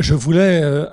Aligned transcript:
Je 0.00 0.14
voulais 0.14 0.60
euh, 0.62 0.86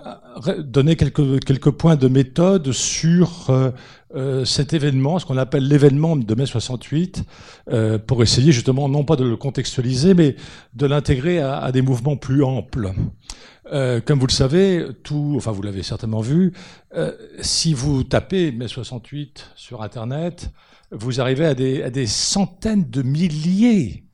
donner 0.60 0.96
quelques, 0.96 1.44
quelques 1.46 1.70
points 1.70 1.96
de 1.96 2.08
méthode 2.08 2.72
sur 2.72 3.50
euh, 3.50 3.70
euh, 4.16 4.46
cet 4.46 4.74
événement, 4.74 5.20
ce 5.20 5.26
qu'on 5.28 5.38
appelle 5.38 5.68
l'événement 5.68 6.16
de 6.16 6.36
mai 6.36 6.48
68, 6.48 7.24
pour 8.08 8.24
essayer 8.24 8.52
justement 8.52 8.90
non 8.90 9.04
pas 9.04 9.16
de 9.16 9.24
le 9.24 9.38
contextualiser, 9.38 10.14
mais 10.16 10.36
de 10.74 10.88
l'intégrer 10.88 11.40
à, 11.40 11.58
à, 11.58 11.72
des 11.72 11.82
mouvements 11.82 12.18
plus 12.18 12.44
amples. 12.44 12.92
comme 13.72 14.20
vous 14.20 14.28
le 14.28 14.32
savez, 14.32 14.86
tout, 15.04 15.34
enfin 15.36 15.52
vous 15.52 15.62
l'avez 15.62 15.84
certainement 15.84 16.22
vu, 16.22 16.54
si 17.42 17.74
vous 17.74 18.04
tapez 18.04 18.52
mai 18.52 18.68
68 18.68 19.52
sur 19.56 19.82
Internet, 19.82 20.52
vous 20.92 21.20
arrivez 21.20 21.46
à 21.46 21.54
des, 21.56 21.84
à 21.84 21.90
des 21.90 22.06
centaines 22.08 22.90
de 22.90 23.02
milliers 23.02 24.05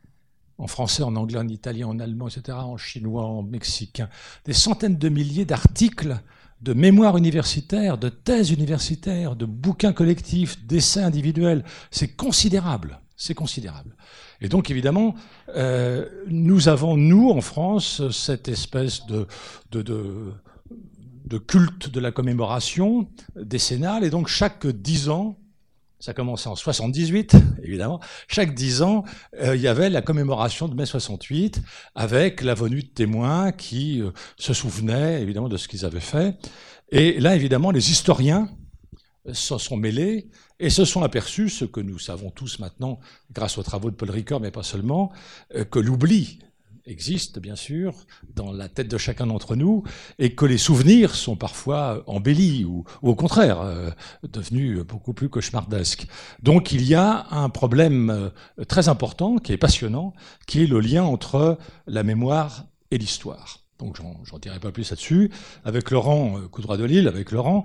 en 0.62 0.68
français, 0.68 1.02
en 1.02 1.16
anglais, 1.16 1.40
en 1.40 1.48
italien, 1.48 1.88
en 1.88 2.00
allemand, 2.00 2.28
etc., 2.28 2.58
en 2.62 2.78
chinois, 2.78 3.26
en 3.26 3.42
mexicain, 3.42 4.10
des 4.46 4.54
centaines 4.54 4.98
de 4.98 5.10
milliers 5.10 5.44
d'articles, 5.44 6.22
de 6.62 6.74
mémoires 6.74 7.18
universitaires, 7.18 7.98
de 7.98 8.10
thèses 8.10 8.52
universitaires, 8.52 9.36
de 9.36 9.46
bouquins 9.46 9.92
collectifs, 9.92 10.64
d'essais 10.68 11.02
individuels. 11.02 11.66
C'est 11.90 12.16
considérable, 12.16 13.00
c'est 13.18 13.34
considérable. 13.34 13.96
Et 14.40 14.50
donc, 14.50 14.70
évidemment, 14.70 15.16
euh, 15.56 16.08
nous 16.28 16.70
avons, 16.70 16.96
nous, 16.96 17.32
en 17.32 17.42
France, 17.42 18.08
cette 18.12 18.48
espèce 18.48 19.08
de, 19.08 19.26
de, 19.72 19.82
de, 19.82 20.34
de 21.26 21.38
culte 21.40 21.90
de 21.90 22.00
la 22.00 22.12
commémoration 22.12 23.08
décennale. 23.36 24.04
Et 24.04 24.12
donc, 24.12 24.28
chaque 24.28 24.68
dix 24.68 25.10
ans, 25.10 25.38
ça 26.02 26.14
commençait 26.14 26.50
en 26.50 26.56
78, 26.56 27.36
évidemment. 27.64 28.00
Chaque 28.28 28.54
dix 28.56 28.82
ans, 28.82 29.06
euh, 29.40 29.56
il 29.56 29.62
y 29.62 29.68
avait 29.68 29.90
la 29.90 30.02
commémoration 30.02 30.68
de 30.68 30.74
mai 30.74 30.88
68, 30.88 31.62
avec 31.94 32.42
la 32.42 32.56
venue 32.56 32.82
de 32.82 32.88
témoins 32.88 33.52
qui 33.52 34.02
euh, 34.02 34.12
se 34.36 34.54
souvenaient 34.54 35.22
évidemment 35.22 35.48
de 35.48 35.58
ce 35.58 35.68
qu'ils 35.68 35.86
avaient 35.86 36.00
fait. 36.00 36.36
Et 36.90 37.20
là, 37.20 37.36
évidemment, 37.36 37.72
les 37.72 37.92
historiens 37.92 38.50
se 39.32 39.60
sont 39.60 39.78
mêlés 39.78 40.30
et 40.60 40.72
se 40.72 40.86
sont 40.86 41.04
aperçus, 41.04 41.50
ce 41.50 41.66
que 41.66 41.80
nous 41.80 42.00
savons 42.00 42.32
tous 42.32 42.58
maintenant, 42.58 43.00
grâce 43.32 43.60
aux 43.60 43.64
travaux 43.64 43.92
de 43.92 43.96
Paul 43.96 44.10
Ricoeur, 44.10 44.40
mais 44.40 44.52
pas 44.52 44.64
seulement, 44.64 45.12
euh, 45.56 45.64
que 45.64 45.78
l'oubli 45.78 46.40
existe, 46.86 47.40
bien 47.40 47.56
sûr, 47.56 47.94
dans 48.36 48.52
la 48.52 48.70
tête 48.70 48.88
de 48.88 48.98
chacun 48.98 49.28
d'entre 49.28 49.56
nous, 49.56 49.84
et 50.20 50.36
que 50.36 50.46
les 50.46 50.58
souvenirs 50.58 51.16
sont 51.16 51.36
parfois 51.36 52.04
embellis 52.08 52.66
ou, 52.66 52.84
au 53.02 53.16
contraire 53.16 53.62
euh, 53.62 53.92
devenus 54.24 54.80
beaucoup 54.80 55.14
plus 55.14 55.30
cauchemardesques. 55.30 56.08
Donc 56.42 56.72
il 56.72 56.84
y 56.84 56.96
a 56.96 57.28
un 57.32 57.50
problème 57.50 58.10
euh, 58.10 58.66
très 58.66 58.90
important, 58.90 59.38
qui 59.38 59.54
est 59.54 59.58
passionnant, 59.58 60.14
qui 60.48 60.64
est 60.64 60.68
le 60.68 60.80
lien 60.80 61.04
entre 61.04 61.58
la 61.88 62.04
mémoire 62.04 62.66
et 62.92 62.98
l'histoire. 62.98 63.62
Donc 63.82 63.98
j'en 63.98 64.38
dirai 64.38 64.60
pas 64.60 64.72
plus 64.72 64.90
là-dessus. 64.92 65.32
Avec 65.66 65.90
Laurent 65.90 66.38
euh, 66.38 66.48
Coudroy 66.48 66.78
de 66.78 66.84
Lille, 66.84 67.08
avec 67.08 67.32
Laurent, 67.32 67.64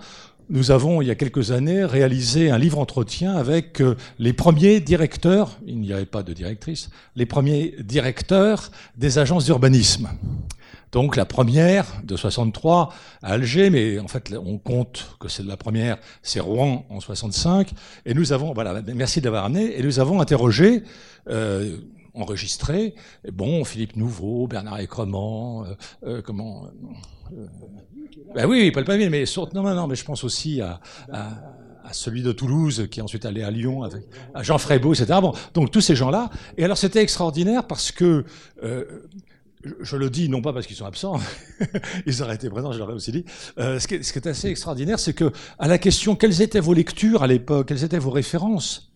nous 0.48 0.70
avons, 0.70 1.02
il 1.02 1.08
y 1.08 1.10
a 1.10 1.14
quelques 1.14 1.50
années, 1.50 1.84
réalisé 1.84 2.50
un 2.50 2.58
livre 2.58 2.78
entretien 2.78 3.34
avec 3.34 3.80
euh, 3.80 3.96
les 4.18 4.32
premiers 4.32 4.80
directeurs, 4.80 5.58
il 5.66 5.80
n'y 5.80 5.92
avait 5.92 6.06
pas 6.06 6.22
de 6.22 6.32
directrice, 6.32 6.90
les 7.16 7.26
premiers 7.26 7.74
directeurs 7.80 8.70
des 8.96 9.18
agences 9.18 9.44
d'urbanisme. 9.44 10.08
Donc 10.92 11.16
la 11.16 11.26
première 11.26 11.84
de 12.04 12.16
63 12.16 12.92
à 13.22 13.32
Alger, 13.32 13.70
mais 13.70 13.98
en 13.98 14.08
fait 14.08 14.32
on 14.34 14.56
compte 14.56 15.16
que 15.20 15.28
c'est 15.28 15.44
la 15.44 15.56
première, 15.56 15.98
c'est 16.22 16.40
Rouen 16.40 16.86
en 16.88 17.00
65. 17.00 17.72
Et 18.06 18.14
nous 18.14 18.32
avons, 18.32 18.54
voilà, 18.54 18.80
merci 18.94 19.20
de 19.20 19.26
l'avoir 19.26 19.44
amené. 19.44 19.78
Et 19.78 19.82
nous 19.82 19.98
avons 19.98 20.20
interrogé 20.20 20.84
euh, 21.28 21.76
enregistré. 22.14 22.94
Bon, 23.32 23.64
Philippe 23.64 23.96
Nouveau, 23.96 24.46
Bernard 24.46 24.80
Écremant, 24.80 25.64
euh, 25.64 25.74
euh, 26.06 26.22
comment 26.22 26.68
ben 28.34 28.46
oui, 28.46 28.70
Paul 28.70 28.84
Paville, 28.84 29.10
mais 29.10 29.24
non, 29.54 29.62
non, 29.62 29.74
non, 29.74 29.86
mais 29.86 29.96
je 29.96 30.04
pense 30.04 30.24
aussi 30.24 30.60
à, 30.60 30.80
celui 31.92 32.22
de 32.22 32.32
Toulouse 32.32 32.88
qui 32.90 33.00
est 33.00 33.02
ensuite 33.02 33.24
allé 33.24 33.42
à 33.42 33.50
Lyon 33.50 33.82
avec 33.82 34.02
à 34.34 34.42
Jean 34.42 34.58
Frébeau, 34.58 34.92
etc. 34.92 35.18
Bon, 35.20 35.32
donc 35.54 35.70
tous 35.70 35.80
ces 35.80 35.94
gens-là. 35.94 36.30
Et 36.58 36.64
alors 36.64 36.76
c'était 36.76 37.00
extraordinaire 37.00 37.66
parce 37.66 37.92
que 37.92 38.24
euh, 38.64 39.06
je 39.80 39.96
le 39.96 40.10
dis 40.10 40.28
non 40.28 40.42
pas 40.42 40.52
parce 40.52 40.66
qu'ils 40.66 40.76
sont 40.76 40.84
absents, 40.84 41.20
ils 42.06 42.22
auraient 42.22 42.34
été 42.34 42.50
présents, 42.50 42.72
je 42.72 42.78
l'aurais 42.78 42.94
aussi 42.94 43.12
dit. 43.12 43.24
Euh, 43.58 43.78
ce, 43.78 43.86
qui 43.86 43.94
est, 43.94 44.26
assez 44.26 44.48
extraordinaire, 44.48 44.98
c'est 44.98 45.14
que 45.14 45.30
à 45.58 45.68
la 45.68 45.78
question 45.78 46.16
quelles 46.16 46.42
étaient 46.42 46.60
vos 46.60 46.74
lectures 46.74 47.22
à 47.22 47.26
l'époque, 47.26 47.68
quelles 47.68 47.84
étaient 47.84 47.98
vos 47.98 48.10
références, 48.10 48.92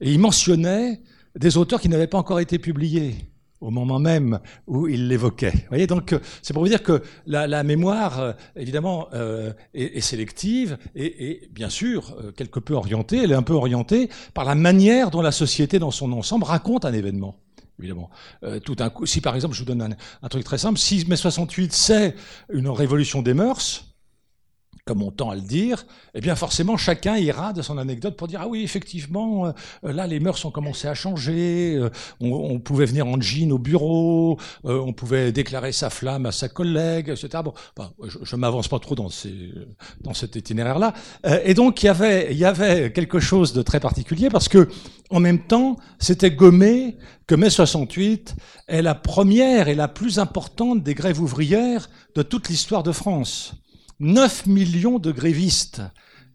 ils 0.00 0.18
mentionnaient 0.18 1.02
des 1.36 1.56
auteurs 1.56 1.80
qui 1.80 1.88
n'avaient 1.88 2.06
pas 2.06 2.18
encore 2.18 2.40
été 2.40 2.58
publiés 2.58 3.29
au 3.60 3.70
moment 3.70 3.98
même 3.98 4.40
où 4.66 4.88
il 4.88 5.08
l'évoquait. 5.08 5.50
Vous 5.50 5.68
voyez, 5.68 5.86
donc 5.86 6.14
c'est 6.42 6.52
pour 6.52 6.62
vous 6.62 6.68
dire 6.68 6.82
que 6.82 7.02
la, 7.26 7.46
la 7.46 7.62
mémoire, 7.62 8.20
euh, 8.20 8.32
évidemment, 8.56 9.08
euh, 9.12 9.52
est, 9.74 9.96
est, 9.96 10.00
sélective 10.00 10.78
et, 10.94 11.30
et, 11.30 11.48
bien 11.50 11.68
sûr 11.68 12.16
euh, 12.20 12.32
quelque 12.32 12.60
peu 12.60 12.74
orientée. 12.74 13.18
Elle 13.22 13.32
est 13.32 13.36
un 13.36 13.42
peu 13.42 13.52
orientée 13.52 14.08
par 14.34 14.44
la 14.44 14.54
manière 14.54 15.10
dont 15.10 15.22
la 15.22 15.32
société, 15.32 15.78
dans 15.78 15.90
son 15.90 16.12
ensemble, 16.12 16.44
raconte 16.44 16.84
un 16.84 16.92
événement. 16.92 17.36
Évidemment, 17.78 18.10
euh, 18.44 18.60
tout 18.60 18.76
un 18.80 18.90
coup. 18.90 19.06
Si 19.06 19.20
par 19.20 19.34
exemple, 19.34 19.54
je 19.54 19.60
vous 19.60 19.66
donne 19.66 19.82
un, 19.82 19.90
un 20.22 20.28
truc 20.28 20.44
très 20.44 20.58
simple, 20.58 20.78
si 20.78 21.04
mai 21.08 21.16
68 21.16 21.72
c'est 21.72 22.14
une 22.52 22.68
révolution 22.68 23.22
des 23.22 23.32
mœurs, 23.32 23.89
comme 24.86 25.02
on 25.02 25.10
tend 25.10 25.30
à 25.30 25.34
le 25.34 25.40
dire, 25.40 25.86
eh 26.14 26.20
bien 26.20 26.34
forcément 26.34 26.76
chacun 26.76 27.16
ira 27.16 27.52
de 27.52 27.62
son 27.62 27.78
anecdote 27.78 28.16
pour 28.16 28.28
dire 28.28 28.40
ah 28.42 28.48
oui 28.48 28.62
effectivement 28.62 29.46
euh, 29.46 29.52
là 29.92 30.06
les 30.06 30.20
mœurs 30.20 30.44
ont 30.44 30.50
commencé 30.50 30.88
à 30.88 30.94
changer, 30.94 31.76
euh, 31.76 31.90
on, 32.20 32.58
pouvait 32.58 32.86
venir 32.86 33.06
en 33.06 33.20
jean 33.20 33.52
au 33.52 33.58
bureau, 33.58 34.38
euh, 34.64 34.78
on 34.80 34.92
pouvait 34.92 35.32
déclarer 35.32 35.72
sa 35.72 35.90
flamme 35.90 36.26
à 36.26 36.32
sa 36.32 36.48
collègue, 36.48 37.08
etc. 37.08 37.42
Bon, 37.44 37.52
je, 38.04 38.18
je 38.22 38.36
m'avance 38.36 38.68
pas 38.68 38.78
trop 38.78 38.94
dans, 38.94 39.08
ces, 39.08 39.52
dans 40.00 40.14
cet 40.14 40.36
itinéraire 40.36 40.78
là, 40.78 40.94
et 41.44 41.54
donc 41.54 41.82
il 41.82 41.86
y 41.86 41.88
avait 41.88 42.28
il 42.32 42.38
y 42.38 42.44
avait 42.44 42.92
quelque 42.92 43.20
chose 43.20 43.52
de 43.52 43.62
très 43.62 43.80
particulier 43.80 44.28
parce 44.28 44.48
que 44.48 44.68
en 45.10 45.20
même 45.20 45.46
temps 45.46 45.76
c'était 45.98 46.30
gommé 46.30 46.96
que 47.26 47.34
mai 47.34 47.50
68 47.50 48.34
est 48.68 48.82
la 48.82 48.94
première 48.94 49.68
et 49.68 49.74
la 49.74 49.88
plus 49.88 50.18
importante 50.18 50.82
des 50.82 50.94
grèves 50.94 51.20
ouvrières 51.20 51.88
de 52.14 52.22
toute 52.22 52.48
l'histoire 52.48 52.82
de 52.82 52.92
France. 52.92 53.54
9 54.00 54.46
millions 54.46 54.98
de 54.98 55.12
grévistes. 55.12 55.82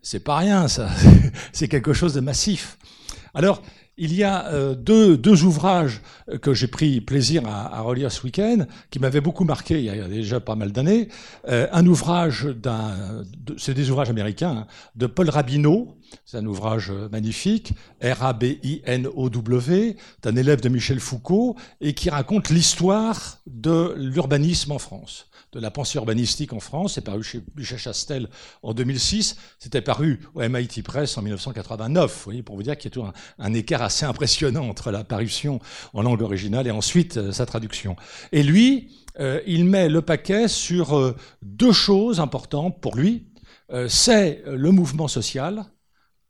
C'est 0.02 0.24
pas 0.24 0.38
rien, 0.38 0.68
ça. 0.68 0.90
C'est 1.52 1.68
quelque 1.68 1.94
chose 1.94 2.14
de 2.14 2.22
massif. 2.22 2.78
Alors, 3.34 3.62
il 3.98 4.14
y 4.14 4.24
a 4.24 4.48
euh, 4.48 4.76
deux, 4.76 5.44
ouvrages 5.44 6.02
que 6.42 6.54
j'ai 6.54 6.68
pris 6.68 7.02
plaisir 7.02 7.48
à, 7.48 7.78
à 7.78 7.81
relire 7.81 8.12
ce 8.12 8.24
week-end, 8.24 8.66
qui 8.92 9.00
m'avaient 9.00 9.22
beaucoup 9.22 9.46
marqué 9.46 9.80
il 9.80 9.86
y 9.86 9.90
a 9.90 10.08
déjà 10.08 10.40
pas 10.40 10.56
mal 10.56 10.72
d'années. 10.72 11.08
Euh, 11.48 11.68
un 11.72 11.86
ouvrage 11.86 12.46
d'un, 12.46 13.24
c'est 13.58 13.74
des 13.74 13.90
ouvrages 13.90 14.09
américains, 14.09 14.58
hein, 14.58 14.68
de 14.96 15.08
Paul 15.08 15.30
Rabineau, 15.30 15.98
c'est 16.26 16.38
un 16.38 16.46
ouvrage 16.46 16.92
magnifique, 17.12 17.74
R-A-B-I-N-O-W, 18.02 19.98
d'un 20.22 20.36
élève 20.36 20.62
de 20.62 20.70
Michel 20.70 21.00
Foucault, 21.00 21.56
et 21.81 21.94
qui 21.94 22.09
raconte 22.09 22.50
l'histoire 22.50 23.40
de 23.48 23.94
l'urbanisme 23.98 24.72
en 24.72 24.80
France 24.80 25.28
de 25.56 25.62
la 25.62 25.72
pensée 25.72 25.98
urbanistique 25.98 26.52
en 26.52 26.59
France. 26.59 26.96
C'est 26.96 27.02
paru 27.02 27.24
chez 27.24 27.42
Michel 27.56 27.80
Chastel 27.80 28.28
en 28.62 28.74
2006. 28.74 29.38
C'était 29.58 29.81
paru 29.81 30.20
au 30.36 30.42
MIT 30.42 30.84
Press 30.84 31.18
en 31.18 31.22
1989. 31.22 32.14
Vous 32.14 32.24
voyez, 32.25 32.44
pour 32.44 32.58
vous 32.58 32.64
dire 32.64 32.78
qu'il 32.78 32.92
y 32.92 32.94
a 32.94 32.96
tout 32.96 33.06
un, 33.40 33.54
écart 33.54 33.81
assez 33.81 34.06
impressionnant 34.06 34.68
entre 34.68 34.92
la 34.92 35.06
parution 35.06 35.62
en 35.94 36.02
langue 36.02 36.22
originale 36.22 36.68
et 36.68 36.72
ensuite 36.72 37.16
euh, 37.16 37.31
sa 37.31 37.46
traduction. 37.46 37.96
Et 38.34 38.44
lui, 38.44 38.90
euh, 39.20 39.42
il 39.48 39.64
met 39.64 39.88
le 39.88 40.02
paquet 40.02 40.50
sur 40.50 40.98
euh, 40.98 41.16
deux 41.42 41.72
choses 41.72 42.20
importantes 42.20 42.81
pour 42.81 42.96
lui. 42.96 43.28
Euh, 43.72 43.88
c'est 43.88 44.44
le 44.46 44.72
mouvement 44.72 45.08
social, 45.08 45.64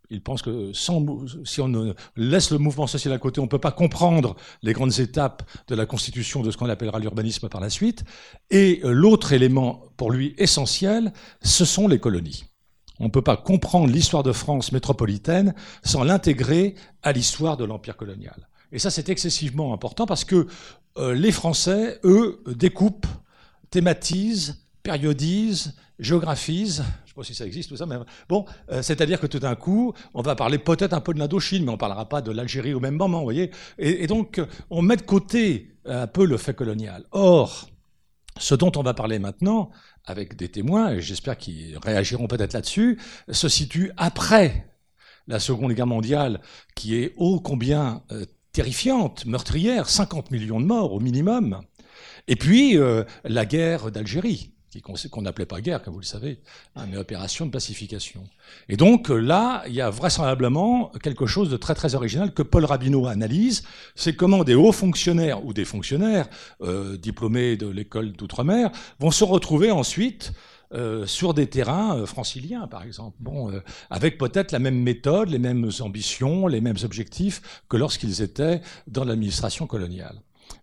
il 0.10 0.22
pense 0.22 0.42
que 0.42 0.72
sans, 0.74 1.04
si 1.44 1.62
on 1.62 1.96
laisse 2.16 2.52
le 2.52 2.58
mouvement 2.58 2.88
social 2.88 3.14
à 3.14 3.18
côté, 3.18 3.40
on 3.40 3.44
ne 3.44 3.50
peut 3.50 3.60
pas 3.60 3.72
comprendre 3.72 4.36
les 4.62 4.74
grandes 4.74 5.00
étapes 5.00 5.44
de 5.68 5.76
la 5.76 5.86
constitution 5.86 6.42
de 6.42 6.52
ce 6.52 6.58
qu'on 6.58 6.70
appellera 6.70 7.00
l'urbanisme 7.00 7.50
par 7.50 7.62
la 7.62 7.70
suite. 7.70 8.04
Et 8.50 8.82
euh, 8.84 8.92
l'autre 8.92 9.34
élément 9.34 9.84
pour 9.98 10.12
lui 10.12 10.36
essentiel, 10.38 11.14
ce 11.42 11.66
sont 11.66 11.88
les 11.88 12.00
colonies. 12.00 12.46
On 13.00 13.06
ne 13.06 13.10
peut 13.10 13.22
pas 13.22 13.38
comprendre 13.38 13.92
l'histoire 13.92 14.24
de 14.24 14.32
France 14.32 14.72
métropolitaine 14.72 15.54
sans 15.84 16.04
l'intégrer 16.04 16.76
à 17.04 17.12
l'histoire 17.12 17.58
de 17.58 17.66
l'empire 17.66 17.98
colonial. 17.98 18.48
Et 18.72 18.80
ça, 18.80 18.90
c'est 18.90 19.10
excessivement 19.10 19.74
important 19.74 20.06
parce 20.06 20.24
que 20.24 20.48
euh, 20.98 21.14
les 21.14 21.32
Français, 21.32 22.00
eux, 22.04 22.42
découpent, 22.48 23.08
thématisent, 23.70 24.66
périodisent, 24.84 25.76
géographisent, 26.00 26.84
sais 27.16 27.22
pas 27.22 27.34
si 27.34 27.36
ça 27.36 27.46
existe 27.46 27.70
tout 27.70 27.78
ça, 27.78 27.86
mais 27.86 27.96
bon, 28.28 28.46
euh, 28.72 28.82
c'est-à-dire 28.82 29.20
que 29.20 29.28
tout 29.28 29.40
d'un 29.40 29.56
coup, 29.56 29.94
on 30.14 30.22
va 30.22 30.36
parler 30.36 30.58
peut-être 30.58 30.94
un 30.94 31.02
peu 31.02 31.14
de 31.14 31.20
l'Indochine, 31.20 31.64
mais 31.64 31.72
on 31.72 31.78
parlera 31.78 32.08
pas 32.10 32.22
de 32.22 32.32
l'Algérie 32.32 32.74
au 32.74 32.80
même 32.80 32.96
moment, 32.96 33.20
vous 33.20 33.26
voyez. 33.26 33.52
Et, 33.78 34.08
donc, 34.08 34.42
on 34.70 34.82
met 34.82 34.98
de 34.98 35.02
côté 35.02 35.72
un 35.86 36.08
peu 36.08 36.26
le 36.26 36.38
fait 36.38 36.54
colonial. 36.54 37.06
Or, 37.12 37.70
ce 38.38 38.56
dont 38.56 38.72
on 38.76 38.84
va 38.84 38.94
parler 38.94 39.20
maintenant, 39.20 39.72
avec 40.06 40.36
des 40.36 40.50
témoins, 40.50 40.92
et 40.92 41.02
j'espère 41.02 41.38
qu'ils 41.38 41.78
réagiront 41.78 42.28
peut-être 42.28 42.54
là-dessus, 42.54 43.00
se 43.30 43.48
situe 43.48 43.92
après 43.98 44.68
la 45.28 45.40
Seconde 45.40 45.74
Guerre 45.74 45.88
mondiale, 45.88 46.42
qui 46.76 46.96
est 46.96 47.14
ô 47.18 47.40
combien 47.40 48.04
euh, 48.12 48.26
terrifiante, 48.52 49.26
meurtrière, 49.26 49.90
50 49.90 50.32
millions 50.32 50.60
de 50.60 50.66
morts 50.66 50.94
au 50.94 51.00
minimum, 51.00 51.62
et 52.28 52.36
puis 52.36 52.78
euh, 52.78 53.04
la 53.24 53.46
guerre 53.46 53.92
d'Algérie 53.92 54.55
qu'on 54.82 55.22
n'appelait 55.22 55.46
pas 55.46 55.62
guerre, 55.62 55.82
comme 55.82 55.94
vous 55.94 56.00
le 56.00 56.06
savez, 56.06 56.40
hein, 56.76 56.86
mais 56.90 56.98
opération 56.98 57.46
de 57.46 57.52
pacification. 57.52 58.24
Et 58.70 58.78
donc 58.78 59.10
là, 59.10 59.64
il 59.68 59.74
y 59.74 59.82
a 59.82 59.90
vraisemblablement 59.90 60.92
quelque 61.02 61.26
chose 61.26 61.50
de 61.50 61.58
très 61.58 61.76
très 61.76 61.96
original 61.96 62.34
que 62.34 62.44
Paul 62.44 62.66
Rabineau 62.66 63.08
analyse, 63.08 63.64
c'est 63.96 64.16
comment 64.16 64.44
des 64.44 64.56
hauts 64.56 64.72
fonctionnaires 64.72 65.46
ou 65.46 65.54
des 65.54 65.66
fonctionnaires 65.66 66.28
euh, 66.62 66.98
diplômés 66.98 67.58
de 67.58 67.68
l'école 67.68 68.14
d'outre-mer 68.14 68.72
vont 69.00 69.12
se 69.12 69.24
retrouver 69.24 69.72
ensuite 69.72 70.34
euh, 70.74 71.06
sur 71.06 71.34
des 71.34 71.48
terrains 71.48 71.96
euh, 71.96 72.06
franciliens, 72.06 72.68
par 72.68 72.84
exemple. 72.84 73.18
Euh, 73.28 73.62
avec 73.90 74.18
peut-être 74.18 74.52
la 74.52 74.60
même 74.60 74.82
méthode, 74.82 75.30
les 75.30 75.40
mêmes 75.40 75.70
ambitions, 75.80 76.48
les 76.48 76.60
mêmes 76.60 76.78
objectifs 76.84 77.64
que 77.70 77.78
lorsqu'ils 77.78 78.22
étaient 78.22 78.62
dans 78.88 79.04
l'administration 79.04 79.68
coloniale. 79.68 80.16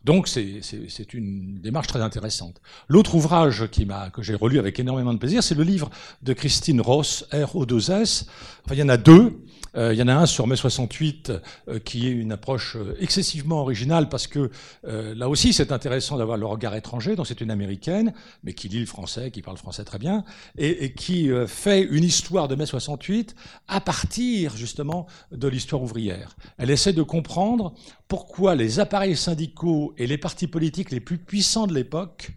Donc 0.05 0.29
c'est 0.29 1.15
une 1.15 1.61
démarche 1.61 1.87
très 1.87 2.00
intéressante. 2.00 2.61
L'autre 2.89 3.15
ouvrage 3.15 3.69
qui 3.71 3.87
que 4.12 4.23
j'ai 4.23 4.35
relu 4.35 4.59
avec 4.59 4.79
énormément 4.79 5.12
de 5.12 5.19
plaisir, 5.19 5.43
c'est 5.43 5.55
le 5.55 5.65
livre 5.65 5.91
de 6.23 6.33
Christine 6.33 6.81
Ross, 6.81 7.27
R-O-2-S. 7.33 8.27
Enfin, 8.65 8.75
il 8.75 8.79
y 8.79 8.83
en 8.83 8.89
a 8.89 8.97
deux. 8.97 9.41
Euh, 9.77 9.94
il 9.94 9.99
y 9.99 10.03
en 10.03 10.09
a 10.09 10.15
un 10.15 10.27
sur 10.27 10.47
mai 10.47 10.56
68 10.56 11.33
euh, 11.69 11.79
qui 11.79 12.06
est 12.06 12.11
une 12.11 12.33
approche 12.33 12.77
euh, 12.77 12.94
excessivement 13.00 13.62
originale 13.62 14.09
parce 14.09 14.27
que 14.27 14.50
là 14.85 15.29
aussi 15.29 15.53
c'est 15.53 15.73
intéressant 15.73 16.19
d'avoir 16.19 16.37
le 16.37 16.47
regard 16.47 16.75
étranger. 16.75 17.17
Donc 17.17 17.27
c'est 17.27 17.41
une 17.41 17.50
américaine, 17.50 18.12
mais 18.43 18.53
qui 18.53 18.69
lit 18.69 18.81
le 18.81 18.87
français, 18.87 19.31
qui 19.31 19.43
parle 19.43 19.56
français 19.56 19.85
très 19.85 19.99
bien, 19.99 20.25
et, 20.59 20.85
et 20.85 20.93
qui 20.93 21.31
fait 21.47 21.83
une 21.83 22.05
histoire 22.05 22.49
de 22.49 22.55
mai 22.55 22.67
68 22.67 23.35
à 23.69 23.81
partir 23.81 24.56
justement 24.56 25.06
de 25.31 25.49
l'histoire 25.49 25.83
ouvrière. 25.83 26.37
Elle 26.59 26.71
essaie 26.71 26.93
de 26.93 27.03
comprendre 27.03 27.75
pourquoi 28.09 28.55
les 28.55 28.79
appareils 28.79 29.17
syndicaux 29.17 29.81
et 29.96 30.06
les 30.06 30.19
partis 30.19 30.46
politiques 30.46 30.90
les 30.90 31.00
plus 31.00 31.19
puissants 31.19 31.67
de 31.67 31.75
l'époque 31.75 32.32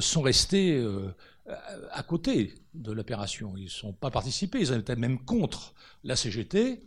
sont 0.00 0.22
restés 0.22 0.82
à 1.92 2.02
côté 2.02 2.54
de 2.74 2.92
l'opération. 2.92 3.54
Ils 3.56 3.64
ne 3.64 3.68
sont 3.68 3.92
pas 3.92 4.10
participés, 4.10 4.60
ils 4.60 4.72
étaient 4.72 4.96
même 4.96 5.18
contre 5.24 5.74
la 6.04 6.16
CGT, 6.16 6.82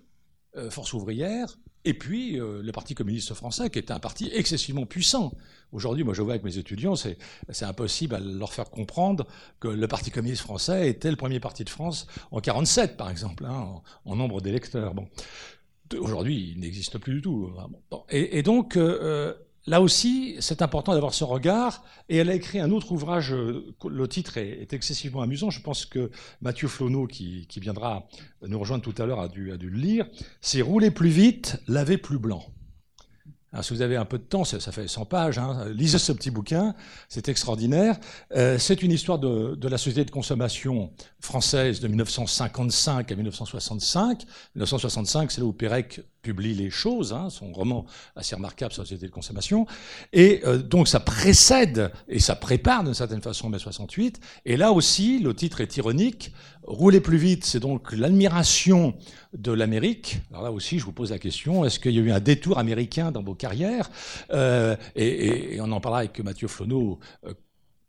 euh, 0.58 0.70
Force 0.70 0.94
ouvrière, 0.94 1.58
et 1.86 1.94
puis 1.94 2.40
euh, 2.40 2.62
le 2.62 2.72
Parti 2.72 2.94
communiste 2.94 3.34
français, 3.34 3.70
qui 3.70 3.80
était 3.80 3.94
un 3.94 4.00
parti 4.00 4.30
excessivement 4.34 4.86
puissant. 4.86 5.34
Aujourd'hui, 5.72 6.04
moi 6.04 6.14
je 6.14 6.22
vois 6.22 6.34
avec 6.34 6.44
mes 6.44 6.58
étudiants, 6.58 6.96
c'est 6.96 7.18
impossible 7.62 8.16
à 8.16 8.20
leur 8.20 8.54
faire 8.54 8.70
comprendre 8.70 9.26
que 9.60 9.68
le 9.68 9.88
Parti 9.88 10.12
communiste 10.12 10.42
français 10.42 10.90
était 10.90 11.10
le 11.10 11.16
premier 11.16 11.40
parti 11.40 11.64
de 11.64 11.70
France 11.70 12.08
en 12.32 12.42
47, 12.42 12.98
par 12.98 13.10
exemple, 13.10 13.46
hein, 13.46 13.82
en, 14.06 14.16
nombre 14.16 14.42
d'électeurs. 14.42 14.94
Bon. 14.94 15.08
Aujourd'hui, 15.98 16.52
il 16.54 16.60
n'existe 16.60 16.98
plus 16.98 17.16
du 17.16 17.22
tout. 17.22 17.52
Et, 18.10 18.44
donc, 18.44 18.78
euh, 18.78 19.34
là 19.66 19.82
aussi, 19.82 20.36
c'est 20.40 20.62
important 20.62 20.94
d'avoir 20.94 21.14
ce 21.14 21.24
regard. 21.24 21.84
Et 22.10 22.18
elle 22.18 22.30
a 22.30 22.36
écrit 22.36 22.60
un 22.60 22.72
autre 22.72 22.92
ouvrage, 22.92 23.34
euh, 23.34 23.74
le 23.90 24.08
titre 24.08 24.38
est, 24.38 24.74
excessivement 24.74 25.22
amusant. 25.22 25.50
Je 25.50 25.62
pense 25.62 25.86
que 25.86 26.12
Mathieu 26.42 26.68
Flonneau, 26.68 27.08
qui, 27.08 27.48
viendra 27.58 28.08
nous 28.46 28.60
rejoindre 28.60 28.84
tout 28.84 29.00
à 29.02 29.06
l'heure, 29.06 29.20
a 29.20 29.28
dû, 29.28 29.52
a 29.52 29.58
dû 29.58 29.70
le 29.70 29.78
lire. 29.78 30.08
C'est 30.42 30.62
Rouler 30.62 30.92
plus 30.92 31.10
vite, 31.10 31.58
laver 31.68 31.98
plus 31.98 32.18
blanc. 32.18 32.44
Si 33.62 33.74
vous 33.74 33.82
avez 33.82 33.98
un 33.98 34.06
peu 34.06 34.18
de 34.18 34.24
temps, 34.24 34.46
ça, 34.46 34.60
fait 34.72 34.88
100 34.88 35.06
pages, 35.06 35.38
hein, 35.38 35.66
lisez 35.74 35.98
ce 35.98 36.14
petit 36.14 36.32
bouquin, 36.32 36.74
c'est 37.10 37.28
extraordinaire. 37.28 37.98
Euh, 38.34 38.58
c'est 38.58 38.82
une 38.82 38.92
histoire 38.92 39.20
de, 39.20 39.56
de, 39.56 39.68
la 39.68 39.78
société 39.78 40.06
de 40.06 40.12
consommation 40.12 40.90
française 41.20 41.82
de 41.82 41.90
1955 41.90 43.12
à 43.12 43.16
1965. 43.16 44.24
1965, 44.56 45.32
c'est 45.32 45.42
là 45.42 45.48
où 45.48 45.52
Pérec 45.52 46.02
publie 46.22 46.54
les 46.54 46.70
choses, 46.70 47.14
hein, 47.14 47.30
son 47.30 47.52
roman 47.52 47.86
assez 48.16 48.36
remarquable 48.36 48.72
sur 48.72 48.84
la 48.84 48.86
société 48.86 49.08
de 49.08 49.12
consommation. 49.12 49.66
Et 50.14 50.42
euh, 50.46 50.60
donc 50.60 50.88
ça 50.88 51.00
précède 51.00 51.92
et 52.08 52.20
ça 52.20 52.36
prépare 52.36 52.84
d'une 52.84 52.94
certaine 52.94 53.22
façon 53.22 53.50
mai 53.50 53.60
68. 53.60 54.20
Et 54.46 54.58
là 54.58 54.72
aussi, 54.72 55.20
le 55.20 55.34
titre 55.34 55.62
est 55.62 55.78
ironique. 55.78 56.34
Rouler 56.64 57.02
plus 57.02 57.18
vite, 57.18 57.44
c'est 57.44 57.60
donc 57.60 57.92
l'admiration 57.92 58.94
de 59.34 59.52
l'Amérique. 59.52 60.20
Alors 60.30 60.44
là 60.44 60.52
aussi, 60.52 60.78
je 60.78 60.86
vous 60.86 60.92
pose 60.92 61.10
la 61.10 61.18
question 61.18 61.66
est-ce 61.66 61.80
qu'il 61.80 61.94
y 61.94 61.98
a 61.98 62.02
eu 62.02 62.12
un 62.12 62.20
détour 62.20 62.60
américain 62.60 63.12
dans 63.12 63.24
vos 63.24 63.34
carrières 63.34 63.90
euh, 64.32 64.76
et, 64.96 65.60
on 65.60 65.72
en 65.72 65.82
parlera 65.82 66.00
avec 66.02 66.20
Mathieu 66.20 66.48
Flonneau 66.48 67.00
euh, 67.26 67.34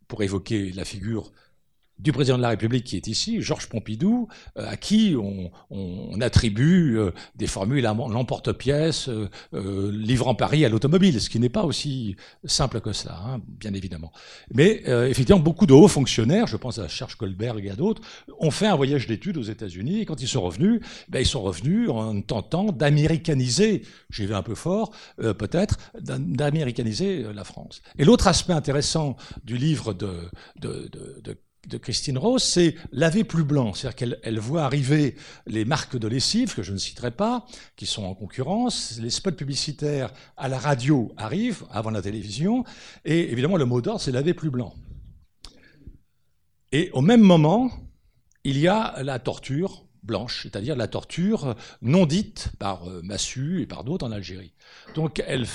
pour 0.09 0.23
évoquer 0.23 0.73
la 0.73 0.85
figure 0.85 1.33
du 2.03 2.13
président 2.13 2.37
de 2.37 2.43
la 2.43 2.49
République 2.49 2.85
qui 2.85 2.97
est 2.97 3.07
ici, 3.07 3.41
Georges 3.41 3.69
Pompidou, 3.69 4.29
euh, 4.59 4.67
à 4.69 4.77
qui 4.77 5.15
on, 5.17 5.51
on 5.71 6.21
attribue 6.21 6.99
euh, 6.99 7.13
des 7.37 7.47
formules 7.47 7.87
à 7.87 7.95
l'emporte-pièce, 7.95 9.09
euh, 9.09 9.93
livrant 9.93 10.35
Paris 10.35 10.65
à 10.65 10.69
l'automobile, 10.69 11.21
ce 11.21 11.31
qui 11.31 11.39
n'est 11.39 11.49
pas 11.49 11.65
aussi 11.65 12.17
simple 12.45 12.81
que 12.81 12.93
cela, 12.93 13.21
hein, 13.25 13.41
bien 13.47 13.73
évidemment. 13.75 14.13
Mais 14.53 14.83
effectivement, 15.09 15.41
beaucoup 15.41 15.67
de 15.67 15.73
hauts 15.73 15.89
fonctionnaires, 15.89 16.47
je 16.47 16.57
pense 16.57 16.79
à 16.79 16.89
Serge 16.89 17.15
Colberg 17.15 17.65
et 17.65 17.71
à 17.71 17.77
d'autres, 17.77 18.03
ont 18.41 18.51
fait 18.51 18.67
un 18.67 18.75
voyage 18.75 19.07
d'études 19.07 19.37
aux 19.37 19.43
États-Unis, 19.43 20.01
et 20.01 20.05
quand 20.05 20.21
ils 20.21 20.29
sont 20.29 20.43
revenus, 20.43 20.81
ben, 21.09 21.21
ils 21.21 21.27
sont 21.27 21.43
revenus 21.43 21.89
en 21.89 22.21
tentant 22.21 22.73
d'américaniser, 22.73 23.83
j'y 24.11 24.27
vais 24.27 24.35
un 24.35 24.43
peu 24.43 24.55
fort, 24.55 24.93
peut-être, 25.19 25.79
d'américaniser 26.01 27.25
la 27.33 27.45
France. 27.45 27.83
Et 27.99 28.05
l'autre 28.05 28.27
aspect 28.27 28.53
intéressant 28.53 29.17
du 29.45 29.57
livre 29.57 29.93
de, 29.95 30.29
de, 30.61 30.89
de, 30.91 31.21
de 31.23 31.37
de 31.69 31.79
Christine 31.79 32.19
Rose, 32.19 32.43
c'est 32.43 32.75
laver 32.91 33.25
plus 33.25 33.45
blanc. 33.45 33.75
C'est-à-dire 33.75 33.97
qu'elle 33.97 34.19
elle 34.23 34.39
voit 34.39 34.65
arriver 34.65 35.15
les 35.47 35.65
marques 35.65 35.97
de 35.97 36.09
lessive, 36.09 36.55
que 36.55 36.63
je 36.63 36.73
ne 36.73 36.79
citerai 36.79 37.11
pas, 37.11 37.47
qui 37.77 37.87
sont 37.87 38.05
en 38.05 38.15
concurrence. 38.15 38.99
Les 39.01 39.11
spots 39.11 39.33
publicitaires 39.33 40.13
à 40.37 40.49
la 40.49 40.59
radio 40.59 41.13
arrivent 41.17 41.65
avant 41.71 41.91
la 41.91 42.03
télévision. 42.03 42.65
Et 43.05 43.33
évidemment, 43.33 43.57
le 43.57 43.65
mot 43.65 43.81
d'ordre, 43.81 44.01
c'est 44.01 44.13
laver 44.13 44.35
plus 44.35 44.51
blanc. 44.51 44.75
Et 46.73 46.91
au 46.93 47.01
même 47.01 47.21
moment, 47.21 47.71
il 48.45 48.59
y 48.59 48.67
a 48.67 49.03
la 49.03 49.19
torture 49.19 49.87
blanche, 50.03 50.43
c'est-à-dire 50.43 50.77
la 50.77 50.89
torture 50.89 51.55
non 51.81 52.07
dite 52.07 52.51
par 52.59 52.89
euh, 52.89 53.01
Massu 53.03 53.63
et 53.63 53.67
par 53.67 53.85
d'autres 53.85 54.07
en 54.07 54.13
Algérie. 54.13 54.53
Donc 54.95 55.23
elle, 55.27 55.47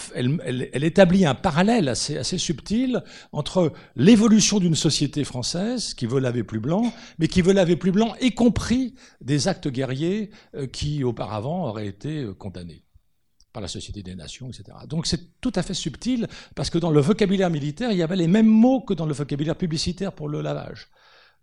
établit 0.83 1.25
un 1.25 1.35
parallèle 1.35 1.89
assez, 1.89 2.37
subtil 2.37 3.03
entre 3.31 3.73
l'évolution 3.95 4.59
d'une 4.59 4.75
société 4.75 5.23
française 5.23 5.93
qui 5.93 6.05
veut 6.05 6.19
laver 6.19 6.43
plus 6.43 6.59
blanc, 6.59 6.93
mais 7.19 7.27
qui 7.27 7.41
veut 7.41 7.53
laver 7.53 7.75
plus 7.75 7.91
blanc, 7.91 8.15
y 8.21 8.31
compris 8.31 8.95
des 9.21 9.47
actes 9.47 9.67
guerriers 9.67 10.31
euh, 10.55 10.67
qui 10.67 11.03
auparavant 11.03 11.67
auraient 11.67 11.87
été 11.87 12.23
euh, 12.23 12.33
condamnés 12.33 12.83
par 13.53 13.61
la 13.61 13.67
Société 13.67 14.03
des 14.03 14.15
Nations, 14.15 14.49
etc. 14.49 14.77
Donc 14.87 15.07
c'est 15.07 15.41
tout 15.41 15.53
à 15.55 15.63
fait 15.63 15.73
subtil, 15.73 16.27
parce 16.55 16.69
que 16.69 16.77
dans 16.77 16.91
le 16.91 17.01
vocabulaire 17.01 17.49
militaire, 17.49 17.91
il 17.91 17.97
y 17.97 18.03
avait 18.03 18.15
les 18.15 18.27
mêmes 18.27 18.45
mots 18.45 18.81
que 18.81 18.93
dans 18.93 19.07
le 19.07 19.13
vocabulaire 19.13 19.55
publicitaire 19.55 20.13
pour 20.13 20.29
le 20.29 20.41
lavage. 20.41 20.89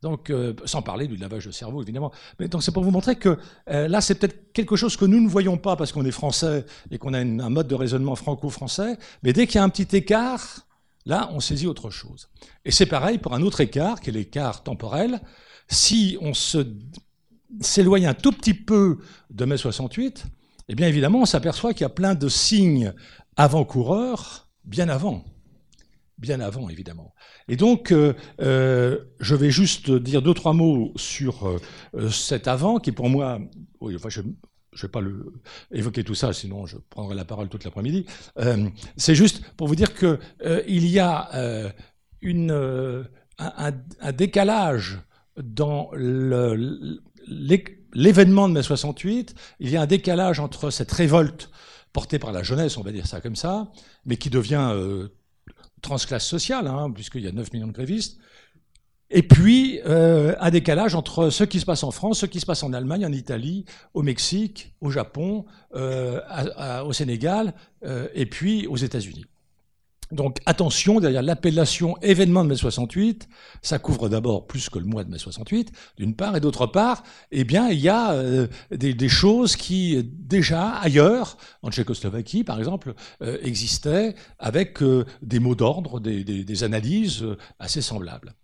Donc, 0.04 0.28
euh, 0.28 0.52
sans 0.66 0.82
parler 0.82 1.08
du 1.08 1.16
lavage 1.16 1.46
de 1.46 1.50
cerveau, 1.50 1.80
évidemment. 1.80 2.12
Mais 2.38 2.46
donc, 2.46 2.62
c'est 2.62 2.72
pour 2.72 2.84
vous 2.84 2.90
montrer 2.90 3.16
que 3.16 3.38
euh, 3.70 3.88
là, 3.88 4.02
c'est 4.02 4.16
peut-être 4.16 4.52
quelque 4.52 4.76
chose 4.76 4.98
que 4.98 5.06
nous 5.06 5.18
ne 5.18 5.26
voyons 5.26 5.56
pas 5.56 5.76
parce 5.76 5.92
qu'on 5.92 6.04
est 6.04 6.10
français 6.10 6.66
et 6.90 6.98
qu'on 6.98 7.14
a 7.14 7.20
un 7.20 7.48
mode 7.48 7.68
de 7.68 7.74
raisonnement 7.74 8.14
franco-français. 8.14 8.98
Mais 9.22 9.32
dès 9.32 9.46
qu'il 9.46 9.54
y 9.54 9.58
a 9.60 9.64
un 9.64 9.70
petit 9.70 9.96
écart, 9.96 10.66
là, 11.06 11.30
on 11.32 11.40
saisit 11.40 11.66
autre 11.66 11.88
chose. 11.88 12.28
Et 12.66 12.70
c'est 12.70 12.84
pareil 12.84 13.16
pour 13.16 13.32
un 13.32 13.40
autre 13.40 13.62
écart, 13.62 13.98
qui 13.98 14.10
est 14.10 14.12
l'écart 14.12 14.62
temporel. 14.62 15.22
Si 15.68 16.18
on 16.20 16.32
s'éloigne 17.62 18.06
un 18.06 18.12
tout 18.12 18.32
petit 18.32 18.52
peu 18.52 18.98
de 19.30 19.46
mai 19.46 19.56
68, 19.56 20.26
eh 20.68 20.74
bien, 20.74 20.86
évidemment, 20.86 21.22
on 21.22 21.26
s'aperçoit 21.26 21.72
qu'il 21.72 21.80
y 21.80 21.86
a 21.86 21.88
plein 21.88 22.14
de 22.14 22.28
signes 22.28 22.92
avant-coureurs 23.38 24.50
bien 24.66 24.90
avant 24.90 25.24
bien 26.18 26.40
avant, 26.40 26.68
évidemment. 26.68 27.14
Et 27.48 27.56
donc, 27.56 27.92
euh, 27.92 28.14
euh, 28.40 28.98
je 29.20 29.34
vais 29.34 29.50
juste 29.50 29.90
dire 29.90 30.22
deux, 30.22 30.34
trois 30.34 30.52
mots 30.52 30.92
sur 30.96 31.48
euh, 31.48 32.10
cet 32.10 32.48
avant, 32.48 32.78
qui 32.78 32.92
pour 32.92 33.08
moi, 33.08 33.40
je 33.82 34.20
ne 34.20 34.32
vais 34.80 34.88
pas 34.88 35.00
évoquer 35.72 36.04
tout 36.04 36.14
ça, 36.14 36.32
sinon 36.32 36.66
je 36.66 36.76
prendrai 36.90 37.14
la 37.14 37.24
parole 37.24 37.48
toute 37.48 37.64
l'après-midi. 37.64 38.06
C'est 38.96 39.14
juste 39.14 39.42
pour 39.56 39.68
vous 39.68 39.76
dire 39.76 39.94
qu'il 39.94 40.18
il 40.68 40.86
y 40.86 40.98
a 40.98 41.72
un, 43.38 44.12
décalage 44.12 45.00
dans 45.36 45.90
l'événement 47.94 48.48
de 48.48 48.54
mai 48.54 48.62
68, 48.62 49.34
il 49.60 49.70
y 49.70 49.76
a 49.76 49.82
un 49.82 49.86
décalage 49.86 50.40
entre 50.40 50.70
cette 50.70 50.92
révolte 50.92 51.50
portée 51.92 52.18
par 52.18 52.32
la 52.32 52.42
jeunesse, 52.42 52.76
on 52.76 52.82
va 52.82 52.90
dire 52.90 53.06
ça 53.06 53.20
comme 53.20 53.36
ça, 53.36 53.70
mais 54.04 54.16
qui 54.16 54.30
devient 54.30 55.08
transclasse 55.84 56.26
sociale, 56.26 56.66
hein, 56.66 56.90
puisqu'il 56.90 57.22
y 57.22 57.28
a 57.28 57.32
9 57.32 57.52
millions 57.52 57.68
de 57.68 57.72
grévistes, 57.72 58.18
et 59.10 59.22
puis 59.22 59.80
euh, 59.86 60.34
un 60.40 60.50
décalage 60.50 60.94
entre 60.94 61.30
ce 61.30 61.44
qui 61.44 61.60
se 61.60 61.66
passe 61.66 61.84
en 61.84 61.90
France, 61.90 62.20
ce 62.20 62.26
qui 62.26 62.40
se 62.40 62.46
passe 62.46 62.62
en 62.62 62.72
Allemagne, 62.72 63.06
en 63.06 63.12
Italie, 63.12 63.64
au 63.92 64.02
Mexique, 64.02 64.74
au 64.80 64.90
Japon, 64.90 65.44
euh, 65.74 66.20
au 66.84 66.92
Sénégal, 66.92 67.54
euh, 67.84 68.08
et 68.14 68.26
puis 68.26 68.66
aux 68.66 68.76
États-Unis. 68.76 69.26
Donc 70.12 70.38
attention, 70.44 71.00
derrière 71.00 71.22
l'appellation 71.22 71.96
événement 72.02 72.44
de 72.44 72.50
mai 72.50 72.56
68, 72.56 73.28
ça 73.62 73.78
couvre 73.78 74.08
d'abord 74.08 74.46
plus 74.46 74.68
que 74.68 74.78
le 74.78 74.84
mois 74.84 75.02
de 75.02 75.10
mai 75.10 75.18
68, 75.18 75.72
d'une 75.96 76.14
part, 76.14 76.36
et 76.36 76.40
d'autre 76.40 76.66
part, 76.66 77.02
eh 77.32 77.44
bien, 77.44 77.68
il 77.70 77.80
y 77.80 77.88
a 77.88 78.12
euh, 78.12 78.46
des, 78.70 79.08
choses 79.08 79.56
qui 79.56 80.04
déjà 80.04 80.70
ailleurs, 80.70 81.38
en 81.62 81.70
Tchécoslovaquie 81.70 82.44
par 82.44 82.58
exemple, 82.58 82.94
euh, 83.22 83.38
existaient 83.42 84.14
avec 84.38 84.82
euh, 84.82 85.04
des 85.22 85.38
mots 85.38 85.54
d'ordre, 85.54 86.00
des, 86.00 86.22
des, 86.22 86.64
analyses 86.64 87.24
assez 87.58 87.82
semblables. 87.82 88.34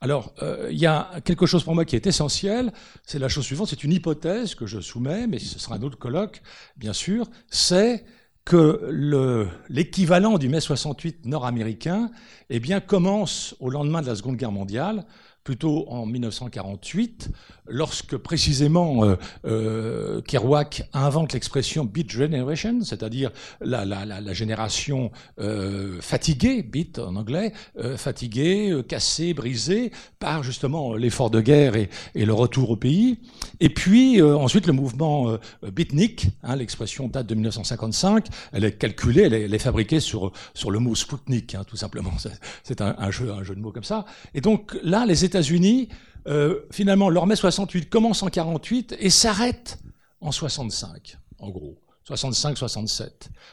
Alors, 0.00 0.34
il 0.70 0.76
y 0.76 0.86
a 0.86 1.10
quelque 1.24 1.46
chose 1.46 1.64
pour 1.64 1.74
moi 1.74 1.86
qui 1.86 1.96
est 1.96 2.06
essentiel, 2.06 2.72
c'est 3.04 3.18
la 3.18 3.28
chose 3.28 3.44
suivante, 3.44 3.68
c'est 3.68 3.84
une 3.84 3.92
hypothèse 3.92 4.54
que 4.54 4.66
je 4.66 4.80
soumets, 4.80 5.26
mais 5.26 5.38
ce 5.38 5.58
sera 5.58 5.76
un 5.76 5.82
autre 5.82 5.96
colloque, 5.96 6.42
bien 6.76 6.92
sûr, 6.92 7.26
c'est 7.48 8.04
que 8.44 9.48
l'équivalent 9.68 10.38
du 10.38 10.48
mai 10.48 10.60
68 10.60 11.24
nord-américain 11.26 12.10
eh 12.50 12.60
bien, 12.60 12.80
commence 12.80 13.56
au 13.60 13.70
lendemain 13.70 14.02
de 14.02 14.06
la 14.06 14.14
Seconde 14.14 14.36
Guerre 14.36 14.52
mondiale 14.52 15.06
plutôt 15.44 15.86
en 15.88 16.06
1948, 16.06 17.30
lorsque 17.66 18.16
précisément 18.16 19.04
euh, 19.04 19.16
euh, 19.46 20.20
Kerouac 20.22 20.88
invente 20.92 21.32
l'expression 21.32 21.84
beat 21.84 22.10
generation, 22.10 22.82
c'est-à-dire 22.82 23.30
la, 23.60 23.84
la, 23.84 24.04
la, 24.04 24.32
génération 24.32 25.10
euh, 25.38 26.00
fatiguée, 26.00 26.62
beat 26.62 26.98
en 26.98 27.16
anglais, 27.16 27.52
fatiguée, 27.96 28.82
cassée, 28.88 29.32
brisée 29.34 29.92
par 30.18 30.42
justement 30.42 30.94
l'effort 30.94 31.30
de 31.30 31.40
guerre 31.40 31.76
et, 31.76 31.88
et, 32.14 32.24
le 32.24 32.32
retour 32.32 32.70
au 32.70 32.76
pays. 32.76 33.18
Et 33.60 33.68
puis 33.68 34.20
ensuite 34.20 34.66
le 34.66 34.72
mouvement 34.72 35.38
beatnik, 35.62 36.28
hein, 36.42 36.56
l'expression 36.56 37.08
date 37.08 37.26
de 37.26 37.34
1955, 37.34 38.26
elle 38.52 38.64
est 38.64 38.72
calculée, 38.72 39.22
elle 39.22 39.34
est, 39.34 39.42
elle 39.42 39.54
est 39.54 39.58
fabriquée 39.58 40.00
sur 40.00 40.32
sur 40.54 40.70
le 40.70 40.78
mot 40.78 40.94
Sputnik, 40.94 41.54
hein, 41.54 41.64
tout 41.66 41.76
simplement. 41.76 42.12
C'est 42.64 42.80
un, 42.80 42.94
un, 42.98 43.10
jeu 43.10 43.30
un 43.32 43.42
jeu 43.42 43.54
de 43.54 43.60
mots 43.60 43.72
comme 43.72 43.84
ça. 43.84 44.04
Et 44.34 44.40
donc 44.40 44.76
là, 44.82 45.06
les 45.06 45.24
États-Unis, 45.24 45.88
euh, 46.26 46.60
finalement, 46.70 47.08
leur 47.08 47.26
mai 47.26 47.36
68 47.36 47.88
commence 47.88 48.22
en 48.22 48.28
48 48.28 48.96
et 48.98 49.10
s'arrête 49.10 49.78
en 50.20 50.32
65, 50.32 51.18
en 51.38 51.50
gros. 51.50 51.78
65-67. 52.08 53.08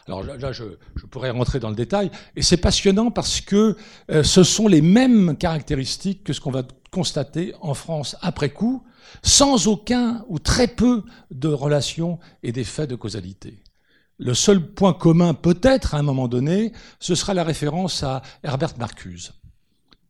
Alors 0.07 0.23
là, 0.23 0.51
je, 0.51 0.65
je, 0.95 1.05
pourrais 1.05 1.29
rentrer 1.29 1.59
dans 1.59 1.69
le 1.69 1.75
détail. 1.75 2.11
Et 2.35 2.41
c'est 2.41 2.57
passionnant 2.57 3.09
parce 3.09 3.39
que 3.39 3.77
euh, 4.09 4.23
ce 4.23 4.43
sont 4.43 4.67
les 4.67 4.81
mêmes 4.81 5.37
caractéristiques 5.37 6.25
que 6.25 6.33
ce 6.33 6.41
qu'on 6.41 6.51
va 6.51 6.63
constater 6.91 7.53
en 7.61 7.73
France 7.73 8.17
après 8.21 8.49
coup, 8.49 8.83
sans 9.23 9.67
aucun 9.67 10.25
ou 10.27 10.37
très 10.39 10.67
peu 10.67 11.03
de 11.31 11.47
relations 11.47 12.19
et 12.43 12.51
d'effets 12.51 12.87
de 12.87 12.95
causalité. 12.95 13.63
Le 14.17 14.33
seul 14.33 14.73
point 14.73 14.93
commun, 14.93 15.33
peut-être 15.33 15.95
à 15.95 15.97
un 15.97 16.03
moment 16.03 16.27
donné, 16.27 16.73
ce 16.99 17.15
sera 17.15 17.33
la 17.33 17.43
référence 17.43 18.03
à 18.03 18.21
Herbert 18.43 18.77
Marcuse. 18.77 19.33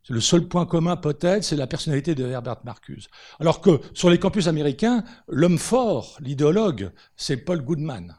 Le 0.10 0.20
seul 0.20 0.48
point 0.48 0.66
commun 0.66 0.98
peut-être, 0.98 1.44
c'est 1.44 1.56
la 1.56 1.68
personnalité 1.68 2.16
de 2.16 2.26
Herbert 2.26 2.64
Marcuse. 2.64 3.08
Alors 3.40 3.62
que 3.62 3.80
sur 3.94 4.10
les 4.10 4.20
campus 4.20 4.48
américains, 4.48 5.04
l'homme 5.28 5.60
fort, 5.60 6.18
l'idéologue, 6.20 6.92
c'est 7.16 7.38
Paul 7.38 7.62
Goodman. 7.62 8.18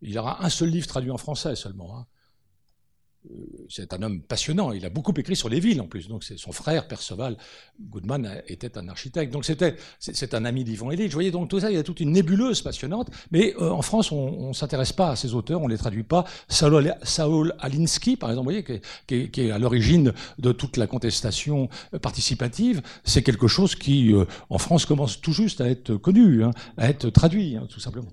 Il 0.00 0.16
aura 0.18 0.44
un 0.44 0.48
seul 0.48 0.70
livre 0.70 0.86
traduit 0.86 1.10
en 1.10 1.18
français 1.18 1.56
seulement. 1.56 1.98
Hein. 1.98 2.06
Euh, 3.28 3.66
c'est 3.68 3.92
un 3.92 4.02
homme 4.02 4.22
passionnant. 4.22 4.72
Il 4.72 4.84
a 4.86 4.88
beaucoup 4.88 5.12
écrit 5.16 5.36
sur 5.36 5.48
les 5.48 5.60
villes 5.60 5.80
en 5.80 5.86
plus. 5.86 6.08
Donc 6.08 6.24
c'est 6.24 6.38
son 6.38 6.52
frère 6.52 6.88
Perceval 6.88 7.36
Goodman 7.78 8.42
était 8.48 8.78
un 8.78 8.88
architecte. 8.88 9.32
Donc 9.32 9.44
c'était 9.44 9.76
c'est 9.98 10.32
un 10.34 10.44
ami 10.44 10.64
d'Yvon 10.64 10.90
Elliott. 10.90 11.10
Vous 11.10 11.14
voyez 11.14 11.30
donc 11.30 11.48
tout 11.48 11.60
ça, 11.60 11.70
il 11.70 11.76
y 11.76 11.78
a 11.78 11.82
toute 11.82 12.00
une 12.00 12.12
nébuleuse 12.12 12.62
passionnante. 12.62 13.10
Mais 13.30 13.54
euh, 13.60 13.70
en 13.70 13.82
France, 13.82 14.10
on, 14.10 14.48
ne 14.48 14.52
s'intéresse 14.54 14.92
pas 14.92 15.10
à 15.10 15.16
ces 15.16 15.34
auteurs, 15.34 15.60
on 15.60 15.68
les 15.68 15.76
traduit 15.76 16.02
pas. 16.02 16.24
Saul, 16.48 16.94
Alinsky, 17.58 18.16
par 18.16 18.30
exemple, 18.30 18.50
vous 18.50 18.62
voyez, 18.62 18.80
qui 19.06 19.14
est, 19.14 19.30
qui 19.30 19.40
est, 19.42 19.50
à 19.50 19.58
l'origine 19.58 20.12
de 20.38 20.52
toute 20.52 20.76
la 20.76 20.86
contestation 20.86 21.68
euh, 21.92 21.98
participative, 21.98 22.80
c'est 23.04 23.22
quelque 23.22 23.48
chose 23.48 23.74
qui 23.74 24.14
en 24.48 24.58
France 24.58 24.86
commence 24.86 25.20
tout 25.20 25.32
juste 25.32 25.60
à 25.60 25.68
être 25.68 25.96
connu, 25.96 26.42
hein, 26.44 26.52
à 26.76 26.88
être 26.88 27.10
traduit, 27.10 27.56
hein, 27.56 27.66
tout 27.68 27.80
simplement 27.80 28.08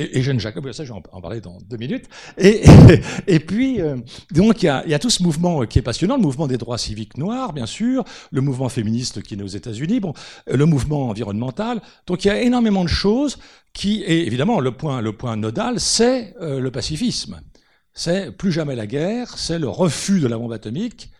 et, 0.00 0.18
et 0.18 0.22
Jeanne 0.22 0.40
Jacob, 0.40 0.70
ça 0.72 0.84
je 0.84 0.92
vais 0.92 0.98
en, 1.12 1.20
parler 1.20 1.40
dans 1.40 1.58
deux 1.68 1.76
minutes. 1.76 2.06
Et, 2.38 2.62
et, 3.26 3.40
puis, 3.40 3.80
euh, 3.80 3.96
donc 4.32 4.62
il 4.62 4.66
y, 4.66 4.68
a, 4.94 4.98
tout 4.98 5.10
ce 5.10 5.22
mouvement 5.22 5.66
qui 5.66 5.78
est 5.78 5.82
passionnant, 5.82 6.16
le 6.16 6.22
mouvement 6.22 6.46
des 6.46 6.56
droits 6.56 6.78
civiques 6.78 7.16
noirs, 7.16 7.52
bien 7.52 7.66
sûr, 7.66 8.04
le 8.30 8.40
mouvement 8.40 8.68
féministe 8.68 9.22
qui 9.22 9.34
est 9.34 9.36
né 9.36 9.42
aux 9.42 9.46
États-Unis, 9.46 10.00
bon, 10.00 10.14
le 10.46 10.64
mouvement 10.64 11.08
environnemental. 11.08 11.80
Donc 12.06 12.24
il 12.24 12.28
y 12.28 12.30
a 12.30 12.40
énormément 12.40 12.84
de 12.84 12.88
choses 12.88 13.38
qui, 13.72 14.02
et 14.02 14.26
évidemment, 14.26 14.60
le 14.60 14.72
point, 14.72 15.00
le 15.00 15.12
point 15.12 15.36
nodal, 15.36 15.78
c'est 15.78 16.34
euh, 16.40 16.60
le 16.60 16.70
pacifisme. 16.70 17.40
C'est 17.92 18.30
plus 18.30 18.52
jamais 18.52 18.76
la 18.76 18.86
guerre, 18.86 19.36
c'est 19.36 19.58
le 19.58 19.68
refus 19.68 20.20
de 20.20 20.28
la 20.28 20.38
bombe 20.38 20.52
atomique, 20.52 21.10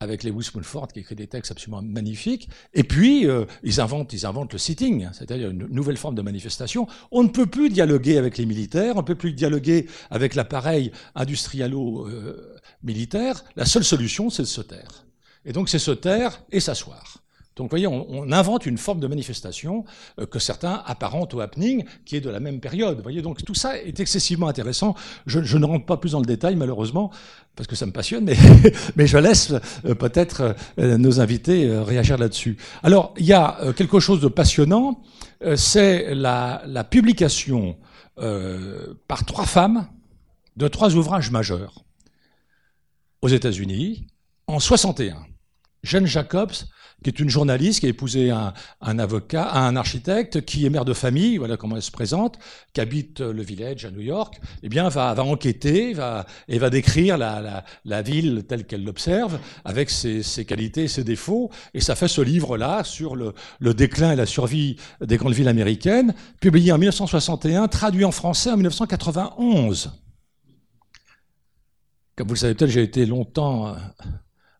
avec 0.00 0.22
Lewis 0.22 0.50
Mulford 0.54 0.88
qui 0.88 1.00
écrit 1.00 1.14
des 1.14 1.26
textes 1.26 1.50
absolument 1.50 1.80
magnifiques. 1.82 2.48
Et 2.74 2.84
puis, 2.84 3.26
euh, 3.26 3.46
ils, 3.62 3.80
inventent, 3.80 4.12
ils 4.12 4.26
inventent 4.26 4.52
le 4.52 4.58
sitting, 4.58 5.08
c'est-à-dire 5.12 5.48
une 5.50 5.66
nouvelle 5.66 5.96
forme 5.96 6.14
de 6.14 6.22
manifestation. 6.22 6.86
On 7.10 7.24
ne 7.24 7.28
peut 7.28 7.46
plus 7.46 7.70
dialoguer 7.70 8.18
avec 8.18 8.38
les 8.38 8.46
militaires, 8.46 8.94
on 8.96 9.00
ne 9.00 9.06
peut 9.06 9.16
plus 9.16 9.32
dialoguer 9.32 9.86
avec 10.10 10.34
l'appareil 10.34 10.92
industrialo-militaire. 11.14 13.44
La 13.56 13.64
seule 13.64 13.84
solution, 13.84 14.28
c'est 14.30 14.42
de 14.42 14.48
se 14.48 14.60
taire. 14.60 15.06
Et 15.44 15.52
donc, 15.52 15.68
c'est 15.68 15.78
se 15.78 15.90
taire 15.90 16.42
et 16.50 16.60
s'asseoir. 16.60 17.18
Donc, 17.58 17.66
vous 17.66 17.70
voyez, 17.70 17.88
on, 17.88 18.30
invente 18.30 18.66
une 18.66 18.78
forme 18.78 19.00
de 19.00 19.08
manifestation 19.08 19.84
euh, 20.20 20.26
que 20.26 20.38
certains 20.38 20.80
apparentent 20.86 21.34
au 21.34 21.40
happening, 21.40 21.84
qui 22.04 22.14
est 22.14 22.20
de 22.20 22.30
la 22.30 22.38
même 22.38 22.60
période. 22.60 23.00
Voyez, 23.02 23.20
donc 23.20 23.44
tout 23.44 23.54
ça 23.54 23.76
est 23.76 23.98
excessivement 23.98 24.46
intéressant. 24.46 24.94
Je, 25.26 25.58
ne 25.58 25.66
rentre 25.66 25.84
pas 25.84 25.96
plus 25.96 26.12
dans 26.12 26.20
le 26.20 26.26
détail, 26.26 26.54
malheureusement, 26.54 27.10
parce 27.56 27.66
que 27.66 27.74
ça 27.74 27.84
me 27.84 27.90
passionne, 27.90 28.24
mais, 28.96 29.06
je 29.06 29.18
laisse 29.18 29.52
euh, 29.84 29.94
peut-être 29.96 30.54
euh, 30.78 30.96
nos 30.98 31.20
invités 31.20 31.68
réagir 31.80 32.16
là-dessus. 32.16 32.58
Alors, 32.84 33.12
il 33.18 33.26
y 33.26 33.32
a 33.32 33.58
quelque 33.76 33.98
chose 33.98 34.20
de 34.20 34.28
passionnant, 34.28 35.02
c'est 35.56 36.14
la, 36.14 36.62
la, 36.66 36.84
publication 36.84 37.76
par 38.16 39.24
trois 39.24 39.46
femmes 39.46 39.88
de 40.56 40.68
trois 40.68 40.94
ouvrages 40.94 41.30
majeurs 41.30 41.84
aux 43.22 43.28
États-Unis 43.28 44.06
en 44.46 44.60
61. 44.60 45.16
Jeanne 45.82 46.06
Jacobs, 46.06 46.52
qui 47.02 47.10
est 47.10 47.20
une 47.20 47.28
journaliste, 47.28 47.80
qui 47.80 47.86
a 47.86 47.88
épousé 47.88 48.30
un, 48.30 48.52
un, 48.80 48.98
avocat, 48.98 49.52
un 49.52 49.76
architecte, 49.76 50.44
qui 50.44 50.66
est 50.66 50.70
mère 50.70 50.84
de 50.84 50.92
famille, 50.92 51.36
voilà 51.36 51.56
comment 51.56 51.76
elle 51.76 51.82
se 51.82 51.90
présente, 51.90 52.38
qui 52.72 52.80
habite 52.80 53.20
le 53.20 53.42
village 53.42 53.84
à 53.84 53.90
New 53.90 54.00
York, 54.00 54.40
eh 54.62 54.68
bien, 54.68 54.88
va, 54.88 55.14
va 55.14 55.22
enquêter 55.22 55.92
va, 55.92 56.26
et 56.48 56.58
va 56.58 56.70
décrire 56.70 57.16
la, 57.16 57.40
la, 57.40 57.64
la 57.84 58.02
ville 58.02 58.44
telle 58.48 58.66
qu'elle 58.66 58.84
l'observe, 58.84 59.38
avec 59.64 59.90
ses, 59.90 60.22
ses, 60.22 60.44
qualités 60.44 60.84
et 60.84 60.88
ses 60.88 61.04
défauts. 61.04 61.50
Et 61.74 61.80
ça 61.80 61.94
fait 61.94 62.08
ce 62.08 62.20
livre-là 62.20 62.82
sur 62.82 63.14
le, 63.14 63.32
le, 63.60 63.74
déclin 63.74 64.12
et 64.12 64.16
la 64.16 64.26
survie 64.26 64.76
des 65.00 65.16
grandes 65.16 65.34
villes 65.34 65.48
américaines, 65.48 66.14
publié 66.40 66.72
en 66.72 66.78
1961, 66.78 67.68
traduit 67.68 68.04
en 68.04 68.12
français 68.12 68.50
en 68.50 68.56
1991. 68.56 69.92
Comme 72.16 72.26
vous 72.26 72.34
le 72.34 72.38
savez 72.38 72.54
peut-être, 72.54 72.70
j'ai 72.70 72.82
été 72.82 73.06
longtemps 73.06 73.76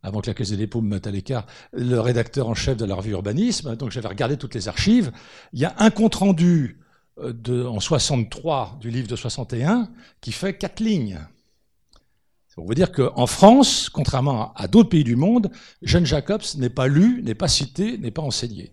avant 0.03 0.21
que 0.21 0.29
la 0.29 0.35
Caisse 0.35 0.51
des 0.51 0.57
dépôts 0.57 0.81
me 0.81 0.91
mette 0.91 1.07
à 1.07 1.11
l'écart, 1.11 1.47
le 1.73 1.99
rédacteur 1.99 2.49
en 2.49 2.55
chef 2.55 2.77
de 2.77 2.85
la 2.85 2.95
revue 2.95 3.13
Urbanisme. 3.13 3.77
Donc 3.77 3.91
j'avais 3.91 4.09
regardé 4.09 4.37
toutes 4.37 4.55
les 4.55 4.69
archives. 4.69 5.13
Il 5.53 5.61
y 5.61 5.65
a 5.65 5.75
un 5.79 5.91
compte 5.91 6.15
rendu 6.15 6.81
euh, 7.19 7.67
en 7.67 7.81
63 7.81 8.79
du 8.81 8.91
livre 8.91 9.09
de 9.09 9.17
61 9.17 9.89
qui 10.21 10.33
fait 10.33 10.57
quatre 10.57 10.81
lignes. 10.81 11.19
On 12.57 12.67
veut 12.67 12.75
dire 12.75 12.91
qu'en 12.91 13.27
France, 13.27 13.89
contrairement 13.89 14.53
à 14.55 14.67
d'autres 14.67 14.89
pays 14.89 15.05
du 15.05 15.15
monde, 15.15 15.51
Jeanne 15.83 16.07
Jacobs 16.07 16.43
n'est 16.57 16.71
pas 16.71 16.89
lu, 16.89 17.23
n'est 17.23 17.37
pas 17.37 17.47
cité, 17.47 17.99
n'est 17.99 18.11
pas 18.11 18.23
enseigné. 18.23 18.73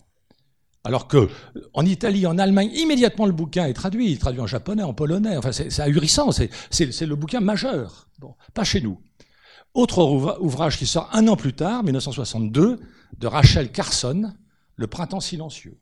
Alors 0.84 1.08
que 1.08 1.29
en 1.74 1.86
Italie, 1.86 2.25
en 2.25 2.38
Allemagne, 2.38 2.70
immédiatement 2.74 3.25
le 3.25 3.32
bouquin 3.32 3.65
est 3.65 3.74
traduit, 3.74 4.08
il 4.08 4.13
est 4.13 4.22
traduit 4.22 4.41
en 4.41 4.48
japonais, 4.48 4.84
en 4.84 4.94
polonais. 4.94 5.38
Enfin, 5.38 5.51
c'est 5.51 5.79
ahurissant, 5.79 6.32
c'est 6.32 6.50
le 7.01 7.15
bouquin 7.15 7.41
majeur. 7.41 8.08
Bon, 8.20 8.36
pas 8.53 8.63
chez 8.63 8.82
nous. 8.82 9.00
Autre 9.75 10.01
ouvrage 10.39 10.77
qui 10.77 10.88
sort 10.88 11.10
un 11.12 11.27
an 11.27 11.36
plus 11.36 11.53
tard, 11.53 11.84
1962, 11.84 12.79
de 13.20 13.27
Rachel 13.27 13.74
Carson, 13.74 14.34
Le 14.77 14.88
printemps 14.88 15.20
silencieux. 15.20 15.77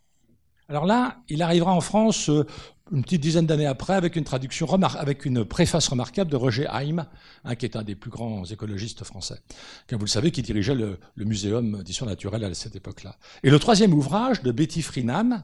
Alors 0.67 0.85
là, 0.85 1.17
il 1.29 1.43
arrivera 1.43 1.73
en 1.73 1.81
France 1.81 2.29
euh, 2.29 2.45
une 2.91 3.03
petite 3.03 3.21
dizaine 3.21 3.45
d'années 3.45 3.67
après 3.67 3.93
avec 3.93 4.15
une 4.15 4.23
traduction 4.23 4.67
avec 4.67 5.25
une 5.25 5.45
préface 5.45 5.88
remarquable 5.88 6.31
de 6.31 6.35
Roger 6.35 6.65
Haim, 6.67 7.05
hein, 7.43 7.55
qui 7.55 7.65
est 7.65 7.75
un 7.75 7.83
des 7.83 7.95
plus 7.95 8.09
grands 8.09 8.45
écologistes 8.45 9.03
français, 9.03 9.39
comme 9.88 10.00
vous 10.00 10.05
le 10.05 10.09
savez, 10.09 10.31
qui 10.31 10.41
dirigeait 10.41 10.75
le, 10.75 11.00
le 11.15 11.25
Muséum 11.25 11.83
d'histoire 11.83 12.09
naturelle 12.09 12.43
à 12.43 12.53
cette 12.55 12.75
époque-là. 12.75 13.17
Et 13.43 13.51
le 13.51 13.59
troisième 13.59 13.93
ouvrage 13.93 14.41
de 14.41 14.51
Betty 14.51 14.81
Friedan 14.81 15.43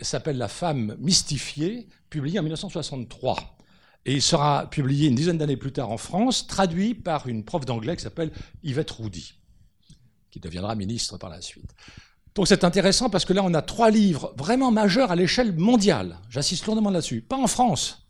s'appelle 0.00 0.38
La 0.38 0.48
femme 0.48 0.96
mystifiée, 1.00 1.88
publié 2.08 2.38
en 2.38 2.42
1963. 2.42 3.53
Et 4.06 4.14
il 4.14 4.22
sera 4.22 4.68
publié 4.68 5.08
une 5.08 5.14
dizaine 5.14 5.38
d'années 5.38 5.56
plus 5.56 5.72
tard 5.72 5.90
en 5.90 5.96
France, 5.96 6.46
traduit 6.46 6.94
par 6.94 7.26
une 7.26 7.44
prof 7.44 7.64
d'anglais 7.64 7.96
qui 7.96 8.02
s'appelle 8.02 8.32
Yvette 8.62 8.90
Roudy, 8.90 9.34
qui 10.30 10.40
deviendra 10.40 10.74
ministre 10.74 11.16
par 11.16 11.30
la 11.30 11.40
suite. 11.40 11.74
Donc 12.34 12.48
c'est 12.48 12.64
intéressant 12.64 13.08
parce 13.08 13.24
que 13.24 13.32
là, 13.32 13.42
on 13.44 13.54
a 13.54 13.62
trois 13.62 13.90
livres 13.90 14.34
vraiment 14.36 14.70
majeurs 14.70 15.10
à 15.10 15.16
l'échelle 15.16 15.56
mondiale. 15.56 16.18
J'insiste 16.28 16.66
lourdement 16.66 16.90
là-dessus. 16.90 17.22
Pas 17.22 17.36
en 17.36 17.46
France, 17.46 18.03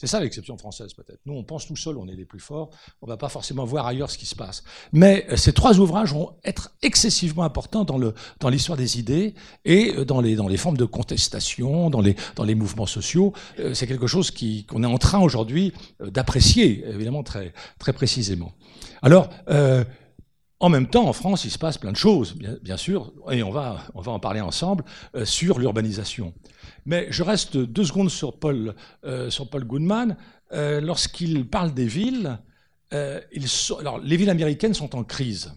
c'est 0.00 0.06
ça 0.06 0.18
l'exception 0.18 0.56
française 0.56 0.94
peut-être. 0.94 1.20
Nous, 1.26 1.34
on 1.34 1.44
pense 1.44 1.66
tout 1.66 1.76
seul, 1.76 1.98
on 1.98 2.08
est 2.08 2.16
les 2.16 2.24
plus 2.24 2.40
forts, 2.40 2.70
on 3.02 3.06
ne 3.06 3.12
va 3.12 3.18
pas 3.18 3.28
forcément 3.28 3.66
voir 3.66 3.84
ailleurs 3.86 4.10
ce 4.10 4.16
qui 4.16 4.24
se 4.24 4.34
passe. 4.34 4.64
Mais 4.94 5.26
euh, 5.28 5.36
ces 5.36 5.52
trois 5.52 5.78
ouvrages 5.78 6.14
vont 6.14 6.30
être 6.42 6.70
excessivement 6.80 7.42
importants 7.42 7.84
dans, 7.84 8.48
l'histoire 8.48 8.78
des 8.78 8.98
idées 8.98 9.34
et 9.66 9.92
euh, 9.94 10.06
dans 10.06 10.22
les, 10.22 10.56
formes 10.56 10.78
de 10.78 10.86
contestation, 10.86 11.90
dans 11.90 12.00
les, 12.00 12.54
mouvements 12.54 12.86
sociaux. 12.86 13.34
Euh, 13.58 13.74
c'est 13.74 13.86
quelque 13.86 14.06
chose 14.06 14.30
qu'on 14.30 14.84
est 14.84 14.86
en 14.86 14.96
train 14.96 15.18
aujourd'hui 15.18 15.74
d'apprécier, 16.00 16.82
évidemment 16.88 17.22
très, 17.22 17.52
précisément. 17.78 18.52
Alors, 19.02 19.28
En 20.62 20.68
même 20.68 20.88
temps, 20.88 21.08
en 21.08 21.14
France, 21.14 21.46
il 21.46 21.50
se 21.50 21.58
passe 21.58 21.78
plein 21.78 21.92
de 21.92 21.96
choses, 21.96 22.36
bien, 22.62 22.76
sûr, 22.76 23.12
et 23.30 23.42
on 23.42 23.50
va, 23.50 23.80
on 23.94 24.02
va 24.02 24.12
en 24.12 24.18
parler 24.18 24.42
ensemble, 24.42 24.84
sur 25.24 25.58
l'urbanisation. 25.58 26.34
Mais 26.86 27.06
je 27.10 27.22
reste 27.22 27.56
deux 27.56 27.84
secondes 27.84 28.10
sur 28.10 28.38
Paul, 28.38 28.74
euh, 29.04 29.30
sur 29.30 29.48
Paul 29.48 29.64
Goodman. 29.64 30.16
Euh, 30.52 30.80
lorsqu'il 30.80 31.46
parle 31.48 31.74
des 31.74 31.86
villes, 31.86 32.38
alors, 32.92 34.00
les 34.00 34.16
villes 34.16 34.30
américaines 34.30 34.74
sont 34.74 34.96
en 34.96 35.04
crise, 35.04 35.52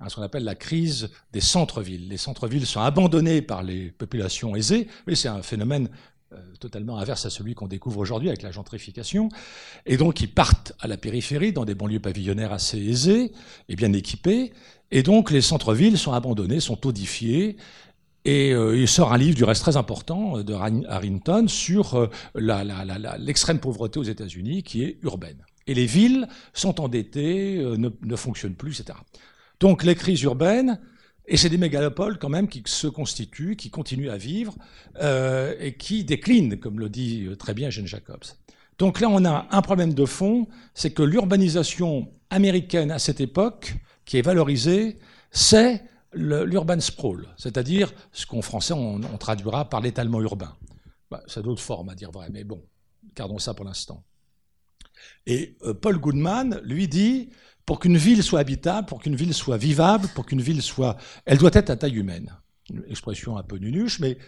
hein, 0.00 0.08
ce 0.08 0.16
qu'on 0.16 0.22
appelle 0.22 0.44
la 0.44 0.54
crise 0.54 1.10
des 1.30 1.42
centres-villes. 1.42 2.08
Les 2.08 2.16
centres-villes 2.16 2.64
sont 2.64 2.80
abandonnés 2.80 3.42
par 3.42 3.62
les 3.62 3.90
populations 3.90 4.56
aisées, 4.56 4.88
mais 5.06 5.14
c'est 5.14 5.28
un 5.28 5.42
phénomène 5.42 5.90
euh, 6.32 6.38
totalement 6.60 6.98
inverse 6.98 7.26
à 7.26 7.30
celui 7.30 7.54
qu'on 7.54 7.66
découvre 7.66 7.98
aujourd'hui 7.98 8.28
avec 8.28 8.42
la 8.42 8.52
gentrification. 8.52 9.28
Et 9.84 9.96
donc, 9.96 10.20
ils 10.20 10.32
partent 10.32 10.72
à 10.80 10.86
la 10.86 10.96
périphérie, 10.96 11.52
dans 11.52 11.64
des 11.64 11.74
banlieues 11.74 12.00
pavillonnaires 12.00 12.52
assez 12.52 12.78
aisées 12.78 13.32
et 13.68 13.76
bien 13.76 13.92
équipées. 13.92 14.52
Et 14.90 15.02
donc, 15.02 15.30
les 15.30 15.42
centres-villes 15.42 15.98
sont 15.98 16.12
abandonnés, 16.12 16.60
sont 16.60 16.86
odifiés. 16.86 17.56
Et 18.24 18.52
euh, 18.52 18.76
il 18.76 18.86
sort 18.86 19.12
un 19.12 19.18
livre 19.18 19.34
du 19.34 19.44
reste 19.44 19.62
très 19.62 19.76
important 19.76 20.38
euh, 20.38 20.44
de 20.44 20.54
Harrington 20.54 21.46
sur 21.48 22.08
l'extrême 22.34 23.58
pauvreté 23.58 23.98
aux 23.98 24.04
États-Unis 24.04 24.62
qui 24.62 24.84
est 24.84 24.98
urbaine. 25.02 25.44
Et 25.66 25.74
les 25.74 25.86
villes 25.86 26.28
sont 26.52 26.80
endettées, 26.80 27.58
ne, 27.58 27.88
ne 28.02 28.16
fonctionnent 28.16 28.54
plus, 28.54 28.80
etc. 28.80 28.98
Donc 29.60 29.84
les 29.84 29.94
crises 29.94 30.22
urbaines, 30.22 30.80
et 31.26 31.36
c'est 31.36 31.48
des 31.48 31.58
mégalopoles 31.58 32.18
quand 32.18 32.28
même 32.28 32.48
qui 32.48 32.62
se 32.66 32.86
constituent, 32.86 33.56
qui 33.56 33.70
continuent 33.70 34.10
à 34.10 34.16
vivre 34.16 34.54
euh, 35.00 35.54
et 35.60 35.74
qui 35.74 36.04
déclinent, 36.04 36.58
comme 36.58 36.80
le 36.80 36.88
dit 36.88 37.26
euh, 37.26 37.36
très 37.36 37.54
bien 37.54 37.70
Jean 37.70 37.86
Jacobs. 37.86 38.24
Donc 38.78 39.00
là, 39.00 39.08
on 39.08 39.24
a 39.24 39.46
un 39.50 39.62
problème 39.62 39.94
de 39.94 40.04
fond, 40.04 40.48
c'est 40.74 40.90
que 40.90 41.02
l'urbanisation 41.02 42.08
américaine 42.30 42.90
à 42.90 42.98
cette 42.98 43.20
époque, 43.20 43.74
qui 44.04 44.18
est 44.18 44.22
valorisée, 44.22 44.98
c'est 45.30 45.84
l'urban 46.14 46.80
sprawl, 46.80 47.28
c'est-à-dire 47.36 47.92
ce 48.12 48.26
qu'en 48.26 48.42
français 48.42 48.74
on, 48.74 49.00
traduira 49.18 49.68
par 49.68 49.80
l'étalement 49.80 50.20
urbain. 50.20 50.56
Bah, 51.10 51.22
c'est 51.26 51.42
d'autres 51.42 51.62
formes 51.62 51.88
à 51.88 51.94
dire 51.94 52.10
vrai, 52.10 52.28
mais 52.30 52.44
bon, 52.44 52.62
gardons 53.14 53.38
ça 53.38 53.54
pour 53.54 53.64
l'instant. 53.64 54.04
Et 55.26 55.56
euh, 55.62 55.74
Paul 55.74 55.98
Goodman, 55.98 56.60
lui, 56.64 56.88
dit 56.88 57.30
pour 57.66 57.78
qu'une 57.78 57.96
ville 57.96 58.22
soit 58.22 58.40
habitable, 58.40 58.86
pour 58.86 59.00
qu'une 59.00 59.16
ville 59.16 59.34
soit 59.34 59.56
vivable, 59.56 60.08
pour 60.14 60.26
qu'une 60.26 60.40
ville 60.40 60.62
soit... 60.62 60.96
Elle 61.24 61.38
doit 61.38 61.50
être 61.52 61.70
à 61.70 61.76
taille 61.76 61.96
humaine. 61.96 62.36
Une 62.70 62.84
expression 62.88 63.36
un 63.36 63.42
peu 63.42 63.56
nunuche, 63.56 64.00
mais 64.00 64.18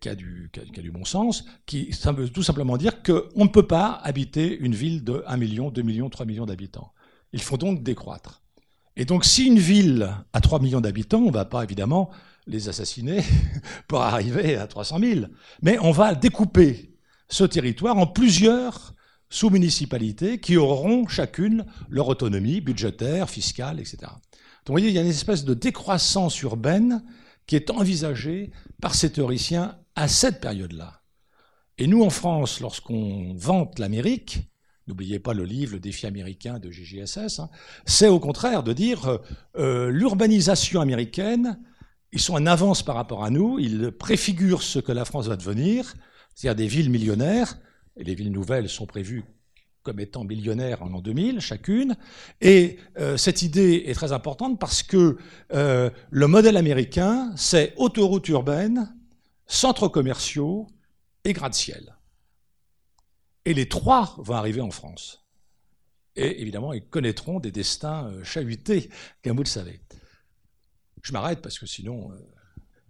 qui 0.00 0.08
a 0.08 0.14
du, 0.14 0.50
bon 0.92 1.04
sens, 1.04 1.44
qui 1.66 1.92
ça 1.92 2.12
veut 2.12 2.28
tout 2.28 2.42
simplement 2.42 2.76
dire 2.76 3.02
qu'on 3.02 3.44
ne 3.44 3.48
peut 3.48 3.66
pas 3.66 3.92
habiter 4.04 4.56
une 4.58 4.74
ville 4.74 5.02
de 5.04 5.24
1 5.26 5.36
million, 5.36 5.70
2 5.70 5.82
millions, 5.82 6.08
3 6.08 6.26
millions 6.26 6.46
d'habitants. 6.46 6.92
Il 7.32 7.42
faut 7.42 7.56
donc 7.56 7.82
décroître. 7.82 8.39
Et 8.96 9.04
donc 9.04 9.24
si 9.24 9.46
une 9.46 9.58
ville 9.58 10.14
a 10.32 10.40
3 10.40 10.60
millions 10.60 10.80
d'habitants, 10.80 11.20
on 11.20 11.26
ne 11.26 11.32
va 11.32 11.44
pas 11.44 11.64
évidemment 11.64 12.10
les 12.46 12.68
assassiner 12.68 13.22
pour 13.88 14.02
arriver 14.02 14.56
à 14.56 14.66
300 14.66 14.98
000, 14.98 15.20
mais 15.62 15.78
on 15.80 15.92
va 15.92 16.14
découper 16.14 16.96
ce 17.28 17.44
territoire 17.44 17.96
en 17.96 18.06
plusieurs 18.06 18.94
sous-municipalités 19.30 20.40
qui 20.40 20.56
auront 20.56 21.06
chacune 21.06 21.64
leur 21.88 22.08
autonomie 22.08 22.60
budgétaire, 22.60 23.30
fiscale, 23.30 23.78
etc. 23.78 23.98
Donc 24.00 24.66
vous 24.66 24.72
voyez, 24.72 24.88
il 24.88 24.94
y 24.94 24.98
a 24.98 25.02
une 25.02 25.08
espèce 25.08 25.44
de 25.44 25.54
décroissance 25.54 26.40
urbaine 26.42 27.04
qui 27.46 27.56
est 27.56 27.70
envisagée 27.70 28.50
par 28.82 28.94
ces 28.94 29.12
théoriciens 29.12 29.78
à 29.94 30.08
cette 30.08 30.40
période-là. 30.40 31.02
Et 31.78 31.86
nous, 31.86 32.02
en 32.02 32.10
France, 32.10 32.60
lorsqu'on 32.60 33.34
vante 33.34 33.78
l'Amérique, 33.78 34.49
n'oubliez 34.90 35.18
pas 35.18 35.34
le 35.34 35.44
livre 35.44 35.72
Le 35.74 35.80
défi 35.80 36.06
américain 36.06 36.58
de 36.58 36.70
GGSS, 36.70 37.40
hein, 37.40 37.50
c'est 37.86 38.08
au 38.08 38.20
contraire 38.20 38.62
de 38.62 38.72
dire 38.72 39.18
euh, 39.56 39.90
l'urbanisation 39.90 40.80
américaine, 40.80 41.58
ils 42.12 42.20
sont 42.20 42.34
en 42.34 42.46
avance 42.46 42.82
par 42.82 42.96
rapport 42.96 43.24
à 43.24 43.30
nous, 43.30 43.58
ils 43.58 43.92
préfigurent 43.92 44.62
ce 44.62 44.78
que 44.78 44.92
la 44.92 45.04
France 45.04 45.28
va 45.28 45.36
devenir, 45.36 45.94
c'est-à-dire 46.34 46.56
des 46.56 46.66
villes 46.66 46.90
millionnaires, 46.90 47.58
et 47.96 48.04
les 48.04 48.14
villes 48.14 48.32
nouvelles 48.32 48.68
sont 48.68 48.86
prévues 48.86 49.24
comme 49.82 50.00
étant 50.00 50.24
millionnaires 50.24 50.82
en 50.82 50.88
l'an 50.88 51.00
2000 51.00 51.40
chacune. 51.40 51.96
Et 52.40 52.78
euh, 52.98 53.16
cette 53.16 53.42
idée 53.42 53.84
est 53.86 53.94
très 53.94 54.12
importante 54.12 54.58
parce 54.58 54.82
que 54.82 55.16
euh, 55.54 55.90
le 56.10 56.26
modèle 56.26 56.56
américain, 56.56 57.32
c'est 57.36 57.74
autoroute 57.76 58.28
urbaine, 58.28 58.94
centres 59.46 59.88
commerciaux 59.88 60.66
et 61.24 61.32
gratte-ciel. 61.32 61.96
Et 63.44 63.54
les 63.54 63.68
trois 63.68 64.16
vont 64.18 64.34
arriver 64.34 64.60
en 64.60 64.70
France. 64.70 65.26
Et 66.16 66.42
évidemment, 66.42 66.72
ils 66.72 66.84
connaîtront 66.84 67.40
des 67.40 67.52
destins 67.52 68.06
euh, 68.06 68.24
chahutés, 68.24 68.90
comme 69.24 69.36
vous 69.36 69.42
le 69.42 69.48
savez. 69.48 69.80
Je 71.02 71.12
m'arrête 71.12 71.40
parce 71.40 71.58
que 71.58 71.66
sinon, 71.66 72.10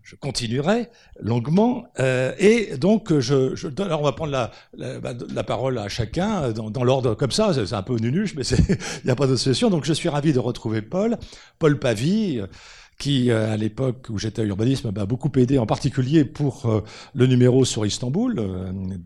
je 0.02 0.16
continuerai 0.16 0.88
longuement. 1.20 1.84
Euh, 2.00 2.34
et 2.38 2.76
donc, 2.76 3.16
je, 3.20 3.54
je 3.54 3.68
alors 3.80 4.00
on 4.00 4.04
va 4.04 4.12
prendre 4.12 4.32
la, 4.32 5.00
bah, 5.00 5.44
parole 5.44 5.78
à 5.78 5.88
chacun 5.88 6.50
dans, 6.50 6.70
dans 6.70 6.82
l'ordre 6.82 7.14
comme 7.14 7.30
ça. 7.30 7.52
C'est 7.54 7.74
un 7.74 7.82
peu 7.82 7.96
nunuche, 7.96 8.34
mais 8.34 8.42
il 8.48 8.76
n'y 9.04 9.10
a 9.10 9.14
pas 9.14 9.28
d'autre 9.28 9.40
solution. 9.40 9.70
Donc, 9.70 9.84
je 9.84 9.92
suis 9.92 10.08
ravi 10.08 10.32
de 10.32 10.40
retrouver 10.40 10.82
Paul, 10.82 11.16
Paul 11.60 11.78
Pavie, 11.78 12.40
qui, 13.00 13.30
euh, 13.30 13.50
à 13.50 13.56
l'époque 13.56 14.08
où 14.10 14.18
j'étais 14.18 14.42
à 14.42 14.44
Urbanisme, 14.44 14.92
m'a 14.94 15.06
beaucoup 15.06 15.32
aidé, 15.36 15.58
en 15.58 15.64
particulier 15.66 16.24
pour 16.26 16.66
euh, 16.66 16.82
le 17.14 17.26
numéro 17.26 17.64
sur 17.64 17.86
Istanbul, 17.86 18.36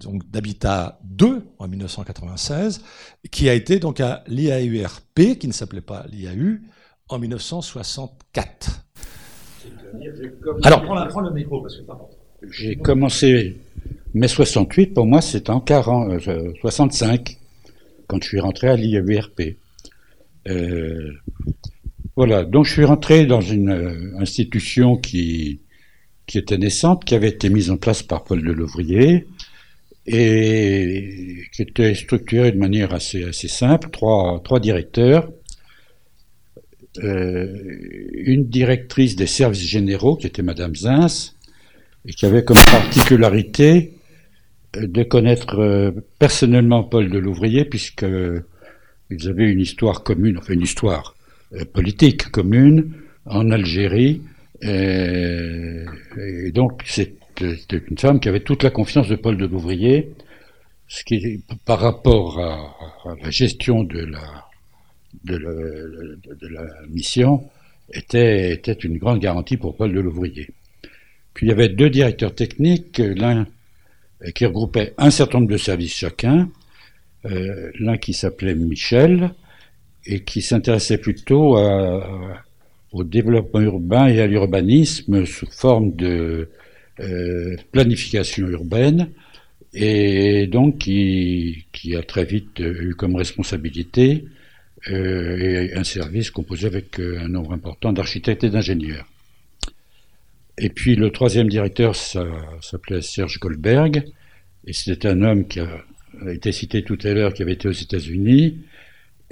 donc 0.01 0.29
d'Habitat 0.31 0.99
2 1.05 1.43
en 1.59 1.69
1996, 1.69 2.83
qui 3.31 3.49
a 3.49 3.55
été 3.55 3.79
donc 3.79 4.01
à 4.01 4.25
l'IAURP, 4.27 5.39
qui 5.39 5.47
ne 5.47 5.53
s'appelait 5.53 5.81
pas 5.81 6.05
l'IAU, 6.11 6.59
en 7.09 7.19
1964. 7.21 8.85
Alors, 10.65 10.83
prends, 10.83 11.21
le 11.21 11.31
micro 11.31 11.63
parce 11.63 11.77
que 11.77 11.83
J'ai 12.51 12.75
commencé 12.77 13.57
mai 14.13 14.27
68, 14.29 14.95
pour 14.95 15.07
moi 15.07 15.21
c'est 15.21 15.51
en 15.51 15.61
40, 15.61 16.21
65, 16.61 17.31
euh, 17.31 17.71
quand 18.09 18.23
je 18.23 18.29
suis 18.29 18.41
rentré 18.41 18.69
à 18.69 18.77
l'IEVRP. 18.77 19.57
Euh, 20.49 21.13
voilà, 22.17 22.45
donc 22.45 22.65
je 22.65 22.73
suis 22.73 22.85
rentré 22.85 23.27
dans 23.27 23.41
une 23.41 23.71
euh, 23.71 24.19
institution 24.21 24.97
qui, 24.97 25.61
qui 26.27 26.39
était 26.39 26.59
naissante, 26.59 27.05
qui 27.05 27.15
avait 27.15 27.29
été 27.29 27.49
mise 27.49 27.71
en 27.71 27.77
place 27.77 28.03
par 28.05 28.23
Paul 28.23 28.43
Delouvrier, 28.43 29.27
et 30.07 31.43
qui 31.53 31.63
était 31.63 31.95
structurée 31.95 32.53
de 32.53 32.59
manière 32.59 32.95
assez, 32.95 33.25
assez 33.25 33.49
simple, 33.49 33.91
trois, 33.91 34.41
trois 34.45 34.61
directeurs, 34.61 35.29
euh, 37.03 37.53
une 38.13 38.45
directrice 38.49 39.17
des 39.17 39.27
services 39.27 39.67
généraux, 39.67 40.17
qui 40.17 40.29
était 40.29 40.43
Madame 40.43 40.77
Zins, 40.77 41.33
et 42.07 42.13
qui 42.13 42.27
avait 42.27 42.45
comme 42.45 42.59
particularité 42.71 43.95
euh, 44.77 44.87
de 44.87 45.03
connaître 45.03 45.93
personnellement 46.21 46.85
Paul 46.85 47.11
de 47.11 47.19
Louvrier, 47.19 47.65
puisque 47.65 48.07
ils 49.11 49.29
avaient 49.29 49.51
une 49.51 49.61
histoire 49.61 50.05
commune, 50.05 50.39
enfin 50.39 50.53
une 50.53 50.63
histoire 50.63 51.14
politique 51.73 52.31
commune 52.31 52.93
en 53.27 53.51
Algérie. 53.51 54.23
Et, 54.63 55.85
donc, 56.53 56.83
c'était 56.87 57.83
une 57.89 57.99
femme 57.99 58.21
qui 58.21 58.29
avait 58.29 58.41
toute 58.41 58.63
la 58.63 58.71
confiance 58.71 59.09
de 59.09 59.17
Paul 59.17 59.37
de 59.37 59.47
Louvrier, 59.47 60.11
ce 60.89 61.05
qui, 61.05 61.43
par 61.65 61.81
rapport 61.81 62.39
à 62.39 63.15
la 63.23 63.31
gestion 63.31 63.85
de 63.85 64.01
la 64.01 64.45
de, 65.25 66.49
la 66.49 66.67
mission 66.89 67.49
était, 67.93 68.53
était 68.53 68.73
une 68.73 68.99
grande 68.99 69.21
garantie 69.21 69.57
pour 69.57 69.77
Paul 69.77 69.93
Delouvrier. 69.93 70.51
Puis 71.35 71.47
il 71.47 71.49
y 71.49 71.53
avait 71.53 71.69
deux 71.69 71.91
directeurs 71.91 72.35
techniques, 72.35 72.99
l'un 72.99 73.47
qui 74.35 74.47
regroupait 74.47 74.95
un 74.99 75.11
certain 75.11 75.39
nombre 75.39 75.51
de 75.51 75.57
services 75.57 75.95
chacun, 75.95 76.49
euh, 77.27 77.71
l'un 77.79 77.97
qui 77.97 78.13
s'appelait 78.13 78.55
Michel 78.55 79.31
et 80.07 80.21
qui 80.21 80.43
s'intéressait 80.43 80.99
plutôt 80.99 81.57
au 82.95 83.05
développement 83.05 83.61
urbain 83.61 84.07
et 84.07 84.21
à 84.21 84.27
l'urbanisme 84.27 85.27
sous 85.27 85.51
forme 85.51 85.95
de 85.97 86.49
euh, 87.01 87.57
planification 87.73 88.47
urbaine 88.47 89.11
et 89.73 90.47
donc 90.47 90.79
qui, 90.79 91.67
a 91.97 92.03
très 92.03 92.25
vite 92.25 92.61
eu 92.61 92.95
comme 92.95 93.17
responsabilité 93.17 94.25
euh, 94.91 95.69
un 95.75 95.83
service 95.83 96.31
composé 96.31 96.69
avec 96.69 97.01
euh, 97.01 97.19
un 97.21 97.29
nombre 97.29 97.53
important 97.53 97.93
d'architectes 97.93 98.45
et 98.45 98.51
d'ingénieurs. 98.51 99.07
Et 100.57 100.69
puis 100.69 100.95
le 100.95 101.11
troisième 101.11 101.49
directeur 101.49 101.97
s'appelait 101.97 103.03
Serge 103.03 103.41
Goldberg, 103.41 104.05
et 104.69 104.73
c'était 104.73 105.09
un 105.09 105.21
homme 105.23 105.49
qui 105.49 105.59
a 105.59 105.85
été 106.29 106.53
cité 106.53 106.85
tout 106.85 106.99
à 107.03 107.13
l'heure, 107.13 107.35
qui 107.35 107.43
avait 107.43 107.55
été 107.55 107.67
aux 107.67 107.73
États-Unis 107.73 108.59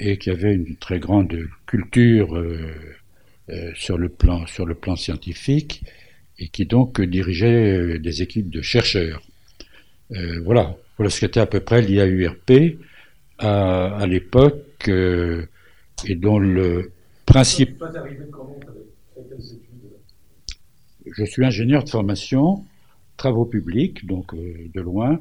et 0.04 0.18
qui 0.18 0.30
avait 0.30 0.54
une 0.54 0.76
très 0.76 0.98
grande 0.98 1.36
culture 1.66 2.36
euh, 2.36 2.72
sur, 3.74 3.98
le 3.98 4.08
plan, 4.08 4.46
sur 4.46 4.66
le 4.66 4.74
plan 4.74 4.96
scientifique 4.96 5.82
et 6.38 6.48
qui 6.48 6.66
donc 6.66 7.00
dirigeait 7.00 7.98
des 7.98 8.22
équipes 8.22 8.50
de 8.50 8.62
chercheurs. 8.62 9.22
voilà, 10.44 10.76
voilà 10.96 11.10
ce 11.10 11.20
qu'était 11.20 11.40
à 11.40 11.46
peu 11.46 11.60
près 11.60 11.82
l'IAURP 11.82 12.78
à, 13.38 13.96
à 13.96 14.06
l'époque 14.06 14.88
et 14.88 16.14
dont 16.16 16.38
le, 16.38 16.90
principe. 17.32 17.82
Je 21.06 21.24
suis 21.24 21.44
ingénieur 21.44 21.84
de 21.84 21.88
formation, 21.88 22.64
travaux 23.16 23.46
publics, 23.46 24.06
donc 24.06 24.34
euh, 24.34 24.68
de 24.74 24.80
loin, 24.80 25.18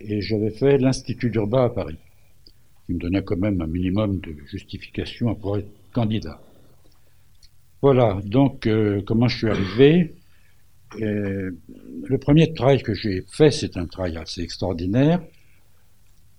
et 0.00 0.20
j'avais 0.20 0.50
fait 0.50 0.78
l'Institut 0.78 1.30
d'Urbain 1.30 1.66
à 1.66 1.68
Paris, 1.68 1.98
qui 2.86 2.94
me 2.94 2.98
donnait 2.98 3.22
quand 3.22 3.36
même 3.36 3.60
un 3.60 3.66
minimum 3.66 4.18
de 4.20 4.34
justification 4.46 5.34
pour 5.34 5.58
être 5.58 5.70
candidat. 5.92 6.40
Voilà, 7.82 8.20
donc 8.24 8.66
euh, 8.66 9.02
comment 9.06 9.28
je 9.28 9.38
suis 9.38 9.48
arrivé? 9.48 10.14
Euh, 11.00 11.50
Le 12.04 12.18
premier 12.18 12.52
travail 12.54 12.82
que 12.82 12.94
j'ai 12.94 13.24
fait, 13.28 13.50
c'est 13.50 13.76
un 13.76 13.86
travail 13.86 14.16
assez 14.16 14.42
extraordinaire. 14.42 15.20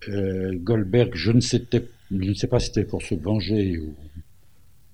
Goldberg, 0.08 1.15
je 1.15 1.31
ne, 1.31 1.39
sais, 1.39 1.60
pas 2.47 2.60
si 2.60 2.67
c'était 2.67 2.84
pour 2.84 3.01
se 3.01 3.15
venger 3.15 3.79
ou 3.79 3.95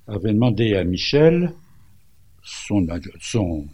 avait 0.08 0.34
demandé 0.34 0.76
à 0.76 0.84
Michel, 0.84 1.52
son, 2.44 2.86
son, 3.20 3.66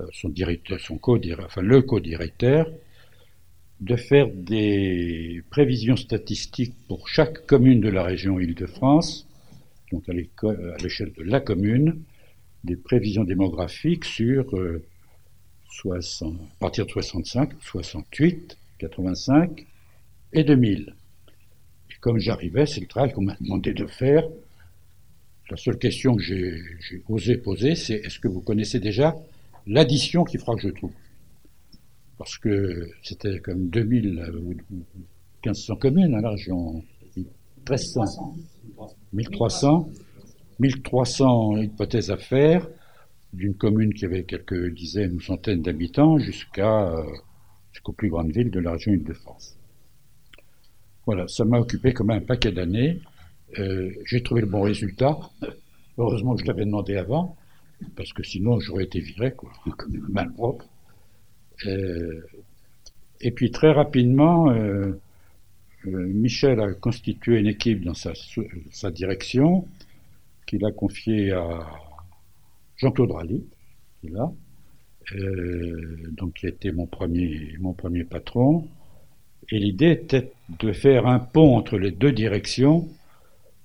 euh, 0.00 0.06
son 0.12 0.28
directeur, 0.28 0.78
son 0.80 0.98
enfin 1.38 1.62
le 1.62 1.82
co-directeur, 1.82 2.68
de 3.80 3.96
faire 3.96 4.28
des 4.28 5.42
prévisions 5.50 5.96
statistiques 5.96 6.74
pour 6.88 7.08
chaque 7.08 7.46
commune 7.46 7.80
de 7.80 7.88
la 7.88 8.02
région 8.02 8.38
Île-de-France, 8.38 9.26
donc 9.92 10.08
à 10.08 10.12
l'échelle 10.12 11.12
de 11.12 11.22
la 11.22 11.40
commune, 11.40 12.02
des 12.62 12.76
prévisions 12.76 13.24
démographiques 13.24 14.04
sur 14.04 14.54
60, 15.68 16.32
euh, 16.32 16.36
à 16.36 16.60
partir 16.60 16.86
de 16.86 16.90
65, 16.90 17.50
68, 17.60 18.56
85 18.78 19.66
et 20.32 20.44
2000. 20.44 20.94
Et 21.90 21.94
comme 22.00 22.18
j'arrivais, 22.18 22.66
c'est 22.66 22.80
le 22.80 22.86
travail 22.86 23.12
qu'on 23.12 23.22
m'a 23.22 23.36
demandé 23.40 23.74
de 23.74 23.86
faire 23.86 24.24
la 25.50 25.56
seule 25.56 25.78
question 25.78 26.16
que 26.16 26.22
j'ai 26.22 26.62
osé 27.08 27.36
poser, 27.36 27.74
c'est 27.74 27.96
est-ce 27.96 28.18
que 28.18 28.28
vous 28.28 28.40
connaissez 28.40 28.80
déjà 28.80 29.14
l'addition 29.66 30.24
qu'il 30.24 30.40
fera 30.40 30.54
que 30.54 30.62
je 30.62 30.68
trouve? 30.68 30.92
Parce 32.18 32.38
que 32.38 32.88
c'était 33.02 33.40
comme 33.40 33.68
2000 33.68 34.32
ou 34.42 34.54
1500 35.44 35.76
communes 35.76 36.14
à 36.14 36.20
la 36.20 36.30
région, 36.30 36.82
1300, 37.16 38.36
1300, 39.12 39.90
1300 40.60 41.56
hypothèses 41.58 42.10
à 42.10 42.16
faire, 42.16 42.68
d'une 43.32 43.54
commune 43.54 43.92
qui 43.92 44.04
avait 44.04 44.24
quelques 44.24 44.72
dizaines 44.74 45.14
ou 45.14 45.20
centaines 45.20 45.62
d'habitants 45.62 46.18
jusqu'à 46.18 46.88
euh, 46.88 47.02
jusqu'aux 47.72 47.92
plus 47.92 48.08
grandes 48.08 48.30
villes 48.30 48.50
de 48.50 48.60
la 48.60 48.72
région 48.72 48.92
Île-de-France. 48.92 49.56
Voilà, 51.06 51.26
ça 51.28 51.44
m'a 51.44 51.58
occupé 51.58 51.92
comme 51.92 52.10
un 52.10 52.20
paquet 52.20 52.52
d'années. 52.52 53.00
Euh, 53.58 53.90
j'ai 54.06 54.22
trouvé 54.22 54.40
le 54.40 54.46
bon 54.46 54.62
résultat. 54.62 55.18
Heureusement 55.98 56.34
que 56.34 56.42
je 56.42 56.46
l'avais 56.46 56.64
demandé 56.64 56.96
avant, 56.96 57.36
parce 57.96 58.12
que 58.12 58.22
sinon 58.22 58.58
j'aurais 58.60 58.84
été 58.84 59.00
viré, 59.00 59.32
quoi, 59.32 59.52
main 60.08 60.28
propre. 60.28 60.66
Euh, 61.66 62.22
et 63.20 63.30
puis 63.30 63.50
très 63.50 63.72
rapidement, 63.72 64.50
euh, 64.50 65.00
Michel 65.84 66.60
a 66.60 66.72
constitué 66.72 67.38
une 67.38 67.46
équipe 67.46 67.84
dans 67.84 67.94
sa, 67.94 68.12
sa 68.70 68.90
direction, 68.90 69.66
qu'il 70.46 70.64
a 70.64 70.72
confiée 70.72 71.32
à 71.32 71.66
Jean-Claude 72.76 73.12
Rally, 73.12 73.44
qui 74.00 74.08
est 74.08 74.10
là, 74.10 74.32
donc 76.12 76.34
qui 76.34 76.46
était 76.46 76.72
mon 76.72 76.86
premier, 76.86 77.54
mon 77.60 77.72
premier 77.74 78.04
patron. 78.04 78.66
Et 79.50 79.58
l'idée 79.58 79.90
était 79.90 80.32
de 80.58 80.72
faire 80.72 81.06
un 81.06 81.18
pont 81.18 81.56
entre 81.56 81.78
les 81.78 81.90
deux 81.90 82.12
directions 82.12 82.88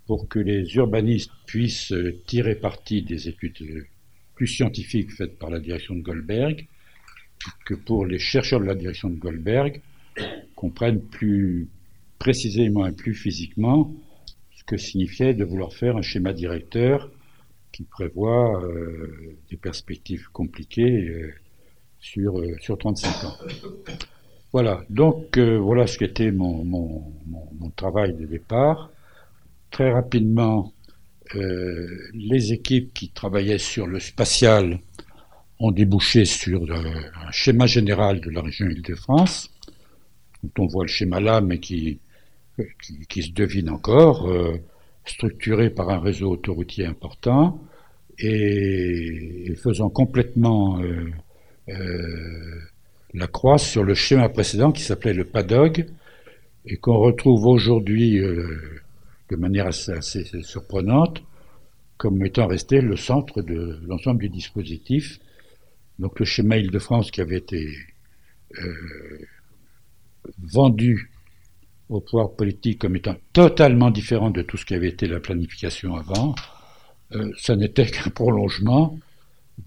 pour 0.05 0.27
que 0.27 0.39
les 0.39 0.75
urbanistes 0.75 1.31
puissent 1.45 1.93
tirer 2.27 2.55
parti 2.55 3.01
des 3.01 3.29
études 3.29 3.87
plus 4.35 4.47
scientifiques 4.47 5.11
faites 5.11 5.37
par 5.37 5.49
la 5.49 5.59
direction 5.59 5.95
de 5.95 6.01
Goldberg, 6.01 6.65
que 7.65 7.73
pour 7.73 8.05
les 8.05 8.19
chercheurs 8.19 8.59
de 8.59 8.65
la 8.65 8.75
direction 8.75 9.09
de 9.09 9.15
Goldberg 9.15 9.81
comprennent 10.55 11.01
plus 11.01 11.67
précisément 12.17 12.85
et 12.85 12.91
plus 12.91 13.13
physiquement 13.13 13.93
ce 14.55 14.63
que 14.63 14.77
signifiait 14.77 15.33
de 15.33 15.45
vouloir 15.45 15.73
faire 15.73 15.95
un 15.97 16.01
schéma 16.01 16.33
directeur 16.33 17.09
qui 17.71 17.83
prévoit 17.83 18.61
euh, 18.63 19.37
des 19.49 19.57
perspectives 19.57 20.27
compliquées 20.33 21.07
euh, 21.07 21.33
sur, 21.99 22.39
euh, 22.39 22.55
sur 22.59 22.77
35 22.77 23.23
ans. 23.25 23.37
Voilà, 24.51 24.83
donc 24.89 25.37
voilà 25.37 25.85
ce 25.85 25.99
qu'était 25.99 26.31
mon, 26.31 26.65
mon, 26.65 27.13
mon, 27.27 27.69
travail 27.75 28.13
de 28.13 28.25
départ 28.25 28.89
très 29.69 29.91
rapidement, 29.91 30.73
les 31.35 32.51
équipes 32.51 32.91
qui 32.91 33.09
travaillaient 33.09 33.59
sur 33.59 33.85
le 33.85 33.99
spatial 33.99 34.79
ont 35.59 35.71
débouché 35.71 36.25
sur 36.25 36.63
euh, 36.63 36.83
un 37.27 37.31
schéma 37.31 37.65
général 37.65 38.21
de 38.21 38.29
la 38.29 38.41
région 38.41 38.67
Île-de-France, 38.67 39.51
dont 40.43 40.63
on 40.63 40.67
voit 40.67 40.85
le 40.85 40.89
schéma 40.89 41.19
là, 41.19 41.41
mais 41.41 41.59
qui, 41.59 41.99
qui, 43.09 43.23
se 43.23 43.31
devine 43.31 43.69
encore, 43.69 44.29
euh, 44.29 44.57
structuré 45.05 45.69
par 45.69 45.89
un 45.89 45.99
réseau 45.99 46.31
autoroutier 46.31 46.85
important 46.85 47.59
et, 48.17 49.53
faisant 49.63 49.89
complètement 49.89 50.81
la 53.13 53.27
croix 53.27 53.57
sur 53.57 53.83
le 53.83 53.93
schéma 53.93 54.29
précédent 54.29 54.71
qui 54.71 54.83
s'appelait 54.83 55.13
le 55.13 55.25
PADOG 55.25 55.85
et 56.65 56.77
qu'on 56.77 56.97
retrouve 56.97 57.47
aujourd'hui 57.47 58.21
de 59.29 59.35
manière 59.35 59.67
assez, 59.67 60.23
surprenante, 60.41 61.23
comme 61.97 62.23
étant 62.25 62.47
resté 62.47 62.81
le 62.81 62.95
centre 62.95 63.41
de 63.41 63.79
l'ensemble 63.87 64.21
du 64.21 64.29
dispositif. 64.29 65.19
Donc 65.99 66.17
le 66.19 66.25
schéma 66.25 66.57
Île-de-France 66.57 67.11
qui 67.11 67.19
avait 67.19 67.37
été 67.37 67.67
euh, 68.57 69.25
vendu 70.41 71.11
au 71.89 71.99
pouvoir 71.99 72.31
politique 72.31 72.79
comme 72.79 72.95
étant 72.95 73.15
totalement 73.33 73.91
différent 73.91 74.29
de 74.29 74.41
tout 74.41 74.57
ce 74.57 74.65
qui 74.65 74.75
avait 74.75 74.87
été 74.87 75.07
la 75.07 75.19
planification 75.19 75.95
avant, 75.95 76.35
euh, 77.11 77.31
ça 77.37 77.55
n'était 77.55 77.85
qu'un 77.85 78.09
prolongement 78.11 78.97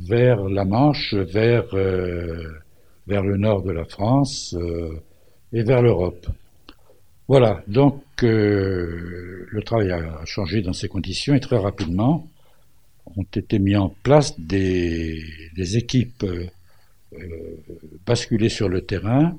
vers 0.01 0.49
la 0.49 0.65
Manche, 0.65 1.13
vers, 1.13 1.75
euh, 1.75 2.49
vers 3.07 3.23
le 3.23 3.37
nord 3.37 3.63
de 3.63 3.73
la 3.73 3.85
France 3.85 4.57
et 5.53 5.63
vers 5.63 5.83
l'Europe. 5.83 6.27
Voilà, 7.29 7.63
donc 7.67 8.03
le 8.23 9.61
travail 9.65 9.91
a 9.91 10.25
changé 10.25 10.63
dans 10.63 10.73
ces 10.73 10.89
conditions 10.89 11.35
et 11.35 11.41
très 11.41 11.59
rapidement 11.59 12.27
ont 13.17 13.27
été 13.35 13.59
mis 13.59 13.77
en 13.77 13.89
place 13.89 14.39
des, 14.39 15.23
équipes 15.77 16.25
euh, 16.25 16.47
basculées 18.07 18.49
sur 18.49 18.69
le 18.69 18.83
terrain 18.83 19.37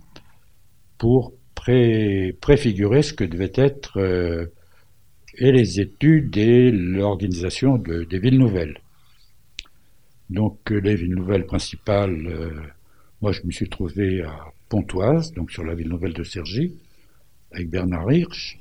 pour 0.98 1.34
préfigurer 1.56 3.02
ce 3.04 3.14
que 3.14 3.24
devaient 3.24 3.54
être 3.56 4.00
euh, 4.00 4.48
et 5.36 5.52
les 5.52 5.80
études 5.80 6.38
et 6.38 6.72
l'organisation 6.72 7.78
des 7.78 8.20
villes 8.20 8.38
nouvelles. 8.38 8.80
Donc 10.30 10.70
les 10.70 10.96
villes 10.96 11.16
nouvelles 11.16 11.46
principales, 11.46 12.54
moi 13.22 13.32
je 13.32 13.42
me 13.44 13.52
suis 13.52 13.68
trouvé 13.68 14.22
à 14.22 14.54
Pontoise, 14.70 15.34
donc 15.34 15.52
sur 15.52 15.64
la 15.64 15.74
ville 15.74 15.90
nouvelle 15.90 16.14
de 16.14 16.24
Cergy, 16.24 16.74
avec 17.52 17.70
Bernard 17.70 18.12
Hirsch. 18.12 18.60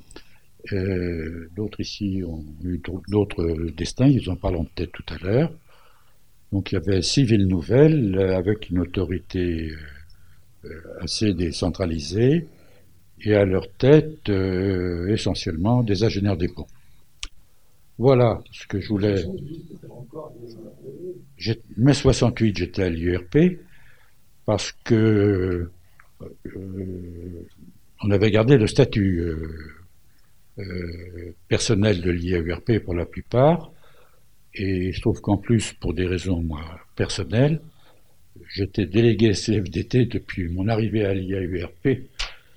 Euh, 0.70 1.48
d'autres 1.56 1.80
ici 1.80 2.22
ont 2.24 2.44
eu 2.64 2.80
d'autres 3.08 3.70
destins, 3.76 4.06
ils 4.06 4.30
en 4.30 4.36
parleront 4.36 4.66
peut-être 4.74 4.92
tout 4.92 5.14
à 5.14 5.18
l'heure. 5.18 5.52
Donc 6.52 6.70
il 6.70 6.76
y 6.76 6.78
avait 6.78 7.02
six 7.02 7.24
villes 7.24 7.48
nouvelles 7.48 8.16
euh, 8.16 8.36
avec 8.36 8.70
une 8.70 8.78
autorité 8.78 9.72
euh, 10.64 10.68
assez 11.00 11.34
décentralisée 11.34 12.46
et 13.24 13.34
à 13.34 13.44
leur 13.44 13.68
tête 13.72 14.28
essentiellement 15.08 15.82
des 15.82 16.02
ingénieurs 16.02 16.36
des 16.36 16.48
ponts. 16.48 16.66
Voilà 17.98 18.42
ce 18.50 18.66
que 18.66 18.80
je 18.80 18.88
voulais. 18.88 19.24
Mai 21.76 21.94
68, 21.94 22.56
j'étais 22.56 22.82
à 22.82 22.88
l'IURP 22.88 23.60
parce 24.44 24.72
que 24.84 25.70
on 28.02 28.10
avait 28.10 28.32
gardé 28.32 28.56
le 28.56 28.66
statut 28.66 29.24
euh, 30.58 31.34
personnel 31.48 32.00
de 32.00 32.10
l'IAURP 32.10 32.78
pour 32.84 32.94
la 32.94 33.06
plupart, 33.06 33.72
et 34.54 34.88
il 34.88 34.94
se 34.94 35.00
trouve 35.00 35.20
qu'en 35.20 35.38
plus, 35.38 35.72
pour 35.72 35.94
des 35.94 36.06
raisons 36.06 36.42
moi, 36.42 36.62
personnelles, 36.94 37.60
j'étais 38.54 38.86
délégué 38.86 39.32
CFDT 39.32 40.06
depuis 40.06 40.48
mon 40.48 40.68
arrivée 40.68 41.04
à 41.04 41.14
l'IAURP, 41.14 42.08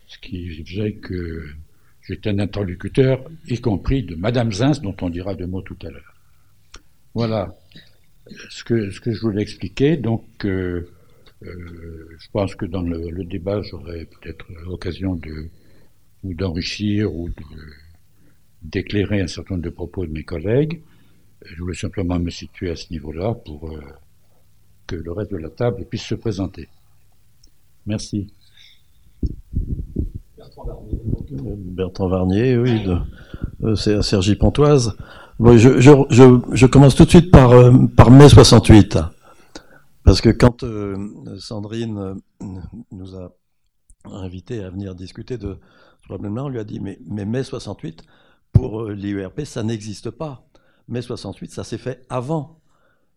ce 0.08 0.18
qui 0.20 0.64
faisait 0.64 0.94
que 0.94 1.46
j'étais 2.08 2.30
un 2.30 2.40
interlocuteur, 2.40 3.24
y 3.48 3.60
compris 3.60 4.04
de 4.04 4.16
Madame 4.16 4.52
Zins, 4.52 4.80
dont 4.82 4.96
on 5.02 5.10
dira 5.10 5.36
deux 5.36 5.48
mots 5.48 5.62
tout 5.62 5.78
à 5.86 5.90
l'heure. 5.90 6.16
Voilà 7.14 7.56
ce 8.50 8.64
que, 8.64 8.92
ce 8.92 9.00
que 9.00 9.12
je 9.12 9.22
voulais 9.22 9.42
expliquer. 9.42 9.98
Donc, 9.98 10.26
euh, 10.46 10.90
euh, 11.44 12.10
je 12.20 12.28
pense 12.32 12.56
que 12.56 12.66
dans 12.66 12.82
le, 12.82 13.24
débat, 13.24 13.62
j'aurai 13.62 14.06
peut-être 14.06 14.46
l'occasion 14.66 15.16
de 15.16 15.50
ou 16.24 16.34
d'enrichir 16.34 17.14
ou 17.14 17.30
d'éclairer 18.72 19.22
un 19.22 19.28
certain 19.28 19.56
nombre 19.56 19.66
de 19.66 19.70
propos 19.70 20.06
de 20.06 20.12
mes 20.12 20.24
collègues. 20.24 20.82
Je 21.44 21.62
voulais 21.62 21.76
simplement 21.76 22.20
me 22.20 22.30
situer 22.30 22.72
à 22.72 22.76
ce 22.76 22.92
niveau-là 22.92 23.34
pour 23.34 23.70
euh, 23.70 23.80
que 24.88 24.96
le 24.96 25.12
reste 25.12 25.32
de 25.32 25.38
la 25.38 25.50
table 25.50 25.86
puisse 25.86 26.04
se 26.04 26.16
présenter. 26.16 26.68
Merci. 27.86 28.34
Bertrand 31.32 32.08
Varnier, 32.08 32.58
oui, 32.58 32.84
euh, 33.64 33.76
c'est 33.76 33.94
à 33.94 34.02
Sergi 34.02 34.36
Pontoise. 34.36 34.96
je, 35.40 36.66
commence 36.66 36.96
tout 36.96 37.06
de 37.06 37.10
suite 37.10 37.32
par, 37.32 37.52
euh, 37.52 37.72
par 37.96 38.10
mai 38.10 38.30
68. 38.30 38.98
Parce 40.04 40.22
que 40.22 40.30
quand 40.30 40.64
Sandrine 41.40 42.16
nous 42.92 43.16
a 43.16 43.32
invités 44.06 44.64
à 44.64 44.70
venir 44.70 44.96
discuter 44.96 45.38
de 45.38 45.58
ce 46.02 46.08
problème-là, 46.08 46.46
on 46.46 46.50
lui 46.50 46.60
a 46.60 46.64
dit 46.64 46.80
mais, 46.80 47.00
mais 47.08 47.26
mai 47.26 47.44
68, 47.44 48.04
pour 48.56 48.86
l'IURP, 48.86 49.42
ça 49.46 49.62
n'existe 49.64 50.10
pas 50.10 50.46
mai 50.88 51.02
68, 51.02 51.52
ça 51.52 51.64
s'est 51.64 51.78
fait 51.78 52.06
avant. 52.10 52.60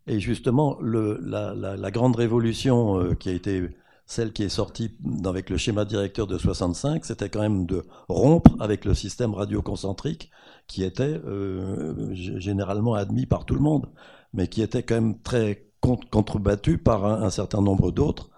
Et 0.06 0.20
justement, 0.20 0.78
la, 0.80 1.90
grande 1.90 2.16
révolution 2.16 2.98
euh, 2.98 3.14
qui 3.14 3.28
a 3.28 3.32
été 3.32 3.68
celle 4.06 4.32
qui 4.32 4.42
est 4.42 4.48
sortie 4.48 4.96
avec 5.24 5.50
le 5.50 5.58
schéma 5.58 5.84
directeur 5.84 6.26
de 6.26 6.38
65, 6.38 7.04
c'était 7.04 7.28
quand 7.28 7.42
même 7.42 7.66
de 7.66 7.84
rompre 8.08 8.56
avec 8.58 8.86
le 8.86 8.94
système 8.94 9.34
radioconcentrique 9.34 10.30
qui 10.66 10.82
était 10.82 11.20
euh, 11.26 12.14
généralement 12.14 12.94
admis 12.94 13.26
par 13.26 13.44
tout 13.44 13.54
le 13.54 13.60
monde, 13.60 13.86
mais 14.32 14.48
qui 14.48 14.62
était 14.62 14.82
quand 14.82 14.94
même 14.94 15.20
très 15.20 15.66
contrebattu 15.80 16.78
par 16.78 17.04
un, 17.04 17.30
certain 17.30 17.60
nombre 17.60 17.90
d'autres, 17.92 18.30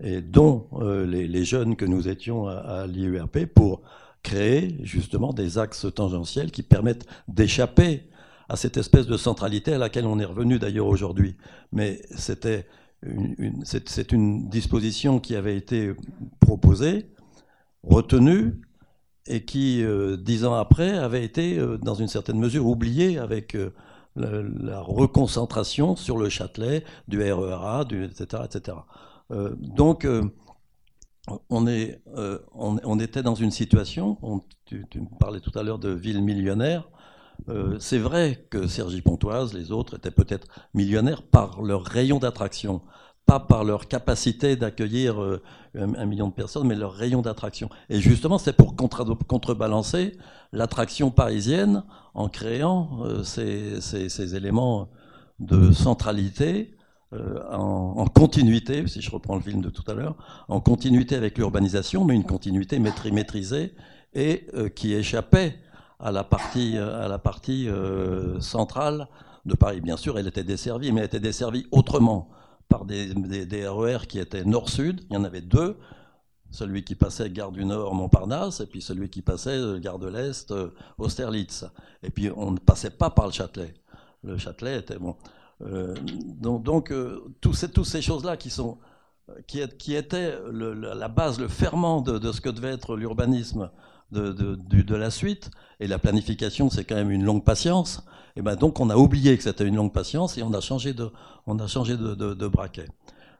et 0.00 0.20
dont 0.20 0.68
euh, 0.74 1.06
les, 1.06 1.44
jeunes 1.44 1.74
que 1.74 1.86
nous 1.86 2.08
étions 2.08 2.46
à, 2.46 2.56
à 2.56 2.86
l'IURP 2.86 3.46
pour 3.46 3.80
créer 4.24 4.76
justement 4.82 5.32
des 5.32 5.58
axes 5.58 5.86
tangentiels 5.94 6.50
qui 6.50 6.64
permettent 6.64 7.06
d'échapper 7.28 8.10
à 8.48 8.56
cette 8.56 8.76
espèce 8.76 9.06
de 9.06 9.16
centralité 9.16 9.74
à 9.74 9.78
laquelle 9.78 10.06
on 10.06 10.18
est 10.18 10.24
revenu 10.24 10.58
d'ailleurs 10.58 10.88
aujourd'hui. 10.88 11.36
Mais 11.70 12.02
c'était 12.16 12.66
une, 13.02 13.62
c'est 13.64 14.10
une 14.10 14.48
disposition 14.48 15.20
qui 15.20 15.36
avait 15.36 15.56
été 15.56 15.94
proposée, 16.40 17.06
retenue, 17.84 18.60
et 19.26 19.44
qui, 19.44 19.82
euh, 19.82 20.16
dix 20.16 20.44
ans 20.44 20.54
après, 20.54 20.90
avait 20.90 21.24
été, 21.24 21.58
euh, 21.58 21.78
dans 21.78 21.94
une 21.94 22.08
certaine 22.08 22.38
mesure, 22.38 22.66
oubliée 22.66 23.18
avec 23.18 23.54
euh, 23.54 23.72
la, 24.16 24.80
reconcentration 24.80 25.96
sur 25.96 26.18
le 26.18 26.28
Châtelet, 26.28 26.84
du 27.08 27.20
RERA, 27.22 27.84
du, 27.84 28.04
etc. 28.04 28.42
etc. 28.44 28.76
donc, 29.58 30.06
on, 31.48 31.66
est, 31.66 32.02
on, 32.54 32.98
était 32.98 33.22
dans 33.22 33.34
une 33.34 33.50
situation, 33.50 34.18
tu, 34.66 34.84
tu, 34.90 35.00
me 35.00 35.06
parlais 35.18 35.40
tout 35.40 35.56
à 35.58 35.62
l'heure 35.62 35.78
de 35.78 35.90
ville 35.90 36.22
millionnaire, 36.22 36.88
euh, 37.48 37.76
c'est 37.78 37.98
vrai 37.98 38.46
que 38.50 38.66
Sergi 38.66 39.02
Pontoise, 39.02 39.52
les 39.54 39.72
autres, 39.72 39.96
étaient 39.96 40.10
peut-être 40.10 40.46
millionnaires 40.72 41.22
par 41.22 41.62
leur 41.62 41.84
rayon 41.84 42.18
d'attraction, 42.18 42.80
pas 43.26 43.40
par 43.40 43.64
leur 43.64 43.88
capacité 43.88 44.56
d'accueillir 44.56 45.20
euh, 45.22 45.42
un, 45.74 46.06
million 46.06 46.28
de 46.28 46.32
personnes, 46.32 46.66
mais 46.66 46.74
leur 46.74 46.92
rayon 46.92 47.22
d'attraction. 47.22 47.68
Et 47.90 48.00
justement, 48.00 48.38
c'est 48.38 48.54
pour 48.54 48.76
contrebalancer 48.76 50.16
l'attraction 50.52 51.10
parisienne 51.10 51.84
en 52.14 52.28
créant 52.28 53.00
euh, 53.04 53.22
ces, 53.22 54.36
éléments 54.36 54.88
de 55.40 55.72
centralité. 55.72 56.73
En, 57.52 57.94
en, 57.96 58.06
continuité, 58.06 58.86
si 58.86 59.00
je 59.00 59.10
reprends 59.10 59.36
le 59.36 59.42
film 59.42 59.60
de 59.60 59.70
tout 59.70 59.84
à 59.88 59.94
l'heure, 59.94 60.16
en 60.48 60.60
continuité 60.60 61.14
avec 61.14 61.38
l'urbanisation, 61.38 62.04
mais 62.04 62.14
une 62.14 62.24
continuité 62.24 62.78
maîtrisée 62.78 63.74
et 64.14 64.46
qui 64.74 64.94
échappait 64.94 65.58
à 66.04 66.12
la 66.12 66.24
partie, 66.24 66.76
euh, 67.68 68.40
centrale 68.40 69.08
de 69.46 69.54
Paris. 69.54 69.80
Bien 69.80 69.96
sûr, 69.96 70.18
elle 70.18 70.26
était 70.26 70.44
desservie, 70.44 70.92
mais 70.92 71.00
elle 71.00 71.06
était 71.06 71.20
desservie 71.20 71.66
autrement 71.70 72.28
par 72.68 72.84
des, 72.84 73.14
des, 73.14 73.66
RER 73.66 73.96
e 74.02 74.06
qui 74.06 74.18
étaient 74.18 74.44
nord-sud. 74.44 75.02
Il 75.10 75.14
y 75.14 75.16
en 75.16 75.24
avait 75.24 75.40
deux. 75.40 75.78
Celui 76.50 76.84
qui 76.84 76.94
passait 76.94 77.30
gare 77.30 77.52
du 77.52 77.64
Nord, 77.64 77.94
Montparnasse, 77.94 78.60
et 78.60 78.66
puis 78.66 78.80
celui 78.80 79.08
qui 79.08 79.22
passait 79.22 79.56
euh, 79.56 79.78
gare 79.78 79.98
de 79.98 80.08
l'Est, 80.08 80.50
euh, 80.52 80.70
Austerlitz. 80.98 81.64
Et 82.02 82.10
puis 82.10 82.30
on 82.36 82.52
ne 82.52 82.58
passait 82.58 82.90
pas 82.90 83.10
par 83.10 83.26
le 83.26 83.32
Châtelet. 83.32 83.74
Le 84.22 84.38
Châtelet 84.38 84.78
était 84.78 84.98
bon. 84.98 85.16
Donc, 85.60 86.62
donc 86.62 86.92
toutes 87.40 87.54
ces, 87.54 88.02
choses-là 88.02 88.36
qui 88.36 88.50
sont 88.50 88.78
qui, 89.46 89.62
la 90.52 91.08
base, 91.08 91.40
le 91.40 91.48
ferment 91.48 92.00
de, 92.00 92.32
ce 92.32 92.40
que 92.40 92.50
devait 92.50 92.72
être 92.72 92.96
l'urbanisme 92.96 93.70
de, 94.12 94.94
la 94.94 95.10
suite, 95.10 95.50
et 95.80 95.86
la 95.86 95.98
planification, 95.98 96.70
c'est 96.70 96.84
quand 96.84 96.94
même 96.94 97.10
une 97.10 97.24
longue 97.24 97.44
patience, 97.44 98.04
et 98.36 98.42
ben 98.42 98.56
donc 98.56 98.80
on 98.80 98.90
a 98.90 98.96
oublié 98.96 99.36
que 99.36 99.42
c'était 99.42 99.66
une 99.66 99.76
longue 99.76 99.92
patience 99.92 100.38
et 100.38 100.42
on 100.42 100.52
a 100.54 100.60
changé 100.60 100.92
de, 100.92 101.08
on 101.46 101.58
a 101.58 101.66
changé 101.66 101.96
de, 101.96 102.48
braquet. 102.48 102.88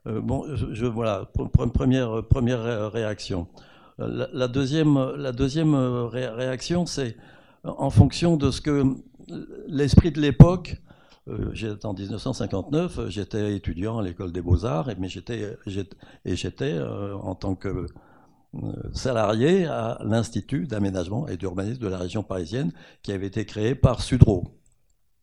Euh, 0.07 0.21
bon, 0.21 0.47
voilà, 0.93 1.29
première, 1.73 2.23
première 2.25 2.93
réaction. 2.93 3.47
La, 3.99 4.49
deuxième, 4.49 5.15
la 5.17 5.33
deuxième 5.33 5.75
réaction, 5.75 6.87
c'est 6.87 7.17
en 7.65 7.91
fonction 7.91 8.37
de 8.37 8.51
ce 8.51 8.61
que 8.61 8.85
l'esprit 9.69 10.11
de 10.11 10.21
l'époque, 10.21 10.77
euh, 11.29 11.77
en 11.85 11.95
1959, 11.95 13.09
j'étais 13.09 13.57
étudiant 13.57 13.99
à 13.99 14.03
l'école 14.03 14.33
des 14.33 14.43
beaux-arts, 14.43 14.91
mais 14.99 15.09
j'étais, 15.09 15.57
et 16.25 16.37
j'étais 16.37 16.73
euh, 16.73 17.15
en 17.17 17.35
tant 17.35 17.55
que 17.55 17.87
euh, 18.63 18.73
salarié 18.93 19.67
à 19.67 19.99
l'Institut 20.05 20.67
d'aménagement 20.67 21.27
et 21.27 21.37
d'urbanisme 21.37 21.81
de 21.81 21.89
la 21.89 21.99
région 21.99 22.23
parisienne 22.23 22.73
qui 23.03 23.11
avait 23.11 23.27
été 23.27 23.45
créé 23.47 23.75
par 23.75 24.01
Sudreau. 24.01 24.61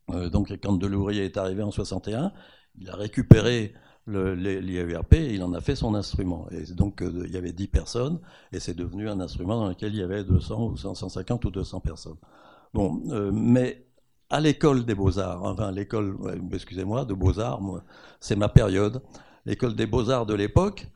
Euh, 0.10 0.30
donc 0.30 0.52
quand 0.62 0.74
Delouvrier 0.74 1.24
est 1.26 1.38
arrivé 1.38 1.64
en 1.64 1.72
61, 1.72 2.34
il 2.80 2.90
a 2.90 2.96
récupéré 2.96 3.74
l'IAURP 4.08 5.14
et 5.14 5.34
il 5.34 5.44
en 5.44 5.54
a 5.54 5.62
fait 5.62 5.76
son 5.76 5.96
instrument. 5.96 6.48
Et 6.52 6.74
donc 6.74 7.02
euh, 7.02 7.24
il 7.26 7.32
y 7.32 7.38
avait 7.38 7.54
10 7.54 7.68
personnes 7.68 8.20
et 8.52 8.60
c'est 8.60 8.74
devenu 8.74 9.08
un 9.08 9.20
instrument 9.22 9.58
dans 9.58 9.70
lequel 9.70 9.94
il 9.94 10.00
y 10.00 10.04
avait 10.04 10.26
200 10.26 10.66
ou 10.66 10.76
150 10.76 11.46
ou 11.46 11.52
200 11.52 11.80
personnes. 11.80 12.18
Bon, 12.74 13.02
mais 13.32 13.86
à 14.32 14.40
l'école 14.40 14.86
des 14.86 14.96
beaux-arts, 14.96 15.44
enfin 15.44 15.72
l'école, 15.72 16.18
excusez-moi, 16.54 17.06
de 17.06 17.14
beaux-arts, 17.14 17.62
c'est 18.22 18.38
ma 18.38 18.48
période, 18.48 19.04
l'école 19.46 19.76
des 19.76 19.86
beaux-arts 19.86 20.26
de 20.26 20.34
l'époque, 20.34 20.88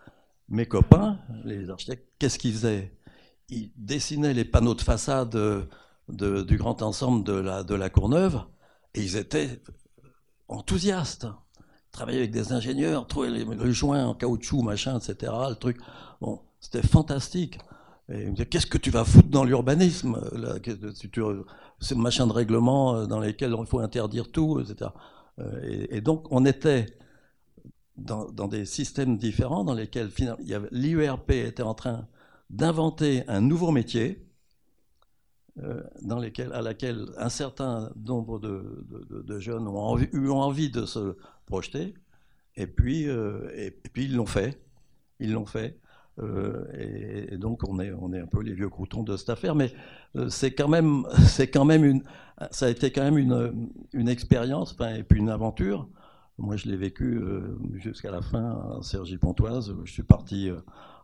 mes 0.48 0.66
copains, 0.66 1.20
les 1.44 1.70
architectes, 1.70 2.08
qu'est-ce 2.18 2.40
qu'ils 2.40 2.54
faisaient? 2.54 2.98
Ils 3.50 3.72
dessinaient 3.76 4.34
les 4.34 4.46
panneaux 4.46 4.74
de 4.74 4.82
façade 4.82 5.38
du 6.08 6.58
grand 6.58 6.82
ensemble 6.82 7.26
de 7.26 7.34
la, 7.34 7.64
de 7.64 7.76
la 7.76 7.90
Courneuve 7.90 8.42
et 8.94 9.02
ils 9.02 9.18
étaient 9.18 9.62
enthousiastes. 10.48 11.28
Ils 11.60 11.92
travaillaient 11.92 12.20
avec 12.20 12.32
des 12.32 12.54
ingénieurs, 12.54 13.06
trouvaient 13.06 13.30
les, 13.30 13.74
joints 13.74 14.06
en 14.06 14.14
caoutchouc, 14.14 14.62
machin, 14.62 14.98
etc. 14.98 15.32
Le 15.50 15.56
truc. 15.56 15.78
Bon, 16.22 16.42
c'était 16.60 16.86
fantastique. 16.86 17.60
Et 18.10 18.22
ils 18.22 18.28
me 18.28 18.32
disaient, 18.32 18.46
qu'est-ce 18.46 18.68
que 18.68 18.78
tu 18.78 18.92
vas 18.92 19.04
foutre 19.04 19.30
dans 19.30 19.44
l'urbanisme 19.44 20.22
Ces 21.80 21.96
machins 21.96 22.28
de 22.28 22.34
règlement 22.34 22.96
euh, 22.96 23.06
dans 23.06 23.20
lesquels 23.20 23.56
il 23.58 23.66
faut 23.66 23.80
interdire 23.80 24.32
tout, 24.32 24.60
etc. 24.60 24.92
Euh, 25.40 25.88
et 25.90 26.02
donc, 26.02 26.26
on 26.32 26.46
était 26.46 26.86
dans, 27.98 28.30
des 28.48 28.66
systèmes 28.66 29.18
différents 29.18 29.64
dans 29.64 29.74
lesquels 29.74 30.10
l'IERP 30.72 31.32
était 31.32 31.64
en 31.64 31.74
train 31.74 32.08
d'inventer 32.50 33.24
un 33.28 33.42
nouveau 33.42 33.72
métier 33.72 34.28
euh, 35.64 35.82
dans 36.02 36.20
à 36.20 36.62
laquelle 36.62 37.06
un 37.18 37.30
certain 37.30 37.92
nombre 37.96 38.40
de, 38.40 39.40
jeunes 39.40 39.68
ont 39.68 39.98
eu 39.98 40.30
envie 40.30 40.70
de 40.70 40.86
se 40.86 41.16
projeter, 41.46 41.94
et 42.56 42.68
puis, 42.68 43.04
et, 43.04 43.72
puis 43.72 44.06
ils 44.06 44.16
l'ont 44.16 44.26
fait. 44.26 44.62
Ils 45.20 45.32
l'ont 45.32 45.46
fait. 45.46 45.80
Euh, 46.20 46.66
et, 47.30 47.38
donc 47.38 47.68
on 47.68 47.80
est, 47.80 47.92
on 47.92 48.14
est 48.14 48.22
un 48.22 48.26
peu 48.26 48.42
les 48.42 48.54
vieux 48.54 48.70
croutons 48.70 49.04
de 49.04 49.18
cette 49.18 49.30
affaire, 49.30 49.56
mais 49.56 49.74
c'est 50.30 50.54
quand 50.54 50.70
même, 50.70 51.06
c'est 51.28 51.50
quand 51.50 51.66
même 51.66 51.84
une, 51.84 52.04
ça 52.52 52.68
a 52.68 52.70
été 52.70 52.92
quand 52.92 53.04
même 53.04 53.18
une, 53.18 53.70
une 53.94 54.08
expérience, 54.08 54.76
et 54.96 55.04
puis 55.04 55.20
une 55.20 55.30
aventure 55.30 55.90
moi, 56.38 56.58
je 56.58 56.68
l'ai 56.68 56.76
vécu 56.76 57.18
euh, 57.18 57.58
jusqu'à 57.76 58.12
la 58.12 58.22
fin 58.22 58.78
à 58.78 58.80
Sergi 58.82 59.18
Pontoise. 59.18 59.74
Je 59.86 59.92
suis 59.92 60.04
parti 60.04 60.50
euh, 60.50 60.58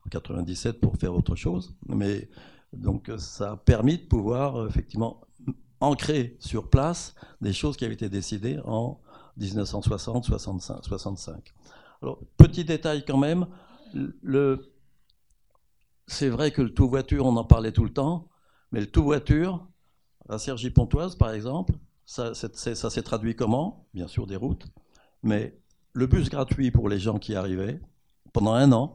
en 0.06 0.10
97 0.10 0.82
pour 0.82 0.98
faire 0.98 1.16
autre 1.16 1.36
chose. 1.36 1.74
Mais 1.88 2.30
donc, 2.74 3.10
ça 3.18 3.54
a 3.54 3.58
permis 3.58 3.98
de 3.98 4.04
pouvoir 4.04 4.58
euh, 4.58 4.68
effectivement 4.68 5.22
ancrer 5.80 6.36
sur 6.40 6.70
place 6.70 7.16
des 7.40 7.54
choses 7.54 7.78
qui 7.78 7.86
avaient 7.86 7.94
été 7.94 8.10
décidées 8.10 8.60
en 8.66 9.00
1960-65. 9.40 11.36
Alors, 12.02 12.20
petit 12.38 12.66
détail 12.66 13.06
quand 13.06 13.18
même, 13.18 13.48
le... 13.94 14.71
c'est 16.12 16.30
vrai 16.30 16.52
que 16.52 16.62
le 16.62 16.74
tout 16.74 16.90
voiture, 16.90 17.26
on 17.26 17.38
en 17.38 17.46
parlait 17.46 17.72
tout 17.72 17.86
le 17.86 17.94
temps, 17.94 18.28
mais 18.72 18.82
le 18.82 18.88
tout 18.88 19.04
voiture, 19.04 19.66
à 20.28 20.38
Sergi 20.38 20.70
Pontoise 20.70 21.16
par 21.16 21.32
exemple, 21.32 21.74
ça, 22.06 22.34
s'est 22.34 23.04
traduit 23.04 23.36
comment? 23.36 23.88
Bien 23.94 24.08
sûr 24.08 24.28
des 24.28 24.36
routes, 24.36 24.68
mais 25.24 25.58
le 25.94 26.08
bus 26.08 26.30
gratuit 26.30 26.70
pour 26.70 26.90
les 26.90 27.00
gens 27.00 27.18
qui 27.18 27.34
arrivaient, 27.34 27.80
pendant 28.34 28.54
un 28.54 28.74
an, 28.74 28.94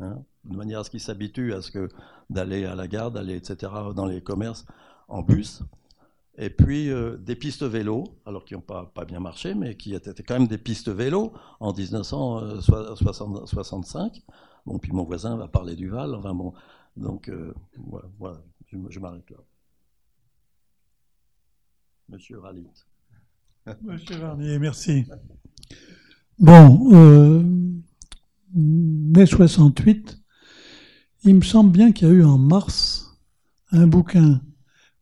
hein, 0.00 0.22
de 0.44 0.56
manière 0.56 0.80
à 0.80 0.84
ce 0.84 0.90
qu'ils 0.90 1.00
s'habituent 1.00 1.54
à 1.54 1.62
ce 1.62 1.70
que 1.70 1.88
d'aller 2.28 2.66
à 2.66 2.74
la 2.74 2.88
gare, 2.88 3.10
d'aller, 3.10 3.36
etc., 3.36 3.72
dans 3.96 4.04
les 4.04 4.22
commerces 4.22 4.66
en 5.08 5.22
bus, 5.22 5.62
et 6.36 6.50
puis 6.50 6.90
euh, 6.90 7.16
des 7.16 7.36
pistes 7.36 7.62
vélo, 7.62 8.04
alors 8.26 8.44
qui 8.44 8.52
n'ont 8.52 8.60
pas, 8.60 8.92
pas 8.94 9.06
bien 9.06 9.20
marché, 9.20 9.54
mais 9.54 9.78
qui 9.78 9.94
étaient 9.94 10.22
quand 10.22 10.34
même 10.34 10.48
des 10.48 10.58
pistes 10.58 10.90
vélo 10.90 11.32
en 11.58 11.72
1965. 11.72 14.22
Bon, 14.66 14.78
puis 14.78 14.92
mon 14.92 15.04
voisin 15.04 15.36
va 15.36 15.48
parler 15.48 15.76
du 15.76 15.88
Val, 15.88 16.18
donc 16.96 17.30
voilà, 17.76 18.08
voilà, 18.18 18.42
je, 18.66 18.98
m'arrête 18.98 19.30
là. 19.30 19.36
Monsieur 22.08 22.38
Ralit. 22.38 22.66
Monsieur 23.82 24.16
Varnier, 24.16 24.58
merci. 24.58 25.04
Bon, 26.38 26.92
euh, 26.92 27.42
mai 28.54 29.26
68, 29.26 30.20
il 31.24 31.36
me 31.36 31.42
semble 31.42 31.72
bien 31.72 31.92
qu'il 31.92 32.08
y 32.08 32.10
a 32.10 32.14
eu 32.14 32.24
en 32.24 32.38
mars 32.38 33.18
un 33.70 33.86
bouquin 33.86 34.40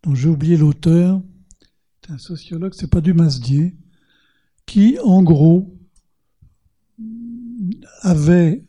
dont 0.03 0.15
j'ai 0.15 0.29
oublié 0.29 0.57
l'auteur, 0.57 1.21
c'est 2.05 2.13
un 2.13 2.19
sociologue, 2.19 2.75
c'est 2.75 2.91
pas 2.91 3.01
du 3.01 3.15
Masdier, 3.15 3.77
qui 4.67 4.99
en 5.01 5.23
gros 5.23 5.77
avait, 8.03 8.65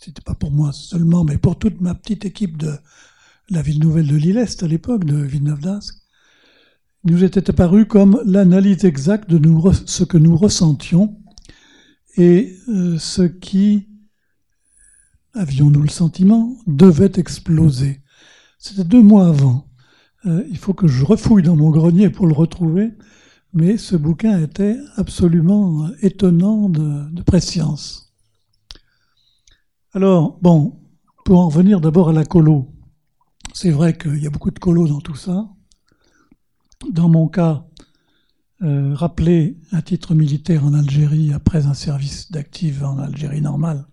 c'était 0.00 0.22
pas 0.22 0.34
pour 0.34 0.50
moi 0.50 0.72
seulement, 0.72 1.24
mais 1.24 1.38
pour 1.38 1.58
toute 1.58 1.80
ma 1.80 1.94
petite 1.94 2.24
équipe 2.24 2.56
de 2.56 2.72
la 3.50 3.62
ville 3.62 3.80
nouvelle 3.80 4.06
de 4.06 4.16
l'Île-Est 4.16 4.62
à 4.62 4.68
l'époque, 4.68 5.04
de 5.04 5.16
Villeneuve 5.16 5.60
d'Ascq, 5.60 5.96
nous 7.04 7.24
était 7.24 7.48
apparu 7.50 7.86
comme 7.86 8.20
l'analyse 8.24 8.84
exacte 8.84 9.30
de 9.30 9.40
ce 9.86 10.04
que 10.04 10.18
nous 10.18 10.36
ressentions 10.36 11.16
et 12.16 12.56
euh, 12.68 12.98
ce 12.98 13.22
qui, 13.22 13.88
avions-nous 15.34 15.82
le 15.82 15.88
sentiment, 15.88 16.56
devait 16.66 17.12
exploser. 17.16 18.02
C'était 18.58 18.84
deux 18.84 19.02
mois 19.02 19.28
avant. 19.28 19.68
Euh, 20.26 20.44
il 20.50 20.58
faut 20.58 20.74
que 20.74 20.88
je 20.88 21.04
refouille 21.04 21.44
dans 21.44 21.56
mon 21.56 21.70
grenier 21.70 22.10
pour 22.10 22.26
le 22.26 22.34
retrouver, 22.34 22.92
mais 23.54 23.78
ce 23.78 23.96
bouquin 23.96 24.42
était 24.42 24.76
absolument 24.96 25.88
étonnant 26.02 26.68
de, 26.68 27.08
de 27.10 27.22
préscience. 27.22 28.07
Alors, 29.94 30.38
bon, 30.42 30.78
pour 31.24 31.40
en 31.40 31.48
revenir 31.48 31.80
d'abord 31.80 32.10
à 32.10 32.12
la 32.12 32.26
colo, 32.26 32.68
c'est 33.54 33.70
vrai 33.70 33.96
qu'il 33.96 34.22
y 34.22 34.26
a 34.26 34.30
beaucoup 34.30 34.50
de 34.50 34.58
colo 34.58 34.86
dans 34.86 35.00
tout 35.00 35.14
ça. 35.14 35.48
Dans 36.90 37.08
mon 37.08 37.26
cas, 37.26 37.64
euh, 38.60 38.94
rappeler 38.94 39.56
un 39.72 39.80
titre 39.80 40.14
militaire 40.14 40.66
en 40.66 40.74
Algérie 40.74 41.32
après 41.32 41.66
un 41.66 41.72
service 41.72 42.30
d'active 42.30 42.84
en 42.84 42.98
Algérie 42.98 43.40
normale. 43.40 43.86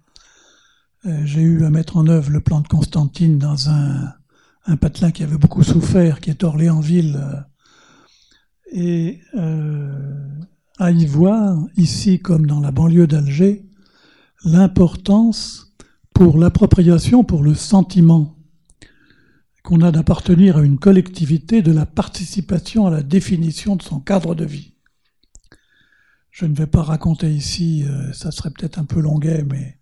Euh, 1.06 1.22
j'ai 1.24 1.42
eu 1.42 1.64
à 1.64 1.70
mettre 1.70 1.96
en 1.96 2.08
œuvre 2.08 2.30
le 2.30 2.42
plan 2.42 2.60
de 2.60 2.68
Constantine 2.68 3.38
dans 3.38 3.70
un, 3.70 4.14
patelin 4.82 5.12
qui 5.12 5.24
avait 5.24 5.38
beaucoup 5.38 5.64
souffert, 5.64 6.20
qui 6.20 6.30
est 6.30 6.44
Orléansville, 6.44 7.16
euh, 7.16 7.42
et 8.74 9.22
à 10.78 10.92
y 10.92 11.06
voir, 11.06 11.58
ici 11.78 12.20
comme 12.20 12.48
dans 12.48 12.60
la 12.60 12.72
banlieue 12.72 13.08
d'Alger, 13.08 13.66
l'importance 14.44 15.66
pour 16.16 16.38
l'appropriation, 16.38 17.26
pour 17.26 17.44
le 17.44 17.54
sentiment 17.54 18.38
qu'on 19.64 19.82
a 19.82 19.92
d'appartenir 19.92 20.58
à 20.58 20.62
une 20.62 20.80
collectivité 20.80 21.62
de 21.62 21.74
la 21.74 21.86
participation 21.86 22.88
à 22.88 22.90
la 22.90 23.04
définition 23.04 23.76
de 23.76 23.82
son 23.82 24.00
cadre 24.00 24.34
de 24.34 24.46
vie. 24.46 24.76
Je 26.32 26.46
ne 26.46 26.56
vais 26.56 26.68
pas 26.68 26.84
raconter 26.84 27.30
ici, 27.30 27.84
euh, 27.86 28.14
ça 28.14 28.32
serait 28.32 28.52
peut-être 28.52 28.80
un 28.80 28.86
peu 28.86 29.02
longuet, 29.02 29.44
mais 29.44 29.78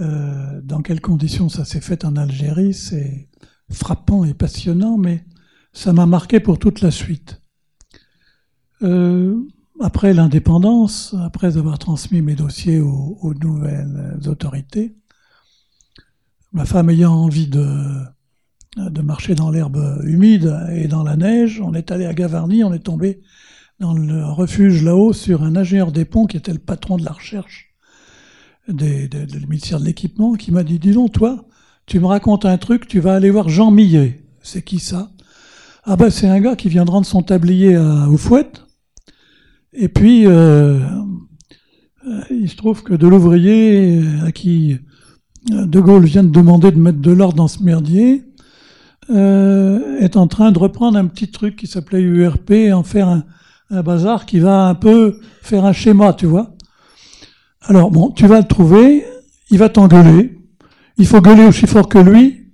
euh, 0.00 0.60
dans 0.62 0.82
quelles 0.82 1.00
conditions 1.00 1.48
ça 1.48 1.64
s'est 1.64 1.80
fait 1.80 2.04
en 2.04 2.16
Algérie, 2.16 2.74
c'est 2.74 3.30
frappant 3.70 4.24
et 4.24 4.34
passionnant, 4.34 4.98
mais 4.98 5.24
ça 5.72 5.94
m'a 5.94 6.04
marqué 6.04 6.40
pour 6.40 6.58
toute 6.58 6.82
la 6.82 6.90
suite. 6.90 7.40
Euh, 8.82 9.34
après 9.80 10.12
l'indépendance, 10.12 11.14
après 11.24 11.56
avoir 11.56 11.78
transmis 11.78 12.20
mes 12.20 12.34
dossiers 12.34 12.80
aux 12.80 13.32
nouvelles 13.40 14.18
autorités, 14.26 14.98
ma 16.52 16.64
femme 16.64 16.90
ayant 16.90 17.12
envie 17.12 17.48
de 17.48 17.66
de 18.76 19.02
marcher 19.02 19.34
dans 19.34 19.50
l'herbe 19.50 20.00
humide 20.04 20.54
et 20.70 20.86
dans 20.86 21.02
la 21.02 21.16
neige. 21.16 21.60
On 21.60 21.74
est 21.74 21.90
allé 21.90 22.06
à 22.06 22.14
Gavarnie, 22.14 22.62
on 22.62 22.72
est 22.72 22.78
tombé 22.78 23.20
dans 23.80 23.92
le 23.92 24.24
refuge 24.26 24.84
là-haut 24.84 25.12
sur 25.12 25.42
un 25.42 25.56
ingénieur 25.56 25.90
des 25.90 26.04
ponts 26.04 26.26
qui 26.26 26.36
était 26.36 26.52
le 26.52 26.58
patron 26.58 26.96
de 26.96 27.04
la 27.04 27.12
recherche 27.12 27.68
des, 28.68 29.08
ministère 29.48 29.80
de 29.80 29.84
l'équipement 29.84 30.34
qui 30.34 30.52
m'a 30.52 30.62
dit, 30.62 30.78
dis 30.78 30.92
donc 30.92 31.12
toi, 31.12 31.46
tu 31.86 32.00
me 32.00 32.06
racontes 32.06 32.44
un 32.44 32.58
truc, 32.58 32.86
tu 32.86 33.00
vas 33.00 33.14
aller 33.14 33.30
voir 33.30 33.48
Jean 33.48 33.70
Millet. 33.70 34.24
C'est 34.42 34.62
qui 34.62 34.78
ça? 34.78 35.10
Ah 35.84 35.96
ben 35.96 36.10
c'est 36.10 36.28
un 36.28 36.40
gars 36.40 36.56
qui 36.56 36.68
vient 36.68 36.84
de 36.84 36.90
rendre 36.90 37.06
son 37.06 37.22
tablier 37.22 37.76
à 37.76 38.08
Oufouette. 38.08 38.64
Et 39.72 39.88
puis, 39.88 40.26
euh, 40.26 40.80
euh, 42.06 42.22
il 42.30 42.48
se 42.50 42.56
trouve 42.56 42.82
que 42.82 42.94
de 42.94 43.06
l'ouvrier 43.06 44.02
à 44.22 44.32
qui 44.32 44.78
De 45.46 45.80
Gaulle 45.80 46.04
vient 46.04 46.24
de 46.24 46.30
demander 46.30 46.70
de 46.72 46.78
mettre 46.78 46.98
de 46.98 47.12
l'ordre 47.12 47.36
dans 47.36 47.48
ce 47.48 47.62
merdier, 47.62 48.24
euh, 49.10 49.98
est 50.00 50.16
en 50.16 50.26
train 50.26 50.52
de 50.52 50.58
reprendre 50.58 50.98
un 50.98 51.06
petit 51.06 51.30
truc 51.30 51.56
qui 51.56 51.66
s'appelait 51.66 52.00
URP 52.00 52.50
et 52.50 52.72
en 52.72 52.82
faire 52.82 53.08
un, 53.08 53.24
bazar 53.82 54.26
qui 54.26 54.38
va 54.38 54.66
un 54.66 54.74
peu 54.74 55.20
faire 55.42 55.64
un 55.64 55.72
schéma, 55.72 56.12
tu 56.12 56.26
vois. 56.26 56.54
Alors 57.62 57.90
bon, 57.90 58.10
tu 58.10 58.26
vas 58.26 58.40
le 58.40 58.46
trouver, 58.46 59.04
il 59.50 59.58
va 59.58 59.68
t'engueuler, 59.68 60.38
il 60.96 61.06
faut 61.06 61.20
gueuler 61.20 61.46
aussi 61.46 61.66
fort 61.66 61.88
que 61.88 61.98
lui, 61.98 62.48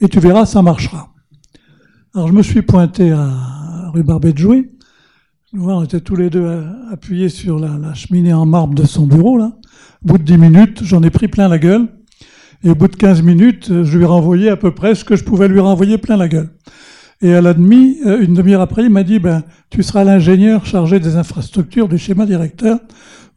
et 0.00 0.08
tu 0.08 0.20
verras, 0.20 0.46
ça 0.46 0.60
marchera. 0.62 1.12
Alors 2.14 2.28
je 2.28 2.32
me 2.32 2.42
suis 2.42 2.62
pointé 2.62 3.10
à 3.12 3.90
rue 3.92 4.02
Barbet 4.02 4.32
de 4.32 4.38
Jouy. 4.38 4.70
On 5.56 5.84
était 5.84 6.00
tous 6.00 6.16
les 6.16 6.30
deux 6.30 6.64
appuyés 6.90 7.28
sur 7.28 7.60
la, 7.60 7.78
la 7.78 7.94
cheminée 7.94 8.32
en 8.32 8.44
marbre 8.44 8.74
de 8.74 8.84
son 8.84 9.06
bureau, 9.06 9.38
là. 9.38 9.52
Au 10.04 10.08
bout 10.08 10.18
de 10.18 10.24
dix 10.24 10.36
minutes, 10.36 10.82
j'en 10.82 11.02
ai 11.02 11.10
pris 11.10 11.28
plein 11.28 11.48
la 11.48 11.58
gueule. 11.58 11.88
Et 12.62 12.70
au 12.70 12.74
bout 12.74 12.88
de 12.88 12.96
15 12.96 13.22
minutes, 13.22 13.70
euh, 13.70 13.84
je 13.84 13.96
lui 13.96 14.04
ai 14.04 14.06
renvoyé 14.06 14.48
à 14.48 14.56
peu 14.56 14.72
près 14.72 14.94
ce 14.94 15.04
que 15.04 15.16
je 15.16 15.24
pouvais 15.24 15.48
lui 15.48 15.60
renvoyer 15.60 15.98
plein 15.98 16.16
la 16.16 16.28
gueule. 16.28 16.50
Et 17.20 17.34
à 17.34 17.40
la 17.40 17.54
demi, 17.54 17.98
euh, 18.06 18.20
une 18.20 18.34
demi-heure 18.34 18.60
après, 18.60 18.84
il 18.84 18.90
m'a 18.90 19.02
dit, 19.02 19.18
ben, 19.18 19.42
tu 19.70 19.82
seras 19.82 20.04
l'ingénieur 20.04 20.64
chargé 20.66 21.00
des 21.00 21.16
infrastructures, 21.16 21.88
du 21.88 21.98
schéma 21.98 22.26
directeur, 22.26 22.78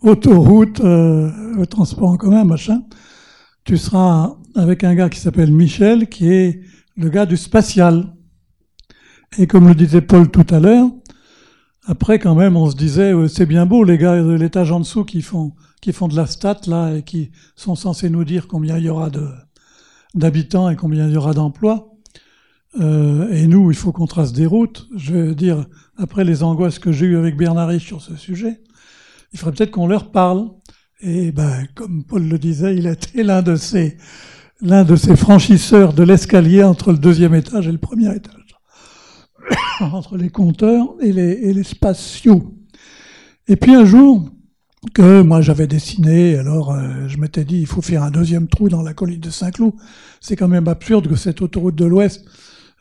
autoroute, 0.01 0.81
euh, 0.81 1.65
transport 1.69 2.09
en 2.09 2.17
commun, 2.17 2.43
machin. 2.43 2.83
Tu 3.63 3.77
seras 3.77 4.35
avec 4.55 4.83
un 4.83 4.95
gars 4.95 5.09
qui 5.09 5.19
s'appelle 5.19 5.51
Michel, 5.51 6.07
qui 6.07 6.31
est 6.31 6.61
le 6.95 7.09
gars 7.09 7.25
du 7.25 7.37
spatial. 7.37 8.13
Et 9.37 9.47
comme 9.47 9.67
le 9.67 9.75
disait 9.75 10.01
Paul 10.01 10.29
tout 10.29 10.45
à 10.49 10.59
l'heure, 10.59 10.89
après 11.85 12.19
quand 12.19 12.35
même, 12.35 12.55
on 12.55 12.69
se 12.69 12.75
disait, 12.75 13.13
c'est 13.27 13.45
bien 13.45 13.65
beau 13.65 13.83
les 13.83 13.97
gars 13.97 14.21
de 14.21 14.33
l'étage 14.33 14.71
en 14.71 14.79
dessous 14.79 15.03
qui 15.03 15.21
font 15.21 15.53
qui 15.81 15.93
font 15.93 16.07
de 16.07 16.15
la 16.15 16.25
stat 16.25 16.61
là 16.67 16.95
et 16.95 17.03
qui 17.03 17.31
sont 17.55 17.75
censés 17.75 18.09
nous 18.09 18.23
dire 18.23 18.47
combien 18.47 18.77
il 18.77 18.85
y 18.85 18.89
aura 18.89 19.09
de 19.09 19.27
d'habitants 20.15 20.69
et 20.69 20.75
combien 20.75 21.07
il 21.07 21.13
y 21.13 21.17
aura 21.17 21.33
d'emplois. 21.33 21.93
Euh, 22.79 23.29
et 23.31 23.47
nous, 23.47 23.71
il 23.71 23.77
faut 23.77 23.91
qu'on 23.91 24.07
trace 24.07 24.33
des 24.33 24.45
routes. 24.45 24.87
Je 24.95 25.13
veux 25.13 25.35
dire, 25.35 25.65
après 25.97 26.23
les 26.23 26.43
angoisses 26.43 26.79
que 26.79 26.91
j'ai 26.91 27.05
eues 27.05 27.17
avec 27.17 27.37
Bernard 27.37 27.69
Rich 27.69 27.85
sur 27.85 28.01
ce 28.01 28.15
sujet, 28.15 28.61
il 29.33 29.39
faudrait 29.39 29.55
peut-être 29.55 29.71
qu'on 29.71 29.87
leur 29.87 30.11
parle. 30.11 30.49
Et 31.01 31.31
ben, 31.31 31.67
comme 31.75 32.03
Paul 32.03 32.27
le 32.27 32.39
disait, 32.39 32.75
il 32.75 32.87
était 32.87 33.23
l'un 33.23 33.41
de 33.41 33.55
ces 33.55 33.97
l'un 34.61 34.83
de 34.83 34.95
ces 34.95 35.15
franchisseurs 35.15 35.93
de 35.93 36.01
l'escalier 36.01 36.63
entre 36.63 36.91
le 36.91 36.97
deuxième 36.97 37.35
étage 37.35 37.67
et 37.67 37.71
le 37.71 37.77
premier 37.77 38.15
étage, 38.15 38.57
entre 39.79 40.17
les 40.17 40.29
compteurs 40.29 40.95
et 40.99 41.11
les, 41.11 41.31
et 41.31 41.53
les 41.53 41.63
spatiaux. 41.63 42.55
Et 43.47 43.55
puis 43.55 43.75
un 43.75 43.85
jour, 43.85 44.29
que 44.93 45.21
moi 45.21 45.41
j'avais 45.41 45.67
dessiné. 45.67 46.37
Alors 46.37 46.71
euh, 46.71 47.07
je 47.07 47.17
m'étais 47.17 47.45
dit, 47.45 47.59
il 47.59 47.67
faut 47.67 47.81
faire 47.81 48.03
un 48.03 48.11
deuxième 48.11 48.47
trou 48.47 48.69
dans 48.69 48.81
la 48.81 48.93
colline 48.93 49.19
de 49.19 49.29
Saint-Cloud. 49.29 49.73
C'est 50.21 50.35
quand 50.35 50.47
même 50.47 50.67
absurde 50.67 51.07
que 51.07 51.15
cette 51.15 51.41
autoroute 51.41 51.75
de 51.75 51.85
l'Ouest 51.85 52.25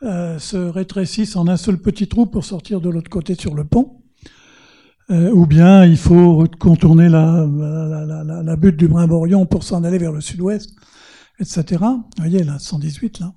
euh, 0.03 0.37
se 0.39 0.57
rétrécisse 0.57 1.35
en 1.35 1.47
un 1.47 1.57
seul 1.57 1.77
petit 1.77 2.07
trou 2.07 2.25
pour 2.25 2.45
sortir 2.45 2.81
de 2.81 2.89
l'autre 2.89 3.09
côté 3.09 3.35
sur 3.35 3.55
le 3.55 3.63
pont. 3.63 4.01
Euh, 5.09 5.31
ou 5.31 5.45
bien 5.45 5.85
il 5.85 5.97
faut 5.97 6.45
contourner 6.59 7.07
la, 7.07 7.47
la, 7.47 8.23
la, 8.23 8.43
la 8.43 8.55
butte 8.57 8.75
du 8.75 8.89
Brimborion 8.89 9.45
pour 9.45 9.63
s'en 9.63 9.85
aller 9.85 9.97
vers 9.97 10.11
le 10.11 10.19
sud-ouest, 10.19 10.71
etc. 11.39 11.63
Vous 11.79 12.03
voyez, 12.17 12.43
là, 12.43 12.59
118, 12.59 13.19
là. 13.19 13.33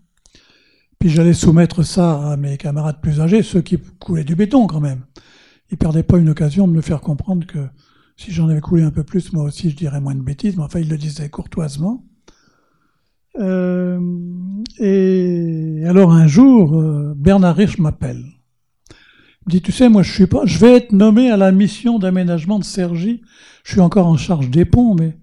Puis 0.98 1.08
j'allais 1.08 1.32
soumettre 1.32 1.82
ça 1.82 2.30
à 2.32 2.36
mes 2.36 2.58
camarades 2.58 3.00
plus 3.00 3.20
âgés, 3.20 3.42
ceux 3.42 3.62
qui 3.62 3.78
coulaient 4.00 4.24
du 4.24 4.34
béton 4.34 4.66
quand 4.66 4.80
même. 4.80 5.06
Ils 5.70 5.78
perdaient 5.78 6.02
pas 6.02 6.18
une 6.18 6.28
occasion 6.28 6.68
de 6.68 6.72
me 6.72 6.82
faire 6.82 7.00
comprendre 7.00 7.46
que 7.46 7.58
si 8.20 8.32
j'en 8.32 8.50
avais 8.50 8.60
coulé 8.60 8.82
un 8.82 8.90
peu 8.90 9.02
plus, 9.02 9.32
moi 9.32 9.44
aussi, 9.44 9.70
je 9.70 9.76
dirais 9.76 9.98
moins 9.98 10.14
de 10.14 10.20
bêtises, 10.20 10.54
mais 10.54 10.62
enfin, 10.62 10.80
il 10.80 10.90
le 10.90 10.98
disait 10.98 11.30
courtoisement. 11.30 12.04
Euh, 13.38 13.98
et 14.78 15.82
alors 15.86 16.12
un 16.12 16.26
jour, 16.26 16.78
euh, 16.78 17.14
Bernard 17.16 17.56
Rich 17.56 17.78
m'appelle. 17.78 18.22
Il 18.90 19.46
me 19.46 19.50
dit, 19.52 19.62
tu 19.62 19.72
sais, 19.72 19.88
moi, 19.88 20.02
je 20.02 20.12
suis 20.12 20.26
pas, 20.26 20.44
je 20.44 20.58
vais 20.58 20.76
être 20.76 20.92
nommé 20.92 21.30
à 21.30 21.38
la 21.38 21.50
mission 21.50 21.98
d'aménagement 21.98 22.58
de 22.58 22.64
Sergi. 22.64 23.22
Je 23.64 23.72
suis 23.72 23.80
encore 23.80 24.06
en 24.06 24.18
charge 24.18 24.50
des 24.50 24.66
ponts, 24.66 24.94
mais 24.94 25.16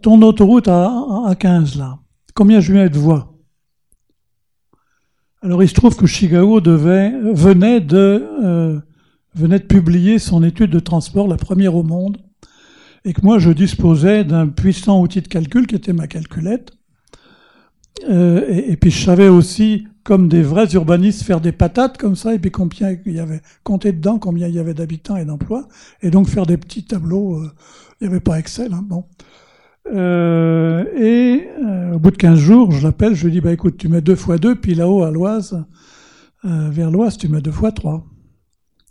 ton 0.00 0.22
autoroute 0.22 0.68
à, 0.68 0.86
à 1.26 1.34
15 1.34 1.76
là, 1.76 1.98
combien 2.34 2.60
je 2.60 2.72
viens 2.72 2.88
de 2.88 2.98
voix? 2.98 3.34
Alors 5.42 5.62
il 5.62 5.68
se 5.68 5.74
trouve 5.74 5.96
que 5.96 6.06
Chicago 6.06 6.62
devait, 6.62 7.10
venait 7.32 7.80
de, 7.80 8.26
euh, 8.42 8.80
venait 9.34 9.58
de 9.58 9.64
publier 9.64 10.18
son 10.18 10.42
étude 10.42 10.70
de 10.70 10.80
transport, 10.80 11.28
la 11.28 11.36
première 11.36 11.74
au 11.74 11.82
monde, 11.82 12.18
et 13.04 13.12
que 13.12 13.22
moi 13.22 13.38
je 13.38 13.50
disposais 13.50 14.24
d'un 14.24 14.48
puissant 14.48 15.00
outil 15.00 15.22
de 15.22 15.28
calcul 15.28 15.66
qui 15.66 15.76
était 15.76 15.92
ma 15.92 16.06
calculette. 16.06 16.72
Euh, 18.08 18.44
et, 18.48 18.76
puis 18.76 18.90
je 18.90 19.04
savais 19.04 19.28
aussi, 19.28 19.86
comme 20.04 20.28
des 20.28 20.42
vrais 20.42 20.72
urbanistes, 20.72 21.22
faire 21.22 21.40
des 21.40 21.52
patates 21.52 21.98
comme 21.98 22.16
ça, 22.16 22.34
et 22.34 22.38
puis 22.38 22.50
combien 22.50 22.96
il 23.04 23.12
y 23.12 23.20
avait, 23.20 23.42
compter 23.62 23.92
dedans 23.92 24.18
combien 24.18 24.48
il 24.48 24.54
y 24.54 24.58
avait 24.58 24.74
d'habitants 24.74 25.16
et 25.16 25.24
d'emplois, 25.24 25.68
et 26.02 26.10
donc 26.10 26.28
faire 26.28 26.46
des 26.46 26.56
petits 26.56 26.84
tableaux. 26.84 27.36
Euh, 27.36 27.50
il 28.00 28.08
n'y 28.08 28.14
avait 28.14 28.20
pas 28.20 28.38
Excel, 28.38 28.72
hein, 28.72 28.82
bon. 28.82 29.04
Euh, 29.92 30.84
et 30.96 31.48
euh, 31.64 31.94
au 31.94 31.98
bout 31.98 32.10
de 32.10 32.16
15 32.16 32.38
jours, 32.38 32.70
je 32.70 32.86
l'appelle, 32.86 33.14
je 33.14 33.24
lui 33.24 33.32
dis, 33.32 33.40
bah 33.40 33.52
écoute, 33.52 33.76
tu 33.76 33.88
mets 33.88 34.00
deux 34.00 34.16
fois 34.16 34.38
deux, 34.38 34.54
puis 34.54 34.74
là-haut 34.74 35.02
à 35.02 35.10
l'Oise, 35.10 35.64
euh, 36.44 36.68
vers 36.70 36.90
l'Oise, 36.90 37.16
tu 37.16 37.28
mets 37.28 37.40
deux 37.40 37.50
fois 37.50 37.72
trois. 37.72 38.04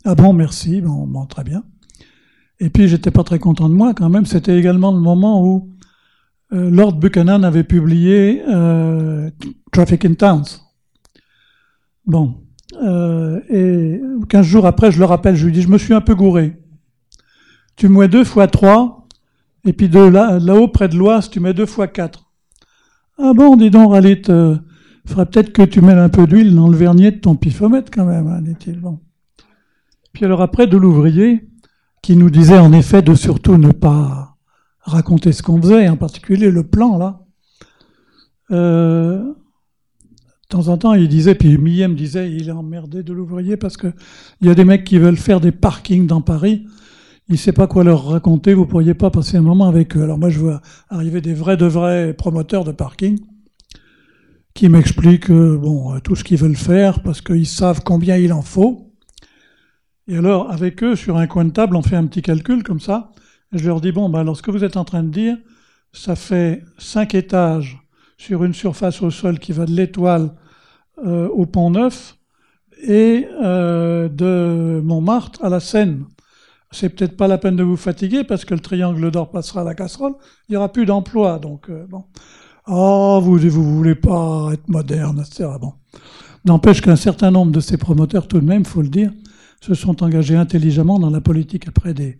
Ah 0.04 0.14
bon, 0.14 0.32
merci, 0.32 0.80
bon, 0.80 1.06
bon 1.06 1.26
très 1.26 1.44
bien. 1.44 1.62
Et 2.58 2.70
puis 2.70 2.88
j'étais 2.88 3.10
pas 3.10 3.24
très 3.24 3.38
content 3.38 3.68
de 3.68 3.74
moi 3.74 3.94
quand 3.94 4.08
même. 4.08 4.26
C'était 4.26 4.58
également 4.58 4.92
le 4.92 5.00
moment 5.00 5.44
où 5.44 5.70
Lord 6.50 6.94
Buchanan 6.94 7.44
avait 7.44 7.64
publié 7.64 8.42
Traffic 9.72 10.04
in 10.04 10.14
Towns. 10.14 10.44
Bon, 12.06 12.34
et 13.48 14.00
15 14.28 14.46
jours 14.46 14.66
après, 14.66 14.90
je 14.90 14.98
le 14.98 15.04
rappelle, 15.04 15.36
je 15.36 15.46
lui 15.46 15.52
dis, 15.52 15.62
je 15.62 15.68
me 15.68 15.78
suis 15.78 15.94
un 15.94 16.00
peu 16.00 16.14
gouré. 16.14 16.56
Tu 17.76 17.88
mets 17.88 18.08
deux 18.08 18.24
fois 18.24 18.46
trois, 18.46 19.00
et 19.64 19.72
puis 19.72 19.88
de 19.88 19.98
là, 19.98 20.38
là-haut, 20.38 20.68
près 20.68 20.88
de 20.88 20.96
l'Oise, 20.96 21.30
tu 21.30 21.40
mets 21.40 21.54
deux 21.54 21.66
fois 21.66 21.86
quatre. 21.86 22.30
Ah 23.18 23.32
bon, 23.34 23.56
dis 23.56 23.70
donc, 23.70 23.92
Ralit, 23.92 24.22
euh, 24.28 24.56
faudrait 25.06 25.26
peut-être 25.26 25.52
que 25.52 25.62
tu 25.62 25.80
mets 25.82 25.92
un 25.92 26.08
peu 26.08 26.26
d'huile 26.26 26.54
dans 26.54 26.68
le 26.68 26.76
vernier 26.76 27.10
de 27.10 27.18
ton 27.18 27.36
pifomètre 27.36 27.90
quand 27.90 28.06
même, 28.06 28.26
hein, 28.26 28.40
dit-il. 28.40 28.80
Bon. 28.80 28.98
Puis 30.12 30.24
alors 30.24 30.42
après, 30.42 30.66
de 30.66 30.76
l'ouvrier, 30.76 31.48
qui 32.02 32.16
nous 32.16 32.30
disait 32.30 32.58
en 32.58 32.72
effet 32.72 33.02
de 33.02 33.14
surtout 33.14 33.56
ne 33.56 33.72
pas 33.72 34.36
raconter 34.80 35.32
ce 35.32 35.42
qu'on 35.42 35.60
faisait, 35.60 35.88
en 35.88 35.96
particulier 35.96 36.50
le 36.50 36.64
plan, 36.64 36.98
là. 36.98 37.20
Euh, 38.50 39.22
de 39.22 40.56
temps 40.56 40.68
en 40.68 40.78
temps, 40.78 40.94
il 40.94 41.08
disait, 41.08 41.36
puis 41.36 41.56
Millet 41.58 41.88
disait, 41.88 42.32
il 42.32 42.48
est 42.48 42.52
emmerdé 42.52 43.04
de 43.04 43.12
l'ouvrier 43.12 43.56
parce 43.56 43.76
que 43.76 43.92
il 44.40 44.48
y 44.48 44.50
a 44.50 44.54
des 44.54 44.64
mecs 44.64 44.82
qui 44.82 44.98
veulent 44.98 45.16
faire 45.16 45.40
des 45.40 45.52
parkings 45.52 46.08
dans 46.08 46.20
Paris 46.20 46.66
il 47.30 47.38
sait 47.38 47.52
pas 47.52 47.68
quoi 47.68 47.84
leur 47.84 48.06
raconter, 48.06 48.54
vous 48.54 48.66
pourriez 48.66 48.94
pas 48.94 49.10
passer 49.10 49.36
un 49.36 49.42
moment 49.42 49.68
avec 49.68 49.96
eux. 49.96 50.02
Alors 50.02 50.18
moi, 50.18 50.30
je 50.30 50.40
vois 50.40 50.60
arriver 50.88 51.20
des 51.20 51.32
vrais 51.32 51.56
de 51.56 51.64
vrais 51.64 52.12
promoteurs 52.12 52.64
de 52.64 52.72
parking 52.72 53.20
qui 54.52 54.68
m'expliquent 54.68 55.30
euh, 55.30 55.60
euh, 55.64 56.00
tout 56.00 56.16
ce 56.16 56.24
qu'ils 56.24 56.38
veulent 56.38 56.56
faire 56.56 57.02
parce 57.04 57.20
qu'ils 57.20 57.46
savent 57.46 57.82
combien 57.84 58.16
il 58.16 58.32
en 58.32 58.42
faut. 58.42 58.89
Et 60.10 60.16
alors, 60.16 60.50
avec 60.50 60.82
eux, 60.82 60.96
sur 60.96 61.16
un 61.16 61.26
coin 61.26 61.44
de 61.44 61.50
table, 61.50 61.76
on 61.76 61.82
fait 61.82 61.96
un 61.96 62.06
petit 62.06 62.22
calcul 62.22 62.62
comme 62.62 62.80
ça. 62.80 63.12
Je 63.52 63.66
leur 63.66 63.80
dis 63.80 63.92
bon, 63.92 64.08
ben 64.08 64.20
alors 64.20 64.36
ce 64.36 64.42
que 64.42 64.50
vous 64.50 64.64
êtes 64.64 64.76
en 64.76 64.84
train 64.84 65.02
de 65.02 65.10
dire, 65.10 65.36
ça 65.92 66.16
fait 66.16 66.64
cinq 66.78 67.14
étages 67.14 67.78
sur 68.18 68.44
une 68.44 68.54
surface 68.54 69.02
au 69.02 69.10
sol 69.10 69.38
qui 69.38 69.52
va 69.52 69.66
de 69.66 69.72
l'étoile 69.72 70.34
euh, 71.04 71.28
au 71.28 71.46
Pont 71.46 71.70
Neuf 71.70 72.16
et 72.82 73.26
de 73.30 74.80
Montmartre 74.82 75.44
à 75.44 75.48
la 75.48 75.60
Seine 75.60 76.04
c'est 76.70 76.88
peut-être 76.90 77.16
pas 77.16 77.26
la 77.26 77.38
peine 77.38 77.56
de 77.56 77.62
vous 77.62 77.76
fatiguer 77.76 78.24
parce 78.24 78.44
que 78.44 78.54
le 78.54 78.60
triangle 78.60 79.10
d'or 79.10 79.30
passera 79.30 79.62
à 79.62 79.64
la 79.64 79.74
casserole, 79.74 80.14
il 80.48 80.52
n'y 80.52 80.56
aura 80.56 80.72
plus 80.72 80.86
d'emploi. 80.86 81.38
Donc, 81.38 81.68
euh, 81.68 81.86
bon. 81.88 82.04
Oh, 82.68 83.20
vous, 83.22 83.38
vous 83.38 83.76
voulez 83.76 83.96
pas 83.96 84.50
être 84.52 84.68
moderne, 84.68 85.24
etc. 85.26 85.48
Bon. 85.60 85.72
N'empêche 86.44 86.80
qu'un 86.80 86.96
certain 86.96 87.30
nombre 87.30 87.50
de 87.50 87.60
ces 87.60 87.76
promoteurs, 87.76 88.28
tout 88.28 88.40
de 88.40 88.46
même, 88.46 88.64
faut 88.64 88.82
le 88.82 88.88
dire, 88.88 89.10
se 89.60 89.74
sont 89.74 90.02
engagés 90.02 90.36
intelligemment 90.36 90.98
dans 90.98 91.10
la 91.10 91.20
politique 91.20 91.68
après 91.68 91.94
des, 91.94 92.18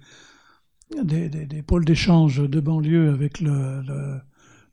des, 1.02 1.62
pôles 1.62 1.84
d'échange 1.84 2.48
de 2.48 2.60
banlieue 2.60 3.10
avec 3.10 3.40
le, 3.40 4.20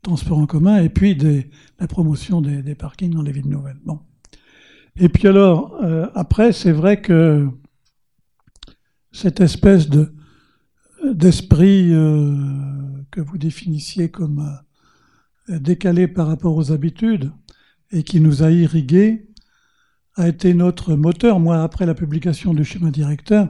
transport 0.02 0.38
en 0.38 0.46
commun 0.46 0.78
et 0.78 0.88
puis 0.88 1.16
des, 1.16 1.50
la 1.80 1.88
promotion 1.88 2.40
des, 2.40 2.74
parkings 2.74 3.14
dans 3.14 3.22
les 3.22 3.32
villes 3.32 3.48
nouvelles. 3.48 3.80
Bon. 3.84 4.00
Et 4.96 5.08
puis 5.08 5.28
alors, 5.28 5.76
euh, 5.82 6.06
après, 6.14 6.52
c'est 6.52 6.72
vrai 6.72 7.00
que 7.00 7.48
cette 9.12 9.40
espèce 9.40 9.88
de 9.88 10.12
d'esprit 11.04 11.92
euh, 11.92 12.34
que 13.12 13.20
vous 13.20 13.38
définissiez 13.38 14.10
comme 14.10 14.58
euh, 15.48 15.58
décalé 15.60 16.08
par 16.08 16.26
rapport 16.26 16.56
aux 16.56 16.72
habitudes 16.72 17.30
et 17.92 18.02
qui 18.02 18.20
nous 18.20 18.42
a 18.42 18.50
irrigués 18.50 19.27
a 20.18 20.28
été 20.28 20.52
notre 20.52 20.94
moteur. 20.94 21.40
Moi, 21.40 21.62
après 21.62 21.86
la 21.86 21.94
publication 21.94 22.52
du 22.52 22.64
schéma 22.64 22.90
directeur, 22.90 23.48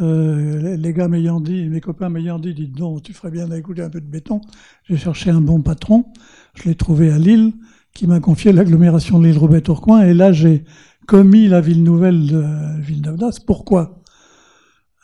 euh, 0.00 0.76
les 0.76 0.92
gars 0.92 1.08
m'ayant 1.08 1.40
dit, 1.40 1.68
mes 1.68 1.80
copains 1.80 2.08
m'ayant 2.08 2.38
dit, 2.38 2.52
dites 2.52 2.76
donc, 2.76 3.04
tu 3.04 3.12
ferais 3.12 3.30
bien 3.30 3.48
d'écouter 3.48 3.82
un 3.82 3.90
peu 3.90 4.00
de 4.00 4.06
béton. 4.06 4.40
J'ai 4.84 4.96
cherché 4.96 5.30
un 5.30 5.40
bon 5.40 5.62
patron. 5.62 6.06
Je 6.54 6.68
l'ai 6.68 6.74
trouvé 6.74 7.10
à 7.10 7.18
Lille, 7.18 7.52
qui 7.94 8.06
m'a 8.06 8.18
confié 8.18 8.52
l'agglomération 8.52 9.20
de 9.20 9.26
l'île 9.26 9.38
Roubaix-Tourcoing. 9.38 10.02
Et 10.02 10.14
là, 10.14 10.32
j'ai 10.32 10.64
commis 11.06 11.46
la 11.46 11.60
ville 11.60 11.84
nouvelle 11.84 12.26
de 12.26 12.44
Villeneuve-d'Ascq. 12.80 13.44
Pourquoi? 13.46 14.02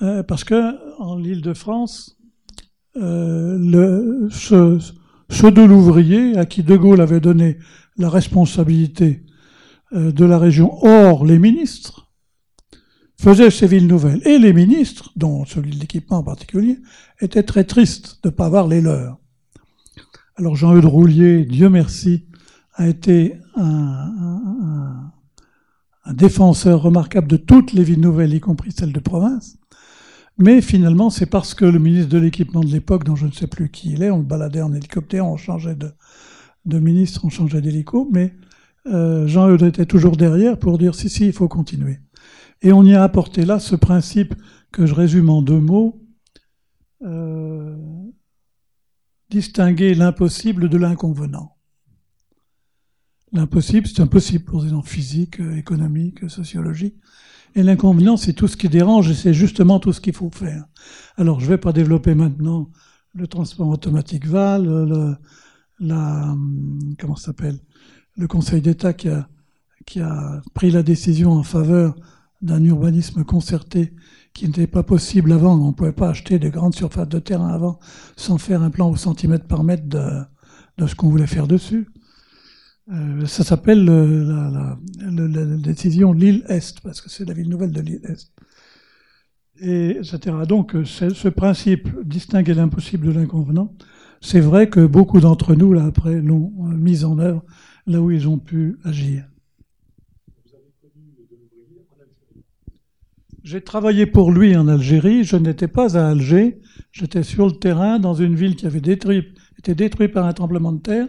Euh, 0.02 0.24
parce 0.24 0.42
que 0.42 0.74
en 1.00 1.16
l'Île-de-France, 1.16 2.18
euh, 2.96 3.58
le, 3.58 4.28
ceux, 4.30 4.80
de 5.50 5.62
l'ouvrier 5.62 6.36
à 6.36 6.46
qui 6.46 6.64
De 6.64 6.76
Gaulle 6.76 7.00
avait 7.00 7.20
donné 7.20 7.58
la 7.96 8.08
responsabilité 8.08 9.24
de 9.94 10.24
la 10.24 10.38
région, 10.38 10.76
hors 10.84 11.24
les 11.24 11.38
ministres, 11.38 12.04
faisaient 13.18 13.50
ces 13.50 13.66
villes 13.66 13.86
nouvelles. 13.86 14.26
Et 14.26 14.38
les 14.38 14.52
ministres, 14.52 15.12
dont 15.16 15.44
celui 15.44 15.70
de 15.70 15.80
l'équipement 15.80 16.18
en 16.18 16.22
particulier, 16.22 16.78
étaient 17.20 17.42
très 17.42 17.64
tristes 17.64 18.18
de 18.22 18.28
ne 18.28 18.34
pas 18.34 18.46
avoir 18.46 18.68
les 18.68 18.80
leurs. 18.80 19.18
Alors 20.36 20.56
Jean-Eudes 20.56 20.84
Roulier, 20.84 21.44
Dieu 21.44 21.68
merci, 21.68 22.26
a 22.74 22.88
été 22.88 23.38
un, 23.54 25.12
un, 26.04 26.12
défenseur 26.12 26.82
remarquable 26.82 27.28
de 27.28 27.36
toutes 27.36 27.72
les 27.72 27.84
villes 27.84 28.00
nouvelles, 28.00 28.34
y 28.34 28.40
compris 28.40 28.72
celles 28.72 28.92
de 28.92 29.00
province. 29.00 29.56
Mais 30.36 30.60
finalement, 30.60 31.08
c'est 31.08 31.26
parce 31.26 31.54
que 31.54 31.64
le 31.64 31.78
ministre 31.78 32.08
de 32.08 32.18
l'équipement 32.18 32.60
de 32.60 32.70
l'époque, 32.70 33.04
dont 33.04 33.14
je 33.14 33.26
ne 33.26 33.32
sais 33.32 33.46
plus 33.46 33.70
qui 33.70 33.92
il 33.92 34.02
est, 34.02 34.10
on 34.10 34.18
le 34.18 34.24
baladait 34.24 34.60
en 34.60 34.74
hélicoptère, 34.74 35.24
on 35.24 35.36
changeait 35.36 35.76
de, 35.76 35.92
de 36.64 36.78
ministre, 36.80 37.24
on 37.24 37.30
changeait 37.30 37.60
d'hélico, 37.60 38.08
mais 38.12 38.34
euh, 38.86 39.26
Jean-Eudes 39.26 39.62
était 39.62 39.86
toujours 39.86 40.16
derrière 40.16 40.58
pour 40.58 40.78
dire 40.78 40.94
si, 40.94 41.08
si, 41.08 41.26
il 41.26 41.32
faut 41.32 41.48
continuer. 41.48 42.00
Et 42.62 42.72
on 42.72 42.84
y 42.84 42.94
a 42.94 43.02
apporté 43.02 43.44
là 43.44 43.58
ce 43.58 43.76
principe 43.76 44.34
que 44.72 44.86
je 44.86 44.94
résume 44.94 45.30
en 45.30 45.42
deux 45.42 45.60
mots, 45.60 46.02
euh, 47.02 47.76
distinguer 49.30 49.94
l'impossible 49.94 50.68
de 50.68 50.76
l'inconvenant. 50.76 51.56
L'impossible, 53.32 53.86
c'est 53.86 54.00
impossible 54.00 54.44
pour 54.44 54.62
des 54.62 54.68
gens 54.70 54.82
physiques, 54.82 55.40
économiques, 55.56 56.28
sociologiques. 56.30 56.96
Et 57.56 57.62
l'inconvénient, 57.62 58.16
c'est 58.16 58.32
tout 58.32 58.48
ce 58.48 58.56
qui 58.56 58.68
dérange 58.68 59.10
et 59.10 59.14
c'est 59.14 59.34
justement 59.34 59.80
tout 59.80 59.92
ce 59.92 60.00
qu'il 60.00 60.14
faut 60.14 60.30
faire. 60.30 60.64
Alors, 61.16 61.40
je 61.40 61.46
ne 61.46 61.50
vais 61.50 61.58
pas 61.58 61.72
développer 61.72 62.14
maintenant 62.14 62.70
le 63.12 63.26
transport 63.26 63.68
automatique 63.68 64.26
VAL, 64.26 64.64
le, 64.64 65.16
la, 65.80 66.34
comment 66.98 67.16
s'appelle, 67.16 67.58
le 68.16 68.26
Conseil 68.26 68.60
d'État 68.60 68.92
qui 68.92 69.08
a, 69.08 69.28
pris 70.54 70.70
la 70.70 70.82
décision 70.82 71.32
en 71.32 71.42
faveur 71.42 71.94
d'un 72.42 72.62
urbanisme 72.64 73.24
concerté 73.24 73.92
qui 74.32 74.46
n'était 74.46 74.66
pas 74.66 74.82
possible 74.82 75.32
avant. 75.32 75.54
On 75.54 75.68
ne 75.68 75.72
pouvait 75.72 75.92
pas 75.92 76.10
acheter 76.10 76.38
des 76.38 76.50
grandes 76.50 76.74
surfaces 76.74 77.08
de 77.08 77.18
terrain 77.18 77.48
avant 77.48 77.78
sans 78.16 78.38
faire 78.38 78.62
un 78.62 78.70
plan 78.70 78.90
au 78.90 78.96
centimètre 78.96 79.46
par 79.46 79.64
mètre 79.64 79.86
de, 79.86 80.86
ce 80.86 80.94
qu'on 80.94 81.08
voulait 81.08 81.26
faire 81.26 81.46
dessus. 81.46 81.88
Euh, 82.92 83.24
ça 83.24 83.44
s'appelle 83.44 83.88
euh, 83.88 84.24
la, 84.24 84.78
la, 85.10 85.44
la, 85.44 85.56
décision 85.56 86.12
Lille-Est, 86.12 86.80
parce 86.80 87.00
que 87.00 87.08
c'est 87.08 87.24
la 87.24 87.32
ville 87.32 87.48
nouvelle 87.48 87.72
de 87.72 87.80
Lille-Est. 87.80 88.30
Et, 89.60 89.96
etc. 89.96 90.36
Donc, 90.46 90.74
euh, 90.74 90.84
ce 90.84 91.28
principe, 91.28 91.88
distinguer 92.04 92.52
l'impossible 92.52 93.06
de 93.06 93.12
l'inconvenant, 93.12 93.72
c'est 94.20 94.40
vrai 94.40 94.68
que 94.68 94.84
beaucoup 94.84 95.20
d'entre 95.20 95.54
nous, 95.54 95.72
là, 95.72 95.84
après, 95.84 96.20
l'ont 96.20 96.52
mis 96.58 97.04
en 97.04 97.18
œuvre 97.18 97.42
là 97.86 98.00
où 98.00 98.10
ils 98.10 98.28
ont 98.28 98.38
pu 98.38 98.78
agir. 98.84 99.24
J'ai 103.42 103.60
travaillé 103.60 104.06
pour 104.06 104.32
lui 104.32 104.56
en 104.56 104.68
Algérie. 104.68 105.22
Je 105.22 105.36
n'étais 105.36 105.68
pas 105.68 105.98
à 105.98 106.08
Alger. 106.08 106.62
J'étais 106.92 107.22
sur 107.22 107.46
le 107.46 107.52
terrain 107.52 107.98
dans 107.98 108.14
une 108.14 108.34
ville 108.34 108.56
qui 108.56 108.66
avait 108.66 108.78
été 108.78 109.74
détruite 109.74 110.12
par 110.12 110.24
un 110.24 110.32
tremblement 110.32 110.72
de 110.72 110.80
terre 110.80 111.08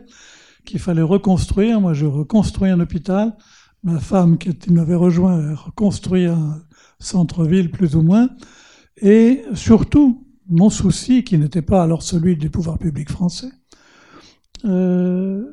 qu'il 0.65 0.79
fallait 0.79 1.01
reconstruire. 1.01 1.79
Moi, 1.79 1.93
je 1.93 2.05
reconstruis 2.05 2.69
un 2.69 2.79
hôpital. 2.81 3.37
Ma 3.83 3.99
femme, 3.99 4.37
qui 4.37 4.71
m'avait 4.71 4.95
rejoint, 4.95 5.55
reconstruit 5.55 6.25
un 6.25 6.61
centre-ville 6.99 7.71
plus 7.71 7.95
ou 7.95 8.01
moins. 8.01 8.29
Et 8.97 9.43
surtout, 9.53 10.27
mon 10.49 10.69
souci, 10.69 11.23
qui 11.23 11.37
n'était 11.37 11.61
pas 11.61 11.83
alors 11.83 12.03
celui 12.03 12.35
du 12.35 12.49
pouvoir 12.49 12.79
public 12.79 13.09
français, 13.09 13.49
euh, 14.63 15.43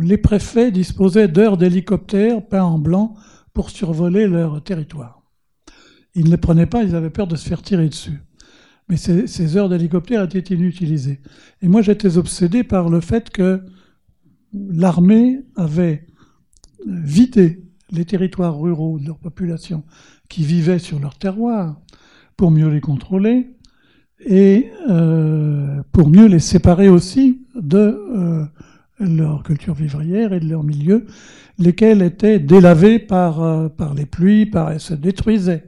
les 0.00 0.18
préfets 0.18 0.70
disposaient 0.70 1.28
d'heures 1.28 1.56
d'hélicoptères 1.56 2.46
peints 2.46 2.64
en 2.64 2.78
blanc 2.78 3.14
pour 3.52 3.70
survoler 3.70 4.26
leur 4.26 4.62
territoire. 4.62 5.22
Ils 6.14 6.26
ne 6.26 6.30
les 6.30 6.36
prenaient 6.36 6.66
pas, 6.66 6.82
ils 6.82 6.94
avaient 6.94 7.10
peur 7.10 7.26
de 7.26 7.36
se 7.36 7.48
faire 7.48 7.62
tirer 7.62 7.88
dessus. 7.88 8.20
Mais 8.88 8.96
ces, 8.96 9.26
ces 9.26 9.56
heures 9.56 9.68
d'hélicoptère 9.68 10.22
étaient 10.22 10.54
inutilisées. 10.54 11.20
Et 11.62 11.68
moi, 11.68 11.82
j'étais 11.82 12.18
obsédé 12.18 12.62
par 12.62 12.88
le 12.88 13.00
fait 13.00 13.30
que 13.30 13.64
l'armée 14.52 15.40
avait 15.56 16.06
vidé 16.86 17.64
les 17.90 18.04
territoires 18.04 18.58
ruraux 18.58 18.98
de 18.98 19.06
leur 19.06 19.18
population 19.18 19.84
qui 20.28 20.44
vivaient 20.44 20.78
sur 20.78 20.98
leur 20.98 21.16
terroir 21.16 21.80
pour 22.36 22.50
mieux 22.50 22.68
les 22.68 22.80
contrôler 22.80 23.53
et 24.26 24.70
euh, 24.88 25.82
pour 25.92 26.08
mieux 26.08 26.26
les 26.26 26.38
séparer 26.38 26.88
aussi 26.88 27.42
de 27.54 27.78
euh, 27.78 28.44
leur 28.98 29.42
culture 29.42 29.74
vivrière 29.74 30.32
et 30.32 30.40
de 30.40 30.48
leur 30.48 30.62
milieu, 30.62 31.06
lesquels 31.58 32.02
étaient 32.02 32.38
délavés 32.38 32.98
par, 32.98 33.42
euh, 33.42 33.68
par 33.68 33.94
les 33.94 34.06
pluies, 34.06 34.46
par, 34.46 34.80
se 34.80 34.94
détruisaient. 34.94 35.64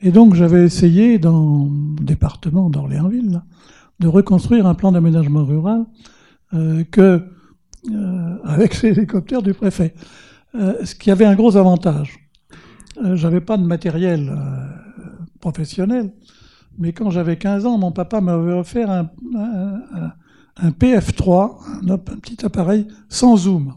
Et 0.00 0.10
donc 0.10 0.34
j'avais 0.34 0.64
essayé 0.64 1.18
dans 1.18 1.68
le 1.98 2.04
département 2.04 2.70
d'Orléansville 2.70 3.40
de 4.00 4.08
reconstruire 4.08 4.66
un 4.66 4.74
plan 4.74 4.92
d'aménagement 4.92 5.44
rural 5.44 5.84
euh, 6.52 6.84
que 6.90 7.22
euh, 7.90 8.36
avec 8.44 8.74
ces 8.74 8.88
hélicoptères 8.88 9.42
du 9.42 9.54
préfet. 9.54 9.94
Euh, 10.54 10.84
ce 10.84 10.94
qui 10.94 11.10
avait 11.10 11.24
un 11.24 11.34
gros 11.34 11.56
avantage. 11.56 12.18
J'avais 13.14 13.40
pas 13.40 13.56
de 13.56 13.64
matériel 13.64 14.32
professionnel, 15.40 16.12
mais 16.78 16.92
quand 16.92 17.10
j'avais 17.10 17.36
15 17.36 17.66
ans, 17.66 17.78
mon 17.78 17.92
papa 17.92 18.20
m'avait 18.20 18.52
offert 18.52 18.90
un, 18.90 19.10
un, 20.56 20.70
PF3, 20.70 21.90
un, 21.90 21.98
petit 21.98 22.44
appareil 22.44 22.86
sans 23.08 23.36
zoom. 23.36 23.74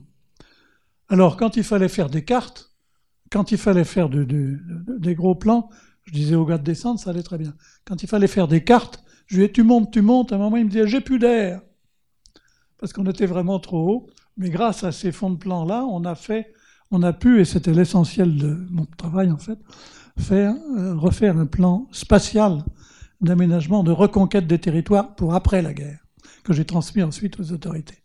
Alors, 1.09 1.37
quand 1.37 1.57
il 1.57 1.63
fallait 1.63 1.89
faire 1.89 2.09
des 2.09 2.23
cartes, 2.23 2.71
quand 3.31 3.51
il 3.51 3.57
fallait 3.57 3.83
faire 3.83 4.09
des 4.09 5.15
gros 5.15 5.35
plans, 5.35 5.69
je 6.03 6.13
disais 6.13 6.35
au 6.35 6.45
gars 6.45 6.57
de 6.57 6.63
descendre, 6.63 6.99
ça 6.99 7.09
allait 7.09 7.23
très 7.23 7.37
bien. 7.37 7.53
Quand 7.85 8.01
il 8.03 8.09
fallait 8.09 8.27
faire 8.27 8.47
des 8.47 8.63
cartes, 8.63 9.03
je 9.27 9.35
lui 9.35 9.43
disais, 9.43 9.53
tu 9.53 9.63
montes, 9.63 9.91
tu 9.91 10.01
montes. 10.01 10.31
À 10.31 10.35
un 10.35 10.39
moment, 10.39 10.57
il 10.57 10.65
me 10.65 10.69
disait, 10.69 10.87
j'ai 10.87 11.01
plus 11.01 11.19
d'air 11.19 11.61
parce 12.77 12.93
qu'on 12.93 13.05
était 13.05 13.25
vraiment 13.25 13.59
trop 13.59 13.89
haut. 13.89 14.07
Mais 14.37 14.49
grâce 14.49 14.83
à 14.83 14.91
ces 14.91 15.11
fonds 15.11 15.31
de 15.31 15.37
plan-là, 15.37 15.83
on 15.85 16.05
a 16.05 16.15
fait, 16.15 16.53
on 16.91 17.01
a 17.01 17.11
pu, 17.11 17.41
et 17.41 17.45
c'était 17.45 17.73
l'essentiel 17.73 18.37
de 18.37 18.55
mon 18.69 18.85
travail 18.85 19.31
en 19.31 19.37
fait, 19.37 19.57
faire, 20.17 20.53
euh, 20.77 20.95
refaire 20.95 21.37
un 21.37 21.47
plan 21.47 21.87
spatial 21.91 22.63
d'aménagement, 23.21 23.83
de 23.83 23.91
reconquête 23.91 24.47
des 24.47 24.59
territoires 24.59 25.15
pour 25.15 25.33
après 25.33 25.61
la 25.61 25.73
guerre, 25.73 26.05
que 26.43 26.53
j'ai 26.53 26.65
transmis 26.65 27.03
ensuite 27.03 27.39
aux 27.39 27.51
autorités, 27.51 28.03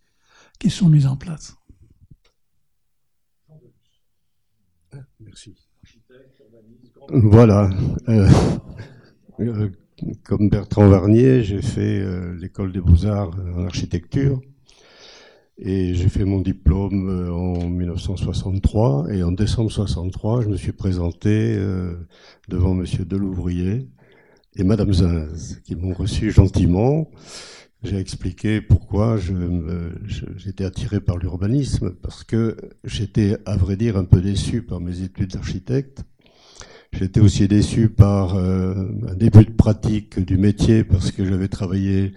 qui 0.58 0.70
sont 0.70 0.88
mises 0.88 1.06
en 1.06 1.16
place. 1.16 1.56
Merci. 5.20 5.54
Voilà. 7.08 7.70
Euh, 8.08 8.28
euh, 9.40 9.70
comme 10.24 10.48
Bertrand 10.48 10.88
Varnier, 10.88 11.42
j'ai 11.42 11.62
fait 11.62 12.04
l'école 12.34 12.72
des 12.72 12.80
beaux-arts 12.80 13.34
en 13.56 13.64
architecture. 13.64 14.40
Et 15.64 15.94
j'ai 15.94 16.08
fait 16.08 16.24
mon 16.24 16.40
diplôme 16.40 17.08
euh, 17.08 17.32
en 17.32 17.68
1963. 17.68 19.12
Et 19.12 19.22
en 19.22 19.32
décembre 19.32 19.70
63, 19.70 20.42
je 20.42 20.48
me 20.48 20.56
suis 20.56 20.72
présenté 20.72 21.54
euh, 21.56 21.94
devant 22.48 22.74
Monsieur 22.74 23.04
Delouvrier 23.04 23.88
et 24.56 24.64
Madame 24.64 24.92
Zinz, 24.92 25.60
qui 25.64 25.76
m'ont 25.76 25.94
reçu 25.94 26.30
gentiment. 26.30 27.10
J'ai 27.82 27.98
expliqué 27.98 28.60
pourquoi 28.60 29.16
j'étais 30.36 30.64
attiré 30.64 31.00
par 31.00 31.16
l'urbanisme, 31.16 31.90
parce 32.02 32.22
que 32.22 32.56
j'étais, 32.84 33.38
à 33.44 33.56
vrai 33.56 33.76
dire, 33.76 33.96
un 33.96 34.04
peu 34.04 34.20
déçu 34.20 34.62
par 34.62 34.80
mes 34.80 35.02
études 35.02 35.32
d'architecte. 35.32 36.04
J'étais 36.92 37.20
aussi 37.20 37.48
déçu 37.48 37.88
par 37.88 38.36
euh, 38.36 38.74
un 39.08 39.14
début 39.14 39.46
de 39.46 39.52
pratique 39.52 40.20
du 40.20 40.36
métier, 40.36 40.84
parce 40.84 41.10
que 41.10 41.24
j'avais 41.24 41.48
travaillé 41.48 42.12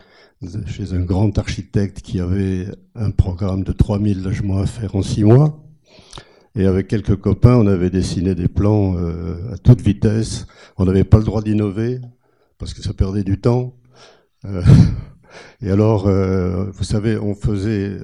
chez 0.67 0.93
un 0.93 0.99
grand 0.99 1.35
architecte 1.37 2.01
qui 2.01 2.19
avait 2.19 2.67
un 2.93 3.09
programme 3.11 3.63
de 3.63 3.71
3000 3.71 4.21
logements 4.21 4.59
à 4.59 4.65
faire 4.65 4.95
en 4.95 5.01
six 5.01 5.23
mois. 5.23 5.63
Et 6.57 6.65
avec 6.65 6.87
quelques 6.87 7.15
copains, 7.15 7.55
on 7.55 7.67
avait 7.67 7.89
dessiné 7.89 8.35
des 8.35 8.47
plans 8.49 8.95
euh, 8.97 9.53
à 9.53 9.57
toute 9.57 9.81
vitesse. 9.81 10.45
On 10.77 10.85
n'avait 10.85 11.03
pas 11.05 11.17
le 11.17 11.23
droit 11.23 11.41
d'innover 11.41 11.99
parce 12.57 12.73
que 12.73 12.81
ça 12.81 12.93
perdait 12.93 13.23
du 13.23 13.39
temps. 13.39 13.75
Euh, 14.45 14.61
et 15.61 15.71
alors, 15.71 16.07
euh, 16.07 16.69
vous 16.71 16.83
savez, 16.83 17.17
on 17.17 17.35
faisait, 17.35 17.97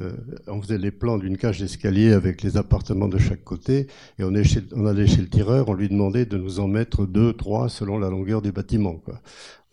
on 0.48 0.62
faisait 0.62 0.78
les 0.78 0.92
plans 0.92 1.18
d'une 1.18 1.38
cage 1.38 1.60
d'escalier 1.60 2.14
avec 2.14 2.42
les 2.42 2.58
appartements 2.58 3.08
de 3.08 3.18
chaque 3.18 3.44
côté, 3.44 3.88
et 4.20 4.24
on, 4.24 4.34
allait 4.34 5.08
chez 5.08 5.22
le 5.22 5.30
tireur, 5.30 5.70
on 5.70 5.74
lui 5.74 5.90
demandait 5.90 6.26
de 6.26 6.38
nous 6.38 6.60
en 6.60 6.68
mettre 6.68 7.06
deux, 7.06 7.34
trois 7.34 7.70
selon 7.70 7.98
la 7.98 8.10
longueur 8.10 8.42
du 8.42 8.52
bâtiment. 8.52 9.02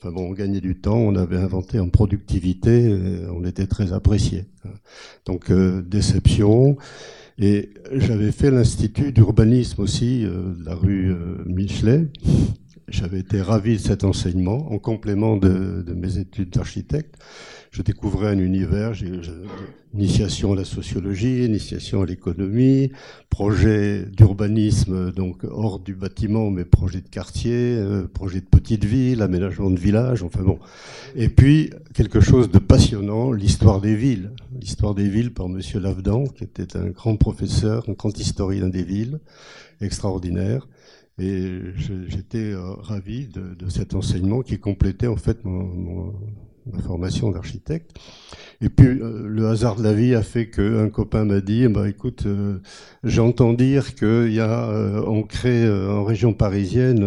Enfin 0.00 0.12
bon, 0.12 0.28
on 0.28 0.32
gagnait 0.32 0.60
du 0.60 0.78
temps, 0.78 0.96
on 0.96 1.16
avait 1.16 1.38
inventé 1.38 1.80
en 1.80 1.88
productivité, 1.88 2.96
on 3.34 3.44
était 3.44 3.66
très 3.66 3.92
apprécié. 3.92 4.46
Donc 5.26 5.50
euh, 5.50 5.82
déception. 5.82 6.76
Et 7.40 7.70
j'avais 7.92 8.32
fait 8.32 8.50
l'institut 8.50 9.12
d'urbanisme 9.12 9.80
aussi, 9.82 10.24
euh, 10.24 10.54
la 10.64 10.74
rue 10.74 11.12
euh, 11.12 11.44
Michelet. 11.46 12.08
J'avais 12.89 13.20
été 13.20 13.41
ravi 13.43 13.74
de 13.76 13.80
cet 13.80 14.05
enseignement 14.05 14.72
en 14.72 14.78
complément 14.78 15.36
de, 15.36 15.84
mes 15.95 16.18
études 16.18 16.51
d'architecte 16.51 17.16
je 17.70 17.82
découvrais 17.82 18.28
un 18.28 18.39
univers, 18.39 18.93
initiation 19.95 20.53
à 20.53 20.57
la 20.57 20.64
sociologie, 20.64 21.45
initiation 21.45 22.03
à 22.03 22.07
l'économie, 22.07 22.93
projet 23.30 24.05
d'urbanisme, 24.07 25.12
donc 25.12 25.45
hors 25.45 25.78
du 25.78 25.95
bâtiment, 25.95 26.51
mais 26.51 26.64
projet 26.64 27.01
de 27.01 27.09
quartier, 27.09 27.76
euh, 27.76 28.07
projet 28.07 28.41
de 28.41 28.47
petite 28.47 28.84
ville, 28.84 29.22
aménagement 29.22 29.70
de 29.70 29.78
village, 29.78 30.22
enfin 30.22 30.43
bon. 30.43 30.59
Et 31.14 31.28
puis, 31.28 31.70
quelque 31.95 32.20
chose 32.20 32.51
de 32.51 32.59
passionnant, 32.59 33.32
l'histoire 33.32 33.80
des 33.80 33.95
villes. 33.95 34.30
L'histoire 34.59 34.95
des 34.95 35.09
villes 35.09 35.32
par 35.32 35.49
Monsieur 35.49 35.78
Lavedan, 35.78 36.24
qui 36.24 36.45
était 36.45 36.76
un 36.76 36.89
grand 36.89 37.16
professeur, 37.16 37.84
un 37.89 37.93
grand 37.93 38.18
historien 38.18 38.68
des 38.68 38.82
villes, 38.82 39.20
extraordinaire. 39.80 40.66
Et 41.18 41.58
j'étais 42.06 42.52
euh, 42.52 42.74
ravi 42.74 43.26
de, 43.26 43.54
de, 43.54 43.68
cet 43.68 43.94
enseignement 43.94 44.42
qui 44.42 44.58
complétait 44.58 45.08
en 45.08 45.16
fait 45.16 45.44
mon, 45.44 45.64
mon, 45.64 46.14
ma 46.72 46.80
formation 46.80 47.32
d'architecte. 47.32 47.90
Et 48.60 48.68
puis 48.68 48.86
euh, 48.86 49.26
le 49.26 49.48
hasard 49.48 49.74
de 49.74 49.82
la 49.82 49.94
vie 49.94 50.14
a 50.14 50.22
fait 50.22 50.48
qu'un 50.48 50.88
copain 50.90 51.24
m'a 51.24 51.40
dit 51.40 51.66
bah 51.66 51.88
écoute, 51.88 52.24
euh, 52.26 52.58
j'entends 53.02 53.52
dire 53.52 53.96
qu'il 53.96 54.32
y 54.32 54.38
a 54.38 54.68
on 55.08 55.24
crée 55.24 55.68
en 55.68 56.04
région 56.04 56.32
parisienne 56.32 57.02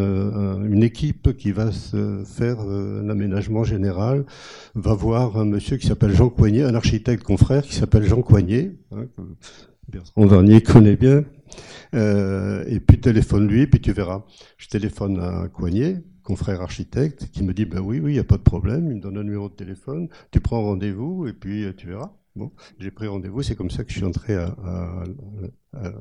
une 0.66 0.84
équipe 0.84 1.38
qui 1.38 1.53
va 1.53 1.72
se 1.72 2.24
faire 2.26 2.59
un 2.59 3.09
aménagement 3.09 3.64
général, 3.64 4.26
va 4.76 4.93
voir 4.93 5.38
un 5.38 5.45
monsieur 5.45 5.78
qui 5.78 5.88
s'appelle 5.88 6.14
Jean 6.14 6.30
Coignet, 6.30 6.64
un 6.64 6.76
architecte 6.76 7.24
confrère 7.24 7.64
qui 7.64 7.76
s'appelle 7.76 8.03
Jean 8.03 8.22
Coignet, 8.22 8.74
hein, 8.91 9.05
que 9.16 9.22
Bertrand 9.88 10.26
Dernier 10.26 10.62
connaît 10.62 10.95
bien. 10.95 11.24
Et 11.94 12.80
puis 12.80 13.00
téléphone 13.00 13.48
lui, 13.48 13.68
puis 13.68 13.82
tu 13.82 13.92
verras. 13.92 14.24
Je 14.58 14.68
téléphone 14.68 15.20
à 15.20 15.48
Coignet, 15.50 16.04
confrère 16.24 16.62
architecte 16.62 17.30
qui 17.32 17.44
me 17.44 17.54
dit 17.54 17.66
ben 17.66 17.82
oui, 17.82 18.00
oui, 18.00 18.12
il 18.12 18.14
n'y 18.14 18.20
a 18.20 18.24
pas 18.24 18.38
de 18.38 18.44
problème, 18.44 18.89
il 18.89 18.96
me 18.96 19.02
donne 19.02 19.18
un 19.18 19.24
numéro 19.24 19.50
de 19.50 19.54
téléphone, 19.54 20.08
tu 20.32 20.39
prends 20.39 20.62
rendez-vous 20.62 21.28
et 21.28 21.34
puis 21.34 21.66
euh, 21.66 21.74
tu 21.76 21.88
verras. 21.88 22.14
Bon, 22.36 22.52
j'ai 22.80 22.92
pris 22.92 23.08
rendez-vous, 23.08 23.42
c'est 23.42 23.56
comme 23.56 23.70
ça 23.70 23.84
que 23.84 23.92
je 23.92 23.98
suis 23.98 24.06
entré 24.06 24.36
à, 24.36 25.04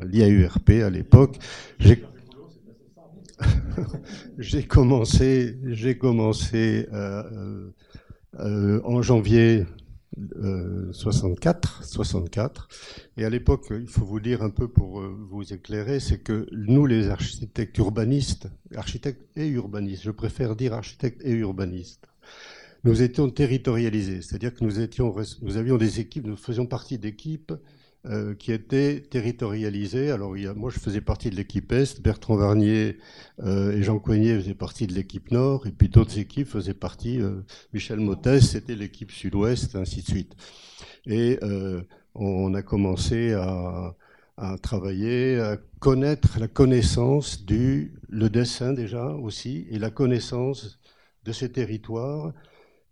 l'IAURP 0.05 0.71
à 0.85 0.91
l'époque. 0.91 1.39
J'ai 4.39 4.65
commencé, 4.65 5.57
j'ai 5.65 5.97
commencé 5.97 6.87
euh, 6.93 7.23
euh, 7.33 7.71
euh 8.39 8.81
en 8.85 9.01
janvier 9.01 9.65
64, 9.80 9.80
euh, 10.19 10.93
64. 10.93 12.69
Et 13.17 13.25
à 13.25 13.31
l'époque, 13.31 13.67
il 13.71 13.87
faut 13.87 14.05
vous 14.05 14.21
dire 14.21 14.43
un 14.43 14.51
peu 14.51 14.69
pour 14.69 15.01
euh, 15.01 15.17
vous 15.31 15.53
éclairer, 15.53 16.01
c'est 16.01 16.19
que 16.19 16.47
nous, 16.53 16.85
les 16.87 17.09
architectes 17.09 17.79
urbanistes, 17.79 18.49
architectes 18.75 19.25
et 19.37 19.47
urbanistes, 19.49 20.03
je 20.03 20.11
préfère 20.11 20.57
dire 20.57 20.75
architectes 20.75 21.23
et 21.25 21.33
urbanistes, 21.33 22.09
nous 22.85 23.03
étions 23.03 23.31
territorialisés, 23.31 24.23
c'est-à-dire 24.23 24.55
que 24.55 24.65
nous 24.65 25.57
avions 25.57 25.77
des 25.77 26.01
équipes, 26.01 26.27
nous 26.27 26.37
faisions 26.37 26.67
partie 26.67 26.99
d'équipes 26.99 27.53
euh, 28.07 28.35
qui 28.35 28.51
était 28.51 29.03
territorialisé. 29.03 30.11
Alors, 30.11 30.35
moi, 30.57 30.71
je 30.71 30.79
faisais 30.79 31.03
partie 31.03 31.29
de 31.29 31.37
l'équipe 31.37 31.71
Est, 31.71 32.01
Bertrand 32.01 32.35
Varnier 32.37 32.97
euh, 33.43 33.73
et 33.73 33.83
Jean 33.83 33.99
Coignet 33.99 34.37
faisaient 34.41 34.55
partie 34.55 34.87
de 34.87 34.95
l'équipe 34.95 35.31
Nord, 35.31 35.67
et 35.67 35.71
puis 35.71 35.91
d'autres 35.91 36.19
équipes 36.19 36.49
faisaient 36.49 36.73
partie, 36.73 37.21
euh, 37.21 37.43
Michel 37.75 38.01
Mottes, 38.01 38.41
c'était 38.41 38.75
l'équipe 38.75 39.11
Sud-Ouest, 39.11 39.77
ainsi 39.77 40.01
de 40.01 40.07
suite. 40.07 40.35
Et 41.05 41.39
on 42.15 42.55
a 42.55 42.63
commencé 42.63 43.35
à, 43.35 43.95
à, 44.39 44.57
travailler, 44.57 45.39
à 45.39 45.59
connaître 45.79 46.41
la 46.41 46.49
connaissance 46.49 47.45
du, 47.45 47.93
le 48.09 48.31
dessin 48.31 48.73
déjà 48.73 49.09
aussi, 49.09 49.67
et 49.71 49.79
la 49.79 49.91
connaissance 49.91 50.81
de 51.25 51.33
ces 51.33 51.53
territoires, 51.53 52.33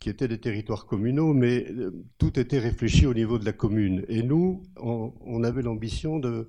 qui 0.01 0.09
étaient 0.11 0.29
des 0.29 0.39
territoires 0.39 0.87
communaux, 0.87 1.35
mais 1.35 1.67
euh, 1.71 2.05
tout 2.19 2.39
était 2.39 2.59
réfléchi 2.59 3.07
au 3.07 3.15
niveau 3.15 3.39
de 3.39 3.45
la 3.45 3.53
commune. 3.53 4.05
Et 4.09 4.23
nous, 4.23 4.63
on, 4.77 5.43
avait 5.43 5.63
l'ambition 5.63 6.19
de, 6.21 6.49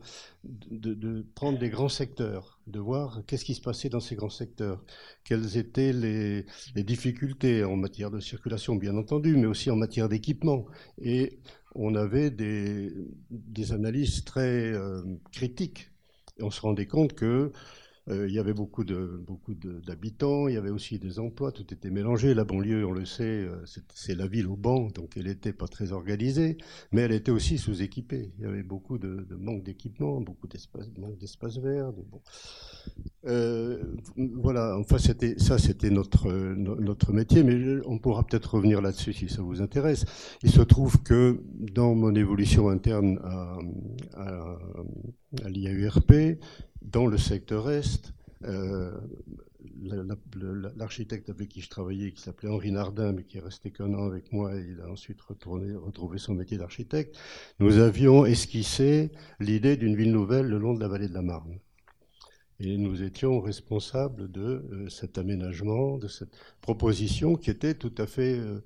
prendre 1.33 1.57
des 1.57 1.69
grands 1.69 1.89
secteurs, 1.89 2.59
de 2.67 2.79
voir 2.79 3.23
qu'est-ce 3.25 3.45
qui 3.45 3.55
se 3.55 3.61
passait 3.61 3.89
dans 3.89 3.99
ces 3.99 4.15
grands 4.15 4.29
secteurs, 4.29 4.83
quelles 5.23 5.57
étaient 5.57 5.93
les, 5.93 6.45
difficultés 6.83 7.63
en 7.63 7.75
matière 7.75 8.11
de 8.11 8.19
circulation, 8.19 8.75
bien 8.75 8.95
entendu, 8.95 9.35
mais 9.35 9.47
aussi 9.47 9.71
en 9.71 9.75
matière 9.75 10.09
d'équipement. 10.09 10.65
Et 11.01 11.39
on 11.73 11.95
avait 11.95 12.29
des, 12.29 12.93
des 13.31 13.73
analyses 13.73 14.23
très 14.25 14.71
euh, 14.73 15.01
critiques. 15.31 15.89
Et 16.37 16.43
on 16.43 16.51
se 16.51 16.61
rendait 16.61 16.87
compte 16.87 17.13
que 17.13 17.51
euh, 18.09 18.27
il 18.27 18.33
y 18.33 18.39
avait 18.39 18.53
beaucoup 18.53 18.83
de 18.83 19.21
beaucoup 19.27 19.53
d'habitants, 19.53 20.47
il 20.47 20.55
y 20.55 20.57
avait 20.57 20.71
aussi 20.71 20.97
des 20.97 21.19
emplois, 21.19 21.51
tout 21.51 21.73
était 21.73 21.91
mélangé. 21.91 22.33
La 22.33 22.43
banlieue, 22.43 22.85
on 22.85 22.91
le 22.91 23.05
sait, 23.05 23.23
euh, 23.23 23.63
c'est 23.93 24.15
la 24.15 24.27
ville 24.27 24.47
au 24.47 24.55
banc, 24.55 24.87
donc 24.89 25.15
elle 25.15 25.25
n'était 25.27 25.53
pas 25.53 25.67
très 25.67 25.91
organisée, 25.91 26.57
mais 26.91 27.01
elle 27.01 27.11
était 27.11 27.31
aussi 27.31 27.57
sous-équipée. 27.57 28.31
Il 28.39 28.45
y 28.45 28.47
avait 28.47 28.63
beaucoup 28.63 28.97
de, 28.97 29.27
manque 29.39 29.63
d'équipement, 29.63 30.21
beaucoup 30.21 30.47
d'espace, 30.47 31.57
vert. 31.59 31.91
bon. 31.91 32.21
euh, 33.25 33.83
voilà, 34.15 34.77
enfin 34.79 34.97
ça, 34.97 35.57
c'était 35.59 35.89
notre 35.91 36.31
notre 36.31 37.13
métier, 37.13 37.43
mais 37.43 37.79
on 37.85 37.99
pourra 37.99 38.23
peut-être 38.23 38.55
revenir 38.55 38.81
là-dessus 38.81 39.13
si 39.13 39.29
ça 39.29 39.43
vous 39.43 39.61
intéresse. 39.61 40.05
Il 40.41 40.49
se 40.51 40.61
trouve 40.61 41.03
que 41.03 41.43
dans 41.73 41.93
mon 41.93 42.15
évolution 42.15 42.69
interne 42.69 43.19
à, 44.13 44.57
à 45.43 45.49
l'IAURP, 45.49 46.39
dans 46.81 47.05
le 47.05 47.17
secteur 47.17 47.69
Est, 47.69 48.13
euh, 48.43 48.91
l'architecte 50.75 51.29
avec 51.29 51.49
qui 51.49 51.61
je 51.61 51.69
travaillais, 51.69 52.11
qui 52.11 52.21
s'appelait 52.21 52.49
Henri 52.49 52.71
Nardin, 52.71 53.11
mais 53.11 53.23
qui 53.23 53.37
est 53.37 53.41
resté 53.41 53.71
qu'un 53.71 53.93
an 53.93 54.05
avec 54.05 54.31
moi, 54.31 54.55
et 54.55 54.65
il 54.69 54.81
a 54.81 54.89
ensuite 54.89 55.21
retourné, 55.21 55.75
retrouvé 55.75 56.17
son 56.17 56.33
métier 56.33 56.57
d'architecte, 56.57 57.17
nous 57.59 57.77
avions 57.77 58.25
esquissé 58.25 59.11
l'idée 59.39 59.77
d'une 59.77 59.95
ville 59.95 60.11
nouvelle 60.11 60.47
le 60.47 60.57
long 60.57 60.73
de 60.73 60.79
la 60.79 60.87
vallée 60.87 61.07
de 61.07 61.13
la 61.13 61.21
Marne. 61.21 61.59
Et 62.61 62.77
nous 62.77 63.03
étions 63.03 63.39
responsables 63.39 64.29
de 64.29 64.41
euh, 64.41 64.89
cet 64.89 65.17
aménagement, 65.17 65.97
de 65.97 66.09
cette 66.09 66.35
proposition 66.61 67.35
qui 67.35 67.49
était 67.49 67.73
tout 67.73 67.93
à 67.97 68.05
fait 68.05 68.37
euh, 68.37 68.61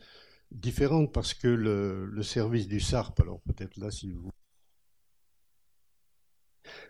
différente 0.51 1.13
parce 1.13 1.35
que 1.35 1.47
le, 1.47 2.05
le, 2.05 2.23
service 2.23 2.67
du 2.67 2.79
SARP, 2.79 3.19
alors 3.21 3.39
peut-être 3.41 3.77
là 3.77 3.91
si 3.91 4.11
vous... 4.11 4.31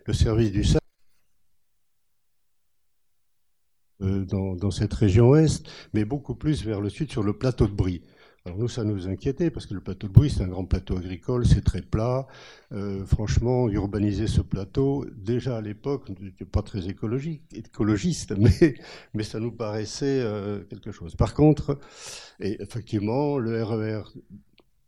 Le 0.06 0.12
service 0.12 0.52
du 0.52 0.64
SARP 0.64 0.84
Euh, 4.04 4.24
dans, 4.24 4.70
cette 4.70 4.92
région 4.94 5.30
ouest, 5.30 5.70
mais 5.92 6.04
beaucoup 6.04 6.34
plus 6.34 6.64
vers 6.64 6.80
le 6.80 6.88
sud 6.88 7.10
sur 7.10 7.22
le 7.22 7.32
plateau 7.32 7.66
de 7.66 7.72
Brie. 7.72 8.02
Alors 8.44 8.58
nous, 8.58 8.68
ça 8.68 8.82
nous 8.82 9.08
inquiétait 9.08 9.50
parce 9.50 9.66
que 9.66 9.74
le 9.74 9.80
plateau 9.80 10.08
de 10.08 10.12
Brie, 10.12 10.30
c'est 10.30 10.42
un 10.42 10.48
grand 10.48 10.64
plateau 10.64 10.96
agricole, 10.96 11.46
c'est 11.46 11.62
très 11.62 11.80
plat. 11.80 12.26
Euh, 12.72 13.04
franchement, 13.06 13.68
urbaniser 13.68 14.26
ce 14.26 14.40
plateau, 14.40 15.06
déjà 15.14 15.58
à 15.58 15.60
l'époque, 15.60 16.08
n'était 16.20 16.44
pas 16.44 16.62
très 16.62 16.88
écologique, 16.88 17.42
écologiste, 17.54 18.34
mais, 18.38 18.74
mais 19.14 19.22
ça 19.22 19.38
nous 19.38 19.52
paraissait 19.52 20.20
euh, 20.22 20.64
quelque 20.64 20.90
chose. 20.90 21.14
Par 21.14 21.32
contre, 21.32 21.78
et 22.40 22.60
effectivement, 22.60 23.38
le 23.38 23.62
RER 23.62 24.02
e 24.02 24.22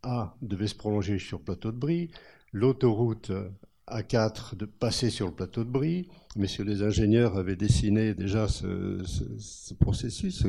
A 0.03 0.35
devait 0.41 0.67
se 0.67 0.75
prolonger 0.75 1.17
sur 1.17 1.37
le 1.37 1.43
plateau 1.45 1.71
de 1.71 1.77
Brie, 1.77 2.11
l'autoroute 2.51 3.31
A4 3.87 4.55
de 4.55 4.65
passer 4.65 5.09
sur 5.09 5.27
le 5.27 5.33
plateau 5.33 5.63
de 5.63 5.69
Brie. 5.69 6.09
Messieurs 6.35 6.63
les 6.63 6.83
ingénieurs 6.83 7.37
avaient 7.37 7.55
dessiné 7.55 8.13
déjà 8.13 8.47
ce, 8.47 9.73
processus. 9.75 10.45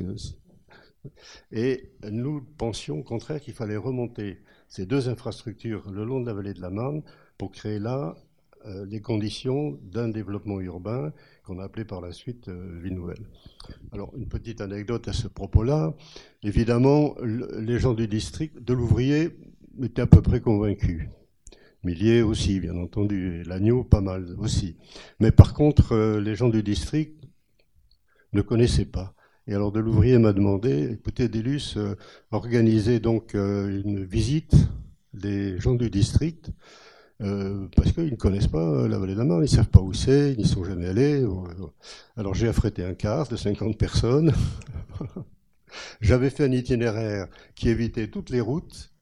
Et 1.52 1.92
nous 2.10 2.42
pensions 2.58 2.98
au 2.98 3.02
contraire 3.02 3.40
qu'il 3.40 3.54
fallait 3.54 3.76
remonter 3.76 4.38
ces 4.68 4.86
deux 4.86 5.08
infrastructures 5.08 5.90
le 5.90 6.04
long 6.04 6.20
de 6.20 6.26
la 6.26 6.34
vallée 6.34 6.54
de 6.54 6.60
la 6.60 6.70
Marne 6.70 7.02
pour 7.38 7.52
créer 7.52 7.78
là 7.78 8.16
euh, 8.66 8.84
les 8.86 9.00
conditions 9.00 9.78
d'un 9.84 10.08
développement 10.08 10.60
urbain 10.60 11.12
qu'on 11.44 11.60
a 11.60 11.64
appelé 11.64 11.84
par 11.84 12.00
la 12.00 12.12
suite 12.12 12.48
euh, 12.48 12.80
Ville 12.82 12.94
Nouvelle. 12.94 13.24
Alors, 13.92 14.12
une 14.16 14.26
petite 14.26 14.60
anecdote 14.60 15.06
à 15.06 15.12
ce 15.12 15.28
propos-là. 15.28 15.94
Évidemment, 16.42 17.14
les 17.22 17.78
gens 17.78 17.94
du 17.94 18.08
district, 18.08 18.60
de 18.60 18.74
l'ouvrier, 18.74 19.30
étaient 19.80 20.02
à 20.02 20.06
peu 20.06 20.22
près 20.22 20.40
convaincus. 20.40 21.08
Milliers 21.84 22.22
aussi, 22.22 22.58
bien 22.58 22.76
entendu, 22.76 23.40
et 23.40 23.44
l'agneau 23.44 23.84
pas 23.84 24.00
mal 24.00 24.34
aussi. 24.38 24.76
Mais 25.20 25.30
par 25.30 25.54
contre, 25.54 25.92
euh, 25.92 26.20
les 26.20 26.34
gens 26.34 26.48
du 26.48 26.62
district 26.62 27.22
ne 28.32 28.42
connaissaient 28.42 28.84
pas. 28.84 29.14
Et 29.46 29.54
alors 29.54 29.70
de 29.72 29.80
l'ouvrier 29.80 30.18
m'a 30.18 30.32
demandé, 30.32 30.90
écoutez, 30.92 31.28
Délus, 31.28 31.76
euh, 31.76 31.94
organisez 32.32 32.98
donc 32.98 33.34
euh, 33.34 33.82
une 33.84 34.04
visite 34.04 34.54
des 35.14 35.58
gens 35.58 35.74
du 35.74 35.88
district, 35.88 36.50
parce 37.18 37.90
qu'ils 37.92 38.12
ne 38.12 38.16
connaissent 38.16 38.46
pas 38.46 38.86
la 38.86 38.96
vallée 38.96 39.14
de 39.14 39.18
la 39.18 39.24
Marne, 39.24 39.40
ils 39.40 39.50
ne 39.50 39.56
savent 39.56 39.70
pas 39.70 39.80
où 39.80 39.92
c'est, 39.92 40.32
ils 40.32 40.38
n'y 40.38 40.46
sont 40.46 40.62
jamais 40.62 40.86
allés. 40.86 41.26
Alors 42.16 42.34
j'ai 42.34 42.46
affrété 42.46 42.84
un 42.84 42.94
car 42.94 43.26
de 43.26 43.34
50 43.34 43.76
personnes. 43.76 44.32
J'avais 46.00 46.30
fait 46.30 46.44
un 46.44 46.52
itinéraire 46.52 47.26
qui 47.56 47.70
évitait 47.70 48.08
toutes 48.08 48.30
les 48.30 48.40
routes, 48.40 48.92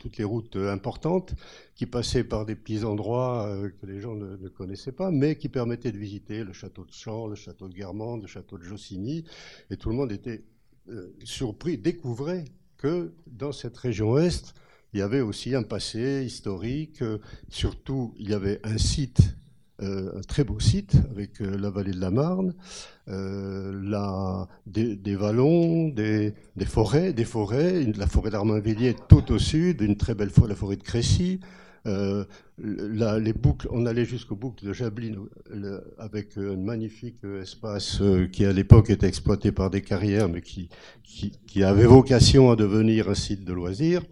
toutes 0.00 0.16
les 0.16 0.24
routes 0.24 0.56
importantes, 0.56 1.34
qui 1.76 1.86
passaient 1.86 2.24
par 2.24 2.46
des 2.46 2.56
petits 2.56 2.84
endroits 2.84 3.46
euh, 3.46 3.70
que 3.80 3.86
les 3.86 4.00
gens 4.00 4.16
ne, 4.16 4.48
connaissaient 4.48 4.92
pas, 4.92 5.10
mais 5.12 5.36
qui 5.36 5.48
permettaient 5.48 5.92
de 5.92 5.98
visiter 5.98 6.42
le 6.42 6.52
château 6.52 6.84
de 6.84 6.92
Champs, 6.92 7.28
le 7.28 7.36
château 7.36 7.68
de 7.68 7.74
Guermantes, 7.74 8.22
le 8.22 8.26
château 8.26 8.58
de 8.58 8.64
Jossigny, 8.64 9.24
et 9.70 9.76
tout 9.76 9.90
le 9.90 9.94
monde 9.94 10.10
était 10.10 10.42
euh, 10.88 11.14
surpris, 11.22 11.78
découvrait 11.78 12.46
que 12.78 13.12
dans 13.26 13.52
cette 13.52 13.76
région 13.76 14.12
ouest, 14.12 14.54
il 14.92 15.00
y 15.00 15.02
avait 15.02 15.20
aussi 15.20 15.54
un 15.54 15.62
passé 15.62 16.24
historique, 16.24 17.02
euh, 17.02 17.18
surtout 17.50 18.14
il 18.18 18.30
y 18.30 18.34
avait 18.34 18.58
un 18.64 18.78
site 18.78 19.20
un 19.80 20.20
très 20.28 20.44
beau 20.44 20.60
site 20.60 20.96
avec 21.10 21.40
la 21.40 21.70
vallée 21.70 21.92
de 21.92 22.00
la 22.00 22.10
Marne, 22.10 22.54
la, 23.06 24.48
des, 24.66 25.16
vallons, 25.16 25.88
des, 25.88 26.34
forêts, 26.66 27.12
des 27.12 27.24
forêts, 27.24 27.84
la 27.96 28.06
forêt 28.06 28.30
d'Armainvilliers 28.30 28.94
tout 29.08 29.32
au 29.32 29.38
sud, 29.38 29.80
une 29.80 29.96
très 29.96 30.14
belle 30.14 30.30
forêt, 30.30 30.48
la 30.48 30.54
forêt 30.54 30.76
de 30.76 30.82
Crécy, 30.82 31.40
euh, 31.86 32.24
les 32.58 33.32
boucles, 33.32 33.68
on 33.70 33.86
allait 33.86 34.04
jusqu'aux 34.04 34.36
boucles 34.36 34.66
de 34.66 34.72
Jablin 34.72 35.14
avec 35.98 36.36
un 36.36 36.56
magnifique 36.56 37.24
espace 37.40 38.02
euh, 38.02 38.26
qui 38.26 38.44
à 38.44 38.52
l'époque 38.52 38.90
était 38.90 39.06
exploité 39.06 39.50
par 39.50 39.70
des 39.70 39.80
carrières, 39.80 40.28
mais 40.28 40.42
qui, 40.42 40.68
qui, 41.02 41.64
avait 41.64 41.86
vocation 41.86 42.50
à 42.50 42.56
devenir 42.56 43.08
un 43.08 43.14
site 43.14 43.44
de 43.44 43.52
loisirs. 43.54 44.02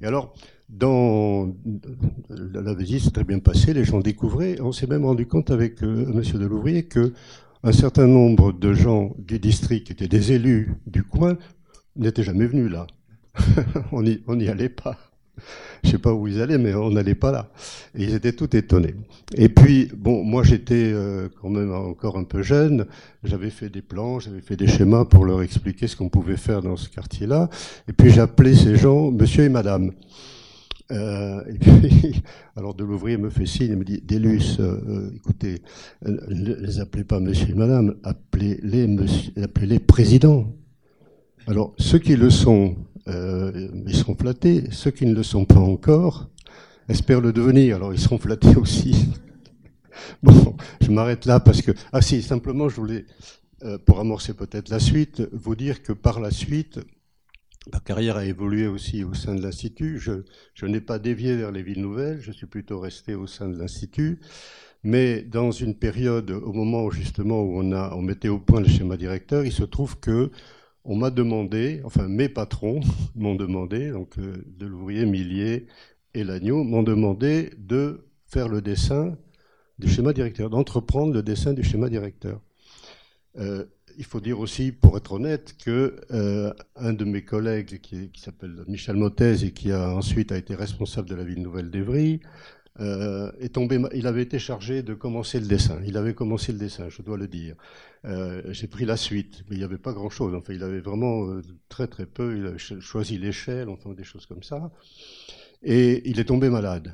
Et 0.00 0.06
alors, 0.06 0.34
dans 0.72 1.52
la 2.28 2.74
visite 2.74 3.02
s'est 3.02 3.10
très 3.10 3.24
bien 3.24 3.38
passée, 3.38 3.74
les 3.74 3.84
gens 3.84 4.00
découvraient. 4.00 4.60
On 4.60 4.72
s'est 4.72 4.86
même 4.86 5.04
rendu 5.04 5.26
compte 5.26 5.50
avec 5.50 5.82
euh, 5.82 6.06
Monsieur 6.12 6.38
Delouvrier 6.38 6.84
que 6.84 7.12
un 7.62 7.72
certain 7.72 8.06
nombre 8.06 8.52
de 8.52 8.72
gens 8.72 9.14
du 9.18 9.38
district, 9.38 9.86
qui 9.86 9.92
étaient 9.92 10.08
des 10.08 10.32
élus 10.32 10.74
du 10.86 11.04
coin, 11.04 11.36
n'étaient 11.94 12.24
jamais 12.24 12.46
venus 12.46 12.70
là. 12.70 12.86
on 13.92 14.02
n'y 14.02 14.48
allait 14.48 14.68
pas. 14.68 14.98
Je 15.82 15.90
sais 15.90 15.98
pas 15.98 16.12
où 16.12 16.28
ils 16.28 16.40
allaient, 16.40 16.58
mais 16.58 16.74
on 16.74 16.90
n'allait 16.90 17.14
pas 17.14 17.32
là. 17.32 17.50
Et 17.94 18.04
ils 18.04 18.14
étaient 18.14 18.32
tout 18.32 18.54
étonnés. 18.56 18.94
Et 19.34 19.48
puis, 19.48 19.90
bon, 19.96 20.22
moi 20.22 20.42
j'étais 20.44 20.92
euh, 20.92 21.28
quand 21.40 21.48
même 21.48 21.72
encore 21.72 22.16
un 22.16 22.24
peu 22.24 22.42
jeune. 22.42 22.86
J'avais 23.24 23.50
fait 23.50 23.68
des 23.68 23.82
plans, 23.82 24.20
j'avais 24.20 24.40
fait 24.40 24.56
des 24.56 24.68
schémas 24.68 25.04
pour 25.04 25.24
leur 25.24 25.42
expliquer 25.42 25.88
ce 25.88 25.96
qu'on 25.96 26.08
pouvait 26.08 26.36
faire 26.36 26.62
dans 26.62 26.76
ce 26.76 26.88
quartier-là. 26.88 27.48
Et 27.88 27.92
puis 27.92 28.10
j'appelais 28.10 28.54
ces 28.54 28.76
gens 28.76 29.10
Monsieur 29.10 29.44
et 29.44 29.48
Madame. 29.48 29.92
Euh, 30.92 31.42
et 31.48 31.58
puis, 31.58 32.22
alors 32.56 32.74
de 32.74 32.84
l'ouvrier 32.84 33.16
me 33.16 33.30
fait 33.30 33.46
signe, 33.46 33.68
il 33.70 33.76
me 33.76 33.84
dit 33.84 34.02
Délus, 34.02 34.58
euh, 34.60 34.80
euh 34.86 35.10
écoutez, 35.16 35.62
ne 36.02 36.54
les 36.54 36.80
appelez 36.80 37.04
pas 37.04 37.18
Monsieur 37.18 37.50
et 37.50 37.54
Madame, 37.54 37.96
appelez-les 38.02 38.86
appelez-les 39.42 39.78
Président. 39.78 40.52
Alors 41.46 41.74
ceux 41.78 41.98
qui 41.98 42.16
le 42.16 42.30
sont 42.30 42.76
ils 43.06 43.96
seront 43.96 44.14
flattés. 44.14 44.64
Ceux 44.70 44.92
qui 44.92 45.06
ne 45.06 45.14
le 45.14 45.24
sont 45.24 45.44
pas 45.44 45.58
encore 45.58 46.28
espèrent 46.88 47.20
le 47.20 47.32
devenir, 47.32 47.76
alors 47.76 47.92
ils 47.92 47.98
seront 47.98 48.18
flattés 48.18 48.54
aussi. 48.54 49.08
bon, 50.22 50.54
je 50.80 50.90
m'arrête 50.92 51.26
là 51.26 51.40
parce 51.40 51.62
que... 51.62 51.72
Ah 51.92 52.00
si, 52.00 52.22
simplement, 52.22 52.68
je 52.68 52.76
voulais, 52.76 53.04
pour 53.86 53.98
amorcer 53.98 54.34
peut-être 54.34 54.68
la 54.68 54.78
suite, 54.78 55.20
vous 55.32 55.56
dire 55.56 55.82
que 55.82 55.92
par 55.92 56.20
la 56.20 56.30
suite, 56.30 56.78
ma 57.70 57.80
carrière 57.80 58.16
a 58.16 58.24
évolué 58.24 58.66
aussi 58.66 59.04
au 59.04 59.14
sein 59.14 59.34
de 59.34 59.42
l'Institut. 59.42 59.98
Je, 59.98 60.66
n'ai 60.66 60.80
pas 60.80 60.98
dévié 60.98 61.36
vers 61.36 61.52
les 61.52 61.62
villes 61.62 61.80
nouvelles, 61.80 62.20
je 62.20 62.32
suis 62.32 62.46
plutôt 62.46 62.80
resté 62.80 63.14
au 63.14 63.26
sein 63.26 63.48
de 63.48 63.56
l'Institut. 63.56 64.20
Mais 64.84 65.22
dans 65.22 65.52
une 65.52 65.76
période, 65.76 66.30
au 66.30 66.52
moment 66.52 66.90
justement 66.90 67.40
où 67.42 67.60
on 67.60 68.02
mettait 68.02 68.28
au 68.28 68.38
point 68.38 68.60
le 68.60 68.68
schéma 68.68 68.96
directeur, 68.96 69.44
il 69.44 69.52
se 69.52 69.62
trouve 69.62 69.98
que 70.00 70.30
on 70.84 70.96
m'a 70.96 71.10
demandé, 71.10 71.80
enfin 71.84 72.08
mes 72.08 72.28
patrons 72.28 72.80
m'ont 73.14 73.36
demandé, 73.36 73.90
donc 73.90 74.18
euh, 74.18 74.44
de 74.46 74.66
l'ouvrier 74.66 75.06
Millier 75.06 75.68
et 76.14 76.24
l'agneau, 76.24 76.64
m'ont 76.64 76.82
demandé 76.82 77.50
de 77.56 78.08
faire 78.26 78.48
le 78.48 78.60
dessin 78.60 79.16
du 79.78 79.88
schéma 79.88 80.12
directeur, 80.12 80.50
d'entreprendre 80.50 81.14
le 81.14 81.22
dessin 81.22 81.52
du 81.52 81.62
schéma 81.62 81.88
directeur. 81.88 82.40
Euh, 83.38 83.64
il 83.98 84.04
faut 84.04 84.20
dire 84.20 84.40
aussi, 84.40 84.72
pour 84.72 84.96
être 84.96 85.12
honnête, 85.12 85.54
que 85.64 85.96
euh, 86.10 86.52
un 86.76 86.92
de 86.92 87.04
mes 87.04 87.22
collègues 87.24 87.80
qui, 87.80 88.10
s'appelle 88.16 88.64
Michel 88.68 88.96
Mottez 88.96 89.44
et 89.44 89.52
qui 89.52 89.72
a 89.72 89.90
ensuite 89.94 90.32
a 90.32 90.38
été 90.38 90.54
responsable 90.54 91.08
de 91.08 91.14
la 91.14 91.24
ville 91.24 91.42
nouvelle 91.42 91.70
d'Evry, 91.70 92.20
euh, 92.80 93.30
il 93.92 94.06
avait 94.06 94.22
été 94.22 94.38
chargé 94.38 94.82
de 94.82 94.94
commencer 94.94 95.38
le 95.40 95.46
dessin. 95.46 95.80
Il 95.86 95.96
avait 95.96 96.14
commencé 96.14 96.52
le 96.52 96.58
dessin, 96.58 96.88
je 96.88 97.02
dois 97.02 97.16
le 97.18 97.28
dire. 97.28 97.54
Euh, 98.04 98.42
J'ai 98.52 98.66
pris 98.66 98.84
la 98.84 98.96
suite, 98.96 99.44
mais 99.48 99.56
il 99.56 99.58
n'y 99.58 99.64
avait 99.64 99.78
pas 99.78 99.92
grand-chose. 99.92 100.38
Il 100.48 100.62
avait 100.62 100.80
vraiment 100.80 101.26
euh, 101.26 101.42
très 101.68 101.86
très 101.86 102.06
peu. 102.06 102.36
Il 102.36 102.46
a 102.46 102.58
choisi 102.58 103.18
l'échelle, 103.18 103.68
enfin 103.68 103.92
des 103.92 104.04
choses 104.04 104.26
comme 104.26 104.42
ça. 104.42 104.70
Et 105.62 106.08
il 106.08 106.18
est 106.18 106.24
tombé 106.24 106.48
malade. 106.48 106.92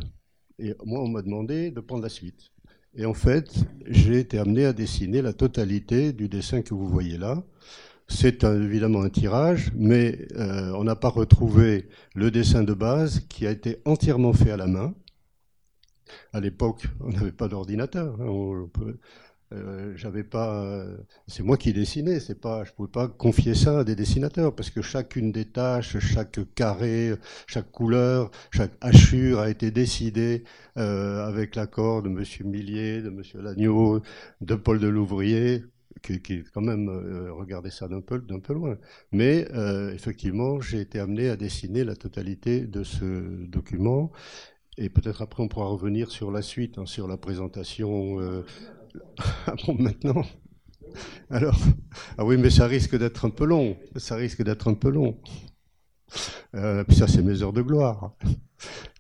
Et 0.59 0.74
moi, 0.84 1.01
on 1.01 1.09
m'a 1.09 1.22
demandé 1.22 1.70
de 1.70 1.80
prendre 1.80 2.03
la 2.03 2.09
suite. 2.09 2.51
Et 2.95 3.05
en 3.07 3.14
fait, 3.14 3.53
j'ai 3.86 4.18
été 4.18 4.39
amené 4.39 4.64
à 4.64 4.72
dessiner 4.72 5.22
la 5.22 5.32
totalité 5.32 6.12
du 6.12 6.28
dessin 6.28 6.62
que 6.62 6.74
vous 6.74 6.89
voyez 6.89 7.18
là. 7.18 7.43
C'est 8.09 8.43
évidemment 8.43 9.03
un 9.03 9.11
tirage, 9.11 9.70
mais 9.74 10.26
euh, 10.36 10.72
on 10.72 10.84
n'a 10.84 10.97
pas 10.97 11.11
retrouvé 11.11 11.89
le 12.14 12.30
dessin 12.30 12.62
de 12.62 12.72
base 12.72 13.20
qui 13.28 13.47
a 13.47 13.51
été 13.51 13.82
entièrement 13.84 14.32
fait 14.32 14.51
à 14.51 14.57
la 14.57 14.66
main. 14.66 14.95
À 16.32 16.41
l'époque, 16.41 16.86
on 17.01 17.11
n'avait 17.11 17.32
pas 17.32 17.49
d'ordinateur. 17.49 18.18
Hein, 18.20 18.68
euh, 19.55 19.94
j'avais 19.96 20.24
pas, 20.24 20.62
euh, 20.62 20.99
c'est 21.26 21.42
moi 21.42 21.57
qui 21.57 21.72
dessinais, 21.72 22.20
c'est 22.20 22.38
pas, 22.38 22.64
je 22.64 22.72
pouvais 22.72 22.90
pas 22.90 23.09
confier 23.09 23.55
ça 23.55 23.80
à 23.80 23.84
des 23.84 23.96
dessinateurs 23.96 24.55
parce 24.55 24.68
que 24.68 24.82
chacune 24.82 25.32
des 25.32 25.46
tâches, 25.46 25.99
chaque 26.01 26.38
carré, 26.55 27.14
chaque 27.46 27.70
couleur, 27.70 28.30
chaque 28.51 28.72
hachure 28.82 29.40
a 29.40 29.49
été 29.49 29.70
décidée 29.70 30.44
euh, 30.76 31.26
avec 31.26 31.57
l'accord 31.57 32.03
de 32.03 32.11
Monsieur 32.11 32.44
Millier, 32.44 33.01
de 33.01 33.09
Monsieur 33.09 33.40
Lagneau, 33.40 34.03
de 34.42 34.55
Paul 34.55 34.80
de 34.80 34.88
Louvrier, 34.88 35.64
qui, 36.03 36.20
qui 36.20 36.44
quand 36.53 36.61
même 36.61 36.88
regardait 37.30 37.70
ça 37.70 37.88
d'un 37.88 38.03
peu, 38.03 38.18
d'un 38.18 38.40
peu 38.40 38.53
loin. 38.53 38.76
Mais 39.12 39.49
effectivement, 39.94 40.61
j'ai 40.61 40.80
été 40.80 41.01
amené 41.01 41.28
à 41.28 41.36
dessiner 41.36 41.84
la 41.84 41.96
totalité 41.96 42.61
de 42.66 42.84
ce 42.84 43.46
document. 43.46 44.12
Et 44.76 44.90
peut-être 44.90 45.22
après, 45.22 45.42
on 45.42 45.49
pourra 45.49 45.66
revenir 45.66 46.12
sur 46.12 46.30
la 46.30 46.40
suite, 46.40 46.78
hein, 46.78 46.86
sur 46.86 47.09
la 47.09 47.16
présentation 47.16 48.20
ah 49.47 49.55
bon, 49.66 49.76
maintenant 49.78 50.24
Alors, 51.30 51.61
ah 52.16 52.24
oui, 52.24 52.36
mais 52.36 52.51
ça 52.51 52.66
risque 52.66 52.97
d'être 52.97 53.24
un 53.24 53.30
peu 53.30 53.45
long. 53.45 53.76
Ça 53.97 54.16
risque 54.16 54.43
d'être 54.43 54.68
un 54.68 54.74
peu 54.74 54.91
long. 54.91 55.18
Euh, 56.55 56.84
puis 56.84 56.97
ça, 56.97 57.07
c'est 57.07 57.22
mes 57.22 57.43
heures 57.43 57.53
de 57.53 57.62
gloire. 57.62 58.14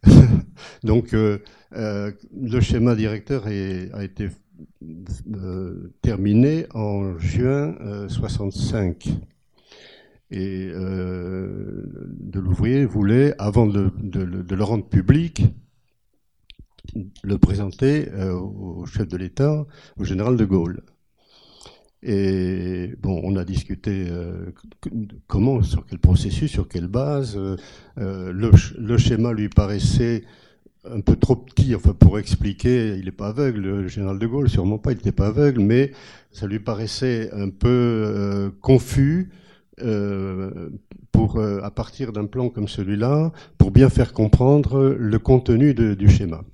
Donc, 0.84 1.14
euh, 1.14 1.38
euh, 1.74 2.12
le 2.38 2.60
schéma 2.60 2.94
directeur 2.94 3.46
a 3.46 4.04
été 4.04 4.28
terminé 6.02 6.66
en 6.74 7.18
juin 7.18 7.74
65. 8.08 9.08
Et 10.30 10.66
de 10.68 12.38
l'ouvrier 12.38 12.84
voulait, 12.84 13.34
avant 13.38 13.66
de, 13.66 13.90
de, 14.02 14.54
le 14.54 14.64
rendre 14.64 14.86
public, 14.86 15.42
le 17.22 17.38
présenter 17.38 18.08
euh, 18.12 18.32
au 18.32 18.86
chef 18.86 19.08
de 19.08 19.16
l'État, 19.16 19.66
au 19.98 20.04
général 20.04 20.36
de 20.36 20.44
Gaulle. 20.44 20.82
Et 22.02 22.94
bon, 23.00 23.20
on 23.24 23.36
a 23.36 23.44
discuté 23.44 24.06
euh, 24.08 24.52
comment, 25.26 25.62
sur 25.62 25.84
quel 25.84 25.98
processus, 25.98 26.50
sur 26.50 26.68
quelle 26.68 26.86
base. 26.86 27.36
Euh, 27.36 27.56
le, 27.96 28.50
le, 28.78 28.98
schéma 28.98 29.32
lui 29.32 29.48
paraissait 29.48 30.22
un 30.84 31.00
peu 31.00 31.16
trop 31.16 31.34
petit, 31.34 31.74
enfin 31.74 31.92
pour 31.92 32.18
expliquer, 32.18 32.96
il 32.96 33.06
n'est 33.06 33.10
pas 33.10 33.28
aveugle, 33.28 33.60
le 33.60 33.88
général 33.88 34.18
de 34.20 34.26
Gaulle, 34.26 34.48
sûrement 34.48 34.78
pas, 34.78 34.92
il 34.92 34.96
n'était 34.96 35.12
pas 35.12 35.26
aveugle, 35.26 35.60
mais 35.60 35.90
ça 36.30 36.46
lui 36.46 36.60
paraissait 36.60 37.30
un 37.32 37.50
peu 37.50 38.52
confus 38.60 39.30
pour, 41.18 41.40
à 41.40 41.70
partir 41.72 42.12
d'un 42.12 42.26
plan 42.26 42.48
comme 42.48 42.68
celui-là, 42.68 43.32
pour 43.58 43.72
bien 43.72 43.88
faire 43.88 44.12
comprendre 44.12 44.96
le 44.96 45.18
contenu 45.18 45.74
du 45.74 46.08
schéma. 46.08 46.44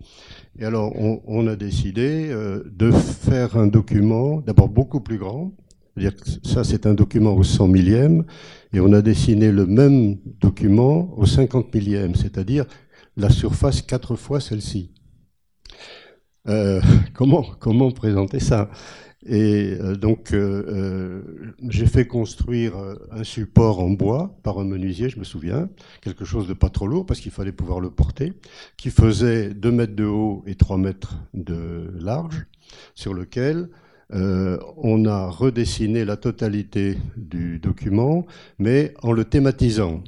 Et 0.58 0.64
alors, 0.64 0.90
on, 0.96 1.46
a 1.48 1.54
décidé 1.54 2.28
euh, 2.30 2.62
de 2.72 2.90
faire 2.90 3.58
un 3.58 3.66
document, 3.66 4.40
d'abord 4.40 4.70
beaucoup 4.70 5.00
plus 5.00 5.18
grand, 5.18 5.52
c'est-à-dire 5.96 6.16
que 6.16 6.48
ça, 6.48 6.64
c'est 6.64 6.86
un 6.86 6.94
document 6.94 7.34
au 7.34 7.42
100 7.42 7.68
millième, 7.68 8.24
et 8.72 8.80
on 8.80 8.92
a 8.94 9.02
dessiné 9.02 9.52
le 9.52 9.66
même 9.66 10.16
document 10.40 11.12
au 11.18 11.26
50 11.26 11.74
millième, 11.74 12.14
c'est-à-dire 12.14 12.64
la 13.18 13.28
surface 13.28 13.82
quatre 13.82 14.16
fois 14.16 14.40
celle-ci. 14.40 14.92
Euh, 16.48 16.80
comment, 17.12 17.44
comment 17.58 17.90
présenter 17.90 18.40
ça? 18.40 18.70
Et 19.26 19.76
euh, 19.80 19.96
donc, 19.96 20.32
euh, 20.32 20.64
euh, 20.68 21.22
j'ai 21.68 21.86
fait 21.86 22.06
construire 22.06 22.74
un 23.10 23.24
support 23.24 23.80
en 23.80 23.90
bois 23.90 24.36
par 24.42 24.58
un 24.58 24.64
menuisier, 24.64 25.08
je 25.08 25.18
me 25.18 25.24
souviens, 25.24 25.68
quelque 26.02 26.24
chose 26.24 26.46
de 26.46 26.52
pas 26.52 26.68
trop 26.68 26.86
lourd 26.86 27.06
parce 27.06 27.20
qu'il 27.20 27.32
fallait 27.32 27.52
pouvoir 27.52 27.80
le 27.80 27.90
porter, 27.90 28.34
qui 28.76 28.90
faisait 28.90 29.54
2 29.54 29.72
mètres 29.72 29.96
de 29.96 30.04
haut 30.04 30.44
et 30.46 30.54
3 30.54 30.76
mètres 30.76 31.16
de 31.32 31.90
large, 31.98 32.46
sur 32.94 33.14
lequel 33.14 33.68
on 34.10 35.06
a 35.06 35.28
redessiné 35.28 36.04
la 36.04 36.16
totalité 36.16 36.98
du 37.16 37.58
document, 37.58 38.26
mais 38.58 38.94
en 39.02 39.10
le 39.10 39.24
thématisant. 39.24 40.04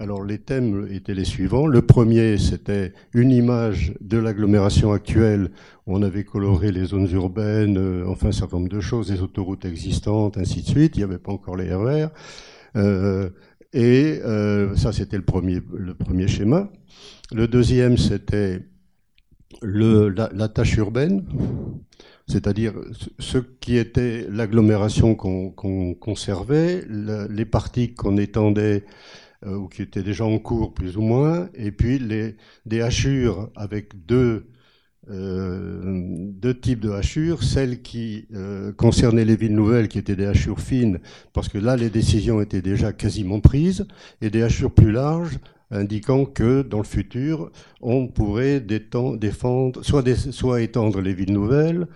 Alors 0.00 0.24
les 0.24 0.38
thèmes 0.38 0.88
étaient 0.90 1.12
les 1.12 1.26
suivants. 1.26 1.66
Le 1.66 1.82
premier, 1.82 2.38
c'était 2.38 2.94
une 3.12 3.30
image 3.30 3.92
de 4.00 4.16
l'agglomération 4.16 4.92
actuelle. 4.92 5.50
On 5.86 6.02
avait 6.02 6.24
coloré 6.24 6.72
les 6.72 6.86
zones 6.86 7.10
urbaines, 7.12 7.76
euh, 7.76 8.06
enfin 8.08 8.28
un 8.28 8.32
certain 8.32 8.60
de 8.60 8.80
choses, 8.80 9.12
les 9.12 9.20
autoroutes 9.20 9.66
existantes, 9.66 10.38
ainsi 10.38 10.62
de 10.62 10.68
suite. 10.68 10.96
Il 10.96 11.00
n'y 11.00 11.04
avait 11.04 11.18
pas 11.18 11.32
encore 11.32 11.54
les 11.54 11.74
RER. 11.74 12.06
Euh, 12.76 13.28
et 13.74 14.20
euh, 14.24 14.74
ça, 14.74 14.90
c'était 14.92 15.18
le 15.18 15.22
premier, 15.22 15.60
le 15.70 15.92
premier 15.92 16.28
schéma. 16.28 16.70
Le 17.30 17.46
deuxième, 17.46 17.98
c'était 17.98 18.62
la, 19.60 20.48
tâche 20.48 20.78
urbaine, 20.78 21.26
c'est-à-dire 22.26 22.72
ce 23.18 23.36
qui 23.36 23.76
était 23.76 24.26
l'agglomération 24.30 25.14
qu'on 25.14 25.94
conservait, 25.94 26.86
les 26.88 27.44
parties 27.44 27.92
qu'on 27.92 28.16
étendait 28.16 28.84
ou 29.46 29.68
qui 29.68 29.82
étaient 29.82 30.02
déjà 30.02 30.24
en 30.24 30.38
cours 30.38 30.74
plus 30.74 30.96
ou 30.96 31.02
moins, 31.02 31.48
et 31.54 31.72
puis 31.72 31.98
des 32.66 32.80
hachures 32.80 33.50
avec 33.56 34.06
deux, 34.06 34.46
euh, 35.10 36.52
types 36.60 36.80
de 36.80 36.90
hachures, 36.90 37.42
celles 37.42 37.82
qui 37.82 38.26
euh, 38.34 38.72
concernaient 38.72 39.24
les 39.24 39.36
villes 39.36 39.54
nouvelles, 39.54 39.88
qui 39.88 39.98
étaient 39.98 40.16
des 40.16 40.26
hachures 40.26 40.60
fines, 40.60 41.00
parce 41.32 41.48
que 41.48 41.58
là 41.58 41.76
les 41.76 41.90
décisions 41.90 42.40
étaient 42.40 42.62
déjà 42.62 42.92
quasiment 42.92 43.40
prises, 43.40 43.86
et 44.20 44.30
des 44.30 44.42
hachures 44.42 44.72
plus 44.72 44.92
larges, 44.92 45.38
indiquant 45.70 46.24
que 46.24 46.62
dans 46.62 46.78
le 46.78 46.84
futur, 46.84 47.50
on 47.80 48.08
pourrait 48.08 48.60
défendre, 48.60 49.82
soit 49.82 50.60
étendre 50.60 51.00
les 51.00 51.14
villes 51.14 51.32
nouvelles, 51.32 51.86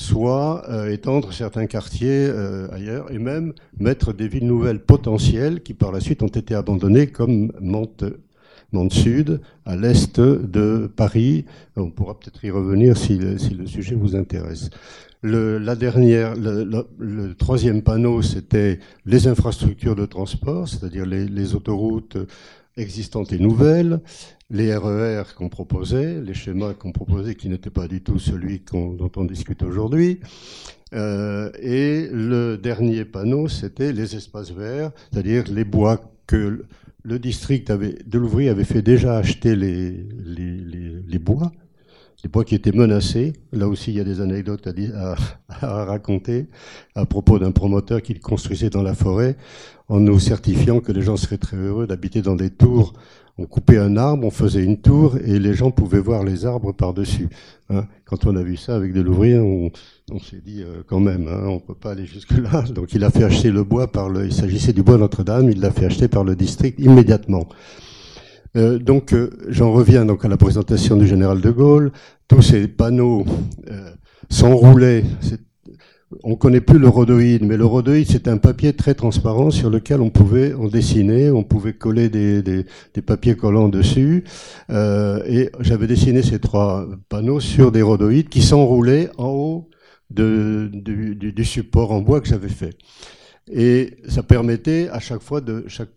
soit 0.00 0.64
euh, 0.70 0.90
étendre 0.90 1.30
certains 1.30 1.66
quartiers 1.66 2.26
euh, 2.26 2.72
ailleurs, 2.72 3.12
et 3.12 3.18
même 3.18 3.52
mettre 3.78 4.14
des 4.14 4.28
villes 4.28 4.46
nouvelles 4.46 4.80
potentielles 4.80 5.62
qui 5.62 5.74
par 5.74 5.92
la 5.92 6.00
suite 6.00 6.22
ont 6.22 6.28
été 6.28 6.54
abandonnées, 6.54 7.08
comme 7.08 7.52
Mantes, 7.60 8.04
Sud, 8.90 9.42
à 9.66 9.76
l'est 9.76 10.18
de 10.18 10.90
Paris. 10.96 11.44
On 11.76 11.90
pourra 11.90 12.18
peut-être 12.18 12.42
y 12.42 12.50
revenir 12.50 12.96
si 12.96 13.18
le, 13.18 13.36
sujet 13.66 13.94
vous 13.94 14.16
intéresse. 14.16 14.70
Le, 15.20 15.58
troisième 17.34 17.82
panneau, 17.82 18.22
c'était 18.22 18.78
les 19.04 19.26
infrastructures 19.26 19.96
de 19.96 20.06
transport, 20.06 20.66
c'est-à-dire 20.66 21.04
les 21.04 21.54
autoroutes 21.54 22.16
existantes 22.78 23.32
et 23.34 23.38
nouvelles, 23.38 24.00
les 24.50 24.74
RER 24.74 25.22
e 25.22 25.34
qu'on 25.36 25.48
proposait, 25.48 26.20
les 26.20 26.34
schémas 26.34 26.74
qu'on 26.74 26.92
proposait 26.92 27.34
qui 27.34 27.48
n'étaient 27.48 27.70
pas 27.70 27.88
du 27.88 28.02
tout 28.02 28.18
celui 28.18 28.62
dont 28.72 29.10
on 29.16 29.24
discute 29.24 29.62
aujourd'hui. 29.62 30.20
Euh, 30.92 31.50
et 31.60 32.08
le 32.12 32.56
dernier 32.56 33.04
panneau, 33.04 33.48
c'était 33.48 33.92
les 33.92 34.16
espaces 34.16 34.50
verts, 34.50 34.90
c'est-à-dire 35.12 35.44
les 35.48 35.64
bois 35.64 36.00
que 36.26 36.64
le 37.02 37.18
district 37.18 37.70
de 37.70 38.18
l'ouvrier 38.18 38.48
avait 38.50 38.64
fait 38.64 38.82
déjà 38.82 39.16
acheter 39.16 39.54
les, 39.54 39.92
bois, 41.18 41.52
les 42.24 42.28
bois 42.28 42.44
qui 42.44 42.56
étaient 42.56 42.72
menacés. 42.72 43.34
Là 43.52 43.68
aussi, 43.68 43.92
il 43.92 43.96
y 43.96 44.00
a 44.00 44.04
des 44.04 44.20
anecdotes 44.20 44.66
à, 44.66 45.14
à, 45.48 45.84
raconter 45.84 46.48
à 46.94 47.06
propos 47.06 47.38
d'un 47.38 47.52
promoteur 47.52 48.02
qui 48.02 48.14
construisait 48.18 48.70
dans 48.70 48.82
la 48.82 48.94
forêt 48.94 49.36
en 49.88 50.00
nous 50.00 50.18
certifiant 50.18 50.80
que 50.80 50.92
les 50.92 51.02
gens 51.02 51.16
seraient 51.16 51.38
très 51.38 51.56
heureux 51.56 51.86
d'habiter 51.86 52.20
dans 52.20 52.36
des 52.36 52.50
tours 52.50 52.92
on 53.40 53.46
coupait 53.46 53.78
un 53.78 53.96
arbre, 53.96 54.26
on 54.26 54.30
faisait 54.30 54.62
une 54.62 54.76
tour 54.76 55.16
et 55.16 55.38
les 55.38 55.54
gens 55.54 55.70
pouvaient 55.70 56.00
voir 56.00 56.24
les 56.24 56.44
arbres 56.44 56.72
par-dessus. 56.72 57.30
Hein. 57.70 57.86
Quand 58.04 58.26
on 58.26 58.36
a 58.36 58.42
vu 58.42 58.56
ça 58.56 58.76
avec 58.76 58.92
des 58.92 59.02
louvriers, 59.02 59.38
on, 59.38 59.70
s'est 60.18 60.42
dit 60.44 60.62
euh, 60.62 60.82
quand 60.86 61.00
même, 61.00 61.26
hein, 61.26 61.46
on 61.46 61.58
peut 61.58 61.74
pas 61.74 61.92
aller 61.92 62.04
jusque-là. 62.04 62.62
Donc 62.74 62.92
il 62.92 63.02
a 63.02 63.10
fait 63.10 63.24
acheter 63.24 63.50
le 63.50 63.64
bois 63.64 63.90
par 63.90 64.10
le, 64.10 64.26
il 64.26 64.32
s'agissait 64.34 64.74
du 64.74 64.82
bois 64.82 64.98
Notre-Dame, 64.98 65.48
il 65.48 65.60
l'a 65.60 65.70
fait 65.70 65.86
acheter 65.86 66.06
par 66.06 66.22
le 66.22 66.36
district 66.36 66.78
immédiatement. 66.78 67.48
Euh, 68.56 68.78
donc 68.78 69.14
euh, 69.14 69.30
j'en 69.48 69.72
reviens 69.72 70.04
donc 70.04 70.24
à 70.24 70.28
la 70.28 70.36
présentation 70.36 70.96
du 70.96 71.06
général 71.06 71.40
de 71.40 71.50
Gaulle. 71.50 71.92
Tous 72.28 72.42
ces 72.42 72.68
panneaux 72.68 73.24
s'enroulaient 74.28 75.04
on 76.24 76.34
connaît 76.34 76.60
plus 76.60 76.78
le 76.78 76.88
rhodoïde, 76.88 77.44
mais 77.44 77.56
le 77.56 77.64
rhodoïde, 77.64 78.10
c'était 78.10 78.30
un 78.30 78.38
papier 78.38 78.72
très 78.72 78.94
transparent 78.94 79.50
sur 79.50 79.70
lequel 79.70 80.00
on 80.00 80.10
pouvait 80.10 80.54
en 80.54 80.66
dessiner, 80.66 81.30
on 81.30 81.44
pouvait 81.44 81.72
coller 81.72 82.08
des, 82.08 82.42
des, 82.42 82.66
des 82.94 83.02
papiers 83.02 83.36
collants 83.36 83.68
dessus. 83.68 84.24
Euh, 84.70 85.22
et 85.26 85.50
j'avais 85.60 85.86
dessiné 85.86 86.22
ces 86.22 86.40
trois 86.40 86.88
panneaux 87.08 87.40
sur 87.40 87.70
des 87.70 87.82
rhodoïdes 87.82 88.28
qui 88.28 88.42
s'enroulaient 88.42 89.10
en 89.18 89.28
haut 89.28 89.70
de, 90.10 90.68
du, 90.72 91.14
du, 91.14 91.32
du, 91.32 91.44
support 91.44 91.92
en 91.92 92.00
bois 92.00 92.20
que 92.20 92.28
j'avais 92.28 92.48
fait. 92.48 92.76
Et 93.52 93.96
ça 94.08 94.22
permettait 94.22 94.88
à 94.90 94.98
chaque 94.98 95.22
fois 95.22 95.40
de 95.40 95.64
chaque 95.68 95.90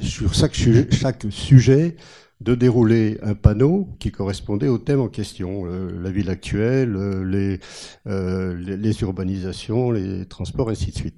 sur 0.00 0.34
chaque 0.34 0.54
chaque 0.90 1.26
sujet 1.30 1.96
de 2.40 2.54
dérouler 2.54 3.18
un 3.22 3.34
panneau 3.34 3.88
qui 3.98 4.10
correspondait 4.10 4.68
au 4.68 4.78
thème 4.78 5.00
en 5.00 5.08
question, 5.08 5.64
euh, 5.66 5.90
la 6.02 6.10
ville 6.10 6.30
actuelle, 6.30 6.96
euh, 6.96 7.24
les, 7.24 7.60
euh, 8.06 8.54
les, 8.56 9.02
urbanisations, 9.02 9.90
les 9.90 10.24
transports, 10.24 10.70
ainsi 10.70 10.90
de 10.90 10.96
suite. 10.96 11.16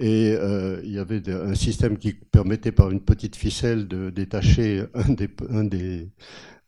Et 0.00 0.36
il 0.84 0.92
y 0.92 0.98
avait 0.98 1.28
un 1.28 1.56
système 1.56 1.98
qui 1.98 2.12
permettait 2.12 2.70
par 2.70 2.92
une 2.92 3.00
petite 3.00 3.34
ficelle 3.34 3.88
de 3.88 4.10
détacher 4.10 4.84
un 4.94 5.64
des 5.64 6.08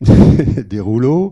rouleaux 0.81 1.31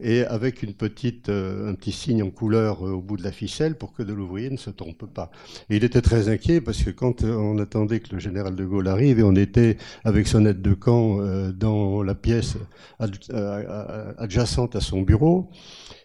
et 0.00 0.24
avec 0.24 0.62
une 0.62 0.74
petite, 0.74 1.30
euh, 1.30 1.70
un 1.70 1.74
petit 1.74 1.92
signe 1.92 2.22
en 2.22 2.30
couleur 2.30 2.86
euh, 2.86 2.92
au 2.92 3.00
bout 3.00 3.16
de 3.16 3.22
la 3.22 3.32
ficelle 3.32 3.76
pour 3.76 3.92
que 3.92 4.02
de 4.02 4.12
l'ouvrier 4.12 4.50
ne 4.50 4.56
se 4.56 4.70
trompe 4.70 5.06
pas. 5.06 5.30
Et 5.70 5.76
il 5.76 5.84
était 5.84 6.02
très 6.02 6.28
inquiet 6.28 6.60
parce 6.60 6.82
que 6.82 6.90
quand 6.90 7.24
euh, 7.24 7.34
on 7.34 7.58
attendait 7.58 8.00
que 8.00 8.14
le 8.14 8.18
général 8.18 8.56
de 8.56 8.64
Gaulle 8.64 8.88
arrive 8.88 9.18
et 9.18 9.22
on 9.22 9.34
était 9.34 9.78
avec 10.04 10.26
son 10.26 10.44
aide 10.44 10.60
de 10.60 10.74
camp 10.74 11.18
dans 11.52 12.02
la 12.02 12.14
pièce 12.14 12.56
adjacente 12.98 14.76
à 14.76 14.80
son 14.80 15.02
bureau, 15.02 15.50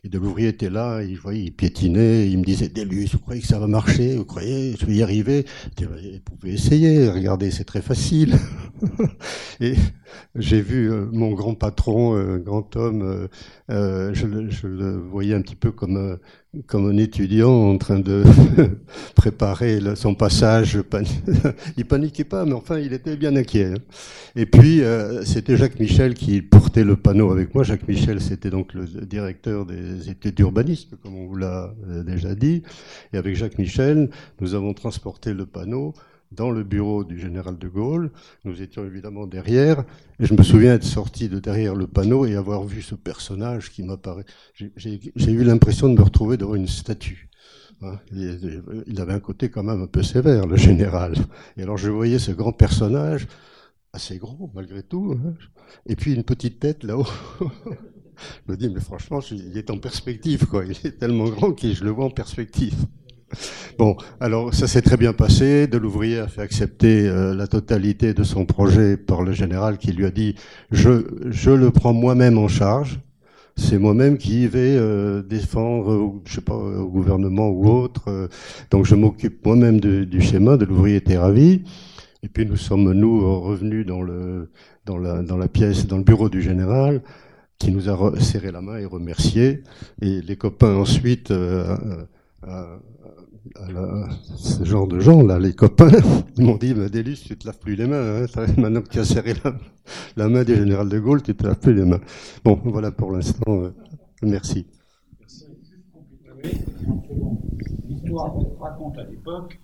et 0.03 0.09
de 0.09 0.17
l'ouvrier 0.17 0.49
était 0.49 0.69
là, 0.69 1.03
il, 1.03 1.17
voyait, 1.17 1.43
il 1.43 1.51
piétinait, 1.51 2.27
il 2.29 2.39
me 2.39 2.43
disait 2.43 2.69
Délus, 2.69 3.09
vous 3.13 3.19
croyez 3.19 3.41
que 3.41 3.47
ça 3.47 3.59
va 3.59 3.67
marcher 3.67 4.15
Vous 4.15 4.25
croyez 4.25 4.75
je 4.79 4.85
vais 4.85 4.95
y 4.95 5.03
arriver 5.03 5.45
Vous 5.79 6.19
pouvez 6.39 6.53
essayer, 6.53 7.09
regardez, 7.09 7.51
c'est 7.51 7.65
très 7.65 7.81
facile. 7.81 8.35
et 9.59 9.75
j'ai 10.35 10.61
vu 10.61 10.89
mon 11.11 11.33
grand 11.33 11.53
patron, 11.53 12.37
grand 12.39 12.75
homme, 12.75 13.27
euh, 13.81 14.13
je, 14.13 14.27
le, 14.67 14.97
voyais 14.97 15.33
un 15.33 15.41
petit 15.41 15.55
peu 15.55 15.71
comme, 15.71 16.17
comme 16.67 16.89
un 16.89 16.97
étudiant 16.97 17.51
en 17.51 17.77
train 17.77 17.99
de 17.99 18.23
préparer 19.15 19.79
son 19.95 20.15
passage. 20.15 20.79
il 21.77 21.85
paniquait 21.85 22.23
pas, 22.23 22.45
mais 22.45 22.53
enfin, 22.53 22.79
il 22.79 22.93
était 22.93 23.15
bien 23.15 23.35
inquiet. 23.35 23.73
Hein. 23.73 23.81
Et 24.35 24.45
puis, 24.45 24.81
c'était 25.25 25.57
Jacques 25.57 25.79
Michel 25.79 26.13
qui 26.13 26.41
portait 26.41 26.83
le 26.83 26.95
panneau 26.95 27.31
avec 27.31 27.53
moi. 27.53 27.63
Jacques 27.63 27.87
Michel, 27.87 28.21
c'était 28.21 28.49
donc 28.49 28.73
le 28.73 28.85
directeur 28.85 29.65
des 29.65 30.09
études 30.09 30.35
d'urbanisme, 30.35 30.95
comme 31.03 31.15
on 31.15 31.27
vous 31.27 31.35
l'a 31.35 31.73
déjà 32.05 32.33
dit. 32.35 32.63
Et 33.13 33.17
avec 33.17 33.35
Jacques 33.35 33.57
Michel, 33.57 34.09
nous 34.39 34.55
avons 34.55 34.73
transporté 34.73 35.33
le 35.33 35.45
panneau 35.45 35.93
dans 36.31 36.49
le 36.49 36.63
bureau 36.63 37.03
du 37.03 37.19
général 37.19 37.57
de 37.57 37.67
Gaulle. 37.67 38.11
Nous 38.45 38.61
étions 38.61 38.85
évidemment 38.85 39.27
derrière, 39.27 39.83
et 40.19 40.25
je 40.25 40.33
me 40.33 40.43
souviens 40.43 40.75
être 40.75 40.83
sorti 40.83 41.29
de 41.29 41.39
derrière 41.39 41.75
le 41.75 41.87
panneau 41.87 42.25
et 42.25 42.35
avoir 42.35 42.63
vu 42.63 42.81
ce 42.81 42.95
personnage 42.95 43.71
qui 43.71 43.83
m'apparaît. 43.83 44.25
J'ai 44.53 45.31
eu 45.31 45.43
l'impression 45.43 45.89
de 45.89 45.97
me 45.97 46.03
retrouver 46.03 46.37
devant 46.37 46.55
une 46.55 46.67
statue. 46.67 47.29
Hein. 47.81 47.99
Il 48.11 49.01
avait 49.01 49.13
un 49.13 49.19
côté 49.19 49.49
quand 49.49 49.63
même 49.63 49.81
un 49.81 49.87
peu 49.87 50.03
sévère, 50.03 50.47
le 50.47 50.55
général. 50.57 51.15
Et 51.57 51.63
alors 51.63 51.77
je 51.77 51.89
voyais 51.89 52.19
ce 52.19 52.31
grand 52.31 52.53
personnage, 52.53 53.27
assez 53.93 54.17
gros 54.17 54.51
malgré 54.53 54.83
tout, 54.83 55.13
hein. 55.17 55.33
et 55.85 55.95
puis 55.95 56.13
une 56.13 56.23
petite 56.23 56.59
tête 56.59 56.83
là-haut. 56.83 57.07
je 58.47 58.51
me 58.51 58.57
dis, 58.57 58.69
mais 58.69 58.79
franchement, 58.79 59.19
il 59.31 59.57
est 59.57 59.69
en 59.69 59.77
perspective, 59.77 60.45
quoi. 60.45 60.63
Il 60.65 60.77
est 60.85 60.97
tellement 60.97 61.29
grand 61.29 61.53
que 61.53 61.73
je 61.73 61.83
le 61.83 61.89
vois 61.89 62.05
en 62.05 62.11
perspective. 62.11 62.75
Bon, 63.77 63.95
alors 64.19 64.53
ça 64.53 64.67
s'est 64.67 64.81
très 64.81 64.97
bien 64.97 65.13
passé. 65.13 65.67
De 65.67 65.77
l'ouvrier 65.77 66.19
a 66.19 66.27
fait 66.27 66.41
accepter 66.41 67.07
euh, 67.07 67.33
la 67.33 67.47
totalité 67.47 68.13
de 68.13 68.23
son 68.23 68.45
projet 68.45 68.97
par 68.97 69.23
le 69.23 69.31
général 69.31 69.77
qui 69.77 69.91
lui 69.91 70.05
a 70.05 70.11
dit 70.11 70.35
je, 70.71 71.05
je 71.29 71.51
le 71.51 71.71
prends 71.71 71.93
moi-même 71.93 72.37
en 72.37 72.47
charge. 72.47 72.99
C'est 73.57 73.77
moi-même 73.77 74.17
qui 74.17 74.47
vais 74.47 74.75
euh, 74.77 75.21
défendre, 75.21 76.21
je 76.25 76.35
sais 76.35 76.41
pas, 76.41 76.55
au 76.55 76.87
gouvernement 76.87 77.49
ou 77.49 77.69
autre. 77.69 78.03
Euh, 78.07 78.27
donc 78.69 78.85
je 78.85 78.95
m'occupe 78.95 79.45
moi-même 79.45 79.79
du 79.79 80.21
schéma. 80.21 80.57
De 80.57 80.65
l'ouvrier 80.65 80.97
était 80.97 81.17
ravi. 81.17 81.63
Et 82.23 82.29
puis 82.29 82.45
nous 82.45 82.55
sommes 82.55 82.91
nous 82.93 83.41
revenus 83.41 83.85
dans 83.85 84.01
le 84.01 84.51
dans 84.85 84.97
la 84.97 85.21
dans 85.23 85.37
la 85.37 85.47
pièce, 85.47 85.87
dans 85.87 85.97
le 85.97 86.03
bureau 86.03 86.29
du 86.29 86.41
général 86.41 87.01
qui 87.57 87.71
nous 87.71 87.89
a 87.89 88.19
serré 88.19 88.51
la 88.51 88.61
main 88.61 88.77
et 88.77 88.85
remercié. 88.85 89.63
Et 90.01 90.21
les 90.21 90.35
copains 90.35 90.75
ensuite. 90.75 91.31
Euh, 91.31 91.75
euh, 93.57 93.75
euh, 93.75 94.05
ce 94.35 94.63
genre 94.63 94.87
de 94.87 94.99
gens, 94.99 95.23
là, 95.23 95.39
les 95.39 95.53
copains, 95.53 95.89
ils 96.37 96.45
m'ont 96.45 96.57
dit, 96.57 96.73
Délus, 96.91 97.17
tu 97.25 97.35
te 97.35 97.47
laves 97.47 97.57
plus 97.57 97.75
les 97.75 97.87
mains. 97.87 98.23
Hein, 98.23 98.45
maintenant 98.57 98.81
que 98.81 98.89
tu 98.89 98.99
as 98.99 99.05
serré 99.05 99.33
la, 99.43 99.53
la, 100.15 100.29
main 100.29 100.43
du 100.43 100.55
général 100.55 100.89
de 100.89 100.99
Gaulle, 100.99 101.23
tu 101.23 101.35
te 101.35 101.43
laves 101.43 101.57
plus 101.57 101.73
les 101.73 101.85
mains. 101.85 102.01
Bon, 102.45 102.59
voilà 102.63 102.91
pour 102.91 103.11
l'instant. 103.11 103.41
Euh, 103.47 103.73
merci. 104.21 104.67
L'histoire 107.89 108.33
raconte 108.59 108.97
à 108.97 109.03
l'époque 109.03 109.59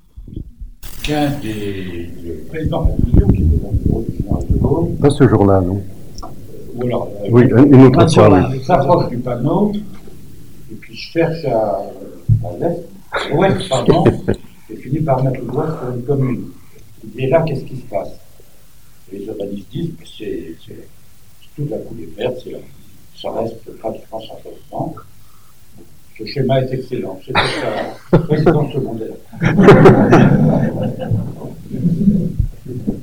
qu'un 1.03 1.30
des 1.39 2.09
présidents 2.49 2.86
Pompidou, 2.86 3.28
qui 3.28 3.43
était 3.43 3.57
dans 3.57 3.71
le 3.71 3.78
bureau 3.86 4.01
du 4.01 4.15
général 4.17 4.47
de 4.49 4.57
Gaulle... 4.57 4.95
Pas 4.99 5.09
ce 5.09 5.28
jour-là, 5.28 5.61
non 5.61 5.84
ou 6.75 6.84
alors, 6.84 7.09
euh, 7.23 7.28
Oui, 7.32 7.43
une 7.43 7.86
autre 7.86 8.13
fois, 8.13 8.49
oui. 8.51 8.63
s'approche 8.63 9.09
du 9.09 9.17
panneau, 9.17 9.71
et 10.71 10.75
puis 10.75 10.95
je 10.95 11.11
cherche 11.11 11.45
à, 11.45 11.82
à 12.43 12.57
l'est, 12.59 12.88
Ouais, 13.34 13.49
pardon, 13.70 14.03
j'ai 14.70 14.76
fini 14.78 14.99
par 15.01 15.24
mettre 15.24 15.39
le 15.39 15.45
doigt 15.47 15.80
sur 15.80 15.89
une 15.95 16.03
commune. 16.03 16.51
Et 17.18 17.28
là, 17.28 17.43
qu'est-ce 17.47 17.63
qui 17.63 17.78
se 17.78 17.86
passe? 17.86 18.09
Les 19.11 19.26
urbanistes 19.26 19.70
disent 19.72 19.95
que 19.95 20.05
c'est 20.05 20.55
toute 21.55 21.70
la 21.70 21.78
coulée 21.78 22.09
verte, 22.18 22.45
ça 23.15 23.32
reste 23.32 23.78
pratiquement 23.80 24.20
sans 24.22 24.38
changement. 24.43 24.93
Ce 26.18 26.26
schéma 26.26 26.61
est 26.61 26.74
excellent. 26.74 27.18
C'est 27.26 27.34
ça, 27.34 28.18
président 28.20 28.70
secondaire. 28.72 29.13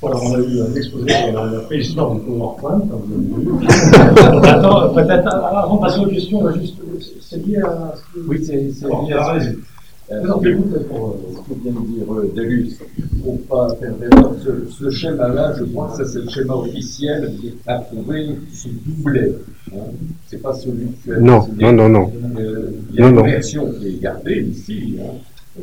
Voilà, 0.00 0.16
on 0.22 0.34
a 0.34 0.38
eu 0.38 0.60
un 0.60 0.74
exposé 0.74 1.08
sur 1.08 1.32
la, 1.32 1.46
la 1.46 1.60
préhistoire 1.60 2.14
du 2.14 2.20
Comorfan, 2.22 2.80
comme 2.80 3.02
vous 3.06 3.36
l'avez 3.36 3.60
vu. 3.60 3.66
Attends, 4.48 4.94
peut-être 4.94 5.28
avant 5.28 5.76
de 5.76 5.80
passer 5.80 6.00
aux 6.00 6.06
questions, 6.08 6.52
juste, 6.52 6.76
c'est 7.20 7.44
lié 7.46 7.58
à 7.58 7.94
ce 7.96 8.02
que. 8.20 8.26
Oui, 8.26 8.44
c'est 8.44 8.56
lié 8.56 9.12
à 9.14 9.40
ce 9.40 9.50
que. 9.50 9.58
Présentez-vous 10.06 10.62
peut-être 10.64 10.88
pour 10.88 11.16
ce 11.32 11.54
que 11.54 11.60
vient 11.62 11.72
de 11.72 11.86
dire 11.86 12.34
Delus, 12.34 12.76
pour 13.22 13.40
pas 13.42 13.74
faire 13.76 13.94
d'erreur. 13.94 14.34
Ce, 14.44 14.70
ce 14.70 14.90
schéma-là, 14.90 15.54
je 15.58 15.64
crois 15.64 15.88
que 15.90 16.04
ça 16.04 16.12
c'est 16.12 16.18
le 16.22 16.28
schéma 16.28 16.54
officiel 16.54 17.32
approuvé 17.66 18.26
sous 18.52 18.68
doublet. 18.84 19.32
Hein. 19.72 19.78
C'est 20.26 20.42
pas 20.42 20.52
celui 20.52 20.88
que 21.06 21.12
Non, 21.18 21.48
non, 21.58 21.72
non, 21.72 21.88
non. 21.88 22.12
Euh, 22.38 22.70
il 22.90 22.96
y 22.96 22.98
a 22.98 23.02
non, 23.04 23.08
une 23.08 23.16
non. 23.16 23.22
version 23.24 23.72
qui 23.72 23.88
est 23.88 24.00
gardée 24.02 24.42
ici. 24.42 24.96
Hein. 25.00 25.14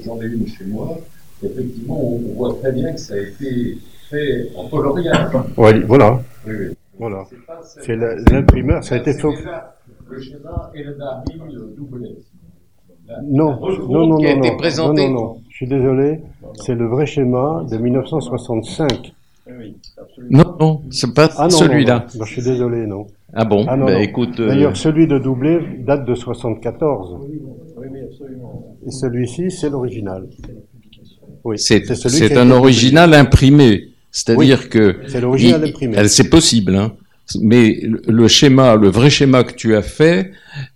J'en 0.04 0.20
ai 0.20 0.26
une 0.26 0.48
chez 0.48 0.66
moi. 0.66 0.98
Effectivement, 1.44 2.16
on 2.16 2.18
voit 2.36 2.58
très 2.62 2.72
bien 2.72 2.94
que 2.94 3.00
ça 3.00 3.14
a 3.14 3.18
été 3.18 3.78
fait 4.12 4.50
en 4.56 4.68
coloriage. 4.68 5.28
Voilà. 5.88 6.20
Oui, 6.46 6.54
oui. 6.60 6.68
Voilà. 7.00 7.24
C'est 7.84 7.96
l'imprimeur, 7.96 8.84
ça 8.84 8.96
a 8.96 8.98
été 9.00 9.14
fait. 9.14 9.28
Le 10.10 10.20
schéma 10.22 10.72
et 10.76 10.84
le 10.84 10.94
Darwin 10.96 11.76
doublet. 11.78 12.16
Non, 13.24 13.60
non, 13.90 14.08
non, 14.08 14.18
qui 14.18 14.28
a 14.28 14.36
non, 14.36 14.40
été 14.42 14.52
non, 14.52 14.58
présenté. 14.58 15.08
non, 15.08 15.14
non, 15.14 15.22
non, 15.22 15.42
je 15.50 15.56
suis 15.56 15.68
désolé, 15.68 16.20
c'est 16.56 16.76
le 16.76 16.86
vrai 16.88 17.06
schéma 17.06 17.66
de 17.70 17.78
1965. 17.78 19.14
Non, 20.30 20.56
non, 20.60 20.82
c'est 20.92 21.14
pas 21.14 21.30
Ah 21.38 21.50
celui-là. 21.50 22.06
non, 22.14 22.20
non, 22.20 22.26
je 22.26 22.32
suis 22.34 22.42
désolé, 22.44 22.86
non. 22.88 23.08
Ah 23.34 23.44
bon? 23.46 23.66
Ah 23.68 23.76
non, 23.76 23.86
Ben 23.88 23.94
non. 23.96 24.00
écoute, 24.00 24.40
euh, 24.40 24.48
D'ailleurs, 24.48 24.78
celui 24.78 25.08
de 25.08 25.18
doublé 25.18 25.60
date 25.80 26.06
de 26.06 26.14
74. 26.16 27.18
Et 28.86 28.92
celui-ci, 28.92 29.52
c'est 29.52 29.70
l'original. 29.70 30.28
Oui, 31.44 31.58
c'est 31.58 32.38
un 32.38 32.52
original 32.52 33.14
imprimé. 33.14 33.91
C'est-à-dire 34.12 34.70
que 34.70 34.98
C'est 36.10 36.30
possible, 36.30 36.76
hein. 36.76 36.94
Mais 37.40 37.80
le- 38.08 38.28
schéma, 38.28 38.76
le 38.76 38.90
vrai 38.90 39.10
schéma 39.10 39.44
que 39.46 39.54
tu 39.54 39.74
as 39.76 39.82
fait, 39.82 40.32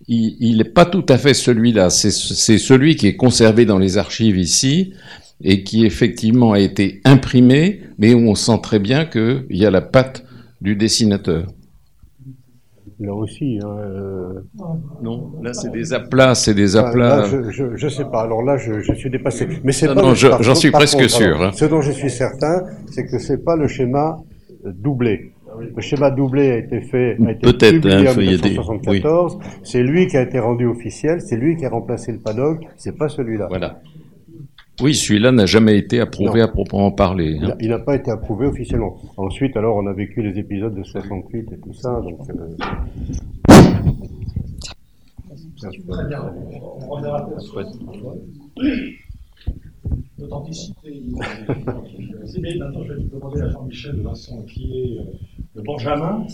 il 0.08 0.58
n'est 0.58 0.64
pas 0.64 0.86
tout 0.86 1.06
à 1.10 1.18
fait 1.18 1.34
celui-là. 1.34 1.90
C'est 1.90 2.12
c'est 2.12 2.58
celui 2.58 2.96
qui 2.96 3.08
est 3.08 3.18
conservé 3.18 3.66
dans 3.66 3.78
les 3.78 3.98
archives 3.98 4.38
ici 4.38 4.94
et 5.44 5.64
qui 5.64 5.86
effectivement 5.86 6.54
a 6.54 6.60
été 6.60 7.02
imprimé, 7.04 7.82
mais 8.00 8.14
où 8.14 8.30
on 8.30 8.36
sent 8.36 8.60
très 8.64 8.80
bien 8.80 9.06
qu'il 9.06 9.46
y 9.50 9.66
a 9.66 9.72
la 9.72 9.82
patte 9.82 10.24
du 10.62 10.78
dessinateur. 10.78 11.48
Là 13.00 13.14
aussi. 13.14 13.60
hein, 13.62 13.68
euh, 13.78 14.34
Non, 15.02 15.32
là 15.44 15.54
c'est 15.54 15.70
des 15.72 15.94
aplats, 15.94 16.34
c'est 16.34 16.54
des 16.54 16.78
enfin, 16.78 16.90
aplats. 16.90 17.18
là, 17.18 17.24
je, 17.26 17.52
je, 17.52 17.76
je 17.76 17.88
sais 17.90 18.06
pas. 18.06 18.22
Alors 18.22 18.42
là, 18.42 18.56
je, 18.58 18.80
je 18.80 18.94
suis 18.94 19.10
dépassé. 19.10 19.48
Mais 19.66 19.74
c'est 19.74 19.88
Non, 19.88 19.96
pas. 19.96 20.02
non, 20.02 20.14
je- 20.14 20.28
j'en 20.40 20.56
suis 20.56 20.72
presque 20.72 20.98
contre, 20.98 21.10
sûr, 21.10 21.42
hein. 21.44 21.52
Ce 21.54 21.66
dont 21.66 21.82
je 21.82 21.92
suis 21.92 22.10
certain, 22.10 22.64
c'est 22.92 23.06
que 23.06 23.20
c'est 23.20 23.44
pas 23.44 23.58
le 23.58 23.68
schéma 23.68 24.18
euh, 24.66 24.72
doublé. 24.74 25.32
Le 25.76 25.82
schéma 25.82 26.10
doublé 26.12 26.52
a 26.52 26.58
été 26.58 26.82
fait, 26.82 27.18
a 27.26 27.32
été 27.32 27.72
publié 27.72 28.08
hein, 28.08 28.14
en 28.16 28.20
il 28.20 28.32
y 28.32 28.34
a 28.34 28.38
des- 28.38 28.50
1974. 28.50 29.38
C'est 29.64 29.84
lui 29.84 30.08
qui 30.08 30.18
a 30.18 30.22
été 30.22 30.40
rendu 30.40 30.66
officiel, 30.66 31.22
c'est 31.22 31.38
lui 31.38 31.56
qui 31.58 31.66
a 31.66 31.70
remplacé 31.70 32.12
le 32.12 32.18
paddock, 32.20 32.60
c'est 32.78 32.98
pas 32.98 33.08
celui-là. 33.10 33.48
Voilà. 33.50 33.80
Oui, 34.82 34.94
celui-là 34.94 35.32
n'a 35.32 35.46
jamais 35.46 35.78
été 35.78 36.00
approuvé 36.02 36.40
Non. 36.40 36.46
à 36.46 36.48
proprement 36.50 36.92
parler. 36.92 37.38
Il 37.40 37.46
hein. 37.46 37.56
Il 37.62 37.70
n'a 37.70 37.80
pas 37.80 37.96
été 37.96 38.12
approuvé 38.12 38.46
officiellement. 38.48 38.98
Ensuite, 39.18 39.56
alors, 39.56 39.78
on 39.78 39.88
a 39.88 39.94
vécu 39.94 40.22
les 40.22 40.38
épisodes 40.38 40.76
de 40.76 40.84
68 40.84 41.52
et 41.54 41.58
tout 41.60 41.74
ça, 41.74 42.02
donc. 42.02 42.20
euh, 42.30 42.56
Très 45.90 46.06
bien. 46.08 46.34
On 46.62 46.90
reviendra 46.90 47.30
l'authenticité. 50.18 51.02
C'est 52.26 52.42
bien, 52.42 52.58
maintenant 52.58 52.84
je 52.84 52.94
vais 52.94 53.04
demander 53.04 53.42
à 53.42 53.50
Jean-Michel 53.50 53.96
de 53.98 54.02
Vincent 54.02 54.42
qui 54.44 54.80
est 54.80 55.00
euh, 55.00 55.04
le 55.56 55.62
Benjamin. 55.62 56.26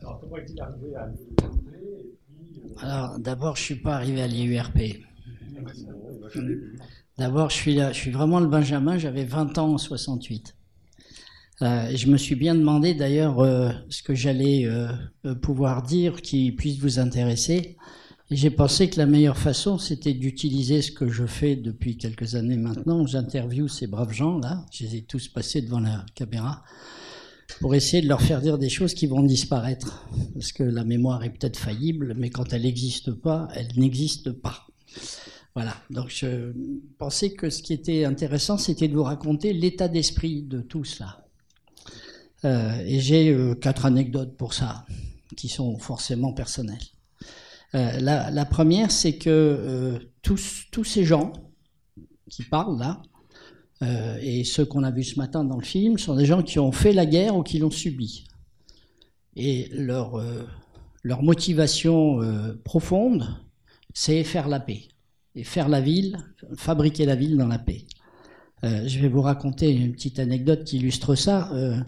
Alors 0.00 0.20
comment 0.20 0.36
est-il 0.38 0.60
arrivé 0.60 0.94
à 0.96 1.06
puis, 1.06 1.26
euh, 1.44 2.74
Alors, 2.80 3.18
d'abord, 3.18 3.56
je 3.56 3.62
suis 3.62 3.74
pas 3.76 3.94
arrivé 3.94 4.22
à 4.22 4.26
l'IURP. 4.26 4.78
D'abord, 7.16 7.50
je 7.50 7.56
suis 7.56 7.78
je 7.78 7.92
suis 7.92 8.10
vraiment 8.10 8.40
le 8.40 8.46
Benjamin. 8.46 8.98
J'avais 8.98 9.24
20 9.24 9.58
ans 9.58 9.74
en 9.74 9.78
68. 9.78 10.54
Euh, 11.60 11.90
je 11.94 12.06
me 12.06 12.16
suis 12.16 12.36
bien 12.36 12.54
demandé 12.54 12.94
d'ailleurs 12.94 13.40
euh, 13.40 13.70
ce 13.88 14.02
que 14.02 14.14
j'allais 14.14 14.64
euh, 14.66 15.34
pouvoir 15.42 15.82
dire 15.82 16.22
qui 16.22 16.52
puisse 16.52 16.78
vous 16.78 17.00
intéresser. 17.00 17.76
J'ai 18.30 18.50
pensé 18.50 18.90
que 18.90 18.98
la 18.98 19.06
meilleure 19.06 19.38
façon, 19.38 19.78
c'était 19.78 20.12
d'utiliser 20.12 20.82
ce 20.82 20.92
que 20.92 21.08
je 21.08 21.26
fais 21.26 21.56
depuis 21.56 21.96
quelques 21.96 22.34
années 22.34 22.58
maintenant. 22.58 23.06
J'interviewe 23.06 23.68
ces 23.68 23.86
braves 23.86 24.12
gens 24.12 24.38
là. 24.38 24.66
Je 24.70 24.84
les 24.84 24.96
ai 24.96 25.02
tous 25.02 25.28
passés 25.28 25.62
devant 25.62 25.80
la 25.80 26.04
caméra 26.14 26.62
pour 27.60 27.74
essayer 27.74 28.02
de 28.02 28.08
leur 28.08 28.20
faire 28.20 28.40
dire 28.40 28.58
des 28.58 28.68
choses 28.68 28.94
qui 28.94 29.06
vont 29.06 29.22
disparaître. 29.22 30.06
Parce 30.34 30.52
que 30.52 30.62
la 30.62 30.84
mémoire 30.84 31.24
est 31.24 31.30
peut-être 31.30 31.58
faillible, 31.58 32.14
mais 32.16 32.30
quand 32.30 32.52
elle 32.52 32.62
n'existe 32.62 33.12
pas, 33.12 33.48
elle 33.54 33.68
n'existe 33.76 34.30
pas. 34.30 34.66
Voilà, 35.58 35.74
donc 35.90 36.08
je 36.08 36.52
pensais 36.98 37.32
que 37.32 37.50
ce 37.50 37.64
qui 37.64 37.72
était 37.72 38.04
intéressant, 38.04 38.58
c'était 38.58 38.86
de 38.86 38.94
vous 38.94 39.02
raconter 39.02 39.52
l'état 39.52 39.88
d'esprit 39.88 40.42
de 40.42 40.60
tout 40.60 40.84
cela. 40.84 41.26
Euh, 42.44 42.78
et 42.86 43.00
j'ai 43.00 43.30
euh, 43.30 43.56
quatre 43.56 43.84
anecdotes 43.84 44.36
pour 44.36 44.54
ça, 44.54 44.86
qui 45.36 45.48
sont 45.48 45.76
forcément 45.76 46.32
personnelles. 46.32 46.78
Euh, 47.74 47.98
la, 47.98 48.30
la 48.30 48.44
première, 48.44 48.92
c'est 48.92 49.18
que 49.18 49.98
tous, 50.22 50.66
tous 50.70 50.84
ces 50.84 51.02
gens 51.02 51.32
qui 52.30 52.44
parlent 52.44 52.78
là, 52.78 53.02
et 54.22 54.44
ceux 54.44 54.64
qu'on 54.64 54.84
a 54.84 54.92
vus 54.92 55.02
ce 55.02 55.18
matin 55.18 55.42
dans 55.42 55.58
le 55.58 55.64
film, 55.64 55.98
sont 55.98 56.14
des 56.14 56.24
gens 56.24 56.44
qui 56.44 56.60
ont 56.60 56.70
fait 56.70 56.92
la 56.92 57.04
guerre 57.04 57.34
ou 57.34 57.42
qui 57.42 57.58
l'ont 57.58 57.72
subie. 57.72 58.26
Et 59.34 59.68
leur, 59.72 60.24
leur 61.02 61.24
motivation 61.24 62.20
profonde, 62.62 63.26
c'est 63.92 64.22
faire 64.22 64.46
la 64.46 64.60
paix. 64.60 64.86
Et 65.34 65.44
faire 65.44 65.68
la 65.68 65.80
ville, 65.80 66.18
fabriquer 66.56 67.06
la 67.06 67.14
ville 67.14 67.36
dans 67.36 67.46
la 67.46 67.58
paix. 67.58 67.84
Euh, 68.64 68.88
je 68.88 68.98
vais 68.98 69.08
vous 69.08 69.22
raconter 69.22 69.70
une 69.70 69.92
petite 69.92 70.18
anecdote 70.18 70.64
qui 70.64 70.78
illustre 70.78 71.14
ça. 71.14 71.52
Euh, 71.52 71.78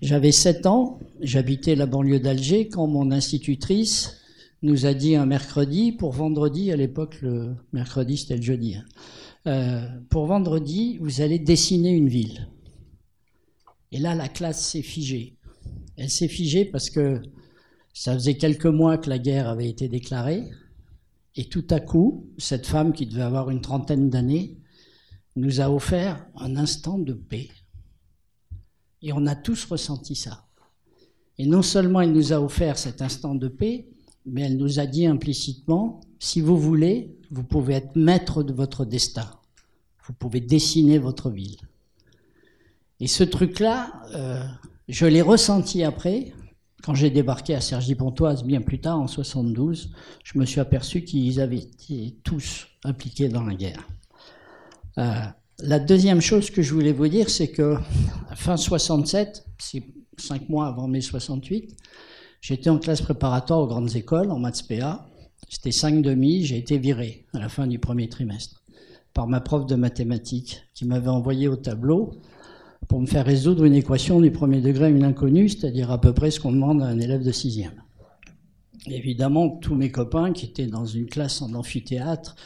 J'avais 0.00 0.30
7 0.30 0.66
ans, 0.66 1.00
j'habitais 1.20 1.74
la 1.74 1.86
banlieue 1.86 2.20
d'Alger 2.20 2.68
quand 2.68 2.86
mon 2.86 3.10
institutrice 3.10 4.16
nous 4.62 4.86
a 4.86 4.94
dit 4.94 5.16
un 5.16 5.26
mercredi, 5.26 5.92
pour 5.92 6.12
vendredi, 6.12 6.70
à 6.70 6.76
l'époque 6.76 7.20
le 7.20 7.56
mercredi 7.72 8.16
c'était 8.16 8.36
le 8.36 8.42
jeudi, 8.42 8.76
hein, 8.76 8.84
euh, 9.46 9.86
pour 10.10 10.26
vendredi, 10.26 10.98
vous 11.00 11.20
allez 11.20 11.38
dessiner 11.38 11.90
une 11.90 12.08
ville. 12.08 12.48
Et 13.90 13.98
là, 13.98 14.14
la 14.14 14.28
classe 14.28 14.64
s'est 14.64 14.82
figée. 14.82 15.36
Elle 15.96 16.10
s'est 16.10 16.28
figée 16.28 16.64
parce 16.64 16.90
que 16.90 17.20
ça 17.92 18.14
faisait 18.14 18.36
quelques 18.36 18.66
mois 18.66 18.98
que 18.98 19.08
la 19.10 19.18
guerre 19.18 19.48
avait 19.48 19.68
été 19.68 19.88
déclarée. 19.88 20.44
Et 21.38 21.44
tout 21.44 21.66
à 21.70 21.78
coup, 21.78 22.26
cette 22.36 22.66
femme 22.66 22.92
qui 22.92 23.06
devait 23.06 23.22
avoir 23.22 23.48
une 23.48 23.60
trentaine 23.60 24.10
d'années 24.10 24.58
nous 25.36 25.60
a 25.60 25.70
offert 25.70 26.26
un 26.34 26.56
instant 26.56 26.98
de 26.98 27.12
paix. 27.12 27.48
Et 29.02 29.12
on 29.12 29.24
a 29.24 29.36
tous 29.36 29.64
ressenti 29.66 30.16
ça. 30.16 30.48
Et 31.38 31.46
non 31.46 31.62
seulement 31.62 32.00
elle 32.00 32.10
nous 32.10 32.32
a 32.32 32.40
offert 32.40 32.76
cet 32.76 33.02
instant 33.02 33.36
de 33.36 33.46
paix, 33.46 33.88
mais 34.26 34.42
elle 34.42 34.56
nous 34.56 34.80
a 34.80 34.86
dit 34.86 35.06
implicitement, 35.06 36.00
si 36.18 36.40
vous 36.40 36.58
voulez, 36.58 37.16
vous 37.30 37.44
pouvez 37.44 37.74
être 37.74 37.94
maître 37.94 38.42
de 38.42 38.52
votre 38.52 38.84
destin. 38.84 39.30
Vous 40.08 40.14
pouvez 40.14 40.40
dessiner 40.40 40.98
votre 40.98 41.30
ville. 41.30 41.60
Et 42.98 43.06
ce 43.06 43.22
truc-là, 43.22 44.02
euh, 44.12 44.44
je 44.88 45.06
l'ai 45.06 45.22
ressenti 45.22 45.84
après, 45.84 46.32
quand 46.82 46.94
j'ai 46.94 47.10
débarqué 47.10 47.54
à 47.54 47.60
Cergy-Pontoise 47.60 48.44
bien 48.44 48.60
plus 48.60 48.80
tard, 48.80 48.98
en 48.98 49.08
72, 49.08 49.90
je 50.24 50.38
me 50.38 50.44
suis 50.44 50.60
aperçu 50.60 51.02
qu'ils 51.02 51.40
avaient 51.40 51.58
été 51.58 52.16
tous 52.22 52.68
impliqués 52.84 53.28
dans 53.28 53.42
la 53.42 53.54
guerre. 53.54 53.86
Euh, 54.98 55.14
la 55.60 55.78
deuxième 55.78 56.20
chose 56.20 56.50
que 56.50 56.62
je 56.62 56.72
voulais 56.72 56.92
vous 56.92 57.08
dire, 57.08 57.30
c'est 57.30 57.48
que 57.48 57.76
fin 58.34 58.56
67, 58.56 59.44
c'est 59.58 59.82
cinq 60.16 60.48
mois 60.48 60.66
avant 60.66 60.86
mai 60.86 61.00
68, 61.00 61.76
j'étais 62.40 62.70
en 62.70 62.78
classe 62.78 63.02
préparatoire 63.02 63.60
aux 63.60 63.66
grandes 63.66 63.96
écoles, 63.96 64.30
en 64.30 64.38
maths 64.38 64.66
PA. 64.68 65.08
C'était 65.48 65.72
5 65.72 66.02
demi, 66.02 66.44
j'ai 66.44 66.58
été 66.58 66.78
viré 66.78 67.26
à 67.32 67.38
la 67.38 67.48
fin 67.48 67.66
du 67.66 67.78
premier 67.78 68.08
trimestre 68.08 68.62
par 69.14 69.26
ma 69.26 69.40
prof 69.40 69.66
de 69.66 69.74
mathématiques 69.74 70.62
qui 70.74 70.84
m'avait 70.84 71.08
envoyé 71.08 71.48
au 71.48 71.56
tableau 71.56 72.12
pour 72.86 73.00
me 73.00 73.06
faire 73.06 73.26
résoudre 73.26 73.64
une 73.64 73.74
équation 73.74 74.20
du 74.20 74.30
premier 74.30 74.60
degré 74.60 74.86
à 74.86 74.88
une 74.88 75.04
inconnue, 75.04 75.48
c'est-à-dire 75.48 75.90
à 75.90 76.00
peu 76.00 76.12
près 76.12 76.30
ce 76.30 76.40
qu'on 76.40 76.52
demande 76.52 76.82
à 76.82 76.86
un 76.86 76.98
élève 76.98 77.24
de 77.24 77.32
sixième. 77.32 77.82
Évidemment, 78.86 79.50
tous 79.50 79.74
mes 79.74 79.90
copains 79.90 80.32
qui 80.32 80.46
étaient 80.46 80.66
dans 80.66 80.86
une 80.86 81.06
classe 81.06 81.42
en 81.42 81.52
amphithéâtre 81.54 82.36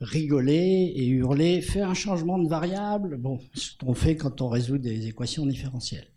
rigolaient 0.00 0.84
et 0.96 1.06
hurlaient 1.06 1.60
«fais 1.62 1.82
un 1.82 1.94
changement 1.94 2.38
de 2.38 2.48
variable», 2.48 3.16
bon, 3.18 3.38
ce 3.54 3.76
qu'on 3.78 3.94
fait 3.94 4.16
quand 4.16 4.40
on 4.40 4.48
résout 4.48 4.78
des 4.78 5.06
équations 5.06 5.46
différentielles. 5.46 6.08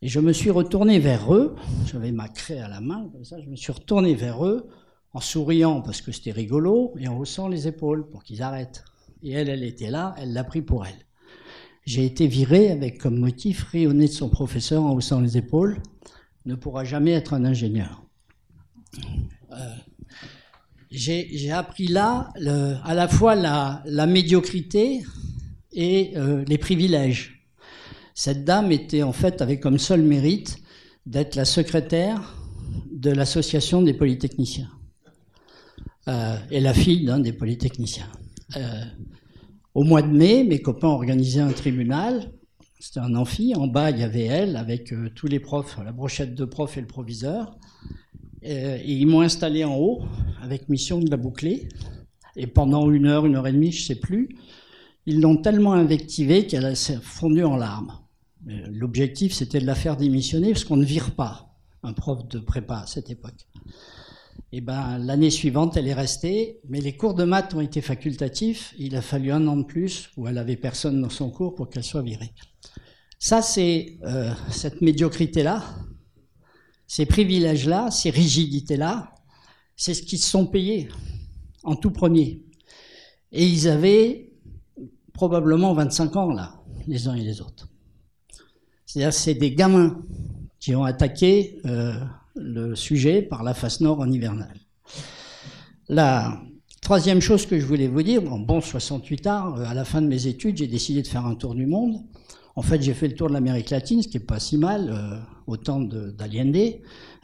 Et 0.00 0.08
je 0.08 0.20
me 0.20 0.32
suis 0.32 0.50
retourné 0.50 0.98
vers 0.98 1.34
eux, 1.34 1.54
j'avais 1.86 2.12
ma 2.12 2.28
craie 2.28 2.60
à 2.60 2.68
la 2.68 2.80
main, 2.80 3.08
comme 3.12 3.24
ça, 3.24 3.40
je 3.40 3.48
me 3.48 3.56
suis 3.56 3.72
retourné 3.72 4.14
vers 4.14 4.46
eux 4.46 4.68
en 5.12 5.20
souriant 5.20 5.82
parce 5.82 6.00
que 6.00 6.12
c'était 6.12 6.32
rigolo 6.32 6.94
et 6.98 7.08
en 7.08 7.18
haussant 7.18 7.48
les 7.48 7.68
épaules 7.68 8.08
pour 8.08 8.24
qu'ils 8.24 8.42
arrêtent. 8.42 8.84
Et 9.22 9.32
elle, 9.32 9.48
elle 9.48 9.64
était 9.64 9.90
là, 9.90 10.14
elle 10.18 10.32
l'a 10.32 10.44
pris 10.44 10.62
pour 10.62 10.86
elle. 10.86 11.03
J'ai 11.84 12.06
été 12.06 12.26
viré 12.26 12.70
avec 12.70 12.98
comme 12.98 13.18
motif 13.18 13.64
rayonner 13.64 14.06
de 14.06 14.12
son 14.12 14.28
professeur 14.28 14.82
en 14.82 14.94
haussant 14.94 15.20
les 15.20 15.36
épaules, 15.36 15.82
ne 16.46 16.54
pourra 16.54 16.84
jamais 16.84 17.12
être 17.12 17.34
un 17.34 17.44
ingénieur. 17.44 18.02
Euh, 19.52 19.56
J'ai 20.90 21.50
appris 21.50 21.88
là 21.88 22.32
à 22.84 22.94
la 22.94 23.08
fois 23.08 23.34
la, 23.34 23.82
la 23.86 24.06
médiocrité 24.06 25.02
et 25.72 26.12
euh, 26.16 26.44
les 26.46 26.58
privilèges. 26.58 27.46
Cette 28.14 28.44
dame 28.44 28.70
était 28.72 29.02
en 29.02 29.12
fait 29.12 29.42
avait 29.42 29.58
comme 29.58 29.78
seul 29.78 30.02
mérite 30.02 30.58
d'être 31.04 31.34
la 31.34 31.44
secrétaire 31.44 32.36
de 32.92 33.10
l'association 33.10 33.82
des 33.82 33.92
polytechniciens 33.92 34.70
euh, 36.08 36.38
et 36.50 36.60
la 36.60 36.72
fille 36.72 37.04
d'un 37.04 37.18
des 37.18 37.32
polytechniciens. 37.32 38.08
Euh, 39.74 39.80
au 39.80 39.82
mois 39.84 40.02
de 40.02 40.08
mai, 40.08 40.44
mes 40.44 40.60
copains 40.60 40.88
organisaient 40.88 41.40
un 41.40 41.52
tribunal. 41.52 42.32
C'était 42.80 43.00
un 43.00 43.14
amphi. 43.14 43.54
En 43.56 43.66
bas, 43.66 43.90
il 43.90 43.98
y 43.98 44.02
avait 44.02 44.24
elle 44.24 44.56
avec 44.56 44.92
euh, 44.92 45.10
tous 45.14 45.26
les 45.26 45.40
profs, 45.40 45.78
la 45.84 45.92
brochette 45.92 46.34
de 46.34 46.44
profs 46.44 46.76
et 46.76 46.80
le 46.80 46.86
proviseur. 46.86 47.56
Euh, 48.44 48.76
et 48.76 48.92
ils 48.92 49.06
m'ont 49.06 49.22
installé 49.22 49.64
en 49.64 49.76
haut 49.76 50.02
avec 50.42 50.68
mission 50.68 51.00
de 51.00 51.10
la 51.10 51.16
boucler. 51.16 51.68
Et 52.36 52.46
pendant 52.46 52.90
une 52.90 53.06
heure, 53.06 53.26
une 53.26 53.36
heure 53.36 53.46
et 53.46 53.52
demie, 53.52 53.72
je 53.72 53.84
sais 53.84 53.94
plus, 53.94 54.36
ils 55.06 55.20
l'ont 55.20 55.36
tellement 55.36 55.72
invectivée 55.72 56.46
qu'elle 56.46 56.76
s'est 56.76 56.98
fondue 57.00 57.44
en 57.44 57.56
larmes. 57.56 57.92
L'objectif, 58.46 59.32
c'était 59.32 59.60
de 59.60 59.66
la 59.66 59.74
faire 59.74 59.96
démissionner 59.96 60.52
parce 60.52 60.64
qu'on 60.64 60.76
ne 60.76 60.84
vire 60.84 61.12
pas 61.12 61.54
un 61.82 61.94
prof 61.94 62.28
de 62.28 62.38
prépa 62.38 62.80
à 62.80 62.86
cette 62.86 63.08
époque. 63.08 63.46
Et 64.52 64.60
ben, 64.60 64.98
l'année 64.98 65.30
suivante, 65.30 65.76
elle 65.76 65.88
est 65.88 65.94
restée, 65.94 66.60
mais 66.68 66.80
les 66.80 66.96
cours 66.96 67.14
de 67.14 67.24
maths 67.24 67.54
ont 67.54 67.60
été 67.60 67.80
facultatifs. 67.80 68.72
Il 68.78 68.94
a 68.94 69.02
fallu 69.02 69.32
un 69.32 69.46
an 69.48 69.56
de 69.56 69.64
plus 69.64 70.10
où 70.16 70.28
elle 70.28 70.38
avait 70.38 70.56
personne 70.56 71.00
dans 71.02 71.10
son 71.10 71.30
cours 71.30 71.54
pour 71.54 71.68
qu'elle 71.68 71.82
soit 71.82 72.02
virée. 72.02 72.32
Ça, 73.18 73.42
c'est 73.42 73.98
euh, 74.04 74.32
cette 74.50 74.80
médiocrité-là, 74.80 75.62
ces 76.86 77.06
privilèges-là, 77.06 77.90
ces 77.90 78.10
rigidités-là, 78.10 79.12
c'est 79.76 79.94
ce 79.94 80.02
qu'ils 80.02 80.18
se 80.18 80.30
sont 80.30 80.46
payés 80.46 80.88
en 81.64 81.74
tout 81.74 81.90
premier. 81.90 82.44
Et 83.32 83.46
ils 83.46 83.68
avaient 83.68 84.30
probablement 85.12 85.74
25 85.74 86.16
ans, 86.16 86.32
là, 86.32 86.62
les 86.86 87.08
uns 87.08 87.14
et 87.14 87.22
les 87.22 87.40
autres. 87.40 87.68
C'est-à-dire, 88.86 89.12
c'est 89.12 89.34
des 89.34 89.52
gamins 89.52 90.02
qui 90.60 90.76
ont 90.76 90.84
attaqué 90.84 91.58
euh, 91.64 91.94
le 92.34 92.74
sujet 92.74 93.22
par 93.22 93.42
la 93.42 93.54
face 93.54 93.80
nord 93.80 94.00
en 94.00 94.10
hivernale. 94.10 94.58
La 95.88 96.40
troisième 96.80 97.20
chose 97.20 97.46
que 97.46 97.58
je 97.58 97.66
voulais 97.66 97.88
vous 97.88 98.02
dire, 98.02 98.32
en 98.32 98.38
bon 98.38 98.60
68 98.60 99.26
ans, 99.26 99.54
à 99.56 99.74
la 99.74 99.84
fin 99.84 100.02
de 100.02 100.06
mes 100.06 100.26
études, 100.26 100.56
j'ai 100.56 100.66
décidé 100.66 101.02
de 101.02 101.06
faire 101.06 101.26
un 101.26 101.34
tour 101.34 101.54
du 101.54 101.66
monde. 101.66 102.00
En 102.56 102.62
fait, 102.62 102.80
j'ai 102.82 102.94
fait 102.94 103.08
le 103.08 103.14
tour 103.14 103.28
de 103.28 103.32
l'Amérique 103.32 103.70
latine, 103.70 104.02
ce 104.02 104.08
qui 104.08 104.18
est 104.18 104.20
pas 104.20 104.38
si 104.38 104.58
mal, 104.58 104.90
euh, 104.90 105.18
au 105.46 105.56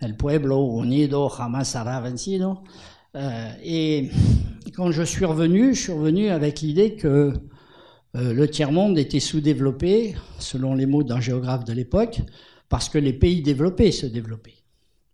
El 0.00 0.16
Pueblo 0.16 0.82
Unido 0.82 1.30
Jamás 1.36 1.64
será 1.64 2.00
vencido. 2.00 2.58
Euh, 3.16 3.50
et 3.62 4.10
quand 4.74 4.90
je 4.92 5.02
suis 5.02 5.24
revenu, 5.24 5.74
je 5.74 5.80
suis 5.82 5.92
revenu 5.92 6.28
avec 6.28 6.60
l'idée 6.60 6.96
que 6.96 7.32
euh, 8.16 8.32
le 8.32 8.48
tiers-monde 8.48 8.98
était 8.98 9.20
sous-développé, 9.20 10.16
selon 10.38 10.74
les 10.74 10.86
mots 10.86 11.02
d'un 11.02 11.20
géographe 11.20 11.64
de 11.64 11.72
l'époque, 11.72 12.20
parce 12.68 12.88
que 12.88 12.98
les 12.98 13.12
pays 13.12 13.42
développés 13.42 13.92
se 13.92 14.06
développaient, 14.06 14.59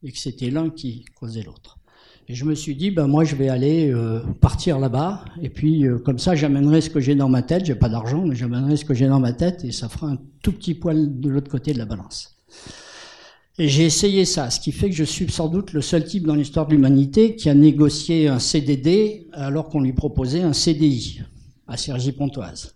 et 0.02 0.12
que 0.12 0.18
c'était 0.18 0.50
l'un 0.50 0.70
qui 0.70 1.04
causait 1.18 1.42
l'autre. 1.42 1.78
Et 2.28 2.34
je 2.34 2.44
me 2.44 2.54
suis 2.56 2.74
dit, 2.74 2.90
ben 2.90 3.06
moi 3.06 3.22
je 3.22 3.36
vais 3.36 3.48
aller 3.48 3.92
euh, 3.92 4.20
partir 4.40 4.80
là-bas, 4.80 5.24
et 5.40 5.48
puis 5.48 5.86
euh, 5.86 5.98
comme 5.98 6.18
ça 6.18 6.34
j'amènerai 6.34 6.80
ce 6.80 6.90
que 6.90 6.98
j'ai 6.98 7.14
dans 7.14 7.28
ma 7.28 7.42
tête, 7.42 7.64
j'ai 7.66 7.76
pas 7.76 7.88
d'argent, 7.88 8.24
mais 8.26 8.34
j'amènerai 8.34 8.76
ce 8.76 8.84
que 8.84 8.94
j'ai 8.94 9.06
dans 9.06 9.20
ma 9.20 9.32
tête, 9.32 9.64
et 9.64 9.70
ça 9.70 9.88
fera 9.88 10.08
un 10.08 10.18
tout 10.42 10.52
petit 10.52 10.74
poil 10.74 11.20
de 11.20 11.28
l'autre 11.28 11.48
côté 11.48 11.72
de 11.72 11.78
la 11.78 11.84
balance. 11.84 12.36
Et 13.58 13.68
j'ai 13.68 13.84
essayé 13.84 14.24
ça, 14.24 14.50
ce 14.50 14.58
qui 14.58 14.72
fait 14.72 14.90
que 14.90 14.96
je 14.96 15.04
suis 15.04 15.30
sans 15.30 15.48
doute 15.48 15.72
le 15.72 15.80
seul 15.80 16.04
type 16.04 16.26
dans 16.26 16.34
l'histoire 16.34 16.66
de 16.66 16.72
l'humanité 16.74 17.36
qui 17.36 17.48
a 17.48 17.54
négocié 17.54 18.26
un 18.26 18.40
CDD 18.40 19.28
alors 19.32 19.68
qu'on 19.68 19.80
lui 19.80 19.92
proposait 19.92 20.42
un 20.42 20.52
CDI 20.52 21.20
à 21.68 21.76
Cergy-Pontoise, 21.76 22.74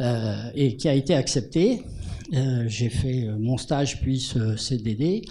euh, 0.00 0.50
et 0.54 0.76
qui 0.76 0.88
a 0.88 0.94
été 0.94 1.14
accepté. 1.14 1.82
J'ai 2.66 2.88
fait 2.88 3.28
mon 3.38 3.58
stage 3.58 4.00
puis 4.00 4.18
ce 4.18 4.56
CDD. 4.56 5.22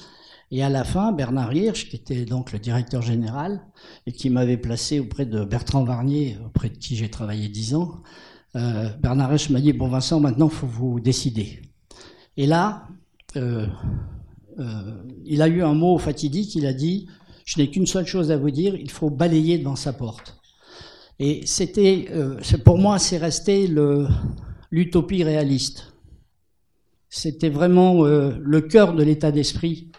Et 0.56 0.62
à 0.62 0.70
la 0.70 0.84
fin, 0.84 1.12
Bernard 1.12 1.52
Hirsch, 1.52 1.90
qui 1.90 1.96
était 1.96 2.26
donc 2.26 2.52
le 2.52 2.60
directeur 2.60 3.02
général 3.02 3.60
et 4.06 4.12
qui 4.12 4.30
m'avait 4.30 4.56
placé 4.56 5.00
auprès 5.00 5.26
de 5.26 5.44
Bertrand 5.44 5.84
Varnier, 5.84 6.38
auprès 6.46 6.70
de 6.70 6.78
qui 6.78 6.96
j'ai 6.96 7.10
travaillé 7.10 7.50
dix 7.50 7.74
ans, 7.74 8.04
euh, 8.56 8.88
Bernard 9.02 9.32
Hirsch 9.32 9.50
m'a 9.50 9.60
dit 9.60 9.74
Bon, 9.74 9.88
Vincent, 9.88 10.20
maintenant, 10.20 10.50
il 10.50 10.56
faut 10.56 10.68
vous 10.68 11.00
décider. 11.00 11.60
Et 12.38 12.46
là, 12.46 12.88
euh, 13.36 13.66
euh, 14.60 15.04
il 15.26 15.42
a 15.42 15.48
eu 15.48 15.64
un 15.64 15.74
mot 15.74 15.98
fatidique 15.98 16.54
il 16.54 16.68
a 16.68 16.74
dit 16.74 17.08
Je 17.46 17.60
n'ai 17.60 17.72
qu'une 17.72 17.88
seule 17.88 18.06
chose 18.06 18.30
à 18.30 18.38
vous 18.38 18.52
dire, 18.52 18.76
il 18.76 18.92
faut 18.92 19.10
balayer 19.10 19.58
devant 19.58 19.76
sa 19.76 19.92
porte. 19.92 20.38
Et 21.18 21.42
c'était, 21.48 22.12
pour 22.64 22.78
moi, 22.78 23.00
c'est 23.00 23.18
resté 23.18 23.68
l'utopie 24.70 25.24
réaliste. 25.24 25.94
C'était 27.10 27.50
vraiment 27.50 28.04
le 28.04 28.62
cœur 28.62 28.94
de 28.94 29.02
l'état 29.02 29.32
d'esprit 29.32 29.90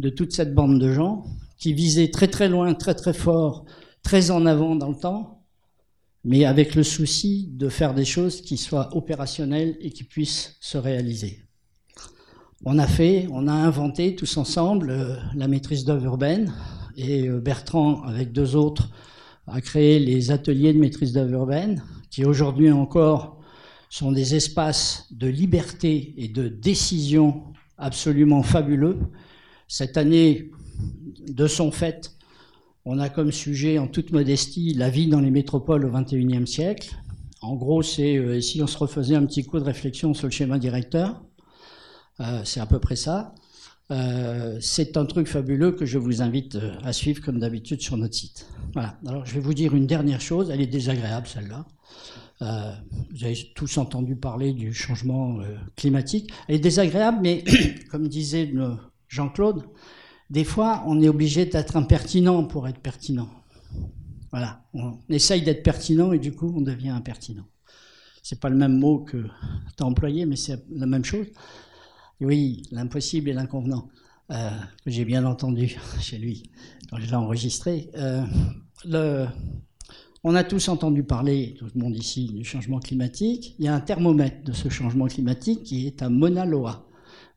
de 0.00 0.10
toute 0.10 0.32
cette 0.32 0.54
bande 0.54 0.80
de 0.80 0.92
gens 0.92 1.24
qui 1.58 1.74
visaient 1.74 2.10
très 2.10 2.28
très 2.28 2.48
loin, 2.48 2.74
très 2.74 2.94
très 2.94 3.12
fort, 3.12 3.64
très 4.02 4.30
en 4.30 4.46
avant 4.46 4.76
dans 4.76 4.88
le 4.88 4.96
temps, 4.96 5.44
mais 6.24 6.44
avec 6.44 6.74
le 6.74 6.82
souci 6.82 7.50
de 7.52 7.68
faire 7.68 7.94
des 7.94 8.04
choses 8.04 8.40
qui 8.40 8.56
soient 8.56 8.96
opérationnelles 8.96 9.76
et 9.80 9.90
qui 9.90 10.04
puissent 10.04 10.56
se 10.60 10.78
réaliser. 10.78 11.44
On 12.64 12.78
a 12.78 12.86
fait, 12.86 13.26
on 13.30 13.48
a 13.48 13.52
inventé 13.52 14.14
tous 14.14 14.36
ensemble 14.36 14.90
euh, 14.90 15.16
la 15.34 15.48
maîtrise 15.48 15.86
d'œuvre 15.86 16.04
urbaine 16.04 16.52
et 16.96 17.26
euh, 17.26 17.40
Bertrand, 17.40 18.02
avec 18.02 18.32
deux 18.32 18.54
autres, 18.54 18.90
a 19.46 19.60
créé 19.62 19.98
les 19.98 20.30
ateliers 20.30 20.74
de 20.74 20.78
maîtrise 20.78 21.14
d'œuvre 21.14 21.32
urbaine 21.32 21.82
qui 22.10 22.24
aujourd'hui 22.24 22.70
encore 22.70 23.40
sont 23.88 24.12
des 24.12 24.34
espaces 24.34 25.06
de 25.10 25.26
liberté 25.26 26.14
et 26.18 26.28
de 26.28 26.48
décision 26.48 27.44
absolument 27.78 28.42
fabuleux. 28.42 28.98
Cette 29.70 29.96
année, 29.96 30.50
de 31.28 31.46
son 31.46 31.70
fait, 31.70 32.16
on 32.84 32.98
a 32.98 33.08
comme 33.08 33.30
sujet, 33.30 33.78
en 33.78 33.86
toute 33.86 34.10
modestie, 34.10 34.74
la 34.74 34.90
vie 34.90 35.06
dans 35.06 35.20
les 35.20 35.30
métropoles 35.30 35.84
au 35.84 35.92
XXIe 35.92 36.44
siècle. 36.44 36.96
En 37.40 37.54
gros, 37.54 37.80
c'est 37.80 38.16
euh, 38.16 38.40
si 38.40 38.60
on 38.64 38.66
se 38.66 38.76
refaisait 38.76 39.14
un 39.14 39.24
petit 39.26 39.44
coup 39.44 39.60
de 39.60 39.64
réflexion 39.64 40.12
sur 40.12 40.26
le 40.26 40.32
schéma 40.32 40.58
directeur, 40.58 41.22
euh, 42.18 42.40
c'est 42.44 42.58
à 42.58 42.66
peu 42.66 42.80
près 42.80 42.96
ça. 42.96 43.32
Euh, 43.92 44.58
c'est 44.60 44.96
un 44.96 45.06
truc 45.06 45.28
fabuleux 45.28 45.70
que 45.70 45.86
je 45.86 45.98
vous 45.98 46.20
invite 46.20 46.58
à 46.82 46.92
suivre 46.92 47.22
comme 47.22 47.38
d'habitude 47.38 47.80
sur 47.80 47.96
notre 47.96 48.14
site. 48.14 48.48
Voilà. 48.72 48.98
Alors 49.06 49.24
je 49.24 49.34
vais 49.34 49.40
vous 49.40 49.54
dire 49.54 49.76
une 49.76 49.86
dernière 49.86 50.20
chose, 50.20 50.50
elle 50.50 50.60
est 50.60 50.66
désagréable 50.66 51.28
celle-là. 51.28 51.64
Vous 52.40 53.24
avez 53.24 53.36
tous 53.54 53.78
entendu 53.78 54.16
parler 54.16 54.52
du 54.52 54.72
changement 54.72 55.40
climatique. 55.76 56.32
Elle 56.48 56.56
est 56.56 56.60
désagréable, 56.60 57.18
mais 57.22 57.44
comme 57.90 58.08
disait 58.08 58.46
le 58.46 58.76
Jean-Claude, 59.10 59.64
des 60.30 60.44
fois 60.44 60.82
on 60.86 61.02
est 61.02 61.08
obligé 61.08 61.44
d'être 61.44 61.76
impertinent 61.76 62.44
pour 62.44 62.66
être 62.68 62.80
pertinent. 62.80 63.28
Voilà, 64.30 64.64
on 64.72 64.98
essaye 65.08 65.42
d'être 65.42 65.62
pertinent 65.62 66.12
et 66.12 66.18
du 66.18 66.32
coup 66.32 66.54
on 66.56 66.60
devient 66.62 66.90
impertinent. 66.90 67.46
C'est 68.22 68.40
pas 68.40 68.48
le 68.48 68.56
même 68.56 68.78
mot 68.78 69.00
que 69.00 69.26
tu 69.76 69.82
as 69.82 69.86
employé, 69.86 70.24
mais 70.24 70.36
c'est 70.36 70.64
la 70.70 70.86
même 70.86 71.04
chose. 71.04 71.26
Oui, 72.20 72.62
l'impossible 72.70 73.30
et 73.30 73.32
l'inconvenant, 73.32 73.88
euh, 74.30 74.50
que 74.84 74.90
j'ai 74.90 75.04
bien 75.04 75.24
entendu 75.24 75.76
chez 76.00 76.18
lui 76.18 76.50
quand 76.88 76.98
je 76.98 77.06
l'ai 77.06 77.14
enregistré. 77.14 77.90
Euh, 77.96 78.24
on 80.22 80.34
a 80.34 80.44
tous 80.44 80.68
entendu 80.68 81.02
parler, 81.02 81.54
tout 81.58 81.66
le 81.74 81.80
monde 81.80 81.96
ici, 81.96 82.26
du 82.26 82.44
changement 82.44 82.78
climatique. 82.78 83.56
Il 83.58 83.64
y 83.64 83.68
a 83.68 83.74
un 83.74 83.80
thermomètre 83.80 84.44
de 84.44 84.52
ce 84.52 84.68
changement 84.68 85.06
climatique 85.06 85.62
qui 85.64 85.86
est 85.86 86.02
à 86.02 86.10
Mauna 86.10 86.44
Loa. 86.44 86.86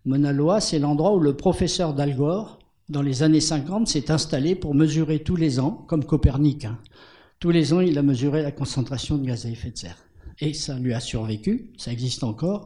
Mauna 0.05 0.33
Loa, 0.33 0.59
c'est 0.59 0.79
l'endroit 0.79 1.15
où 1.15 1.19
le 1.19 1.37
professeur 1.37 1.93
d'Al 1.93 2.15
Gore, 2.15 2.59
dans 2.89 3.01
les 3.01 3.23
années 3.23 3.39
50, 3.39 3.87
s'est 3.87 4.11
installé 4.11 4.53
pour 4.55 4.75
mesurer 4.75 5.23
tous 5.23 5.37
les 5.37 5.59
ans, 5.59 5.71
comme 5.87 6.03
Copernic. 6.03 6.65
hein. 6.65 6.77
Tous 7.39 7.51
les 7.51 7.73
ans, 7.73 7.79
il 7.79 7.97
a 7.97 8.01
mesuré 8.03 8.41
la 8.43 8.51
concentration 8.51 9.17
de 9.17 9.25
gaz 9.25 9.45
à 9.45 9.49
effet 9.49 9.71
de 9.71 9.77
serre. 9.77 9.97
Et 10.39 10.53
ça 10.53 10.77
lui 10.77 10.93
a 10.93 10.99
survécu, 10.99 11.71
ça 11.77 11.91
existe 11.91 12.23
encore. 12.23 12.65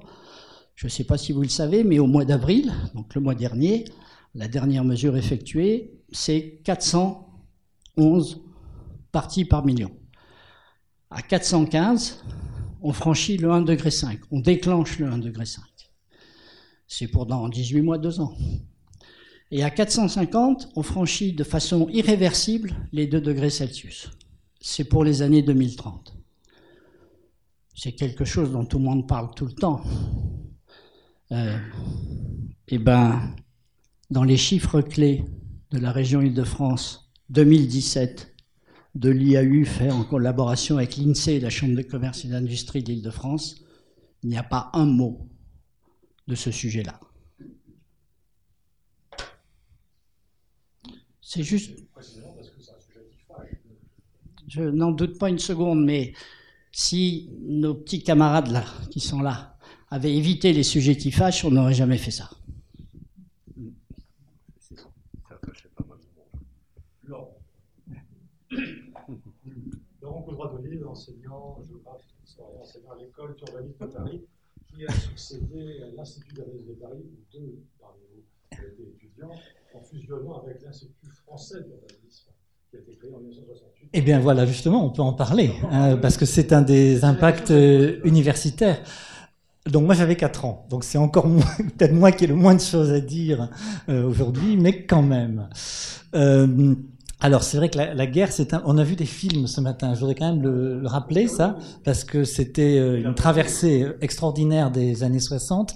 Je 0.75 0.87
ne 0.87 0.89
sais 0.89 1.03
pas 1.03 1.17
si 1.17 1.31
vous 1.31 1.43
le 1.43 1.49
savez, 1.49 1.83
mais 1.83 1.99
au 1.99 2.07
mois 2.07 2.25
d'avril, 2.25 2.73
donc 2.95 3.13
le 3.13 3.21
mois 3.21 3.35
dernier, 3.35 3.85
la 4.33 4.47
dernière 4.47 4.83
mesure 4.83 5.15
effectuée, 5.17 5.99
c'est 6.11 6.61
411 6.63 8.41
parties 9.11 9.45
par 9.45 9.65
million. 9.65 9.91
À 11.09 11.21
415, 11.21 12.23
on 12.81 12.93
franchit 12.93 13.37
le 13.37 13.49
1,5 13.49 13.63
degré, 13.65 13.89
on 14.31 14.39
déclenche 14.39 14.99
le 14.99 15.07
1,5 15.07 15.19
degré. 15.19 15.45
C'est 16.87 17.07
pour 17.07 17.25
dans 17.25 17.49
18 17.49 17.81
mois, 17.81 17.97
2 17.97 18.21
ans. 18.21 18.33
Et 19.51 19.63
à 19.63 19.69
450, 19.69 20.69
on 20.75 20.83
franchit 20.83 21.33
de 21.33 21.43
façon 21.43 21.87
irréversible 21.89 22.75
les 22.91 23.07
2 23.07 23.21
degrés 23.21 23.49
Celsius. 23.49 24.11
C'est 24.59 24.85
pour 24.85 25.03
les 25.03 25.21
années 25.21 25.41
2030. 25.41 26.17
C'est 27.75 27.91
quelque 27.91 28.25
chose 28.25 28.51
dont 28.51 28.65
tout 28.65 28.79
le 28.79 28.85
monde 28.85 29.07
parle 29.07 29.29
tout 29.35 29.45
le 29.45 29.53
temps. 29.53 29.81
Euh, 31.31 31.57
eh 32.69 32.77
ben, 32.77 33.35
dans 34.09 34.23
les 34.23 34.37
chiffres 34.37 34.81
clés 34.81 35.25
de 35.71 35.79
la 35.79 35.91
région 35.91 36.21
Île-de-France 36.21 37.11
2017, 37.29 38.33
de 38.95 39.09
l'IAU 39.09 39.65
fait 39.65 39.91
en 39.91 40.03
collaboration 40.03 40.77
avec 40.77 40.97
l'INSEE 40.97 41.35
et 41.35 41.39
la 41.39 41.49
Chambre 41.49 41.75
de 41.75 41.83
commerce 41.83 42.25
et 42.25 42.29
d'industrie 42.29 42.81
d'Île-de-France, 42.81 43.57
il 44.23 44.29
n'y 44.29 44.37
a 44.37 44.43
pas 44.43 44.71
un 44.73 44.85
mot 44.85 45.29
de 46.27 46.35
ce 46.35 46.51
sujet-là. 46.51 46.99
C'est 51.21 51.43
juste. 51.43 51.71
Je 54.47 54.63
n'en 54.63 54.91
doute 54.91 55.19
pas 55.19 55.29
une 55.29 55.39
seconde, 55.39 55.83
mais 55.83 56.13
si 56.71 57.29
nos 57.41 57.75
petits 57.75 58.01
camarades 58.01 58.47
là, 58.47 58.63
qui 58.91 58.99
sont 58.99 59.21
là, 59.21 59.57
avaient 59.89 60.15
évité 60.15 60.53
les 60.53 60.63
sujets 60.63 60.95
qui 60.95 61.11
fâchent, 61.11 61.43
on 61.43 61.51
n'aurait 61.51 61.73
jamais 61.73 61.97
fait 61.97 62.11
ça. 62.11 62.29
Laurent 70.01 70.21
Coudroy-Delisle, 70.21 70.85
enseignant, 70.85 71.61
géographe, 71.67 72.01
enseignant 72.61 72.91
à 72.91 72.97
l'école 72.97 73.35
urbaniste 73.47 73.81
de 73.81 73.85
Paris, 73.87 74.21
qui 74.77 74.85
a 74.85 74.93
succédé 74.93 75.81
à 75.83 75.95
l'Institut 75.95 76.35
d'analyse 76.35 76.67
de 76.67 76.73
Paris, 76.73 77.03
où 77.03 77.37
deux 77.37 77.63
parmi 77.79 77.99
vous 78.13 78.63
étaient 78.63 78.89
étudiants, 78.95 79.31
en 79.73 79.81
fusionnant 79.81 80.41
avec 80.43 80.61
l'Institut 80.61 81.09
français 81.25 81.57
d'urbanisme, 81.63 82.29
qui 82.69 82.77
a 82.77 82.79
été 82.79 82.91
créé 82.93 83.13
en 83.13 83.19
1968. 83.19 83.89
Eh 83.93 84.01
bien 84.01 84.19
voilà, 84.19 84.45
justement, 84.45 84.85
on 84.85 84.91
peut 84.91 85.01
en 85.01 85.13
parler, 85.13 85.51
hein, 85.71 85.97
parce 85.97 86.17
que 86.17 86.25
c'est 86.25 86.53
un 86.53 86.61
des 86.61 87.03
impacts 87.03 87.51
euh, 87.51 87.99
universitaires. 88.03 88.81
Donc 89.65 89.85
moi 89.85 89.95
j'avais 89.95 90.15
4 90.15 90.45
ans, 90.45 90.65
donc 90.69 90.85
c'est 90.85 90.97
encore 90.97 91.25
peut-être 91.57 91.93
moi 91.93 92.11
qui 92.11 92.23
ai 92.23 92.27
le 92.27 92.35
moins 92.35 92.55
de 92.55 92.61
choses 92.61 92.91
à 92.91 93.01
dire 93.01 93.49
euh, 93.89 94.07
aujourd'hui, 94.07 94.57
mais 94.57 94.85
quand 94.85 95.01
même. 95.01 95.49
Euh, 96.15 96.75
alors 97.19 97.43
c'est 97.43 97.57
vrai 97.57 97.69
que 97.69 97.77
la, 97.77 98.05
guerre, 98.05 98.31
c'est 98.31 98.53
un... 98.53 98.61
on 98.65 98.77
a 98.77 98.83
vu 98.83 98.95
des 98.95 99.05
films 99.05 99.47
ce 99.47 99.59
matin, 99.59 99.93
je 99.95 99.99
voudrais 99.99 100.13
quand 100.13 100.31
même 100.31 100.43
le, 100.43 100.79
le 100.79 100.87
rappeler 100.87 101.27
ça, 101.27 101.57
parce 101.83 102.03
que 102.03 102.23
c'était 102.23 102.77
euh, 102.77 103.01
une 103.01 103.15
traversée 103.15 103.87
extraordinaire 104.01 104.69
des 104.69 105.03
années 105.03 105.19
60. 105.19 105.73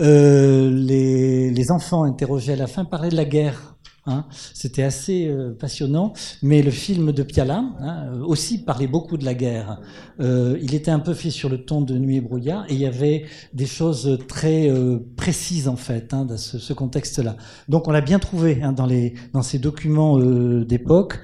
Euh, 0.00 0.70
les, 0.70 1.50
les 1.50 1.70
enfants 1.72 2.04
interrogés 2.04 2.52
à 2.52 2.56
la 2.56 2.66
fin 2.66 2.84
parlaient 2.84 3.08
de 3.08 3.16
la 3.16 3.24
guerre 3.24 3.75
Hein. 4.06 4.24
C'était 4.54 4.82
assez 4.82 5.28
euh, 5.28 5.52
passionnant. 5.52 6.12
Mais 6.42 6.62
le 6.62 6.70
film 6.70 7.12
de 7.12 7.22
Piala 7.22 7.64
hein, 7.80 8.06
euh, 8.12 8.24
aussi 8.24 8.58
parlait 8.58 8.86
beaucoup 8.86 9.16
de 9.16 9.24
la 9.24 9.34
guerre. 9.34 9.80
Euh, 10.20 10.58
il 10.62 10.74
était 10.74 10.90
un 10.90 10.98
peu 10.98 11.14
fait 11.14 11.30
sur 11.30 11.48
le 11.48 11.64
ton 11.64 11.82
de 11.82 11.98
Nuit 11.98 12.16
et 12.16 12.20
brouillard 12.20 12.64
et 12.68 12.74
il 12.74 12.80
y 12.80 12.86
avait 12.86 13.26
des 13.52 13.66
choses 13.66 14.18
très 14.28 14.68
euh, 14.70 14.98
précises 15.16 15.68
en 15.68 15.76
fait 15.76 16.14
hein, 16.14 16.24
dans 16.24 16.36
ce, 16.36 16.58
ce 16.58 16.72
contexte-là. 16.72 17.36
Donc 17.68 17.88
on 17.88 17.90
l'a 17.90 18.00
bien 18.00 18.18
trouvé 18.18 18.62
hein, 18.62 18.72
dans, 18.72 18.86
les, 18.86 19.14
dans 19.32 19.42
ces 19.42 19.58
documents 19.58 20.18
euh, 20.18 20.64
d'époque 20.64 21.20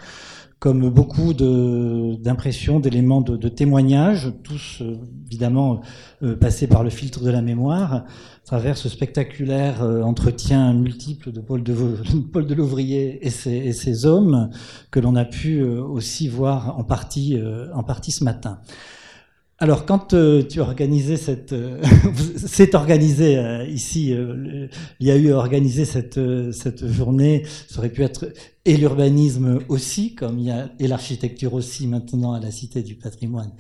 comme 0.63 0.91
beaucoup 0.91 1.35
d'impressions, 1.35 2.79
d'éléments 2.79 3.21
de, 3.21 3.49
témoignages, 3.49 4.33
tous 4.45 4.79
euh, 4.81 4.95
évidemment 5.27 5.81
euh, 6.23 6.37
passés 6.37 6.69
par 6.69 6.85
le 6.85 6.91
filtre 6.91 7.25
de 7.25 7.31
la 7.31 7.43
mémoire, 7.43 7.95
à 7.95 8.05
travers 8.45 8.79
ce 8.79 8.89
spectaculaire 8.89 9.83
euh, 9.83 10.03
entretien 10.03 10.73
multiple 10.73 11.33
de 11.33 11.41
Paul 11.41 11.65
de, 11.65 11.75
Paul 12.33 12.47
de 12.47 12.55
Louvrier 12.55 13.27
et 13.27 13.31
ses, 13.31 13.51
et 13.51 13.73
ses 13.73 14.07
hommes, 14.07 14.51
que 14.93 15.01
l'on 15.01 15.17
a 15.17 15.25
pu 15.25 15.65
aussi 15.65 16.29
voir 16.29 16.79
en 16.79 16.85
partie, 16.85 17.37
en 17.75 17.83
partie 17.83 18.13
ce 18.13 18.23
matin. 18.23 18.61
Alors, 19.59 19.85
quand 19.85 20.15
tu 20.49 20.61
as 20.61 20.63
organisé 20.63 21.17
cette, 21.17 21.55
c'est 22.37 22.77
organisé 22.77 23.67
ici, 23.69 24.13
il 24.13 25.07
y 25.07 25.11
a 25.11 25.17
eu 25.17 25.33
organisé 25.33 25.85
cette 25.85 26.21
cette 26.53 26.87
journée. 26.87 27.45
Ça 27.69 27.79
aurait 27.79 27.91
pu 27.91 28.03
être 28.03 28.27
et 28.65 28.77
l'urbanisme 28.77 29.61
aussi, 29.69 30.15
comme 30.15 30.39
il 30.39 30.47
y 30.47 30.51
a 30.51 30.71
et 30.79 30.87
l'architecture 30.87 31.55
aussi 31.55 31.87
maintenant 31.87 32.33
à 32.33 32.41
la 32.41 32.51
Cité 32.51 32.83
du 32.83 32.95
Patrimoine 32.95 33.53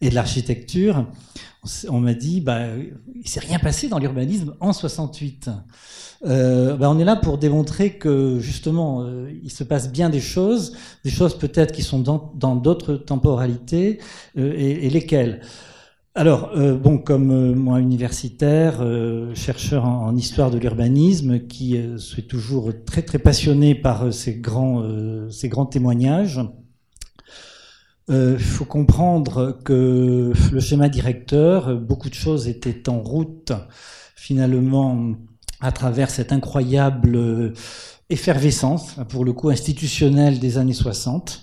et 0.00 0.10
de 0.10 0.14
l'architecture. 0.14 1.06
On 1.88 2.00
m'a 2.00 2.14
dit, 2.14 2.40
bah, 2.40 2.60
il 3.14 3.28
s'est 3.28 3.40
rien 3.40 3.58
passé 3.58 3.88
dans 3.88 3.98
l'urbanisme 3.98 4.54
en 4.60 4.72
68. 4.72 5.50
Euh, 6.24 6.76
bah, 6.76 6.88
on 6.90 6.98
est 6.98 7.04
là 7.04 7.16
pour 7.16 7.38
démontrer 7.38 7.98
que 7.98 8.38
justement, 8.40 9.02
euh, 9.02 9.30
il 9.42 9.50
se 9.50 9.64
passe 9.64 9.90
bien 9.90 10.08
des 10.08 10.20
choses, 10.20 10.74
des 11.04 11.10
choses 11.10 11.36
peut-être 11.36 11.72
qui 11.72 11.82
sont 11.82 11.98
dans 11.98 12.56
d'autres 12.56 12.94
temporalités 12.94 14.00
euh, 14.38 14.54
et 14.56 14.88
lesquelles? 14.88 15.42
Alors, 16.18 16.52
euh, 16.56 16.78
bon, 16.78 16.96
comme 16.96 17.30
euh, 17.30 17.54
moi 17.54 17.78
universitaire, 17.78 18.78
euh, 18.80 19.34
chercheur 19.34 19.84
en, 19.84 20.16
histoire 20.16 20.50
de 20.50 20.56
l'urbanisme, 20.56 21.40
qui 21.40 21.78
suis 21.98 22.26
toujours 22.26 22.72
très 22.86 23.02
très 23.02 23.18
passionné 23.18 23.74
par 23.74 24.14
ces 24.14 24.36
grands 24.36 24.82
ces 25.30 25.50
grands 25.50 25.66
témoignages, 25.66 26.40
il 28.08 28.38
faut 28.38 28.64
comprendre 28.64 29.58
que 29.62 30.32
le 30.52 30.60
schéma 30.60 30.88
directeur, 30.88 31.76
beaucoup 31.76 32.08
de 32.08 32.14
choses 32.14 32.48
étaient 32.48 32.88
en 32.88 33.00
route 33.00 33.52
finalement 34.14 35.16
à 35.60 35.70
travers 35.70 36.08
cette 36.08 36.32
incroyable 36.32 37.52
effervescence, 38.08 38.96
pour 39.10 39.26
le 39.26 39.34
coup 39.34 39.50
institutionnelle 39.50 40.38
des 40.38 40.56
années 40.56 40.72
60, 40.72 41.42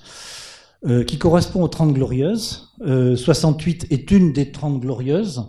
euh, 0.86 1.04
qui 1.04 1.18
correspond 1.18 1.64
aux 1.64 1.68
30 1.68 1.94
glorieuses. 1.94 2.74
Euh, 2.86 3.16
68 3.16 3.88
est 3.92 4.12
une 4.12 4.34
des 4.34 4.52
30 4.52 4.80
glorieuses. 4.80 5.46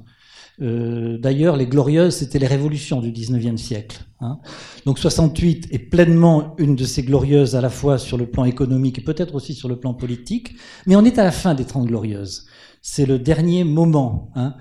Euh, 0.63 1.19
D'ailleurs, 1.19 1.57
les 1.57 1.67
glorieuses, 1.67 2.15
c'était 2.17 2.39
les 2.39 2.47
révolutions 2.47 3.01
du 3.01 3.11
19e 3.11 3.57
siècle. 3.57 4.05
hein. 4.21 4.39
Donc 4.87 4.99
68 4.99 5.69
est 5.73 5.79
pleinement 5.79 6.55
une 6.59 6.77
de 6.77 6.85
ces 6.85 7.03
glorieuses 7.03 7.57
à 7.57 7.61
la 7.61 7.71
fois 7.71 7.99
sur 7.99 8.17
le 8.17 8.27
plan 8.27 8.45
économique 8.45 8.99
et 8.99 9.03
peut-être 9.03 9.35
aussi 9.35 9.55
sur 9.55 9.69
le 9.69 9.77
plan 9.77 9.95
politique, 9.95 10.55
mais 10.87 10.95
on 10.97 11.05
est 11.05 11.19
à 11.19 11.25
la 11.25 11.33
fin 11.33 11.55
des 11.55 11.65
30 11.65 11.87
glorieuses. 11.87 12.47
C'est 12.83 13.07
le 13.07 13.19
dernier 13.19 13.65
moment 13.65 14.31
hein, 14.37 14.55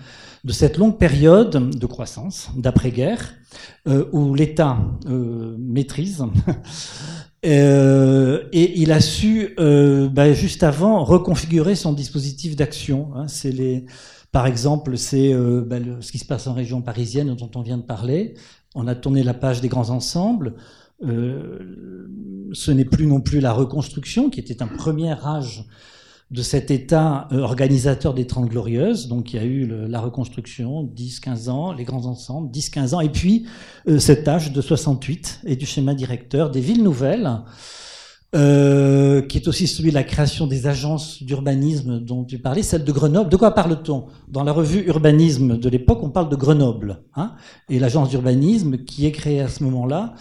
de 0.44 0.52
cette 0.54 0.78
longue 0.78 0.98
période 0.98 1.70
de 1.78 1.86
croissance, 1.86 2.50
d'après-guerre, 2.56 3.34
euh, 3.88 4.06
où 4.14 4.34
l'État 4.34 4.78
euh, 5.08 5.56
maîtrise. 5.60 6.24
Euh, 7.46 8.44
et 8.54 8.80
il 8.80 8.92
a 8.92 9.02
su, 9.02 9.54
euh, 9.60 10.08
bah, 10.10 10.34
juste 10.34 10.64
avant, 10.64 11.04
reconfigurer 11.04 11.76
son 11.76 11.94
dispositif 11.94 12.56
d'action. 12.56 13.10
hein. 13.16 13.28
C'est 13.28 13.52
les, 13.52 13.86
par 14.32 14.48
exemple, 14.48 14.98
c'est 14.98 15.34
euh, 15.34 15.62
bah, 15.62 15.78
ce 16.00 16.12
qui 16.12 16.20
se 16.20 16.26
passe 16.26 16.48
en 16.48 16.54
région 16.54 16.82
parisienne 16.82 17.36
dont 17.36 17.52
on 17.56 17.62
vient 17.62 17.78
de 17.78 17.84
parler. 17.84 18.36
On 18.76 18.88
a 18.88 18.96
tourné 18.96 19.24
la 19.24 19.34
page 19.34 19.62
des 19.62 19.68
grands 19.68 19.90
ensembles. 19.90 20.56
Ce 21.02 22.72
n'est 22.72 22.86
plus 22.86 23.08
non 23.08 23.20
plus 23.20 23.42
la 23.42 23.52
reconstruction, 23.52 24.30
qui 24.30 24.40
était 24.40 24.64
un 24.64 24.68
premier 24.68 25.12
âge 25.12 25.66
de 26.34 26.42
cet 26.42 26.72
État 26.72 27.28
euh, 27.32 27.42
organisateur 27.42 28.16
des 28.16 28.26
Trente 28.26 28.50
Glorieuses. 28.50 29.08
Donc 29.08 29.34
il 29.34 29.36
y 29.36 29.40
a 29.40 29.46
eu 29.46 29.68
la 29.88 30.02
reconstruction, 30.02 30.84
10-15 30.84 31.50
ans, 31.50 31.74
les 31.74 31.84
grands 31.84 32.08
ensembles, 32.08 32.50
10-15 32.50 32.96
ans, 32.96 33.02
et 33.02 33.10
puis 33.10 33.46
euh, 33.88 34.00
cet 34.00 34.28
âge 34.28 34.52
de 34.52 34.60
68 34.60 35.42
et 35.46 35.56
du 35.56 35.68
schéma 35.68 35.94
directeur 35.94 36.50
des 36.50 36.60
villes 36.60 36.82
nouvelles, 36.82 37.30
euh, 38.36 39.22
qui 39.22 39.38
est 39.38 39.48
aussi 39.48 39.68
celui 39.68 39.92
de 39.92 39.94
la 39.94 40.04
création 40.04 40.48
des 40.48 40.66
agences 40.66 41.22
d'urbanisme 41.22 42.00
dont 42.00 42.24
tu 42.24 42.40
parlais, 42.40 42.64
celle 42.64 42.84
de 42.84 42.92
Grenoble. 42.92 43.30
De 43.30 43.38
quoi 43.38 43.52
parle-t-on? 43.52 44.06
Dans 44.28 44.44
la 44.44 44.54
revue 44.54 44.88
Urbanisme 44.88 45.60
de 45.60 45.70
l'époque, 45.70 46.00
on 46.02 46.10
parle 46.10 46.30
de 46.30 46.36
Grenoble, 46.36 47.04
hein, 47.16 47.34
et 47.70 47.78
l'agence 47.78 48.10
d'urbanisme 48.10 48.78
qui 48.78 49.06
est 49.06 49.12
créée 49.12 49.40
à 49.42 49.50
ce 49.50 49.64
moment-là 49.64 50.16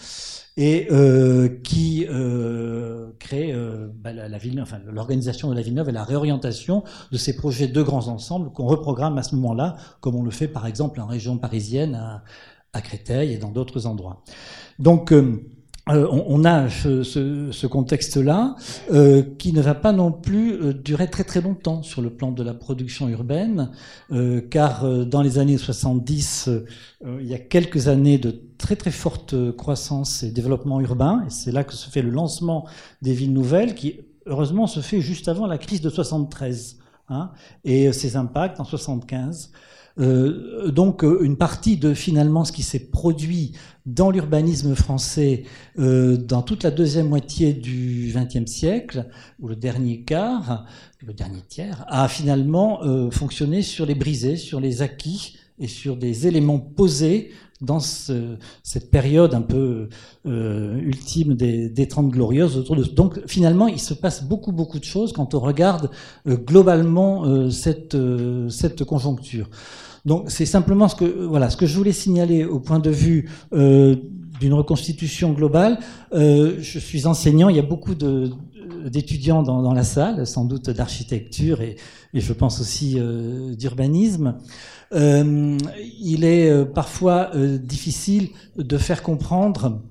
et 0.55 0.87
euh, 0.91 1.49
qui 1.63 2.05
euh, 2.09 3.11
crée 3.19 3.51
euh, 3.51 3.87
bah, 3.95 4.13
la, 4.13 4.27
la 4.29 4.37
ville, 4.37 4.61
enfin 4.61 4.79
l'organisation 4.85 5.49
de 5.49 5.55
la 5.55 5.61
ville 5.61 5.73
neuve 5.73 5.89
et 5.89 5.93
la 5.93 6.03
réorientation 6.03 6.83
de 7.11 7.17
ces 7.17 7.35
projets 7.35 7.67
de 7.67 7.81
grands 7.81 8.07
ensembles 8.07 8.51
qu'on 8.51 8.67
reprogramme 8.67 9.17
à 9.17 9.23
ce 9.23 9.35
moment-là, 9.35 9.75
comme 9.99 10.15
on 10.15 10.23
le 10.23 10.31
fait 10.31 10.47
par 10.47 10.67
exemple 10.67 10.99
en 11.01 11.07
région 11.07 11.37
parisienne, 11.37 11.95
à, 11.95 12.23
à 12.73 12.81
Créteil 12.81 13.33
et 13.33 13.37
dans 13.37 13.49
d'autres 13.49 13.87
endroits. 13.87 14.23
Donc 14.79 15.13
euh, 15.89 16.07
on, 16.09 16.23
on 16.29 16.45
a 16.45 16.69
ce, 16.69 17.03
ce- 17.03 17.51
ce 17.51 17.67
contexte-là 17.67 18.55
euh, 18.91 19.21
qui 19.37 19.51
ne 19.51 19.61
va 19.61 19.75
pas 19.75 19.91
non 19.91 20.13
plus 20.13 20.53
euh, 20.53 20.73
durer 20.73 21.09
très 21.09 21.25
très 21.25 21.41
longtemps 21.41 21.83
sur 21.83 22.01
le 22.01 22.09
plan 22.09 22.31
de 22.31 22.41
la 22.41 22.53
production 22.53 23.09
urbaine, 23.09 23.69
euh, 24.11 24.39
car 24.39 24.85
dans 25.05 25.21
les 25.21 25.39
années 25.39 25.57
70, 25.57 26.47
euh, 26.47 26.65
il 27.19 27.27
y 27.27 27.33
a 27.33 27.39
quelques 27.39 27.89
années 27.89 28.17
de 28.17 28.33
très 28.57 28.77
très 28.77 28.91
forte 28.91 29.35
croissance 29.57 30.23
et 30.23 30.31
développement 30.31 30.79
urbain, 30.79 31.23
et 31.27 31.29
c'est 31.29 31.51
là 31.51 31.65
que 31.65 31.73
se 31.73 31.89
fait 31.89 32.01
le 32.01 32.11
lancement 32.11 32.65
des 33.01 33.13
villes 33.13 33.33
nouvelles, 33.33 33.75
qui 33.75 33.99
heureusement 34.25 34.67
se 34.67 34.79
fait 34.79 35.01
juste 35.01 35.27
avant 35.27 35.47
la 35.47 35.57
crise 35.57 35.81
de 35.81 35.89
73, 35.89 36.77
hein, 37.09 37.31
et 37.65 37.91
ses 37.91 38.15
impacts 38.15 38.61
en 38.61 38.63
75. 38.63 39.51
Euh, 39.99 40.71
donc 40.71 41.03
euh, 41.03 41.23
une 41.23 41.37
partie 41.37 41.77
de 41.77 41.93
finalement 41.93 42.45
ce 42.45 42.51
qui 42.51 42.63
s'est 42.63 42.79
produit 42.79 43.51
dans 43.85 44.09
l'urbanisme 44.09 44.73
français 44.73 45.43
euh, 45.77 46.17
dans 46.17 46.41
toute 46.41 46.63
la 46.63 46.71
deuxième 46.71 47.09
moitié 47.09 47.53
du 47.53 48.11
XXe 48.15 48.49
siècle, 48.49 49.05
ou 49.39 49.47
le 49.47 49.55
dernier 49.55 50.01
quart, 50.01 50.65
le 51.05 51.13
dernier 51.13 51.41
tiers, 51.41 51.85
a 51.89 52.07
finalement 52.07 52.81
fonctionné 53.11 53.61
sur 53.61 53.85
les 53.85 53.95
brisés, 53.95 54.37
sur 54.37 54.59
les 54.59 54.81
acquis 54.81 55.37
et 55.59 55.67
sur 55.67 55.97
des 55.97 56.27
éléments 56.27 56.59
posés 56.59 57.31
dans 57.63 57.79
ce- 57.79 58.35
cette 58.61 58.91
période 58.91 59.33
un 59.33 59.41
peu 59.41 59.89
euh, 60.25 60.77
ultime 60.79 61.33
des, 61.35 61.69
des 61.69 61.87
30 61.87 62.09
glorieuses. 62.09 62.57
Autour 62.57 62.75
de, 62.75 62.83
donc 62.83 63.19
finalement, 63.27 63.67
il 63.67 63.79
se 63.79 63.93
passe 63.93 64.23
beaucoup 64.23 64.51
beaucoup 64.51 64.79
de 64.79 64.83
choses 64.83 65.13
quand 65.13 65.33
on 65.33 65.39
regarde 65.39 65.89
euh, 66.27 66.35
globalement 66.37 67.25
euh, 67.25 67.49
cette, 67.49 67.97
cette 68.49 68.83
conjoncture. 68.83 69.49
Donc 70.05 70.29
c'est 70.29 70.45
simplement 70.45 70.87
ce 70.89 70.95
que 70.95 71.05
voilà 71.25 71.49
ce 71.49 71.55
que 71.57 71.65
je 71.65 71.77
voulais 71.77 71.93
signaler 71.93 72.43
au 72.45 72.59
point 72.59 72.79
de 72.79 72.89
vue 72.89 73.29
d'une 73.53 74.53
reconstitution 74.53 75.31
globale. 75.31 75.79
Je 76.11 76.79
suis 76.79 77.05
enseignant, 77.07 77.47
il 77.47 77.55
y 77.55 77.59
a 77.59 77.63
beaucoup 77.63 77.95
de 77.95 78.29
d'étudiants 78.85 79.43
dans, 79.43 79.73
la 79.73 79.83
salle, 79.83 80.25
sans 80.27 80.45
doute 80.45 80.69
d'architecture 80.69 81.61
et, 81.61 81.75
je 82.13 82.33
pense 82.33 82.61
aussi 82.61 82.99
euh, 82.99 83.55
d'urbanisme. 83.55 84.37
Euh, 84.93 85.57
il 85.99 86.23
est 86.23 86.49
euh, 86.49 86.65
parfois 86.65 87.31
euh, 87.33 87.57
difficile 87.57 88.29
de 88.55 88.77
faire 88.77 89.01
comprendre 89.01 89.81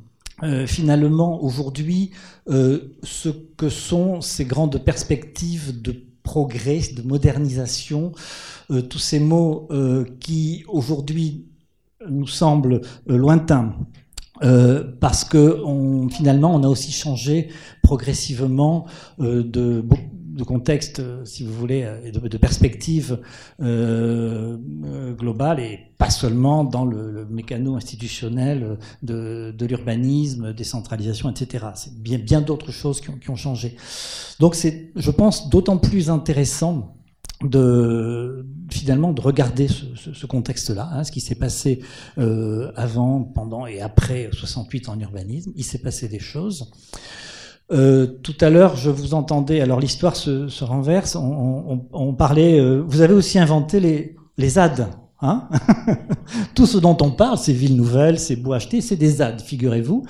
euh, 0.42 0.66
finalement 0.66 1.42
aujourd'hui 1.42 2.10
euh, 2.48 2.94
ce 3.02 3.28
que 3.28 3.68
sont 3.68 4.20
ces 4.20 4.44
grandes 4.44 4.78
perspectives 4.84 5.82
de 5.82 5.94
progrès, 6.22 6.80
de 6.96 7.02
modernisation, 7.02 8.12
euh, 8.70 8.82
tous 8.82 8.98
ces 8.98 9.20
mots 9.20 9.68
euh, 9.70 10.04
qui 10.20 10.64
aujourd'hui 10.68 11.46
nous 12.08 12.26
semblent 12.26 12.80
euh, 13.10 13.16
lointains. 13.16 13.74
Euh, 14.42 14.84
parce 15.00 15.24
que 15.24 15.62
on, 15.64 16.08
finalement, 16.08 16.54
on 16.54 16.62
a 16.64 16.68
aussi 16.68 16.92
changé 16.92 17.48
progressivement 17.82 18.86
euh, 19.20 19.42
de, 19.42 19.84
de 20.32 20.44
contexte, 20.44 21.00
euh, 21.00 21.24
si 21.24 21.44
vous 21.44 21.52
voulez, 21.52 21.82
euh, 21.84 22.10
de, 22.10 22.26
de 22.26 22.38
perspective 22.38 23.20
euh, 23.60 24.56
globale, 25.12 25.60
et 25.60 25.78
pas 25.98 26.10
seulement 26.10 26.64
dans 26.64 26.84
le, 26.84 27.10
le 27.10 27.26
mécano 27.26 27.76
institutionnel 27.76 28.78
de, 29.02 29.54
de 29.56 29.66
l'urbanisme, 29.66 30.52
décentralisation, 30.52 31.30
etc. 31.30 31.66
C'est 31.74 31.94
bien, 31.94 32.18
bien 32.18 32.40
d'autres 32.40 32.72
choses 32.72 33.00
qui 33.00 33.10
ont, 33.10 33.16
qui 33.16 33.30
ont 33.30 33.36
changé. 33.36 33.76
Donc 34.40 34.54
c'est, 34.54 34.90
je 34.96 35.10
pense, 35.10 35.48
d'autant 35.50 35.76
plus 35.76 36.10
intéressant 36.10 36.96
de 37.48 38.46
finalement 38.70 39.12
de 39.12 39.20
regarder 39.20 39.68
ce, 39.68 40.26
contexte-là, 40.26 40.88
hein, 40.92 41.04
ce 41.04 41.12
qui 41.12 41.20
s'est 41.20 41.34
passé 41.34 41.80
euh, 42.18 42.72
avant, 42.74 43.22
pendant 43.22 43.66
et 43.66 43.80
après 43.80 44.30
68 44.32 44.88
en 44.88 44.98
urbanisme. 44.98 45.52
Il 45.56 45.64
s'est 45.64 45.78
passé 45.78 46.08
des 46.08 46.18
choses. 46.18 46.70
Euh, 47.70 48.06
tout 48.22 48.36
à 48.40 48.50
l'heure, 48.50 48.76
je 48.76 48.90
vous 48.90 49.14
entendais. 49.14 49.60
Alors 49.60 49.80
l'histoire 49.80 50.16
se, 50.16 50.64
renverse. 50.64 51.16
On, 51.16 52.14
parlait. 52.14 52.60
Euh, 52.60 52.82
vous 52.86 53.00
avez 53.00 53.14
aussi 53.14 53.38
inventé 53.38 53.80
les, 53.80 54.16
les 54.36 54.48
ZAD. 54.50 54.88
Hein 55.20 55.48
Tout 56.54 56.66
ce 56.66 56.78
dont 56.78 56.96
on 57.00 57.12
parle, 57.12 57.38
ces 57.38 57.52
villes 57.52 57.76
nouvelles, 57.76 58.18
ces 58.18 58.36
bois 58.36 58.56
achetés, 58.56 58.80
c'est 58.80 58.96
des 58.96 59.10
ZAD, 59.10 59.40
figurez-vous. 59.40 60.04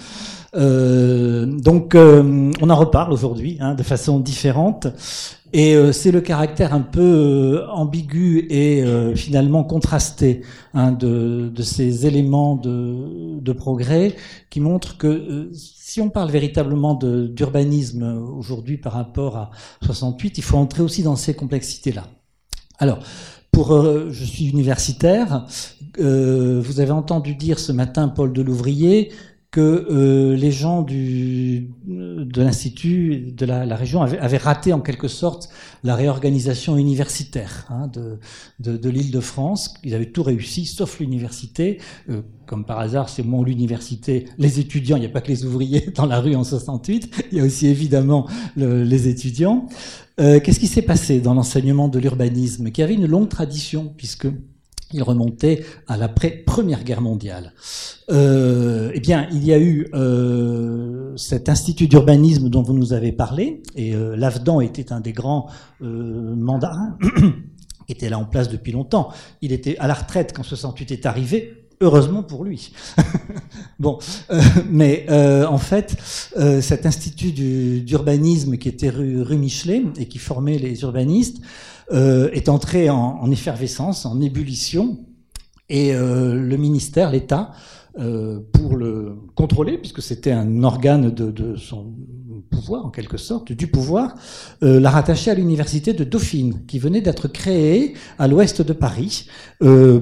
Euh, 0.55 1.47
donc, 1.47 1.95
on 1.95 2.71
en 2.71 2.77
reparle 2.77 3.13
aujourd'hui 3.13 3.59
hein, 3.61 3.75
de 3.75 3.83
façon 3.83 4.19
différente. 4.21 4.87
Et 5.53 5.75
euh, 5.75 5.93
c'est 5.93 6.13
le 6.13 6.23
caractère 6.23 6.73
un 6.73 6.81
peu 6.81 7.01
euh, 7.01 7.69
ambigu 7.69 8.47
et 8.49 8.83
euh, 8.83 9.15
finalement 9.15 9.65
contrasté 9.65 10.43
hein, 10.73 10.93
de, 10.93 11.51
de, 11.55 11.63
ces 11.63 12.07
éléments 12.07 12.57
de, 12.57 13.39
de, 13.39 13.53
progrès 13.53 14.17
qui 14.49 14.61
montrent 14.61 14.97
que 14.97 15.51
si 15.53 16.01
on 16.01 16.09
parle 16.09 16.31
véritablement 16.31 16.95
d'urbanisme 16.95 18.03
aujourd'hui 18.35 18.79
par 18.79 18.95
rapport 18.95 19.37
à 19.37 19.51
68, 19.85 20.39
il 20.39 20.45
faut 20.45 20.57
entrer 20.57 20.83
aussi 20.83 21.03
dans 21.03 21.17
ces 21.17 21.35
complexités-là. 21.35 22.07
Alors, 22.79 23.01
pour, 23.51 23.79
je 24.11 24.25
suis 24.25 24.47
universitaire. 24.47 25.45
vous 25.99 26.81
avez 26.81 26.91
entendu 26.91 27.35
dire 27.35 27.59
ce 27.59 27.71
matin 27.73 28.09
Paul 28.09 28.33
Delouvrier 28.33 29.13
que 29.53 29.61
euh, 29.61 30.35
les 30.35 30.51
gens 30.51 30.81
du, 30.81 31.69
de 31.87 32.43
l'Institut, 32.43 33.33
de 33.37 33.45
la, 33.45 33.67
la 33.67 33.77
région, 33.77 34.01
avaient, 34.01 34.19
avaient, 34.19 34.39
raté 34.39 34.73
en 34.73 34.81
quelque 34.81 35.09
sorte 35.09 35.51
la 35.85 35.95
réorganisation 35.95 36.79
universitaire 36.79 37.67
hein, 37.69 37.87
de, 37.89 38.19
de, 38.61 38.79
de 38.79 38.89
l'île 38.89 39.11
de 39.11 39.21
France. 39.21 39.75
Ils 39.85 39.95
avaient 39.95 40.11
tout 40.11 40.23
réussi, 40.23 40.65
sauf 40.65 41.01
l'université. 41.01 41.79
Euh, 42.09 42.23
comme 42.47 42.65
par 42.65 42.79
hasard, 42.79 43.11
c'est 43.11 43.23
moins 43.23 43.45
l'université, 43.45 44.25
les 44.39 44.59
étudiants, 44.59 44.97
il 44.97 45.01
n'y 45.01 45.07
a 45.07 45.11
pas 45.11 45.21
que 45.21 45.29
les 45.29 45.45
ouvriers 45.45 45.91
dans 45.95 46.07
la 46.07 46.19
rue 46.21 46.35
en 46.35 46.45
68, 46.45 47.27
il 47.31 47.39
y 47.39 47.41
a 47.43 47.45
aussi 47.45 47.67
évidemment 47.67 48.27
le, 48.57 48.85
les 48.85 49.07
étudiants. 49.09 49.69
Euh, 50.19 50.41
Qu'est-ce 50.41 50.61
qui 50.61 50.67
s'est 50.67 50.83
passé 50.83 51.21
dans 51.21 51.35
l'enseignement 51.35 51.89
de 51.89 51.99
l'urbanisme, 51.99 52.71
qui 52.71 52.83
avait 52.83 52.95
une 52.95 53.07
longue 53.07 53.29
tradition, 53.29 53.93
puisque 53.99 54.29
il 54.93 55.03
remontait 55.03 55.65
à 55.87 55.97
l'après-première 55.97 56.85
guerre 56.85 57.01
mondiale. 57.01 57.53
Euh, 58.11 58.91
eh 58.95 59.01
bien, 59.01 59.29
il 59.33 59.45
y 59.45 59.53
a 59.53 59.59
eu 59.59 59.89
euh, 59.95 61.17
cet 61.17 61.49
institut 61.49 61.89
d'urbanisme 61.89 62.49
dont 62.49 62.63
vous 62.63 62.75
nous 62.75 62.93
avez 62.93 63.13
parlé, 63.13 63.63
et 63.75 63.95
euh, 63.95 64.61
était 64.63 64.93
un 64.93 65.01
des 65.01 65.13
grands 65.13 65.47
euh, 65.83 66.35
mandarins, 66.35 66.97
était 67.89 68.09
là 68.09 68.19
en 68.19 68.25
place 68.25 68.49
depuis 68.49 68.73
longtemps. 68.73 69.11
Il 69.41 69.53
était 69.53 69.79
à 69.79 69.87
la 69.87 69.95
retraite 69.95 70.33
quand 70.35 70.43
68 70.43 70.91
est 70.93 71.07
arrivé, 71.07 71.59
Heureusement 71.85 72.23
pour 72.23 72.45
lui. 72.45 72.73
bon, 73.81 73.99
mais 74.71 75.05
en 75.11 75.59
fait, 75.59 75.97
cet 76.61 76.87
institut 76.87 77.33
d'urbanisme 77.33 78.57
qui 78.57 78.69
était 78.69 78.89
rue, 78.89 79.25
Michelet 79.37 79.83
et 79.99 80.07
qui 80.07 80.19
formait 80.19 80.59
les 80.59 80.83
urbanistes 80.83 81.43
euh, 81.91 82.31
est 82.33 82.49
entré 82.49 82.91
en, 82.91 83.19
en, 83.21 83.31
effervescence, 83.31 84.07
en 84.07 84.21
ébullition, 84.21 84.99
et 85.69 85.95
euh, 85.95 86.35
le 86.35 86.57
ministère, 86.57 87.11
l'État, 87.11 87.53
euh, 87.99 88.41
pour 88.53 88.77
le 88.77 89.17
contrôler, 89.35 89.79
puisque 89.79 90.03
c'était 90.03 90.33
un 90.33 90.63
organe 90.65 91.11
de, 91.11 91.57
son 91.57 91.93
pouvoir, 92.53 92.87
en 92.87 92.91
quelque 92.91 93.17
sorte, 93.17 93.51
du 93.51 93.67
pouvoir, 93.67 94.15
euh, 94.63 94.79
l'a 94.79 94.91
rattaché 94.91 95.31
à 95.33 95.35
l'université 95.35 95.93
de 95.93 96.05
Dauphine, 96.05 96.65
qui 96.69 96.79
venait 96.79 97.01
d'être 97.01 97.27
créée 97.27 97.95
à 98.19 98.29
l'ouest 98.29 98.63
de 98.63 98.73
Paris, 98.73 99.27
euh, 99.63 100.01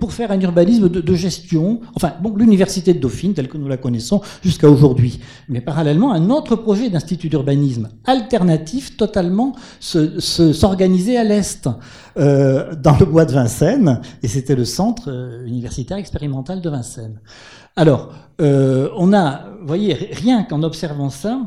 pour 0.00 0.12
faire 0.12 0.30
un 0.30 0.40
urbanisme 0.40 0.88
de, 0.88 1.14
gestion, 1.14 1.80
enfin, 1.94 2.14
l'université 2.36 2.94
de 2.94 2.98
Dauphine, 2.98 3.34
telle 3.34 3.48
que 3.48 3.58
nous 3.58 3.68
la 3.68 3.76
connaissons 3.76 4.20
jusqu'à 4.42 4.68
aujourd'hui. 4.68 5.20
Mais 5.48 5.60
parallèlement, 5.60 6.12
un 6.12 6.30
autre 6.30 6.56
projet 6.56 6.88
d'institut 6.88 7.28
d'urbanisme 7.28 7.90
alternatif, 8.06 8.96
totalement, 8.96 9.54
s'organisait 9.80 11.14
se, 11.14 11.18
à 11.18 11.24
l'est, 11.24 11.68
euh, 12.16 12.74
dans 12.74 12.96
le 12.98 13.06
bois 13.06 13.24
de 13.24 13.32
Vincennes, 13.32 14.00
et 14.22 14.28
c'était 14.28 14.56
le 14.56 14.64
centre 14.64 15.10
universitaire 15.46 15.98
expérimental 15.98 16.60
de 16.60 16.70
Vincennes. 16.70 17.20
Alors, 17.76 18.12
euh, 18.40 18.88
on 18.96 19.12
a, 19.12 19.48
vous 19.60 19.66
voyez, 19.66 19.94
rien 19.94 20.44
qu'en 20.44 20.62
observant 20.62 21.10
ça, 21.10 21.42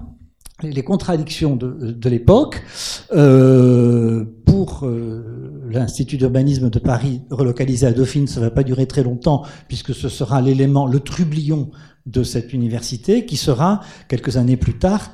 les 0.61 0.83
contradictions 0.83 1.55
de, 1.55 2.09
l'époque 2.09 2.63
euh, 3.13 4.25
pour 4.45 4.81
euh, 4.83 5.63
l'Institut 5.69 6.17
d'urbanisme 6.17 6.69
de 6.69 6.79
Paris 6.79 7.21
relocalisé 7.29 7.85
à 7.87 7.93
Dauphine, 7.93 8.27
ça 8.27 8.39
ne 8.39 8.45
va 8.45 8.51
pas 8.51 8.63
durer 8.63 8.87
très 8.87 9.03
longtemps 9.03 9.43
puisque 9.67 9.93
ce 9.93 10.09
sera 10.09 10.41
l'élément, 10.41 10.87
le 10.87 10.99
trublion 10.99 11.69
de 12.07 12.23
cette 12.23 12.53
université 12.53 13.25
qui 13.25 13.37
sera 13.37 13.81
quelques 14.09 14.35
années 14.35 14.57
plus 14.57 14.77
tard 14.79 15.11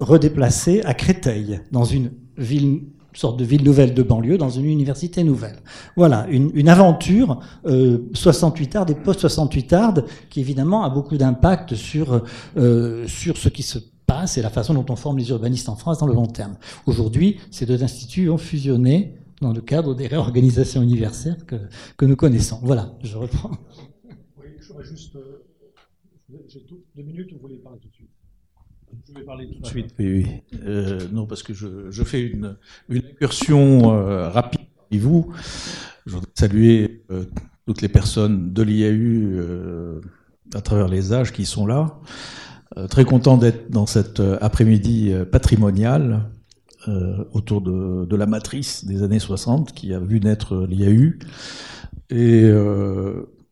redéplacé 0.00 0.80
à 0.84 0.94
Créteil, 0.94 1.60
dans 1.72 1.84
une 1.84 2.12
ville 2.38 2.84
sorte 3.14 3.38
de 3.38 3.44
ville 3.44 3.64
nouvelle 3.64 3.94
de 3.94 4.02
banlieue 4.02 4.38
dans 4.38 4.50
une 4.50 4.66
université 4.66 5.24
nouvelle. 5.24 5.56
Voilà, 5.96 6.26
une, 6.28 6.68
aventure 6.68 7.40
euh, 7.66 8.08
68 8.14 8.76
ardes 8.76 8.90
et 8.90 8.94
post-68 8.94 9.74
ardes 9.74 10.04
qui 10.30 10.40
évidemment 10.40 10.84
a 10.84 10.90
beaucoup 10.90 11.16
d'impact 11.16 11.74
sur, 11.74 12.22
euh, 12.56 13.06
sur 13.06 13.36
ce 13.36 13.48
qui 13.48 13.62
se 13.62 13.78
passe 14.06 14.38
et 14.38 14.42
la 14.42 14.50
façon 14.50 14.74
dont 14.74 14.86
on 14.88 14.96
forme 14.96 15.18
les 15.18 15.30
urbanistes 15.30 15.68
en 15.68 15.76
France 15.76 15.98
dans 15.98 16.06
le 16.06 16.14
long 16.14 16.26
terme. 16.26 16.56
Aujourd'hui, 16.86 17.38
ces 17.50 17.66
deux 17.66 17.82
instituts 17.82 18.28
ont 18.28 18.38
fusionné 18.38 19.14
dans 19.40 19.52
le 19.52 19.60
cadre 19.60 19.94
des 19.94 20.06
réorganisations 20.06 20.82
universitaires 20.82 21.44
que, 21.46 22.04
nous 22.04 22.16
connaissons. 22.16 22.60
Voilà, 22.62 22.96
je 23.02 23.16
reprends. 23.16 23.50
Euh, 25.16 25.44
vais 29.14 29.24
parler 29.24 29.48
tout 29.48 29.60
de 29.60 29.66
suite. 29.66 29.94
Oui, 29.98 30.06
oui. 30.12 30.58
Euh, 30.64 31.00
non, 31.12 31.26
parce 31.26 31.42
que 31.42 31.54
je, 31.54 31.90
je 31.90 32.04
fais 32.04 32.22
une, 32.22 32.56
une 32.88 33.02
incursion 33.04 33.94
euh, 33.94 34.28
rapide 34.28 34.66
parmi 34.76 35.00
vous. 35.00 35.32
Je 36.06 36.14
voudrais 36.14 36.30
saluer 36.34 37.04
euh, 37.10 37.24
toutes 37.66 37.82
les 37.82 37.88
personnes 37.88 38.52
de 38.52 38.62
l'IAU 38.62 40.00
à 40.54 40.60
travers 40.60 40.88
les 40.88 41.12
âges 41.12 41.32
qui 41.32 41.46
sont 41.46 41.66
là. 41.66 41.98
Très 42.90 43.04
content 43.04 43.36
d'être 43.36 43.70
dans 43.70 43.86
cet 43.86 44.20
après-midi 44.40 45.14
patrimonial 45.30 46.28
autour 47.32 47.62
de, 47.62 48.04
de, 48.04 48.16
la 48.16 48.26
matrice 48.26 48.84
des 48.84 49.02
années 49.02 49.20
60 49.20 49.72
qui 49.72 49.94
a 49.94 50.00
vu 50.00 50.20
naître 50.20 50.66
l'IAU. 50.66 51.14
Et 52.10 52.50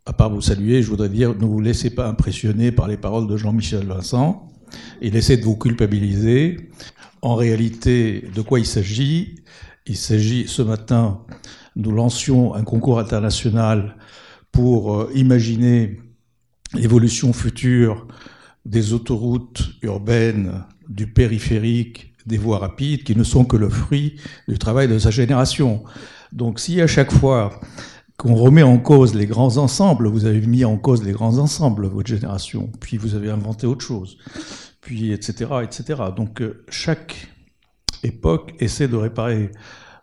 à 0.05 0.13
part 0.13 0.29
vous 0.29 0.43
saluer, 0.43 0.83
je 0.83 0.91
voudrais 0.91 1.09
dire 1.09 1.35
ne 1.35 1.47
vous 1.47 1.61
laissez 1.61 1.89
pas 1.89 2.07
impressionner 2.07 2.73
par 2.73 2.89
les 2.89 2.99
paroles 2.99 3.27
de 3.27 3.37
Jean-Michel 3.39 3.87
Vincent 3.87 4.52
il 5.01 5.17
essaie 5.17 5.37
de 5.37 5.45
vous 5.45 5.57
culpabiliser. 5.57 6.71
En 7.21 7.35
réalité, 7.35 8.25
de 8.35 8.43
quoi 8.43 8.59
il 8.59 8.67
s'agit? 8.67 9.37
Il 9.87 9.97
s'agit, 9.97 10.47
ce 10.49 10.63
matin, 10.63 11.21
nous 11.77 11.93
lancions 11.93 12.55
un 12.55 12.63
concours 12.63 12.99
international 12.99 13.97
pour 14.51 14.95
euh, 14.95 15.11
imaginer 15.15 16.01
l'évolution 16.75 17.33
future 17.33 18.07
des 18.65 18.93
autoroutes 18.93 19.71
urbaines, 19.83 20.65
du 20.89 21.07
périphérique, 21.07 22.13
des 22.27 22.39
voies 22.39 22.59
rapides, 22.59 23.03
qui 23.03 23.17
ne 23.17 23.25
sont 23.25 23.45
que 23.45 23.57
le 23.57 23.69
fruit 23.69 24.17
du 24.49 24.59
travail 24.59 24.89
de 24.89 24.99
sa 24.99 25.11
génération. 25.11 25.83
Donc 26.33 26.61
si 26.61 26.81
à 26.81 26.87
chaque 26.87 27.13
fois 27.13 27.61
qu'on 28.23 28.37
remet 28.37 28.63
en 28.63 28.79
cause 28.79 29.17
les 29.17 29.27
grands 29.27 29.57
ensembles, 29.57 30.07
vous 30.07 30.27
avez 30.27 30.41
mis 30.41 30.65
en 30.65 30.77
cause 30.77 31.03
les 31.03 31.11
grands 31.11 31.39
ensembles, 31.39 31.89
votre 31.89 32.09
génération, 32.09 32.71
puis 32.79 32.97
vous 32.97 33.17
avez 33.17 33.31
inventé 33.31 33.67
autre 33.67 33.85
chose 33.85 34.17
puis 34.83 35.13
etc. 35.13 35.51
etc. 35.63 36.03
Donc 36.15 36.43
euh, 36.43 36.63
chaque 36.69 37.29
époque 38.03 38.53
essaie 38.59 38.89
de 38.89 38.97
réparer 38.97 39.53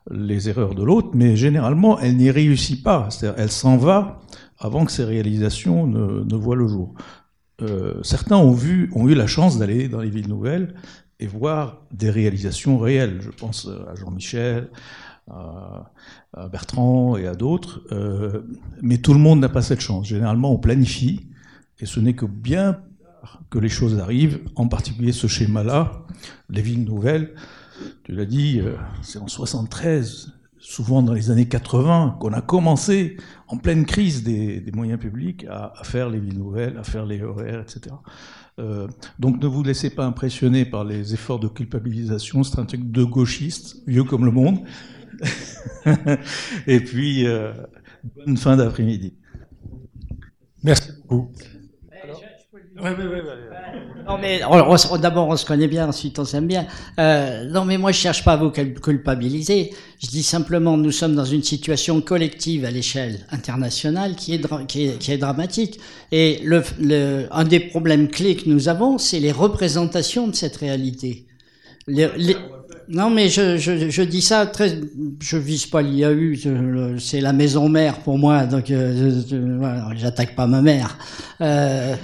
les 0.09 0.49
erreurs 0.49 0.73
de 0.73 0.83
l'autre, 0.83 1.09
mais 1.13 1.35
généralement 1.35 1.99
elle 1.99 2.17
n'y 2.17 2.31
réussit 2.31 2.83
pas. 2.83 3.09
C'est-à-dire 3.11 3.39
elle 3.39 3.51
s'en 3.51 3.77
va 3.77 4.21
avant 4.57 4.85
que 4.85 4.91
ses 4.91 5.03
réalisations 5.03 5.85
ne, 5.85 6.35
voient 6.35 6.55
le 6.55 6.67
jour. 6.67 6.95
Euh, 7.61 8.01
certains 8.03 8.37
ont 8.37 8.53
vu, 8.53 8.89
ont 8.95 9.07
eu 9.07 9.13
la 9.13 9.27
chance 9.27 9.59
d'aller 9.59 9.89
dans 9.89 9.99
les 9.99 10.09
villes 10.09 10.29
nouvelles 10.29 10.73
et 11.19 11.27
voir 11.27 11.81
des 11.91 12.09
réalisations 12.09 12.79
réelles. 12.79 13.19
Je 13.21 13.29
pense 13.29 13.67
à 13.67 13.95
Jean-Michel, 13.95 14.69
à, 15.29 16.47
Bertrand 16.49 17.17
et 17.17 17.27
à 17.27 17.35
d'autres. 17.35 17.81
Euh, 17.91 18.41
mais 18.81 18.97
tout 18.97 19.13
le 19.13 19.19
monde 19.19 19.39
n'a 19.39 19.49
pas 19.49 19.61
cette 19.61 19.81
chance. 19.81 20.07
Généralement, 20.07 20.51
on 20.51 20.57
planifie, 20.57 21.27
et 21.79 21.85
ce 21.85 21.99
n'est 21.99 22.13
que 22.13 22.25
bien 22.25 22.81
que 23.49 23.59
les 23.59 23.69
choses 23.69 23.99
arrivent, 23.99 24.41
en 24.55 24.67
particulier 24.67 25.11
ce 25.11 25.27
schéma-là, 25.27 26.05
les 26.49 26.61
villes 26.61 26.85
nouvelles. 26.85 27.35
Tu 28.03 28.13
l'as 28.13 28.25
dit, 28.25 28.59
euh, 28.59 28.75
c'est 29.01 29.19
en 29.19 29.27
73, 29.27 30.33
souvent 30.59 31.01
dans 31.01 31.13
les 31.13 31.31
années 31.31 31.47
80, 31.47 32.17
qu'on 32.19 32.33
a 32.33 32.41
commencé, 32.41 33.17
en 33.47 33.57
pleine 33.57 33.85
crise 33.85 34.23
des, 34.23 34.63
moyens 34.73 34.99
publics, 34.99 35.45
à, 35.49 35.73
à, 35.77 35.83
faire 35.83 36.09
les 36.09 36.19
villes 36.19 36.37
nouvelles, 36.37 36.77
à 36.77 36.83
faire 36.83 37.05
les 37.05 37.21
horaires, 37.21 37.61
etc. 37.61 37.95
Euh, 38.59 38.87
donc 39.19 39.41
ne 39.41 39.47
vous 39.47 39.63
laissez 39.63 39.89
pas 39.89 40.05
impressionner 40.05 40.65
par 40.65 40.83
les 40.83 41.13
efforts 41.13 41.39
de 41.39 41.47
culpabilisation, 41.47 42.43
c'est 42.43 42.59
un 42.59 42.65
truc 42.65 42.91
de 42.91 43.03
gauchiste, 43.03 43.77
vieux 43.87 44.03
comme 44.03 44.25
le 44.25 44.31
monde. 44.31 44.59
Et 46.67 46.79
puis, 46.79 47.27
euh, 47.27 47.51
bonne 48.15 48.37
fin 48.37 48.57
d'après-midi. 48.57 49.13
Merci 50.63 50.91
beaucoup. 51.01 51.31
Ouais, 52.81 52.91
ouais, 52.91 53.05
ouais, 53.07 53.21
non 54.07 54.17
mais 54.17 54.39
d'abord 55.01 55.27
on 55.27 55.35
se 55.35 55.45
connaît 55.45 55.67
bien, 55.67 55.89
ensuite 55.89 56.17
on 56.17 56.25
s'aime 56.25 56.47
bien. 56.47 56.65
Euh, 56.99 57.43
non 57.45 57.65
mais 57.65 57.77
moi 57.77 57.91
je 57.91 57.97
cherche 57.99 58.23
pas 58.23 58.33
à 58.33 58.37
vous 58.37 58.51
culpabiliser. 58.51 59.71
Je 60.01 60.07
dis 60.07 60.23
simplement 60.23 60.77
nous 60.77 60.91
sommes 60.91 61.13
dans 61.13 61.25
une 61.25 61.43
situation 61.43 61.99
collective 62.01 62.63
à 62.63 62.71
l'échelle 62.71 63.19
internationale 63.31 64.15
qui 64.15 64.33
est, 64.33 64.65
qui 64.67 64.85
est, 64.87 64.97
qui 64.97 65.11
est 65.11 65.17
dramatique. 65.17 65.79
Et 66.11 66.39
le, 66.43 66.63
le, 66.79 67.27
un 67.31 67.43
des 67.43 67.59
problèmes 67.59 68.07
clés 68.07 68.35
que 68.35 68.49
nous 68.49 68.69
avons, 68.69 68.97
c'est 68.97 69.19
les 69.19 69.31
représentations 69.33 70.27
de 70.27 70.35
cette 70.35 70.55
réalité. 70.55 71.27
Les, 71.87 72.09
les, 72.17 72.37
non, 72.91 73.11
mais 73.11 73.29
je, 73.29 73.57
je, 73.57 73.91
je, 73.91 74.01
dis 74.01 74.23
ça 74.23 74.47
très. 74.47 74.79
Je 75.21 75.37
vise 75.37 75.67
pas 75.67 75.83
l'IAU, 75.83 76.33
c'est 76.97 77.21
la 77.21 77.33
maison 77.33 77.69
mère 77.69 77.99
pour 77.99 78.17
moi, 78.17 78.45
donc 78.47 78.71
euh, 78.71 79.21
j'attaque 79.95 80.35
pas 80.35 80.47
ma 80.47 80.63
mère. 80.63 80.97
Euh, 81.39 81.95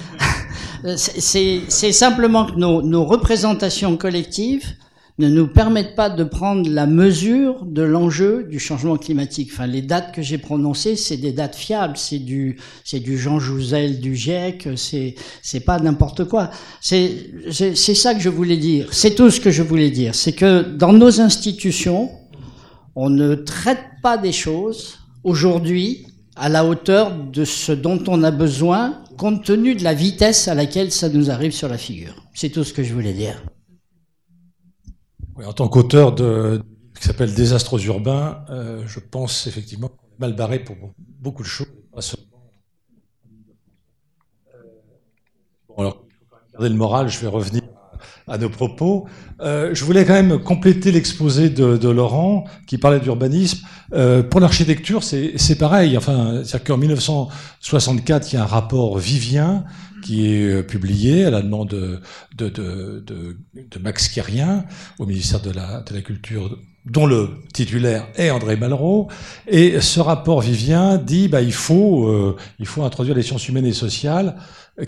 c'est 0.96 1.92
simplement 1.92 2.46
que 2.46 2.56
nos, 2.60 2.84
nos 2.84 3.04
représentations 3.04 3.98
collectives 3.98 4.76
ne 5.18 5.30
nous 5.30 5.48
permettent 5.48 5.96
pas 5.96 6.10
de 6.10 6.24
prendre 6.26 6.70
la 6.70 6.86
mesure 6.86 7.66
de 7.66 7.82
l'enjeu 7.82 8.44
du 8.44 8.60
changement 8.60 8.98
climatique. 8.98 9.50
Enfin, 9.54 9.66
les 9.66 9.82
dates 9.82 10.14
que 10.14 10.22
j'ai 10.22 10.38
prononcées, 10.38 10.98
c'est 10.98 11.16
des 11.16 11.32
dates 11.32 11.56
fiables, 11.56 11.96
c'est 11.96 12.20
du, 12.20 12.58
c'est 12.84 13.00
du 13.00 13.18
Jean 13.18 13.40
Jouzel 13.40 14.02
du 14.02 14.16
GIEC, 14.16 14.70
c'est, 14.76 15.16
c'est 15.42 15.62
pas 15.62 15.80
n'importe 15.80 16.26
quoi. 16.26 16.50
C'est, 16.82 17.32
c'est 17.52 17.96
ça 17.96 18.14
que 18.14 18.20
je 18.20 18.30
voulais 18.30 18.58
dire. 18.58 18.90
C'est 18.92 19.16
tout 19.16 19.30
ce 19.30 19.40
que 19.40 19.52
je 19.52 19.64
voulais 19.64 19.90
dire. 19.90 20.16
C'est 20.16 20.34
que 20.34 20.64
dans 20.64 20.92
nos 20.92 21.22
institutions, 21.22 22.12
on 22.96 23.10
ne 23.10 23.36
traite 23.36 23.84
pas 24.02 24.18
des 24.18 24.34
choses 24.34 25.00
aujourd'hui 25.24 26.08
à 26.36 26.50
la 26.50 26.66
hauteur 26.66 27.16
de 27.16 27.46
ce 27.46 27.72
dont 27.72 28.04
on 28.08 28.22
a 28.24 28.32
besoin, 28.32 29.02
compte 29.18 29.46
tenu 29.46 29.76
de 29.76 29.84
la 29.86 29.94
vitesse 29.94 30.50
à 30.50 30.56
laquelle 30.56 30.92
ça 30.92 31.08
nous 31.08 31.32
arrive 31.32 31.54
sur 31.54 31.70
la 31.70 31.78
figure. 31.78 32.14
C'est 32.34 32.50
tout 32.50 32.66
ce 32.66 32.74
que 32.74 32.84
je 32.84 32.94
voulais 32.94 33.14
dire 33.14 33.42
en 35.44 35.54
tant 35.54 35.68
qu'auteur 35.68 36.14
de 36.14 36.62
qui 37.00 37.08
s'appelle 37.08 37.34
Désastres 37.34 37.84
urbains, 37.86 38.44
euh, 38.50 38.84
je 38.88 39.00
pense 39.00 39.48
effectivement 39.48 39.90
qu'on 39.90 40.08
est 40.08 40.20
mal 40.20 40.34
barré 40.34 40.60
pour 40.60 40.76
beaucoup 40.98 41.44
de 41.44 41.48
choses. 41.48 41.68
Euh, 41.98 42.02
bon, 45.68 45.76
alors, 45.78 46.06
il 46.08 46.14
faut 46.14 46.26
quand 46.30 46.38
même 46.38 46.52
garder 46.54 46.70
le 46.70 46.76
moral, 46.76 47.10
je 47.10 47.20
vais 47.20 47.28
revenir 47.28 47.64
à 48.28 48.38
nos 48.38 48.50
propos. 48.50 49.08
Euh, 49.42 49.72
je 49.74 49.84
voulais 49.84 50.06
quand 50.06 50.14
même 50.14 50.42
compléter 50.42 50.92
l'exposé 50.92 51.50
de, 51.50 51.90
Laurent, 51.90 52.46
qui 52.66 52.78
parlait 52.78 53.00
d'urbanisme. 53.00 53.68
Pour 54.32 54.40
l'architecture, 54.40 55.04
c'est 55.04 55.58
pareil. 55.58 55.98
Enfin, 55.98 56.44
c'est-à-dire 56.44 56.64
qu'en 56.64 56.78
1964, 56.78 58.32
il 58.32 58.36
y 58.36 58.40
a 58.40 58.44
un 58.44 58.48
rapport 58.48 58.98
Vivien 58.98 59.66
qui 60.06 60.28
est 60.28 60.44
euh, 60.44 60.62
publié 60.62 61.26
à 61.26 61.32
la 61.32 61.42
demande 61.42 61.70
de, 61.70 62.00
de, 62.38 62.50
de, 62.50 63.38
de 63.56 63.80
Max 63.80 64.08
Kérien 64.08 64.66
au 65.00 65.08
ministère 65.08 65.42
de 65.42 65.50
la, 65.50 65.82
de 65.82 65.96
la 65.96 66.02
Culture 66.02 66.60
dont 66.86 67.08
le 67.08 67.42
titulaire 67.52 68.08
est 68.16 68.30
André 68.30 68.56
Malraux, 68.56 69.08
et 69.48 69.82
ce 69.82 70.00
rapport 70.00 70.42
Vivien 70.42 70.98
dit 70.98 71.28
bah 71.28 71.42
il 71.42 71.54
faut 71.54 72.08
euh, 72.08 72.36
il 72.60 72.68
faut 72.68 72.84
introduire 72.84 73.16
les 73.16 73.24
sciences 73.24 73.50
humaines 73.50 73.66
et 73.66 73.74
sociales 73.74 74.36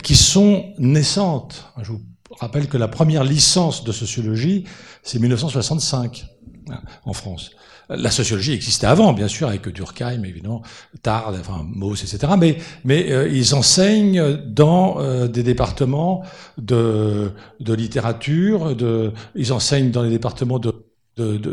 qui 0.04 0.14
sont 0.14 0.72
naissantes. 0.78 1.72
Je 1.82 1.90
vous 1.90 2.02
rappelle 2.38 2.68
que 2.68 2.76
la 2.76 2.86
première 2.86 3.24
licence 3.24 3.82
de 3.82 3.90
sociologie 3.90 4.62
c'est 5.02 5.18
1965 5.18 6.26
hein, 6.70 6.80
en 7.04 7.12
France. 7.12 7.50
La 7.90 8.10
sociologie 8.10 8.52
existait 8.52 8.86
avant, 8.86 9.14
bien 9.14 9.28
sûr, 9.28 9.48
avec 9.48 9.66
Durkheim, 9.68 10.22
évidemment, 10.24 10.62
Tard, 11.02 11.32
enfin 11.40 11.64
Mauss, 11.64 12.02
etc. 12.02 12.34
Mais, 12.38 12.58
mais 12.84 13.10
euh, 13.10 13.28
ils 13.28 13.54
enseignent 13.54 14.36
dans 14.46 15.00
euh, 15.00 15.26
des 15.26 15.42
départements 15.42 16.22
de, 16.58 17.30
de 17.60 17.72
littérature, 17.72 18.76
de, 18.76 19.12
ils 19.34 19.54
enseignent 19.54 19.90
dans 19.90 20.02
les 20.02 20.10
départements 20.10 20.58
de, 20.58 20.74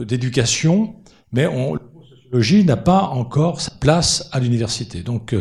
d'éducation, 0.04 0.96
mais 1.32 1.48
on, 1.48 1.76
la 1.76 1.82
sociologie 2.24 2.66
n'a 2.66 2.78
pas 2.78 3.04
encore 3.04 3.62
sa 3.62 3.72
place 3.72 4.28
à 4.34 4.42
l'université. 4.42 5.04
Donc, 5.04 5.34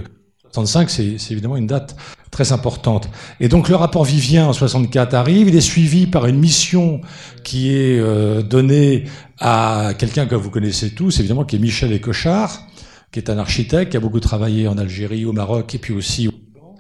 65, 0.53 0.89
euh, 1.01 1.19
c'est 1.19 1.33
évidemment 1.33 1.57
une 1.57 1.67
date 1.67 1.97
très 2.35 2.53
importante. 2.53 3.09
Et 3.39 3.49
donc 3.49 3.69
le 3.69 3.77
rapport 3.77 4.05
Vivien 4.05 4.49
en 4.49 4.53
64 4.53 5.15
arrive, 5.15 5.49
il 5.49 5.57
est 5.57 5.61
suivi 5.61 6.07
par 6.07 6.27
une 6.27 6.39
mission 6.39 7.01
qui 7.45 7.71
est 7.71 7.99
euh, 8.01 8.43
donnée 8.43 9.05
à 9.39 9.93
quelqu'un 9.97 10.27
que 10.27 10.35
vous 10.35 10.51
connaissez 10.51 10.91
tous, 10.91 11.21
évidemment, 11.21 11.45
qui 11.45 11.57
est 11.57 11.61
Michel 11.61 11.93
Écochard, 11.93 12.67
qui 13.13 13.21
est 13.21 13.31
un 13.31 13.39
architecte, 13.39 13.93
qui 13.93 13.97
a 13.97 14.01
beaucoup 14.01 14.19
travaillé 14.19 14.67
en 14.67 14.77
Algérie, 14.77 15.25
au 15.25 15.33
Maroc 15.33 15.77
et 15.77 15.79
puis 15.79 15.95
aussi 15.95 16.27
au 16.27 16.33
Liban, 16.33 16.75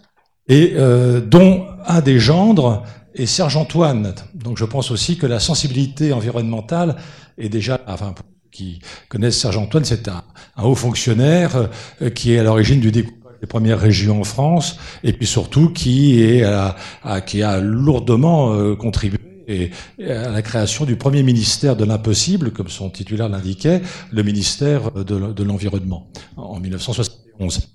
et 0.48 0.72
euh, 0.74 1.20
dont 1.20 1.66
un 1.86 2.01
des 2.01 2.18
gendres 2.18 2.82
est 3.14 3.26
Serge 3.26 3.56
Antoine. 3.56 4.12
Donc 4.35 4.59
je 4.59 4.64
pense 4.64 4.90
aussi 4.90 5.16
que 5.16 5.26
la 5.26 5.39
sensibilité 5.39 6.12
environnementale 6.12 6.97
est 7.39 7.48
déjà, 7.48 7.81
enfin, 7.86 8.12
qui 8.51 8.81
connaissent 9.09 9.39
Serge 9.39 9.56
Antoine, 9.56 9.85
c'est 9.85 10.09
un, 10.09 10.24
haut 10.60 10.74
fonctionnaire 10.74 11.68
euh, 12.02 12.10
qui 12.10 12.32
est 12.32 12.40
à 12.40 12.43
l'origine 12.43 12.81
du 12.81 12.90
découpage 12.90 13.23
les 13.45 13.47
premières 13.47 13.79
régions 13.79 14.23
en 14.23 14.25
France, 14.25 14.79
et 15.03 15.12
puis 15.12 15.27
surtout 15.27 15.69
qui, 15.69 16.43
à, 16.43 16.77
a 17.05 17.61
lourdement 17.61 18.55
euh, 18.55 18.75
contribué 18.75 19.71
à 20.01 20.31
la 20.31 20.41
création 20.41 20.87
du 20.87 20.97
premier 20.97 21.23
ministère 21.23 21.77
de 21.77 21.85
l'impossible, 21.85 22.53
comme 22.53 22.69
son 22.69 22.89
titulaire 22.89 23.29
l'indiquait, 23.29 23.83
le 24.11 24.23
ministère 24.23 24.93
de, 24.93 25.45
l'environnement, 25.45 26.09
en 26.39 26.59
1971. 26.59 27.69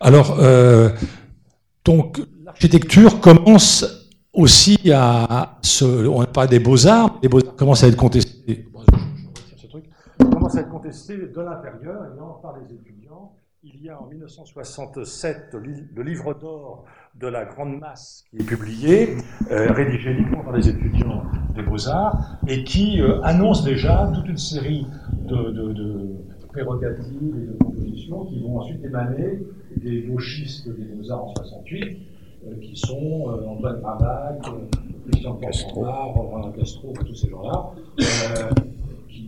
Alors, 0.00 0.36
euh, 0.40 0.90
donc, 1.84 2.20
l'architecture 2.44 3.20
commence 3.20 3.86
aussi 4.32 4.76
à 4.92 5.58
se, 5.62 5.84
on 5.84 6.24
parle 6.24 6.48
des 6.48 6.58
beaux-arts, 6.58 7.20
les 7.22 7.28
beaux-arts 7.28 7.54
commencent 7.54 7.84
à 7.84 7.86
être 7.86 7.96
contestés. 7.96 8.66
commence 10.18 10.56
à 10.56 10.62
être 10.62 10.70
contestés 10.70 11.16
de 11.16 11.40
l'intérieur, 11.40 12.00
par 12.42 12.56
les 12.58 12.74
étudiants, 12.74 13.30
il 13.66 13.82
y 13.82 13.88
a 13.88 14.00
en 14.00 14.06
1967 14.06 15.54
le 15.54 16.02
livre 16.02 16.34
d'or 16.34 16.84
de 17.18 17.28
la 17.28 17.46
Grande 17.46 17.78
Masse 17.78 18.24
qui 18.30 18.42
est 18.42 18.46
publié, 18.46 19.16
euh, 19.50 19.72
rédigé 19.72 20.10
uniquement 20.10 20.42
par 20.42 20.54
les 20.54 20.68
étudiants 20.68 21.24
des 21.54 21.62
Beaux-Arts, 21.62 22.38
et 22.46 22.62
qui 22.64 23.00
euh, 23.00 23.22
annonce 23.22 23.64
déjà 23.64 24.10
toute 24.14 24.28
une 24.28 24.36
série 24.36 24.86
de, 25.12 26.16
prérogatives 26.48 27.34
et 27.36 27.46
de 27.46 27.56
propositions 27.58 28.26
qui 28.26 28.40
vont 28.42 28.58
ensuite 28.58 28.84
émaner 28.84 29.40
des 29.76 30.02
gauchistes 30.02 30.68
des 30.68 30.84
Beaux-Arts 30.84 31.24
en 31.24 31.34
68, 31.34 31.98
euh, 32.46 32.60
qui 32.60 32.76
sont 32.76 33.28
Antoine 33.48 33.80
Gravac, 33.80 34.42
Christian 35.10 35.36
Castro, 35.36 35.84
Roland 35.84 36.52
Castro, 36.52 36.92
tous 36.92 37.14
ces 37.14 37.30
gens-là, 37.30 37.70
qui, 39.08 39.26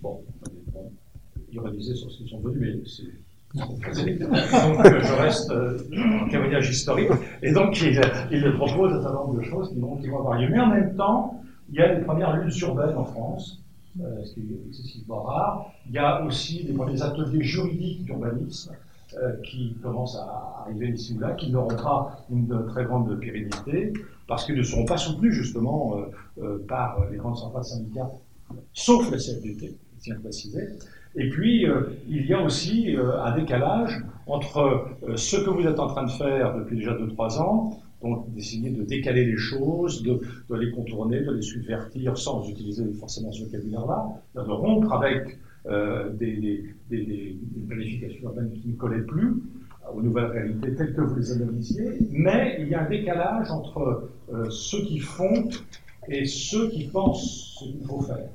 bon, 0.00 0.22
ironiser 1.56 1.94
sur 1.94 2.10
ce 2.10 2.18
qu'ils 2.18 2.28
sont 2.28 2.40
devenus, 2.40 2.76
mais 2.76 2.88
c'est. 2.88 3.26
Donc 3.54 3.82
je 3.90 5.22
reste 5.22 5.50
euh, 5.50 5.78
en 6.22 6.28
témoignage 6.28 6.68
historique. 6.70 7.10
Et 7.42 7.52
donc 7.52 7.80
il, 7.80 8.00
il 8.30 8.52
propose 8.54 8.92
un 8.92 9.02
certain 9.02 9.14
nombre 9.14 9.36
de 9.36 9.42
choses 9.42 9.70
qui 9.70 9.78
vont, 9.78 9.96
qui 9.96 10.08
vont 10.08 10.18
avoir 10.18 10.38
lieu. 10.38 10.48
Mais 10.50 10.60
en 10.60 10.68
même 10.68 10.94
temps, 10.94 11.40
il 11.70 11.76
y 11.76 11.80
a 11.80 11.94
les 11.94 12.04
premières 12.04 12.36
luttes 12.36 12.58
urbaines 12.60 12.96
en 12.96 13.04
France, 13.04 13.62
euh, 14.00 14.24
ce 14.24 14.34
qui 14.34 14.40
est 14.40 14.68
excessivement 14.68 15.22
rare. 15.22 15.72
Il 15.86 15.92
y 15.92 15.98
a 15.98 16.22
aussi 16.24 16.64
les 16.64 16.74
premiers 16.74 17.00
ateliers 17.02 17.42
juridiques 17.42 18.04
d'urbanisme 18.04 18.72
euh, 19.16 19.32
qui 19.42 19.76
commencent 19.82 20.16
à 20.16 20.64
arriver 20.66 20.90
ici 20.90 21.14
ou 21.16 21.20
là, 21.20 21.32
qui 21.32 21.50
n'auront 21.50 21.76
pas 21.76 22.24
une 22.30 22.66
très 22.66 22.84
grande 22.84 23.18
pérennité, 23.18 23.92
parce 24.26 24.44
qu'ils 24.44 24.56
ne 24.56 24.62
seront 24.62 24.84
pas 24.84 24.98
soutenus 24.98 25.32
justement 25.32 25.96
par 26.68 26.98
les 27.10 27.16
grandes 27.16 27.36
centrales 27.36 27.64
syndicales, 27.64 28.10
sauf 28.72 29.10
la 29.10 29.18
CFDT, 29.18 29.76
je 29.96 30.02
tiens 30.02 30.16
à. 30.16 30.76
Et 31.16 31.30
puis, 31.30 31.66
euh, 31.66 31.80
il 32.08 32.26
y 32.26 32.34
a 32.34 32.42
aussi 32.42 32.94
euh, 32.94 33.22
un 33.22 33.34
décalage 33.34 34.04
entre 34.26 34.86
euh, 35.02 35.16
ce 35.16 35.36
que 35.36 35.48
vous 35.48 35.66
êtes 35.66 35.80
en 35.80 35.86
train 35.86 36.04
de 36.04 36.10
faire 36.10 36.54
depuis 36.56 36.76
déjà 36.76 36.92
2-3 36.92 37.40
ans, 37.40 37.80
donc 38.02 38.30
d'essayer 38.34 38.70
de 38.70 38.82
décaler 38.82 39.24
les 39.24 39.38
choses, 39.38 40.02
de, 40.02 40.20
les 40.54 40.70
contourner, 40.72 41.20
de 41.20 41.32
les 41.32 41.42
subvertir 41.42 42.18
sans 42.18 42.46
utiliser 42.48 42.84
forcément 42.92 43.32
ce 43.32 43.44
vocabulaire-là, 43.44 44.20
de 44.34 44.40
rompre 44.50 44.92
avec 44.92 45.38
des, 46.20 46.62
des, 46.90 47.36
planifications 47.66 48.24
urbaines 48.24 48.52
qui 48.52 48.68
ne 48.68 48.74
collaient 48.74 49.00
plus 49.00 49.42
aux 49.92 50.02
nouvelles 50.02 50.26
réalités 50.26 50.74
telles 50.74 50.94
que 50.94 51.00
vous 51.00 51.16
les 51.16 51.32
analysiez, 51.32 51.98
mais 52.10 52.58
il 52.60 52.68
y 52.68 52.74
a 52.74 52.82
un 52.82 52.88
décalage 52.88 53.50
entre 53.50 54.10
ceux 54.50 54.82
qui 54.82 54.98
font 54.98 55.48
et 56.06 56.26
ceux 56.26 56.68
qui 56.68 56.84
pensent 56.84 57.56
ce 57.58 57.64
qu'il 57.64 57.84
faut 57.84 58.02
faire. 58.02 58.28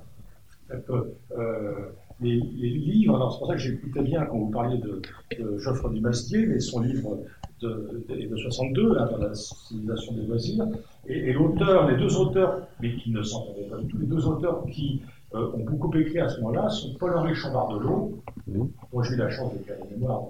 Les, 2.22 2.40
livres, 2.40 3.16
alors 3.16 3.34
c'est 3.34 3.40
pour 3.40 3.48
ça 3.48 3.54
que 3.54 3.60
j'écoutais 3.60 4.02
bien 4.02 4.26
quand 4.26 4.38
vous 4.38 4.52
parliez 4.52 4.78
de, 4.78 5.02
de 5.40 5.58
Geoffre 5.58 5.90
Dumastier, 5.90 6.46
mais 6.46 6.60
son 6.60 6.82
livre 6.82 7.20
de, 7.62 8.06
de, 8.08 8.36
62, 8.36 8.98
hein, 8.98 9.10
dans 9.12 9.18
la 9.18 9.34
civilisation 9.34 10.14
des 10.14 10.24
loisirs, 10.24 10.68
et, 11.08 11.34
l'auteur, 11.34 11.90
les 11.90 11.98
deux 11.98 12.16
auteurs, 12.18 12.68
mais 12.80 12.96
qui 12.96 13.12
ne 13.12 13.24
s'entendaient 13.24 13.68
pas 13.70 13.78
du 13.78 13.88
tout, 13.88 13.98
les 13.98 14.08
deux 14.08 14.26
auteurs 14.26 14.66
qui, 14.72 15.02
euh, 15.34 15.52
ont 15.54 15.64
beaucoup 15.64 15.96
écrit 15.98 16.20
à 16.20 16.28
ce 16.28 16.42
moment-là 16.42 16.70
sont 16.70 16.94
Paul-Henri 16.96 17.34
Chambardelot, 17.34 18.22
dont 18.48 19.02
j'ai 19.02 19.14
eu 19.14 19.18
la 19.18 19.30
chance 19.30 19.54
de 19.54 19.60
faire 19.60 19.78
la 19.80 19.86
mémoire. 19.90 20.24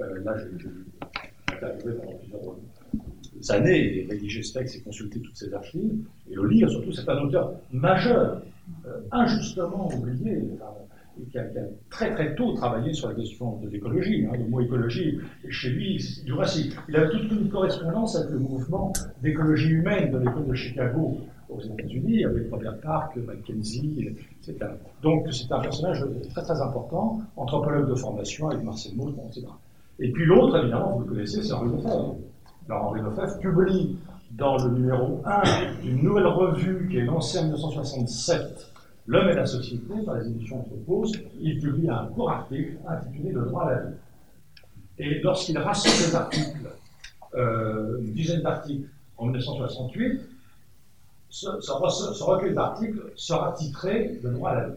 Euh, 0.00 0.22
là, 0.22 0.36
j'ai 0.36 0.68
interviewé 1.54 1.94
pendant 1.94 2.18
plusieurs 2.18 3.50
années 3.50 3.98
et 3.98 4.06
rédigé 4.06 4.42
ce 4.42 4.52
texte 4.52 4.76
et 4.76 4.80
consulté 4.82 5.20
toutes 5.20 5.36
ces 5.36 5.52
archives. 5.54 5.96
Et 6.30 6.34
le 6.34 6.46
lire, 6.46 6.70
surtout, 6.70 6.92
c'est 6.92 7.08
un 7.08 7.18
auteur 7.22 7.52
majeur, 7.72 8.42
euh, 8.86 9.00
injustement 9.10 9.88
oublié, 9.94 10.42
enfin, 10.54 10.74
et 10.76 10.97
qui 11.30 11.38
a, 11.38 11.44
qui 11.44 11.58
a 11.58 11.62
très 11.90 12.14
très 12.14 12.34
tôt 12.34 12.52
travaillé 12.52 12.92
sur 12.92 13.08
la 13.08 13.14
question 13.14 13.56
de 13.58 13.68
l'écologie. 13.68 14.26
hein. 14.26 14.36
Le 14.38 14.48
mot 14.48 14.60
écologie, 14.60 15.18
chez 15.48 15.70
lui, 15.70 16.04
du 16.24 16.32
reste, 16.32 16.56
il- 16.88 16.96
avait 16.96 17.10
toute 17.10 17.30
une 17.30 17.48
correspondance 17.48 18.16
avec 18.16 18.30
le 18.30 18.38
mouvement 18.38 18.92
d'écologie 19.22 19.70
humaine 19.70 20.10
de 20.12 20.18
l'école 20.18 20.46
de 20.46 20.54
Chicago 20.54 21.18
aux 21.48 21.60
États-Unis, 21.60 22.24
avec 22.24 22.50
Robert 22.50 22.78
Park, 22.80 23.16
Mackenzie, 23.16 24.10
etc. 24.42 24.70
Donc 25.02 25.26
c'est 25.32 25.50
un 25.52 25.60
personnage 25.60 26.04
très 26.30 26.42
très 26.42 26.60
important, 26.60 27.20
anthropologue 27.36 27.88
de 27.88 27.94
formation 27.94 28.48
avec 28.50 28.62
Marcel 28.64 28.92
bon, 28.96 29.14
etc. 29.28 29.46
Et 30.00 30.10
puis 30.12 30.26
l'autre, 30.26 30.58
évidemment, 30.58 30.92
vous 30.96 31.00
le 31.04 31.06
connaissez, 31.06 31.42
c'est 31.42 31.52
Henri 31.52 31.70
Lefebvre. 31.74 32.16
Alors 32.68 32.84
Henri 32.84 33.00
Lefebvre 33.00 33.38
publie 33.38 33.96
dans 34.32 34.58
le 34.62 34.70
numéro 34.74 35.22
1 35.24 35.42
d'une 35.82 36.02
nouvelle 36.02 36.26
revue 36.26 36.86
qui 36.90 36.98
est 36.98 37.04
lancée 37.04 37.38
en 37.38 37.44
1967, 37.44 38.42
L'homme 39.08 39.28
et 39.30 39.34
la 39.34 39.46
société, 39.46 39.94
dans 40.04 40.14
les 40.14 40.28
éditions 40.28 40.60
Anthropos, 40.60 41.06
il 41.40 41.58
publie 41.60 41.88
un 41.88 42.06
court 42.14 42.30
article 42.30 42.76
intitulé 42.86 43.32
Le 43.32 43.46
droit 43.46 43.64
à 43.64 43.70
la 43.74 43.80
vie. 43.86 43.94
Et 44.98 45.20
lorsqu'il 45.20 45.56
rassemble 45.58 45.96
des 46.10 46.14
articles, 46.14 46.68
euh, 47.34 47.98
une 48.02 48.12
dizaine 48.12 48.42
d'articles 48.42 48.88
en 49.16 49.24
1968, 49.26 50.20
ce, 51.30 51.46
ce 51.60 51.70
re- 51.72 52.14
ce 52.14 52.22
recueil 52.22 52.54
d'articles 52.54 53.00
sera 53.16 53.52
titré 53.52 54.20
Le 54.22 54.30
droit 54.30 54.50
à 54.50 54.54
la 54.60 54.68
vie. 54.68 54.74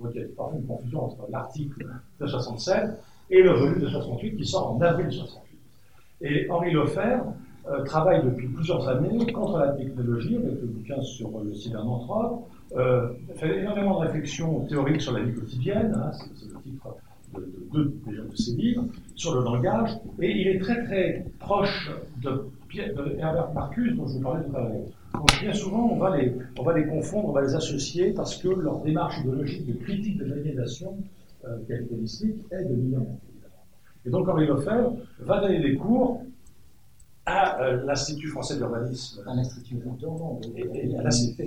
Donc 0.00 0.10
il 0.14 0.20
y 0.20 0.24
a 0.24 0.26
parfois 0.36 0.58
une 0.58 0.66
confusion 0.66 1.04
entre 1.04 1.26
l'article 1.30 1.86
de 2.20 2.26
67 2.26 2.90
et 3.30 3.42
le 3.42 3.52
volume 3.52 3.80
de 3.80 3.88
68 3.88 4.36
qui 4.36 4.44
sort 4.46 4.74
en 4.74 4.80
avril 4.80 5.12
68. 5.12 5.58
Et 6.22 6.50
Henri 6.50 6.72
Lefebvre 6.72 7.34
euh, 7.70 7.84
travaille 7.84 8.24
depuis 8.24 8.48
plusieurs 8.48 8.88
années 8.88 9.30
contre 9.32 9.58
la 9.58 9.68
technologie 9.72 10.36
avec 10.36 10.60
le 10.60 10.66
bouquin 10.66 11.00
sur 11.02 11.30
le 11.42 11.52
cybermanthrope, 11.54 12.48
euh, 12.76 13.08
fait 13.36 13.60
énormément 13.60 14.00
de 14.00 14.06
réflexions 14.06 14.66
théoriques 14.66 15.00
sur 15.00 15.12
la 15.12 15.22
vie 15.22 15.34
quotidienne, 15.34 15.94
hein, 15.96 16.10
c'est 16.12 16.46
le 16.46 16.60
titre 16.62 16.96
de, 17.34 17.92
de 18.06 18.28
de 18.30 18.36
ses 18.36 18.52
livres, 18.52 18.84
sur 19.14 19.34
le 19.34 19.42
langage, 19.42 19.90
et 20.20 20.30
il 20.30 20.48
est 20.48 20.58
très 20.58 20.84
très 20.84 21.26
proche 21.38 21.90
de, 22.22 22.46
Herbert 23.18 23.52
Marcuse, 23.54 23.96
dont 23.96 24.06
je 24.06 24.14
vous 24.14 24.20
parlais 24.20 24.44
tout 24.44 24.56
à 24.56 24.60
l'heure. 24.60 24.72
Donc 25.14 25.40
bien 25.40 25.54
souvent, 25.54 25.90
on 25.90 25.96
va, 25.96 26.16
les, 26.16 26.34
on 26.58 26.62
va 26.62 26.78
les 26.78 26.86
confondre, 26.86 27.30
on 27.30 27.32
va 27.32 27.42
les 27.42 27.54
associer, 27.54 28.12
parce 28.12 28.36
que 28.36 28.48
leur 28.48 28.80
démarche 28.80 29.18
idéologique 29.20 29.66
de 29.66 29.72
critique 29.84 30.18
de 30.18 30.26
l'aliénation 30.26 30.96
euh, 31.46 31.56
capitalistique 31.66 32.36
est 32.50 32.70
évidemment. 32.70 33.18
Et 34.04 34.10
donc 34.10 34.28
Henri 34.28 34.46
Lefebvre 34.46 34.96
va 35.20 35.40
donner 35.40 35.60
des 35.60 35.76
cours 35.76 36.22
à 37.30 37.60
euh, 37.62 37.84
l'Institut 37.84 38.28
français 38.28 38.56
d'urbanisme. 38.56 39.22
À 39.26 39.34
l'Institut 39.34 39.76
Et, 40.56 40.90
et 40.90 40.96
à 40.98 41.02
l'ACP. 41.02 41.40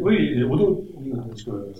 Oui, 0.00 0.16
et 0.36 0.42
au 0.42 0.56
dos, 0.56 0.84
oui, 0.96 1.12
parce 1.28 1.42
que 1.42 1.72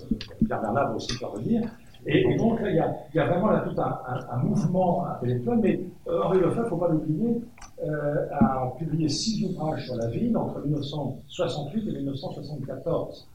Pierre 0.45 0.61
Bernard 0.61 0.89
va 0.89 0.95
aussi 0.95 1.17
parvenir. 1.19 1.69
Et, 2.05 2.21
et 2.21 2.37
donc 2.37 2.61
là, 2.61 2.69
il 2.69 2.75
y 2.77 2.79
a, 2.79 2.95
il 3.13 3.17
y 3.17 3.19
a 3.19 3.27
vraiment 3.27 3.49
là 3.49 3.59
tout 3.67 3.79
un, 3.81 3.99
un- 4.07 4.25
un 4.31 4.37
mouvement 4.43 5.05
intellectuel, 5.05 5.59
mais 5.61 5.81
euh, 6.07 6.23
Henri 6.23 6.39
Lefebvre, 6.39 6.55
il 6.61 6.63
ne 6.63 6.69
faut 6.69 6.77
pas 6.77 6.87
l'oublier, 6.89 7.41
euh, 7.83 8.25
a 8.31 8.73
publié 8.79 9.09
six 9.09 9.45
ouvrages 9.45 9.85
sur 9.85 9.95
la 9.97 10.07
ville 10.07 10.35
entre 10.37 10.61
1968 10.61 11.87
et 11.89 11.91
1974. 11.97 13.27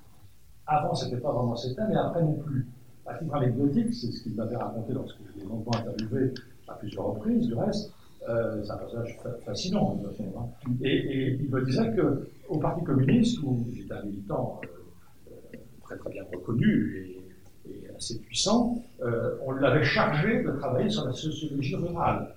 Avant, 0.67 0.95
ce 0.95 1.05
n'était 1.05 1.19
pas 1.19 1.33
vraiment 1.33 1.55
cet 1.57 1.77
mais 1.89 1.97
après 1.97 2.23
non 2.23 2.35
plus. 2.35 2.67
À 3.07 3.15
titre 3.19 3.35
anecdotique, 3.35 3.93
c'est 3.93 4.11
ce 4.11 4.23
qu'il 4.23 4.35
m'avait 4.35 4.57
raconté 4.57 4.95
lorsque 4.95 5.19
je 5.35 5.41
l'ai 5.41 5.47
longuement 5.47 5.73
interviewé 5.77 6.33
à 6.67 6.73
plusieurs 6.75 7.05
reprises, 7.13 7.47
du 7.47 7.53
reste. 7.55 7.93
Euh, 8.29 8.63
c'est 8.65 8.71
un 8.73 8.77
personnage 8.79 9.19
fa- 9.23 9.37
fascinant, 9.45 10.01
hein. 10.07 10.47
Et, 10.83 10.89
et 10.97 11.39
il 11.43 11.51
me 11.51 11.63
disait 11.65 11.91
qu'au 11.95 12.59
Parti 12.59 12.83
communiste, 12.83 13.39
où 13.43 13.67
j'étais 13.75 13.93
un 13.93 14.03
militant 14.03 14.61
euh, 14.65 15.57
très 15.83 15.99
très 15.99 16.11
bien 16.11 16.23
reconnu 16.33 17.21
et, 17.67 17.71
et 17.71 17.91
assez 17.95 18.19
puissant, 18.21 18.83
euh, 19.03 19.37
on 19.45 19.53
l'avait 19.53 19.85
chargé 19.85 20.43
de 20.43 20.51
travailler 20.53 20.89
sur 20.89 21.05
la 21.05 21.13
sociologie 21.13 21.77
rurale. 21.77 22.35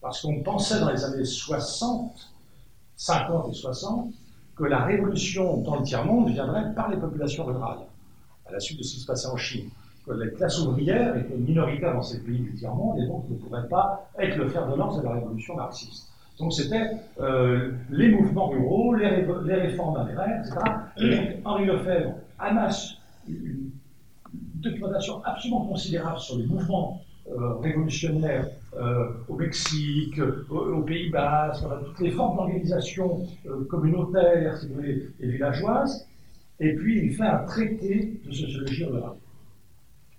Parce 0.00 0.20
qu'on 0.20 0.42
pensait 0.42 0.80
dans 0.80 0.90
les 0.90 1.04
années 1.04 1.24
60, 1.24 2.32
50 2.96 3.50
et 3.50 3.54
60, 3.54 4.12
que 4.56 4.64
la 4.64 4.84
révolution 4.84 5.58
dans 5.58 5.76
le 5.76 5.82
tiers-monde 5.84 6.28
viendrait 6.30 6.74
par 6.74 6.90
les 6.90 6.96
populations 6.96 7.44
rurales, 7.44 7.86
à 8.46 8.52
la 8.52 8.60
suite 8.60 8.78
de 8.78 8.82
ce 8.82 8.94
qui 8.94 9.00
se 9.00 9.06
passait 9.06 9.28
en 9.28 9.36
Chine. 9.36 9.70
Que 10.06 10.12
les 10.12 10.30
classes 10.32 10.60
ouvrières 10.60 11.16
étaient 11.16 11.36
minoritaires 11.36 11.94
dans 11.94 12.02
ces 12.02 12.20
pays 12.22 12.38
du 12.38 12.52
tiers-monde 12.54 12.98
et 13.00 13.06
donc 13.06 13.24
ne 13.30 13.36
pourraient 13.36 13.68
pas 13.68 14.10
être 14.18 14.36
le 14.36 14.48
fer 14.48 14.68
de 14.70 14.76
lance 14.76 14.98
de 14.98 15.04
la 15.04 15.12
révolution 15.14 15.56
marxiste. 15.56 16.10
Donc 16.38 16.52
c'était 16.52 16.90
euh, 17.20 17.70
les 17.90 18.10
mouvements 18.10 18.48
ruraux, 18.48 18.94
les, 18.94 19.06
réformes 19.54 19.96
agraires, 19.96 20.40
etc. 20.40 20.58
Et 20.98 21.10
donc 21.16 21.28
Henri 21.44 21.64
Lefebvre 21.66 22.14
amasse 22.38 22.96
une 23.28 23.70
documentation 24.56 25.22
absolument 25.24 25.64
considérable 25.66 26.18
sur 26.18 26.36
les 26.38 26.46
mouvements 26.46 27.00
euh, 27.30 27.54
révolutionnaires 27.54 28.46
euh, 28.76 29.06
au 29.28 29.36
Mexique, 29.36 30.20
au- 30.50 30.54
aux 30.74 30.82
Pays-Bas, 30.82 31.52
sur 31.54 31.82
toutes 31.84 32.00
les 32.00 32.10
formes 32.10 32.36
d'organisation 32.36 33.26
communautaire, 33.70 34.56
si 34.58 34.68
vous 34.68 34.74
voulez, 34.74 35.08
et 35.20 35.28
villageoise. 35.28 36.06
Et 36.60 36.74
puis 36.74 37.06
il 37.06 37.14
fait 37.14 37.22
un 37.24 37.44
traité 37.44 38.20
de 38.26 38.32
sociologie 38.32 38.84
rurale. 38.84 39.12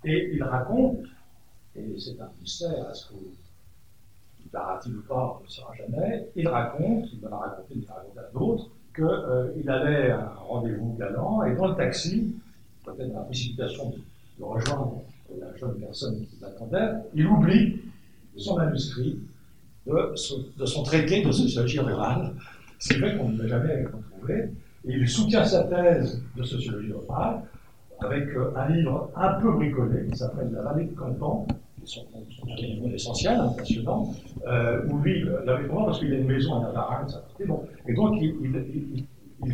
Et 0.06 0.32
il 0.34 0.44
raconte, 0.44 1.00
et 1.76 1.96
c'est 1.98 2.20
un 2.22 2.30
mystère, 2.40 2.90
est-ce 2.92 3.08
que 3.08 3.16
verra-t-il 4.54 4.96
ou 4.98 5.02
pas, 5.02 5.36
on 5.36 5.40
ne 5.40 5.46
le 5.46 5.50
saura 5.50 5.74
jamais, 5.76 6.30
il 6.36 6.48
raconte, 6.48 7.06
il 7.12 7.20
me 7.22 7.30
l'a 7.30 7.38
raconté, 7.38 7.74
il 7.76 7.86
l'a 7.86 7.94
raconté 7.96 8.20
à 8.20 8.32
d'autres, 8.34 8.70
qu'il 8.96 9.70
allait 9.70 10.12
à 10.12 10.22
un 10.22 10.36
rendez-vous 10.36 10.96
galant, 10.98 11.44
et 11.44 11.56
dans 11.56 11.68
le 11.68 11.76
taxi, 11.76 12.36
peut-être 12.86 13.12
dans 13.12 13.20
la 13.20 13.26
précipitation 13.26 13.90
de, 13.90 14.44
rejoindre 14.44 15.02
la 15.40 15.56
jeune 15.58 15.80
personne 15.80 16.26
qui 16.28 16.38
l'attendait, 16.40 17.00
il 17.14 17.26
oublie 17.26 17.82
son 18.38 18.58
manuscrit 18.58 19.20
de 19.88 20.66
son, 20.66 20.84
traité 20.84 21.24
de 21.24 21.32
sociologie 21.32 21.80
rurale, 21.80 22.34
ce 22.80 22.94
qui 22.94 23.00
fait 23.00 23.18
qu'on 23.18 23.30
ne 23.30 23.42
l'a 23.42 23.48
jamais 23.48 23.86
retrouvé. 23.86 24.50
Et 24.88 24.94
il 24.94 25.10
soutient 25.10 25.44
sa 25.44 25.64
thèse 25.64 26.22
de 26.36 26.44
sociologie 26.44 26.92
rurale 26.92 27.42
avec 28.06 28.30
euh, 28.36 28.52
un 28.56 28.70
livre 28.70 29.10
un 29.16 29.34
peu 29.40 29.52
bricolé 29.52 30.08
qui 30.12 30.18
s'appelle 30.18 30.52
La 30.52 30.62
vallée 30.62 30.86
de 30.86 30.96
Campan, 30.96 31.46
qui 31.76 31.84
est 31.84 31.88
son 31.88 32.06
livre 32.56 32.94
essentiel, 32.94 33.38
hein, 33.40 33.54
passionnant, 33.58 34.14
euh, 34.48 34.82
où 34.90 35.00
lui, 35.00 35.24
euh, 35.24 35.44
l'avait 35.46 35.64
vraiment 35.64 35.86
parce 35.86 36.00
qu'il 36.00 36.14
a 36.14 36.18
une 36.18 36.28
maison 36.28 36.56
à 36.56 36.68
Navarre, 36.68 37.06
bon. 37.48 37.64
Et 37.88 37.94
donc, 37.94 38.16
il, 38.22 39.06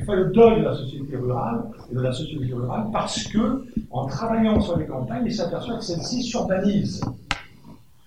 fait 0.05 0.15
le 0.15 0.25
deuil 0.25 0.59
de 0.59 0.65
la 0.65 0.73
société 0.73 1.17
rurale 1.17 1.63
et 1.91 1.95
de 1.95 2.01
la 2.01 2.11
sociologie 2.13 2.53
rurale 2.53 2.85
parce 2.93 3.23
que, 3.25 3.65
en 3.89 4.05
travaillant 4.05 4.59
sur 4.61 4.77
les 4.77 4.85
campagnes, 4.85 5.23
il 5.25 5.33
s'aperçoit 5.33 5.77
que 5.77 5.83
celles-ci 5.83 6.23
s'urbanisent. 6.23 7.01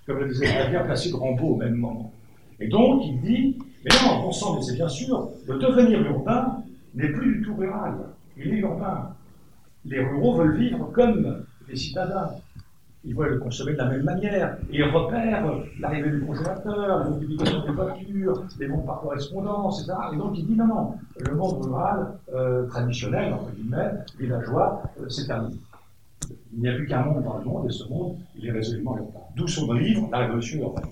Comme 0.06 0.18
le 0.18 0.28
disait 0.28 0.46
très 0.46 0.70
bien 0.70 0.84
Placide 0.84 1.14
Rambaud 1.14 1.54
au 1.54 1.56
même 1.56 1.74
moment. 1.74 2.12
Et 2.60 2.68
donc, 2.68 3.02
il 3.04 3.20
dit, 3.20 3.58
mais 3.84 3.90
non, 4.06 4.22
bon 4.22 4.32
sang, 4.32 4.54
mais 4.56 4.62
c'est 4.62 4.74
bien 4.74 4.88
sûr, 4.88 5.28
le 5.46 5.58
devenir 5.58 6.00
urbain 6.02 6.62
n'est 6.94 7.08
plus 7.08 7.36
du 7.36 7.42
tout 7.42 7.56
rural, 7.56 7.94
il 8.36 8.54
est 8.54 8.58
urbain. 8.58 9.10
Les 9.84 10.00
ruraux 10.00 10.36
veulent 10.36 10.56
vivre 10.56 10.90
comme 10.92 11.44
les 11.68 11.76
citadins. 11.76 12.30
Ils 13.06 13.14
veulent 13.14 13.38
consommer 13.38 13.72
de 13.72 13.78
la 13.78 13.84
même 13.86 14.02
manière. 14.02 14.56
Ils 14.72 14.84
repèrent 14.84 15.44
l'arrivée 15.78 16.10
du 16.10 16.20
congélateur, 16.22 17.00
la 17.00 17.10
multiplication 17.10 17.62
des 17.66 17.72
voitures, 17.72 18.44
les 18.58 18.66
mondes 18.66 18.86
par 18.86 19.00
correspondance, 19.02 19.82
etc. 19.82 19.98
Et 20.14 20.16
donc 20.16 20.38
il 20.38 20.46
dit 20.46 20.56
non, 20.56 20.66
non, 20.66 20.94
le 21.18 21.34
monde 21.34 21.62
rural 21.62 22.14
euh, 22.34 22.66
traditionnel, 22.66 23.34
entre 23.34 23.50
guillemets, 23.50 23.90
villageois, 24.18 24.82
euh, 25.00 25.08
c'est 25.10 25.26
terminé. 25.26 25.56
Il 26.54 26.60
n'y 26.60 26.68
a 26.68 26.74
plus 26.74 26.86
qu'un 26.86 27.04
monde 27.04 27.24
dans 27.24 27.36
le 27.36 27.44
monde, 27.44 27.66
et 27.68 27.72
ce 27.72 27.86
monde, 27.88 28.16
il 28.36 28.46
est 28.46 28.52
résolument 28.52 28.96
urbain. 28.96 29.20
D'où 29.36 29.46
son 29.46 29.70
livre, 29.74 30.08
La 30.10 30.20
Révolution 30.20 30.60
urbaine. 30.62 30.86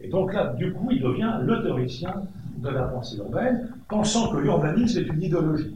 Et 0.00 0.08
donc 0.08 0.32
là, 0.32 0.52
du 0.52 0.72
coup, 0.72 0.88
il 0.92 1.02
devient 1.02 1.38
le 1.42 1.62
théoricien 1.62 2.14
de 2.58 2.68
la 2.68 2.82
pensée 2.82 3.16
urbaine, 3.16 3.70
pensant 3.88 4.30
que 4.30 4.36
l'urbanisme 4.36 5.00
est 5.00 5.06
une 5.08 5.22
idéologie 5.22 5.74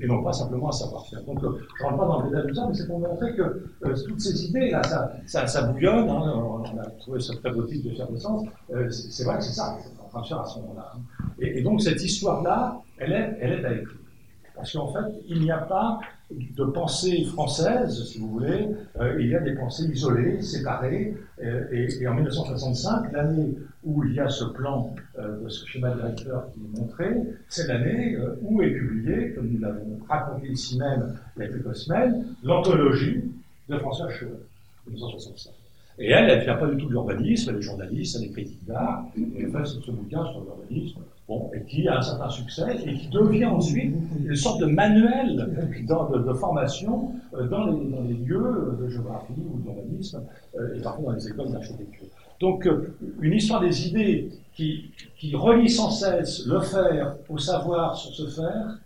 et 0.00 0.06
non 0.06 0.22
pas 0.22 0.32
simplement 0.32 0.68
un 0.68 0.72
savoir-faire. 0.72 1.22
Donc, 1.24 1.42
euh, 1.44 1.58
je 1.78 1.82
ne 1.84 1.88
rentre 1.88 1.98
pas 2.00 2.06
dans 2.06 2.22
le 2.22 2.28
détail 2.30 2.46
de 2.48 2.54
ça, 2.54 2.66
mais 2.68 2.74
c'est 2.74 2.86
pour 2.86 2.98
montrer 2.98 3.34
que 3.34 3.42
euh, 3.42 3.94
toutes 4.08 4.20
ces 4.20 4.46
idées, 4.46 4.70
là, 4.70 4.82
ça, 5.26 5.62
bouillonne, 5.62 6.08
hein, 6.08 6.22
on 6.34 6.78
a 6.78 6.84
trouvé 6.98 7.20
ce 7.20 7.32
très 7.34 7.50
beau 7.52 7.62
titre 7.62 7.88
de 7.90 7.94
faire 7.94 8.10
de 8.10 8.16
sens, 8.16 8.46
euh, 8.72 8.88
c'est 8.90 9.24
vrai 9.24 9.38
que 9.38 9.44
c'est 9.44 9.52
ça 9.52 9.76
qu'on 9.78 9.88
est 10.02 10.06
en 10.06 10.08
train 10.08 10.20
de 10.22 10.26
faire 10.26 10.40
à 10.40 10.46
ce 10.46 10.58
moment-là. 10.60 10.92
hein. 10.96 11.24
Et, 11.38 11.58
et 11.58 11.62
donc, 11.62 11.80
cette 11.80 12.02
histoire-là, 12.02 12.80
elle 12.98 13.12
est, 13.12 13.38
elle 13.40 13.52
est 13.52 13.64
à 13.64 13.72
écrire. 13.72 13.98
Parce 14.54 14.72
qu'en 14.72 14.92
fait, 14.92 15.12
il 15.28 15.40
n'y 15.40 15.50
a 15.50 15.58
pas 15.58 15.98
de 16.30 16.64
pensée 16.64 17.24
française, 17.24 18.04
si 18.04 18.18
vous 18.18 18.28
voulez, 18.28 18.68
euh, 18.98 19.20
il 19.20 19.28
y 19.28 19.34
a 19.34 19.40
des 19.40 19.54
pensées 19.54 19.84
isolées, 19.84 20.40
séparées, 20.42 21.14
euh, 21.42 21.64
et, 21.70 22.06
en 22.06 22.14
1965, 22.14 23.12
l'année 23.12 23.54
où 23.84 24.04
il 24.04 24.14
y 24.14 24.20
a 24.20 24.28
ce 24.28 24.44
plan 24.44 24.94
euh, 25.18 25.48
ce 25.48 25.66
schéma 25.66 25.90
directeur 25.94 26.50
qui 26.52 26.60
est 26.60 26.80
montré, 26.80 27.06
c'est 27.48 27.68
l'année 27.68 28.16
où 28.40 28.62
est 28.62 28.70
publiée, 28.70 29.32
comme 29.32 29.48
nous 29.48 29.60
l'avons 29.60 29.98
raconté 30.08 30.48
ici 30.48 30.78
même 30.78 31.14
il 31.36 31.42
y 31.42 31.44
a 31.44 31.48
quelques 31.48 31.76
semaines, 31.76 32.24
l'anthologie 32.42 33.22
de 33.68 33.78
François 33.78 34.08
Cheveux, 34.10 34.46
1965. 34.88 35.52
Et 35.98 36.10
elle, 36.10 36.28
elle 36.28 36.38
ne 36.38 36.44
vient 36.44 36.56
pas 36.56 36.66
du 36.66 36.76
tout 36.76 36.86
de 36.86 36.90
l'urbanisme, 36.90 37.50
elle 37.50 37.58
est 37.58 37.62
journaliste, 37.62 38.16
elle 38.18 38.28
est 38.28 38.32
critique 38.32 38.64
d'art, 38.66 39.04
et 39.16 39.42
elle 39.42 39.50
fait 39.50 39.64
ce 39.64 39.90
bouquin 39.90 40.24
sur 40.24 40.42
l'urbanisme, 40.42 41.00
bon, 41.28 41.50
et 41.54 41.62
qui 41.64 41.88
a 41.88 41.98
un 41.98 42.02
certain 42.02 42.28
succès, 42.28 42.76
et 42.84 42.94
qui 42.94 43.08
devient 43.08 43.46
ensuite 43.46 43.94
une 44.24 44.36
sorte 44.36 44.60
de 44.60 44.66
manuel 44.66 45.36
de, 45.36 46.32
formation 46.34 47.12
euh, 47.34 47.46
dans 47.46 47.66
les, 47.66 48.14
lieux 48.14 48.76
de 48.80 48.88
géographie 48.88 49.32
ou 49.52 49.58
d'urbanisme, 49.60 50.22
euh, 50.56 50.76
et 50.76 50.82
parfois 50.82 51.12
dans 51.12 51.12
les 51.12 51.28
écoles 51.28 51.50
d'architecture. 51.50 52.06
Donc, 52.40 52.66
euh, 52.66 52.96
une 53.20 53.34
histoire 53.34 53.60
des 53.60 53.88
idées 53.88 54.30
qui, 54.54 54.90
qui 55.16 55.34
relie 55.34 55.70
sans 55.70 55.90
cesse 55.90 56.46
le 56.46 56.60
faire 56.60 57.16
au 57.28 57.38
savoir 57.38 57.96
sur 57.96 58.12
ce 58.14 58.28
faire, 58.28 58.78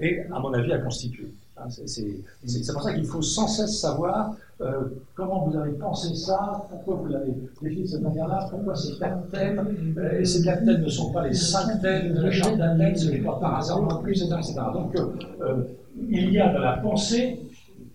est, 0.00 0.24
à 0.32 0.38
mon 0.38 0.52
avis, 0.54 0.72
à 0.72 0.78
constituer. 0.78 1.34
Hein, 1.56 1.64
c'est 1.68 2.72
pour 2.72 2.82
ça 2.82 2.94
qu'il 2.94 3.04
faut 3.04 3.22
sans 3.22 3.48
cesse 3.48 3.80
savoir 3.80 4.36
euh, 4.60 4.84
comment 5.14 5.46
vous 5.46 5.56
avez 5.56 5.72
pensé 5.72 6.14
ça, 6.14 6.64
pourquoi 6.70 6.94
vous 6.94 7.06
l'avez 7.06 7.32
défini 7.60 7.82
de 7.82 7.86
cette 7.88 8.02
manière-là, 8.02 8.46
pourquoi 8.50 8.76
ces 8.76 8.96
quatre 8.98 9.28
thèmes, 9.30 9.94
euh, 9.98 10.20
et 10.20 10.24
ces 10.24 10.44
quatre 10.44 10.64
thèmes 10.64 10.82
ne 10.82 10.88
sont 10.88 11.12
pas 11.12 11.26
les 11.26 11.34
cinq 11.34 11.80
thèmes 11.80 12.14
de 12.14 12.20
la 12.22 12.30
charte 12.30 12.56
d'Athènes, 12.56 12.96
ce 12.96 13.10
n'est 13.10 13.18
pas 13.18 13.36
par 13.40 13.58
hasard 13.58 13.82
non 13.82 14.00
plus, 14.00 14.22
etc. 14.22 14.54
Donc, 14.72 14.94
euh, 14.96 15.64
il 16.08 16.30
y 16.30 16.38
a 16.38 16.52
de 16.52 16.58
la 16.58 16.74
pensée 16.74 17.40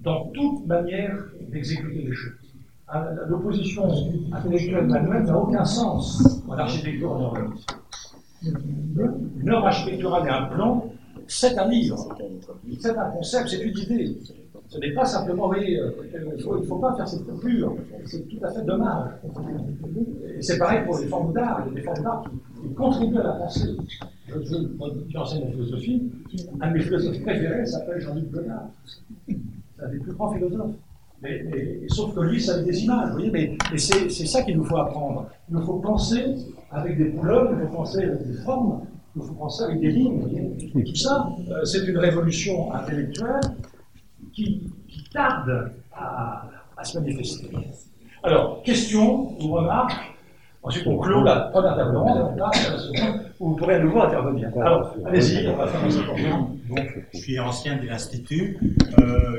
dans 0.02 0.26
toute 0.34 0.68
manière 0.68 1.16
d'exécuter 1.50 2.04
les 2.08 2.14
choses. 2.14 2.34
Ah, 2.90 3.08
l'opposition 3.28 3.88
intellectuelle 4.34 4.88
manuelle 4.88 5.24
n'a 5.24 5.38
aucun 5.38 5.64
sens 5.64 6.42
en 6.48 6.54
architecture 6.54 7.12
en 7.12 7.22
urbanisme. 7.22 7.78
Une 8.44 9.50
œuvre 9.50 9.68
architecturale 9.68 10.28
et 10.28 10.30
un 10.30 10.44
plan, 10.46 10.86
c'est 11.28 11.58
un 11.58 11.68
livre, 11.68 12.08
c'est 12.80 12.98
un 12.98 13.10
concept, 13.12 13.50
c'est 13.50 13.62
une 13.62 13.78
idée. 13.78 14.18
Ce 14.70 14.78
n'est 14.78 14.94
pas 14.94 15.04
simplement, 15.04 15.48
vous 15.48 15.54
voyez, 15.56 15.80
euh, 15.80 15.90
il 16.14 16.60
ne 16.60 16.64
faut, 16.64 16.78
pas 16.78 16.96
faire 16.96 17.08
cette 17.08 17.26
coupure, 17.26 17.76
c'est 18.06 18.28
tout 18.28 18.38
à 18.44 18.52
fait 18.52 18.62
dommage. 18.62 19.10
Et 20.38 20.42
c'est 20.44 20.60
pareil 20.60 20.86
pour 20.86 21.00
les 21.00 21.08
formes 21.08 21.34
d'art, 21.34 21.66
il 21.66 21.70
y 21.70 21.72
a 21.72 21.80
des 21.80 21.82
formes 21.82 22.04
d'art 22.04 22.24
qui, 22.62 22.74
contribuent 22.76 23.18
à 23.18 23.24
la 23.24 23.32
pensée. 23.32 23.76
Je, 24.28 24.40
je, 24.44 24.56
j'enseigne 25.10 25.46
la 25.46 25.52
philosophie, 25.52 26.12
un 26.62 26.68
de 26.68 26.74
mes 26.74 26.82
philosophes 26.82 27.20
préférés 27.24 27.66
s'appelle 27.66 28.00
Jean-Luc 28.00 28.30
Godard. 28.30 28.70
C'est 29.28 29.84
un 29.84 29.90
des 29.90 29.98
plus 29.98 30.14
grands 30.14 30.32
philosophes. 30.32 30.76
Mais, 31.24 31.46
sauf 31.88 32.14
que 32.14 32.22
lui, 32.22 32.40
ça 32.40 32.56
a 32.56 32.60
des 32.60 32.84
images, 32.84 33.08
vous 33.10 33.14
voyez, 33.14 33.32
mais, 33.32 33.78
c'est, 33.78 34.10
ça 34.10 34.44
qu'il 34.44 34.56
nous 34.56 34.66
faut 34.66 34.78
apprendre. 34.78 35.30
Il 35.50 35.56
nous 35.56 35.66
faut 35.66 35.80
penser 35.80 36.36
avec 36.72 36.96
des 36.96 37.10
couleurs, 37.10 37.50
il 37.52 37.58
nous 37.58 37.68
faut 37.70 37.78
penser 37.78 38.04
avec 38.04 38.28
des 38.28 38.38
formes, 38.44 38.82
il 39.16 39.20
nous 39.20 39.28
faut 39.28 39.34
penser 39.34 39.64
avec 39.64 39.80
des 39.80 39.90
lignes. 39.90 40.14
Vous 40.14 40.30
voyez. 40.30 40.72
Et 40.76 40.84
tout 40.84 40.96
ça, 40.96 41.28
euh, 41.50 41.66
c'est 41.66 41.86
une 41.88 41.98
révolution 41.98 42.72
intellectuelle 42.72 43.42
qui, 44.34 44.62
tarde 45.12 45.72
à, 45.92 46.50
se 46.84 46.98
manifester. 46.98 47.50
Alors, 48.24 48.62
question 48.64 49.36
ou 49.42 49.52
remarque 49.54 49.94
Ensuite, 50.62 50.88
on 50.88 50.98
clôt 50.98 51.24
la 51.24 51.40
première 51.54 51.76
table 51.78 51.96
ronde, 51.96 52.36
où 53.40 53.50
vous 53.50 53.56
pourrez 53.56 53.76
à 53.76 53.80
nouveau 53.80 54.02
intervenir. 54.02 54.50
Alors, 54.60 54.94
allez-y, 55.06 55.48
on 55.48 55.56
va 55.56 55.68
faire 55.68 55.84
un 55.86 55.90
certain 55.90 56.14
Donc, 56.70 56.88
je 57.14 57.18
suis 57.18 57.40
ancien 57.40 57.78
de 57.78 57.88
l'Institut. 57.88 58.58
Euh, 59.00 59.38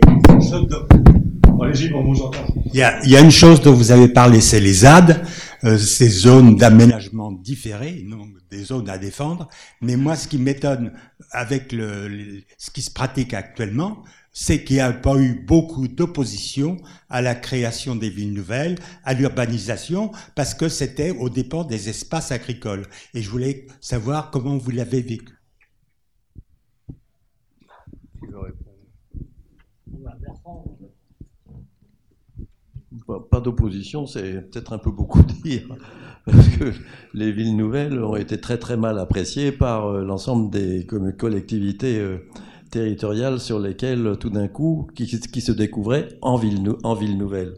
allez-y, 1.62 1.91
bon, 1.91 2.03
vous 2.05 2.23
entend. 2.23 2.39
Il 2.73 2.77
y, 2.77 2.83
a, 2.83 3.05
il 3.05 3.11
y 3.11 3.17
a 3.19 3.21
une 3.21 3.31
chose 3.31 3.61
dont 3.61 3.75
vous 3.75 3.93
avez 3.93 4.09
parlé, 4.09 4.41
c'est 4.41 4.61
les 4.61 4.73
ZAD, 4.73 5.23
euh, 5.65 5.77
ces 5.77 6.09
zones 6.09 6.57
d'aménagement 6.57 7.33
différées, 7.33 8.03
non 8.07 8.25
des 8.51 8.65
zones 8.65 8.89
à 8.89 8.99
défendre. 8.99 9.49
Mais 9.81 9.97
moi, 9.97 10.17
ce 10.17 10.27
qui 10.27 10.39
m'étonne 10.39 10.93
avec 11.31 11.73
le, 11.73 12.41
ce 12.59 12.71
qui 12.71 12.83
se 12.83 12.91
pratique 12.91 13.35
actuellement, 13.35 13.99
c'est 14.32 14.65
qu'il 14.65 14.77
n'y 14.77 14.82
a 14.82 14.93
pas 14.93 15.16
eu 15.16 15.35
beaucoup 15.35 15.89
d'opposition 15.89 16.77
à 17.09 17.20
la 17.23 17.35
création 17.35 17.97
des 17.97 18.11
villes 18.11 18.32
nouvelles, 18.32 18.77
à 19.05 19.15
l'urbanisation, 19.15 20.12
parce 20.35 20.55
que 20.55 20.69
c'était 20.69 21.11
au 21.11 21.28
dépend 21.28 21.65
des 21.65 21.89
espaces 21.89 22.32
agricoles. 22.32 22.86
Et 23.15 23.23
je 23.23 23.31
voulais 23.31 23.66
savoir 23.81 24.31
comment 24.31 24.57
vous 24.57 24.70
l'avez 24.70 25.02
vécu. 25.02 25.36
Pas 33.31 33.40
d'opposition, 33.40 34.07
c'est 34.07 34.51
peut-être 34.51 34.73
un 34.73 34.78
peu 34.78 34.90
beaucoup 34.90 35.23
dire, 35.23 35.66
parce 36.24 36.48
que 36.48 36.73
les 37.15 37.32
villes 37.32 37.57
nouvelles 37.57 38.02
ont 38.02 38.15
été 38.15 38.40
très 38.40 38.59
très 38.59 38.77
mal 38.77 38.98
appréciées 38.98 39.52
par 39.52 39.86
euh, 39.86 40.05
l'ensemble 40.05 40.51
des 40.51 40.86
collectivités 41.19 41.98
euh, 41.98 42.19
territoriales 42.71 43.41
sur 43.41 43.59
lesquelles, 43.59 44.17
tout 44.19 44.31
d'un 44.31 44.49
coup, 44.49 44.89
qui, 44.95 45.07
se 45.07 45.53
découvraient 45.53 46.09
en 46.23 46.37
ville, 46.37 46.73
en 46.83 46.95
ville 46.95 47.19
nouvelle. 47.19 47.55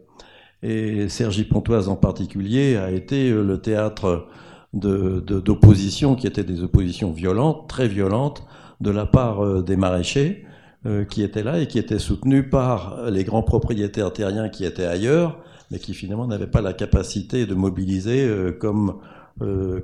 Et 0.63 1.09
Sergi 1.09 1.45
Pontoise 1.45 1.89
en 1.89 1.97
particulier 1.97 2.77
a 2.77 2.91
été 2.91 3.31
euh, 3.31 3.43
le 3.43 3.59
théâtre 3.59 4.29
d'oppositions 4.73 6.15
qui 6.15 6.27
étaient 6.27 6.45
des 6.45 6.63
oppositions 6.63 7.11
violentes, 7.11 7.69
très 7.69 7.89
violentes, 7.89 8.47
de 8.81 8.91
la 8.91 9.05
part 9.05 9.45
euh, 9.45 9.63
des 9.63 9.77
maraîchers 9.77 10.47
euh, 10.87 11.05
qui 11.05 11.23
étaient 11.23 11.43
là 11.43 11.61
et 11.61 11.67
qui 11.67 11.79
étaient 11.79 11.99
soutenus 11.99 12.49
par 12.49 13.11
les 13.11 13.25
grands 13.25 13.43
propriétaires 13.43 14.13
terriens 14.13 14.49
qui 14.49 14.65
étaient 14.65 14.87
ailleurs, 14.87 15.39
mais 15.71 15.79
qui 15.79 15.95
finalement 15.95 16.27
n'avaient 16.27 16.47
pas 16.47 16.63
la 16.63 16.73
capacité 16.73 17.45
de 17.45 17.55
mobiliser 17.55 18.29
comme 18.61 19.01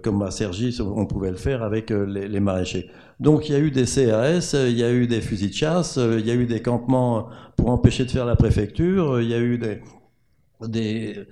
comme 0.03 0.23
à 0.23 0.31
Sergi, 0.31 0.79
on 0.81 1.07
pouvait 1.07 1.31
le 1.31 1.37
faire 1.37 1.63
avec 1.65 1.91
les, 1.91 2.39
maraîchers. 2.39 2.91
Donc 3.21 3.49
il 3.49 3.53
y 3.53 3.55
a 3.57 3.59
eu 3.59 3.71
des 3.71 3.85
CRS, 3.85 4.55
il 4.55 4.79
y 4.79 4.85
a 4.85 4.93
eu 4.93 5.07
des 5.09 5.21
fusils 5.21 5.51
de 5.51 5.55
chasse, 5.55 5.99
euh, 5.99 6.21
il 6.21 6.27
y 6.27 6.31
a 6.31 6.35
eu 6.35 6.47
des 6.47 6.63
campements 6.63 7.29
pour 7.57 7.71
empêcher 7.71 8.05
de 8.05 8.11
faire 8.11 8.25
la 8.25 8.37
préfecture, 8.37 9.21
il 9.21 9.29
y 9.29 9.35
a 9.35 9.41
eu 9.41 9.59
des, 9.59 11.27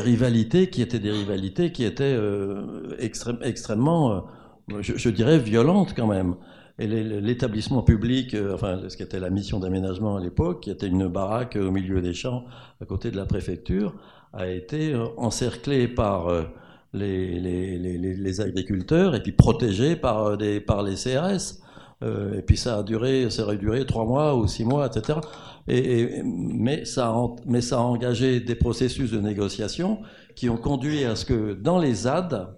rivalités 0.00 0.68
qui 0.68 0.82
étaient 0.82 0.98
des 0.98 1.12
rivalités 1.12 1.72
qui 1.72 1.84
étaient 1.84 2.18
extrêmement, 2.98 4.26
je, 4.80 5.08
dirais, 5.08 5.38
violentes 5.38 5.94
quand 5.96 6.06
même. 6.06 6.34
Et 6.78 6.86
l'établissement 6.86 7.82
public, 7.82 8.36
enfin 8.52 8.80
ce 8.88 8.98
qui 8.98 9.02
était 9.02 9.18
la 9.18 9.30
mission 9.30 9.58
d'aménagement 9.58 10.16
à 10.16 10.20
l'époque, 10.20 10.60
qui 10.64 10.70
était 10.70 10.88
une 10.88 11.08
baraque 11.08 11.56
au 11.56 11.70
milieu 11.70 12.02
des 12.02 12.12
champs 12.12 12.44
à 12.82 12.84
côté 12.84 13.10
de 13.10 13.16
la 13.16 13.24
préfecture, 13.24 13.94
a 14.34 14.46
été 14.46 14.94
encerclé 15.16 15.88
par 15.88 16.28
les, 16.96 18.40
agriculteurs 18.40 19.14
et 19.14 19.22
puis 19.22 19.32
protégés 19.32 19.96
par, 19.96 20.26
euh, 20.26 20.36
des, 20.36 20.60
par 20.60 20.82
les 20.82 20.94
CRS. 20.94 21.60
Euh, 22.02 22.38
et 22.38 22.42
puis 22.42 22.56
ça 22.56 22.78
a 22.78 22.82
duré, 22.82 23.30
ça 23.30 23.44
aurait 23.44 23.56
duré 23.56 23.86
trois 23.86 24.04
mois 24.04 24.36
ou 24.36 24.46
six 24.46 24.64
mois, 24.64 24.86
etc. 24.86 25.18
Et, 25.68 26.22
mais, 26.24 26.84
ça 26.84 27.08
a, 27.08 27.28
mais 27.46 27.60
ça 27.60 27.78
a 27.78 27.80
engagé 27.80 28.40
des 28.40 28.54
processus 28.54 29.10
de 29.10 29.18
négociation 29.18 30.00
qui 30.34 30.48
ont 30.50 30.58
conduit 30.58 31.04
à 31.04 31.16
ce 31.16 31.24
que 31.24 31.54
dans 31.54 31.78
les 31.78 31.94
ZAD, 31.94 32.54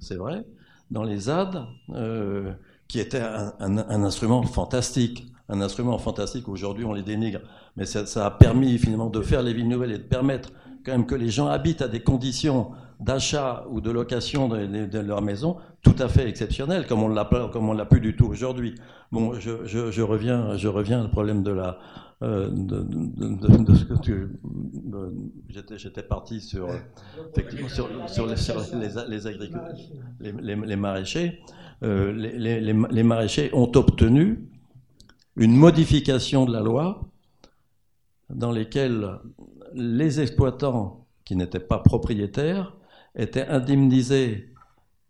c'est 0.00 0.16
vrai, 0.16 0.44
dans 0.90 1.04
les 1.04 1.20
ZAD, 1.20 1.64
euh, 1.90 2.52
qui 2.88 3.00
était 3.00 3.22
un, 3.22 4.04
instrument 4.04 4.42
fantastique, 4.42 5.26
un 5.48 5.60
instrument 5.60 5.98
fantastique, 5.98 6.48
aujourd'hui 6.48 6.84
on 6.84 6.92
les 6.92 7.02
dénigre, 7.02 7.40
mais 7.76 7.86
ça, 7.86 8.26
a 8.26 8.30
permis 8.30 8.78
finalement 8.78 9.10
de 9.10 9.20
faire 9.22 9.42
les 9.42 9.54
villes 9.54 9.68
nouvelles 9.68 9.92
et 9.92 9.98
de 9.98 10.02
permettre 10.02 10.52
quand 10.84 10.92
même 10.92 11.06
que 11.06 11.14
les 11.14 11.30
gens 11.30 11.46
habitent 11.46 11.82
à 11.82 11.88
des 11.88 12.00
conditions 12.00 12.72
d'achat 13.00 13.64
ou 13.70 13.80
de 13.80 13.90
location 13.90 14.48
de, 14.48 14.98
leur 14.98 15.22
maison 15.22 15.56
tout 15.82 15.96
à 15.98 16.08
fait 16.08 16.28
exceptionnel, 16.28 16.86
comme 16.86 17.02
on 17.02 17.14
on 17.14 17.72
l'a 17.72 17.84
plus 17.86 18.00
du 18.00 18.16
tout 18.16 18.26
aujourd'hui. 18.26 18.74
Bon, 19.12 19.34
je, 19.38 20.02
reviens, 20.02 20.56
je 20.56 20.68
reviens 20.68 21.04
au 21.04 21.08
problème 21.08 21.42
de 21.42 21.52
la 21.52 21.78
euh, 22.22 22.48
de, 22.48 23.74
ce 23.74 23.84
que 23.84 24.00
tu 24.00 24.28
j'étais 25.48 25.76
j'étais 25.78 26.02
parti 26.02 26.40
sur 26.40 26.68
effectivement 27.30 27.68
sur, 27.68 27.88
les, 28.26 28.36
les, 29.08 29.26
agriculteurs, 29.26 29.74
les, 30.20 30.76
maraîchers. 30.76 31.40
Euh, 31.82 32.12
les, 32.12 32.60
les 32.60 33.02
maraîchers 33.02 33.50
ont 33.52 33.70
obtenu 33.74 34.48
une 35.36 35.56
modification 35.56 36.46
de 36.46 36.52
la 36.52 36.60
loi 36.60 37.02
dans 38.30 38.52
lesquelles 38.52 39.18
les 39.74 40.20
exploitants 40.20 41.06
qui 41.24 41.36
n'étaient 41.36 41.58
pas 41.58 41.78
propriétaires 41.78 42.74
était 43.16 43.46
indemnisé 43.46 44.48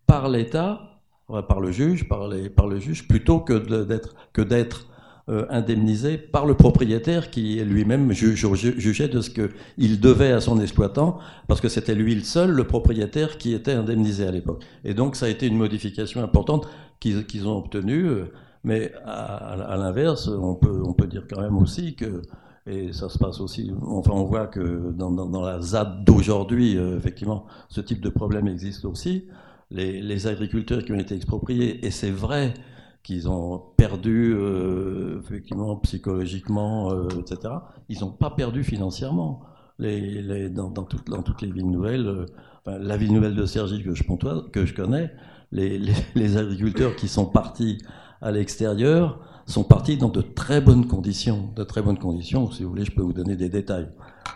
par 0.07 0.29
l'État, 0.29 1.01
par 1.49 1.61
le 1.61 1.73
juge, 1.73 2.09
par, 2.09 2.29
le 2.29 2.79
juge, 2.79 3.09
plutôt 3.09 3.41
que 3.41 3.83
d'être 3.85 4.15
que 4.33 4.43
d'être 4.43 4.87
euh, 5.31 5.47
indemnisé 5.49 6.19
par 6.19 6.45
le 6.45 6.55
propriétaire 6.55 7.31
qui 7.31 7.57
lui-même 7.65 8.13
jugeait 8.13 9.09
de 9.09 9.21
ce 9.23 9.31
qu'il 9.31 10.01
devait 10.01 10.33
à 10.33 10.41
son 10.41 10.61
exploitant, 10.61 11.19
parce 11.49 11.63
que 11.63 11.69
c'était 11.69 11.95
lui 11.95 12.15
le 12.15 12.23
seul, 12.23 12.51
le 12.51 12.65
propriétaire, 12.65 13.39
qui 13.39 13.55
était 13.55 13.73
indemnisé 13.73 14.27
à 14.27 14.31
l'époque. 14.31 14.63
Et 14.85 14.93
donc 14.93 15.17
ça 15.17 15.27
a 15.27 15.29
été 15.31 15.47
une 15.47 15.57
modification 15.57 16.23
importante 16.23 16.69
qu'ils 17.01 17.49
ont 17.49 17.57
obtenue. 17.57 18.07
Euh, 18.07 18.33
Mais 18.65 18.93
à, 19.05 19.73
à 19.75 19.77
l'inverse, 19.77 20.29
on 20.29 20.55
peut, 20.55 20.83
on 20.85 20.93
peut 20.93 21.07
dire 21.07 21.25
quand 21.29 21.41
même 21.41 21.57
aussi 21.57 21.95
que, 21.95 22.23
et 22.67 22.93
ça 22.93 23.09
se 23.11 23.19
passe 23.19 23.41
aussi, 23.41 23.73
enfin 23.83 24.13
on 24.13 24.25
voit 24.25 24.47
que 24.47 24.93
dans, 24.93 25.43
la 25.43 25.61
ZAD 25.61 26.05
d'aujourd'hui, 26.05 26.79
euh, 26.79 26.97
effectivement, 26.97 27.47
ce 27.69 27.83
type 27.83 28.01
de 28.01 28.09
problème 28.09 28.49
existe 28.49 28.87
aussi. 28.87 29.27
Les, 29.71 30.27
agriculteurs 30.27 30.85
qui 30.85 30.93
ont 30.93 30.99
été 30.99 31.15
expropriés, 31.15 31.85
et 31.85 31.91
c'est 31.91 32.11
vrai 32.11 32.55
qu'ils 33.03 33.29
ont 33.29 33.61
perdu 33.77 34.35
euh, 34.35 35.21
effectivement 35.21 35.77
psychologiquement, 35.77 36.91
euh, 36.93 37.09
etc. 37.21 37.55
Ils 37.89 38.01
n'ont 38.01 38.13
pas 38.13 38.31
perdu 38.31 38.65
financièrement. 38.65 39.41
Dans, 39.81 40.85
toutes, 40.85 41.43
les 41.43 41.51
villes 41.51 41.69
nouvelles, 41.69 42.27
enfin, 42.65 42.79
la 42.79 42.97
ville 42.97 43.13
nouvelle 43.13 43.35
de 43.35 43.45
Sergi 43.45 43.83
que 43.83 43.93
je, 43.93 44.05
que 44.53 44.65
je 44.65 44.73
connais, 44.73 45.13
les, 45.51 46.37
agriculteurs 46.37 46.97
qui 46.97 47.09
sont 47.09 47.27
partis 47.27 47.79
à 48.21 48.31
l'extérieur 48.31 49.19
sont 49.47 49.65
partis 49.65 49.97
dans 49.97 50.09
de 50.09 50.21
très 50.23 50.61
bonnes 50.61 50.87
conditions, 50.87 51.51
de 51.55 51.65
très 51.65 51.83
bonnes 51.83 51.99
conditions. 51.99 52.51
Si 52.51 52.63
vous 52.63 52.71
voulez, 52.71 52.85
je 52.85 52.93
peux 52.93 53.03
vous 53.03 53.13
donner 53.13 53.37
des 53.37 53.49
détails. 53.49 53.89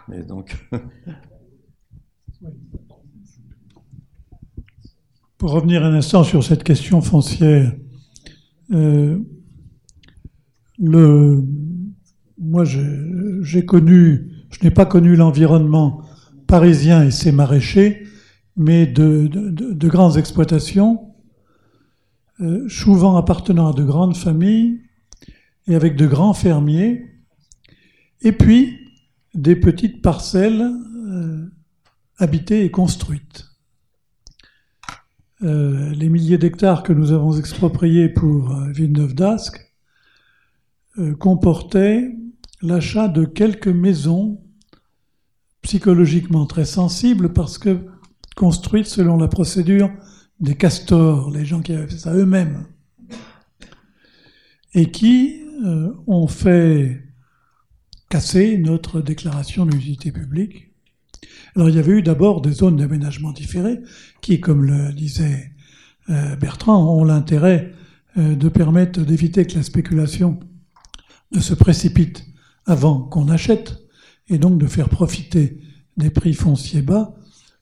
Mais 0.09 0.23
donc. 0.23 0.69
Pour 5.39 5.53
revenir 5.53 5.85
un 5.85 5.95
instant 5.95 6.25
sur 6.25 6.43
cette 6.43 6.65
question 6.65 7.01
foncière, 7.01 7.73
euh, 8.73 9.19
le, 10.81 11.45
moi, 12.39 12.65
j'ai 12.65 13.65
connu, 13.65 14.33
je 14.51 14.65
n'ai 14.65 14.73
pas 14.73 14.85
connu 14.85 15.15
l'environnement 15.15 16.03
parisien 16.49 17.05
et 17.05 17.13
ses 17.13 17.31
maraîchers, 17.31 18.05
mais 18.57 18.87
de, 18.87 19.29
de, 19.29 19.51
de 19.51 19.89
grandes 19.89 20.17
exploitations, 20.17 21.13
euh, 22.41 22.69
souvent 22.69 23.17
appartenant 23.17 23.69
à 23.69 23.73
de 23.73 23.85
grandes 23.85 24.17
familles 24.17 24.81
et 25.69 25.75
avec 25.75 25.97
de 25.97 26.07
grands 26.07 26.35
fermiers, 26.35 27.07
et 28.23 28.33
puis 28.33 28.79
des 29.35 29.55
petites 29.55 30.03
parcelles 30.03 30.63
euh, 30.63 31.47
habitées 32.17 32.65
et 32.65 32.71
construites. 32.71 33.47
Euh, 35.43 35.91
les 35.91 36.09
milliers 36.09 36.39
d'hectares 36.39 36.83
que 36.83 36.93
nous 36.93 37.13
avons 37.13 37.39
expropriés 37.39 38.09
pour 38.09 38.51
euh, 38.51 38.71
Villeneuve 38.71 39.15
d'Ascq 39.15 39.65
comportaient 41.21 42.17
l'achat 42.61 43.07
de 43.07 43.25
quelques 43.25 43.69
maisons 43.69 44.41
psychologiquement 45.63 46.45
très 46.45 46.65
sensibles 46.65 47.33
parce 47.33 47.57
que 47.57 47.87
construites 48.35 48.89
selon 48.89 49.17
la 49.17 49.29
procédure 49.29 49.93
des 50.41 50.57
castors, 50.57 51.31
les 51.31 51.45
gens 51.45 51.61
qui 51.61 51.73
avaient 51.73 51.87
fait 51.87 51.99
ça 51.99 52.15
eux-mêmes, 52.15 52.67
et 54.75 54.91
qui 54.91 55.43
euh, 55.65 55.93
ont 56.07 56.27
fait 56.27 57.03
casser 58.09 58.59
notre 58.59 59.01
déclaration 59.01 59.67
d'utilité 59.67 60.13
publique 60.13 60.69
alors 61.59 61.69
il 61.69 61.77
y 61.77 61.79
avait 61.79 61.93
eu 61.93 62.03
d'abord 62.03 62.41
des 62.41 62.53
zones 62.53 62.77
d'aménagement 62.77 63.33
différées 63.33 63.81
qui, 64.21 64.41
comme 64.41 64.65
le 64.65 64.93
disait 64.93 65.53
euh, 66.11 66.37
Bertrand, 66.37 66.97
ont 66.97 67.05
l'intérêt 67.05 67.73
euh, 68.17 68.37
de 68.37 68.49
permettre 68.49 69.01
d'éviter 69.01 69.47
que 69.47 69.57
la 69.57 69.63
spéculation 69.63 70.39
ne 71.33 71.41
se 71.41 71.55
précipite 71.55 72.27
avant 72.67 73.01
qu'on 73.01 73.29
achète 73.29 73.79
et 74.29 74.39
donc 74.39 74.59
de 74.59 74.67
faire 74.67 74.89
profiter 74.89 75.61
des 75.97 76.11
prix 76.11 76.35
fonciers 76.35 76.83
bas 76.83 77.15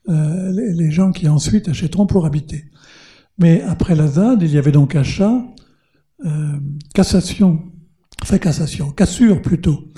euh, 0.08 0.52
les 0.52 0.90
gens 0.90 1.10
qui 1.10 1.26
ensuite 1.26 1.68
achèteront 1.68 2.06
pour 2.06 2.26
habiter. 2.26 2.66
Mais 3.38 3.62
après 3.62 3.94
la 3.94 4.06
ZAD, 4.06 4.42
il 4.42 4.50
y 4.52 4.58
avait 4.58 4.72
donc 4.72 4.94
achat, 4.94 5.42
cassation, 6.94 7.62
enfin 8.22 8.38
cassation, 8.38 8.90
cassure 8.90 9.42
plutôt, 9.42 9.88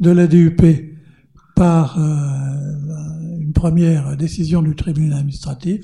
de 0.00 0.10
la 0.10 0.26
DUP 0.26 0.62
par 1.54 1.98
une 1.98 3.52
première 3.52 4.16
décision 4.16 4.62
du 4.62 4.74
tribunal 4.74 5.18
administratif, 5.20 5.82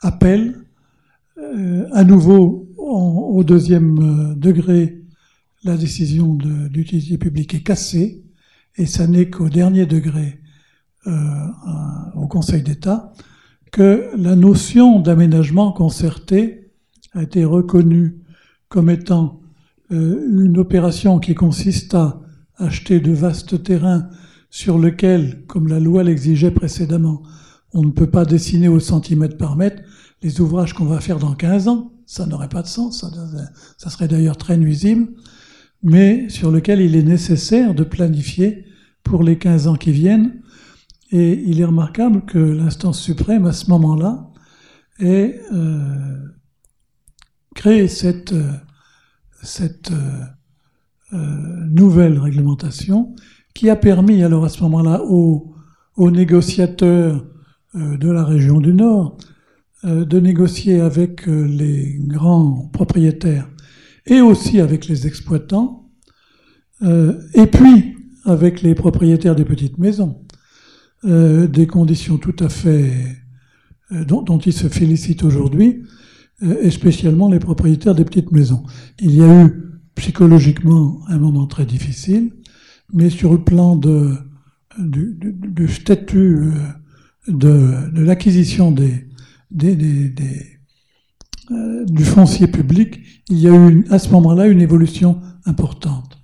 appel, 0.00 0.56
euh, 1.38 1.86
à 1.92 2.04
nouveau 2.04 2.68
au 2.76 3.44
deuxième 3.44 3.98
euh, 3.98 4.34
degré, 4.34 5.02
la 5.64 5.76
décision 5.76 6.34
d'utilité 6.34 7.18
publique 7.18 7.54
est 7.54 7.62
cassée, 7.62 8.24
et 8.76 8.86
ça 8.86 9.06
n'est 9.06 9.28
qu'au 9.28 9.48
dernier 9.48 9.86
degré, 9.86 10.40
euh, 11.06 11.12
au 12.14 12.26
Conseil 12.26 12.62
d'État, 12.62 13.12
que 13.72 14.10
la 14.16 14.36
notion 14.36 15.00
d'aménagement 15.00 15.72
concerté 15.72 16.70
a 17.12 17.22
été 17.22 17.44
reconnue 17.44 18.18
comme 18.68 18.90
étant 18.90 19.40
une 19.90 20.58
opération 20.58 21.18
qui 21.18 21.34
consiste 21.34 21.94
à 21.94 22.20
acheter 22.56 23.00
de 23.00 23.12
vastes 23.12 23.62
terrains 23.62 24.08
sur 24.50 24.78
lequel, 24.78 25.44
comme 25.46 25.68
la 25.68 25.80
loi 25.80 26.02
l'exigeait 26.02 26.50
précédemment, 26.50 27.22
on 27.72 27.82
ne 27.82 27.90
peut 27.90 28.10
pas 28.10 28.24
dessiner 28.24 28.68
au 28.68 28.80
centimètre 28.80 29.36
par 29.36 29.56
mètre 29.56 29.82
les 30.22 30.40
ouvrages 30.40 30.72
qu'on 30.74 30.86
va 30.86 31.00
faire 31.00 31.18
dans 31.18 31.34
15 31.34 31.68
ans. 31.68 31.92
Ça 32.06 32.26
n'aurait 32.26 32.48
pas 32.48 32.62
de 32.62 32.66
sens, 32.66 33.00
ça, 33.00 33.10
ça 33.76 33.90
serait 33.90 34.08
d'ailleurs 34.08 34.38
très 34.38 34.56
nuisible, 34.56 35.08
mais 35.82 36.28
sur 36.28 36.50
lequel 36.50 36.80
il 36.80 36.96
est 36.96 37.02
nécessaire 37.02 37.74
de 37.74 37.84
planifier 37.84 38.64
pour 39.04 39.22
les 39.22 39.38
15 39.38 39.68
ans 39.68 39.76
qui 39.76 39.92
viennent. 39.92 40.40
Et 41.10 41.42
il 41.46 41.60
est 41.60 41.64
remarquable 41.64 42.24
que 42.24 42.38
l'instance 42.38 43.00
suprême, 43.00 43.46
à 43.46 43.52
ce 43.52 43.70
moment-là, 43.70 44.30
ait 45.00 45.40
euh, 45.52 46.16
créé 47.58 47.88
cette, 47.88 48.32
cette 49.42 49.90
euh, 51.12 51.66
nouvelle 51.68 52.16
réglementation 52.16 53.16
qui 53.52 53.68
a 53.68 53.74
permis 53.74 54.22
alors 54.22 54.44
à 54.44 54.48
ce 54.48 54.62
moment-là 54.62 55.02
aux, 55.02 55.56
négociateurs 55.98 57.26
euh, 57.74 57.96
de 57.96 58.08
la 58.08 58.22
région 58.22 58.60
du 58.60 58.72
Nord 58.72 59.18
euh, 59.84 60.04
de 60.04 60.20
négocier 60.20 60.78
avec 60.78 61.28
euh, 61.28 61.42
les 61.48 61.96
grands 61.98 62.70
propriétaires 62.72 63.50
et 64.06 64.20
aussi 64.20 64.60
avec 64.60 64.86
les 64.86 65.08
exploitants, 65.08 65.90
et 66.80 67.46
puis 67.46 67.96
avec 68.24 68.62
les 68.62 68.74
propriétaires 68.76 69.34
des 69.34 69.44
petites 69.44 69.76
maisons, 69.76 70.24
des 71.02 71.66
conditions 71.66 72.16
tout 72.16 72.36
à 72.38 72.48
fait 72.48 72.90
dont 73.90 74.38
ils 74.38 74.54
se 74.54 74.68
félicitent 74.68 75.24
aujourd'hui, 75.24 75.82
et 76.42 76.70
spécialement 76.70 77.28
les 77.28 77.38
propriétaires 77.38 77.94
des 77.94 78.04
petites 78.04 78.32
maisons. 78.32 78.62
Il 79.00 79.14
y 79.14 79.22
a 79.22 79.44
eu 79.44 79.68
psychologiquement 79.94 81.00
un 81.08 81.18
moment 81.18 81.46
très 81.46 81.66
difficile, 81.66 82.32
mais 82.92 83.10
sur 83.10 83.32
le 83.32 83.42
plan 83.42 83.76
de, 83.76 84.14
du, 84.78 85.68
statut 85.68 86.36
euh, 86.36 86.52
de, 87.26 88.00
l'acquisition 88.00 88.70
des, 88.70 89.06
euh, 91.50 91.84
du 91.84 92.04
foncier 92.04 92.46
public, 92.46 93.22
il 93.28 93.38
y 93.38 93.48
a 93.48 93.54
eu 93.54 93.84
à 93.90 93.98
ce 93.98 94.10
moment-là 94.10 94.46
une 94.46 94.60
évolution 94.60 95.20
importante. 95.44 96.18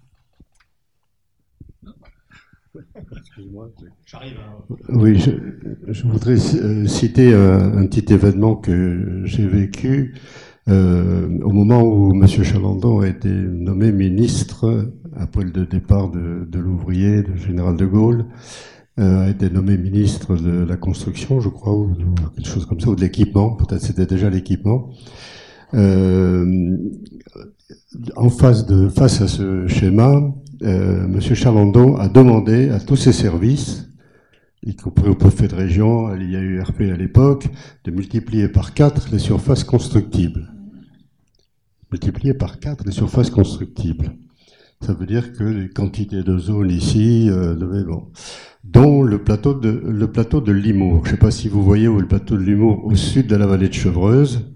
Oui, 4.88 5.18
je, 5.88 6.02
voudrais 6.04 6.36
euh, 6.56 6.86
citer 6.86 7.34
un, 7.34 7.78
un, 7.78 7.86
petit 7.86 8.12
événement 8.12 8.56
que 8.56 9.22
j'ai 9.24 9.46
vécu 9.46 10.14
euh, 10.68 11.28
au 11.42 11.50
moment 11.50 11.82
où 11.82 12.14
M. 12.14 12.26
Chalandon 12.26 13.00
a 13.00 13.08
été 13.08 13.28
nommé 13.28 13.92
ministre 13.92 14.90
après 15.16 15.44
le 15.44 15.66
départ 15.66 16.10
de, 16.10 16.58
l'ouvrier, 16.58 17.22
de 17.22 17.36
général 17.36 17.76
de 17.76 17.86
Gaulle, 17.86 18.26
euh, 18.98 19.26
a 19.26 19.28
été 19.28 19.50
nommé 19.50 19.76
ministre 19.76 20.36
de 20.36 20.64
la 20.64 20.76
construction, 20.76 21.40
je 21.40 21.48
crois, 21.48 21.74
ou 21.76 21.94
quelque 22.36 22.48
chose 22.48 22.66
comme 22.66 22.80
ça, 22.80 22.88
ou 22.90 22.96
de 22.96 23.00
l'équipement, 23.00 23.50
peut-être 23.50 23.82
c'était 23.82 24.06
déjà 24.06 24.30
l'équipement. 24.30 24.90
Euh, 25.74 26.76
en 28.16 28.30
face, 28.30 28.66
de, 28.66 28.88
face 28.88 29.20
à 29.20 29.28
ce 29.28 29.66
schéma, 29.66 30.32
euh, 30.62 31.04
M. 31.04 31.20
Chalandon 31.20 31.96
a 31.96 32.08
demandé 32.08 32.70
à 32.70 32.80
tous 32.80 32.96
ses 32.96 33.12
services, 33.12 33.88
y 34.66 34.74
compris 34.76 35.08
au 35.08 35.14
préfet 35.14 35.48
de 35.48 35.54
région, 35.54 36.06
à 36.06 36.16
l'IAURP 36.16 36.80
à 36.80 36.96
l'époque, 36.96 37.48
de 37.84 37.90
multiplier 37.90 38.48
par 38.48 38.74
quatre 38.74 39.10
les 39.12 39.18
surfaces 39.18 39.64
constructibles. 39.64 40.50
Multiplier 41.92 42.34
par 42.34 42.58
quatre 42.58 42.84
les 42.84 42.92
surfaces 42.92 43.30
constructibles. 43.30 44.16
Ça 44.80 44.92
veut 44.92 45.06
dire 45.06 45.32
que 45.32 45.44
les 45.44 45.68
quantités 45.68 46.22
de 46.22 46.36
zones 46.38 46.70
ici, 46.70 47.28
euh, 47.30 47.54
bon, 47.84 48.08
dont 48.64 49.02
le 49.02 49.22
plateau 49.22 49.54
de, 49.54 49.68
le 49.70 50.10
plateau 50.10 50.40
de 50.40 50.52
Limour. 50.52 51.04
Je 51.04 51.10
ne 51.10 51.14
sais 51.14 51.20
pas 51.20 51.30
si 51.30 51.48
vous 51.48 51.62
voyez 51.62 51.88
où 51.88 51.98
est 51.98 52.02
le 52.02 52.08
plateau 52.08 52.36
de 52.36 52.42
Limour, 52.42 52.84
au 52.84 52.94
sud 52.94 53.26
de 53.26 53.36
la 53.36 53.46
vallée 53.46 53.68
de 53.68 53.74
Chevreuse. 53.74 54.50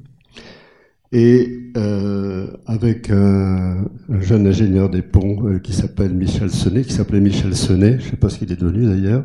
Et 1.13 1.71
euh, 1.77 2.49
avec 2.67 3.11
un, 3.11 3.87
un, 4.09 4.21
jeune 4.21 4.47
ingénieur 4.47 4.91
des 4.91 5.01
ponts 5.01 5.47
euh, 5.47 5.59
qui 5.59 5.73
s'appelle 5.73 6.13
Michel 6.13 6.51
Sonnet, 6.51 6.83
qui 6.83 6.93
s'appelait 6.93 7.21
Michel 7.21 7.55
Sonnet, 7.55 7.99
je 7.99 8.07
ne 8.07 8.11
sais 8.11 8.17
pas 8.17 8.29
ce 8.29 8.39
qu'il 8.39 8.53
est 8.53 8.61
devenu 8.61 8.87
d'ailleurs, 8.87 9.25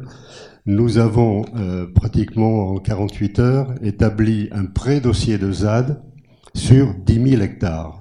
nous 0.66 0.98
avons 0.98 1.44
euh, 1.56 1.86
pratiquement 1.94 2.70
en 2.70 2.78
48 2.80 3.40
heures 3.40 3.76
établi 3.82 4.48
un 4.52 4.66
pré-dossier 4.66 5.38
de 5.38 5.52
ZAD 5.52 6.02
sur 6.56 6.94
10 6.96 7.30
000 7.32 7.42
hectares 7.42 8.00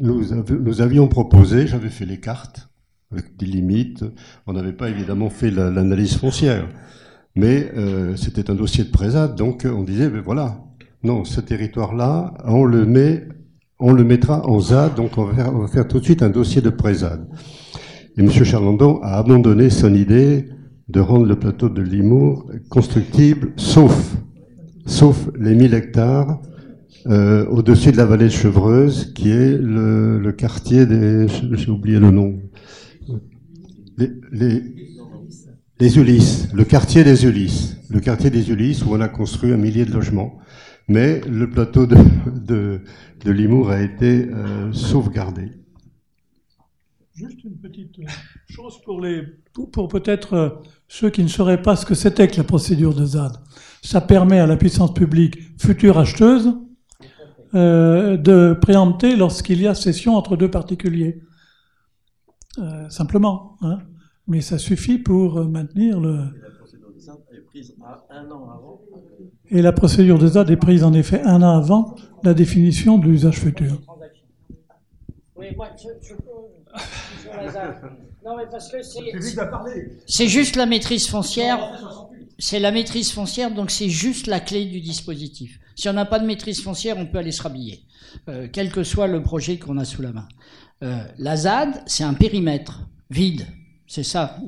nous, 0.00 0.32
av- 0.32 0.58
nous 0.60 0.80
avions 0.80 1.06
proposé, 1.06 1.66
j'avais 1.68 1.88
fait 1.90 2.04
les 2.06 2.18
cartes 2.18 2.68
avec 3.12 3.36
des 3.36 3.46
limites. 3.46 4.04
On 4.46 4.54
n'avait 4.54 4.72
pas 4.72 4.88
évidemment 4.88 5.30
fait 5.30 5.50
la- 5.52 5.70
l'analyse 5.70 6.16
foncière, 6.16 6.66
mais 7.36 7.70
euh, 7.76 8.16
c'était 8.16 8.50
un 8.50 8.54
dossier 8.56 8.82
de 8.84 8.90
présade, 8.90 9.36
donc 9.36 9.64
euh, 9.64 9.70
on 9.70 9.84
disait, 9.84 10.08
ben 10.08 10.20
voilà, 10.20 10.64
non, 11.04 11.24
ce 11.24 11.40
territoire-là, 11.40 12.34
on 12.44 12.64
le 12.64 12.86
met, 12.86 13.28
on 13.78 13.92
le 13.92 14.02
mettra 14.02 14.44
en 14.48 14.58
ZAD, 14.58 14.96
donc 14.96 15.16
on 15.16 15.26
va 15.26 15.34
faire, 15.34 15.54
on 15.54 15.58
va 15.58 15.68
faire 15.68 15.86
tout 15.86 16.00
de 16.00 16.04
suite 16.04 16.22
un 16.22 16.30
dossier 16.30 16.60
de 16.60 16.70
présade. 16.70 17.28
Et 18.16 18.20
M. 18.20 18.30
Charlandon 18.30 19.00
a 19.02 19.18
abandonné 19.18 19.70
son 19.70 19.94
idée 19.94 20.48
de 20.88 21.00
rendre 21.00 21.26
le 21.26 21.36
plateau 21.36 21.68
de 21.68 21.80
Limours 21.80 22.50
constructible, 22.68 23.52
sauf, 23.56 24.16
sauf 24.84 25.30
les 25.38 25.54
1000 25.54 25.72
hectares 25.74 26.40
euh, 27.06 27.46
au-dessus 27.46 27.90
de 27.90 27.96
la 27.96 28.04
vallée 28.04 28.26
de 28.26 28.30
Chevreuse, 28.30 29.12
qui 29.14 29.30
est 29.30 29.56
le, 29.58 30.32
quartier 30.32 30.86
des... 30.86 31.26
J'ai 31.52 31.70
oublié 31.70 31.98
le 31.98 32.10
nom. 32.10 32.38
Les, 33.96 34.10
les, 34.30 34.62
les 35.80 35.98
Ulysses, 35.98 36.48
le 36.54 36.64
quartier 36.64 37.04
des 37.04 37.24
Ulysses. 37.24 37.76
Le 37.90 38.00
quartier 38.00 38.30
des 38.30 38.50
Ulysses, 38.50 38.84
où 38.84 38.90
on 38.92 39.00
a 39.00 39.08
construit 39.08 39.52
un 39.52 39.56
millier 39.56 39.84
de 39.84 39.92
logements. 39.92 40.38
Mais 40.88 41.20
le 41.28 41.48
plateau 41.48 41.86
de, 41.86 41.96
de, 42.26 42.80
de 43.24 43.30
Limours 43.30 43.70
a 43.70 43.80
été 43.82 44.28
euh, 44.28 44.72
sauvegardé. 44.72 45.50
Juste 47.14 47.44
une 47.44 47.58
petite 47.58 47.98
euh, 47.98 48.04
chose 48.48 48.80
pour, 48.84 49.00
les, 49.00 49.22
pour, 49.52 49.70
pour 49.70 49.88
peut-être 49.88 50.32
euh, 50.32 50.48
ceux 50.88 51.10
qui 51.10 51.22
ne 51.22 51.28
sauraient 51.28 51.60
pas 51.60 51.76
ce 51.76 51.84
que 51.84 51.94
c'était 51.94 52.26
que 52.26 52.38
la 52.38 52.44
procédure 52.44 52.94
de 52.94 53.04
ZAD. 53.04 53.32
Ça 53.82 54.00
permet 54.00 54.38
à 54.38 54.46
la 54.46 54.56
puissance 54.56 54.94
publique 54.94 55.38
future 55.58 55.98
acheteuse 55.98 56.54
euh, 57.54 58.16
de 58.16 58.56
préempter 58.58 59.14
lorsqu'il 59.14 59.60
y 59.60 59.66
a 59.66 59.74
cession 59.74 60.16
entre 60.16 60.36
deux 60.36 60.50
particuliers. 60.50 61.20
Euh, 62.58 62.88
simplement. 62.88 63.56
Hein. 63.60 63.80
Mais 64.26 64.40
ça 64.40 64.56
suffit 64.56 64.98
pour 64.98 65.44
maintenir 65.44 66.00
le... 66.00 66.24
Et 69.50 69.60
la 69.60 69.72
procédure 69.72 70.18
de 70.18 70.28
ZAD 70.28 70.50
est 70.50 70.56
prise 70.56 70.82
en 70.82 70.94
effet 70.94 71.20
un 71.22 71.42
an 71.42 71.58
avant 71.58 71.94
la 72.22 72.32
définition 72.32 72.96
de 72.96 73.04
l'usage 73.04 73.38
futur. 73.38 73.82
Oui, 75.36 75.46
moi, 75.56 75.68
je, 75.76 75.88
je 76.06 76.14
Non, 78.24 78.36
mais 78.36 78.44
parce 78.50 78.70
que 78.70 78.82
c'est. 78.82 79.00
Juste 80.28 80.56
la 80.56 80.66
maîtrise 80.66 81.06
foncière. 81.08 81.58
C'est 82.38 82.58
la 82.58 82.72
maîtrise 82.72 83.12
foncière, 83.12 83.52
donc 83.52 83.70
c'est 83.70 83.88
juste 83.88 84.26
la 84.26 84.40
clé 84.40 84.64
du 84.64 84.80
dispositif. 84.80 85.60
Si 85.76 85.88
on 85.88 85.92
n'a 85.92 86.04
pas 86.04 86.18
de 86.18 86.26
maîtrise 86.26 86.60
foncière, 86.62 86.96
on 86.98 87.06
peut 87.06 87.18
aller 87.18 87.30
se 87.32 87.42
rhabiller, 87.42 87.82
euh, 88.28 88.48
quel 88.52 88.70
que 88.72 88.82
soit 88.82 89.06
le 89.06 89.22
projet 89.22 89.58
qu'on 89.58 89.78
a 89.78 89.84
sous 89.84 90.02
la 90.02 90.12
main. 90.12 90.26
Euh, 90.82 91.04
la 91.18 91.36
ZAD, 91.36 91.82
c'est 91.86 92.04
un 92.04 92.14
périmètre 92.14 92.80
vide. 93.10 93.46
C'est 93.86 94.02
ça 94.02 94.38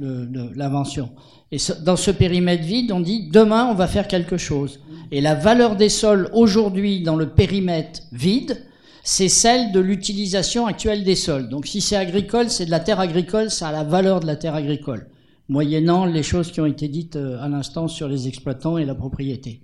l'invention. 0.55 1.11
Et 1.53 1.59
ce- 1.59 1.73
dans 1.75 1.97
ce 1.97 2.11
périmètre 2.11 2.65
vide, 2.65 2.91
on 2.93 3.01
dit 3.01 3.29
demain, 3.31 3.67
on 3.71 3.75
va 3.75 3.87
faire 3.87 4.09
quelque 4.09 4.39
chose. 4.39 4.81
Et 5.13 5.21
la 5.21 5.35
valeur 5.35 5.77
des 5.77 5.91
sols 5.91 6.31
aujourd'hui 6.33 7.03
dans 7.03 7.15
le 7.17 7.29
périmètre 7.31 8.01
vide, 8.11 8.65
c'est 9.05 9.29
celle 9.29 9.71
de 9.71 9.81
l'utilisation 9.81 10.67
actuelle 10.67 11.05
des 11.05 11.15
sols. 11.15 11.51
Donc 11.51 11.67
si 11.67 11.83
c'est 11.83 11.95
agricole, 11.95 12.49
c'est 12.49 12.65
de 12.65 12.71
la 12.71 12.81
terre 12.81 13.01
agricole, 13.01 13.51
ça 13.51 13.69
a 13.69 13.73
la 13.73 13.85
valeur 13.85 14.21
de 14.21 14.27
la 14.27 14.35
terre 14.35 14.55
agricole, 14.55 15.09
moyennant 15.49 16.07
les 16.07 16.23
choses 16.23 16.51
qui 16.51 16.63
ont 16.63 16.67
été 16.67 16.89
dites 16.89 17.17
euh, 17.17 17.39
à 17.41 17.49
l'instant 17.49 17.87
sur 17.87 18.09
les 18.09 18.29
exploitants 18.29 18.79
et 18.79 18.87
la 18.87 18.95
propriété. 18.95 19.61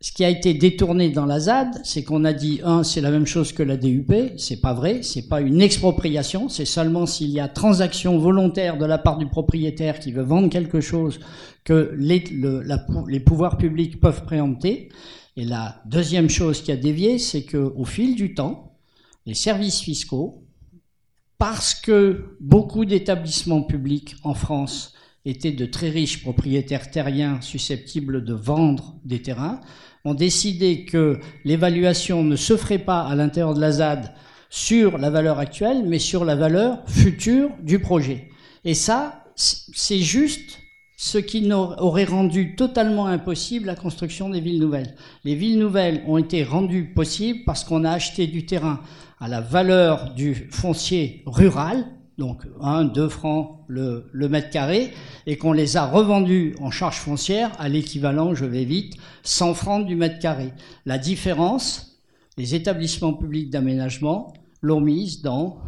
Ce 0.00 0.12
qui 0.12 0.24
a 0.24 0.28
été 0.28 0.54
détourné 0.54 1.10
dans 1.10 1.24
la 1.24 1.40
ZAD, 1.40 1.80
c'est 1.82 2.04
qu'on 2.04 2.24
a 2.24 2.32
dit 2.32 2.60
un, 2.62 2.84
c'est 2.84 3.00
la 3.00 3.10
même 3.10 3.26
chose 3.26 3.52
que 3.52 3.62
la 3.62 3.76
DUP, 3.76 4.12
c'est 4.36 4.60
pas 4.60 4.74
vrai, 4.74 5.00
c'est 5.02 5.28
pas 5.28 5.40
une 5.40 5.60
expropriation, 5.60 6.48
c'est 6.48 6.66
seulement 6.66 7.06
s'il 7.06 7.30
y 7.30 7.40
a 7.40 7.48
transaction 7.48 8.18
volontaire 8.18 8.76
de 8.78 8.84
la 8.84 8.98
part 8.98 9.18
du 9.18 9.26
propriétaire 9.26 9.98
qui 9.98 10.12
veut 10.12 10.22
vendre 10.22 10.50
quelque 10.50 10.80
chose 10.80 11.18
que 11.64 11.92
les, 11.96 12.22
les 13.08 13.20
pouvoirs 13.20 13.56
publics 13.56 13.98
peuvent 13.98 14.24
préempter. 14.24 14.90
Et 15.36 15.44
la 15.44 15.82
deuxième 15.86 16.30
chose 16.30 16.62
qui 16.62 16.70
a 16.70 16.76
dévié, 16.76 17.18
c'est 17.18 17.42
que 17.42 17.56
au 17.56 17.84
fil 17.84 18.14
du 18.14 18.34
temps, 18.34 18.76
les 19.26 19.34
services 19.34 19.80
fiscaux, 19.80 20.44
parce 21.38 21.74
que 21.74 22.36
beaucoup 22.40 22.84
d'établissements 22.84 23.62
publics 23.62 24.16
en 24.22 24.34
France 24.34 24.94
étaient 25.24 25.52
de 25.52 25.66
très 25.66 25.88
riches 25.88 26.22
propriétaires 26.22 26.90
terriens 26.90 27.40
susceptibles 27.40 28.24
de 28.24 28.34
vendre 28.34 28.96
des 29.04 29.22
terrains, 29.22 29.60
ont 30.04 30.14
décidé 30.14 30.84
que 30.84 31.18
l'évaluation 31.44 32.22
ne 32.22 32.36
se 32.36 32.56
ferait 32.56 32.78
pas 32.78 33.00
à 33.00 33.14
l'intérieur 33.14 33.54
de 33.54 33.60
la 33.60 33.72
ZAD 33.72 34.14
sur 34.50 34.98
la 34.98 35.10
valeur 35.10 35.38
actuelle, 35.38 35.84
mais 35.86 35.98
sur 35.98 36.24
la 36.24 36.36
valeur 36.36 36.82
future 36.86 37.50
du 37.62 37.80
projet. 37.80 38.28
Et 38.64 38.74
ça, 38.74 39.24
c'est 39.34 39.98
juste 39.98 40.60
ce 41.04 41.18
qui 41.18 41.52
aurait 41.52 42.06
rendu 42.06 42.56
totalement 42.56 43.06
impossible 43.06 43.66
la 43.66 43.74
construction 43.74 44.30
des 44.30 44.40
villes 44.40 44.58
nouvelles. 44.58 44.94
Les 45.24 45.34
villes 45.34 45.58
nouvelles 45.58 46.02
ont 46.06 46.16
été 46.16 46.42
rendues 46.42 46.94
possibles 46.94 47.40
parce 47.44 47.62
qu'on 47.62 47.84
a 47.84 47.90
acheté 47.90 48.26
du 48.26 48.46
terrain 48.46 48.80
à 49.20 49.28
la 49.28 49.42
valeur 49.42 50.14
du 50.14 50.48
foncier 50.50 51.22
rural, 51.26 51.84
donc 52.16 52.46
1, 52.62 52.84
2 52.84 53.10
francs 53.10 53.60
le, 53.68 54.06
le 54.12 54.28
mètre 54.30 54.48
carré, 54.48 54.94
et 55.26 55.36
qu'on 55.36 55.52
les 55.52 55.76
a 55.76 55.84
revendus 55.84 56.56
en 56.58 56.70
charge 56.70 56.96
foncière 56.96 57.52
à 57.58 57.68
l'équivalent, 57.68 58.34
je 58.34 58.46
vais 58.46 58.64
vite, 58.64 58.94
100 59.24 59.52
francs 59.52 59.86
du 59.86 59.96
mètre 59.96 60.18
carré. 60.20 60.54
La 60.86 60.96
différence, 60.96 62.00
les 62.38 62.54
établissements 62.54 63.12
publics 63.12 63.50
d'aménagement 63.50 64.32
l'ont 64.62 64.80
mise 64.80 65.20
dans 65.20 65.58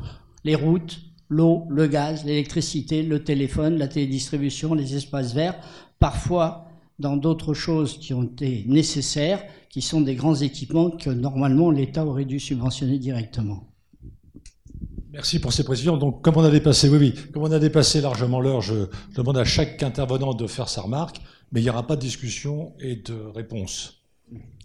les 0.45 0.55
routes, 0.55 0.99
l'eau, 1.29 1.65
le 1.69 1.87
gaz, 1.87 2.25
l'électricité, 2.25 3.03
le 3.03 3.25
téléphone, 3.25 3.79
la 3.79 3.89
télédistribution, 3.89 4.75
les 4.75 4.95
espaces 4.97 5.35
verts, 5.35 5.59
parfois 5.99 6.69
dans 6.99 7.17
d'autres 7.17 7.55
choses 7.55 7.99
qui 7.99 8.15
ont 8.15 8.23
été 8.23 8.65
nécessaires, 8.67 9.43
qui 9.69 9.83
sont 9.83 10.01
des 10.01 10.15
grands 10.15 10.37
équipements 10.37 10.91
que 10.91 11.11
normalement 11.11 11.71
l'État 11.71 12.07
aurait 12.07 12.25
dû 12.25 12.41
subventionner 12.41 12.99
directement. 12.99 13.69
Merci 15.13 15.39
pour 15.39 15.53
ces 15.53 15.65
précisions. 15.65 15.97
Donc, 15.97 16.23
comme 16.23 16.37
on 16.37 16.45
a 16.45 16.51
dépassé, 16.51 16.91
oui, 16.91 16.99
oui, 16.99 17.15
comme 17.33 17.43
on 17.43 17.51
a 17.51 17.59
dépassé 17.59 18.03
largement 18.03 18.39
l'heure, 18.39 18.61
je 18.61 18.87
demande 19.15 19.39
à 19.39 19.45
chaque 19.45 19.83
intervenant 19.83 20.35
de 20.35 20.47
faire 20.47 20.69
sa 20.69 20.83
remarque, 20.83 21.21
mais 21.53 21.61
il 21.61 21.65
n'y 21.65 21.71
aura 21.71 21.87
pas 21.87 21.97
de 21.97 22.03
discussion 22.03 22.75
et 22.81 22.97
de 22.97 23.15
réponse. 23.35 24.03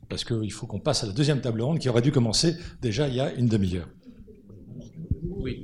Parce 0.10 0.26
qu'il 0.26 0.52
faut 0.52 0.68
qu'on 0.68 0.80
passe 0.80 1.06
à 1.06 1.08
la 1.08 1.14
deuxième 1.14 1.40
table 1.40 1.62
ronde 1.62 1.80
qui 1.80 1.88
aurait 1.88 2.02
dû 2.02 2.12
commencer 2.12 2.58
déjà 2.82 3.08
il 3.08 3.16
y 3.16 3.22
a 3.22 3.34
une 3.34 3.48
demi-heure. 3.48 3.88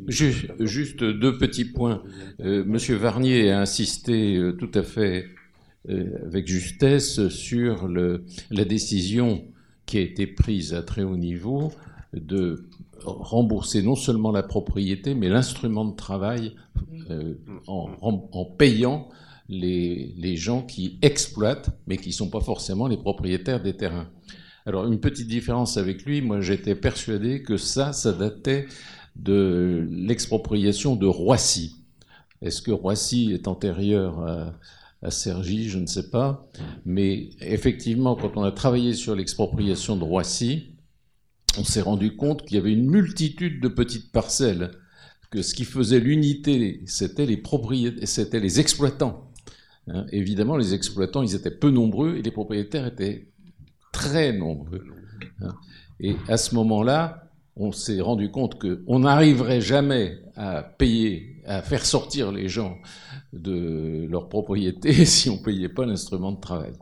Juste 0.08 1.04
deux 1.04 1.38
petits 1.38 1.66
points. 1.66 2.02
Euh, 2.40 2.64
Monsieur 2.66 2.96
Varnier 2.96 3.52
a 3.52 3.62
insisté 3.62 4.36
euh, 4.38 4.54
tout 4.54 4.72
à 4.74 4.84
fait 4.84 5.26
euh, 5.90 6.26
avec 6.26 6.48
justesse 6.48 7.28
sur 7.30 7.88
la 7.88 8.66
décision 8.66 9.46
qui 9.86 9.98
a 9.98 10.02
été 10.02 10.28
prise 10.28 10.74
à 10.74 10.82
très 10.82 11.04
haut 11.04 11.18
niveau 11.18 11.72
de 12.14 12.66
rembourser 13.04 13.82
non 13.82 13.96
seulement 13.96 14.32
la 14.32 14.44
propriété, 14.44 15.14
mais 15.16 15.30
l'instrument 15.30 15.86
de 15.86 15.96
travail 15.96 16.56
euh, 17.10 17.36
en 17.68 18.46
payant 18.46 19.10
les, 19.50 20.14
les 20.18 20.36
gens 20.36 20.62
qui 20.62 20.98
exploitent, 21.02 21.70
mais 21.88 21.98
qui 21.98 22.10
ne 22.10 22.14
sont 22.14 22.30
pas 22.30 22.42
forcément 22.42 22.88
les 22.88 22.98
propriétaires 22.98 23.62
des 23.62 23.76
terrains. 23.76 24.10
Alors, 24.66 24.86
une 24.86 25.00
petite 25.00 25.30
différence 25.30 25.78
avec 25.78 26.04
lui, 26.04 26.22
moi 26.22 26.42
j'étais 26.42 26.76
persuadé 26.76 27.42
que 27.42 27.56
ça, 27.56 27.94
ça 27.94 28.12
datait 28.12 28.68
de 29.18 29.88
l'expropriation 29.92 30.96
de 30.96 31.08
Roissy. 31.08 31.76
Est-ce 32.42 32.62
que 32.62 32.72
Roissy 32.72 33.32
est 33.34 33.48
antérieur 33.48 34.20
à, 34.20 34.54
à 35.02 35.12
Je 35.12 35.80
ne 35.80 35.88
sais 35.88 36.10
pas. 36.10 36.48
Mais 36.86 37.30
effectivement, 37.42 38.16
quand 38.16 38.38
on 38.38 38.44
a 38.44 38.52
travaillé 38.52 38.94
sur 38.94 39.16
l'expropriation 39.16 39.96
de 39.98 40.04
Roissy, 40.04 40.76
on 41.58 41.64
s'est 41.64 41.82
rendu 41.82 42.16
compte 42.16 42.46
qu'il 42.46 42.56
y 42.56 42.60
avait 42.60 42.74
une 42.74 42.90
multitude 42.90 43.62
de 43.62 43.68
petites 43.68 44.12
parcelles, 44.12 44.72
que 45.32 45.42
ce 45.42 45.54
qui 45.54 45.66
faisait 45.66 46.00
l'unité, 46.00 46.82
c'était 46.86 47.26
les 47.26 47.38
les 48.40 48.60
exploitants. 48.60 49.32
Hein, 49.88 50.06
évidemment, 50.12 50.58
les 50.58 50.74
exploitants, 50.74 51.24
ils 51.24 51.36
étaient 51.36 51.52
peu 51.52 51.70
nombreux 51.70 52.18
et 52.18 52.22
les 52.22 52.32
propriétaires 52.32 52.86
étaient 52.86 53.28
très 53.92 54.34
nombreux. 54.34 54.84
hein. 55.42 55.56
Et 56.00 56.16
à 56.28 56.38
ce 56.38 56.54
moment-là, 56.56 57.27
on 57.60 57.72
s'est 57.72 58.02
rendu 58.02 58.30
compte 58.30 58.60
qu'on 58.60 59.00
n'arriverait 59.00 59.62
jamais 59.62 60.20
à 60.36 60.64
payer, 60.64 61.42
à 61.46 61.62
faire 61.62 61.86
sortir 61.86 62.32
les 62.32 62.50
gens 62.50 62.78
de 63.34 64.06
leur 64.10 64.30
propriété 64.30 64.94
si 65.06 65.30
on 65.30 65.38
ne 65.38 65.44
payait 65.44 65.70
pas 65.70 65.86
l'instrument 65.86 66.32
de 66.32 66.40
travail. 66.40 66.74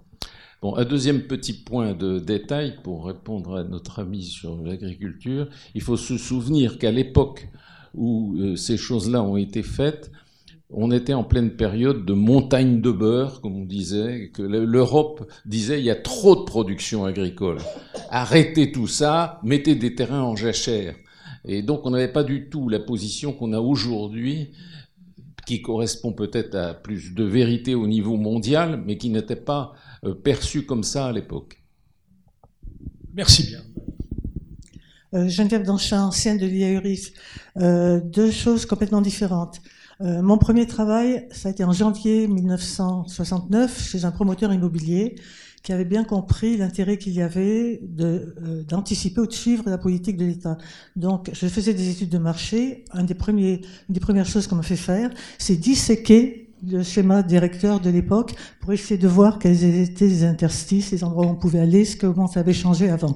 Bon, 0.61 0.75
un 0.75 0.85
deuxième 0.85 1.21
petit 1.21 1.53
point 1.53 1.93
de 1.93 2.19
détail 2.19 2.77
pour 2.83 3.05
répondre 3.05 3.57
à 3.57 3.63
notre 3.63 3.99
ami 3.99 4.23
sur 4.23 4.55
l'agriculture. 4.57 5.47
Il 5.75 5.81
faut 5.81 5.97
se 5.97 6.17
souvenir 6.17 6.79
qu'à 6.79 6.91
l'époque 6.91 7.49
où 7.93 8.35
euh, 8.39 8.55
ces 8.55 8.77
choses-là 8.77 9.21
ont 9.21 9.37
été 9.37 9.63
faites, 9.63 10.11
on 10.69 10.91
était 10.91 11.13
en 11.13 11.23
pleine 11.23 11.51
période 11.51 12.05
de 12.05 12.13
montagne 12.13 12.81
de 12.81 12.91
beurre, 12.91 13.39
comme 13.41 13.55
on 13.55 13.65
disait, 13.65 14.31
que 14.33 14.41
le- 14.41 14.65
l'Europe 14.65 15.29
disait 15.45 15.79
il 15.79 15.85
y 15.85 15.91
a 15.91 15.95
trop 15.95 16.35
de 16.35 16.43
production 16.43 17.05
agricole. 17.05 17.59
Arrêtez 18.09 18.71
tout 18.71 18.87
ça, 18.87 19.39
mettez 19.43 19.75
des 19.75 19.93
terrains 19.95 20.23
en 20.23 20.35
jachère. 20.35 20.95
Et 21.45 21.61
donc 21.61 21.85
on 21.85 21.91
n'avait 21.91 22.11
pas 22.11 22.23
du 22.23 22.49
tout 22.49 22.67
la 22.69 22.79
position 22.79 23.31
qu'on 23.31 23.53
a 23.53 23.59
aujourd'hui, 23.59 24.51
qui 25.45 25.61
correspond 25.61 26.11
peut-être 26.11 26.55
à 26.55 26.73
plus 26.73 27.13
de 27.13 27.23
vérité 27.23 27.75
au 27.75 27.85
niveau 27.85 28.17
mondial, 28.17 28.81
mais 28.83 28.97
qui 28.97 29.09
n'était 29.09 29.35
pas 29.35 29.73
euh, 30.03 30.15
perçue 30.15 30.65
comme 30.65 30.83
ça 30.83 31.05
à 31.05 31.11
l'époque. 31.11 31.61
Merci 33.13 33.43
bien. 33.47 33.61
Euh, 35.13 35.27
Geneviève 35.29 35.63
Danchin, 35.63 36.03
ancienne 36.05 36.39
de 36.39 36.47
l'IAURIS. 36.47 37.13
Euh, 37.57 38.01
deux 38.03 38.31
choses 38.31 38.65
complètement 38.65 39.01
différentes. 39.01 39.61
Euh, 40.01 40.21
mon 40.21 40.37
premier 40.37 40.67
travail, 40.67 41.27
ça 41.31 41.49
a 41.49 41.51
été 41.51 41.63
en 41.63 41.71
janvier 41.71 42.27
1969 42.27 43.89
chez 43.89 44.05
un 44.05 44.11
promoteur 44.11 44.51
immobilier 44.51 45.15
qui 45.63 45.73
avait 45.73 45.85
bien 45.85 46.03
compris 46.03 46.57
l'intérêt 46.57 46.97
qu'il 46.97 47.13
y 47.13 47.21
avait 47.23 47.79
de, 47.81 48.63
d'anticiper 48.67 49.21
ou 49.21 49.25
de 49.25 49.33
suivre 49.33 49.63
la 49.67 49.79
politique 49.79 50.15
de 50.15 50.25
l'État. 50.25 50.57
Donc, 50.95 51.31
je 51.33 51.47
faisais 51.47 51.73
des 51.73 51.89
études 51.89 52.09
de 52.09 52.19
marché. 52.19 52.85
Une 52.93 53.07
des 53.07 53.99
premières 53.99 54.25
choses 54.27 54.45
qu'on 54.45 54.57
m'a 54.57 54.61
fait 54.63 54.75
faire, 54.75 55.09
c'est 55.39 55.55
disséquer 55.55 56.45
le 56.67 56.83
schéma 56.83 57.23
directeur 57.23 57.79
de 57.79 57.89
l'époque 57.89 58.35
pour 58.59 58.73
essayer 58.73 58.99
de 58.99 59.07
voir 59.07 59.39
quels 59.39 59.63
étaient 59.63 60.07
les 60.07 60.23
interstices, 60.23 60.91
les 60.91 61.03
endroits 61.03 61.25
où 61.25 61.29
on 61.29 61.35
pouvait 61.35 61.59
aller, 61.59 61.83
ce 61.83 61.97
comment 61.97 62.27
ça 62.27 62.41
avait 62.41 62.53
changé 62.53 62.89
avant. 62.89 63.15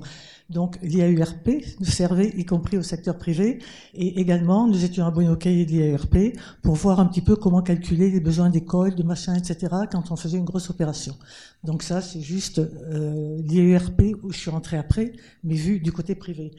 Donc 0.49 0.79
l'IAURP 0.81 1.47
nous 1.79 1.85
servait, 1.85 2.33
y 2.35 2.43
compris 2.43 2.77
au 2.77 2.81
secteur 2.81 3.17
privé, 3.17 3.59
et 3.93 4.19
également 4.19 4.67
nous 4.67 4.83
étions 4.83 5.05
abonnés 5.05 5.29
au 5.29 5.35
cahier 5.35 5.65
de 5.65 5.71
l'IAURP 5.71 6.35
pour 6.63 6.73
voir 6.75 6.99
un 6.99 7.05
petit 7.05 7.21
peu 7.21 7.35
comment 7.35 7.61
calculer 7.61 8.09
les 8.09 8.19
besoins 8.19 8.49
d'école, 8.49 8.95
de 8.95 9.03
machin, 9.03 9.35
etc. 9.35 9.67
quand 9.91 10.11
on 10.11 10.15
faisait 10.15 10.37
une 10.37 10.45
grosse 10.45 10.71
opération. 10.71 11.15
Donc 11.63 11.83
ça, 11.83 12.01
c'est 12.01 12.21
juste 12.21 12.59
euh, 12.59 13.37
l'IAURP 13.43 14.15
où 14.23 14.31
je 14.31 14.37
suis 14.37 14.49
rentré 14.49 14.77
après, 14.77 15.13
mais 15.43 15.53
vu 15.55 15.79
du 15.79 15.91
côté 15.91 16.15
privé. 16.15 16.51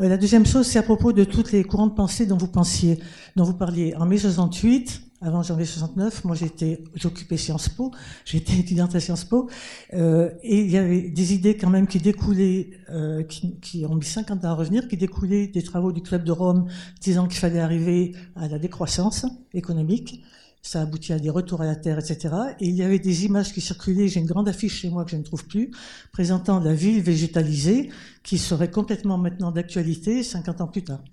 Euh, 0.00 0.08
la 0.08 0.16
deuxième 0.16 0.44
chose, 0.44 0.66
c'est 0.66 0.80
à 0.80 0.82
propos 0.82 1.12
de 1.12 1.22
toutes 1.22 1.52
les 1.52 1.62
courants 1.62 1.86
de 1.86 1.94
pensée 1.94 2.26
dont 2.26 2.36
vous 2.36 2.48
pensiez, 2.48 2.98
dont 3.36 3.44
vous 3.44 3.54
parliez. 3.54 3.94
En 3.94 4.06
mai 4.06 4.18
68, 4.18 5.05
avant 5.20 5.42
janvier 5.42 5.64
69, 5.64 6.24
moi 6.24 6.36
j'étais, 6.36 6.84
j'occupais 6.94 7.36
Sciences 7.36 7.68
Po, 7.68 7.90
j'étais 8.24 8.58
étudiante 8.58 8.94
à 8.94 9.00
Sciences 9.00 9.24
Po, 9.24 9.48
euh, 9.94 10.30
et 10.42 10.60
il 10.60 10.70
y 10.70 10.76
avait 10.76 11.02
des 11.02 11.34
idées 11.34 11.56
quand 11.56 11.70
même 11.70 11.86
qui 11.86 11.98
découlaient, 11.98 12.70
euh, 12.90 13.22
qui, 13.22 13.58
qui, 13.60 13.86
ont 13.86 13.94
mis 13.94 14.04
50 14.04 14.44
ans 14.44 14.48
à 14.48 14.54
revenir, 14.54 14.88
qui 14.88 14.96
découlaient 14.96 15.46
des 15.46 15.62
travaux 15.62 15.92
du 15.92 16.02
Club 16.02 16.24
de 16.24 16.32
Rome, 16.32 16.68
disant 17.00 17.26
qu'il 17.28 17.38
fallait 17.38 17.60
arriver 17.60 18.14
à 18.34 18.48
la 18.48 18.58
décroissance 18.58 19.26
économique. 19.54 20.22
Ça 20.62 20.80
aboutit 20.80 21.12
à 21.12 21.20
des 21.20 21.30
retours 21.30 21.62
à 21.62 21.64
la 21.64 21.76
terre, 21.76 22.00
etc. 22.00 22.34
Et 22.58 22.66
il 22.66 22.74
y 22.74 22.82
avait 22.82 22.98
des 22.98 23.24
images 23.24 23.52
qui 23.52 23.60
circulaient, 23.60 24.08
j'ai 24.08 24.18
une 24.18 24.26
grande 24.26 24.48
affiche 24.48 24.80
chez 24.80 24.90
moi 24.90 25.04
que 25.04 25.12
je 25.12 25.16
ne 25.16 25.22
trouve 25.22 25.46
plus, 25.46 25.70
présentant 26.12 26.58
la 26.58 26.74
ville 26.74 27.00
végétalisée, 27.00 27.90
qui 28.24 28.36
serait 28.36 28.70
complètement 28.70 29.16
maintenant 29.16 29.52
d'actualité 29.52 30.24
50 30.24 30.60
ans 30.60 30.66
plus 30.66 30.82
tard. 30.82 31.04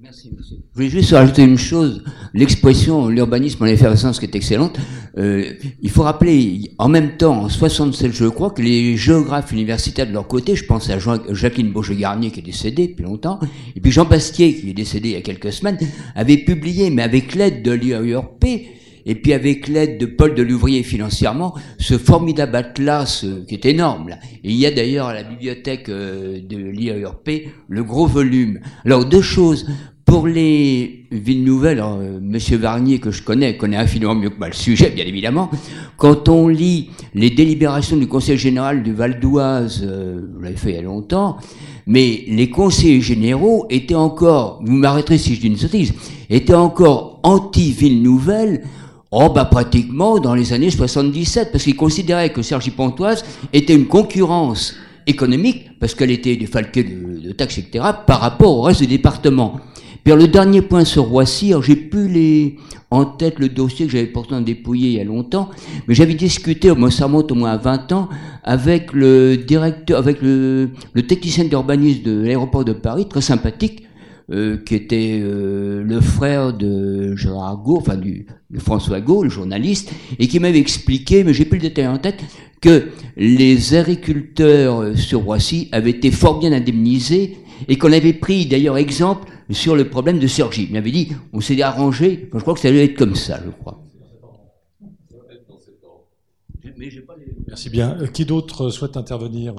Merci. 0.00 0.30
Je 0.38 0.54
voulais 0.76 0.90
juste 0.90 1.10
rajouter 1.10 1.42
une 1.42 1.58
chose. 1.58 2.04
L'expression 2.32 3.08
l'urbanisme 3.08 3.64
en 3.64 3.66
effervescence 3.66 4.20
qui 4.20 4.26
est 4.26 4.34
excellente. 4.36 4.78
Euh, 5.16 5.54
il 5.82 5.90
faut 5.90 6.04
rappeler, 6.04 6.70
en 6.78 6.88
même 6.88 7.16
temps, 7.16 7.42
en 7.42 7.48
67, 7.48 8.12
je 8.12 8.26
crois, 8.26 8.50
que 8.50 8.62
les 8.62 8.96
géographes 8.96 9.50
universitaires 9.50 10.06
de 10.06 10.12
leur 10.12 10.28
côté, 10.28 10.54
je 10.54 10.64
pense 10.64 10.88
à 10.88 11.00
Jacqueline 11.00 11.72
Beaujeu-Garnier 11.72 12.30
qui 12.30 12.38
est 12.38 12.44
décédée 12.44 12.86
depuis 12.86 13.02
longtemps, 13.02 13.40
et 13.74 13.80
puis 13.80 13.90
Jean 13.90 14.04
Bastier 14.04 14.54
qui 14.54 14.70
est 14.70 14.72
décédé 14.72 15.08
il 15.08 15.14
y 15.14 15.16
a 15.16 15.20
quelques 15.20 15.52
semaines, 15.52 15.78
avaient 16.14 16.36
publié, 16.36 16.90
mais 16.90 17.02
avec 17.02 17.34
l'aide 17.34 17.64
de 17.64 17.72
l'IRP, 17.72 18.68
et 19.08 19.14
puis 19.14 19.32
avec 19.32 19.66
l'aide 19.66 19.98
de 19.98 20.06
Paul 20.06 20.34
de 20.34 20.42
Louvrier 20.42 20.84
financièrement, 20.84 21.54
ce 21.78 21.98
formidable 21.98 22.54
atlas 22.54 23.24
euh, 23.24 23.44
qui 23.48 23.54
est 23.54 23.64
énorme. 23.64 24.10
Là. 24.10 24.18
Et 24.44 24.50
il 24.50 24.56
y 24.56 24.66
a 24.66 24.70
d'ailleurs 24.70 25.06
à 25.06 25.14
la 25.14 25.24
bibliothèque 25.24 25.88
euh, 25.88 26.40
de 26.40 26.56
l'IAERP 26.56 27.48
le 27.68 27.82
gros 27.82 28.06
volume. 28.06 28.60
Alors 28.84 29.04
deux 29.06 29.22
choses. 29.22 29.66
Pour 30.08 30.26
les 30.26 31.04
villes 31.12 31.44
nouvelles, 31.44 31.80
euh, 31.80 32.18
Monsieur 32.22 32.56
Varnier, 32.56 32.98
que 32.98 33.10
je 33.10 33.22
connais, 33.22 33.58
connaît 33.58 33.76
infiniment 33.76 34.14
mieux 34.14 34.30
que 34.30 34.38
moi 34.38 34.46
le 34.46 34.54
sujet, 34.54 34.88
bien 34.88 35.04
évidemment. 35.04 35.50
Quand 35.98 36.30
on 36.30 36.48
lit 36.48 36.88
les 37.12 37.28
délibérations 37.28 37.98
du 37.98 38.06
Conseil 38.06 38.38
général 38.38 38.82
du 38.82 38.94
Val 38.94 39.20
d'Oise, 39.20 39.84
euh, 39.86 40.22
vous 40.34 40.40
l'avez 40.40 40.56
fait 40.56 40.70
il 40.70 40.76
y 40.76 40.78
a 40.78 40.82
longtemps, 40.82 41.36
mais 41.86 42.24
les 42.26 42.48
conseillers 42.48 43.02
généraux 43.02 43.66
étaient 43.68 43.94
encore, 43.94 44.62
vous 44.64 44.76
m'arrêterez 44.76 45.18
si 45.18 45.34
je 45.34 45.42
dis 45.42 45.48
une 45.48 45.58
sottise, 45.58 45.92
étaient 46.30 46.54
encore 46.54 47.20
anti-ville 47.22 48.02
nouvelle 48.02 48.62
Oh, 49.10 49.30
bah, 49.34 49.46
pratiquement 49.46 50.18
dans 50.18 50.34
les 50.34 50.52
années 50.52 50.70
77, 50.70 51.50
parce 51.50 51.64
qu'ils 51.64 51.76
considéraient 51.76 52.30
que 52.30 52.42
Sergi 52.42 52.70
Pontoise 52.70 53.24
était 53.54 53.74
une 53.74 53.86
concurrence 53.86 54.74
économique, 55.06 55.70
parce 55.80 55.94
qu'elle 55.94 56.10
était 56.10 56.36
défalquée 56.36 56.84
de, 56.84 57.28
de 57.28 57.32
taxes, 57.32 57.58
etc., 57.58 57.86
par 58.06 58.20
rapport 58.20 58.58
au 58.58 58.62
reste 58.62 58.80
du 58.80 58.86
département. 58.86 59.60
Puis 60.04 60.14
le 60.14 60.28
dernier 60.28 60.60
point 60.60 60.84
sur 60.84 61.04
Roissy, 61.04 61.54
j'ai 61.62 61.76
plus 61.76 62.08
les, 62.08 62.56
en 62.90 63.06
tête 63.06 63.38
le 63.38 63.48
dossier 63.48 63.86
que 63.86 63.92
j'avais 63.92 64.06
pourtant 64.06 64.42
dépouillé 64.42 64.90
il 64.90 64.96
y 64.96 65.00
a 65.00 65.04
longtemps, 65.04 65.48
mais 65.86 65.94
j'avais 65.94 66.12
discuté, 66.12 66.70
ça 66.90 67.06
remonte 67.06 67.32
au 67.32 67.34
moins 67.34 67.52
à 67.52 67.56
20 67.56 67.92
ans, 67.92 68.10
avec 68.44 68.92
le 68.92 69.38
directeur, 69.38 69.98
avec 69.98 70.20
le, 70.20 70.68
le 70.92 71.06
technicien 71.06 71.44
d'urbanisme 71.44 72.02
de 72.02 72.20
l'aéroport 72.20 72.64
de 72.64 72.74
Paris, 72.74 73.06
très 73.08 73.22
sympathique, 73.22 73.87
euh, 74.30 74.58
qui 74.58 74.74
était 74.74 75.20
euh, 75.22 75.82
le 75.82 76.02
frère 76.02 76.52
de 76.52 77.16
Gérard 77.16 77.62
enfin 77.66 77.96
du, 77.96 78.26
de 78.50 78.58
François 78.58 79.00
Gau, 79.00 79.22
le 79.22 79.30
journaliste, 79.30 79.90
et 80.18 80.28
qui 80.28 80.38
m'avait 80.38 80.58
expliqué, 80.58 81.24
mais 81.24 81.32
j'ai 81.32 81.46
plus 81.46 81.56
le 81.56 81.62
détail 81.62 81.86
en 81.86 81.96
tête, 81.96 82.22
que 82.60 82.90
les 83.16 83.74
agriculteurs 83.74 84.82
euh, 84.82 84.94
sur 84.94 85.22
Roissy 85.22 85.70
avaient 85.72 85.92
été 85.92 86.10
fort 86.10 86.40
bien 86.40 86.52
indemnisés 86.52 87.38
et 87.68 87.78
qu'on 87.78 87.90
avait 87.90 88.12
pris 88.12 88.44
d'ailleurs 88.44 88.76
exemple 88.76 89.32
sur 89.50 89.74
le 89.74 89.88
problème 89.88 90.18
de 90.18 90.26
Sergi. 90.26 90.64
Il 90.64 90.74
m'avait 90.74 90.90
dit, 90.90 91.08
on 91.32 91.40
s'est 91.40 91.62
arrangé, 91.62 92.28
je 92.30 92.38
crois 92.38 92.52
que 92.52 92.60
ça 92.60 92.68
allait 92.68 92.84
être 92.84 92.98
comme 92.98 93.14
ça, 93.14 93.40
je 93.42 93.50
crois. 93.50 93.82
Merci 97.46 97.70
bien. 97.70 97.96
Qui 98.12 98.26
d'autre 98.26 98.68
souhaite 98.68 98.98
intervenir 98.98 99.54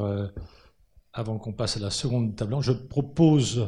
avant 1.12 1.40
qu'on 1.40 1.54
passe 1.54 1.76
à 1.78 1.80
la 1.80 1.90
seconde 1.90 2.36
table? 2.36 2.56
Je 2.62 2.72
propose 2.72 3.68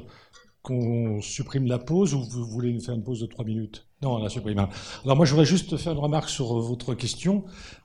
qu'on 0.62 1.22
supprime 1.22 1.66
la 1.68 1.80
pause 1.80 2.14
ou 2.14 2.24
vous 2.24 2.46
voulez 2.46 2.72
nous 2.74 2.82
faire 2.82 2.96
une 2.96 3.04
pause 3.04 3.20
de 3.20 3.26
trois 3.26 3.46
minutes? 3.46 3.88
Non, 4.02 4.16
on 4.16 4.24
la 4.24 4.30
supprime. 4.30 4.68
Alors 5.04 5.18
moi, 5.18 5.26
je 5.26 5.32
voudrais 5.32 5.46
juste 5.46 5.78
faire 5.78 5.94
une 5.94 6.00
remarque 6.00 6.30
sur 6.30 6.60
votre 6.60 6.94
question, 6.94 7.44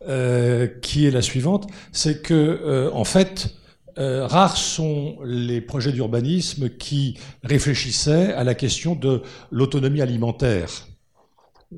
euh, 0.08 0.66
qui 0.66 1.06
est 1.06 1.10
la 1.10 1.22
suivante. 1.22 1.66
C'est 1.92 2.22
que, 2.22 2.34
euh, 2.34 2.90
en 2.92 3.04
fait, 3.04 3.54
euh, 3.98 4.26
rares 4.26 4.56
sont 4.56 5.16
les 5.24 5.60
projets 5.60 5.92
d'urbanisme 5.92 6.68
qui 6.68 7.18
réfléchissaient 7.42 8.32
à 8.32 8.44
la 8.44 8.54
question 8.54 8.94
de 8.94 9.22
l'autonomie 9.50 10.02
alimentaire. 10.02 10.86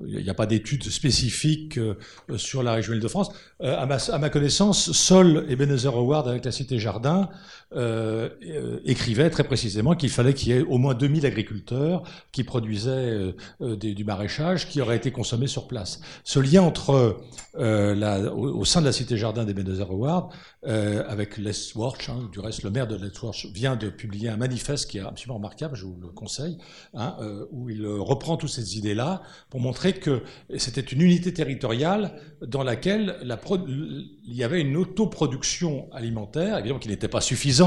Il 0.06 0.22
n'y 0.22 0.28
a 0.28 0.34
pas 0.34 0.46
d'études 0.46 0.84
spécifiques 0.84 1.78
euh, 1.78 1.94
sur 2.36 2.62
la 2.62 2.74
région 2.74 2.92
Île-de-France. 2.92 3.30
Euh, 3.62 3.78
à, 3.78 3.86
ma, 3.86 3.96
à, 3.96 4.18
ma, 4.18 4.28
connaissance, 4.30 4.92
Sol 4.92 5.46
et 5.48 5.56
Benezer 5.56 5.94
Howard, 5.94 6.28
avec 6.28 6.44
la 6.44 6.52
Cité 6.52 6.78
Jardin, 6.78 7.30
euh, 7.76 8.30
euh, 8.46 8.80
écrivaient 8.86 9.28
très 9.28 9.44
précisément 9.44 9.94
qu'il 9.94 10.08
fallait 10.08 10.32
qu'il 10.32 10.48
y 10.48 10.56
ait 10.56 10.62
au 10.62 10.78
moins 10.78 10.94
2000 10.94 11.26
agriculteurs 11.26 12.02
qui 12.32 12.42
produisaient 12.42 13.34
euh, 13.60 13.76
du 13.76 14.04
maraîchage 14.04 14.70
qui 14.70 14.80
aurait 14.80 14.96
été 14.96 15.10
consommé 15.10 15.46
sur 15.46 15.68
place. 15.68 16.00
Ce 16.24 16.40
lien 16.40 16.62
entre, 16.62 17.20
au, 17.58 18.64
sein 18.64 18.80
de 18.80 18.86
la 18.86 18.92
Cité 18.92 19.18
Jardin 19.18 19.44
des 19.44 19.52
Benezer 19.52 19.90
Howard, 19.90 20.32
avec 20.64 21.36
Les 21.36 21.52
Warch, 21.74 22.08
hein, 22.08 22.30
du 22.32 22.40
reste 22.40 22.62
le 22.62 22.70
maire 22.70 22.86
de 22.86 22.96
Les 22.96 23.10
Warch 23.22 23.46
vient 23.52 23.76
de 23.76 23.90
publier 23.90 24.30
un 24.30 24.38
manifeste 24.38 24.90
qui 24.90 24.98
est 24.98 25.02
absolument 25.02 25.36
remarquable, 25.36 25.76
je 25.76 25.84
vous 25.84 25.96
le 26.00 26.08
conseille, 26.08 26.56
hein, 26.94 27.16
où 27.50 27.68
il 27.68 27.86
reprend 27.86 28.36
toutes 28.36 28.50
ces 28.50 28.78
idées-là 28.78 29.22
pour 29.50 29.60
montrer 29.60 29.92
que 29.92 30.22
c'était 30.56 30.80
une 30.80 31.02
unité 31.02 31.34
territoriale 31.34 32.14
dans 32.40 32.62
laquelle 32.62 33.16
la 33.22 33.38
il 33.66 34.34
y 34.34 34.44
avait 34.44 34.60
une 34.60 34.76
autoproduction 34.76 35.88
alimentaire, 35.92 36.58
évidemment 36.58 36.78
qui 36.78 36.88
n'était 36.88 37.08
pas 37.08 37.20
suffisante 37.20 37.57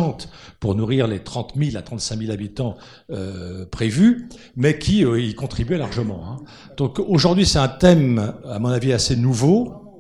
pour 0.60 0.76
nourrir 0.76 1.08
les 1.08 1.20
30 1.20 1.54
000 1.56 1.78
à 1.78 1.82
35 1.82 2.20
000 2.20 2.32
habitants 2.32 2.76
euh, 3.10 3.66
prévus, 3.66 4.30
mais 4.56 4.78
qui 4.78 5.06
euh, 5.06 5.20
y 5.20 5.34
contribuait 5.34 5.78
largement. 5.78 6.26
Hein. 6.26 6.38
Donc 6.78 7.00
aujourd'hui, 7.00 7.46
c'est 7.46 7.60
un 7.60 7.68
thème, 7.68 8.34
à 8.46 8.60
mon 8.60 8.70
avis, 8.70 8.94
assez 8.94 9.16
nouveau, 9.16 9.92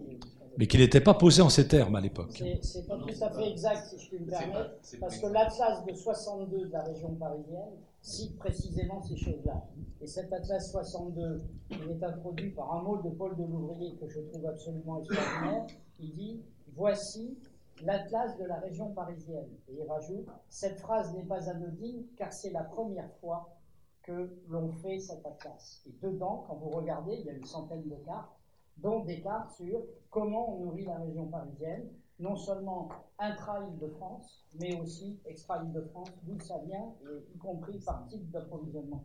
mais 0.58 0.68
qui 0.68 0.78
n'était 0.78 1.02
pas 1.02 1.14
posé 1.14 1.42
en 1.42 1.50
ces 1.50 1.68
termes 1.68 1.96
à 1.96 2.02
l'époque. 2.02 2.44
C'est 2.62 2.88
pas 2.88 2.98
tout 2.98 3.24
à 3.24 3.30
fait 3.32 3.50
exact, 3.50 3.88
si 3.90 4.04
je 4.04 4.10
puis 4.10 4.20
me 4.20 4.30
permettre, 4.30 4.76
parce 5.00 5.18
que 5.18 5.28
l'Atlas 5.28 5.86
de 5.88 5.94
62 5.94 6.68
de 6.68 6.72
la 6.72 6.84
région 6.84 7.16
parisienne 7.16 7.72
cite 8.02 8.38
précisément 8.38 9.02
ces 9.02 9.18
choses-là. 9.18 9.66
Et 10.02 10.08
cet 10.08 10.34
Atlas 10.34 10.72
62, 10.72 11.42
il 11.70 11.76
est 11.92 12.04
introduit 12.04 12.50
par 12.50 12.74
un 12.74 12.82
mot 12.82 12.98
de 12.98 13.10
Paul 13.10 13.36
de 13.38 13.44
Louvrier 13.44 13.96
que 14.00 14.08
je 14.10 14.20
trouve 14.20 14.46
absolument 14.48 15.00
extraordinaire. 15.00 15.68
Il 16.00 16.14
dit 16.14 16.42
Voici 16.76 17.38
l'Atlas 17.86 18.38
de 18.38 18.46
la 18.46 18.60
région 18.60 18.94
parisienne. 18.94 19.50
Et 19.68 19.74
il 19.74 19.88
rajoute 19.88 20.28
Cette 20.50 20.80
phrase 20.80 21.14
n'est 21.14 21.26
pas 21.26 21.50
anodine 21.50 22.06
car 22.18 22.32
c'est 22.32 22.52
la 22.52 22.64
première 22.64 23.12
fois 23.20 23.58
que 24.04 24.42
l'on 24.48 24.72
fait 24.72 25.00
cet 25.00 25.26
Atlas. 25.26 25.84
Et 25.88 25.94
dedans, 26.02 26.46
quand 26.48 26.56
vous 26.56 26.70
regardez, 26.70 27.18
il 27.20 27.26
y 27.26 27.30
a 27.30 27.34
une 27.34 27.46
centaine 27.46 27.88
de 27.88 27.96
cartes, 28.06 28.32
dont 28.78 29.04
des 29.04 29.22
cartes 29.22 29.52
sur 29.52 29.84
comment 30.10 30.56
on 30.56 30.66
nourrit 30.66 30.86
la 30.86 30.98
région 30.98 31.28
parisienne, 31.28 31.88
non 32.20 32.36
seulement 32.36 32.90
intra-Île-de-France, 33.20 34.46
mais 34.60 34.80
aussi 34.80 35.20
extra-Île-de-France, 35.26 36.10
d'où 36.24 36.40
ça 36.40 36.60
vient, 36.66 36.94
y 37.34 37.38
compris 37.38 37.80
par 37.80 38.08
type 38.08 38.30
d'approvisionnement. 38.32 39.04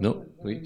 Non, 0.00 0.22
oui. 0.44 0.62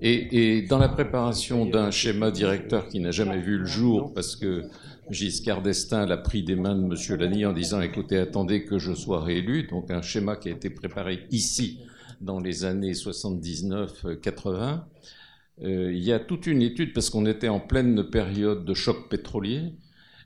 Et, 0.00 0.56
et, 0.58 0.62
dans 0.66 0.78
la 0.78 0.88
préparation 0.88 1.66
d'un 1.66 1.90
schéma 1.90 2.30
directeur 2.30 2.88
qui 2.88 2.98
n'a 2.98 3.10
jamais 3.10 3.38
vu 3.38 3.58
le 3.58 3.66
jour, 3.66 4.12
parce 4.14 4.34
que 4.34 4.68
Giscard 5.10 5.62
d'Estaing 5.62 6.06
l'a 6.06 6.16
pris 6.16 6.42
des 6.42 6.56
mains 6.56 6.76
de 6.76 6.84
M. 6.84 7.18
Lani 7.18 7.44
en 7.46 7.52
disant 7.52 7.80
écoutez, 7.80 8.18
attendez 8.18 8.64
que 8.64 8.78
je 8.78 8.94
sois 8.94 9.22
réélu, 9.22 9.64
donc 9.64 9.90
un 9.90 10.02
schéma 10.02 10.36
qui 10.36 10.48
a 10.48 10.52
été 10.52 10.70
préparé 10.70 11.26
ici 11.30 11.80
dans 12.20 12.38
les 12.38 12.64
années 12.64 12.92
79-80. 12.92 14.82
Euh, 15.62 15.92
il 15.92 16.02
y 16.02 16.12
a 16.12 16.20
toute 16.20 16.46
une 16.46 16.62
étude, 16.62 16.92
parce 16.92 17.10
qu'on 17.10 17.26
était 17.26 17.48
en 17.48 17.60
pleine 17.60 18.04
période 18.04 18.64
de 18.64 18.74
choc 18.74 19.08
pétrolier, 19.08 19.74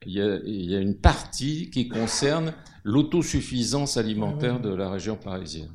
il 0.07 0.13
y 0.13 0.21
a, 0.21 0.37
il 0.45 0.71
y 0.71 0.75
a 0.75 0.81
une 0.81 0.97
partie 0.97 1.71
qui 1.71 1.89
concerne 1.89 2.53
l'autosuffisance 2.85 3.97
alimentaire 3.97 4.61
de 4.61 4.73
la 4.75 4.91
région 4.91 5.17
parisienne. 5.17 5.73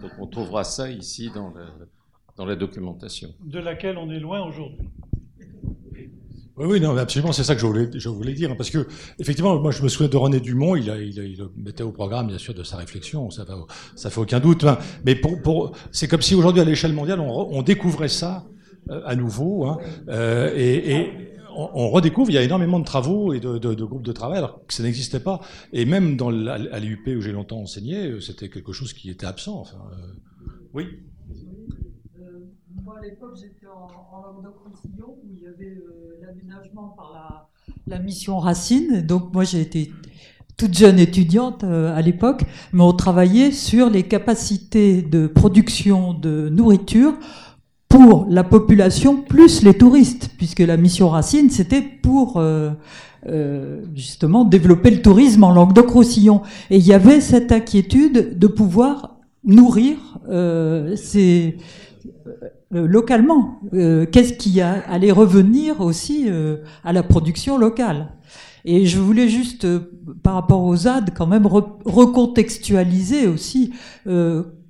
Donc 0.00 0.12
on 0.18 0.26
trouvera 0.26 0.64
ça 0.64 0.90
ici 0.90 1.30
dans 1.34 1.50
la, 1.50 1.66
dans 2.36 2.46
la 2.46 2.56
documentation. 2.56 3.34
De 3.40 3.58
laquelle 3.58 3.98
on 3.98 4.10
est 4.10 4.20
loin 4.20 4.42
aujourd'hui. 4.42 4.88
Oui, 6.58 6.66
oui, 6.68 6.80
non, 6.80 6.96
absolument, 6.96 7.32
c'est 7.32 7.44
ça 7.44 7.54
que 7.54 7.60
je 7.60 7.66
voulais, 7.66 7.88
je 7.94 8.08
voulais 8.10 8.34
dire, 8.34 8.54
parce 8.56 8.68
que 8.68 8.86
effectivement, 9.18 9.58
moi, 9.58 9.70
je 9.70 9.82
me 9.82 9.88
souviens 9.88 10.08
de 10.08 10.16
René 10.16 10.38
Dumont, 10.38 10.76
il, 10.76 10.90
a, 10.90 10.98
il, 10.98 11.18
a, 11.18 11.24
il 11.24 11.38
le 11.38 11.50
mettait 11.56 11.82
au 11.82 11.92
programme, 11.92 12.26
bien 12.26 12.38
sûr, 12.38 12.52
de 12.52 12.62
sa 12.62 12.76
réflexion, 12.76 13.30
ça, 13.30 13.44
va, 13.44 13.54
ça 13.96 14.10
fait 14.10 14.20
aucun 14.20 14.38
doute. 14.38 14.64
Hein. 14.64 14.78
Mais 15.06 15.14
pour, 15.14 15.40
pour, 15.40 15.72
c'est 15.92 16.08
comme 16.08 16.20
si 16.20 16.34
aujourd'hui, 16.34 16.60
à 16.60 16.64
l'échelle 16.64 16.92
mondiale, 16.92 17.20
on, 17.20 17.48
on, 17.50 17.62
découvrait 17.62 18.08
ça 18.08 18.44
euh, 18.90 19.00
à 19.06 19.16
nouveau, 19.16 19.64
hein, 19.66 19.78
euh, 20.08 20.52
et, 20.54 20.92
et 20.92 21.32
on, 21.56 21.88
redécouvre. 21.90 22.30
Il 22.30 22.34
y 22.34 22.38
a 22.38 22.42
énormément 22.42 22.78
de 22.78 22.84
travaux 22.84 23.32
et 23.32 23.40
de, 23.40 23.58
de, 23.58 23.74
de 23.74 23.84
groupes 23.84 24.02
de 24.02 24.12
travail, 24.12 24.38
alors 24.38 24.66
que 24.66 24.74
ça 24.74 24.82
n'existait 24.82 25.20
pas. 25.20 25.40
Et 25.72 25.84
même 25.84 26.16
dans 26.16 26.30
à 26.46 26.78
où 26.78 27.20
j'ai 27.20 27.32
longtemps 27.32 27.60
enseigné, 27.60 28.06
euh, 28.06 28.20
c'était 28.20 28.48
quelque 28.48 28.72
chose 28.72 28.92
qui 28.92 29.10
était 29.10 29.26
absent. 29.26 29.58
Enfin, 29.58 29.78
euh, 29.92 30.48
oui. 30.74 30.86
Moi, 32.84 32.96
à 32.98 33.04
l'époque, 33.04 33.36
j'étais 33.40 33.66
en, 33.66 34.16
en 34.16 34.22
Languedoc-Roussillon 34.22 35.16
où 35.22 35.28
il 35.32 35.40
y 35.40 35.46
avait 35.46 35.76
euh, 35.76 36.18
l'aménagement 36.20 36.94
par 36.96 37.48
la, 37.86 37.98
mission 38.00 38.40
Racine. 38.40 39.02
Donc, 39.02 39.32
moi, 39.32 39.44
j'ai 39.44 39.60
été 39.60 39.92
toute 40.56 40.76
jeune 40.76 40.98
étudiante 40.98 41.62
euh, 41.62 41.96
à 41.96 42.02
l'époque, 42.02 42.42
mais 42.72 42.82
on 42.82 42.92
travaillait 42.92 43.52
sur 43.52 43.88
les 43.88 44.02
capacités 44.02 45.00
de 45.00 45.28
production 45.28 46.12
de 46.12 46.48
nourriture 46.48 47.14
pour 47.88 48.26
la 48.28 48.42
population 48.42 49.22
plus 49.22 49.62
les 49.62 49.74
touristes, 49.74 50.30
puisque 50.36 50.60
la 50.60 50.76
mission 50.76 51.08
Racine, 51.08 51.50
c'était 51.50 51.82
pour 51.82 52.38
euh, 52.38 52.72
justement 53.94 54.44
développer 54.44 54.90
le 54.90 55.02
tourisme 55.02 55.44
en 55.44 55.52
Languedoc-Roussillon. 55.52 56.42
Et 56.70 56.78
il 56.78 56.86
y 56.86 56.94
avait 56.94 57.20
cette 57.20 57.52
inquiétude 57.52 58.36
de 58.36 58.46
pouvoir 58.48 59.20
nourrir 59.44 60.18
ces 60.96 61.58
localement. 62.72 63.60
Euh, 63.74 64.06
qu'est-ce 64.06 64.32
qui 64.32 64.60
a, 64.60 64.82
allait 64.88 65.12
revenir 65.12 65.80
aussi 65.80 66.24
euh, 66.28 66.58
à 66.84 66.92
la 66.92 67.02
production 67.02 67.58
locale 67.58 68.12
Et 68.64 68.86
je 68.86 68.98
voulais 68.98 69.28
juste, 69.28 69.66
par 70.22 70.34
rapport 70.34 70.62
aux 70.62 70.76
ZAD, 70.76 71.12
quand 71.14 71.26
même 71.26 71.46
re 71.46 71.78
recontextualiser 71.84 73.26
aussi 73.26 73.72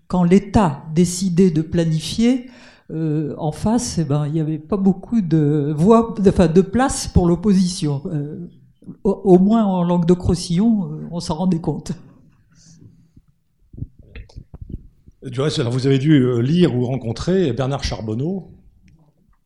quand 0.08 0.24
l'État 0.24 0.84
décidait 0.94 1.50
de 1.50 1.62
planifier. 1.62 2.50
en 2.92 3.52
face, 3.52 3.98
eh 3.98 4.04
ben, 4.04 4.26
il 4.26 4.32
n'y 4.32 4.40
avait 4.40 4.58
pas 4.58 4.76
beaucoup 4.76 5.20
de 5.20 5.72
voix, 5.76 6.14
de, 6.18 6.28
enfin, 6.28 6.48
de 6.48 6.60
place 6.60 7.06
pour 7.08 7.26
l'opposition. 7.26 8.02
Au, 9.04 9.10
au, 9.10 9.38
moins 9.38 9.64
en 9.64 9.84
langue 9.84 10.06
de 10.06 10.14
Crocillon, 10.14 10.90
on 11.10 11.20
s'en 11.20 11.36
rendait 11.36 11.60
compte. 11.60 11.92
Du 15.24 15.40
reste, 15.40 15.60
alors 15.60 15.72
vous 15.72 15.86
avez 15.86 15.98
dû 15.98 16.24
euh, 16.24 16.40
lire 16.40 16.74
ou 16.74 16.84
rencontrer 16.84 17.52
Bernard 17.52 17.84
Charbonneau, 17.84 18.50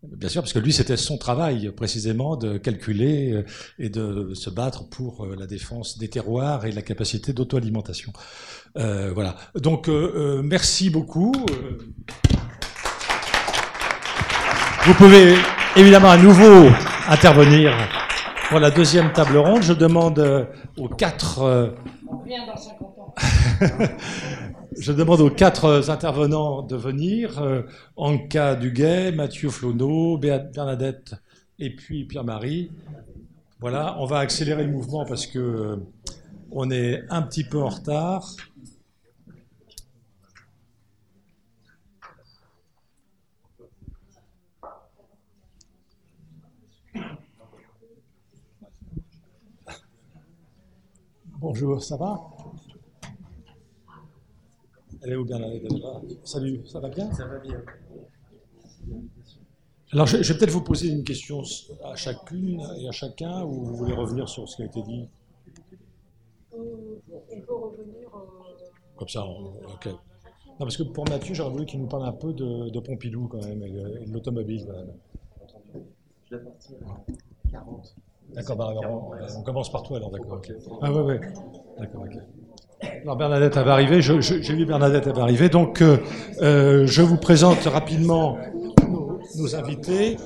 bien 0.03 0.31
sûr, 0.31 0.41
parce 0.41 0.55
que 0.55 0.59
lui, 0.59 0.73
c'était 0.73 0.97
son 0.97 1.19
travail 1.19 1.71
précisément 1.77 2.37
de 2.37 2.57
calculer 2.57 3.33
euh, 3.33 3.45
et 3.79 3.91
de 3.91 4.33
se 4.33 4.49
battre 4.49 4.89
pour 4.89 5.25
euh, 5.25 5.37
la 5.39 5.47
défense 5.47 5.99
des 5.99 6.09
terroirs 6.09 6.65
et 6.65 6.73
la 6.73 6.81
capacité 6.81 7.35
d'auto-alimentation. 7.35 8.13
Euh, 8.79 9.13
voilà. 9.13 9.37
Donc, 9.55 9.89
euh, 9.89 10.41
merci 10.43 10.89
beaucoup. 10.89 11.33
Vous 14.87 14.95
pouvez 14.95 15.35
évidemment 15.77 16.11
à 16.11 16.17
nouveau 16.17 16.71
intervenir 17.09 17.75
pour 18.49 18.61
la 18.61 18.71
deuxième 18.71 19.13
table 19.13 19.37
ronde. 19.37 19.63
Je 19.63 19.75
demande 19.75 20.49
aux 20.79 20.89
quatre. 20.89 21.75
On 22.09 22.19
revient 22.19 22.47
dans 22.47 22.57
50 22.57 22.99
ans. 22.99 23.15
Je 24.79 24.93
demande 24.93 25.23
aux 25.23 25.31
quatre 25.31 25.89
intervenants 25.89 26.61
de 26.61 26.77
venir. 26.77 27.41
Euh, 27.41 27.63
Anka 27.97 28.57
Duguay, 28.57 29.11
Mathieu 29.11 29.49
Flonneau, 29.49 30.19
Bernadette 30.19 31.15
et 31.59 31.75
puis 31.75 32.05
Pierre-Marie. 32.05 32.71
Voilà, 33.59 33.97
on 34.01 34.05
va 34.05 34.19
accélérer 34.19 34.65
le 34.65 34.71
mouvement 34.71 35.07
parce 35.07 35.27
que 35.27 35.39
euh, 35.39 35.77
on 36.51 36.71
est 36.71 37.03
un 37.09 37.23
petit 37.23 37.45
peu 37.45 37.59
en 37.63 37.71
retard. 37.71 38.37
Bonjour, 51.39 51.83
ça 51.83 51.97
va? 51.97 52.36
Elle 55.07 55.13
est 55.13 55.17
où 55.17 55.25
Bernadette 55.25 55.63
Elle 55.71 55.77
est 55.77 55.81
là. 55.81 56.01
Salut, 56.25 56.61
ça 56.67 56.81
va 56.81 56.89
bien? 56.89 57.13
Ça 57.13 57.27
va 57.27 57.39
bien. 57.39 57.63
Alors, 59.93 60.07
je, 60.07 60.23
je 60.23 60.33
vais 60.33 60.39
peut-être 60.39 60.51
vous 60.51 60.65
poser 60.65 60.89
une 60.89 61.05
question 61.05 61.43
à 61.85 61.95
chacune 61.95 62.61
et 62.79 62.89
à 62.89 62.93
chacun, 62.93 63.45
ou 63.45 63.65
vous 63.65 63.77
voulez 63.77 63.95
revenir 63.95 64.29
sur 64.29 64.49
ce 64.49 64.57
qui 64.57 64.63
a 64.63 64.67
été 64.67 64.83
dit? 64.83 65.09
Euh, 66.55 66.59
On 67.31 67.41
peut 67.41 67.55
revenir. 67.55 68.09
Euh... 68.15 68.65
Comme 68.97 69.09
ça, 69.09 69.25
on, 69.25 69.47
ok. 69.73 69.87
Non, 69.87 70.65
parce 70.65 70.77
que 70.77 70.83
pour 70.83 71.09
Mathieu, 71.09 71.35
j'aurais 71.35 71.51
voulu 71.51 71.67
qu'il 71.67 71.81
nous 71.81 71.87
parle 71.87 72.07
un 72.07 72.13
peu 72.13 72.33
de, 72.33 72.71
de 72.71 72.81
Pompidou, 72.81 73.29
quand 73.29 73.45
même, 73.45 73.63
et 73.63 73.71
de, 73.71 74.13
l'automobile, 74.13 74.67
quand 74.67 74.73
même. 74.73 75.85
Je 76.31 76.37
vais 76.37 76.43
partir 76.43 76.77
40. 77.53 77.95
D'accord, 78.35 78.57
bah, 78.57 78.75
on, 78.83 79.39
on, 79.39 79.43
commence 79.43 79.71
par 79.71 79.83
toi, 79.85 79.99
alors, 79.99 80.11
d'accord. 80.11 80.39
Okay. 80.39 80.55
Ah, 80.81 80.93
ouais, 80.93 81.03
ouais. 81.03 81.21
D'accord, 81.79 82.03
ok. 82.03 82.17
Alors 82.83 83.17
Bernadette 83.17 83.57
avait 83.57 83.71
arrivé, 83.71 84.03
j'ai 84.03 84.55
vu 84.55 84.67
Bernadette 84.67 85.07
avait 85.07 85.21
arrivé, 85.21 85.49
donc 85.49 85.81
euh, 85.81 85.99
euh, 86.43 86.87
je 86.87 87.03
vous 87.03 87.17
présente 87.17 87.61
rapidement 87.65 88.37
nos, 88.89 89.21
nos, 89.37 89.57
invités. 89.57 90.17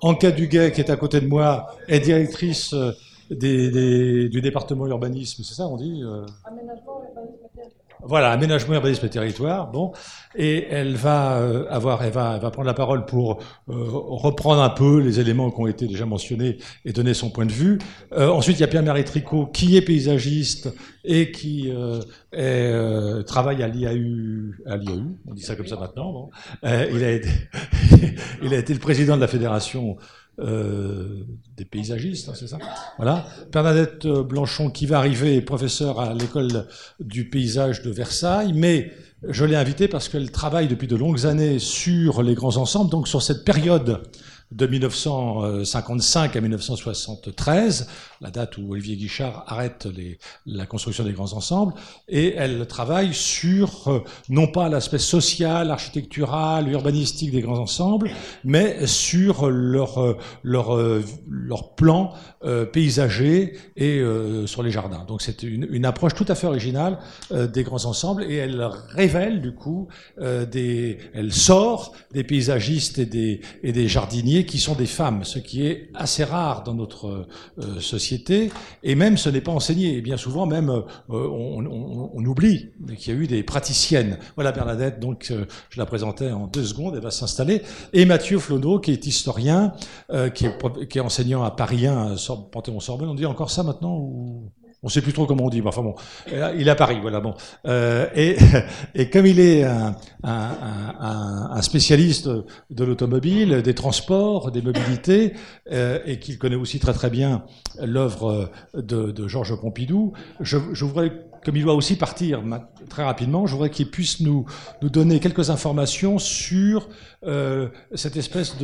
Anka 0.00 0.30
Duguay, 0.30 0.70
qui 0.70 0.80
est 0.80 0.90
à 0.90 0.96
côté 0.96 1.20
de 1.20 1.26
moi, 1.26 1.66
est 1.88 1.98
directrice 1.98 2.72
euh, 2.74 2.92
du 3.30 4.40
département 4.40 4.86
urbanisme, 4.86 5.42
c'est 5.42 5.54
ça 5.54 5.66
on 5.66 5.76
dit 5.76 6.02
voilà, 8.04 8.30
aménagement, 8.30 8.74
urbanisme 8.74 9.06
et 9.06 9.10
territoire. 9.10 9.70
Bon, 9.70 9.92
et 10.36 10.66
elle 10.70 10.94
va 10.94 11.38
euh, 11.38 11.66
avoir, 11.68 12.02
elle 12.02 12.12
va, 12.12 12.34
elle 12.36 12.42
va 12.42 12.50
prendre 12.50 12.66
la 12.66 12.74
parole 12.74 13.04
pour 13.04 13.38
euh, 13.68 13.74
reprendre 13.88 14.62
un 14.62 14.70
peu 14.70 15.00
les 15.00 15.20
éléments 15.20 15.50
qui 15.50 15.60
ont 15.60 15.66
été 15.66 15.86
déjà 15.86 16.06
mentionnés 16.06 16.58
et 16.84 16.92
donner 16.92 17.14
son 17.14 17.30
point 17.30 17.46
de 17.46 17.52
vue. 17.52 17.78
Euh, 18.12 18.28
ensuite, 18.28 18.58
il 18.58 18.60
y 18.60 18.64
a 18.64 18.68
Pierre-Marie 18.68 19.04
Tricot 19.04 19.46
qui 19.46 19.76
est 19.76 19.82
paysagiste 19.82 20.72
et 21.04 21.30
qui 21.30 21.70
euh, 21.70 22.00
est, 22.32 22.72
euh, 22.72 23.22
travaille 23.22 23.62
à 23.62 23.68
l'IAU, 23.68 24.54
à 24.66 24.76
l'IAU, 24.76 25.16
on 25.26 25.34
dit 25.34 25.42
ça 25.42 25.56
comme 25.56 25.66
ça 25.66 25.76
maintenant. 25.76 26.12
Bon. 26.12 26.30
il 26.62 27.04
a 27.04 27.10
été, 27.10 27.30
il 28.42 28.54
a 28.54 28.58
été 28.58 28.74
le 28.74 28.80
président 28.80 29.16
de 29.16 29.20
la 29.20 29.28
fédération 29.28 29.96
euh, 30.40 31.24
des 31.56 31.64
paysagistes, 31.64 32.28
hein, 32.28 32.34
c'est 32.34 32.46
ça 32.46 32.58
Voilà. 32.96 33.26
Bernadette 33.52 34.06
Blanchon, 34.06 34.70
qui 34.70 34.86
va 34.86 34.98
arriver, 34.98 35.40
professeure 35.40 36.00
à 36.00 36.14
l'école 36.14 36.66
du 37.00 37.28
paysage 37.28 37.82
de 37.82 37.90
Versailles, 37.90 38.52
mais 38.54 38.92
je 39.26 39.44
l'ai 39.44 39.56
invitée 39.56 39.88
parce 39.88 40.08
qu'elle 40.08 40.30
travaille 40.30 40.68
depuis 40.68 40.86
de 40.86 40.96
longues 40.96 41.26
années 41.26 41.58
sur 41.58 42.22
les 42.22 42.34
grands 42.34 42.56
ensembles, 42.56 42.90
donc 42.90 43.08
sur 43.08 43.22
cette 43.22 43.44
période 43.44 44.02
de 44.52 44.66
1955 44.66 46.36
à 46.36 46.40
1973, 46.40 47.88
la 48.20 48.30
date 48.30 48.58
où 48.58 48.72
Olivier 48.72 48.96
Guichard 48.96 49.44
arrête 49.46 49.86
les, 49.86 50.18
la 50.46 50.66
construction 50.66 51.04
des 51.04 51.12
grands 51.12 51.32
ensembles, 51.32 51.74
et 52.08 52.34
elle 52.34 52.66
travaille 52.66 53.14
sur 53.14 53.88
euh, 53.88 54.04
non 54.28 54.46
pas 54.46 54.68
l'aspect 54.68 54.98
social, 54.98 55.70
architectural, 55.70 56.68
urbanistique 56.68 57.30
des 57.30 57.40
grands 57.40 57.58
ensembles, 57.58 58.10
mais 58.44 58.86
sur 58.86 59.50
leur 59.50 59.98
euh, 59.98 60.16
leur 60.42 60.74
euh, 60.76 61.04
leur 61.28 61.74
plan 61.74 62.12
euh, 62.44 62.64
paysager 62.64 63.54
et 63.76 63.98
euh, 63.98 64.46
sur 64.46 64.62
les 64.62 64.70
jardins. 64.70 65.04
Donc 65.06 65.22
c'est 65.22 65.42
une, 65.42 65.66
une, 65.70 65.84
approche 65.84 66.14
tout 66.14 66.26
à 66.28 66.34
fait 66.34 66.46
originale 66.46 66.98
des 67.30 67.62
grands 67.62 67.84
ensembles, 67.84 68.24
et 68.24 68.34
elle 68.34 68.68
révèle 68.90 69.40
du 69.40 69.54
coup 69.54 69.88
des, 70.20 70.98
elle 71.14 71.32
sort 71.32 71.94
des 72.12 72.24
paysagistes 72.24 72.98
et 72.98 73.06
des 73.06 73.40
et 73.62 73.72
des 73.72 73.88
jardiniers 73.88 74.44
qui 74.44 74.58
sont 74.58 74.74
des 74.74 74.86
femmes, 74.86 75.24
ce 75.24 75.38
qui 75.38 75.66
est 75.66 75.90
assez 75.94 76.24
rare 76.24 76.62
dans 76.62 76.74
notre 76.74 77.26
euh, 77.58 77.80
et 78.82 78.94
même 78.94 79.16
ce 79.16 79.28
n'est 79.28 79.40
pas 79.40 79.52
enseigné. 79.52 79.96
Et 79.96 80.00
bien 80.00 80.16
souvent, 80.16 80.46
même, 80.46 80.70
euh, 80.70 80.82
on, 81.08 81.64
on, 81.64 82.10
on, 82.14 82.24
oublie 82.24 82.70
qu'il 82.96 83.14
y 83.14 83.16
a 83.16 83.20
eu 83.20 83.26
des 83.26 83.42
praticiennes. 83.42 84.18
Voilà 84.34 84.52
Bernadette, 84.52 85.00
donc 85.00 85.28
euh, 85.30 85.44
je 85.70 85.78
la 85.78 85.86
présentais 85.86 86.30
en 86.30 86.46
deux 86.46 86.64
secondes, 86.64 86.94
elle 86.94 87.02
va 87.02 87.10
s'installer. 87.10 87.62
Et 87.92 88.04
Mathieu 88.04 88.38
Flonneau, 88.38 88.78
qui 88.78 88.92
est 88.92 89.06
historien, 89.06 89.72
qui 90.34 90.46
est, 90.46 90.88
qui, 90.88 90.98
est, 90.98 91.00
enseignant 91.00 91.42
à 91.42 91.50
Paris 91.50 91.86
1, 91.86 92.16
Panthéon-Sorbonne. 92.52 93.08
On 93.08 93.14
dit 93.14 93.26
encore 93.26 93.50
ça 93.50 93.62
maintenant 93.62 93.96
ou... 93.96 94.50
On 94.82 94.88
sait 94.88 95.02
plus 95.02 95.12
trop 95.12 95.26
comment 95.26 95.44
on 95.44 95.48
dit, 95.48 95.60
mais 95.60 95.68
enfin 95.68 95.82
bon, 95.82 95.96
il 96.28 96.68
est 96.68 96.70
à 96.70 96.76
Paris, 96.76 96.98
voilà 97.02 97.20
bon. 97.20 97.34
Euh, 97.66 98.06
et, 98.14 98.36
et, 98.94 99.10
comme 99.10 99.26
il 99.26 99.40
est 99.40 99.64
un, 99.64 101.62
spécialiste 101.62 102.28
de 102.28 102.84
l'automobile, 102.84 103.62
des 103.62 103.74
transports, 103.74 104.52
des 104.52 104.62
mobilités, 104.62 105.32
euh, 105.72 105.98
et 106.06 106.20
qu'il 106.20 106.38
connaît 106.38 106.56
aussi 106.56 106.78
très 106.78 106.92
très 106.92 107.10
bien 107.10 107.44
l'œuvre 107.82 108.50
de, 108.74 109.10
de, 109.10 109.28
Georges 109.28 109.60
Pompidou, 109.60 110.12
je, 110.40 110.58
je 110.72 110.84
voudrais 110.84 111.27
comme 111.44 111.56
il 111.56 111.62
doit 111.62 111.74
aussi 111.74 111.96
partir 111.96 112.42
très 112.88 113.04
rapidement, 113.04 113.46
je 113.46 113.52
voudrais 113.52 113.70
qu'il 113.70 113.90
puisse 113.90 114.20
nous, 114.20 114.46
nous 114.82 114.88
donner 114.88 115.20
quelques 115.20 115.50
informations 115.50 116.18
sur 116.18 116.88
euh, 117.24 117.68
cette 117.94 118.16
espèce 118.16 118.56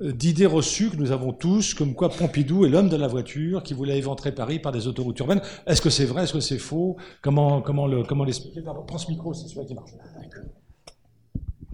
d'idée 0.00 0.46
reçue 0.46 0.90
que 0.90 0.96
nous 0.96 1.12
avons 1.12 1.32
tous, 1.32 1.74
comme 1.74 1.94
quoi 1.94 2.08
Pompidou 2.08 2.64
est 2.64 2.68
l'homme 2.68 2.88
de 2.88 2.96
la 2.96 3.08
voiture 3.08 3.62
qui 3.62 3.74
voulait 3.74 3.98
éventrer 3.98 4.32
Paris 4.32 4.58
par 4.58 4.72
des 4.72 4.86
autoroutes 4.86 5.18
urbaines. 5.18 5.42
Est-ce 5.66 5.82
que 5.82 5.90
c'est 5.90 6.04
vrai? 6.04 6.24
Est-ce 6.24 6.32
que 6.32 6.40
c'est 6.40 6.58
faux? 6.58 6.96
Comment, 7.22 7.60
comment, 7.60 7.86
le, 7.86 8.02
comment 8.04 8.24
l'expliquer? 8.24 8.62
Prends 8.86 8.98
ce 8.98 9.10
micro, 9.10 9.34
c'est 9.34 9.48
celui 9.48 9.66
qui 9.66 9.74
marche. 9.74 9.90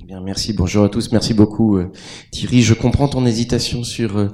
Bien, 0.05 0.21
merci. 0.21 0.53
Bonjour 0.53 0.85
à 0.85 0.91
tous. 0.91 1.11
Merci 1.13 1.33
beaucoup, 1.33 1.79
euh, 1.79 1.91
Thierry. 2.31 2.61
Je 2.61 2.75
comprends 2.75 3.09
ton 3.09 3.25
hésitation 3.25 3.85
sur 3.85 4.31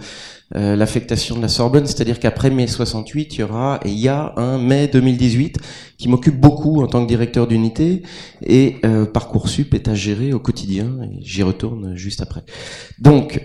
euh, 0.56 0.74
l'affectation 0.74 1.36
de 1.36 1.42
la 1.42 1.48
Sorbonne, 1.48 1.86
c'est-à-dire 1.86 2.18
qu'après 2.18 2.50
mai 2.50 2.66
68, 2.66 3.36
il 3.36 3.40
y 3.40 3.42
aura 3.44 3.78
et 3.84 3.88
il 3.90 3.98
y 3.98 4.08
a 4.08 4.32
un 4.36 4.58
mai 4.58 4.88
2018 4.88 5.58
qui 5.96 6.08
m'occupe 6.08 6.40
beaucoup 6.40 6.82
en 6.82 6.88
tant 6.88 7.02
que 7.02 7.08
directeur 7.08 7.46
d'unité 7.46 8.02
et 8.44 8.76
euh, 8.84 9.06
parcoursup 9.06 9.74
est 9.74 9.86
à 9.86 9.94
gérer 9.94 10.32
au 10.32 10.40
quotidien. 10.40 10.90
Et 11.04 11.18
j'y 11.22 11.44
retourne 11.44 11.96
juste 11.96 12.20
après. 12.20 12.42
Donc, 12.98 13.40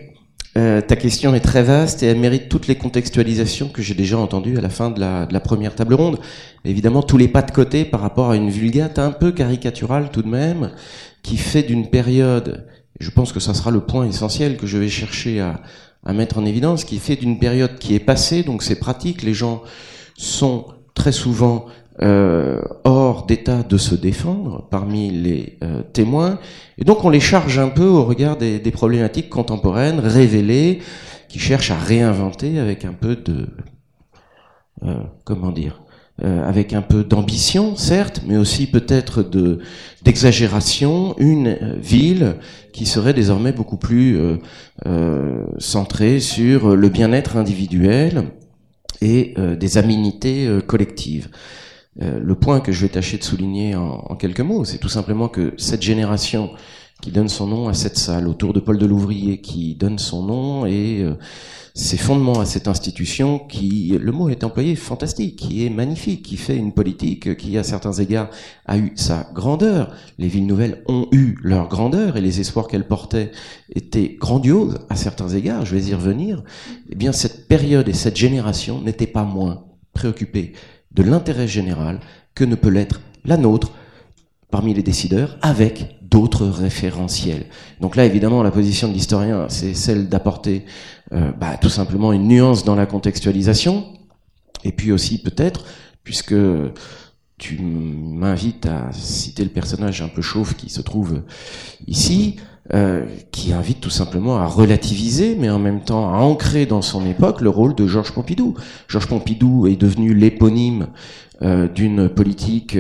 euh, 0.58 0.82
ta 0.82 0.96
question 0.96 1.36
est 1.36 1.42
très 1.42 1.64
vaste 1.64 2.02
et 2.02 2.08
elle 2.08 2.18
mérite 2.18 2.50
toutes 2.50 2.68
les 2.68 2.76
contextualisations 2.76 3.68
que 3.68 3.82
j'ai 3.82 3.94
déjà 3.94 4.18
entendues 4.18 4.58
à 4.58 4.62
la 4.62 4.70
fin 4.70 4.90
de 4.90 5.00
la, 5.00 5.26
de 5.26 5.34
la, 5.34 5.42
première 5.42 5.76
table 5.76 5.94
ronde. 5.94 6.18
Évidemment, 6.64 7.04
tous 7.04 7.18
les 7.18 7.28
pas 7.28 7.42
de 7.42 7.52
côté 7.52 7.86
par 7.86 8.00
rapport 8.00 8.32
à 8.32 8.36
une 8.36 8.50
vulgate 8.50 8.98
un 8.98 9.12
peu 9.12 9.32
caricaturale 9.32 10.10
tout 10.12 10.22
de 10.22 10.30
même, 10.30 10.72
qui 11.24 11.38
fait 11.38 11.64
d'une 11.64 11.90
période, 11.90 12.66
je 13.00 13.10
pense 13.10 13.34
que 13.34 13.42
ça 13.42 13.54
sera 13.54 13.70
le 13.70 13.82
point 13.82 14.08
essentiel 14.08 14.56
que 14.56 14.66
je 14.66 14.78
vais 14.78 14.88
chercher 14.88 15.42
à, 15.42 15.62
à 16.06 16.14
mettre 16.14 16.38
en 16.38 16.46
évidence, 16.46 16.84
qui 16.84 17.00
fait 17.00 17.16
d'une 17.16 17.40
période 17.40 17.78
qui 17.80 17.96
est 17.96 18.00
passée, 18.00 18.44
donc 18.44 18.64
c'est 18.64 18.80
pratique, 18.80 19.24
les 19.24 19.34
gens 19.34 19.64
sont 20.16 20.66
très 20.94 21.12
souvent 21.12 21.66
euh, 22.02 22.62
hors 22.84 23.26
d'état 23.26 23.64
de 23.64 23.78
se 23.78 23.96
défendre 23.96 24.68
parmi 24.70 25.10
les 25.10 25.58
euh, 25.64 25.82
témoins, 25.82 26.40
et 26.78 26.84
donc 26.84 27.04
on 27.04 27.10
les 27.10 27.20
charge 27.20 27.58
un 27.60 27.70
peu 27.70 27.86
au 27.86 28.04
regard 28.04 28.38
des, 28.38 28.60
des 28.60 28.72
problématiques 28.72 29.30
contemporaines, 29.30 30.00
révélées, 30.00 30.80
qui 31.28 31.40
cherchent 31.40 31.72
à 31.72 31.78
réinventer 31.78 32.60
avec 32.60 32.86
un 32.86 32.94
peu 32.94 33.16
de... 33.16 33.48
Euh, 34.84 34.96
comment 35.24 35.52
dire 35.52 35.82
euh, 36.24 36.48
avec 36.48 36.72
un 36.72 36.82
peu 36.82 37.04
d'ambition, 37.04 37.76
certes, 37.76 38.22
mais 38.26 38.38
aussi 38.38 38.68
peut-être 38.68 39.22
de 39.22 39.60
d'exagération, 40.02 41.14
une 41.18 41.48
euh, 41.48 41.76
ville 41.78 42.38
qui 42.72 42.86
serait 42.86 43.14
désormais 43.14 43.52
beaucoup 43.52 43.76
plus 43.76 44.18
euh, 44.86 45.46
centrée 45.58 46.22
sur 46.22 46.74
le 46.74 46.88
bien-être 46.88 47.36
individuel 47.36 48.30
et 49.02 49.34
des 49.60 49.78
aménités 49.78 50.48
collectives. 50.66 51.30
le 52.00 52.36
point 52.36 52.60
que 52.62 52.72
je 52.72 52.82
vais 52.82 52.90
tâcher 52.90 53.18
de 53.18 53.24
souligner 53.24 53.76
en 53.76 54.16
quelques 54.16 54.42
mots, 54.42 54.64
c'est 54.64 54.78
tout 54.78 54.90
simplement 54.90 55.28
que 55.28 55.54
cette 55.58 55.82
génération 55.82 56.52
qui 57.02 57.12
donne 57.12 57.30
son 57.30 57.48
nom 57.48 57.68
à 57.68 57.74
cette 57.74 57.98
salle, 57.98 58.28
autour 58.28 58.54
de 58.54 58.60
Paul 58.60 58.78
de 58.78 58.86
Louvrier, 58.86 59.42
qui 59.42 59.76
donne 59.76 60.00
son 60.00 60.24
nom 60.24 60.66
et 60.66 61.06
ses 61.76 61.98
fondements 61.98 62.40
à 62.40 62.46
cette 62.46 62.70
institution 62.70 63.38
qui, 63.38 63.98
le 64.00 64.12
mot 64.14 64.30
est 64.30 64.46
employé, 64.46 64.78
fantastique, 64.78 65.36
qui 65.36 65.66
est 65.66 65.70
magnifique, 65.70 66.24
qui 66.24 66.38
fait 66.38 66.56
une 66.56 66.74
politique 66.74 67.36
qui, 67.36 67.58
à 67.58 67.64
certains 67.64 67.92
égards, 67.92 68.30
a 68.66 68.78
eu 68.78 68.94
sa 68.96 69.30
grandeur. 69.34 69.94
Les 70.18 70.30
villes 70.30 70.48
nouvelles 70.48 70.84
ont 70.88 71.10
eu 71.12 71.36
leur 71.44 71.68
grandeur 71.68 72.16
et 72.16 72.22
les 72.22 72.40
espoirs 72.40 72.70
qu'elles 72.70 72.88
portaient 72.88 73.32
étaient 73.76 74.16
grandioses 74.18 74.80
à 74.90 74.96
certains 74.96 75.28
égards, 75.28 75.66
je 75.66 75.76
vais 75.76 75.84
y 75.84 75.94
revenir. 75.94 76.44
Eh 76.90 76.96
bien, 76.96 77.12
cette 77.12 77.50
période 77.50 77.90
et 77.90 77.94
cette 77.94 78.16
génération 78.16 78.80
n'étaient 78.80 79.06
pas 79.06 79.26
moins 79.26 79.66
préoccupées 79.94 80.54
de 80.92 81.04
l'intérêt 81.04 81.48
général 81.48 82.00
que 82.36 82.46
ne 82.46 82.56
peut 82.56 82.70
l'être 82.70 83.02
la 83.26 83.36
nôtre 83.36 83.74
parmi 84.50 84.74
les 84.74 84.84
décideurs 84.84 85.38
avec 85.42 85.95
référentiels. 86.24 87.46
Donc 87.82 87.96
là, 87.96 88.06
évidemment, 88.06 88.44
la 88.44 88.52
position 88.52 88.88
de 88.88 88.94
l'historien, 88.94 89.48
c'est 89.50 89.74
celle 89.74 90.08
d'apporter 90.10 90.66
euh, 91.14 91.32
bah, 91.40 91.58
tout 91.62 91.70
simplement 91.70 92.14
une 92.14 92.28
nuance 92.28 92.64
dans 92.64 92.76
la 92.76 92.86
contextualisation, 92.86 93.86
et 94.64 94.72
puis 94.72 94.92
aussi 94.92 95.22
peut-être, 95.22 95.66
puisque 96.04 96.36
tu 97.38 97.62
m'invites 97.62 98.66
à 98.66 98.92
citer 98.92 99.44
le 99.44 99.50
personnage 99.50 100.02
un 100.02 100.08
peu 100.08 100.22
chauve 100.22 100.56
qui 100.56 100.70
se 100.70 100.82
trouve 100.82 101.24
ici, 101.88 102.38
euh, 102.74 103.06
qui 103.32 103.54
invite 103.54 103.82
tout 103.82 103.90
simplement 103.90 104.38
à 104.38 104.48
relativiser, 104.48 105.36
mais 105.36 105.50
en 105.50 105.60
même 105.60 105.84
temps 105.84 106.14
à 106.14 106.18
ancrer 106.18 106.66
dans 106.66 106.82
son 106.82 107.06
époque 107.06 107.42
le 107.42 107.50
rôle 107.50 107.76
de 107.76 107.86
Georges 107.86 108.14
Pompidou. 108.14 108.56
Georges 108.88 109.08
Pompidou 109.08 109.68
est 109.68 109.76
devenu 109.76 110.16
l'éponyme 110.16 110.88
euh, 111.42 111.68
d'une 111.68 112.10
politique 112.10 112.78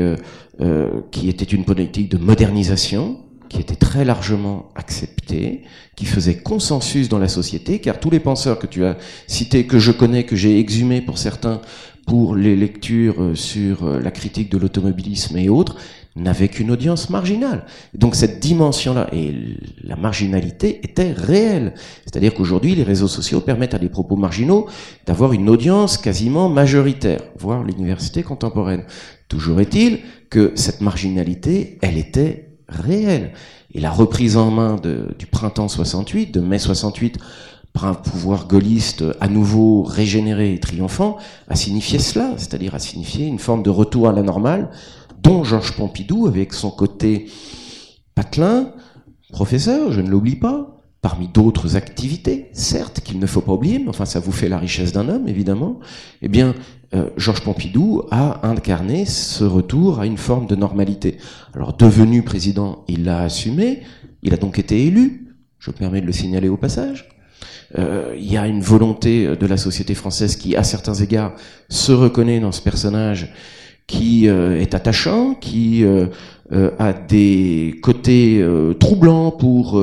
qui 1.12 1.28
était 1.28 1.44
une 1.44 1.66
politique 1.66 2.10
de 2.10 2.18
modernisation, 2.18 3.18
qui 3.50 3.60
était 3.60 3.76
très 3.76 4.06
largement 4.06 4.70
acceptée, 4.76 5.64
qui 5.96 6.06
faisait 6.06 6.38
consensus 6.38 7.10
dans 7.10 7.20
la 7.20 7.28
société, 7.28 7.80
car 7.80 8.00
tous 8.00 8.10
les 8.10 8.20
penseurs 8.20 8.60
que 8.60 8.68
tu 8.68 8.86
as 8.86 8.98
cités, 9.28 9.66
que 9.66 9.80
je 9.80 9.92
connais, 9.92 10.26
que 10.26 10.36
j'ai 10.36 10.60
exhumés 10.60 11.02
pour 11.02 11.18
certains, 11.18 11.62
pour 12.06 12.36
les 12.36 12.56
lectures 12.56 13.22
euh, 13.22 13.36
sur 13.36 13.84
euh, 13.84 14.00
la 14.00 14.12
critique 14.12 14.52
de 14.52 14.58
l'automobilisme 14.58 15.38
et 15.38 15.50
autres, 15.50 15.78
n'avaient 16.16 16.48
qu'une 16.48 16.72
audience 16.72 17.10
marginale. 17.10 17.66
Donc 17.94 18.16
cette 18.16 18.40
dimension-là, 18.40 19.10
et 19.12 19.34
la 19.84 19.96
marginalité 19.96 20.80
était 20.84 21.12
réelle. 21.12 21.74
C'est-à-dire 22.06 22.34
qu'aujourd'hui, 22.34 22.74
les 22.74 22.84
réseaux 22.84 23.10
sociaux 23.10 23.42
permettent 23.42 23.74
à 23.74 23.80
des 23.80 23.90
propos 23.90 24.16
marginaux 24.16 24.68
d'avoir 25.06 25.34
une 25.34 25.50
audience 25.50 25.98
quasiment 25.98 26.48
majoritaire, 26.48 27.22
voire 27.38 27.64
l'université 27.64 28.24
contemporaine. 28.24 28.86
Toujours 29.28 29.60
est-il 29.60 30.00
que 30.30 30.54
cette 30.56 30.82
marginalité, 30.82 31.78
elle 31.82 31.98
était 31.98 32.45
réelle. 32.68 33.34
Et 33.74 33.80
la 33.80 33.92
reprise 33.92 34.38
en 34.38 34.52
main 34.52 34.78
du 35.18 35.26
printemps 35.26 35.68
68, 35.68 36.32
de 36.32 36.40
mai 36.40 36.60
68, 36.60 37.18
par 37.74 37.86
un 37.86 37.94
pouvoir 37.94 38.48
gaulliste 38.48 39.04
à 39.20 39.28
nouveau 39.28 39.84
régénéré 39.84 40.54
et 40.54 40.60
triomphant, 40.60 41.18
a 41.50 41.56
signifié 41.56 42.00
cela, 42.00 42.34
c'est-à-dire 42.38 42.74
a 42.74 42.80
signifié 42.80 43.26
une 43.26 43.40
forme 43.40 43.64
de 43.64 43.70
retour 43.70 44.08
à 44.08 44.14
la 44.14 44.22
normale, 44.22 44.70
dont 45.22 45.44
Georges 45.44 45.74
Pompidou, 45.74 46.28
avec 46.28 46.54
son 46.54 46.72
côté 46.72 47.28
patelin, 48.14 48.72
professeur, 49.30 49.92
je 49.92 50.00
ne 50.00 50.10
l'oublie 50.10 50.38
pas, 50.38 50.76
parmi 51.02 51.28
d'autres 51.28 51.76
activités, 51.76 52.50
certes, 52.54 53.02
qu'il 53.02 53.20
ne 53.20 53.28
faut 53.28 53.42
pas 53.42 53.52
oublier, 53.52 53.78
mais 53.78 53.90
enfin 53.90 54.06
ça 54.06 54.20
vous 54.20 54.32
fait 54.32 54.50
la 54.50 54.58
richesse 54.58 54.92
d'un 54.92 55.10
homme, 55.10 55.28
évidemment, 55.28 55.80
eh 56.22 56.30
bien, 56.30 56.56
euh, 56.94 57.10
Georges 57.18 57.42
Pompidou 57.42 58.04
a 58.12 58.48
incarné 58.48 59.06
ce 59.06 59.44
retour 59.44 60.00
à 60.00 60.06
une 60.06 60.18
forme 60.18 60.48
de 60.48 60.56
normalité. 60.56 61.18
Alors, 61.54 61.74
devenu 61.74 62.24
président, 62.24 62.84
il 62.88 63.06
l'a 63.06 63.22
assumé, 63.22 63.82
il 64.22 64.34
a 64.34 64.38
donc 64.38 64.60
été 64.60 64.86
élu, 64.86 65.36
je 65.60 65.72
me 65.72 65.76
permets 65.76 66.02
de 66.02 66.06
le 66.06 66.12
signaler 66.12 66.50
au 66.50 66.58
passage. 66.58 67.10
Euh, 67.78 68.16
il 68.18 68.32
y 68.32 68.38
a 68.38 68.48
une 68.48 68.62
volonté 68.62 69.36
de 69.36 69.46
la 69.46 69.58
société 69.58 69.96
française 69.96 70.36
qui, 70.36 70.56
à 70.56 70.64
certains 70.64 70.94
égards, 70.94 71.34
se 71.70 71.92
reconnaît 71.92 72.40
dans 72.40 72.52
ce 72.52 72.62
personnage 72.62 73.34
qui 73.88 74.28
euh, 74.28 74.60
est 74.60 74.74
attachant, 74.74 75.36
qui 75.36 75.84
euh, 75.84 76.08
euh, 76.52 76.72
a 76.80 76.94
des 76.94 77.80
côtés 77.82 78.44
troublants 78.80 79.32
pour 79.32 79.82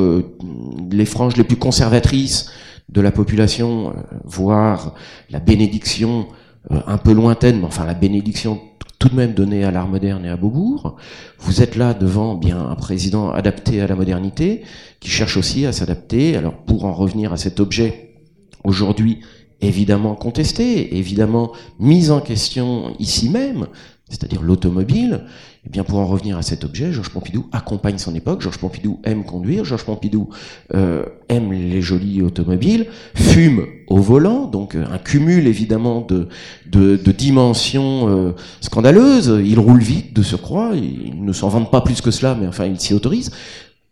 les 0.90 1.04
franges 1.04 1.36
les 1.36 1.44
plus 1.44 1.56
conservatrices 1.56 2.50
de 2.88 3.00
la 3.00 3.10
population, 3.10 3.94
voire 4.24 4.94
la 5.30 5.40
bénédiction 5.40 6.26
un 6.70 6.98
peu 6.98 7.12
lointaine, 7.12 7.58
mais 7.58 7.66
enfin 7.66 7.84
la 7.84 7.94
bénédiction 7.94 8.60
tout 8.98 9.08
de 9.08 9.16
même 9.16 9.34
donnée 9.34 9.64
à 9.64 9.72
l'art 9.72 9.88
moderne 9.88 10.24
et 10.24 10.28
à 10.28 10.36
Beaubourg. 10.36 10.96
Vous 11.40 11.60
êtes 11.60 11.74
là 11.74 11.92
devant 11.92 12.36
bien 12.36 12.60
un 12.60 12.76
président 12.76 13.32
adapté 13.32 13.80
à 13.80 13.88
la 13.88 13.96
modernité, 13.96 14.62
qui 15.00 15.10
cherche 15.10 15.36
aussi 15.36 15.66
à 15.66 15.72
s'adapter. 15.72 16.36
Alors 16.36 16.54
pour 16.54 16.84
en 16.84 16.92
revenir 16.92 17.32
à 17.32 17.36
cet 17.36 17.58
objet 17.58 18.14
aujourd'hui 18.62 19.20
évidemment 19.60 20.14
contesté, 20.14 20.96
évidemment 20.98 21.52
mis 21.80 22.10
en 22.10 22.20
question 22.20 22.94
ici 22.98 23.28
même, 23.28 23.66
c'est-à-dire 24.08 24.42
l'automobile, 24.42 25.24
eh 25.64 25.68
bien, 25.70 25.84
pour 25.84 26.00
en 26.00 26.06
revenir 26.06 26.36
à 26.36 26.42
cet 26.42 26.64
objet, 26.64 26.92
Georges 26.92 27.10
Pompidou 27.10 27.46
accompagne 27.52 27.96
son 27.96 28.14
époque. 28.16 28.40
Georges 28.40 28.58
Pompidou 28.58 28.98
aime 29.04 29.24
conduire. 29.24 29.64
Georges 29.64 29.84
Pompidou 29.84 30.28
euh, 30.74 31.04
aime 31.28 31.52
les 31.52 31.80
jolies 31.80 32.20
automobiles, 32.20 32.86
fume 33.14 33.66
au 33.86 33.98
volant, 33.98 34.46
donc 34.46 34.74
euh, 34.74 34.84
un 34.90 34.98
cumul 34.98 35.46
évidemment 35.46 36.00
de, 36.00 36.28
de, 36.66 36.96
de 36.96 37.12
dimensions 37.12 38.08
euh, 38.08 38.32
scandaleuses. 38.60 39.40
Il 39.44 39.60
roule 39.60 39.80
vite 39.80 40.12
de 40.16 40.22
surcroît. 40.24 40.72
Il 40.74 41.24
ne 41.24 41.32
s'en 41.32 41.48
vante 41.48 41.70
pas 41.70 41.80
plus 41.80 42.00
que 42.00 42.10
cela, 42.10 42.34
mais 42.34 42.48
enfin, 42.48 42.66
il 42.66 42.80
s'y 42.80 42.92
autorise. 42.92 43.30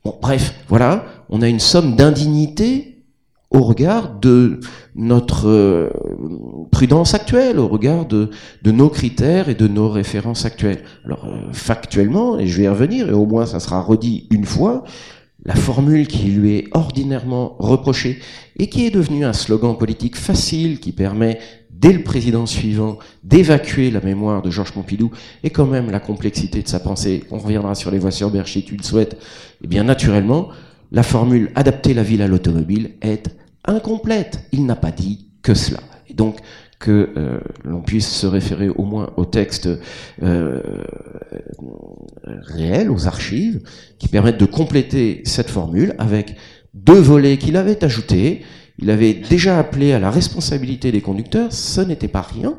Bon, 0.05 0.17
bref, 0.21 0.55
voilà, 0.69 1.05
on 1.29 1.41
a 1.41 1.49
une 1.49 1.61
somme 1.61 1.95
d'indignité 1.95 3.00
au 3.51 3.63
regard 3.63 4.21
de 4.21 4.61
notre 4.95 5.49
euh, 5.49 5.91
prudence 6.71 7.15
actuelle, 7.15 7.59
au 7.59 7.67
regard 7.67 8.07
de, 8.07 8.31
nos 8.65 8.89
critères 8.89 9.49
et 9.49 9.55
de 9.55 9.67
nos 9.67 9.89
références 9.89 10.45
actuelles. 10.45 10.83
Alors 11.05 11.25
euh, 11.25 11.53
factuellement, 11.53 12.39
et 12.39 12.47
je 12.47 12.57
vais 12.57 12.65
y 12.65 12.69
revenir, 12.69 13.09
et 13.09 13.13
au 13.13 13.27
moins 13.27 13.47
ça 13.47 13.59
sera 13.59 13.83
redit 13.83 14.29
une 14.31 14.45
fois, 14.45 14.85
la 15.45 15.55
formule 15.55 16.07
qui 16.07 16.27
lui 16.27 16.57
est 16.57 16.69
ordinairement 16.73 17.57
reprochée 17.59 18.21
et 18.59 18.69
qui 18.69 18.87
est 18.87 18.91
devenue 18.91 19.25
un 19.25 19.33
slogan 19.33 19.77
politique 19.77 20.17
facile 20.17 20.81
qui 20.81 20.93
permet 20.93 21.39
dès 21.71 21.95
le 21.95 22.03
président 22.03 22.45
suivant 22.45 22.99
d'évacuer 23.25 23.91
la 23.91 24.01
mémoire 24.01 24.43
de 24.43 24.51
Georges 24.51 24.73
Pompidou 24.73 25.11
et 25.43 25.51
quand 25.51 25.65
même 25.65 25.91
la 25.91 25.99
complexité 25.99 26.63
de 26.63 26.69
sa 26.69 26.79
pensée, 26.79 27.25
on 27.31 27.39
reviendra 27.39 27.75
sur 27.75 27.91
les 27.91 27.99
voies 27.99 28.11
sur 28.11 28.31
Bercher, 28.31 28.63
tu 28.63 28.77
le 28.77 28.83
souhaites, 28.83 29.17
et 29.65 29.67
bien 29.67 29.85
naturellement, 29.85 30.51
la 30.93 31.03
formule 31.03 31.51
adapter 31.55 31.95
la 31.95 32.03
ville 32.03 32.23
à 32.23 32.29
l'automobile 32.29 32.93
est 33.01 33.29
incomplète. 33.65 34.45
Il 34.53 34.67
n'a 34.67 34.77
pas 34.77 34.91
dit 34.91 35.29
que 35.43 35.55
cela. 35.55 35.81
Et 36.09 36.15
donc, 36.15 36.39
que 36.81 37.11
euh, 37.17 37.39
l'on 37.63 37.83
puisse 37.83 38.09
se 38.09 38.27
référer 38.27 38.71
au 38.71 38.85
moins 38.85 39.13
au 39.17 39.27
texte 39.27 39.69
euh, 40.23 40.61
réel, 42.25 42.91
aux 42.91 43.07
archives, 43.07 43.61
qui 43.99 44.09
permettent 44.09 44.41
de 44.41 44.47
compléter 44.47 45.21
cette 45.25 45.51
formule 45.51 45.95
avec 45.99 46.37
deux 46.73 46.99
volets 46.99 47.37
qu'il 47.37 47.57
avait 47.57 47.85
ajoutés. 47.85 48.43
Il 48.79 48.91
avait 48.91 49.13
déjà 49.13 49.59
appelé 49.59 49.93
à 49.93 49.99
la 49.99 50.11
responsabilité 50.11 50.91
des 50.91 51.03
conducteurs, 51.03 51.53
ce 51.53 51.83
n'était 51.83 52.09
pas 52.09 52.23
rien, 52.23 52.59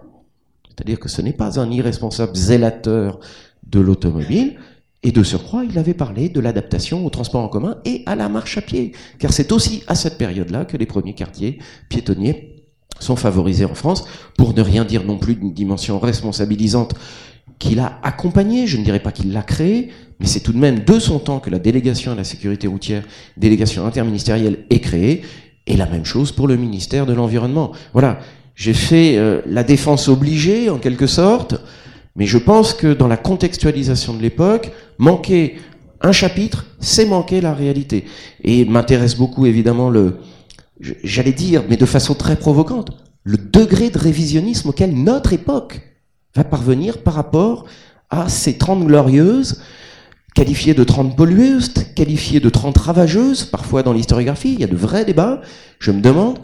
c'est-à-dire 0.70 1.00
que 1.00 1.10
ce 1.10 1.22
n'est 1.24 1.34
pas 1.34 1.60
un 1.60 1.72
irresponsable 1.72 2.36
zélateur 2.36 3.20
de 3.68 3.80
l'automobile, 3.80 4.58
et 5.04 5.12
de 5.12 5.24
surcroît, 5.24 5.64
il 5.64 5.78
avait 5.80 5.94
parlé 5.94 6.30
de 6.30 6.40
l'adaptation 6.40 7.06
au 7.06 7.10
transport 7.10 7.42
en 7.42 7.48
commun 7.48 7.78
et 7.86 8.04
à 8.06 8.16
la 8.16 8.30
marche 8.30 8.58
à 8.58 8.62
pied, 8.62 8.92
car 9.18 9.34
c'est 9.34 9.52
aussi 9.52 9.84
à 9.88 9.96
cette 9.96 10.18
période-là 10.18 10.66
que 10.66 10.78
les 10.78 10.86
premiers 10.86 11.16
quartiers 11.16 11.60
piétonniers 11.90 12.64
sont 13.00 13.16
favorisés 13.16 13.66
en 13.66 13.74
France, 13.74 14.06
pour 14.38 14.54
ne 14.54 14.62
rien 14.62 14.86
dire 14.86 15.04
non 15.04 15.18
plus 15.18 15.36
d'une 15.36 15.54
dimension 15.54 16.00
responsabilisante 16.00 16.94
qu'il 17.58 17.80
a 17.80 18.00
accompagnée, 18.04 18.68
je 18.68 18.78
ne 18.78 18.84
dirais 18.84 19.00
pas 19.00 19.12
qu'il 19.12 19.34
l'a 19.34 19.42
créée, 19.42 19.90
mais 20.20 20.28
c'est 20.28 20.40
tout 20.40 20.54
de 20.54 20.58
même 20.58 20.84
de 20.84 21.00
son 21.00 21.20
temps 21.20 21.40
que 21.40 21.50
la 21.50 21.60
délégation 21.60 22.12
à 22.12 22.16
la 22.16 22.24
sécurité 22.24 22.68
routière, 22.68 23.04
délégation 23.38 23.86
interministérielle, 23.86 24.66
est 24.70 24.80
créée, 24.80 25.24
et 25.68 25.78
la 25.78 25.88
même 25.88 26.06
chose 26.06 26.32
pour 26.32 26.48
le 26.48 26.58
ministère 26.58 27.06
de 27.06 27.14
l'Environnement. 27.14 27.72
Voilà, 27.94 28.20
j'ai 28.56 28.74
fait 28.74 29.18
euh, 29.18 29.42
la 29.46 29.64
défense 29.64 30.08
obligée, 30.08 30.70
en 30.70 30.78
quelque 30.78 31.08
sorte, 31.08 31.56
mais 32.16 32.26
je 32.26 32.38
pense 32.38 32.74
que 32.74 32.94
dans 32.94 33.08
la 33.08 33.18
contextualisation 33.18 34.14
de 34.14 34.22
l'époque, 34.22 34.72
manquer 34.98 35.58
un 36.02 36.12
chapitre, 36.12 36.66
c'est 36.80 37.06
manquer 37.06 37.42
la 37.42 37.54
réalité. 37.54 38.06
Et 38.44 38.66
m'intéresse 38.66 39.16
beaucoup 39.16 39.46
évidemment 39.46 39.90
le, 39.90 40.18
j'allais 41.04 41.32
dire, 41.32 41.64
mais 41.70 41.78
de 41.78 41.86
façon 41.86 42.14
très 42.14 42.36
provocante, 42.36 42.92
le 43.24 43.38
degré 43.38 43.90
de 43.90 44.00
révisionnisme 44.00 44.70
auquel 44.70 44.94
notre 44.94 45.34
époque 45.34 45.82
va 46.36 46.44
parvenir 46.44 47.00
par 47.00 47.14
rapport 47.14 47.66
à 48.10 48.30
ces 48.30 48.58
trente 48.58 48.86
glorieuses, 48.86 49.62
qualifiées 50.36 50.74
de 50.74 50.84
trente 50.84 51.16
pollueuses, 51.16 51.74
qualifiées 51.96 52.40
de 52.40 52.50
trente 52.50 52.78
ravageuses, 52.78 53.44
parfois 53.44 53.84
dans 53.84 53.94
l'historiographie, 53.94 54.54
il 54.54 54.60
y 54.62 54.64
a 54.64 54.68
de 54.68 54.76
vrais 54.76 55.06
débats, 55.06 55.42
je 55.80 55.92
me 55.92 56.02
demande, 56.02 56.40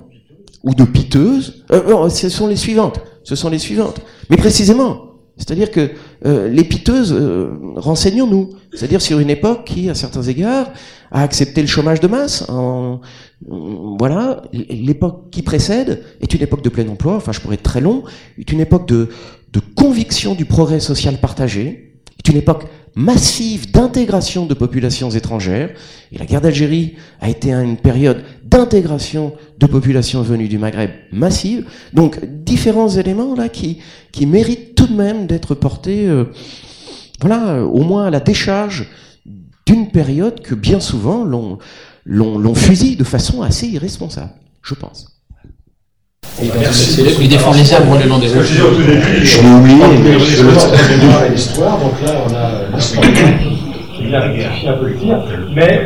ou 0.64 0.74
de 0.76 0.84
piteuses, 0.84 1.64
euh, 1.72 1.90
non, 1.90 2.10
ce 2.10 2.30
sont 2.30 2.48
les 2.48 2.56
suivantes, 2.56 3.00
ce 3.24 3.36
sont 3.36 3.50
les 3.50 3.60
suivantes. 3.60 4.02
Mais 4.30 4.38
précisément, 4.38 5.07
c'est-à-dire 5.38 5.72
que 5.72 5.92
euh, 6.26 6.50
les 6.50 6.64
piteuses, 6.64 7.14
euh, 7.14 7.52
renseignons-nous. 7.76 8.50
C'est-à-dire 8.74 9.02
sur 9.02 9.20
une 9.20 9.30
époque 9.30 9.66
qui, 9.66 9.90
à 9.90 9.96
certains 9.96 10.24
égards, 10.24 10.72
a 11.12 11.22
accepté 11.22 11.62
le 11.62 11.68
chômage 11.68 12.00
de 12.00 12.08
masse. 12.08 12.44
En, 12.50 13.02
voilà, 13.50 14.42
l'époque 14.52 15.30
qui 15.32 15.44
précède 15.44 16.04
est 16.22 16.34
une 16.34 16.42
époque 16.42 16.64
de 16.64 16.70
plein 16.70 16.88
emploi. 16.88 17.16
Enfin, 17.16 17.32
je 17.32 17.40
pourrais 17.40 17.56
être 17.56 17.64
très 17.64 17.82
long. 17.82 18.04
Est 18.40 18.52
une 18.52 18.62
époque 18.62 18.88
de, 18.88 19.10
de 19.54 19.62
conviction 19.76 20.34
du 20.34 20.46
progrès 20.46 20.80
social 20.80 21.18
partagé. 21.18 21.94
Est 22.18 22.30
une 22.30 22.38
époque 22.38 22.66
massive 22.96 23.72
d'intégration 23.72 24.48
de 24.48 24.56
populations 24.56 25.12
étrangères. 25.12 25.70
Et 26.12 26.18
la 26.18 26.26
guerre 26.26 26.42
d'Algérie 26.42 26.96
a 27.22 27.30
été 27.30 27.54
une 27.54 27.78
période 27.78 28.24
d'intégration 28.44 29.34
de 29.60 29.68
populations 29.68 30.24
venues 30.24 30.48
du 30.48 30.58
Maghreb 30.58 30.90
massive. 31.12 31.68
Donc 31.94 32.20
différents 32.44 32.90
éléments 32.90 33.36
là 33.36 33.50
qui, 33.50 33.78
qui 34.12 34.26
méritent 34.26 34.77
tout 34.88 34.94
de 34.94 34.98
même 34.98 35.28
d'être 35.28 35.56
portés, 35.56 36.08
euh, 36.08 36.26
voilà, 37.22 37.64
au 37.64 37.84
moins 37.84 38.08
à 38.08 38.10
la 38.10 38.20
décharge 38.20 38.88
d'une 39.66 39.90
période 39.90 40.42
que 40.42 40.56
bien 40.56 40.80
souvent 40.80 41.24
l'on, 41.24 41.58
l'on, 42.06 42.56
fusille 42.56 42.96
de 42.96 43.04
façon 43.04 43.42
assez 43.42 43.68
irresponsable, 43.68 44.32
je 44.62 44.74
pense. 44.76 45.08
Il 46.42 47.30
défend 47.30 47.54
les 47.54 47.74
arbres 47.74 47.98
le 47.98 48.08
long 48.08 48.20
des 48.20 48.28
Je 48.28 48.36
l'ai 48.54 48.62
oublié. 48.62 49.76
l'histoire, 51.30 51.80
donc 51.80 51.94
là 52.06 52.24
on 52.28 52.34
a 52.34 52.76
l'histoire 52.76 53.06
le 54.12 55.00
tir, 55.00 55.20
mais 55.56 55.84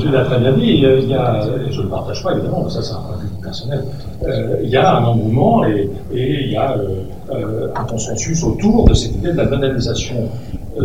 tu 0.00 0.08
l'as 0.08 0.24
très 0.24 0.38
bien 0.38 0.52
dit, 0.52 0.84
il 1.02 1.08
y 1.08 1.14
a, 1.14 1.40
je 1.70 1.78
ne 1.78 1.82
le 1.82 1.88
partage 1.88 2.22
pas 2.22 2.32
évidemment, 2.32 2.68
ça 2.68 2.82
c'est 2.82 2.92
un 2.92 3.00
point 3.00 3.16
de 3.16 3.22
vue 3.22 3.28
personnel, 3.42 3.84
euh, 4.26 4.56
il 4.62 4.70
y 4.70 4.76
a 4.76 4.96
un 4.96 5.04
engouement 5.04 5.64
et, 5.64 5.90
il 6.12 6.52
y 6.52 6.56
a 6.56 6.76
euh, 6.76 7.04
euh, 7.32 7.68
un 7.74 7.84
consensus 7.84 8.42
autour 8.42 8.88
de 8.88 8.94
cette 8.94 9.14
idée 9.16 9.32
de 9.32 9.36
la 9.36 9.44
banalisation 9.44 10.28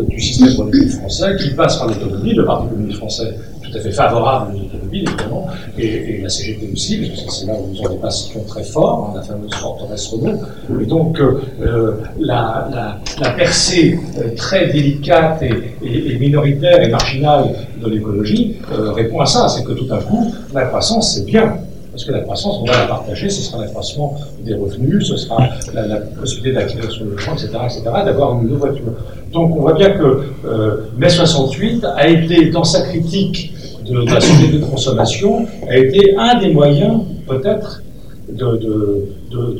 du 0.07 0.19
système 0.19 0.55
politique 0.55 0.91
français 0.91 1.35
qui 1.39 1.55
passe 1.55 1.77
par 1.77 1.87
l'autonomie, 1.87 2.33
le 2.33 2.45
Parti 2.45 2.67
communiste 2.67 2.97
français 2.97 3.33
tout 3.69 3.77
à 3.77 3.81
fait 3.81 3.91
favorable 3.91 4.51
à 4.51 4.53
l'autonomie, 4.53 5.03
évidemment, 5.07 5.47
et, 5.77 6.19
la 6.21 6.29
CGT 6.29 6.69
aussi, 6.73 6.97
parce 6.97 7.21
que 7.23 7.31
c'est 7.31 7.45
là 7.45 7.53
où 7.53 7.69
ils 7.73 7.81
ont 7.81 7.89
des 7.89 7.97
passions 7.97 8.43
très 8.47 8.63
forts, 8.63 9.11
hein, 9.11 9.17
la 9.17 9.23
fameuse 9.23 9.53
forteresse 9.53 10.07
Renault. 10.07 10.39
Et 10.81 10.85
donc, 10.85 11.19
euh, 11.19 11.41
euh, 11.61 11.93
la, 12.19 12.99
percée 13.37 13.99
euh, 14.17 14.35
très 14.35 14.67
délicate 14.67 15.43
et, 15.43 16.17
minoritaire 16.19 16.81
et 16.81 16.89
marginale 16.89 17.55
de 17.81 17.89
l'écologie 17.89 18.57
répond 18.69 19.21
à 19.21 19.25
ça, 19.25 19.47
c'est 19.47 19.63
que 19.63 19.71
tout 19.71 19.91
à 19.91 19.97
coup, 19.99 20.33
la 20.53 20.65
croissance, 20.65 21.15
c'est 21.15 21.25
bien. 21.25 21.57
Parce 21.91 22.05
que 22.05 22.11
la 22.11 22.19
croissance, 22.21 22.59
on 22.61 22.65
va 22.65 22.77
la 22.77 22.85
partager, 22.85 23.29
ce 23.29 23.41
sera 23.41 23.61
l'accroissement 23.61 24.15
des 24.41 24.53
revenus, 24.53 25.07
ce 25.07 25.17
sera 25.17 25.49
la, 25.73 25.87
la 25.87 25.97
possibilité 25.97 26.53
d'acquérir 26.53 26.91
sur 26.91 27.03
le 27.03 27.17
champ, 27.17 27.33
etc., 27.33 27.49
etc., 27.65 27.81
d'avoir 28.05 28.39
une 28.39 28.47
nouvelle 28.47 28.71
voiture. 28.71 28.93
Donc 29.31 29.55
on 29.55 29.61
voit 29.61 29.73
bien 29.73 29.91
que 29.91 30.23
euh, 30.45 30.89
mai 30.97 31.09
68 31.09 31.85
a 31.85 32.07
été, 32.07 32.49
dans 32.49 32.63
sa 32.63 32.81
critique 32.81 33.53
de, 33.89 34.05
la 34.05 34.21
société 34.21 34.57
de 34.57 34.65
consommation, 34.65 35.45
a 35.67 35.77
été 35.77 36.15
un 36.17 36.39
des 36.39 36.51
moyens, 36.53 37.01
peut-être, 37.27 37.81
de, 38.29 38.57
de, 38.57 39.07
de, 39.31 39.57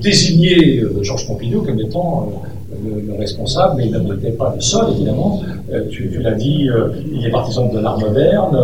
désigner 0.00 0.80
euh, 0.80 1.02
Georges 1.02 1.26
Pompidou 1.26 1.62
comme 1.62 1.80
étant 1.80 2.30
euh, 2.72 2.74
le, 2.84 3.12
le, 3.12 3.18
responsable, 3.18 3.76
mais 3.78 3.86
il 3.86 3.92
n'était 3.92 4.32
pas 4.32 4.52
le 4.54 4.60
seul, 4.60 4.92
évidemment. 4.94 5.40
Euh, 5.72 5.84
tu, 5.90 6.08
l'as 6.20 6.34
dit, 6.34 6.68
il 7.12 7.26
est 7.26 7.30
partisan 7.30 7.68
de 7.72 7.78
l'art 7.78 7.98
moderne. 7.98 8.56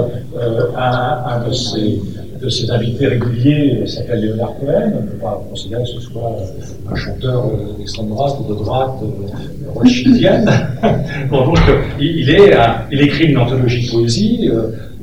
un, 0.77 1.19
un 1.27 1.49
de 1.49 1.53
ses 1.53 2.01
de 2.45 2.51
ses 2.51 2.71
invités 2.71 3.07
réguliers 3.07 3.79
euh, 3.81 3.87
s'appelle 3.87 4.21
Léonard 4.21 4.55
Cohen. 4.61 4.93
On 4.95 5.03
ne 5.03 5.07
peut 5.07 5.19
pas 5.19 5.43
considérer 5.49 5.83
que 5.83 5.89
ce 5.89 6.01
soit 6.01 6.37
euh, 6.39 6.93
un 6.93 6.95
chanteur 6.95 7.47
euh, 7.47 7.79
d'extrême 7.79 8.09
droite 8.09 8.35
ou 8.41 8.53
de 8.53 8.59
droite 8.59 8.91
rothschildienne. 9.75 10.51
bon, 11.31 11.47
donc, 11.47 11.59
il, 11.99 13.01
écrit 13.01 13.27
une 13.27 13.39
anthologie 13.39 13.87
de 13.87 13.91
poésie 13.91 14.51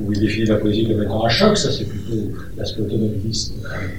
où 0.00 0.12
il 0.12 0.20
définit 0.20 0.46
la 0.46 0.56
poésie 0.56 0.86
comme 0.86 1.02
étant 1.02 1.24
un 1.24 1.28
choc. 1.28 1.56
Ça, 1.58 1.70
c'est 1.70 1.84
plutôt 1.84 2.16
l'aspect 2.56 2.82
automobiliste, 2.82 3.54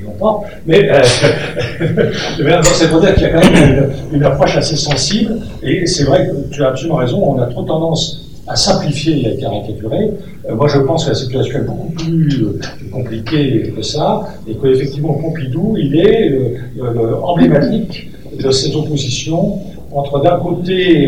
non 0.05 0.11
pas. 0.11 0.47
Mais 0.65 0.89
euh, 0.89 1.01
c'est 2.63 2.89
pour 2.89 3.01
dire 3.01 3.13
qu'il 3.15 3.23
y 3.23 3.25
a 3.25 3.29
quand 3.29 3.51
même 3.51 3.91
une, 4.11 4.17
une 4.17 4.23
approche 4.23 4.55
assez 4.55 4.77
sensible. 4.77 5.41
Et 5.61 5.85
c'est 5.85 6.05
vrai 6.05 6.27
que 6.27 6.53
tu 6.53 6.63
as 6.63 6.69
absolument 6.69 6.97
raison. 6.97 7.21
On 7.23 7.41
a 7.41 7.47
trop 7.47 7.63
tendance 7.63 8.22
à 8.47 8.55
simplifier 8.55 9.21
et 9.21 9.33
à 9.33 9.35
caricaturer. 9.37 10.11
Euh, 10.49 10.55
moi, 10.55 10.67
je 10.67 10.79
pense 10.79 11.05
que 11.05 11.09
la 11.09 11.15
situation 11.15 11.59
est 11.59 11.63
beaucoup 11.63 11.91
plus 11.91 12.43
euh, 12.43 12.59
compliquée 12.91 13.73
que 13.75 13.81
ça, 13.81 14.21
et 14.47 14.55
qu'effectivement, 14.55 15.13
Pompidou, 15.13 15.75
il 15.77 15.95
est 15.97 16.31
euh, 16.31 17.15
emblématique 17.21 18.09
de 18.37 18.51
cette 18.51 18.75
opposition 18.75 19.59
entre 19.91 20.21
d'un 20.21 20.39
côté 20.39 21.05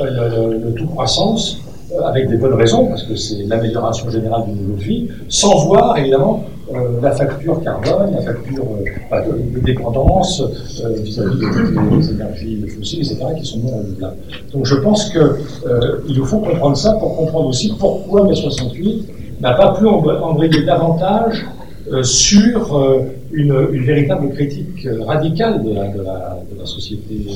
le, 0.00 0.72
tout 0.76 0.86
croissance 0.86 1.58
euh, 1.94 2.02
avec 2.04 2.28
des 2.28 2.36
bonnes 2.36 2.54
raisons, 2.54 2.86
parce 2.86 3.02
que 3.02 3.16
c'est 3.16 3.42
l'amélioration 3.44 4.08
générale 4.08 4.44
du 4.46 4.52
niveau 4.52 4.74
de 4.74 4.82
vie, 4.82 5.08
sans 5.28 5.66
voir 5.66 5.98
évidemment 5.98 6.44
euh, 6.61 6.61
la 7.00 7.12
facture 7.12 7.62
carbone, 7.62 8.12
la 8.14 8.22
facture 8.22 8.64
euh, 9.12 9.20
de, 9.54 9.60
dépendance 9.60 10.40
euh, 10.40 10.94
vis-à-vis 11.02 11.38
des, 11.38 12.10
énergies 12.10 12.66
fossiles, 12.68 13.00
etc., 13.00 13.24
qui 13.38 13.46
sont 13.46 13.58
non 13.58 13.78
renouvelables. 13.78 14.16
Donc 14.52 14.66
je 14.66 14.74
pense 14.76 15.10
qu'il 15.10 16.16
nous 16.16 16.24
faut 16.24 16.38
comprendre 16.38 16.76
ça 16.76 16.92
pour 16.94 17.16
comprendre 17.16 17.48
aussi 17.48 17.74
pourquoi 17.78 18.26
mai 18.26 18.34
68 18.34 19.40
n'a 19.40 19.54
pas 19.54 19.74
pu 19.74 19.86
embrayer 19.86 20.64
davantage 20.64 21.44
euh, 21.90 22.04
sur 22.04 22.78
euh, 22.78 23.00
une, 23.32 23.52
véritable 23.84 24.30
critique 24.30 24.86
radicale 25.04 25.64
de 25.64 25.74
la 25.74 26.64
société. 26.64 27.26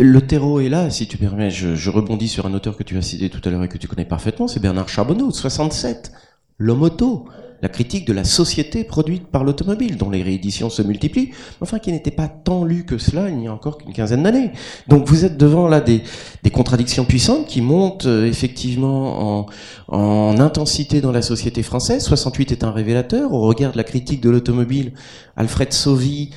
Le 0.00 0.20
terreau 0.20 0.58
est 0.58 0.68
là, 0.68 0.90
si 0.90 1.06
tu 1.06 1.16
permets. 1.16 1.50
Je, 1.50 1.76
je, 1.76 1.90
rebondis 1.90 2.26
sur 2.26 2.46
un 2.46 2.54
auteur 2.54 2.76
que 2.76 2.82
tu 2.82 2.96
as 2.98 3.02
cité 3.02 3.30
tout 3.30 3.40
à 3.44 3.50
l'heure 3.50 3.62
et 3.62 3.68
que 3.68 3.78
tu 3.78 3.86
connais 3.86 4.04
parfaitement, 4.04 4.48
c'est 4.48 4.60
Bernard 4.60 4.88
Charbonneau, 4.88 5.30
67. 5.30 6.12
L'homme 6.58 6.82
auto 6.82 7.26
la 7.62 7.68
critique 7.68 8.06
de 8.06 8.12
la 8.12 8.24
société 8.24 8.84
produite 8.84 9.26
par 9.26 9.44
l'automobile, 9.44 9.96
dont 9.96 10.10
les 10.10 10.22
rééditions 10.22 10.70
se 10.70 10.82
multiplient, 10.82 11.30
enfin 11.60 11.78
qui 11.78 11.92
n'était 11.92 12.10
pas 12.10 12.28
tant 12.28 12.64
lu 12.64 12.84
que 12.84 12.98
cela 12.98 13.28
il 13.28 13.36
n'y 13.36 13.48
a 13.48 13.52
encore 13.52 13.78
qu'une 13.78 13.92
quinzaine 13.92 14.22
d'années. 14.22 14.52
Donc 14.88 15.06
vous 15.06 15.24
êtes 15.24 15.36
devant 15.36 15.68
là 15.68 15.80
des, 15.80 16.02
des 16.42 16.50
contradictions 16.50 17.04
puissantes 17.04 17.46
qui 17.46 17.60
montent 17.60 18.06
euh, 18.06 18.26
effectivement 18.26 19.40
en, 19.40 19.46
en 19.88 20.38
intensité 20.38 21.00
dans 21.00 21.12
la 21.12 21.22
société 21.22 21.62
française. 21.62 22.02
68 22.02 22.52
est 22.52 22.64
un 22.64 22.70
révélateur. 22.70 23.32
Au 23.32 23.40
regard 23.42 23.72
de 23.72 23.76
la 23.76 23.84
critique 23.84 24.20
de 24.20 24.30
l'automobile, 24.30 24.92
Alfred 25.36 25.72
Sauvy 25.72 26.30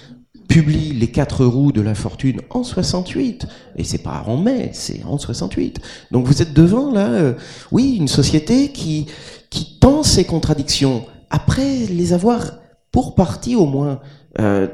publie 0.47 0.93
Les 0.93 1.07
quatre 1.07 1.45
roues 1.45 1.71
de 1.71 1.81
la 1.81 1.95
fortune 1.95 2.41
en 2.49 2.63
68. 2.63 3.47
Et 3.75 3.83
c'est 3.83 4.03
pas 4.03 4.23
en 4.27 4.37
mai, 4.37 4.69
c'est 4.73 5.03
en 5.03 5.17
68. 5.17 5.79
Donc 6.11 6.27
vous 6.27 6.41
êtes 6.41 6.53
devant 6.53 6.91
là, 6.91 7.07
euh, 7.07 7.33
oui, 7.71 7.95
une 7.99 8.07
société 8.07 8.71
qui, 8.71 9.07
qui 9.49 9.79
tend 9.79 10.03
ces 10.03 10.25
contradictions 10.25 11.05
après 11.33 11.87
les 11.87 12.13
avoir, 12.13 12.59
pour 12.91 13.15
partie 13.15 13.55
au 13.55 13.65
moins, 13.65 13.99
euh, 14.39 14.67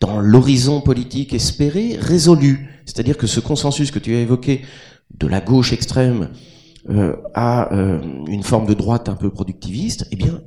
dans 0.00 0.20
l'horizon 0.20 0.80
politique 0.80 1.34
espéré, 1.34 1.96
résolu. 1.98 2.70
C'est-à-dire 2.86 3.18
que 3.18 3.26
ce 3.26 3.40
consensus 3.40 3.90
que 3.90 3.98
tu 3.98 4.14
as 4.14 4.20
évoqué 4.20 4.62
de 5.18 5.26
la 5.26 5.40
gauche 5.40 5.72
extrême 5.72 6.30
euh, 6.88 7.16
à 7.34 7.74
euh, 7.74 8.00
une 8.28 8.44
forme 8.44 8.66
de 8.66 8.74
droite 8.74 9.08
un 9.08 9.16
peu 9.16 9.28
productiviste, 9.28 10.06
eh 10.12 10.16
bien, 10.16 10.40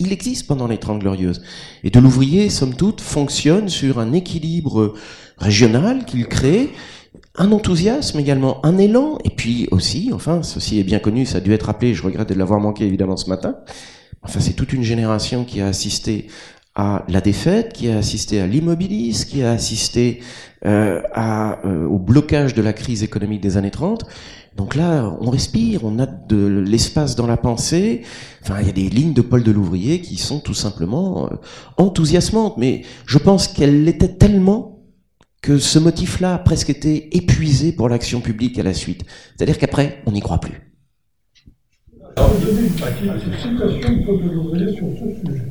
il 0.00 0.10
existe 0.10 0.46
pendant 0.46 0.66
les 0.66 0.78
Trente 0.78 1.00
Glorieuses. 1.00 1.42
Et 1.84 1.90
de 1.90 2.00
l'ouvrier, 2.00 2.48
somme 2.48 2.74
toute, 2.74 3.02
fonctionne 3.02 3.68
sur 3.68 3.98
un 3.98 4.14
équilibre 4.14 4.94
régional 5.36 6.06
qu'il 6.06 6.26
crée, 6.28 6.70
un 7.36 7.52
enthousiasme 7.52 8.18
également, 8.18 8.64
un 8.64 8.78
élan, 8.78 9.18
et 9.24 9.30
puis 9.30 9.68
aussi, 9.70 10.10
enfin, 10.14 10.42
ceci 10.42 10.78
est 10.78 10.84
bien 10.84 10.98
connu, 10.98 11.26
ça 11.26 11.38
a 11.38 11.40
dû 11.42 11.52
être 11.52 11.66
rappelé, 11.66 11.92
je 11.92 12.02
regrette 12.02 12.30
de 12.30 12.34
l'avoir 12.34 12.58
manqué 12.58 12.84
évidemment 12.86 13.18
ce 13.18 13.28
matin, 13.28 13.56
Enfin, 14.22 14.40
c'est 14.40 14.52
toute 14.52 14.72
une 14.72 14.82
génération 14.82 15.44
qui 15.44 15.60
a 15.60 15.66
assisté 15.66 16.28
à 16.74 17.04
la 17.08 17.20
défaite, 17.20 17.72
qui 17.72 17.88
a 17.88 17.98
assisté 17.98 18.40
à 18.40 18.46
l'immobilisme, 18.46 19.28
qui 19.28 19.42
a 19.42 19.52
assisté 19.52 20.20
euh, 20.64 21.02
à, 21.12 21.66
euh, 21.66 21.86
au 21.86 21.98
blocage 21.98 22.54
de 22.54 22.62
la 22.62 22.72
crise 22.72 23.02
économique 23.02 23.42
des 23.42 23.56
années 23.56 23.70
30. 23.70 24.04
Donc 24.56 24.74
là, 24.74 25.16
on 25.20 25.30
respire, 25.30 25.84
on 25.84 25.98
a 25.98 26.06
de 26.06 26.46
l'espace 26.46 27.16
dans 27.16 27.26
la 27.26 27.36
pensée. 27.36 28.02
Enfin, 28.42 28.56
il 28.60 28.66
y 28.66 28.70
a 28.70 28.72
des 28.72 28.88
lignes 28.88 29.12
de 29.12 29.22
Paul 29.22 29.42
de 29.42 29.50
Louvrier 29.50 30.00
qui 30.00 30.16
sont 30.16 30.40
tout 30.40 30.54
simplement 30.54 31.26
euh, 31.26 31.36
enthousiasmantes. 31.76 32.56
Mais 32.58 32.82
je 33.06 33.18
pense 33.18 33.48
qu'elle 33.48 33.84
l'était 33.84 34.14
tellement 34.14 34.72
que 35.42 35.58
ce 35.58 35.78
motif-là 35.78 36.34
a 36.34 36.38
presque 36.38 36.70
été 36.70 37.16
épuisé 37.16 37.72
pour 37.72 37.88
l'action 37.88 38.20
publique 38.20 38.58
à 38.58 38.62
la 38.62 38.74
suite. 38.74 39.04
C'est-à-dire 39.36 39.58
qu'après, 39.58 40.02
on 40.06 40.12
n'y 40.12 40.20
croit 40.20 40.38
plus. 40.38 40.71
Alors, 42.16 42.30
vous 42.30 42.46
donner 42.46 42.60
une 42.62 42.68
petite 42.68 43.40
citation 43.40 43.52
de 43.52 44.04
Paul 44.04 44.22
de 44.22 44.30
Louvrier 44.30 44.72
sur 44.74 44.86
ce 44.94 45.26
sujet. 45.26 45.42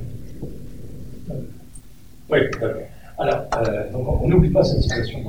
Oui, 2.29 2.39
d'accord. 2.59 2.81
Alors, 3.17 3.41
euh, 3.55 3.91
donc 3.91 4.23
on 4.23 4.27
n'oublie 4.27 4.49
pas 4.49 4.63
cette 4.63 4.81
citation. 4.81 5.19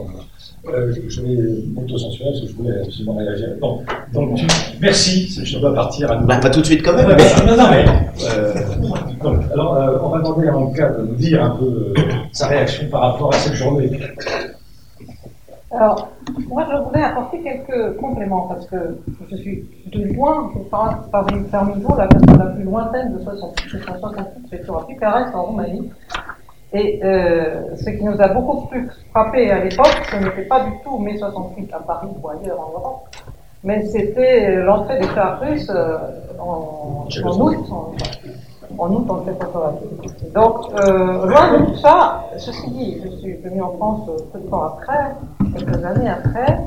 Euh, 0.69 0.95
je, 0.95 1.09
je 1.09 1.21
vais 1.23 1.37
m'auto-censurer 1.75 2.31
parce 2.31 2.41
que 2.43 2.47
je 2.49 2.53
voulais 2.55 2.81
absolument 2.81 3.17
réagir. 3.17 3.49
Bon, 3.61 3.83
donc, 4.15 4.37
tu, 4.37 4.47
merci, 4.81 5.29
je 5.45 5.59
dois 5.59 5.75
partir 5.75 6.11
à 6.11 6.15
nouveau. 6.15 6.29
Bah, 6.29 6.39
pas 6.39 6.51
tout 6.51 6.61
de 6.61 6.67
suite 6.67 6.83
quand 6.83 6.95
même. 6.95 7.07
Ouais, 7.09 7.17
mais... 7.17 7.47
Non, 7.47 7.57
non, 7.57 7.71
mais. 7.71 7.85
Euh, 8.25 8.55
donc, 9.23 9.39
alors, 9.53 9.77
euh, 9.77 9.99
on 10.03 10.09
va 10.11 10.19
demander 10.19 10.49
à 10.49 10.57
Anka 10.57 10.91
de 10.91 11.03
nous 11.03 11.17
dire 11.17 11.43
un 11.43 11.51
peu 11.51 11.65
euh, 11.65 11.95
sa 12.33 12.47
réaction 12.47 12.89
par 12.89 13.01
rapport 13.13 13.35
à 13.35 13.39
cette 13.39 13.55
journée. 13.55 13.91
Alors, 15.73 16.09
moi, 16.49 16.67
je 16.71 16.77
voudrais 16.77 17.03
apporter 17.03 17.41
quelques 17.41 17.97
compléments 17.97 18.43
parce 18.43 18.67
que 18.67 18.99
je 19.31 19.37
suis 19.37 19.65
de 19.87 20.13
loin, 20.15 20.51
je 20.55 20.61
parle 20.69 20.97
parmi, 21.11 21.45
parmi 21.51 21.81
vous, 21.83 21.97
la 21.97 22.07
personne 22.07 22.39
la 22.39 22.47
plus 22.47 22.65
lointaine 22.65 23.15
de 23.17 23.23
68. 23.23 23.69
Je 23.69 23.79
suis 23.79 23.91
en 23.91 23.99
68, 23.99 24.47
j'ai 24.51 24.65
sur 24.65 24.87
Bucarest, 24.87 25.35
en 25.35 25.45
Roumanie. 25.45 25.91
Et 26.75 27.01
euh, 27.05 27.75
ce 27.77 27.91
qui 27.91 28.05
nous 28.05 28.21
a 28.21 28.29
beaucoup 28.29 28.67
plus 28.67 28.89
frappé 29.11 29.51
à 29.51 29.65
l'époque, 29.65 29.95
ce 30.11 30.17
n'était 30.17 30.43
pas 30.43 30.65
du 30.65 30.73
tout 30.85 30.99
mai 30.99 31.17
68 31.17 31.73
à 31.73 31.81
Paris 31.81 32.09
ou 32.23 32.29
ailleurs 32.29 32.61
en 32.61 32.73
Europe, 32.73 33.09
mais 33.65 33.85
c'était 33.87 34.57
l'entrée 34.57 34.99
des 35.01 35.09
chars 35.09 35.41
russes 35.41 35.71
euh, 35.71 35.99
en, 36.39 37.07
en, 37.25 37.41
août. 37.41 37.57
En, 37.71 37.93
en 38.79 38.91
août 38.91 39.07
en 39.11 39.25
Tchécoslovaquie. 39.25 40.31
Donc, 40.35 40.57
euh, 40.81 41.27
loin 41.27 41.59
de 41.59 41.67
tout 41.67 41.77
ça, 41.77 42.25
ceci 42.39 42.71
dit, 42.71 43.03
je 43.05 43.11
suis 43.19 43.35
venu 43.35 43.61
en 43.63 43.73
France 43.73 44.11
peu 44.33 44.39
de 44.39 44.47
temps 44.49 44.63
après, 44.63 45.15
quelques 45.53 45.85
années 45.85 46.09
après, 46.09 46.59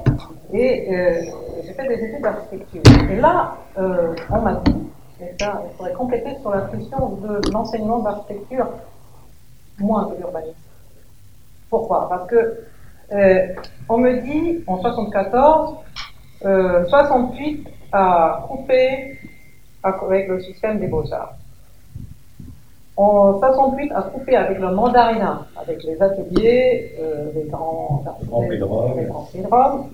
et 0.53 0.87
euh, 0.93 1.21
j'ai 1.63 1.73
fait 1.73 1.87
des 1.87 2.03
études 2.05 2.21
d'architecture. 2.21 2.81
Et 3.09 3.15
là, 3.17 3.57
euh, 3.77 4.15
on 4.29 4.41
m'a 4.41 4.55
dit, 4.65 4.75
et 5.21 5.33
ça, 5.39 5.63
il 5.65 5.75
faudrait 5.77 5.93
compléter 5.93 6.35
sur 6.41 6.51
la 6.51 6.61
question 6.61 7.09
de 7.21 7.51
l'enseignement 7.51 7.99
d'architecture, 7.99 8.67
moins 9.79 10.07
de 10.09 10.17
l'urbanisme. 10.17 10.55
Pourquoi? 11.69 12.07
Parce 12.09 12.29
que 12.29 12.65
euh, 13.11 13.47
on 13.89 13.97
me 13.97 14.21
dit, 14.21 14.63
en 14.67 14.79
74, 14.81 15.77
68 16.41 17.67
a 17.91 18.45
coupé 18.47 19.19
avec 19.83 20.27
le 20.27 20.39
système 20.41 20.79
des 20.79 20.87
beaux-arts 20.87 21.35
en 22.97 23.39
68 23.39 23.91
a 23.91 24.01
coupé 24.03 24.35
avec 24.35 24.59
le 24.59 24.71
mandarinat, 24.73 25.45
avec 25.57 25.83
les 25.83 26.01
ateliers, 26.01 26.95
euh, 26.99 27.29
les 27.35 27.43
grands, 27.43 28.03
les 28.49 28.57
grands 28.57 29.27
Rome. 29.51 29.89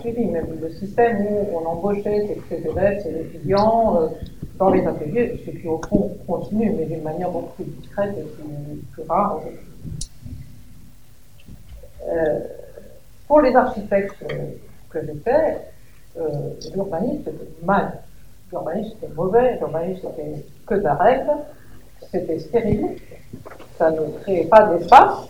suivi, 0.00 0.26
mais 0.26 0.42
le 0.60 0.70
système 0.70 1.24
où 1.26 1.46
on 1.56 1.66
embauchait 1.66 2.26
ces, 2.48 2.68
élèves, 2.68 3.00
ces 3.02 3.20
étudiants 3.20 4.02
euh, 4.02 4.08
dans 4.58 4.70
les 4.70 4.84
ateliers, 4.84 5.40
ce 5.46 5.50
qui 5.52 5.68
au 5.68 5.80
fond 5.88 6.16
continue, 6.26 6.72
mais 6.76 6.86
d'une 6.86 7.02
manière 7.02 7.30
beaucoup 7.30 7.62
plus 7.62 7.64
discrète 7.64 8.14
et 8.18 8.22
plus, 8.22 8.82
plus 8.92 9.02
rare. 9.08 9.40
Euh, 12.08 12.40
pour 13.28 13.40
les 13.40 13.54
architectes 13.54 14.24
que 14.90 14.98
j'étais, 15.06 15.58
euh, 16.18 16.50
l'urbanisme 16.74 17.22
c'était 17.24 17.64
mal. 17.64 18.00
L'urbanisme 18.50 18.96
c'était 19.00 19.14
mauvais, 19.14 19.58
l'urbanisme 19.58 20.08
c'était 20.08 20.44
que 20.66 20.74
de 20.74 20.80
la 20.80 20.94
règle 20.94 21.30
c'était 22.10 22.38
stérile, 22.38 22.96
ça 23.76 23.90
ne 23.90 24.00
créait 24.22 24.46
pas 24.46 24.66
d'espace, 24.66 25.28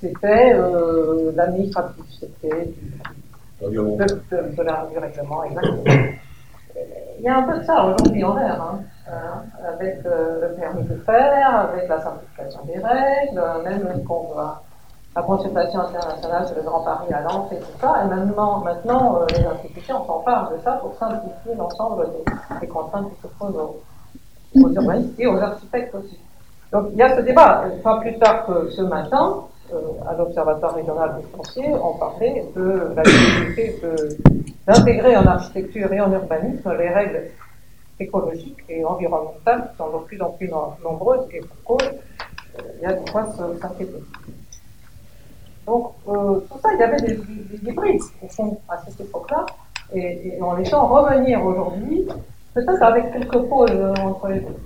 c'était 0.00 0.54
euh, 0.54 1.32
l'administratif, 1.34 2.04
c'était 2.18 2.74
de, 3.60 3.68
de, 3.70 4.56
de, 4.56 4.62
la, 4.62 4.86
du 4.90 4.98
règlement, 4.98 5.44
exactement. 5.44 5.84
Il 7.18 7.24
y 7.24 7.28
a 7.28 7.38
un 7.38 7.42
peu 7.44 7.58
de 7.58 7.64
ça 7.64 7.84
aujourd'hui 7.84 8.24
en 8.24 8.34
l'air, 8.34 8.60
hein, 8.60 8.80
hein, 9.08 9.44
avec 9.66 10.04
euh, 10.04 10.48
le 10.48 10.54
permis 10.56 10.84
de 10.84 10.96
faire, 11.06 11.70
avec 11.72 11.88
la 11.88 12.00
simplification 12.02 12.64
des 12.64 12.78
règles, 12.78 13.42
même 13.64 14.04
qu'on 14.04 14.32
voit 14.32 14.62
la 15.16 15.22
consultation 15.22 15.80
internationale 15.80 16.46
sur 16.46 16.56
le 16.56 16.62
Grand 16.62 16.80
Paris 16.80 17.12
à 17.12 17.20
Lens 17.20 17.52
et 17.52 17.58
tout 17.58 17.78
ça, 17.80 18.02
et 18.04 18.08
maintenant, 18.08 18.58
maintenant 18.58 19.20
euh, 19.20 19.26
les 19.30 19.46
institutions 19.46 20.04
s'emparent 20.06 20.50
de 20.50 20.58
ça 20.64 20.72
pour 20.72 20.94
simplifier 20.98 21.54
l'ensemble 21.56 22.08
des, 22.10 22.60
des, 22.60 22.66
contraintes 22.66 23.10
qui 23.14 23.22
se 23.22 23.28
posent 23.38 23.56
aux, 24.54 24.70
urbanistes 24.70 25.18
et 25.18 25.26
aux 25.26 25.36
architectes 25.36 25.94
aussi. 25.94 26.18
Donc 26.72 26.88
il 26.92 26.98
y 26.98 27.02
a 27.02 27.16
ce 27.16 27.22
débat. 27.22 27.64
Pas 27.82 28.00
plus 28.00 28.18
tard 28.18 28.46
que 28.46 28.70
ce 28.70 28.82
matin, 28.82 29.44
euh, 29.72 29.80
à 30.08 30.14
l'Observatoire 30.14 30.74
régional 30.74 31.16
des 31.18 31.36
fonciers, 31.36 31.72
on 31.82 31.96
parlait 31.98 32.44
de 32.54 32.92
la 32.96 33.02
nécessité 33.02 33.80
d'intégrer 34.66 35.16
en 35.16 35.26
architecture 35.26 35.92
et 35.92 36.00
en 36.00 36.12
urbanisme 36.12 36.72
les 36.78 36.88
règles 36.88 37.22
écologiques 38.00 38.58
et 38.68 38.84
environnementales 38.84 39.70
qui 39.70 39.76
sont 39.76 39.98
de 39.98 40.04
plus 40.04 40.20
en 40.20 40.30
plus 40.30 40.50
nombreuses 40.82 41.26
et 41.32 41.40
pour 41.40 41.78
cause, 41.78 41.88
euh, 41.88 42.62
il 42.76 42.82
y 42.82 42.86
a 42.86 42.94
de 42.94 43.10
quoi 43.10 43.26
s'inquiéter. 43.60 44.02
Donc, 45.66 45.92
euh, 46.08 46.40
tout 46.40 46.58
ça, 46.62 46.70
il 46.74 46.80
y 46.80 46.82
avait 46.82 47.00
des, 47.00 47.14
des, 47.14 47.58
des 47.62 47.72
brides, 47.72 48.02
au 48.22 48.28
fond, 48.28 48.58
à 48.68 48.78
cette 48.78 49.00
époque-là, 49.00 49.46
et, 49.94 50.36
et 50.36 50.42
en 50.42 50.54
laissant 50.54 50.86
revenir 50.88 51.44
aujourd'hui 51.44 52.06
Peut-être 52.54 52.82
avec 52.82 53.12
quelques 53.12 53.48
pauses 53.48 53.92
entre 54.00 54.28
les 54.28 54.40
deux. 54.40 54.56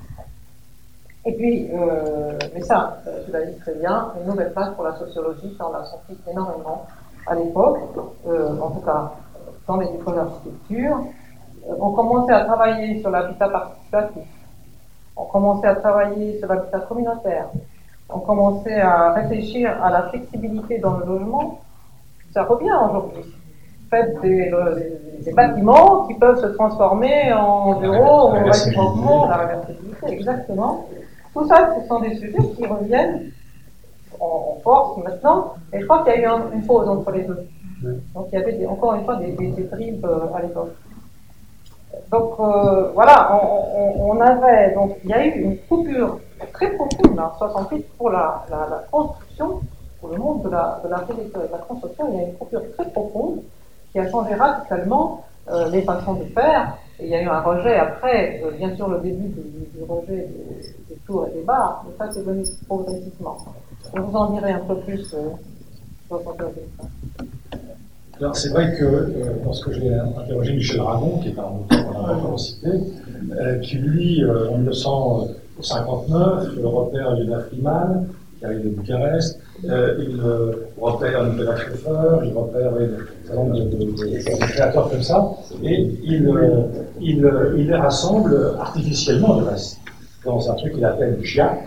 Et 1.24 1.32
puis, 1.32 1.70
euh, 1.72 2.38
mais 2.54 2.60
ça, 2.60 2.98
tu 3.24 3.32
l'as 3.32 3.44
dit 3.44 3.58
très 3.58 3.74
bien, 3.74 4.12
une 4.20 4.30
nouvelle 4.30 4.52
place 4.52 4.70
pour 4.74 4.84
la 4.84 4.94
sociologie, 4.96 5.54
ça 5.58 5.66
on 5.68 5.72
l'a 5.72 5.84
senti 5.84 6.16
énormément 6.30 6.86
à 7.26 7.34
l'époque, 7.34 7.80
euh, 8.26 8.58
en 8.60 8.70
tout 8.70 8.80
cas 8.80 9.12
dans 9.66 9.76
les 9.76 9.88
écoles 9.88 10.14
d'architecture, 10.14 10.98
euh, 11.68 11.74
on 11.78 11.92
commençait 11.92 12.32
à 12.32 12.44
travailler 12.44 13.00
sur 13.00 13.10
l'habitat 13.10 13.48
participatif, 13.48 14.24
on 15.16 15.24
commençait 15.24 15.66
à 15.66 15.74
travailler 15.74 16.38
sur 16.38 16.48
l'habitat 16.48 16.80
communautaire, 16.80 17.48
on 18.08 18.20
commençait 18.20 18.80
à 18.80 19.12
réfléchir 19.12 19.82
à 19.82 19.90
la 19.90 20.02
flexibilité 20.04 20.78
dans 20.78 20.96
le 20.96 21.04
logement. 21.04 21.60
Ça 22.32 22.44
revient 22.44 22.72
aujourd'hui. 22.88 23.24
Faites 23.90 24.20
des, 24.20 24.50
des, 25.24 25.32
bâtiments 25.32 26.06
qui 26.06 26.14
peuvent 26.14 26.40
se 26.40 26.48
transformer 26.48 27.32
en 27.32 27.80
bureaux, 27.80 28.28
en 28.28 28.44
restaurants, 28.44 29.28
la 29.28 29.36
réversibilité, 29.36 30.06
exactement. 30.08 30.86
Tout 31.32 31.46
ça, 31.48 31.74
ce 31.74 31.88
sont 31.88 32.00
des 32.00 32.14
sujets 32.16 32.38
qui 32.54 32.66
reviennent 32.66 33.30
en, 34.20 34.58
force 34.62 34.98
maintenant. 35.02 35.54
Et 35.72 35.80
je 35.80 35.86
crois 35.86 36.04
qu'il 36.04 36.20
y 36.20 36.24
a 36.24 36.36
eu 36.36 36.40
une 36.52 36.66
pause 36.66 36.88
entre 36.88 37.10
les 37.12 37.22
deux. 37.22 37.48
Donc 38.14 38.28
il 38.32 38.38
y 38.38 38.42
avait 38.42 38.66
encore 38.66 38.94
une 38.94 39.04
fois 39.04 39.16
des, 39.16 39.32
des, 39.32 39.70
euh, 40.04 40.34
à 40.34 40.42
l'époque. 40.42 40.74
Donc 42.10 42.34
euh, 42.40 42.90
voilà, 42.92 43.40
on, 43.98 44.20
avait 44.20 44.74
donc 44.74 44.96
il 45.04 45.10
y 45.10 45.12
a 45.12 45.24
eu 45.24 45.30
une 45.40 45.58
coupure 45.68 46.18
très 46.52 46.70
profonde 46.72 47.18
en 47.18 47.38
68 47.38 47.86
pour 47.96 48.10
la, 48.10 48.44
la, 48.50 48.84
construction, 48.90 49.60
pour 50.00 50.10
le 50.10 50.18
monde 50.18 50.42
de 50.42 50.50
la, 50.50 50.80
de 50.84 50.88
la 50.88 50.98
construction, 51.66 52.08
il 52.12 52.16
y 52.16 52.20
a 52.20 52.28
une 52.28 52.34
coupure 52.34 52.62
très 52.76 52.90
profonde 52.90 53.40
qui 53.98 54.06
a 54.06 54.10
changé 54.10 54.34
radicalement 54.34 55.24
euh, 55.50 55.68
les 55.70 55.82
façons 55.82 56.14
de 56.14 56.24
faire. 56.26 56.76
Et 57.00 57.04
il 57.04 57.10
y 57.10 57.14
a 57.14 57.22
eu 57.22 57.28
un 57.28 57.40
rejet 57.40 57.76
après, 57.76 58.42
bien 58.58 58.74
sûr 58.74 58.88
le 58.88 58.98
début 59.00 59.28
du, 59.28 59.82
rejet 59.88 60.28
des, 60.88 60.96
tours 61.06 61.26
et 61.28 61.38
des 61.38 61.44
bars, 61.44 61.84
mais 61.86 61.94
ça 61.96 62.10
c'est 62.12 62.24
venu 62.24 62.42
progressivement. 62.66 63.36
Je 63.94 64.00
vous 64.00 64.16
en 64.16 64.30
dirai 64.32 64.52
un 64.52 64.60
peu 64.60 64.76
plus 64.80 65.14
euh, 65.14 65.30
sur 66.08 66.22
alors 68.20 68.34
c'est 68.34 68.48
vrai 68.48 68.74
que 68.76 68.84
euh, 68.84 69.08
lorsque 69.44 69.70
j'ai 69.70 69.94
interrogé 69.94 70.54
Michel 70.54 70.80
Ragon, 70.80 71.18
qui 71.18 71.28
est 71.28 71.38
un 71.38 71.44
auteur 71.44 71.86
qu'on 71.86 72.04
a 72.04 72.14
encore 72.14 72.40
cité, 72.40 72.68
euh, 73.30 73.58
qui 73.60 73.76
lui, 73.76 74.24
euh, 74.24 74.50
en 74.50 74.58
1959, 74.58 76.48
repère 76.64 77.14
Lena 77.14 77.38
Freeman, 77.40 78.08
qui 78.38 78.44
arrive 78.44 78.64
de 78.64 78.70
Bucarest, 78.70 79.38
il 79.64 80.20
repère 80.80 81.24
Nicolas 81.24 81.56
Schoeffer, 81.56 82.24
il 82.24 82.32
repère 82.32 82.72
un 83.30 83.34
nombre 83.34 83.54
de, 83.54 84.46
créateurs 84.46 84.90
comme 84.90 85.02
ça, 85.02 85.30
et 85.62 85.74
il, 86.04 86.30
il, 87.00 87.22
il, 87.56 87.66
les 87.66 87.74
rassemble 87.74 88.54
artificiellement, 88.58 89.36
du 89.36 89.44
reste, 89.44 89.78
dans 90.24 90.50
un 90.50 90.54
truc 90.54 90.74
qu'il 90.74 90.84
appelle 90.84 91.18
GIAC, 91.22 91.58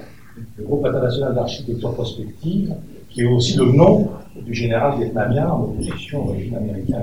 le 0.58 0.64
groupe 0.64 0.86
international 0.86 1.36
d'architecture 1.36 1.94
prospective, 1.94 2.74
qui 3.10 3.22
est 3.22 3.26
aussi 3.26 3.58
le 3.58 3.66
nom 3.66 4.10
du 4.36 4.54
général 4.54 4.98
vietnamien 4.98 5.50
en 5.50 5.64
opposition 5.64 6.28
au 6.28 6.32
régime 6.32 6.56
américain 6.56 7.02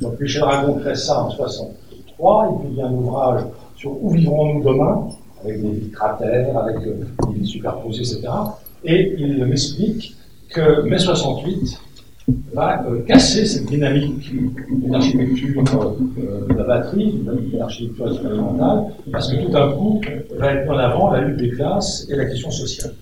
Donc 0.00 0.20
Michel 0.20 0.44
Ragon 0.44 0.74
crée 0.74 0.94
ça 0.94 1.20
en 1.20 1.28
1963, 1.28 2.48
il 2.52 2.66
publie 2.66 2.82
un 2.82 2.92
ouvrage 2.92 3.42
sur 3.76 4.02
où 4.02 4.10
vivrons-nous 4.10 4.62
demain, 4.62 5.08
avec 5.42 5.60
des 5.60 5.90
cratères, 5.90 6.56
avec 6.56 6.76
euh, 6.86 7.04
des 7.28 7.34
villes 7.34 7.46
superposées, 7.46 8.00
etc. 8.00 8.28
Et 8.84 9.14
il 9.18 9.44
m'explique 9.44 10.14
que 10.50 10.82
mai 10.82 10.98
68 10.98 11.80
va 12.54 12.84
euh, 12.86 13.02
casser 13.02 13.44
cette 13.44 13.66
dynamique 13.66 14.30
d'une 14.30 14.94
architecture 14.94 15.62
euh, 15.74 16.46
de 16.48 16.54
la 16.54 16.64
batterie, 16.64 17.12
d'une 17.12 17.60
architecture 17.60 18.08
expérimentale, 18.08 18.84
parce 19.12 19.30
que 19.32 19.42
tout 19.42 19.50
d'un 19.50 19.72
coup 19.72 20.00
va 20.38 20.52
être 20.52 20.70
en 20.70 20.78
avant 20.78 21.10
la 21.10 21.22
lutte 21.22 21.38
des 21.38 21.50
classes 21.50 22.06
et 22.10 22.16
la 22.16 22.26
question 22.26 22.50
sociale. 22.50 22.92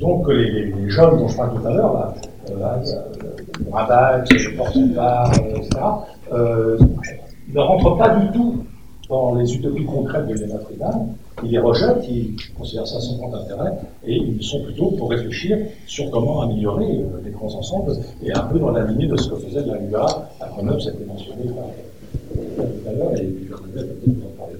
Donc 0.00 0.28
les, 0.28 0.66
les, 0.66 0.90
jeunes 0.90 1.18
dont 1.18 1.28
je 1.28 1.36
parlais 1.36 1.58
tout 1.58 1.66
à 1.66 1.72
l'heure, 1.72 1.94
là, 1.94 2.14
euh, 2.50 3.70
Rabat, 3.70 4.24
je 4.34 4.50
porte 4.50 4.76
part, 4.94 5.32
etc., 5.34 5.68
ne 7.54 7.60
rentrent 7.60 7.96
pas 7.96 8.16
du 8.16 8.30
tout 8.32 8.64
dans 9.08 9.34
les 9.34 9.54
utopies 9.54 9.84
concrètes 9.84 10.26
de 10.26 10.36
Friedan. 10.64 11.14
Ils 11.42 11.50
les 11.50 11.58
rejettent, 11.58 12.04
ils 12.08 12.36
considèrent 12.56 12.86
ça 12.86 13.00
sans 13.00 13.16
grand 13.16 13.34
intérêt, 13.34 13.72
et 14.06 14.16
ils 14.16 14.42
sont 14.42 14.62
plutôt 14.62 14.90
pour 14.90 15.10
réfléchir 15.10 15.58
sur 15.86 16.10
comment 16.10 16.42
améliorer 16.42 16.84
euh, 16.84 17.20
les 17.24 17.30
grands 17.30 17.54
ensembles, 17.54 17.96
et 18.22 18.32
un 18.32 18.42
peu 18.42 18.58
dans 18.58 18.70
la 18.70 18.84
lignée 18.84 19.06
de 19.06 19.16
ce 19.16 19.28
que 19.30 19.36
faisait 19.36 19.64
la 19.64 19.80
UA 19.80 20.06
à 20.40 20.48
Grenoble, 20.48 20.80
ça 20.80 20.90
a 20.90 20.92
été 20.92 21.04
mentionné 21.04 21.44
tout 21.46 22.88
à 22.88 22.92
l'heure, 22.92 23.14
et 23.16 23.26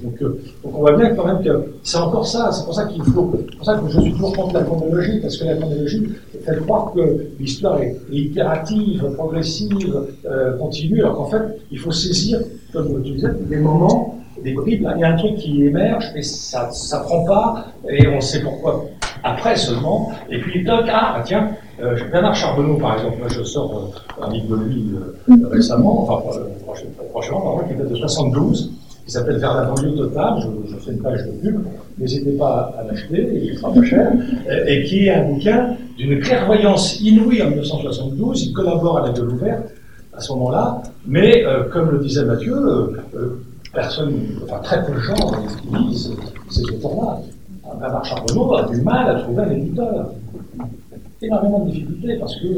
donc, 0.02 0.20
euh, 0.22 0.42
donc, 0.64 0.74
on 0.76 0.80
voit 0.80 0.96
bien 0.96 1.14
quand 1.14 1.26
même 1.26 1.42
que 1.42 1.74
c'est 1.82 1.98
encore 1.98 2.26
ça, 2.26 2.50
c'est 2.50 2.64
pour 2.64 2.74
ça 2.74 2.86
qu'il 2.86 3.02
faut, 3.04 3.22
pour 3.22 3.64
ça 3.64 3.74
que 3.74 3.88
je 3.88 4.00
suis 4.00 4.12
toujours 4.12 4.34
contre 4.34 4.54
la 4.54 4.62
chronologie, 4.62 5.20
parce 5.20 5.36
que 5.36 5.44
la 5.44 5.56
chronologie 5.56 6.08
fait 6.44 6.56
croire 6.62 6.92
que 6.92 7.28
l'histoire 7.38 7.80
est, 7.80 7.96
itérative, 8.10 9.04
progressive, 9.14 10.06
euh, 10.24 10.56
continue, 10.58 11.00
alors 11.00 11.16
qu'en 11.16 11.26
fait, 11.26 11.42
il 11.70 11.78
faut 11.78 11.92
saisir, 11.92 12.40
comme 12.72 13.02
tu 13.02 13.12
disais, 13.12 13.28
des 13.48 13.58
moments, 13.58 14.21
des 14.42 14.52
bribes. 14.52 14.88
Il 14.96 15.00
y 15.00 15.04
a 15.04 15.08
un 15.08 15.16
truc 15.16 15.36
qui 15.36 15.64
émerge, 15.64 16.10
mais 16.14 16.22
ça 16.22 16.68
ne 16.68 17.02
prend 17.04 17.24
pas, 17.24 17.66
et 17.88 18.08
on 18.08 18.20
sait 18.20 18.42
pourquoi 18.42 18.86
après 19.24 19.56
seulement, 19.56 20.10
et 20.30 20.38
puis 20.40 20.64
toc, 20.64 20.84
ah 20.88 21.22
tiens, 21.24 21.50
euh, 21.80 21.96
Bernard 22.10 22.34
Charbonneau 22.34 22.74
par 22.74 22.94
exemple, 22.94 23.18
moi 23.18 23.28
je 23.28 23.42
sors 23.42 23.92
euh, 24.20 24.24
un 24.24 24.32
livre 24.32 24.56
de 24.56 24.64
lui 24.64 24.84
euh, 24.94 25.48
récemment, 25.48 26.02
enfin 26.02 26.40
prochainement, 27.12 27.60
qui 27.68 27.74
date 27.74 27.88
de 27.88 27.94
72, 27.94 28.72
qui 29.04 29.10
s'appelle 29.10 29.38
Vers 29.38 29.54
la 29.54 29.64
banlieue 29.64 29.94
totale, 29.94 30.34
je, 30.68 30.76
fais 30.76 30.92
une 30.92 31.02
page 31.02 31.24
de 31.24 31.30
pub, 31.30 31.60
n'hésitez 31.98 32.32
pas 32.32 32.74
à 32.78 32.84
l'acheter, 32.84 33.28
il 33.44 33.56
sera 33.56 33.72
pas 33.72 33.84
cher, 33.84 34.12
et, 34.66 34.84
qui 34.84 35.06
est 35.06 35.14
un 35.14 35.24
bouquin 35.24 35.76
d'une 35.96 36.20
clairvoyance 36.20 37.00
inouïe 37.00 37.42
en 37.42 37.50
1972, 37.50 38.46
il 38.46 38.52
collabore 38.52 38.98
à 38.98 39.06
la 39.06 39.12
gueule 39.12 39.28
ouverte 39.28 39.68
à 40.16 40.20
ce 40.20 40.32
moment-là, 40.32 40.82
mais 41.06 41.44
comme 41.72 41.90
le 41.90 41.98
disait 41.98 42.24
Mathieu, 42.24 42.54
personne, 43.72 44.12
enfin 44.44 44.58
très 44.62 44.84
peu 44.84 44.92
de 44.92 45.00
gens 45.00 45.14
lisent 45.72 46.12
ces 46.50 46.62
auteurs-là. 46.64 47.20
Bernard 47.80 48.04
Charbonneau 48.04 48.54
a 48.54 48.68
du 48.68 48.80
mal 48.82 49.16
à 49.16 49.20
trouver 49.20 49.42
un 49.42 49.50
éditeur 49.50 50.12
énormément 51.22 51.60
de 51.60 51.70
difficultés 51.70 52.16
parce 52.18 52.36
que 52.36 52.48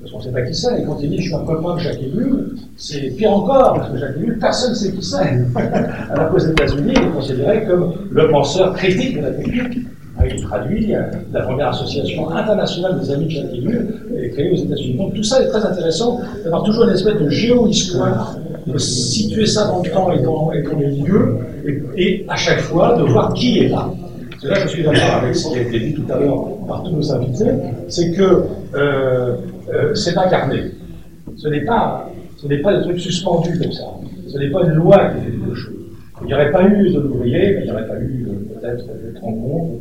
parce 0.00 0.12
qu'on 0.12 0.18
ne 0.18 0.22
sait 0.22 0.32
pas 0.32 0.42
qui 0.42 0.54
c'est. 0.54 0.80
Et 0.80 0.84
quand 0.84 0.98
il 1.00 1.10
dit 1.10 1.18
je 1.18 1.22
suis 1.22 1.34
un 1.34 1.44
copain 1.44 1.74
de 1.74 1.80
Jacques 1.80 2.00
Ellul, 2.00 2.56
c'est 2.76 3.10
pire 3.16 3.32
encore 3.32 3.74
parce 3.74 3.90
que 3.90 3.98
Jacques 3.98 4.16
Ellul, 4.16 4.38
personne 4.38 4.70
ne 4.70 4.76
sait 4.76 4.92
qui 4.92 5.02
c'est. 5.02 5.16
Alors 6.10 6.30
qu'aux 6.30 6.38
États-Unis, 6.38 6.94
il 6.96 7.02
est 7.02 7.10
considéré 7.10 7.64
comme 7.64 7.92
le 8.10 8.28
penseur 8.30 8.74
critique 8.74 9.16
de 9.16 9.22
la 9.22 9.30
technique. 9.32 9.86
Il 10.26 10.42
traduit 10.42 10.94
la 11.32 11.42
première 11.42 11.68
association 11.68 12.30
internationale 12.30 12.98
des 12.98 13.10
amis 13.10 13.26
de 13.26 13.30
Jacques 13.30 13.52
Ellul 13.52 13.94
est 14.16 14.30
créée 14.30 14.52
aux 14.52 14.56
États-Unis. 14.56 14.96
Donc 14.96 15.14
tout 15.14 15.24
ça 15.24 15.42
est 15.42 15.48
très 15.48 15.64
intéressant 15.66 16.20
d'avoir 16.44 16.62
toujours 16.62 16.84
une 16.84 16.94
espèce 16.94 17.20
de 17.20 17.28
géo-histoire, 17.28 18.36
de 18.66 18.78
situer 18.78 19.46
ça 19.46 19.66
dans 19.68 19.82
le 19.82 19.90
temps 19.90 20.12
et 20.12 20.22
dans, 20.22 20.50
les 20.50 20.62
lieux, 20.96 21.36
et 21.96 22.24
à 22.28 22.36
chaque 22.36 22.60
fois 22.60 22.96
de 22.96 23.04
voir 23.04 23.32
qui 23.34 23.58
est 23.58 23.68
là 23.68 23.90
là 24.48 24.60
je 24.60 24.68
suis 24.68 24.82
d'accord 24.82 25.22
avec 25.22 25.34
ce 25.34 25.48
qui 25.48 25.58
a 25.58 25.62
été 25.62 25.80
dit 25.80 25.94
tout 25.94 26.12
à 26.12 26.18
l'heure 26.18 26.44
par 26.66 26.82
tous 26.82 26.90
nos 26.90 27.12
invités, 27.12 27.50
c'est 27.88 28.12
que 28.12 28.44
euh, 28.74 29.36
euh, 29.72 29.94
c'est 29.94 30.16
incarné. 30.16 30.72
Ce 31.36 31.48
n'est 31.48 31.64
pas, 31.64 32.10
ce 32.36 32.46
n'est 32.46 32.58
pas 32.58 32.76
des 32.76 32.82
trucs 32.82 33.00
suspendus 33.00 33.58
comme 33.58 33.72
ça. 33.72 33.84
Ce 34.28 34.38
n'est 34.38 34.50
pas 34.50 34.62
une 34.64 34.74
loi 34.74 35.10
qui 35.10 35.24
fait 35.24 35.30
quelque 35.30 35.54
chose. 35.54 35.74
Il 36.22 36.26
n'y 36.28 36.34
aurait 36.34 36.52
pas 36.52 36.64
eu 36.64 36.90
de 36.90 37.00
l'ouvrier, 37.00 37.58
il 37.58 37.64
n'y 37.64 37.70
aurait 37.70 37.88
pas 37.88 37.98
eu 37.98 38.26
euh, 38.28 38.54
peut-être 38.60 38.86
de 38.86 39.10
de 39.10 39.16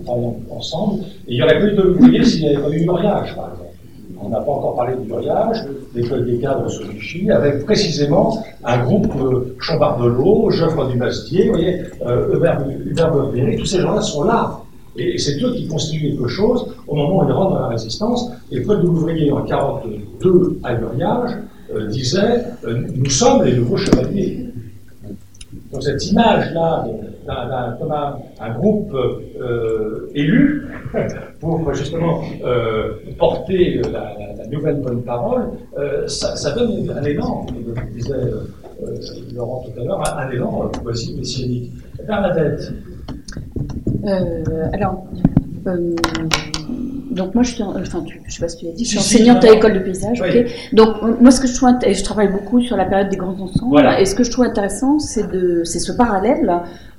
travail 0.03 0.34
ensemble, 0.49 1.03
et 1.27 1.34
il 1.34 1.35
n'y 1.35 1.43
aurait 1.43 1.60
pas 1.60 1.65
eu 1.65 1.76
de 1.76 1.81
l'ouvrier 1.81 2.23
s'il 2.23 2.41
n'y 2.41 2.55
avait 2.55 2.64
pas 2.64 2.76
eu 2.76 2.85
mariage, 2.85 3.35
par 3.35 3.51
exemple. 3.51 3.62
On 4.25 4.29
n'a 4.29 4.39
pas 4.39 4.51
encore 4.51 4.75
parlé 4.75 4.95
du 4.95 5.07
mariage, 5.07 5.57
l'école 5.93 6.25
des 6.25 6.37
cadres 6.37 6.69
sur 6.69 6.87
Vichy, 6.87 7.29
avec 7.29 7.65
précisément 7.65 8.43
un 8.63 8.83
groupe 8.83 9.11
euh, 9.21 9.55
Chambardelot, 9.59 10.49
Geoffroy 10.51 10.87
Dumastier, 10.89 11.45
vous 11.45 11.53
voyez, 11.53 11.81
euh, 12.05 12.35
Hubert, 12.35 12.63
Hubert 12.85 13.11
tous 13.57 13.65
ces 13.65 13.81
gens-là 13.81 14.01
sont 14.01 14.23
là. 14.23 14.59
Et 14.95 15.17
c'est 15.17 15.41
eux 15.43 15.53
qui 15.53 15.67
constituent 15.67 16.11
quelque 16.11 16.27
chose 16.27 16.73
au 16.87 16.95
moment 16.95 17.23
où 17.23 17.27
ils 17.27 17.31
rentrent 17.31 17.55
dans 17.55 17.61
la 17.61 17.67
résistance. 17.67 18.31
Et 18.51 18.61
Paul 18.61 18.81
de 18.81 18.87
l'ouvrier, 18.87 19.31
en 19.31 19.43
1942, 19.43 20.59
à 20.63 20.73
Uriage, 20.73 21.31
euh, 21.75 21.87
disait 21.87 22.45
Nous 22.65 23.09
sommes 23.09 23.43
les 23.43 23.57
nouveaux 23.57 23.77
chevaliers. 23.77 24.45
Donc 25.71 25.83
cette 25.83 26.05
image-là, 26.11 26.85
comme 27.25 27.91
un, 27.91 28.53
groupe 28.53 28.93
euh, 28.93 30.09
élu, 30.13 30.67
pour 31.39 31.73
justement 31.73 32.21
euh, 32.43 32.93
porter 33.17 33.81
la, 33.91 34.47
nouvelle 34.51 34.81
bonne 34.81 35.01
parole, 35.03 35.51
ça, 36.07 36.51
donne 36.51 36.89
un 36.95 37.03
élan, 37.03 37.45
comme 37.45 37.89
disait 37.91 38.13
Laurent 39.33 39.63
tout 39.65 39.81
à 39.81 39.83
l'heure, 39.83 40.17
un, 40.17 40.29
élan 40.29 40.69
quasi 40.85 41.15
messianique. 41.15 41.71
Bernadette, 42.05 42.71
euh, 44.05 44.67
alors, 44.73 45.05
euh, 45.67 45.95
Donc 47.11 47.35
moi, 47.35 47.43
je 47.43 47.53
suis, 47.53 47.63
enfin, 47.63 48.01
tu, 48.05 48.21
je 48.27 48.34
sais 48.34 48.41
pas 48.41 48.47
si 48.47 48.57
tu 48.57 48.65
l'as 48.65 48.71
dit, 48.71 48.85
je 48.85 48.89
suis 48.91 48.99
enseignante 48.99 49.43
à 49.43 49.51
l'école 49.51 49.73
de 49.73 49.80
paysage. 49.80 50.21
Oui. 50.21 50.45
Donc 50.73 50.89
euh, 51.03 51.13
moi, 51.21 51.31
ce 51.31 51.39
que 51.41 51.47
je 51.47 51.55
trouve, 51.55 51.69
et 51.85 51.93
je 51.93 52.03
travaille 52.03 52.30
beaucoup 52.31 52.61
sur 52.61 52.75
la 52.77 52.85
période 52.85 53.09
des 53.09 53.17
grands 53.17 53.39
ensembles. 53.39 53.71
Voilà. 53.71 53.99
Et 54.01 54.05
ce 54.05 54.15
que 54.15 54.23
je 54.23 54.31
trouve 54.31 54.45
intéressant, 54.45 54.99
c'est 54.99 55.30
de, 55.31 55.63
c'est 55.63 55.80
ce 55.80 55.91
parallèle 55.91 56.51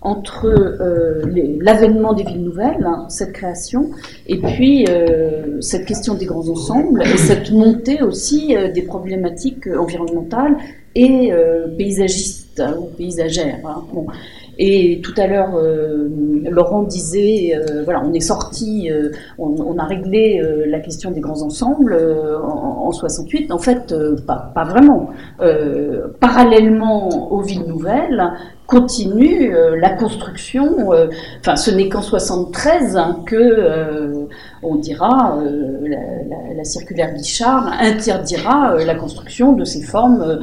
entre 0.02 0.46
euh, 0.46 1.22
l'avènement 1.60 2.12
des 2.12 2.24
villes 2.24 2.42
nouvelles, 2.44 2.86
cette 3.08 3.32
création, 3.32 3.90
et 4.26 4.38
puis 4.38 4.84
euh, 4.88 5.60
cette 5.60 5.86
question 5.86 6.14
des 6.14 6.26
grands 6.26 6.46
ensembles 6.48 7.02
et 7.02 7.16
cette 7.16 7.50
montée 7.50 8.02
aussi 8.02 8.54
euh, 8.54 8.70
des 8.70 8.82
problématiques 8.82 9.66
euh, 9.66 9.78
environnementales 9.78 10.56
et 10.94 11.32
euh, 11.32 11.66
paysagistes 11.78 12.60
hein, 12.60 12.76
ou 12.78 12.84
paysagères. 12.96 13.60
hein. 13.64 13.82
Bon. 13.94 14.06
Et 14.58 15.00
tout 15.02 15.14
à 15.16 15.26
l'heure, 15.26 15.56
euh, 15.56 16.08
Laurent 16.50 16.82
disait, 16.82 17.54
euh, 17.56 17.82
voilà, 17.84 18.02
on 18.04 18.12
est 18.12 18.20
sorti, 18.20 18.90
euh, 18.90 19.10
on, 19.38 19.54
on 19.60 19.78
a 19.78 19.84
réglé 19.84 20.40
euh, 20.40 20.64
la 20.66 20.80
question 20.80 21.10
des 21.10 21.20
grands 21.20 21.42
ensembles 21.42 21.92
euh, 21.92 22.38
en, 22.40 22.86
en 22.86 22.92
68. 22.92 23.50
En 23.52 23.58
fait, 23.58 23.92
euh, 23.92 24.16
pas, 24.26 24.52
pas 24.54 24.64
vraiment. 24.64 25.10
Parallèlement 26.20 27.32
aux 27.32 27.42
villes 27.42 27.66
nouvelles, 27.66 28.22
continue 28.66 29.54
euh, 29.54 29.76
la 29.76 29.90
construction. 29.90 30.92
euh, 30.92 31.08
Enfin, 31.40 31.56
ce 31.56 31.70
n'est 31.70 31.88
qu'en 31.88 32.00
73 32.02 32.96
hein, 32.96 33.20
que 33.26 33.36
euh, 33.36 34.26
on 34.62 34.76
dira 34.76 35.36
euh, 35.38 35.78
la, 35.82 35.98
la- 36.28 36.54
la 36.56 36.64
circulaire 36.64 37.12
Guichard 37.14 37.70
interdira 37.80 38.72
euh, 38.74 38.84
la 38.84 38.94
construction 38.94 39.52
de 39.52 39.64
ces 39.64 39.82
formes 39.82 40.40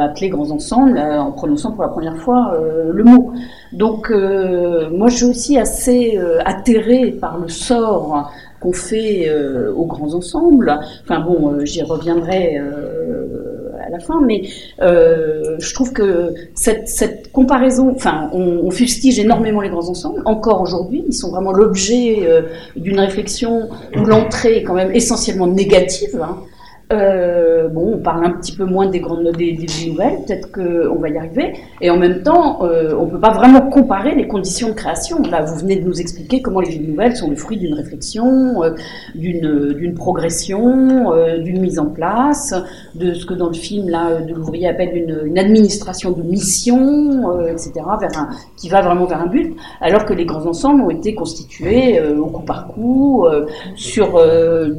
appelées 0.00 0.28
grands 0.30 0.50
ensembles 0.50 0.98
en 0.98 1.30
prononçant 1.32 1.72
pour 1.72 1.82
la 1.82 1.88
première 1.88 2.16
fois 2.16 2.56
le 2.92 3.04
mot. 3.04 3.32
Donc, 3.72 4.10
moi, 4.10 5.08
je 5.08 5.16
suis 5.16 5.24
aussi 5.26 5.58
assez 5.58 6.18
atterrée 6.44 7.12
par 7.20 7.38
le 7.38 7.48
sort 7.48 8.32
qu'on 8.60 8.72
fait 8.72 9.30
aux 9.76 9.84
grands 9.86 10.14
ensembles. 10.14 10.78
Enfin 11.04 11.20
bon, 11.20 11.64
j'y 11.64 11.82
reviendrai 11.82 12.60
mais 14.24 14.42
euh, 14.82 15.56
je 15.58 15.74
trouve 15.74 15.92
que 15.92 16.34
cette, 16.54 17.30
comparaison, 17.32 17.92
enfin, 17.94 18.30
on, 18.32 18.60
on 18.64 18.70
fustige 18.70 19.18
énormément 19.18 19.60
les 19.60 19.68
grands 19.68 19.88
ensembles. 19.88 20.22
Encore 20.24 20.60
aujourd'hui, 20.60 21.04
ils 21.06 21.12
sont 21.14 21.30
vraiment 21.30 21.52
l'objet 21.52 22.18
euh, 22.22 22.42
d'une 22.76 22.98
réflexion 23.00 23.68
où 23.96 24.04
l'entrée 24.04 24.58
est 24.58 24.62
quand 24.62 24.74
même 24.74 24.94
essentiellement 24.94 25.46
négative. 25.46 26.20
hein. 26.22 26.36
Euh, 26.90 27.68
bon, 27.68 27.96
on 27.96 27.98
parle 27.98 28.24
un 28.24 28.30
petit 28.30 28.56
peu 28.56 28.64
moins 28.64 28.86
des 28.86 29.00
grandes 29.00 29.30
des, 29.36 29.52
des 29.52 29.88
nouvelles, 29.88 30.20
peut-être 30.26 30.50
qu'on 30.50 30.98
va 30.98 31.10
y 31.10 31.18
arriver. 31.18 31.52
Et 31.82 31.90
en 31.90 31.98
même 31.98 32.22
temps, 32.22 32.64
euh, 32.64 32.94
on 32.98 33.04
ne 33.04 33.10
peut 33.10 33.20
pas 33.20 33.32
vraiment 33.32 33.60
comparer 33.68 34.14
les 34.14 34.26
conditions 34.26 34.68
de 34.68 34.74
création. 34.74 35.20
Là, 35.22 35.42
vous 35.42 35.56
venez 35.60 35.76
de 35.76 35.86
nous 35.86 36.00
expliquer 36.00 36.40
comment 36.40 36.60
les 36.60 36.70
villes 36.70 36.88
nouvelles 36.88 37.14
sont 37.14 37.28
le 37.28 37.36
fruit 37.36 37.58
d'une 37.58 37.74
réflexion, 37.74 38.62
euh, 38.62 38.70
d'une 39.14 39.74
d'une 39.74 39.94
progression, 39.94 41.12
euh, 41.12 41.38
d'une 41.38 41.60
mise 41.60 41.78
en 41.78 41.86
place, 41.86 42.54
de 42.94 43.12
ce 43.12 43.26
que 43.26 43.34
dans 43.34 43.48
le 43.48 43.54
film 43.54 43.88
là, 43.90 44.22
de 44.22 44.32
l'ouvrier 44.32 44.68
appelle 44.68 44.96
une, 44.96 45.26
une 45.26 45.38
administration 45.38 46.12
de 46.12 46.22
mission, 46.22 47.38
euh, 47.38 47.48
etc., 47.48 47.72
vers 48.00 48.18
un, 48.18 48.30
qui 48.56 48.68
va 48.68 48.80
vraiment 48.80 49.04
vers 49.04 49.20
un 49.20 49.26
but, 49.26 49.54
alors 49.80 50.06
que 50.06 50.14
les 50.14 50.24
grands 50.24 50.46
ensembles 50.46 50.82
ont 50.82 50.90
été 50.90 51.14
constitués 51.14 52.00
euh, 52.00 52.18
au 52.18 52.26
coup 52.26 52.42
par 52.42 52.68
coup 52.68 53.26
euh, 53.26 53.46
sur 53.76 54.16
euh, 54.16 54.70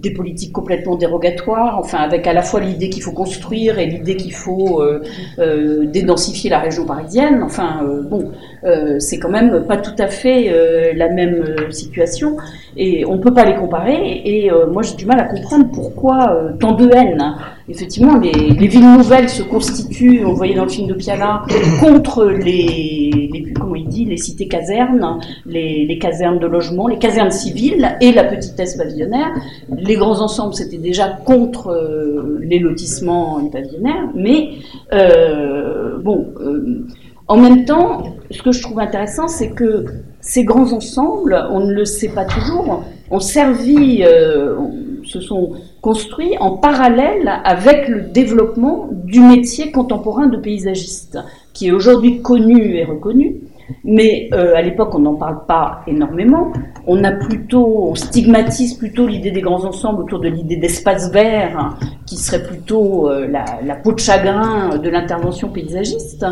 des 0.00 0.12
politiques 0.12 0.52
complètement 0.52 0.96
dérogatoires, 0.96 1.78
enfin 1.78 1.98
avec 1.98 2.26
à 2.26 2.32
la 2.32 2.42
fois 2.42 2.60
l'idée 2.60 2.88
qu'il 2.88 3.02
faut 3.02 3.12
construire 3.12 3.78
et 3.78 3.86
l'idée 3.86 4.16
qu'il 4.16 4.32
faut 4.32 4.80
euh, 4.80 5.02
euh, 5.38 5.86
dédensifier 5.86 6.50
la 6.50 6.60
région 6.60 6.84
parisienne. 6.86 7.42
Enfin 7.42 7.82
euh, 7.82 8.02
bon, 8.02 8.30
euh, 8.64 8.98
c'est 9.00 9.18
quand 9.18 9.28
même 9.28 9.64
pas 9.66 9.76
tout 9.76 9.96
à 9.98 10.06
fait 10.06 10.50
euh, 10.50 10.92
la 10.94 11.08
même 11.08 11.44
situation 11.70 12.36
et 12.76 13.04
on 13.04 13.18
peut 13.18 13.34
pas 13.34 13.44
les 13.44 13.56
comparer. 13.56 14.22
Et 14.24 14.50
moi 14.70 14.82
j'ai 14.82 14.94
du 14.94 15.06
mal 15.06 15.18
à 15.20 15.24
comprendre 15.24 15.66
pourquoi 15.72 16.52
tant 16.60 16.72
de 16.72 16.88
haine. 16.94 17.34
Effectivement, 17.70 18.16
les, 18.18 18.32
les 18.32 18.66
villes 18.66 18.90
nouvelles 18.96 19.28
se 19.28 19.42
constituent, 19.42 20.24
on 20.24 20.32
voyait 20.32 20.54
dans 20.54 20.64
le 20.64 20.70
film 20.70 20.86
de 20.86 20.94
Piala, 20.94 21.42
contre 21.80 22.24
les, 22.24 23.44
comment 23.58 23.74
il 23.74 23.88
dit, 23.88 24.06
les 24.06 24.16
cités 24.16 24.48
casernes, 24.48 25.20
les, 25.44 25.98
casernes 25.98 26.38
de 26.38 26.46
logement, 26.46 26.88
les 26.88 26.98
casernes 26.98 27.30
civiles 27.30 27.96
et 28.00 28.12
la 28.12 28.24
petitesse 28.24 28.76
pavillonnaire. 28.76 29.34
Les 29.76 29.96
grands 29.96 30.20
ensembles, 30.20 30.54
c'était 30.54 30.78
déjà 30.78 31.08
contre 31.08 31.68
euh, 31.68 32.38
les 32.40 32.58
lotissements 32.58 33.44
pavillonnaires, 33.50 34.08
mais 34.14 34.50
euh, 34.94 35.98
bon, 35.98 36.26
euh, 36.40 36.86
en 37.26 37.36
même 37.36 37.66
temps, 37.66 38.16
ce 38.30 38.42
que 38.42 38.52
je 38.52 38.62
trouve 38.62 38.80
intéressant, 38.80 39.28
c'est 39.28 39.50
que 39.50 39.84
ces 40.22 40.44
grands 40.44 40.72
ensembles, 40.72 41.38
on 41.50 41.60
ne 41.60 41.72
le 41.72 41.84
sait 41.84 42.08
pas 42.08 42.24
toujours, 42.24 42.82
ont 43.10 43.20
servi, 43.20 44.02
euh, 44.02 44.56
sont 45.04 45.52
construits 45.80 46.36
en 46.38 46.52
parallèle 46.56 47.40
avec 47.44 47.88
le 47.88 48.02
développement 48.02 48.88
du 48.90 49.20
métier 49.20 49.70
contemporain 49.70 50.26
de 50.26 50.36
paysagiste, 50.36 51.18
qui 51.52 51.68
est 51.68 51.72
aujourd'hui 51.72 52.22
connu 52.22 52.76
et 52.76 52.84
reconnu. 52.84 53.36
Mais 53.84 54.28
euh, 54.32 54.54
à 54.54 54.62
l'époque, 54.62 54.94
on 54.94 55.00
n'en 55.00 55.14
parle 55.14 55.44
pas 55.46 55.82
énormément. 55.86 56.52
On 56.86 57.04
a 57.04 57.12
plutôt, 57.12 57.90
on 57.90 57.94
stigmatise 57.94 58.74
plutôt 58.74 59.06
l'idée 59.06 59.30
des 59.30 59.40
grands 59.40 59.64
ensembles 59.64 60.02
autour 60.02 60.20
de 60.20 60.28
l'idée 60.28 60.56
d'espace 60.56 61.12
vert, 61.12 61.76
qui 62.06 62.16
serait 62.16 62.42
plutôt 62.42 63.10
euh, 63.10 63.28
la, 63.28 63.74
peau 63.76 63.92
de 63.92 63.98
chagrin 63.98 64.78
de 64.78 64.88
l'intervention 64.88 65.48
paysagiste. 65.48 66.24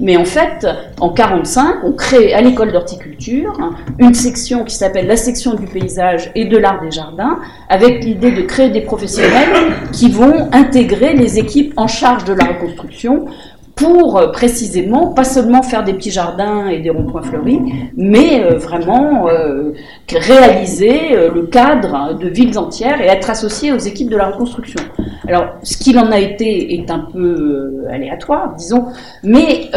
Mais 0.00 0.16
en 0.16 0.24
fait, 0.24 0.66
en 1.00 1.10
45, 1.10 1.84
on 1.84 1.92
crée 1.92 2.34
à 2.34 2.40
l'école 2.40 2.72
d'horticulture 2.72 3.52
hein, 3.60 3.72
une 3.98 4.14
section 4.14 4.64
qui 4.64 4.74
s'appelle 4.74 5.06
la 5.06 5.16
section 5.16 5.54
du 5.54 5.66
paysage 5.66 6.30
et 6.34 6.44
de 6.44 6.56
l'art 6.56 6.80
des 6.80 6.90
jardins, 6.90 7.38
avec 7.68 8.04
l'idée 8.04 8.32
de 8.32 8.42
créer 8.42 8.70
des 8.70 8.82
professionnels 8.82 9.72
qui 9.92 10.10
vont 10.10 10.48
intégrer 10.52 11.14
les 11.14 11.38
équipes 11.38 11.72
en 11.76 11.86
charge 11.86 12.24
de 12.24 12.32
la 12.32 12.44
reconstruction 12.44 13.26
pour 13.74 14.18
euh, 14.18 14.28
précisément 14.32 15.08
pas 15.08 15.24
seulement 15.24 15.62
faire 15.62 15.84
des 15.84 15.94
petits 15.94 16.10
jardins 16.10 16.68
et 16.68 16.80
des 16.80 16.90
ronds-points 16.90 17.22
fleuris, 17.22 17.60
mais 17.96 18.42
euh, 18.42 18.56
vraiment 18.56 19.28
euh, 19.28 19.72
réaliser 20.14 21.16
le 21.34 21.42
cadre 21.46 22.18
de 22.18 22.28
villes 22.28 22.58
entières 22.58 23.00
et 23.00 23.06
être 23.06 23.30
associé 23.30 23.72
aux 23.72 23.78
équipes 23.78 24.10
de 24.10 24.16
la 24.16 24.30
reconstruction. 24.30 24.80
Alors, 25.26 25.46
ce 25.62 25.76
qu'il 25.76 25.98
en 25.98 26.10
a 26.10 26.18
été 26.18 26.74
est 26.74 26.90
un 26.90 27.06
peu 27.12 27.84
aléatoire, 27.90 28.54
disons, 28.56 28.86
mais 29.22 29.70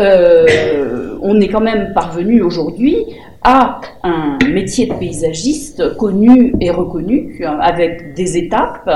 on 1.21 1.39
est 1.39 1.47
quand 1.47 1.61
même 1.61 1.93
parvenu 1.93 2.41
aujourd'hui 2.41 2.97
à 3.45 3.79
un 4.01 4.39
métier 4.51 4.87
de 4.87 4.93
paysagiste 4.95 5.95
connu 5.97 6.55
et 6.59 6.71
reconnu, 6.71 7.37
euh, 7.41 7.47
avec 7.61 8.15
des 8.15 8.37
étapes. 8.37 8.89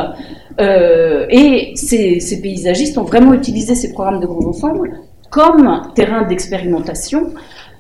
Euh, 0.60 1.28
et 1.30 1.74
ces, 1.76 2.42
paysagistes 2.42 2.98
ont 2.98 3.04
vraiment 3.04 3.36
utilisé 3.36 3.76
ces 3.76 3.94
programmes 3.94 4.20
de 4.20 4.26
grands 4.26 4.48
ensembles 4.48 5.02
comme 5.30 5.84
terrain 5.94 6.24
d'expérimentation. 6.24 7.32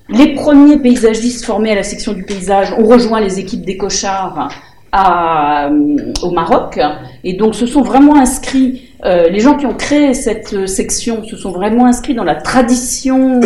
Les 0.10 0.36
premiers 0.36 0.78
paysagistes 0.78 1.44
formés 1.44 1.72
à 1.72 1.76
la 1.76 1.84
section 1.84 2.14
du 2.14 2.22
paysage 2.24 2.72
ont 2.78 2.86
rejoint 2.86 3.20
les 3.20 3.40
équipes 3.40 3.66
des 3.66 3.76
cochards 3.76 4.50
euh, 4.94 5.98
au 6.22 6.30
Maroc 6.30 6.80
et 7.24 7.34
donc 7.34 7.56
se 7.56 7.66
sont 7.66 7.82
vraiment 7.82 8.16
inscrits. 8.16 8.92
les 9.04 9.40
gens 9.40 9.56
qui 9.56 9.66
ont 9.66 9.74
créé 9.74 10.14
cette 10.14 10.68
section 10.68 11.24
se 11.24 11.36
sont 11.36 11.52
vraiment 11.52 11.88
inscrits 11.88 12.14
dans 12.14 12.24
la 12.24 12.36
tradition 12.36 13.40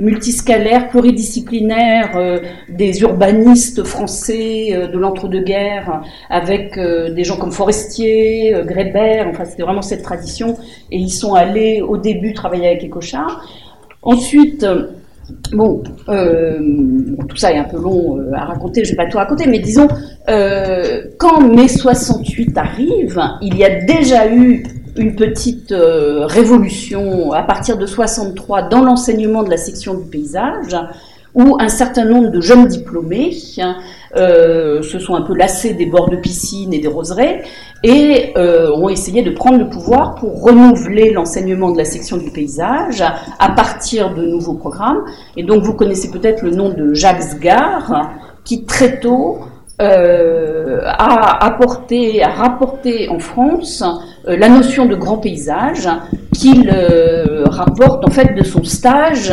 multiscalaire, 0.00 0.88
pluridisciplinaire 0.88 2.16
euh, 2.16 2.38
des 2.68 3.02
urbanistes 3.02 3.84
français 3.84 4.70
euh, 4.72 4.86
de 4.88 4.98
l'entre-deux-guerres, 4.98 6.02
avec 6.30 6.76
euh, 6.78 7.12
des 7.12 7.22
gens 7.22 7.36
comme 7.36 7.52
Forestier, 7.52 8.54
Grébert, 8.64 9.28
enfin 9.28 9.44
c'était 9.44 9.62
vraiment 9.62 9.82
cette 9.82 10.02
tradition, 10.02 10.56
et 10.90 10.96
ils 10.96 11.10
sont 11.10 11.34
allés 11.34 11.82
au 11.82 11.96
début 11.96 12.32
travailler 12.32 12.66
avec 12.66 12.82
les 12.82 12.88
cochards. 12.88 13.44
Ensuite, 14.02 14.66
Bon, 15.52 15.80
tout 16.08 17.36
ça 17.36 17.52
est 17.52 17.58
un 17.58 17.62
peu 17.62 17.76
long 17.76 18.18
à 18.34 18.46
raconter, 18.46 18.84
je 18.84 18.90
vais 18.90 18.96
pas 18.96 19.06
tout 19.06 19.16
raconter, 19.16 19.46
mais 19.46 19.60
disons, 19.60 19.86
quand 20.26 21.40
mai 21.40 21.68
68 21.68 22.58
arrive, 22.58 23.22
il 23.40 23.56
y 23.56 23.62
a 23.62 23.84
déjà 23.84 24.26
eu 24.26 24.64
une 24.96 25.14
petite 25.14 25.72
euh, 25.72 26.26
révolution 26.26 27.32
à 27.32 27.42
partir 27.42 27.78
de 27.78 27.86
63 27.86 28.62
dans 28.62 28.82
l'enseignement 28.82 29.42
de 29.42 29.50
la 29.50 29.56
section 29.56 29.94
du 29.94 30.08
paysage, 30.08 30.76
où 31.34 31.56
un 31.60 31.68
certain 31.68 32.04
nombre 32.04 32.30
de 32.30 32.40
jeunes 32.40 32.66
diplômés 32.66 33.36
euh, 34.16 34.82
se 34.82 34.98
sont 34.98 35.14
un 35.14 35.22
peu 35.22 35.34
lassés 35.34 35.74
des 35.74 35.86
bords 35.86 36.10
de 36.10 36.16
piscine 36.16 36.74
et 36.74 36.80
des 36.80 36.88
roseraies 36.88 37.42
et 37.84 38.32
euh, 38.36 38.72
ont 38.72 38.88
essayé 38.88 39.22
de 39.22 39.30
prendre 39.30 39.58
le 39.58 39.68
pouvoir 39.68 40.16
pour 40.16 40.42
renouveler 40.42 41.12
l'enseignement 41.12 41.70
de 41.70 41.78
la 41.78 41.84
section 41.84 42.16
du 42.16 42.30
paysage 42.30 43.02
à 43.38 43.50
partir 43.50 44.12
de 44.12 44.26
nouveaux 44.26 44.54
programmes. 44.54 45.04
Et 45.36 45.44
donc 45.44 45.62
vous 45.62 45.74
connaissez 45.74 46.10
peut-être 46.10 46.42
le 46.42 46.50
nom 46.50 46.70
de 46.70 46.94
Jacques 46.94 47.22
Sgar, 47.22 48.10
qui 48.44 48.64
très 48.64 48.98
tôt 48.98 49.38
euh, 49.80 50.80
a 50.84 51.44
apporté, 51.44 52.22
a 52.22 52.28
rapporté 52.28 53.08
en 53.08 53.18
France 53.18 53.82
euh, 54.28 54.36
la 54.36 54.48
notion 54.48 54.86
de 54.86 54.94
grand 54.94 55.18
paysage 55.18 55.88
qu'il 56.34 56.70
euh, 56.70 57.44
rapporte 57.46 58.06
en 58.06 58.10
fait 58.10 58.34
de 58.34 58.44
son 58.44 58.62
stage 58.62 59.32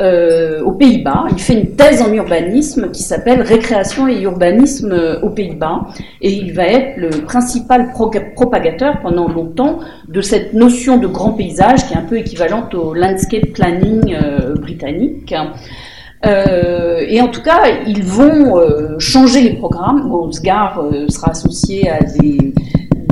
euh, 0.00 0.60
aux 0.64 0.72
Pays-Bas. 0.72 1.26
Il 1.30 1.40
fait 1.40 1.54
une 1.54 1.76
thèse 1.76 2.02
en 2.02 2.12
urbanisme 2.12 2.90
qui 2.90 3.04
s'appelle 3.04 3.42
Récréation 3.42 4.08
et 4.08 4.20
urbanisme 4.22 5.20
aux 5.22 5.30
Pays-Bas. 5.30 5.82
Et 6.20 6.32
il 6.32 6.52
va 6.52 6.66
être 6.66 6.96
le 6.96 7.10
principal 7.10 7.92
propagateur 8.34 9.00
pendant 9.02 9.28
longtemps 9.28 9.78
de 10.08 10.20
cette 10.20 10.52
notion 10.52 10.98
de 10.98 11.06
grand 11.06 11.32
paysage 11.32 11.86
qui 11.86 11.94
est 11.94 11.96
un 11.96 12.06
peu 12.08 12.18
équivalente 12.18 12.74
au 12.74 12.92
landscape 12.94 13.52
planning 13.54 14.16
euh, 16.26 17.04
et 17.06 17.20
en 17.20 17.28
tout 17.28 17.42
cas, 17.42 17.62
ils 17.86 18.02
vont 18.02 18.60
changer 18.98 19.40
les 19.40 19.54
programmes. 19.54 20.08
Bon, 20.08 20.30
Sgar 20.32 20.82
sera 21.08 21.30
associé 21.30 21.88
à 21.90 22.00
des, 22.02 22.52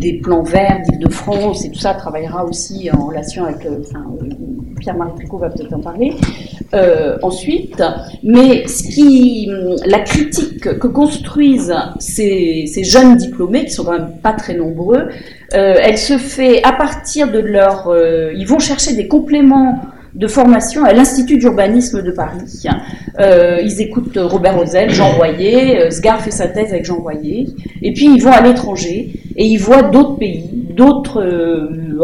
des 0.00 0.20
plans 0.20 0.42
verts 0.42 0.80
d'Île-de-France 0.88 1.64
et 1.64 1.70
tout 1.70 1.78
ça 1.78 1.94
travaillera 1.94 2.44
aussi 2.44 2.90
en 2.92 3.06
relation 3.06 3.44
avec. 3.44 3.66
enfin, 3.80 4.04
Pierre-Marie 4.82 5.14
Tricot 5.14 5.38
va 5.38 5.48
peut-être 5.48 5.72
en 5.72 5.80
parler. 5.80 6.12
Euh, 6.74 7.18
ensuite, 7.22 7.82
mais 8.22 8.66
ce 8.66 8.82
qui, 8.82 9.48
la 9.86 10.00
critique 10.00 10.78
que 10.78 10.86
construisent 10.86 11.74
ces, 11.98 12.66
jeunes 12.82 13.16
diplômés, 13.16 13.66
qui 13.66 13.70
sont 13.70 13.84
quand 13.84 13.92
même 13.92 14.14
pas 14.22 14.32
très 14.32 14.54
nombreux, 14.54 15.08
euh, 15.54 15.74
elle 15.80 15.98
se 15.98 16.18
fait 16.18 16.62
à 16.64 16.72
partir 16.72 17.30
de 17.30 17.38
leur, 17.38 17.88
euh, 17.88 18.32
ils 18.34 18.46
vont 18.46 18.58
chercher 18.58 18.94
des 18.94 19.06
compléments 19.06 19.80
de 20.14 20.26
formation 20.26 20.84
à 20.84 20.92
l'Institut 20.92 21.38
d'urbanisme 21.38 22.02
de 22.02 22.10
Paris. 22.10 22.64
ils 23.18 23.80
écoutent 23.80 24.18
Robert 24.18 24.58
Rosel, 24.58 24.90
Jean 24.90 25.10
Royer, 25.16 25.90
Sgar 25.90 26.20
fait 26.20 26.30
sa 26.30 26.48
thèse 26.48 26.72
avec 26.72 26.84
Jean 26.84 27.00
Royer, 27.00 27.46
et 27.80 27.92
puis 27.92 28.06
ils 28.14 28.22
vont 28.22 28.32
à 28.32 28.40
l'étranger 28.40 29.12
et 29.36 29.46
ils 29.46 29.58
voient 29.58 29.82
d'autres 29.82 30.16
pays, 30.16 30.50
d'autres 30.76 31.22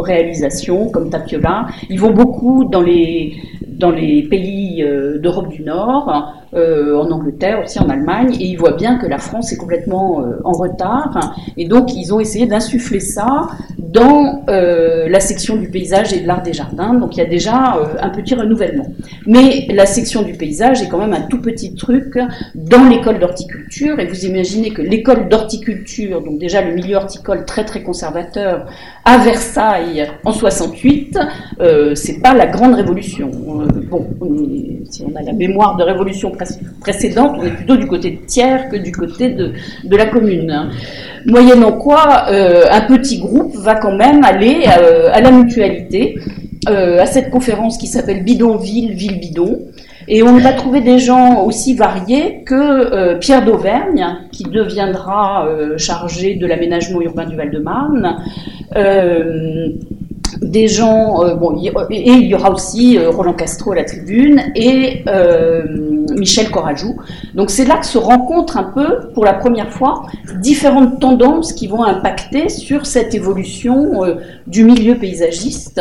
réalisations 0.01 0.89
comme 0.89 1.11
Tapiola. 1.11 1.67
Ils 1.91 2.01
vont 2.01 2.13
beaucoup 2.13 2.65
dans 2.65 2.83
les 2.83 3.35
dans 3.79 3.91
les 3.91 4.25
pays 4.25 4.83
euh, 4.83 5.19
d'Europe 5.19 5.49
du 5.49 5.63
Nord, 5.63 6.37
euh, 6.48 6.48
en 6.55 7.11
Angleterre, 7.11 7.63
aussi 7.65 7.79
en 7.79 7.89
Allemagne, 7.89 8.35
et 8.41 8.47
ils 8.47 8.57
voient 8.57 8.77
bien 8.77 8.97
que 8.97 9.07
la 9.07 9.19
France 9.19 9.53
est 9.53 9.57
complètement 9.57 10.21
euh, 10.21 10.41
en 10.45 10.53
retard, 10.53 11.37
et 11.57 11.67
donc 11.67 11.95
ils 11.95 12.13
ont 12.15 12.21
essayé 12.21 12.47
d'insuffler 12.47 13.01
ça 13.01 13.49
dans 13.79 14.43
euh, 14.49 15.09
la 15.09 15.21
section 15.21 15.57
du 15.57 15.69
paysage 15.69 16.13
et 16.13 16.21
de 16.21 16.27
l'art 16.27 16.43
des 16.43 16.53
jardins, 16.53 16.95
donc 16.95 17.17
il 17.17 17.19
y 17.19 17.23
a 17.23 17.29
déjà 17.29 17.79
un 18.01 18.11
petit 18.11 18.35
renouvellement. 18.35 18.87
Mais 19.27 19.67
la 19.71 19.87
section 19.87 20.23
du 20.23 20.35
paysage 20.35 20.83
est 20.83 20.89
quand 20.89 20.99
même 20.99 21.15
un 21.15 21.23
tout 21.23 21.41
petit 21.41 21.75
truc 21.75 22.19
dans 22.55 22.89
l'école 22.89 23.19
d'horticulture, 23.19 23.99
et 24.01 24.07
vous 24.07 24.25
imaginez 24.27 24.71
que 24.71 24.83
l'école 24.83 25.29
d'horticulture, 25.29 26.23
donc 26.23 26.39
déjà 26.39 26.63
le 26.63 26.75
milieu 26.75 26.97
horticole 26.97 27.45
très 27.45 27.65
très 27.65 27.83
conservateur, 27.83 28.67
à 29.05 29.19
Versailles 29.19 30.07
en 30.25 30.33
68, 30.33 31.19
c'est 31.95 32.21
pas 32.21 32.35
la 32.35 32.47
grande 32.47 32.75
révolution. 32.75 33.31
bon, 33.91 34.07
si 34.91 35.05
on 35.05 35.17
a 35.17 35.23
la 35.23 35.33
mémoire 35.33 35.77
de 35.77 35.83
révolution 35.83 36.31
précédente, 36.81 37.37
on 37.39 37.45
est 37.45 37.51
plutôt 37.51 37.77
du 37.77 37.87
côté 37.87 38.11
de 38.11 38.27
tiers 38.27 38.69
que 38.69 38.77
du 38.77 38.93
côté 38.93 39.31
de, 39.31 39.53
de 39.85 39.97
la 39.97 40.07
commune. 40.07 40.71
Moyennant 41.27 41.73
quoi, 41.73 42.27
euh, 42.31 42.65
un 42.71 42.83
petit 42.83 43.19
groupe 43.19 43.55
va 43.57 43.75
quand 43.75 43.97
même 43.97 44.25
aller 44.25 44.65
euh, 44.81 45.11
à 45.13 45.21
la 45.21 45.31
mutualité, 45.31 46.19
euh, 46.69 47.01
à 47.01 47.07
cette 47.07 47.31
conférence 47.31 47.79
qui 47.79 47.87
s'appelle 47.87 48.25
Bidonville, 48.25 48.93
Ville 48.93 49.19
Bidon. 49.21 49.61
Et 50.11 50.23
on 50.23 50.39
va 50.39 50.55
trouver 50.55 50.81
des 50.81 50.99
gens 50.99 51.45
aussi 51.45 51.75
variés 51.75 52.43
que 52.47 53.19
Pierre 53.19 53.45
d'Auvergne, 53.45 54.07
qui 54.33 54.45
deviendra 54.45 55.47
chargé 55.77 56.35
de 56.37 56.47
l'aménagement 56.47 57.03
urbain 57.03 57.27
du 57.27 57.37
Val-de-Marne 57.37 58.17
des 60.41 60.69
gens, 60.69 61.23
euh, 61.23 61.35
bon, 61.35 61.59
et 61.59 62.11
il 62.11 62.27
y 62.27 62.35
aura 62.35 62.51
aussi 62.51 62.99
euh, 62.99 63.11
Roland 63.11 63.35
Castro 63.35 63.73
à 63.73 63.77
la 63.77 63.85
tribune 63.85 64.43
et 64.55 65.03
euh, 65.09 65.63
Michel 66.17 66.51
Corajou. 66.51 66.97
Donc 67.35 67.51
c'est 67.51 67.65
là 67.65 67.79
que 67.79 67.87
se 67.87 67.99
rencontrent 67.99 68.57
un 68.57 68.65
peu, 68.65 69.11
pour 69.15 69.25
la 69.25 69.35
première 69.35 69.73
fois, 69.73 70.07
différentes 70.41 71.01
tendances 71.01 71.53
qui 71.53 71.67
vont 71.67 71.85
impacter 71.85 72.49
sur 72.49 72.87
cette 72.87 73.15
évolution 73.15 74.03
du 74.47 74.65
milieu 74.65 74.97
paysagiste. 74.97 75.81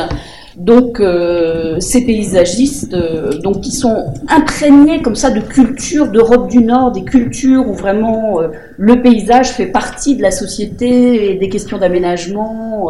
Donc 0.58 1.00
euh, 1.00 1.80
ces 1.80 2.04
paysagistes, 2.04 2.92
euh, 2.96 3.38
donc 3.44 3.62
qui 3.62 3.72
sont 3.72 4.06
imprégnés 4.28 5.04
comme 5.04 5.14
ça 5.14 5.30
de 5.30 5.40
cultures 5.40 6.08
d'Europe 6.08 6.50
du 6.50 6.64
Nord, 6.64 6.94
des 6.94 7.04
cultures 7.04 7.70
où 7.70 7.74
vraiment 7.74 8.42
euh, 8.42 8.48
le 8.76 9.00
paysage 9.04 9.50
fait 9.50 9.68
partie 9.68 10.16
de 10.16 10.24
la 10.24 10.32
société 10.32 11.30
et 11.32 11.36
des 11.36 11.50
questions 11.50 11.78
d'aménagement, 11.78 12.90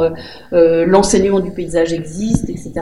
l'enseignement 0.51 1.39
du 1.39 1.51
paysage 1.51 1.93
existe, 1.93 2.49
etc. 2.49 2.73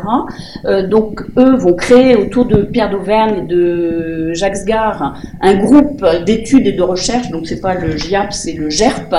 donc 0.89 1.21
eux 1.37 1.55
vont 1.55 1.73
créer 1.73 2.15
autour 2.15 2.45
de 2.45 2.63
Pierre 2.63 2.89
d'Auvergne 2.89 3.43
et 3.43 3.47
de 3.47 4.33
Jacques 4.33 4.57
Sgar 4.57 5.15
un 5.41 5.55
groupe 5.55 6.03
d'études 6.25 6.65
et 6.65 6.73
de 6.73 6.81
recherche, 6.81 7.29
donc 7.29 7.45
c'est 7.45 7.61
pas 7.61 7.75
le 7.75 7.95
GIAP, 7.95 8.33
c'est 8.33 8.53
le 8.53 8.69
GERP, 8.69 9.15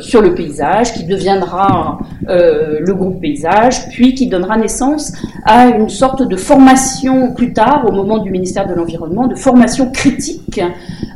sur 0.00 0.22
le 0.22 0.34
paysage, 0.34 0.92
qui 0.94 1.04
deviendra 1.04 1.98
le 2.28 2.92
groupe 2.92 3.20
paysage, 3.20 3.88
puis 3.90 4.14
qui 4.14 4.23
donnera 4.28 4.56
naissance 4.56 5.12
à 5.44 5.66
une 5.66 5.88
sorte 5.88 6.26
de 6.26 6.36
formation 6.36 7.32
plus 7.34 7.52
tard, 7.52 7.84
au 7.88 7.92
moment 7.92 8.18
du 8.18 8.30
ministère 8.30 8.66
de 8.66 8.74
l'Environnement, 8.74 9.26
de 9.26 9.34
formation 9.34 9.90
critique 9.90 10.60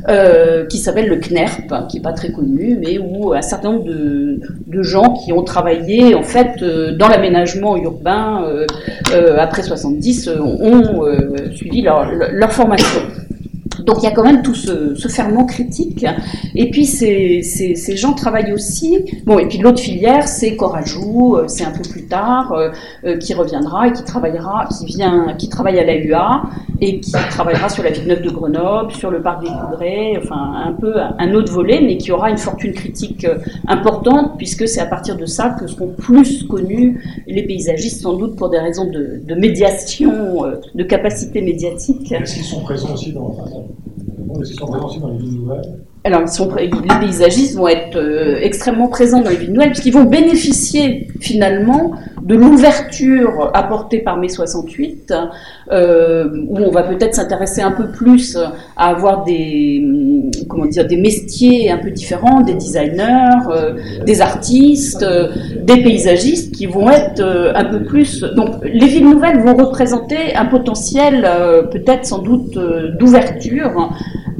euh, 0.07 0.65
qui 0.67 0.77
s'appelle 0.77 1.07
le 1.07 1.17
CNERP, 1.17 1.87
qui 1.89 1.97
n'est 1.97 2.03
pas 2.03 2.13
très 2.13 2.31
connu, 2.31 2.77
mais 2.79 2.97
où 2.97 3.33
un 3.33 3.41
certain 3.41 3.73
nombre 3.73 3.85
de, 3.85 4.39
gens 4.81 5.13
qui 5.13 5.33
ont 5.33 5.43
travaillé 5.43 6.15
en 6.15 6.23
fait 6.23 6.61
euh, 6.61 6.95
dans 6.95 7.09
l'aménagement 7.09 7.75
urbain 7.75 8.45
euh, 8.45 8.65
après 9.37 9.61
70 9.61 10.29
ont 10.39 11.03
suivi 11.53 11.81
leur 11.81 12.53
formation. 12.53 13.01
Donc 13.89 14.03
il 14.03 14.03
y 14.03 14.07
a 14.07 14.11
quand 14.11 14.23
même 14.23 14.43
tout 14.43 14.53
ce, 14.53 15.07
ferment 15.07 15.47
critique. 15.47 16.05
Et 16.53 16.69
puis 16.69 16.85
ces, 16.85 17.41
gens 17.95 18.13
travaillent 18.13 18.53
aussi. 18.53 18.99
Bon, 19.25 19.39
et 19.39 19.47
puis 19.47 19.57
l'autre 19.57 19.79
filière, 19.79 20.27
c'est 20.27 20.55
Corajou, 20.55 21.35
euh, 21.35 21.47
c'est 21.47 21.63
un 21.63 21.71
peu 21.71 21.81
plus 21.81 22.05
tard, 22.05 22.53
euh, 22.53 22.69
euh, 23.05 23.17
qui 23.17 23.33
reviendra 23.33 23.87
et 23.87 23.91
qui 23.91 24.03
travaillera, 24.03 24.69
qui 24.77 24.85
vient, 24.85 25.33
qui 25.39 25.49
travaille 25.49 25.79
à 25.79 25.85
la 25.85 25.95
UA 25.95 26.43
et 26.81 26.99
qui 26.99 27.11
travaillera 27.31 27.67
sur 27.67 27.83
la 27.83 27.89
ville 27.89 28.05
neuve 28.05 28.21
de 28.21 28.29
Grenoble, 28.29 28.91
sur 28.91 29.09
le 29.09 29.23
parc 29.23 29.41
des 29.41 29.49
Coudrées, 29.49 30.19
enfin 30.21 30.53
un 30.67 30.73
peu 30.73 30.93
un 31.17 31.33
autre 31.33 31.51
volet, 31.51 31.81
mais 31.81 31.97
qui 31.97 32.11
aura 32.11 32.29
une 32.29 32.37
fortune 32.37 32.73
critique 32.73 33.25
importante 33.67 34.37
puisque 34.37 34.67
c'est 34.67 34.81
à 34.81 34.85
partir 34.85 35.17
de 35.17 35.25
ça 35.25 35.49
que 35.59 35.65
seront 35.65 35.95
plus 35.97 36.43
connus 36.43 37.23
les 37.25 37.41
paysagistes, 37.41 38.03
sans 38.03 38.13
doute 38.13 38.35
pour 38.35 38.49
des 38.49 38.59
raisons 38.59 38.85
de, 38.85 39.19
de 39.25 39.35
médiation, 39.35 40.43
de 40.75 40.83
capacité 40.83 41.41
médiatique. 41.41 42.11
Est-ce 42.11 42.35
qu'ils 42.35 42.43
sont 42.43 42.61
présents 42.61 42.93
aussi 42.93 43.11
dans 43.11 43.35
alors, 46.05 46.21
les 46.57 46.69
paysagistes 46.69 47.57
vont 47.57 47.67
être 47.67 47.97
euh, 47.97 48.39
extrêmement 48.41 48.87
présents 48.87 49.21
dans 49.21 49.29
les 49.29 49.35
villes 49.35 49.51
nouvelles, 49.51 49.71
puisqu'ils 49.71 49.93
vont 49.93 50.05
bénéficier 50.05 51.09
finalement 51.19 51.91
de 52.29 52.35
l'ouverture 52.35 53.49
apportée 53.55 53.99
par 53.99 54.17
mai 54.17 54.29
68, 54.29 55.11
euh, 55.71 56.29
où 56.47 56.59
on 56.59 56.69
va 56.69 56.83
peut-être 56.83 57.15
s'intéresser 57.15 57.61
un 57.61 57.71
peu 57.71 57.87
plus 57.87 58.37
à 58.77 58.89
avoir 58.89 59.23
des, 59.23 59.81
hum, 59.83 60.29
comment 60.47 60.67
dire, 60.67 60.85
des 60.85 60.97
métiers 60.97 61.71
un 61.71 61.79
peu 61.79 61.89
différents, 61.89 62.41
des 62.41 62.53
designers, 62.53 63.47
euh, 63.49 63.73
des 64.05 64.21
artistes, 64.21 65.03
des 65.63 65.81
paysagistes 65.81 66.53
qui 66.53 66.67
vont 66.67 66.89
être 66.91 67.23
un 67.55 67.65
peu 67.65 67.83
plus. 67.83 68.21
Donc, 68.35 68.63
les 68.63 68.85
villes 68.85 69.09
nouvelles 69.09 69.39
vont 69.39 69.55
représenter 69.55 70.35
un 70.35 70.45
potentiel, 70.45 71.27
peut-être 71.71 72.05
sans 72.05 72.19
doute, 72.19 72.59
d'ouverture 72.99 73.89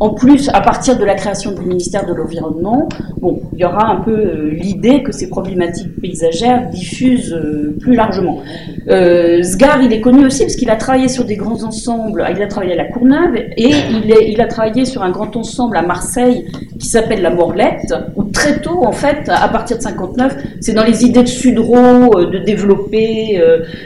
en 0.02 0.12
plus, 0.12 0.50
à 0.54 0.62
partir 0.62 0.98
de 0.98 1.04
la 1.04 1.16
création 1.16 1.52
du 1.52 1.62
ministère 1.62 2.06
de 2.06 2.14
l'Environnement, 2.14 2.88
bon, 3.20 3.42
il 3.54 3.60
y 3.60 3.66
aura 3.66 3.86
un 3.88 3.98
peu 3.98 4.12
euh, 4.12 4.50
l'idée 4.52 5.04
que 5.04 5.12
ces 5.12 5.28
problématiques 5.28 6.00
paysagères 6.00 6.70
diffusent 6.70 7.34
euh, 7.34 7.78
plus 7.80 7.96
largement. 7.96 8.42
Euh, 8.90 9.42
Sgar, 9.44 9.82
il 9.82 9.94
est 9.94 10.02
connu 10.02 10.26
aussi 10.26 10.44
parce 10.44 10.56
qu'il 10.56 10.70
a 10.70 10.76
travaillé 10.76 11.08
sur 11.08 11.26
des 11.26 11.36
grands 11.36 11.64
ensembles. 11.64 12.26
Il 12.36 12.42
a 12.42 12.48
travaillé 12.48 12.74
à 12.74 12.78
la 12.78 12.86
Courneuve 12.86 13.36
et 13.36 13.72
il, 14.28 14.42
a 14.42 14.48
travaillé 14.48 14.86
sur 14.86 15.04
un 15.04 15.12
grand 15.12 15.36
ensemble 15.36 15.78
à 15.78 15.82
Marseille 15.82 16.46
qui 16.80 16.88
s'appelle 16.88 17.22
la 17.22 17.30
Morlette, 17.30 17.94
où 18.16 18.24
très 18.24 18.62
tôt, 18.62 18.84
en 18.86 18.92
fait, 18.92 19.30
à 19.30 19.48
partir 19.50 19.78
de 19.78 19.82
59, 19.82 20.38
c'est 20.62 20.74
dans 20.74 20.84
les 20.84 21.06
idées 21.06 21.24
de 21.24 21.28
Sudreau 21.28 22.26
de 22.26 22.38
développer 22.40 23.42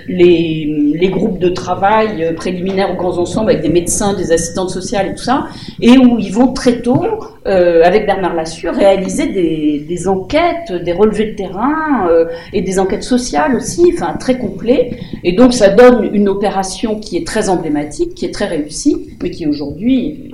les, 0.08 0.94
les, 0.96 1.10
groupes 1.10 1.40
de 1.40 1.50
travail 1.50 2.34
préliminaires 2.36 2.92
aux 2.92 2.96
grands 2.96 3.18
ensembles 3.18 3.52
avec 3.52 3.64
des 3.64 3.70
médecins, 3.70 4.14
des 4.14 4.32
assistantes 4.32 4.70
sociales 4.70 5.08
et 5.08 5.16
tout 5.16 5.24
ça. 5.24 5.48
Et 5.82 5.98
où 5.98 6.20
ils 6.20 6.32
vont 6.32 6.54
très 6.54 6.82
tôt, 6.82 7.04
euh, 7.46 7.82
avec 7.84 8.06
Bernard 8.06 8.36
Lassure, 8.36 8.74
réaliser 8.74 9.28
des, 9.28 10.08
enquêtes, 10.08 10.72
des 10.72 10.94
relevés 10.94 11.32
de 11.32 11.36
terrain 11.36 12.08
euh, 12.10 12.26
et 12.54 12.62
des 12.62 12.80
enquêtes 12.80 13.04
sociales 13.04 13.56
aussi, 13.56 13.73
très 14.20 14.38
complet. 14.38 14.98
Et 15.24 15.34
donc 15.34 15.54
ça 15.54 15.70
donne 15.70 16.10
une 16.14 16.30
opération 16.30 17.00
qui 17.00 17.18
est 17.18 17.26
très 17.26 17.50
emblématique, 17.50 18.16
qui 18.16 18.26
est 18.26 18.34
très 18.34 18.48
réussie, 18.48 19.10
mais 19.22 19.32
qui 19.32 19.48
aujourd'hui 19.48 20.34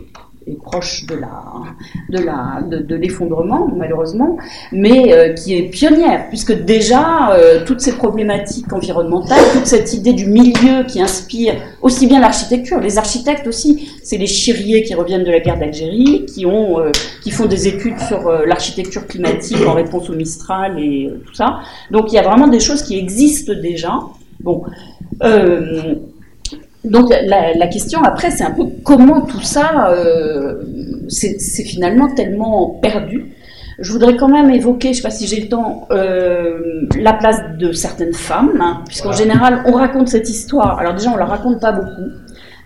proche 0.55 1.05
de 1.05 1.15
la 1.15 1.43
de 2.09 2.23
la 2.23 2.61
de, 2.61 2.95
l'effondrement 2.95 3.67
malheureusement, 3.75 4.37
mais 4.71 5.13
euh, 5.13 5.33
qui 5.33 5.55
est 5.55 5.63
pionnière 5.63 6.27
puisque 6.29 6.53
déjà 6.53 7.31
euh, 7.33 7.65
toutes 7.65 7.81
ces 7.81 7.93
problématiques 7.93 8.71
environnementales, 8.73 9.43
toute 9.53 9.65
cette 9.65 9.93
idée 9.93 10.13
du 10.13 10.27
milieu 10.27 10.83
qui 10.87 11.01
inspire 11.01 11.55
aussi 11.81 12.07
bien 12.07 12.19
l'architecture, 12.19 12.79
les 12.79 12.97
architectes 12.97 13.47
aussi, 13.47 13.89
c'est 14.03 14.17
les 14.17 14.27
chiriers 14.27 14.83
qui 14.83 14.93
reviennent 14.95 15.23
de 15.23 15.31
la 15.31 15.39
guerre 15.39 15.59
d'Algérie, 15.59 16.25
qui 16.25 16.45
ont 16.45 16.79
euh, 16.79 16.91
qui 17.23 17.31
font 17.31 17.45
des 17.45 17.67
études 17.67 17.99
sur 17.99 18.29
l'architecture 18.45 19.07
climatique 19.07 19.65
en 19.65 19.73
réponse 19.73 20.09
au 20.09 20.13
Mistral 20.13 20.79
et 20.79 21.09
tout 21.25 21.33
ça. 21.33 21.59
Donc 21.91 22.11
il 22.11 22.15
y 22.15 22.19
a 22.19 22.23
vraiment 22.23 22.47
des 22.47 22.59
choses 22.59 22.83
qui 22.83 22.97
existent 22.97 23.53
déjà. 23.53 23.99
Bon. 24.41 24.63
Donc 26.83 27.09
la, 27.09 27.53
la 27.53 27.67
question 27.67 28.01
après, 28.03 28.31
c'est 28.31 28.43
un 28.43 28.51
peu 28.51 28.63
comment 28.83 29.21
tout 29.21 29.41
ça, 29.41 29.89
euh, 29.91 30.61
c'est 31.09 31.39
c'est 31.39 31.63
finalement 31.63 32.13
tellement 32.13 32.79
perdu. 32.81 33.33
Je 33.81 33.91
voudrais 33.93 34.17
quand 34.17 34.27
même 34.27 34.49
évoquer, 34.49 34.89
je 34.89 34.89
ne 34.89 34.95
sais 34.95 35.01
pas 35.01 35.09
si 35.09 35.25
j'ai 35.25 35.41
le 35.41 35.47
temps, 35.47 35.87
euh, 35.91 36.85
la 36.99 37.13
place 37.13 37.39
de 37.57 37.71
certaines 37.71 38.13
femmes, 38.13 38.59
hein, 38.61 38.83
puisqu'en 38.85 39.13
général, 39.13 39.63
on 39.67 39.71
raconte 39.73 40.09
cette 40.09 40.29
histoire. 40.29 40.79
Alors 40.79 40.93
déjà, 40.93 41.11
on 41.11 41.17
la 41.17 41.25
raconte 41.25 41.61
pas 41.61 41.71
beaucoup. 41.71 42.11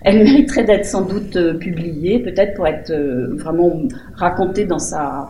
Elle 0.03 0.23
mériterait 0.23 0.65
d'être 0.65 0.85
sans 0.85 1.01
doute 1.03 1.35
euh, 1.37 1.53
publiée, 1.53 2.19
peut-être 2.19 2.55
pour 2.55 2.67
être 2.67 2.91
euh, 2.91 3.35
vraiment 3.37 3.71
racontée 4.15 4.65
dans 4.65 4.79
son, 4.79 5.27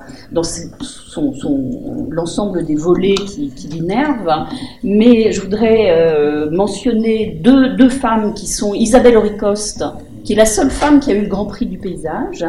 l'ensemble 2.09 2.65
des 2.65 2.75
volets 2.75 3.13
qui, 3.15 3.51
qui. 3.51 3.69
Mais 4.83 5.31
je 5.31 5.41
voudrais 5.41 5.91
euh, 5.91 6.49
mentionner 6.49 7.39
deux, 7.43 7.75
deux 7.75 7.89
femmes 7.89 8.33
qui 8.33 8.47
sont 8.47 8.73
Isabelle 8.73 9.17
Auricoste, 9.17 9.83
qui 10.23 10.33
est 10.33 10.37
la 10.37 10.45
seule 10.45 10.71
femme 10.71 10.99
qui 10.99 11.11
a 11.11 11.15
eu 11.15 11.21
le 11.21 11.27
Grand 11.27 11.45
Prix 11.45 11.65
du 11.65 11.77
paysage 11.77 12.45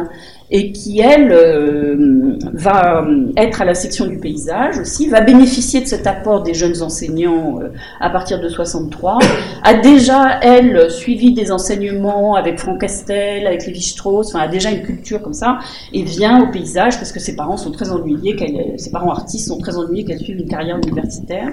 et 0.51 0.71
qui, 0.71 0.99
elle, 0.99 1.31
euh, 1.31 2.37
va 2.53 3.05
être 3.37 3.61
à 3.61 3.65
la 3.65 3.73
section 3.73 4.05
du 4.05 4.17
paysage 4.17 4.77
aussi, 4.77 5.07
va 5.07 5.21
bénéficier 5.21 5.81
de 5.81 5.87
cet 5.87 6.05
apport 6.05 6.43
des 6.43 6.53
jeunes 6.53 6.81
enseignants 6.81 7.59
euh, 7.61 7.69
à 7.99 8.09
partir 8.09 8.39
de 8.39 8.47
63, 8.47 9.19
a 9.63 9.73
déjà, 9.75 10.39
elle, 10.41 10.89
suivi 10.91 11.33
des 11.33 11.51
enseignements 11.51 12.35
avec 12.35 12.59
Franck 12.59 12.81
Castel, 12.81 13.47
avec 13.47 13.65
Lévi-Strauss, 13.65 14.27
enfin, 14.27 14.45
a 14.45 14.47
déjà 14.47 14.69
une 14.69 14.83
culture 14.83 15.21
comme 15.21 15.33
ça, 15.33 15.59
et 15.93 16.03
vient 16.03 16.43
au 16.43 16.51
paysage 16.51 16.97
parce 16.97 17.11
que 17.11 17.19
ses 17.19 17.35
parents 17.35 17.57
sont 17.57 17.71
très 17.71 17.91
ennuyés, 17.91 18.35
ses 18.77 18.91
parents 18.91 19.11
artistes 19.11 19.47
sont 19.47 19.57
très 19.57 19.75
ennuyés 19.77 20.05
qu'elle 20.05 20.19
suive 20.19 20.39
une 20.39 20.47
carrière 20.47 20.77
universitaire, 20.77 21.49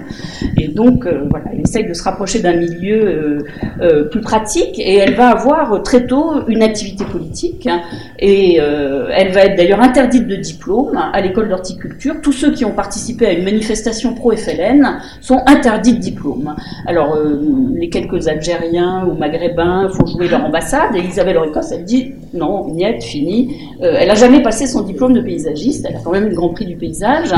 et 0.57 0.67
donc, 0.67 1.05
euh, 1.05 1.25
voilà, 1.29 1.45
elle 1.51 1.61
essaye 1.61 1.87
de 1.87 1.93
se 1.93 2.03
rapprocher 2.03 2.39
d'un 2.39 2.55
milieu 2.55 3.07
euh, 3.07 3.39
euh, 3.81 4.03
plus 4.05 4.21
pratique, 4.21 4.77
et 4.79 4.97
elle 4.97 5.15
va 5.15 5.29
avoir 5.29 5.73
euh, 5.73 5.79
très 5.79 6.05
tôt 6.05 6.47
une 6.47 6.61
activité 6.61 7.05
politique, 7.05 7.67
hein, 7.67 7.81
et 8.19 8.59
euh, 8.59 8.83
elle 9.13 9.31
va 9.31 9.45
être 9.45 9.55
d'ailleurs 9.55 9.81
interdite 9.81 10.27
de 10.27 10.35
diplôme 10.35 10.97
à 11.11 11.21
l'école 11.21 11.49
d'horticulture. 11.49 12.15
Tous 12.21 12.31
ceux 12.31 12.51
qui 12.51 12.65
ont 12.65 12.71
participé 12.71 13.25
à 13.27 13.31
une 13.33 13.43
manifestation 13.43 14.13
pro-FLN 14.13 14.99
sont 15.21 15.41
interdits 15.45 15.93
de 15.93 15.99
diplôme. 15.99 16.55
Alors, 16.87 17.15
euh, 17.15 17.39
les 17.75 17.89
quelques 17.89 18.27
Algériens 18.27 19.05
ou 19.05 19.13
Maghrébins 19.17 19.89
font 19.89 20.05
jouer 20.05 20.27
leur 20.27 20.45
ambassade, 20.45 20.95
et 20.95 20.99
Isabelle 20.99 21.37
Auricos, 21.37 21.71
elle 21.71 21.85
dit 21.85 22.13
non, 22.33 22.73
niet, 22.73 23.01
fini. 23.03 23.55
Euh, 23.81 23.95
elle 23.99 24.09
a 24.09 24.15
jamais 24.15 24.41
passé 24.41 24.65
son 24.65 24.81
diplôme 24.81 25.13
de 25.13 25.21
paysagiste, 25.21 25.85
elle 25.87 25.95
a 25.95 25.99
quand 26.03 26.11
même 26.11 26.29
le 26.29 26.35
Grand 26.35 26.49
Prix 26.49 26.65
du 26.65 26.75
paysage, 26.75 27.33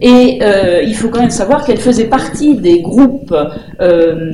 et 0.00 0.38
euh, 0.42 0.82
il 0.82 0.94
faut 0.94 1.08
quand 1.08 1.20
même 1.20 1.30
savoir 1.30 1.64
qu'elle 1.64 1.78
faisait 1.78 2.08
partie 2.08 2.56
des 2.56 2.80
groupes 2.82 3.34
euh, 3.80 4.32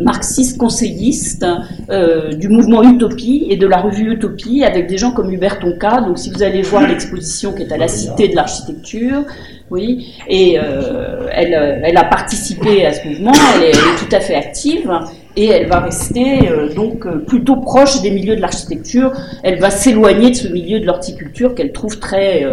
marxistes 0.00 0.58
conseillistes 0.58 1.46
euh, 1.90 2.32
du 2.34 2.48
mouvement 2.48 2.82
Utopie 2.82 3.46
et 3.48 3.56
de 3.56 3.66
la 3.66 3.78
revue 3.78 4.12
Utopie 4.12 4.64
avec 4.64 4.86
des 4.86 4.98
gens 4.98 5.12
comme 5.12 5.32
Hubert 5.32 5.58
Donc 5.64 6.18
si 6.18 6.30
vous 6.30 6.42
allez 6.42 6.62
voir 6.62 6.86
l'exposition 6.86 7.52
qui 7.52 7.62
est 7.62 7.72
à 7.72 7.76
la 7.76 7.88
Cité 7.88 8.28
de 8.28 8.36
l'Architecture, 8.36 9.24
oui, 9.70 10.14
et 10.28 10.58
euh, 10.58 11.26
elle, 11.32 11.54
euh, 11.54 11.80
elle 11.82 11.96
a 11.96 12.04
participé 12.04 12.84
à 12.86 12.92
ce 12.92 13.08
mouvement, 13.08 13.32
elle 13.56 13.70
est, 13.70 13.72
tout 13.72 14.14
à 14.14 14.20
fait 14.20 14.34
active. 14.34 14.90
Et 15.36 15.48
elle 15.48 15.66
va 15.66 15.80
rester 15.80 16.48
euh, 16.48 16.72
donc 16.72 17.08
plutôt 17.26 17.56
proche 17.56 18.02
des 18.02 18.10
milieux 18.10 18.36
de 18.36 18.40
l'architecture. 18.40 19.12
Elle 19.42 19.58
va 19.58 19.70
s'éloigner 19.70 20.30
de 20.30 20.36
ce 20.36 20.48
milieu 20.48 20.80
de 20.80 20.86
l'horticulture 20.86 21.54
qu'elle 21.54 21.72
trouve 21.72 21.98
très 21.98 22.46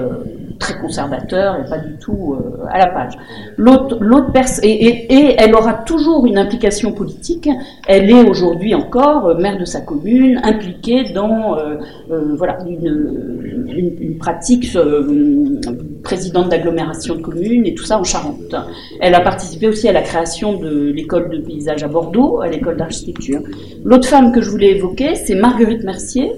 très 0.62 0.80
conservateur 0.80 1.58
et 1.60 1.68
pas 1.68 1.80
du 1.80 1.98
tout 1.98 2.36
euh, 2.36 2.66
à 2.70 2.78
la 2.78 2.88
page. 2.88 3.18
L'autre 3.58 4.32
personne 4.32 4.64
et, 4.64 5.36
elle 5.38 5.56
aura 5.56 5.74
toujours 5.74 6.26
une 6.28 6.38
implication 6.38 6.94
politique. 6.94 7.50
Elle 7.88 8.10
est 8.10 8.30
aujourd'hui 8.30 8.74
encore 8.76 9.28
euh, 9.28 9.36
maire 9.36 9.58
de 9.58 9.66
sa 9.66 9.82
commune, 9.82 10.40
impliquée 10.44 11.12
dans 11.14 11.58
euh, 11.58 11.76
voilà 12.36 12.60
une, 12.68 13.66
une, 13.66 13.98
une 14.00 14.18
pratique 14.18 14.68
présidente 16.04 16.50
d'agglomération 16.50 17.16
de 17.16 17.22
communes 17.22 17.66
et 17.66 17.74
tout 17.74 17.84
ça 17.84 18.00
en 18.00 18.04
Charente. 18.04 18.56
Elle 19.02 19.16
a 19.16 19.22
participé 19.22 19.68
aussi 19.68 19.90
à 19.90 19.92
la 19.92 20.02
création 20.02 20.60
de 20.60 20.92
l'école 20.92 21.30
de 21.30 21.40
paysage 21.40 21.84
à 21.84 21.88
Bordeaux, 21.88 22.42
à 22.42 22.48
l'école 22.48 22.78
d'architecture. 22.78 23.42
L'autre 23.84 24.08
femme 24.08 24.32
que 24.32 24.42
je 24.42 24.50
voulais 24.50 24.72
évoquer, 24.78 25.16
c'est 25.16 25.36
Marguerite 25.36 25.84
Mercier, 25.84 26.32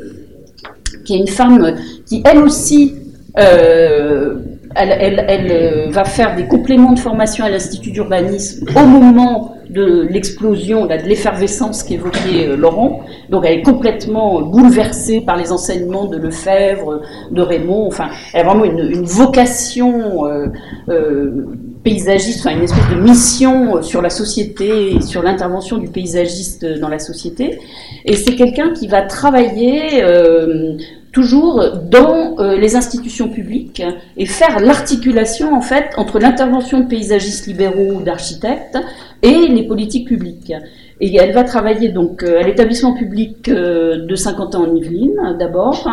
qui 1.04 1.16
est 1.16 1.20
une 1.20 1.28
femme 1.28 1.76
qui, 2.06 2.24
elle 2.26 2.40
aussi, 2.40 2.94
euh, 3.40 4.36
elle, 4.76 4.96
elle- 5.00 5.26
elle, 5.28 5.52
euh, 5.52 5.90
va 5.92 6.04
faire 6.04 6.36
des 6.36 6.46
compléments 6.46 6.94
de 6.94 7.00
formation 7.00 7.46
à 7.46 7.50
l'Institut 7.50 7.92
d'urbanisme 7.92 8.66
au 8.76 8.86
moment 8.86 9.56
de 9.70 10.08
l'explosion, 10.10 10.86
de 10.86 10.94
l'effervescence 10.94 11.84
qu'évoquait 11.84 12.48
euh, 12.48 12.56
Laurent. 12.56 13.02
Donc 13.30 13.44
elle 13.46 13.60
est 13.60 13.64
complètement 13.64 14.42
bouleversée 14.42 15.22
par 15.22 15.38
les 15.38 15.52
enseignements 15.52 16.06
de 16.06 16.18
Lefebvre, 16.18 17.02
de 17.32 17.42
Raymond. 17.42 17.88
Enfin, 17.88 18.10
elle 18.34 18.42
a 18.42 18.44
vraiment 18.44 18.66
une, 18.66 19.04
vocation 19.04 20.26
euh, 20.28 20.48
euh, 20.90 21.48
paysagiste, 21.84 22.46
enfin 22.46 22.56
une 22.56 22.64
espèce 22.64 22.90
de 22.90 23.02
mission 23.02 23.82
sur 23.82 24.02
la 24.02 24.10
société 24.10 25.02
sur 25.02 25.22
l'intervention 25.24 25.78
du 25.78 25.88
paysagiste 25.88 26.66
dans 26.80 26.90
la 26.90 27.00
société. 27.00 27.60
Et 28.06 28.16
c'est 28.16 28.36
quelqu'un 28.36 28.72
qui 28.74 28.88
va 28.88 29.02
travailler 29.02 30.04
euh, 30.04 30.78
toujours 31.14 31.64
dans 31.90 32.40
euh, 32.40 32.58
les 32.58 32.76
institutions 32.76 33.30
publiques 33.30 33.84
et 34.18 34.26
faire 34.26 34.60
l'articulation 34.60 35.54
en 35.54 35.62
fait 35.62 35.92
entre 35.96 36.20
l'intervention 36.20 36.80
de 36.82 36.88
paysagistes 36.88 37.46
libéraux 37.46 38.00
ou 38.00 38.02
d'architectes 38.02 38.78
et 39.22 39.48
les 39.48 39.64
politiques 39.64 40.08
publiques. 40.08 40.52
Et 41.00 41.16
elle 41.16 41.34
va 41.34 41.44
travailler 41.44 41.90
donc 41.90 42.24
euh, 42.24 42.40
à 42.40 42.44
l'établissement 42.44 42.94
public 42.94 43.48
euh, 43.48 44.06
de 44.08 44.16
Saint-Quentin 44.16 44.60
en 44.60 44.76
Yvelines 44.76 45.38
d'abord, 45.38 45.88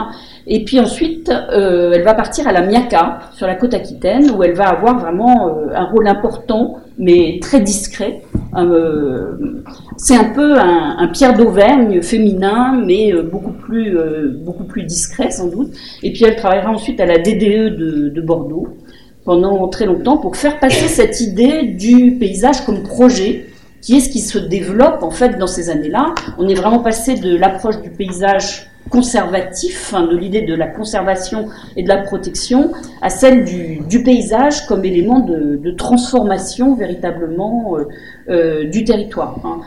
et 0.53 0.65
puis 0.65 0.81
ensuite 0.81 1.31
euh, 1.31 1.93
elle 1.95 2.03
va 2.03 2.13
partir 2.13 2.47
à 2.49 2.53
la 2.53 2.61
Miaca 2.61 3.21
sur 3.33 3.47
la 3.47 3.55
côte 3.55 3.73
aquitaine 3.73 4.33
où 4.33 4.43
elle 4.43 4.55
va 4.55 4.69
avoir 4.69 4.99
vraiment 4.99 5.49
euh, 5.49 5.75
un 5.75 5.85
rôle 5.85 6.09
important 6.09 6.79
mais 6.99 7.39
très 7.41 7.61
discret. 7.61 8.21
Euh, 8.57 9.63
c'est 9.97 10.17
un 10.17 10.25
peu 10.25 10.59
un, 10.59 11.09
Pierre 11.15 11.35
d'Auvergne 11.35 12.03
féminin, 12.03 12.79
mais 12.85 13.13
beaucoup 13.23 13.53
plus 13.53 13.97
beaucoup 14.45 14.65
plus 14.65 14.83
discret 14.83 15.31
sans 15.31 15.47
doute. 15.47 15.71
Et 16.03 16.13
puis 16.13 16.25
elle 16.25 16.37
travaillera 16.37 16.71
ensuite 16.71 17.01
à 17.01 17.07
la 17.07 17.17
DDE 17.17 17.77
de, 17.77 18.09
de 18.11 18.21
Bordeaux 18.21 18.69
pendant 19.25 19.69
très 19.69 19.87
longtemps 19.87 20.19
pour 20.19 20.37
faire 20.37 20.59
passer 20.59 20.89
cette 20.89 21.21
idée 21.21 21.63
du 21.63 22.17
paysage 22.19 22.67
comme 22.67 22.83
projet 22.83 23.47
qui 23.81 23.97
est 23.97 24.01
ce 24.01 24.11
qui 24.11 24.21
se 24.21 24.39
développe 24.39 25.03
en 25.03 25.11
fait 25.11 25.39
dans 25.39 25.47
ces 25.47 25.71
années-là. 25.71 26.15
On 26.39 26.49
est 26.49 26.55
vraiment 26.55 26.81
passé 26.81 27.15
de 27.15 27.37
l'approche 27.37 27.81
du 27.81 27.91
paysage 27.91 28.70
conservatif, 28.89 29.95
hein, 29.95 30.07
de 30.07 30.17
l'idée 30.17 30.43
de 30.43 30.55
la 30.55 30.67
conservation 30.67 31.49
et 31.77 31.83
de 31.83 31.89
la 31.89 31.99
protection, 31.99 32.73
à 33.03 33.11
celle 33.11 33.45
du, 33.45 34.03
paysage 34.03 34.67
comme 34.67 34.85
élément 34.85 35.21
de, 35.21 35.57
de 35.57 35.71
transformation 35.71 36.75
véritablement 36.75 37.77
euh, 38.29 38.65
du 38.65 38.85
territoire. 38.85 39.37
hein. 39.45 39.61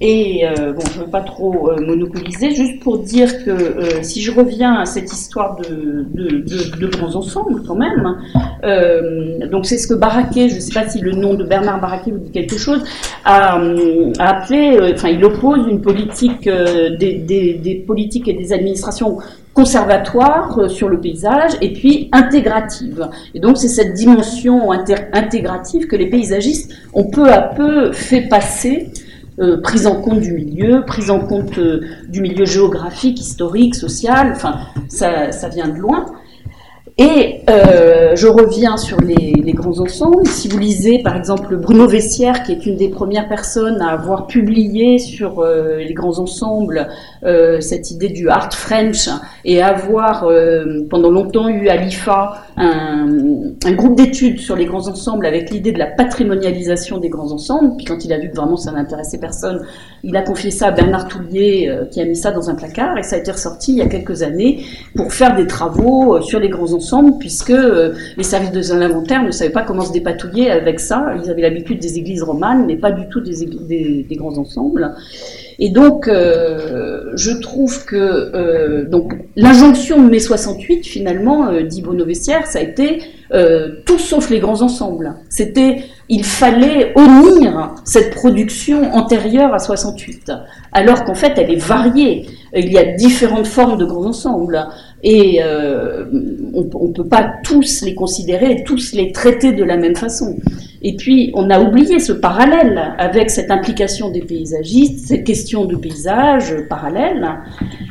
Et 0.00 0.46
euh, 0.46 0.72
bon, 0.72 0.82
je 0.92 0.98
ne 0.98 1.04
veux 1.04 1.10
pas 1.10 1.20
trop 1.20 1.70
euh, 1.70 1.80
monopoliser, 1.80 2.54
juste 2.54 2.80
pour 2.80 2.98
dire 2.98 3.44
que 3.44 4.02
si 4.02 4.22
je 4.22 4.30
reviens 4.30 4.74
à 4.74 4.86
cette 4.86 5.12
histoire 5.12 5.56
de, 5.56 6.86
grands 6.86 7.16
ensembles 7.16 7.62
quand 7.66 7.74
même, 7.74 8.16
donc 9.50 9.66
c'est 9.66 9.78
ce 9.78 9.86
que 9.86 9.94
Barraquet, 9.94 10.48
je 10.48 10.56
ne 10.56 10.60
sais 10.60 10.72
pas 10.72 10.88
si 10.88 11.00
le 11.00 11.12
nom 11.12 11.34
de 11.34 11.44
Bernard 11.44 11.80
Barraquet 11.80 12.12
vous 12.12 12.18
dit 12.18 12.30
quelque 12.30 12.56
chose, 12.56 12.82
a, 13.24 13.60
appelé, 14.18 14.92
enfin 14.94 15.08
il 15.08 15.24
oppose 15.24 15.66
une 15.68 15.80
politique 15.80 16.48
des 16.48 17.84
politiques 17.86 18.28
et 18.28 18.34
des 18.34 18.52
administrations 18.52 19.18
conservatoires 19.58 20.56
euh, 20.56 20.68
sur 20.68 20.88
le 20.88 21.00
paysage 21.00 21.50
et 21.60 21.72
puis 21.72 22.08
intégrative. 22.12 23.08
Et 23.34 23.40
donc 23.40 23.58
c'est 23.58 23.66
cette 23.66 23.92
dimension 23.92 24.70
intégrative 24.70 25.88
que 25.88 25.96
les 25.96 26.06
paysagistes 26.06 26.72
ont 26.92 27.10
peu 27.10 27.32
à 27.32 27.40
peu 27.40 27.90
fait 27.90 28.28
passer 28.28 28.92
euh, 29.40 29.60
prise 29.60 29.88
en 29.88 30.00
compte 30.00 30.20
du 30.20 30.32
milieu, 30.32 30.84
prise 30.86 31.10
en 31.10 31.18
compte 31.18 31.58
euh, 31.58 31.80
du 32.08 32.20
milieu 32.20 32.44
géographique, 32.44 33.18
historique, 33.20 33.74
social, 33.74 34.32
enfin, 34.32 34.60
ça 34.88 35.48
vient 35.48 35.66
de 35.68 35.78
loin. 35.78 36.06
Et 37.00 37.42
euh, 37.48 38.16
je 38.16 38.26
reviens 38.26 38.76
sur 38.76 39.00
les, 39.00 39.52
grands 39.52 39.78
ensembles. 39.78 40.26
Si 40.26 40.48
vous 40.48 40.58
lisez 40.58 40.98
par 40.98 41.16
exemple 41.16 41.56
Bruno 41.56 41.86
Vessière, 41.86 42.42
qui 42.42 42.52
est 42.52 42.66
une 42.66 42.76
des 42.76 42.88
premières 42.88 43.28
personnes 43.28 43.80
à 43.80 43.90
avoir 43.90 44.26
publié 44.26 44.98
sur 44.98 45.40
euh, 45.40 45.78
les 45.78 45.94
grands 45.94 46.18
ensembles 46.18 46.88
euh, 47.24 47.60
cette 47.60 47.90
idée 47.92 48.08
du 48.08 48.28
art 48.28 48.52
French 48.52 49.08
et 49.44 49.62
avoir 49.62 50.28
pendant 50.90 51.10
longtemps 51.10 51.48
eu 51.48 51.68
à 51.68 51.76
l'IFA 51.76 52.42
un, 52.56 53.06
un 53.64 53.72
groupe 53.72 53.96
d'études 53.96 54.40
sur 54.40 54.56
les 54.56 54.66
grands 54.66 54.88
ensembles 54.88 55.24
avec 55.24 55.50
l'idée 55.50 55.72
de 55.72 55.78
la 55.78 55.86
patrimonialisation 55.86 56.98
des 56.98 57.08
grands 57.08 57.32
ensembles. 57.32 57.76
Puis 57.76 57.86
quand 57.86 58.04
il 58.04 58.12
a 58.12 58.18
vu 58.18 58.28
que 58.30 58.36
vraiment 58.36 58.56
ça 58.56 58.72
n'intéressait 58.72 59.18
personne, 59.18 59.62
il 60.02 60.16
a 60.16 60.22
confié 60.22 60.50
ça 60.50 60.68
à 60.68 60.70
Bernard 60.72 61.06
Toulier 61.08 61.72
qui 61.90 62.00
a 62.00 62.04
mis 62.04 62.16
ça 62.16 62.32
dans 62.32 62.50
un 62.50 62.54
placard 62.54 62.98
et 62.98 63.02
ça 63.02 63.16
a 63.16 63.18
été 63.20 63.30
ressorti 63.30 63.72
il 63.72 63.78
y 63.78 63.82
a 63.82 63.86
quelques 63.86 64.22
années 64.22 64.64
pour 64.94 65.12
faire 65.12 65.36
des 65.36 65.46
travaux 65.46 66.20
sur 66.20 66.40
les 66.40 66.48
grands 66.48 66.72
ensembles 66.72 66.87
puisque 67.18 67.52
les 68.16 68.22
services 68.22 68.70
de 68.70 68.78
l'inventaire 68.78 69.22
ne 69.22 69.30
savaient 69.30 69.50
pas 69.50 69.62
comment 69.62 69.84
se 69.84 69.92
dépatouiller 69.92 70.50
avec 70.50 70.80
ça. 70.80 71.14
Ils 71.22 71.30
avaient 71.30 71.42
l'habitude 71.42 71.78
des 71.80 71.98
églises 71.98 72.22
romanes 72.22 72.66
mais 72.66 72.76
pas 72.76 72.90
du 72.90 73.08
tout 73.08 73.20
des, 73.20 74.06
grands 74.12 74.38
ensembles. 74.38 74.94
Et 75.60 75.70
donc, 75.70 76.06
euh, 76.06 77.10
je 77.14 77.32
trouve 77.32 77.84
que 77.84 77.96
euh, 77.96 78.84
l'injonction 79.36 80.00
de 80.02 80.08
mai 80.08 80.20
68, 80.20 80.86
finalement, 80.86 81.48
euh, 81.48 81.62
dit 81.62 81.82
Bono-Vessière, 81.82 82.46
ça 82.46 82.60
a 82.60 82.62
été 82.62 83.02
euh, 83.34 83.82
tout 83.84 83.98
sauf 83.98 84.30
les 84.30 84.40
grands 84.40 84.62
ensembles. 84.62 85.14
C'était, 85.28 85.84
il 86.08 86.24
fallait 86.24 86.94
unir 86.96 87.74
cette 87.84 88.14
production 88.14 88.94
antérieure 88.94 89.52
à 89.52 89.58
68, 89.58 90.32
alors 90.72 91.04
qu'en 91.04 91.14
fait, 91.14 91.32
elle 91.36 91.50
est 91.50 91.62
variée. 91.62 92.26
Il 92.54 92.72
y 92.72 92.78
a 92.78 92.94
différentes 92.94 93.46
formes 93.46 93.76
de 93.76 93.84
grands 93.84 94.06
ensembles. 94.06 94.66
Et 95.02 95.40
euh, 95.42 96.04
on 96.54 96.88
ne 96.88 96.92
peut 96.92 97.06
pas 97.06 97.34
tous 97.44 97.82
les 97.82 97.94
considérer, 97.94 98.64
tous 98.64 98.92
les 98.92 99.12
traiter 99.12 99.52
de 99.52 99.64
la 99.64 99.76
même 99.76 99.96
façon. 99.96 100.36
Et 100.82 100.96
puis, 100.96 101.30
on 101.34 101.50
a 101.50 101.60
oublié 101.60 101.98
ce 101.98 102.12
parallèle 102.12 102.94
avec 102.98 103.30
cette 103.30 103.50
implication 103.50 104.10
des 104.10 104.20
paysagistes, 104.20 105.08
cette 105.08 105.24
question 105.24 105.64
de 105.64 105.76
paysage 105.76 106.54
parallèle. 106.68 107.28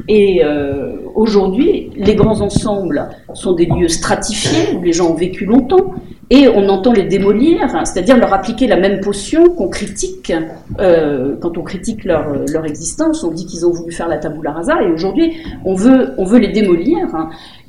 Et 0.08 0.42
euh, 0.44 0.96
aujourd'hui, 1.16 1.92
les 1.98 2.16
grands 2.16 2.42
ensembles 2.42 3.10
sont 3.34 3.54
des 3.54 3.66
lieux 3.66 3.90
stratifiés 3.90 4.76
où 4.76 4.82
les 4.82 4.94
gens 4.94 5.12
ont 5.12 5.16
vécu 5.16 5.46
longtemps. 5.46 5.94
Et 6.30 6.50
on 6.50 6.68
entend 6.68 6.92
les 6.92 7.06
démolir, 7.06 7.70
c'est-à-dire 7.86 8.18
leur 8.18 8.34
appliquer 8.34 8.68
la 8.68 8.76
même 8.76 9.00
potion 9.00 9.50
qu'on 9.56 9.70
critique 9.70 10.34
euh, 10.78 11.38
quand 11.40 11.58
on 11.58 11.64
critique 11.64 12.04
leur, 12.04 12.34
leur 12.52 12.66
existence. 12.66 13.24
On 13.24 13.32
dit 13.32 13.46
qu'ils 13.46 13.66
ont 13.66 13.72
voulu 13.72 13.94
faire 13.94 14.10
la 14.10 14.18
tabula 14.18 14.52
rasa, 14.52 14.82
et 14.84 14.92
aujourd'hui 14.92 15.38
on 15.64 15.74
veut, 15.74 16.14
on 16.18 16.26
veut 16.26 16.40
les 16.40 16.50
démolir. 16.50 16.98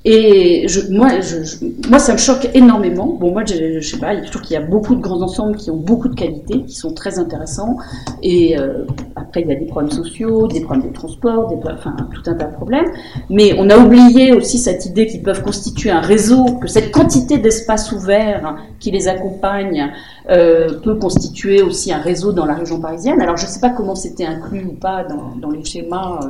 Et 0.05 0.67
je, 0.69 0.93
moi, 0.93 1.21
je, 1.21 1.67
moi, 1.89 1.99
ça 1.99 2.13
me 2.13 2.19
choque 2.19 2.49
énormément. 2.55 3.17
Bon, 3.21 3.33
moi, 3.33 3.43
je, 3.45 3.81
je 3.81 3.89
sais 3.89 3.99
pas, 3.99 4.23
je 4.23 4.31
trouve 4.31 4.43
qu'il 4.43 4.55
y 4.55 4.57
a 4.57 4.63
beaucoup 4.63 4.95
de 4.95 5.01
grands 5.01 5.23
ensembles 5.23 5.57
qui 5.57 5.71
ont 5.71 5.77
beaucoup 5.77 6.09
de 6.09 6.15
qualités, 6.15 6.63
qui 6.63 6.75
sont 6.75 6.95
très 6.95 7.19
intéressants. 7.19 7.77
Et 8.23 8.59
euh, 8.59 8.85
après, 9.17 9.41
il 9.43 9.49
y 9.49 9.53
a 9.53 9.57
des 9.57 9.67
problèmes 9.67 9.91
sociaux, 9.91 10.47
des 10.47 10.61
problèmes 10.61 10.89
de 10.89 10.95
transport, 10.95 11.49
des, 11.49 11.57
enfin, 11.71 11.97
tout 12.15 12.31
un 12.31 12.35
tas 12.35 12.47
de 12.47 12.55
problèmes. 12.55 12.87
Mais 13.29 13.55
on 13.59 13.69
a 13.71 13.77
oublié 13.77 14.33
aussi 14.33 14.59
cette 14.59 14.87
idée 14.87 15.07
qu'ils 15.07 15.23
peuvent 15.23 15.43
constituer 15.43 15.91
un 15.91 16.01
réseau, 16.01 16.45
que 16.61 16.69
cette 16.69 16.93
quantité 16.93 17.39
d'espace 17.39 17.91
ouvert 17.93 18.57
qui 18.79 18.93
les 18.93 19.09
accompagne 19.09 19.91
euh, 20.31 20.81
peut 20.81 20.95
constituer 20.95 21.61
aussi 21.61 21.93
un 21.93 22.01
réseau 22.01 22.33
dans 22.33 22.47
la 22.47 22.55
région 22.55 22.81
parisienne. 22.81 23.21
Alors, 23.21 23.37
je 23.37 23.47
ne 23.47 23.51
sais 23.51 23.61
pas 23.61 23.71
comment 23.71 23.97
c'était 23.97 24.27
inclus 24.27 24.65
ou 24.65 24.75
pas 24.75 25.03
dans, 25.05 25.35
dans 25.41 25.51
les 25.51 25.65
schémas 25.65 26.21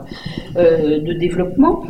euh, 0.57 1.01
de 1.01 1.13
développement. 1.13 1.85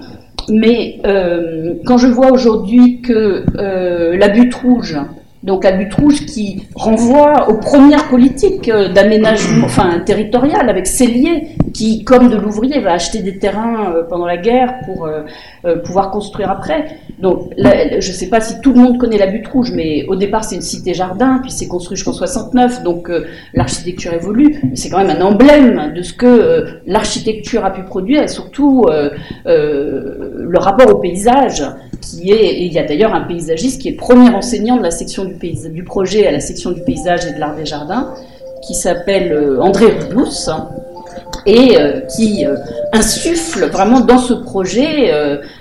Mais 0.51 1.01
euh, 1.05 1.75
quand 1.85 1.99
je 1.99 2.07
vois 2.07 2.31
aujourd'hui 2.33 3.01
que 3.01 3.45
euh, 3.57 4.17
la 4.17 4.29
butte 4.29 4.55
rouge, 4.55 4.97
donc 5.43 5.63
la 5.65 5.73
butte 5.73 5.95
rouge 5.95 6.27
qui 6.27 6.67
renvoie 6.75 7.49
aux 7.49 7.59
premières 7.59 8.09
politiques 8.09 8.69
euh, 8.69 8.93
d'aménagement, 8.93 9.65
enfin 9.67 10.01
territorial, 10.01 10.69
avec 10.69 10.87
Cellier, 10.87 11.51
qui, 11.73 12.05
comme 12.05 12.29
de 12.29 12.37
l'ouvrier, 12.37 12.81
va 12.81 12.93
acheter 12.93 13.21
des 13.21 13.39
terrains 13.39 13.93
euh, 13.95 14.03
pendant 14.03 14.27
la 14.27 14.37
guerre 14.37 14.75
pour 14.85 15.07
euh, 15.07 15.23
pouvoir 15.85 16.11
construire 16.11 16.51
après. 16.51 16.87
Donc, 17.21 17.53
là, 17.57 18.01
je 18.01 18.09
ne 18.09 18.15
sais 18.15 18.29
pas 18.29 18.41
si 18.41 18.61
tout 18.61 18.73
le 18.73 18.81
monde 18.81 18.99
connaît 18.99 19.19
la 19.19 19.29
butte 19.29 19.47
rouge, 19.49 19.71
mais 19.75 20.05
au 20.09 20.17
départ 20.17 20.45
c'est 20.45 20.57
une 20.57 20.63
cité 20.63 20.95
jardin, 20.95 21.39
puis 21.43 21.51
c'est 21.51 21.69
construit 21.69 21.97
jusqu'en 21.97 22.13
69, 22.13 22.83
donc 22.83 23.11
l'architecture 23.55 24.13
évolue. 24.13 24.61
Mais 24.65 24.77
c'est 24.77 24.89
quand 24.89 24.99
même 24.99 25.11
un 25.11 25.21
emblème 25.21 25.93
de 25.95 26.03
ce 26.03 26.13
que 26.13 26.81
l'architecture 26.87 27.65
a 27.65 27.73
pu 27.73 27.83
produire 27.83 28.23
et 28.23 28.29
surtout 28.29 28.87
le 29.45 30.59
rapport 30.59 30.95
au 30.95 30.99
paysage 30.99 31.65
qui 32.01 32.31
est, 32.31 32.61
et 32.61 32.63
il 32.65 32.73
y 32.73 32.79
a 32.79 32.85
d'ailleurs 32.85 33.15
un 33.15 33.23
paysagiste 33.23 33.81
qui 33.81 33.89
est 33.89 33.93
premier 33.93 34.31
enseignant 34.31 34.77
de 34.77 34.83
la 34.83 34.91
section 34.91 35.25
du, 35.25 35.35
paysage, 35.35 35.73
du 35.73 35.85
projet 35.85 36.27
à 36.27 36.33
la 36.33 36.41
section 36.41 36.71
du 36.73 36.83
paysage 36.83 37.27
et 37.27 37.33
de 37.33 37.39
l'art 37.39 37.55
des 37.55 37.67
jardins, 37.67 38.15
qui 38.67 38.75
s'appelle 38.75 39.33
euh, 39.33 39.61
André 39.61 39.87
Rubous, 39.87 40.51
et 41.47 41.79
euh, 41.79 42.01
qui 42.01 42.45
euh, 42.45 42.57
insuffle 42.93 43.67
vraiment 43.71 44.01
dans 44.01 44.19
ce 44.19 44.35
projet 44.35 45.11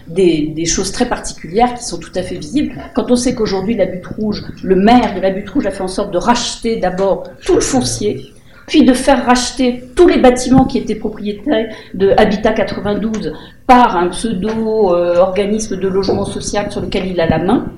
des, 0.07 0.47
des, 0.47 0.65
choses 0.65 0.91
très 0.91 1.05
particulières 1.05 1.73
qui 1.75 1.83
sont 1.83 1.97
tout 1.97 2.11
à 2.15 2.23
fait 2.23 2.35
visibles. 2.35 2.73
Quand 2.95 3.11
on 3.11 3.15
sait 3.15 3.35
qu'aujourd'hui 3.35 3.75
la 3.75 3.85
butte 3.85 4.07
rouge, 4.07 4.43
le 4.63 4.75
maire 4.75 5.15
de 5.15 5.21
la 5.21 5.29
butte 5.29 5.49
rouge 5.49 5.65
a 5.65 5.71
fait 5.71 5.83
en 5.83 5.87
sorte 5.87 6.11
de 6.11 6.17
racheter 6.17 6.77
d'abord 6.77 7.23
tout 7.45 7.55
le 7.55 7.61
foncier, 7.61 8.33
puis 8.67 8.83
de 8.83 8.93
faire 8.93 9.25
racheter 9.25 9.83
tous 9.95 10.07
les 10.07 10.19
bâtiments 10.19 10.65
qui 10.65 10.77
étaient 10.77 10.95
propriétaires 10.95 11.73
de 11.93 12.13
Habitat 12.17 12.51
92 12.51 13.33
par 13.65 13.97
un 13.97 14.09
pseudo-organisme 14.09 15.77
de 15.79 15.87
logement 15.87 16.25
social 16.25 16.69
sur 16.71 16.81
lequel 16.81 17.07
il 17.07 17.19
a 17.21 17.27
la 17.27 17.39
main, 17.39 17.71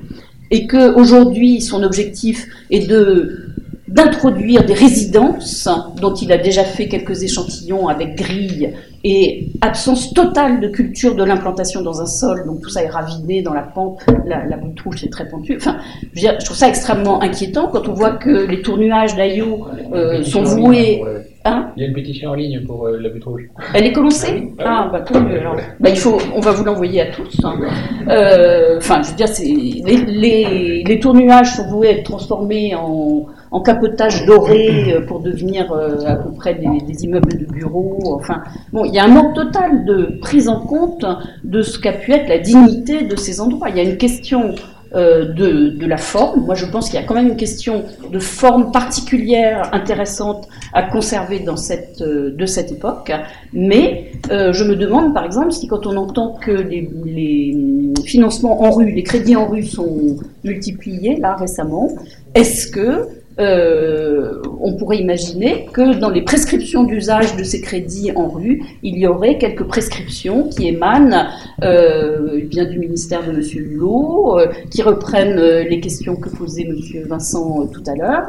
et 0.51 0.65
que 0.65 0.95
aujourd'hui 0.95 1.61
son 1.61 1.83
objectif 1.83 2.47
est 2.71 2.87
de 2.87 3.48
d'introduire 3.89 4.65
des 4.65 4.73
résidences 4.73 5.67
dont 5.99 6.13
il 6.13 6.31
a 6.31 6.37
déjà 6.37 6.63
fait 6.63 6.87
quelques 6.87 7.23
échantillons 7.23 7.87
avec 7.87 8.15
grille 8.15 8.73
et 9.03 9.47
absence 9.61 10.13
totale 10.13 10.59
de 10.59 10.67
culture 10.67 11.15
de 11.15 11.23
l'implantation 11.23 11.81
dans 11.81 12.01
un 12.01 12.05
sol, 12.05 12.43
donc 12.45 12.61
tout 12.61 12.69
ça 12.69 12.83
est 12.83 12.89
raviné 12.89 13.41
dans 13.41 13.53
la 13.53 13.61
pente, 13.61 14.05
la, 14.25 14.45
la 14.45 14.57
boule 14.57 14.75
trouche 14.75 15.03
est 15.03 15.09
très 15.09 15.27
pentue. 15.27 15.55
Enfin, 15.55 15.77
je, 16.01 16.07
veux 16.07 16.21
dire, 16.21 16.35
je, 16.39 16.45
trouve 16.45 16.57
ça 16.57 16.67
extrêmement 16.67 17.21
inquiétant 17.21 17.67
quand 17.67 17.87
on 17.87 17.93
voit 17.93 18.11
que 18.11 18.45
les 18.45 18.61
tournuages 18.61 19.15
d'Ayo 19.15 19.67
euh, 19.93 20.23
sont 20.23 20.43
voués. 20.43 21.01
Hein 21.45 21.71
il 21.77 21.83
y 21.83 21.85
a 21.85 21.87
une 21.87 21.93
pétition 21.93 22.31
en 22.31 22.33
ligne 22.33 22.61
pour 22.65 22.85
euh, 22.85 22.99
la 22.99 23.07
butte 23.07 23.23
rouge. 23.23 23.43
Elle 23.73 23.85
est 23.85 23.93
commencée 23.93 24.51
Ah, 24.59 24.89
bah 24.91 24.99
tant 24.99 25.21
mieux. 25.21 25.39
Alors, 25.39 25.55
bah, 25.79 25.89
il 25.89 25.97
faut, 25.97 26.17
on 26.35 26.41
va 26.41 26.51
vous 26.51 26.65
l'envoyer 26.65 27.01
à 27.01 27.11
tous. 27.11 27.37
Hein. 27.45 27.55
Euh, 28.09 28.77
enfin, 28.77 29.01
je 29.01 29.11
veux 29.11 29.15
dire, 29.15 29.27
les, 29.85 30.05
les, 30.05 30.83
les 30.83 30.99
tournuages 30.99 31.55
sont 31.55 31.67
voués 31.69 31.87
à 31.87 31.91
être 31.91 32.03
transformés 32.03 32.75
en 32.75 33.27
en 33.51 33.61
capotage 33.61 34.25
doré 34.25 34.93
euh, 34.93 35.05
pour 35.05 35.19
devenir 35.19 35.71
euh, 35.71 36.05
à 36.05 36.15
peu 36.15 36.31
près 36.31 36.55
des, 36.55 37.03
immeubles 37.03 37.37
de 37.37 37.45
bureaux. 37.45 38.15
Enfin, 38.15 38.43
bon, 38.71 38.85
il 38.85 38.93
y 38.93 38.99
a 38.99 39.05
un 39.05 39.07
manque 39.07 39.35
total 39.35 39.85
de 39.85 40.19
prise 40.21 40.47
en 40.47 40.59
compte 40.59 41.05
de 41.43 41.61
ce 41.61 41.79
qu'a 41.79 41.93
pu 41.93 42.11
être 42.11 42.29
la 42.29 42.39
dignité 42.39 43.03
de 43.03 43.15
ces 43.15 43.41
endroits. 43.41 43.69
Il 43.69 43.77
y 43.77 43.79
a 43.79 43.83
une 43.83 43.97
question 43.97 44.53
euh, 44.95 45.33
de, 45.33 45.69
de, 45.69 45.85
la 45.85 45.97
forme. 45.97 46.45
Moi, 46.45 46.55
je 46.55 46.65
pense 46.65 46.89
qu'il 46.89 46.99
y 46.99 47.03
a 47.03 47.05
quand 47.05 47.13
même 47.15 47.29
une 47.29 47.37
question 47.37 47.85
de 48.11 48.19
forme 48.19 48.71
particulière, 48.71 49.69
intéressante 49.71 50.47
à 50.73 50.83
conserver 50.83 51.39
dans 51.39 51.57
cette, 51.57 52.01
de 52.01 52.45
cette 52.45 52.71
époque. 52.71 53.11
Mais 53.53 54.11
je 54.29 54.63
me 54.63 54.75
demande, 54.75 55.13
par 55.13 55.25
exemple, 55.25 55.51
si 55.51 55.67
quand 55.67 55.85
on 55.87 55.95
entend 55.95 56.33
que 56.41 56.51
les, 56.51 56.87
financements 58.05 58.63
en 58.63 58.71
rue, 58.71 58.91
les 58.91 59.03
crédits 59.03 59.35
en 59.35 59.47
rue 59.47 59.63
sont 59.63 60.17
multipliés 60.43 61.17
là 61.17 61.35
récemment, 61.35 61.89
est-ce 62.33 62.67
que 62.67 63.07
euh, 63.39 64.41
on 64.61 64.73
pourrait 64.73 64.97
imaginer 64.97 65.67
que 65.71 65.97
dans 65.97 66.09
les 66.09 66.21
prescriptions 66.21 66.83
d'usage 66.83 67.35
de 67.35 67.43
ces 67.43 67.61
crédits 67.61 68.11
en 68.15 68.27
rue, 68.27 68.61
il 68.83 68.97
y 68.97 69.07
aurait 69.07 69.37
quelques 69.37 69.63
prescriptions 69.63 70.49
qui 70.49 70.67
émanent 70.67 71.27
euh, 71.63 72.41
bien 72.43 72.65
du 72.65 72.79
ministère 72.79 73.25
de 73.25 73.31
M. 73.31 73.41
Hulot, 73.55 74.39
euh, 74.39 74.47
qui 74.69 74.81
reprennent 74.81 75.39
euh, 75.39 75.63
les 75.63 75.79
questions 75.79 76.15
que 76.15 76.29
posait 76.29 76.63
M. 76.63 76.75
Vincent 77.07 77.61
euh, 77.61 77.65
tout 77.67 77.83
à 77.87 77.95
l'heure, 77.95 78.27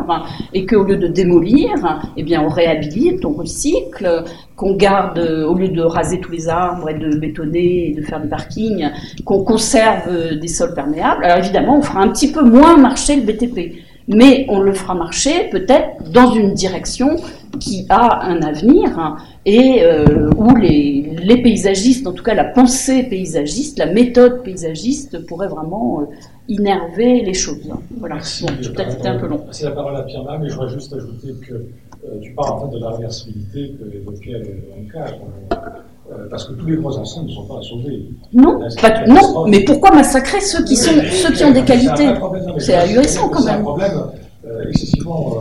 et 0.53 0.67
qu'au 0.67 0.85
lieu 0.85 0.97
de 0.97 1.09
démolir, 1.09 1.70
eh 2.17 2.23
bien, 2.23 2.43
on 2.43 2.49
réhabilite, 2.49 3.25
on 3.25 3.33
recycle, 3.33 4.25
qu'on 4.57 4.77
garde, 4.77 5.19
au 5.19 5.55
lieu 5.55 5.69
de 5.69 5.83
raser 5.83 6.20
tous 6.20 6.31
les 6.31 6.49
arbres 6.49 6.91
et 6.91 6.95
de 6.95 7.17
bétonner 7.17 7.89
et 7.89 7.95
de 7.95 8.03
faire 8.03 8.20
des 8.20 8.29
parkings, 8.29 8.91
qu'on 9.25 9.43
conserve 9.43 10.39
des 10.39 10.49
sols 10.49 10.75
perméables. 10.75 11.25
Alors 11.25 11.39
évidemment, 11.39 11.79
on 11.79 11.83
fera 11.83 12.01
un 12.01 12.09
petit 12.09 12.31
peu 12.31 12.43
moins 12.43 12.77
marcher 12.77 13.17
le 13.17 13.23
BTP 13.23 13.90
mais 14.11 14.45
on 14.49 14.61
le 14.61 14.75
fera 14.75 14.95
marcher 14.95 15.49
peut-être 15.51 16.11
dans 16.11 16.33
une 16.33 16.53
direction 16.53 17.17
qui 17.61 17.87
a 17.89 18.25
un 18.25 18.43
avenir 18.43 18.99
hein, 18.99 19.17
et 19.47 19.83
euh, 19.83 20.31
où 20.37 20.55
les, 20.57 21.17
les, 21.23 21.43
paysagistes, 21.43 22.07
en 22.07 22.13
tout 22.13 22.23
cas 22.23 22.35
la 22.35 22.45
pensée 22.45 23.05
paysagiste, 23.05 23.79
la 23.79 23.87
méthode 23.87 24.43
paysagiste 24.43 25.25
pourrait 25.27 25.49
vraiment 25.49 26.01
euh, 26.01 26.05
innerver 26.49 27.23
les 27.23 27.35
choses. 27.35 27.73
Voilà. 27.99 28.17
Merci, 28.17 28.47
bon, 28.47 28.53
peut-être 28.55 28.99
été 28.99 29.09
un 29.09 29.19
peu 29.19 29.27
long. 29.27 29.45
C'est 29.53 29.65
la 29.65 29.73
parole 29.73 29.97
à 29.97 30.03
Pierre 30.03 30.25
mais 30.41 30.49
je 30.49 30.55
voudrais 30.55 30.73
juste 30.73 30.93
ajouter 30.93 31.29
que 31.47 31.55
euh, 31.55 32.19
tu 32.21 32.33
parles 32.33 32.53
en 32.53 32.61
fait 32.69 32.77
de 32.77 32.81
la 32.83 32.91
réversibilité 32.91 33.75
que 33.79 33.97
évoquait 33.97 34.43
Anka. 34.77 35.07
Euh, 36.11 36.27
parce 36.29 36.45
que 36.45 36.55
tous 36.55 36.67
les 36.67 36.77
grands 36.77 36.97
ensembles 36.99 37.29
ne 37.29 37.35
sont 37.35 37.45
pas 37.45 37.59
à 37.59 37.63
sauver. 37.63 38.05
Non, 38.33 38.59
pas- 38.81 39.07
non, 39.07 39.47
mais 39.47 39.61
pourquoi 39.65 39.93
massacrer 39.95 40.41
ceux 40.41 40.65
qui 40.65 40.75
sont, 40.77 40.91
ceux 41.11 41.33
qui 41.33 41.45
ont 41.45 41.53
des 41.53 41.63
qualités 41.63 42.09
C'est 42.59 42.75
ahurissant 42.75 43.29
quand 43.29 43.41
C'est 43.43 43.51
un 43.51 43.55
même. 43.55 43.63
problème 43.63 43.93
euh, 44.45 44.69
excessivement 44.69 45.35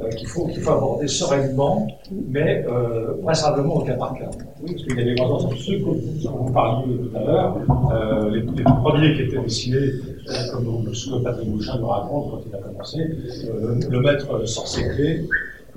euh, 0.00 0.08
qu'il 0.10 0.28
faut, 0.28 0.46
qu'il 0.46 0.60
faut 0.60 0.70
aborder 0.70 1.08
sereinement, 1.08 1.88
mais 2.28 2.64
euh, 2.68 3.14
vraisemblablement 3.22 3.76
au 3.78 3.80
cas 3.80 3.94
par 3.94 4.14
cas. 4.14 4.26
Parce 4.60 4.74
qu'il 4.84 4.96
y 4.96 5.00
a 5.00 5.04
des 5.04 5.14
grands 5.16 5.32
ensembles, 5.34 5.56
ceux 5.56 5.78
que 5.78 5.84
vous 5.84 6.52
parliez 6.52 6.84
tout 6.94 7.16
à 7.16 7.24
l'heure, 7.24 7.56
les, 8.30 8.40
les 8.42 8.62
premiers 8.62 9.14
qui 9.14 9.22
étaient 9.22 9.42
dessinés, 9.42 9.90
comme 10.52 10.94
ce 10.94 11.10
que 11.10 11.16
Patrick 11.24 11.48
Bouchin 11.50 11.78
nous 11.80 11.86
raconte 11.88 12.30
quand 12.30 12.40
il 12.48 12.54
a 12.54 12.58
commencé, 12.58 12.98
le, 12.98 13.90
le 13.90 14.00
maître 14.00 14.46
sort 14.46 14.68
ses 14.68 14.88
clés, 14.90 15.24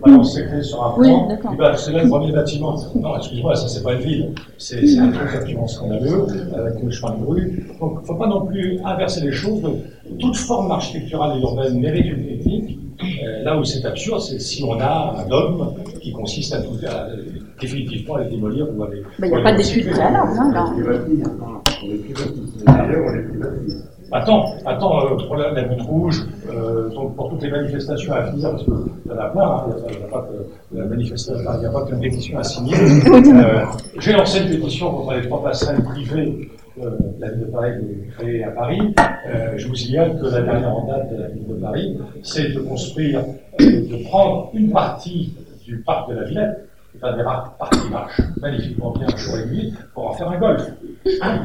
balance 0.03 0.35
ses 0.35 0.45
clés 0.45 0.61
sur 0.61 0.83
un 0.83 0.91
plan, 0.91 1.29
et 1.29 1.55
ben, 1.57 1.75
c'est 1.75 1.91
là 1.91 2.03
le 2.03 2.09
premier 2.09 2.31
bâtiment. 2.31 2.75
Non, 2.95 3.17
excuse-moi, 3.17 3.55
ça 3.55 3.67
c'est 3.67 3.83
pas 3.83 3.93
une 3.93 4.01
ville, 4.01 4.31
c'est 4.57 4.85
c'est 4.85 4.99
un 4.99 5.11
truc 5.11 5.29
absolument 5.33 5.67
scandaleux, 5.67 6.27
avec 6.55 6.83
le 6.83 6.91
chemin 6.91 7.15
de 7.17 7.25
rue. 7.25 7.67
Donc, 7.79 8.05
faut 8.05 8.15
pas 8.15 8.27
non 8.27 8.45
plus 8.45 8.79
inverser 8.83 9.21
les 9.21 9.31
choses. 9.31 9.61
Toute 10.19 10.35
forme 10.35 10.71
architecturale 10.71 11.37
et 11.37 11.41
urbaine 11.41 11.79
mérite 11.79 12.05
une 12.05 12.25
critique. 12.25 12.79
Euh, 13.01 13.43
là 13.43 13.57
où 13.57 13.63
c'est 13.65 13.85
absurde, 13.85 14.21
c'est 14.21 14.39
si 14.39 14.63
on 14.63 14.79
a 14.79 15.15
un 15.19 15.27
dogme 15.27 15.73
qui 16.01 16.13
consiste 16.13 16.53
à, 16.53 16.61
tout, 16.61 16.77
à 16.87 17.07
définitivement 17.59 18.15
à 18.15 18.23
les 18.23 18.29
démolir 18.29 18.67
ou 18.73 18.83
à 18.83 18.89
les. 18.89 19.03
Il 19.19 19.29
n'y 19.29 19.35
a 19.35 19.41
pas 19.41 19.51
d'études 19.53 19.89
préalables, 19.89 20.31
hein, 20.39 20.51
là. 20.53 20.65
Attends, 24.15 24.55
attends, 24.65 25.05
euh, 25.05 25.17
pour 25.27 25.35
la, 25.35 25.51
la 25.51 25.63
butte 25.63 25.81
rouge, 25.81 26.25
euh, 26.49 26.87
donc 26.91 27.17
pour 27.17 27.31
toutes 27.31 27.41
les 27.41 27.51
manifestations 27.51 28.13
à 28.13 28.23
finir, 28.27 28.51
parce 28.51 28.63
qu'il 28.63 28.73
y 28.73 29.13
en 29.13 29.17
a 29.19 29.25
plein, 29.25 29.43
hein, 29.43 29.65
il 29.89 29.97
n'y 29.97 30.03
a, 30.03 30.07
pas 30.07 30.21
que 30.21 30.77
la 30.77 30.85
manifestation, 30.85 31.51
il 31.55 31.59
n'y 31.59 31.65
a 31.65 31.69
pas 31.69 31.85
qu'une 31.85 31.99
pétition 31.99 32.39
à 32.39 32.43
signer. 32.43 32.75
Euh, 33.35 33.65
J'ai 33.99 34.13
lancé 34.13 34.39
une 34.39 34.49
pétition 34.49 34.89
contre 34.91 35.15
les 35.15 35.27
trois 35.27 35.43
passerelles 35.43 35.83
privées 35.83 36.49
la 37.19 37.29
ville 37.29 37.39
de 37.41 37.51
Paris 37.51 37.71
veut 37.71 38.11
créer 38.17 38.43
à 38.43 38.51
Paris. 38.51 38.95
Je 39.55 39.67
vous 39.67 39.75
signale 39.75 40.17
que 40.19 40.25
la 40.25 40.41
dernière 40.41 40.75
en 40.75 40.87
date 40.87 41.11
de 41.11 41.21
la 41.21 41.27
ville 41.29 41.47
de 41.47 41.53
Paris, 41.55 41.97
c'est 42.23 42.53
de 42.53 42.59
construire, 42.59 43.23
de 43.59 44.03
prendre 44.05 44.51
une 44.53 44.71
partie 44.71 45.33
du 45.65 45.79
parc 45.79 46.09
de 46.09 46.15
la 46.15 46.23
Villette, 46.23 46.69
c'est-à-dire 46.99 47.27
un 47.27 47.43
parc 47.57 47.73
qui 47.73 47.89
marche 47.89 48.21
magnifiquement 48.41 48.91
bien 48.91 49.07
jour 49.15 49.37
et 49.37 49.45
nuit, 49.47 49.73
pour 49.93 50.09
en 50.09 50.13
faire 50.13 50.29
un 50.29 50.37
golf. 50.37 50.63
Un. 51.21 51.37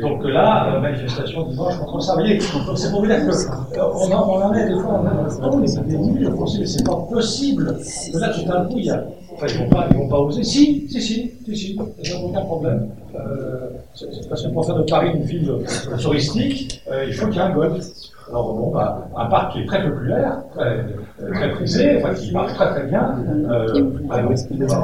Donc 0.00 0.24
là, 0.24 0.74
euh, 0.74 0.80
manifestation 0.80 1.48
dimanche 1.48 1.78
contre 1.78 2.00
ça. 2.02 2.12
Vous 2.14 2.20
voyez, 2.20 2.38
donc 2.38 2.76
c'est 2.78 2.90
pour 2.90 3.00
vous 3.00 3.06
dire 3.06 3.18
que 3.26 3.78
euh, 3.78 3.82
en, 3.82 4.28
on 4.28 4.42
en 4.42 4.54
est 4.54 4.66
des 4.66 4.80
fois, 4.80 5.02
on 5.02 5.50
oh, 5.50 5.56
mais 5.56 5.82
des 5.88 5.98
milliers 5.98 6.26
de 6.26 6.30
Français, 6.30 6.58
mais 6.60 6.66
c'est 6.66 6.84
pas 6.84 6.96
possible. 7.10 7.78
Que 8.12 8.18
là, 8.18 8.28
tout 8.28 8.44
d'un 8.44 8.64
coup, 8.64 8.78
il 8.78 8.86
y 8.86 8.90
a. 8.90 9.04
Enfin, 9.34 9.46
ils 9.48 9.58
vont 9.58 9.68
pas, 9.68 9.88
ils 9.90 9.96
vont 9.96 10.08
pas 10.08 10.20
oser. 10.20 10.44
Si, 10.44 10.86
si, 10.88 11.00
si, 11.00 11.32
si, 11.44 11.56
si, 11.56 11.72
il 11.72 12.10
n'y 12.10 12.16
a 12.16 12.24
aucun 12.24 12.42
problème. 12.42 12.88
Euh, 13.14 13.70
c'est 13.94 14.28
parce 14.28 14.42
que 14.42 14.48
pour 14.48 14.66
faire 14.66 14.76
de 14.76 14.82
Paris 14.82 15.10
une 15.14 15.22
ville 15.22 15.52
touristique, 16.00 16.82
euh, 16.90 17.04
il 17.06 17.14
faut 17.14 17.26
qu'il 17.26 17.36
y 17.36 17.38
ait 17.38 17.42
un 17.42 17.54
golf. 17.54 17.84
Alors 18.28 18.54
bon, 18.54 18.70
bah, 18.72 19.06
un 19.16 19.26
parc 19.26 19.52
qui 19.52 19.60
est 19.60 19.66
très 19.66 19.82
populaire, 19.82 20.38
très, 20.54 20.84
très 21.32 21.50
prisé, 21.52 21.98
enfin, 21.98 22.14
qui 22.14 22.32
marche 22.32 22.54
très 22.54 22.70
très 22.70 22.84
bien. 22.86 23.14
Euh, 23.50 23.90
alors, 24.10 24.32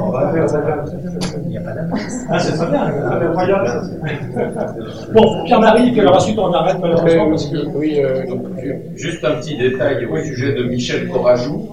on 0.07 0.11
va 0.11 0.31
faire- 0.31 0.83
il 1.43 1.49
n'y 1.49 1.57
a 1.57 1.61
pas 1.61 1.71
d'impasse. 1.71 2.25
Ah, 2.29 2.39
c'est 2.39 2.53
très 2.53 2.67
bien. 2.67 2.91
Bon, 5.13 5.43
Pierre-Marie, 5.45 5.91
puis 5.91 6.01
alors 6.01 6.15
ensuite 6.17 6.37
on 6.37 6.53
arrête 6.53 6.77
malheureusement 6.79 7.29
parce 7.29 7.47
que. 7.47 7.65
Oui, 7.75 7.99
euh, 7.99 8.25
donc, 8.27 8.43
juste 8.95 9.23
un 9.25 9.35
petit 9.35 9.57
détail 9.57 10.05
au 10.05 10.17
sujet 10.17 10.53
de 10.53 10.63
Michel 10.63 11.07
Corajou. 11.09 11.67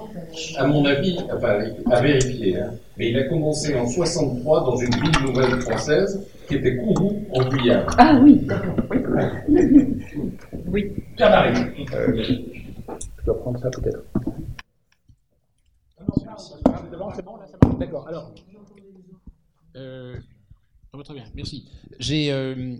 À 0.58 0.66
mon 0.66 0.84
avis, 0.84 1.18
enfin, 1.34 1.58
à 1.90 2.00
vérifier, 2.00 2.58
hein, 2.60 2.70
mais 2.98 3.10
il 3.10 3.18
a 3.18 3.24
commencé 3.24 3.74
en 3.78 3.86
63 3.86 4.60
dans 4.64 4.76
une 4.76 4.90
ville 4.90 5.26
nouvelle 5.26 5.60
française 5.60 6.20
qui 6.46 6.56
était 6.56 6.76
Kourou 6.76 7.12
en 7.34 7.44
Guyane. 7.48 7.84
Ah 7.98 8.18
oui, 8.22 8.42
d'accord. 8.46 8.74
Oui. 10.70 10.92
Pierre-Marie. 11.16 11.86
Je 11.86 13.24
dois 13.24 13.38
prendre 13.40 13.58
ça 13.58 13.70
peut-être. 13.70 14.04
D'accord, 17.78 18.08
alors. 18.08 18.32
Euh, 19.76 20.16
oh, 20.92 21.02
très 21.02 21.14
bien, 21.14 21.24
merci. 21.34 21.68
J'ai, 21.98 22.32
euh, 22.32 22.74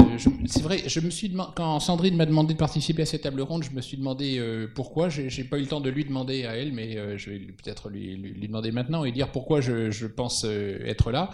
euh, 0.00 0.18
c'est 0.46 0.62
vrai, 0.62 0.78
je 0.86 1.00
me 1.00 1.10
suis 1.10 1.34
quand 1.56 1.80
Sandrine 1.80 2.16
m'a 2.16 2.26
demandé 2.26 2.54
de 2.54 2.58
participer 2.58 3.02
à 3.02 3.06
cette 3.06 3.22
table 3.22 3.40
ronde, 3.40 3.62
je 3.64 3.70
me 3.70 3.80
suis 3.80 3.96
demandé 3.96 4.38
euh, 4.38 4.68
pourquoi. 4.74 5.08
J'ai, 5.08 5.44
pas 5.44 5.58
eu 5.58 5.62
le 5.62 5.66
temps 5.66 5.80
de 5.80 5.90
lui 5.90 6.04
demander 6.04 6.44
à 6.44 6.56
elle, 6.56 6.72
mais 6.72 6.96
euh, 6.96 7.16
je 7.16 7.30
vais 7.30 7.38
peut-être 7.38 7.88
lui, 7.88 8.16
lui- 8.16 8.32
lui 8.34 8.46
demander 8.48 8.72
maintenant 8.72 9.04
et 9.04 9.12
dire 9.12 9.30
pourquoi 9.32 9.60
je, 9.60 9.90
je 9.90 10.06
pense 10.06 10.44
euh, 10.44 10.78
être 10.84 11.10
là. 11.10 11.30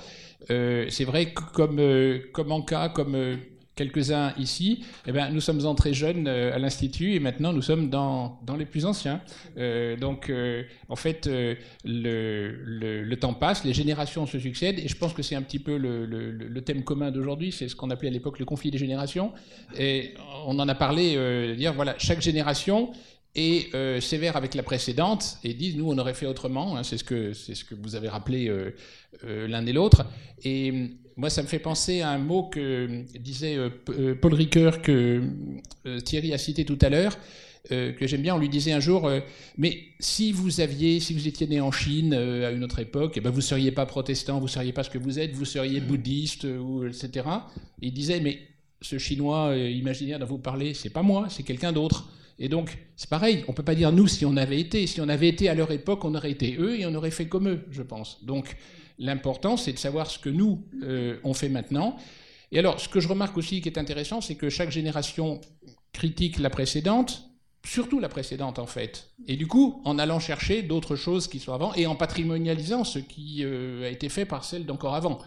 Euh, 0.51 0.87
c'est 0.91 1.05
vrai 1.05 1.33
que 1.33 1.43
comme, 1.53 1.78
euh, 1.81 2.20
comme 2.33 2.53
Anka, 2.53 2.91
comme 2.91 3.15
euh, 3.15 3.37
quelques-uns 3.78 4.34
ici, 4.39 4.84
eh 5.07 5.12
ben, 5.12 5.31
nous 5.31 5.40
sommes 5.40 5.65
entrés 5.65 5.94
jeunes 5.94 6.26
euh, 6.26 6.52
à 6.55 6.58
l'Institut 6.58 7.15
et 7.15 7.20
maintenant 7.20 7.52
nous 7.52 7.62
sommes 7.62 7.89
dans, 7.89 8.40
les 8.58 8.66
plus 8.66 8.84
anciens. 8.84 9.20
Euh, 9.57 9.97
donc, 9.97 10.28
euh, 10.28 10.65
en 10.89 10.97
fait, 10.97 11.31
le, 11.84 13.15
temps 13.15 13.34
passe, 13.34 13.65
les 13.65 13.73
générations 13.73 14.26
se 14.26 14.39
succèdent 14.39 14.81
et 14.81 14.89
je 14.89 14.97
pense 14.97 15.12
que 15.12 15.23
c'est 15.23 15.36
un 15.36 15.42
petit 15.42 15.60
peu 15.60 15.76
le, 15.76 16.60
thème 16.60 16.82
commun 16.82 17.12
d'aujourd'hui, 17.12 17.52
c'est 17.52 17.68
ce 17.68 17.76
qu'on 17.76 17.90
appelait 17.90 18.08
à 18.08 18.12
l'époque 18.12 18.40
le 18.40 18.44
conflit 18.44 18.70
des 18.70 18.78
générations. 18.78 19.32
Et 19.78 20.15
on 20.47 20.58
en 20.58 20.68
a 20.68 20.74
parlé, 20.74 21.55
dire 21.57 21.73
voilà, 21.73 21.94
chaque 21.98 22.20
génération 22.20 22.90
est 23.36 23.70
sévère 24.00 24.36
avec 24.36 24.55
la 24.55 24.65
précédente 24.65 25.39
et 25.44 25.55
disent 25.55 25.76
nous 25.76 25.89
on 25.90 25.98
aurait 25.98 26.15
fait 26.15 26.26
autrement. 26.26 26.76
hein, 26.76 26.82
c'est 26.82 26.98
ce 26.98 27.05
que 27.65 27.74
vous 27.76 27.94
avez 27.94 28.08
rappelé 28.08 28.52
l'un 29.23 29.65
et 29.65 29.73
l'autre. 29.73 30.05
Et 30.44 30.90
moi 31.18 31.28
ça 31.30 31.42
me 31.42 31.48
fait 31.48 31.58
penser 31.58 32.00
à 32.00 32.10
un 32.10 32.18
mot 32.18 32.44
que 32.44 32.60
euh, 32.60 33.02
disait 33.20 33.56
euh, 33.56 33.68
euh, 33.90 34.14
Paul 34.14 34.32
Ricoeur 34.34 34.80
que 34.80 35.22
Thierry 36.05 36.32
a 36.32 36.38
cité 36.38 36.64
tout 36.64 36.78
à 36.80 36.88
l'heure. 36.88 37.16
euh, 37.72 37.92
que 37.92 38.06
j'aime 38.06 38.22
bien, 38.22 38.34
on 38.34 38.38
lui 38.38 38.48
disait 38.48 38.72
un 38.72 38.80
jour, 38.80 39.06
euh, 39.06 39.20
mais 39.58 39.78
si 40.00 40.32
vous 40.32 40.60
aviez, 40.60 41.00
si 41.00 41.12
vous 41.12 41.26
étiez 41.28 41.47
né 41.47 41.60
en 41.60 41.72
Chine 41.72 42.14
euh, 42.14 42.48
à 42.48 42.52
une 42.52 42.64
autre 42.64 42.78
époque, 42.78 43.14
eh 43.16 43.20
ben 43.20 43.30
vous 43.30 43.40
seriez 43.42 43.72
pas 43.72 43.84
protestant, 43.84 44.38
vous 44.40 44.48
seriez 44.48 44.72
pas 44.72 44.84
ce 44.84 44.90
que 44.90 44.98
vous 44.98 45.18
êtes, 45.18 45.32
vous 45.34 45.44
seriez 45.44 45.80
bouddhiste 45.80 46.44
euh, 46.47 46.58
ou 46.58 46.86
etc. 46.86 47.26
Et 47.82 47.88
il 47.88 47.92
disait, 47.92 48.20
mais 48.20 48.38
ce 48.80 48.97
chinois 48.97 49.56
imaginaire 49.56 50.18
dont 50.20 50.26
vous 50.26 50.38
parlez, 50.38 50.72
c'est 50.72 50.90
pas 50.90 51.02
moi, 51.02 51.26
c'est 51.28 51.42
quelqu'un 51.42 51.72
d'autre. 51.72 52.08
Et 52.38 52.48
donc, 52.48 52.78
c'est 52.97 53.10
pareil, 53.10 53.44
on 53.48 53.52
peut 53.52 53.64
pas 53.64 53.74
dire 53.74 53.90
nous 53.90 54.06
si 54.06 54.24
on 54.24 54.36
avait 54.36 54.60
été. 54.60 54.86
Si 54.86 55.00
on 55.00 55.08
avait 55.08 55.28
été 55.28 55.48
à 55.48 55.55
leur 55.56 55.72
époque, 55.72 56.05
on 56.05 56.14
aurait 56.14 56.30
été 56.30 56.56
eux 56.58 56.78
et 56.78 56.86
on 56.86 56.94
aurait 56.94 57.10
fait 57.10 57.26
comme 57.26 57.48
eux, 57.48 57.64
je 57.72 57.82
pense. 57.82 58.24
Donc, 58.24 58.56
l'important, 58.99 59.57
c'est 59.57 59.73
de 59.73 59.78
savoir 59.78 60.10
ce 60.10 60.18
que 60.18 60.28
nous, 60.28 60.65
euh, 60.83 61.18
on 61.25 61.35
fait 61.35 61.49
maintenant. 61.49 61.97
Et 62.51 62.59
alors, 62.59 62.81
ce 62.81 62.89
que 62.89 63.01
je 63.01 63.09
remarque 63.09 63.36
aussi 63.36 63.60
qui 63.60 63.68
est 63.68 63.78
intéressant, 63.78 64.20
c'est 64.20 64.35
que 64.35 64.49
chaque 64.49 64.70
génération 64.70 65.41
critique 65.93 66.39
la 66.39 66.51
précédente, 66.51 67.28
surtout 67.65 68.01
la 68.01 68.09
précédente 68.09 68.59
en 68.59 68.67
fait. 68.67 69.10
Et 69.27 69.36
du 69.36 69.47
coup, 69.47 69.83
en 69.85 69.99
allant 69.99 70.20
chercher 70.20 70.62
d'autres 70.62 70.97
choses 70.97 71.28
qui 71.28 71.39
sont 71.39 71.52
avant 71.52 71.75
et 71.75 71.86
en 71.86 71.97
patrimonialisant 71.97 72.85
ce 72.85 72.99
qui 72.99 73.44
euh, 73.44 73.86
a 73.86 73.89
été 73.89 74.09
fait 74.09 74.25
par 74.25 74.44
celles 74.44 74.65
d'encore 74.65 74.94
avant. 74.94 75.18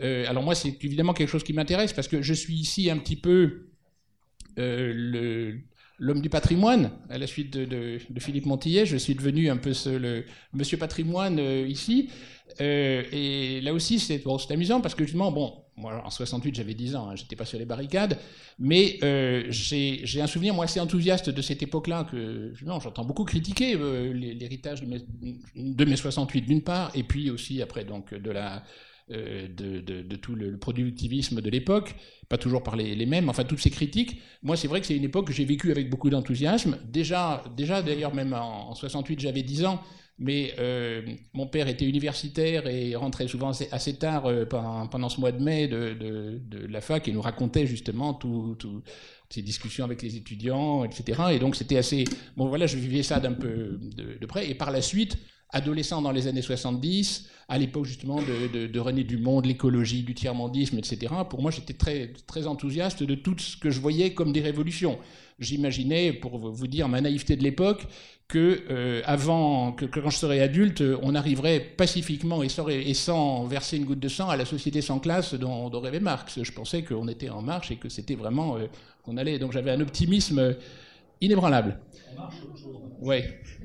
Euh, 0.00 0.28
alors 0.28 0.42
moi, 0.42 0.54
c'est 0.54 0.84
évidemment 0.84 1.14
quelque 1.14 1.28
chose 1.28 1.44
qui 1.44 1.52
m'intéresse 1.52 1.92
parce 1.92 2.08
que 2.08 2.22
je 2.22 2.34
suis 2.34 2.54
ici 2.54 2.90
un 2.90 2.98
petit 2.98 3.16
peu 3.16 3.68
euh, 4.58 5.52
l'homme 5.98 6.20
du 6.20 6.30
patrimoine, 6.30 6.92
à 7.08 7.18
la 7.18 7.26
suite 7.26 7.56
de, 7.56 7.98
Philippe 8.18 8.46
Montillet, 8.46 8.86
je 8.86 8.96
suis 8.96 9.14
devenu 9.14 9.50
un 9.50 9.56
peu 9.56 9.72
ce, 9.72 9.88
le 9.88 10.24
monsieur 10.52 10.76
patrimoine 10.76 11.38
ici. 11.68 12.10
Euh, 12.60 13.02
et 13.12 13.60
là 13.60 13.72
aussi, 13.74 13.98
c'est 13.98 14.18
bon, 14.18 14.36
amusant 14.50 14.80
parce 14.80 14.94
que 14.94 15.04
justement, 15.04 15.32
bon, 15.32 15.52
moi 15.76 16.02
en 16.04 16.10
68, 16.10 16.54
j'avais 16.54 16.74
10 16.74 16.94
ans, 16.96 17.10
hein, 17.10 17.16
j'étais 17.16 17.36
pas 17.36 17.44
sur 17.44 17.58
les 17.58 17.64
barricades, 17.64 18.18
mais 18.58 18.98
euh, 19.02 19.44
j'ai 19.50 20.20
un 20.20 20.26
souvenir 20.26 20.54
moi 20.54 20.64
assez 20.64 20.80
enthousiaste 20.80 21.30
de 21.30 21.42
cette 21.42 21.62
époque-là 21.62 22.04
que 22.10 22.52
j'entends 22.54 23.04
beaucoup 23.04 23.24
critiquer 23.24 23.74
euh, 23.74 24.12
l'hé- 24.12 24.34
l'héritage 24.34 24.82
de 24.82 24.86
de 25.56 25.84
mai 25.84 25.96
68 25.96 26.42
d'une 26.42 26.62
part, 26.62 26.90
et 26.94 27.02
puis 27.02 27.30
aussi 27.30 27.60
après 27.62 27.84
donc 27.84 28.14
de 29.08 30.16
tout 30.16 30.34
le, 30.34 30.56
productivisme 30.58 31.40
de 31.40 31.50
l'époque, 31.50 31.94
pas 32.28 32.38
toujours 32.38 32.62
par 32.62 32.76
les, 32.76 33.06
mêmes, 33.06 33.28
enfin 33.28 33.44
toutes 33.44 33.60
ces 33.60 33.70
critiques. 33.70 34.20
Moi, 34.42 34.56
c'est 34.56 34.68
vrai 34.68 34.80
que 34.80 34.86
c'est 34.86 34.96
une 34.96 35.04
époque 35.04 35.26
que 35.26 35.32
j'ai 35.32 35.44
vécue 35.44 35.70
avec 35.70 35.90
beaucoup 35.90 36.10
d'enthousiasme. 36.10 36.78
Déjà, 36.84 37.44
déjà 37.56 37.82
d'ailleurs, 37.82 38.14
même 38.14 38.32
en 38.32 38.74
68, 38.74 39.20
j'avais 39.20 39.42
10 39.42 39.64
ans, 39.64 39.80
mais 40.18 40.54
euh, 40.58 41.02
mon 41.32 41.46
père 41.46 41.66
était 41.68 41.84
universitaire 41.86 42.66
et 42.68 42.94
rentrait 42.94 43.26
souvent 43.26 43.50
assez, 43.72 43.96
tard 43.98 44.26
euh, 44.26 44.44
pendant, 44.46 45.08
ce 45.08 45.20
mois 45.20 45.32
de 45.32 45.42
mai 45.42 45.66
de, 45.66 45.94
de- 45.94 46.66
la 46.66 46.80
fac 46.80 47.08
et 47.08 47.12
nous 47.12 47.20
racontait 47.20 47.66
justement 47.66 48.14
tout, 48.14 48.54
tout- 48.58 48.82
ces 49.28 49.42
discussions 49.42 49.84
avec 49.84 50.02
les 50.02 50.16
étudiants, 50.16 50.84
etc. 50.84 51.22
Et 51.32 51.38
donc 51.40 51.56
c'était 51.56 51.76
assez... 51.76 52.04
Bon 52.36 52.46
voilà, 52.46 52.66
je 52.66 52.76
vivais 52.76 53.02
ça 53.02 53.18
d'un 53.18 53.32
peu 53.32 53.80
de, 53.96 54.26
près. 54.26 54.48
Et 54.48 54.54
par 54.54 54.70
la 54.70 54.80
suite, 54.80 55.18
adolescent 55.50 56.00
dans 56.02 56.12
les 56.12 56.28
années 56.28 56.42
70, 56.42 57.28
à 57.48 57.58
l'époque 57.58 57.84
justement 57.84 58.20
de, 58.22 58.46
de, 58.52 58.66
de 58.66 58.80
René 58.80 59.02
Dumont, 59.04 59.40
de 59.40 59.48
l'écologie, 59.48 60.02
du 60.02 60.14
tiers-mondisme, 60.14 60.78
etc. 60.78 61.12
Pour 61.28 61.42
moi, 61.42 61.50
j'étais 61.50 61.74
très, 61.74 62.12
très 62.26 62.46
enthousiaste 62.46 63.02
de 63.02 63.14
tout 63.14 63.36
ce 63.38 63.56
que 63.56 63.70
je 63.70 63.80
voyais 63.80 64.14
comme 64.14 64.32
des 64.32 64.40
révolutions. 64.40 64.98
J'imaginais, 65.38 66.12
pour 66.12 66.38
vous 66.38 66.66
dire 66.66 66.88
ma 66.88 67.00
naïveté 67.00 67.36
de 67.36 67.42
l'époque, 67.42 67.86
que 68.28 68.62
euh, 68.70 69.02
avant, 69.04 69.72
que, 69.72 69.84
que, 69.84 70.00
quand 70.00 70.10
je 70.10 70.16
serais 70.18 70.40
adulte, 70.40 70.82
on 71.02 71.14
arriverait 71.14 71.60
pacifiquement 71.60 72.42
et 72.42 72.48
sans, 72.48 72.68
et 72.68 72.94
sans, 72.94 73.44
verser 73.44 73.76
une 73.76 73.84
goutte 73.84 74.00
de 74.00 74.08
sang 74.08 74.28
à 74.28 74.36
la 74.36 74.44
société 74.44 74.80
sans 74.80 74.98
classe 74.98 75.34
dont, 75.34 75.68
dont 75.68 75.80
rêvait 75.80 76.00
Marx. 76.00 76.42
Je 76.42 76.52
pensais 76.52 76.82
qu'on 76.82 77.08
était 77.08 77.30
en 77.30 77.42
marche 77.42 77.70
et 77.70 77.76
que 77.76 77.88
c'était 77.88 78.14
vraiment 78.14 78.56
euh, 78.56 78.66
qu'on 79.02 79.16
allait. 79.16 79.38
Donc 79.38 79.52
j'avais 79.52 79.72
un 79.72 79.80
optimisme 79.80 80.56
inébranlable. 81.20 81.78
On 82.12 82.20
marche 82.20 82.36
Oui. 83.00 83.16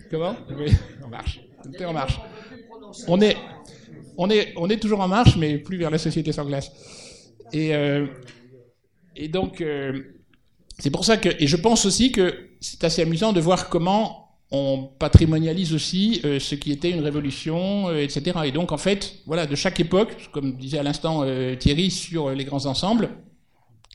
Comment? 0.09 0.35
Oui, 0.57 0.71
on 1.05 1.07
marche. 1.07 1.39
On 1.65 1.71
est 1.71 1.85
en 1.85 1.93
marche. 1.93 2.19
On 3.07 3.21
est, 3.21 3.37
on 4.17 4.29
est, 4.29 4.53
on 4.57 4.69
est 4.69 4.77
toujours 4.77 5.01
en 5.01 5.07
marche, 5.07 5.37
mais 5.37 5.57
plus 5.57 5.77
vers 5.77 5.91
la 5.91 5.97
société 5.97 6.31
sans 6.31 6.45
glace. 6.45 6.71
Et, 7.53 7.75
euh, 7.75 8.07
et 9.15 9.27
donc, 9.27 9.61
euh, 9.61 10.03
c'est 10.79 10.91
pour 10.91 11.05
ça 11.05 11.17
que, 11.17 11.29
et 11.39 11.47
je 11.47 11.57
pense 11.57 11.85
aussi 11.85 12.11
que 12.11 12.49
c'est 12.61 12.83
assez 12.83 13.01
amusant 13.01 13.33
de 13.33 13.41
voir 13.41 13.69
comment 13.69 14.29
on 14.51 14.89
patrimonialise 14.97 15.73
aussi 15.73 16.21
euh, 16.25 16.39
ce 16.39 16.55
qui 16.55 16.71
était 16.71 16.89
une 16.89 17.01
révolution, 17.01 17.89
euh, 17.89 18.01
etc. 18.01 18.39
Et 18.45 18.51
donc, 18.51 18.71
en 18.71 18.77
fait, 18.77 19.17
voilà, 19.27 19.45
de 19.45 19.55
chaque 19.55 19.79
époque, 19.79 20.29
comme 20.31 20.55
disait 20.57 20.79
à 20.79 20.83
l'instant 20.83 21.21
euh, 21.23 21.55
Thierry 21.55 21.91
sur 21.91 22.31
les 22.31 22.45
grands 22.45 22.65
ensembles, 22.65 23.09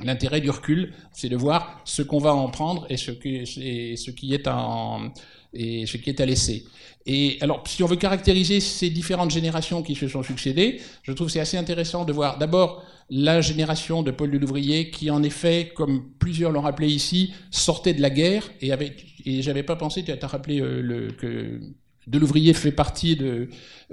l'intérêt 0.00 0.40
du 0.40 0.50
recul, 0.50 0.92
c'est 1.12 1.28
de 1.28 1.36
voir 1.36 1.80
ce 1.84 2.02
qu'on 2.02 2.18
va 2.18 2.34
en 2.34 2.48
prendre 2.50 2.86
et 2.88 2.96
ce, 2.96 3.10
que, 3.10 3.28
et 3.28 3.96
ce 3.96 4.10
qui 4.10 4.34
est 4.34 4.46
en, 4.46 5.12
et 5.55 5.86
ce 5.86 5.97
qui 5.97 6.10
est 6.10 6.20
à 6.20 6.26
laisser. 6.26 6.65
Et 7.07 7.36
alors, 7.42 7.62
si 7.66 7.83
on 7.83 7.86
veut 7.86 7.97
caractériser 7.97 8.60
ces 8.60 8.89
différentes 8.89 9.31
générations 9.31 9.83
qui 9.83 9.94
se 9.94 10.08
sont 10.08 10.23
succédées, 10.23 10.81
je 11.02 11.12
trouve 11.12 11.28
c'est 11.28 11.41
assez 11.41 11.58
intéressant 11.58 12.05
de 12.05 12.12
voir 12.12 12.39
d'abord 12.39 12.83
la 13.10 13.42
génération 13.42 14.02
de 14.02 14.10
Paul 14.10 14.31
Delouvrier 14.31 14.91
qui, 14.91 15.10
en 15.10 15.23
effet, 15.23 15.73
comme 15.74 16.05
plusieurs 16.18 16.50
l'ont 16.50 16.62
rappelé 16.62 16.89
ici, 16.89 17.34
sortait 17.50 17.92
de 17.92 18.00
la 18.00 18.08
guerre 18.08 18.50
et 18.62 18.73
avait, 18.73 18.97
et 19.26 19.42
j'avais 19.42 19.62
pas 19.62 19.76
pensé, 19.76 20.02
tu 20.02 20.12
as 20.12 20.26
rappelé 20.26 20.60
euh, 20.60 21.10
que 21.18 21.60
Delouvrier 22.07 22.55
fait 22.55 22.73
partie 22.73 23.16
de, 23.16 23.49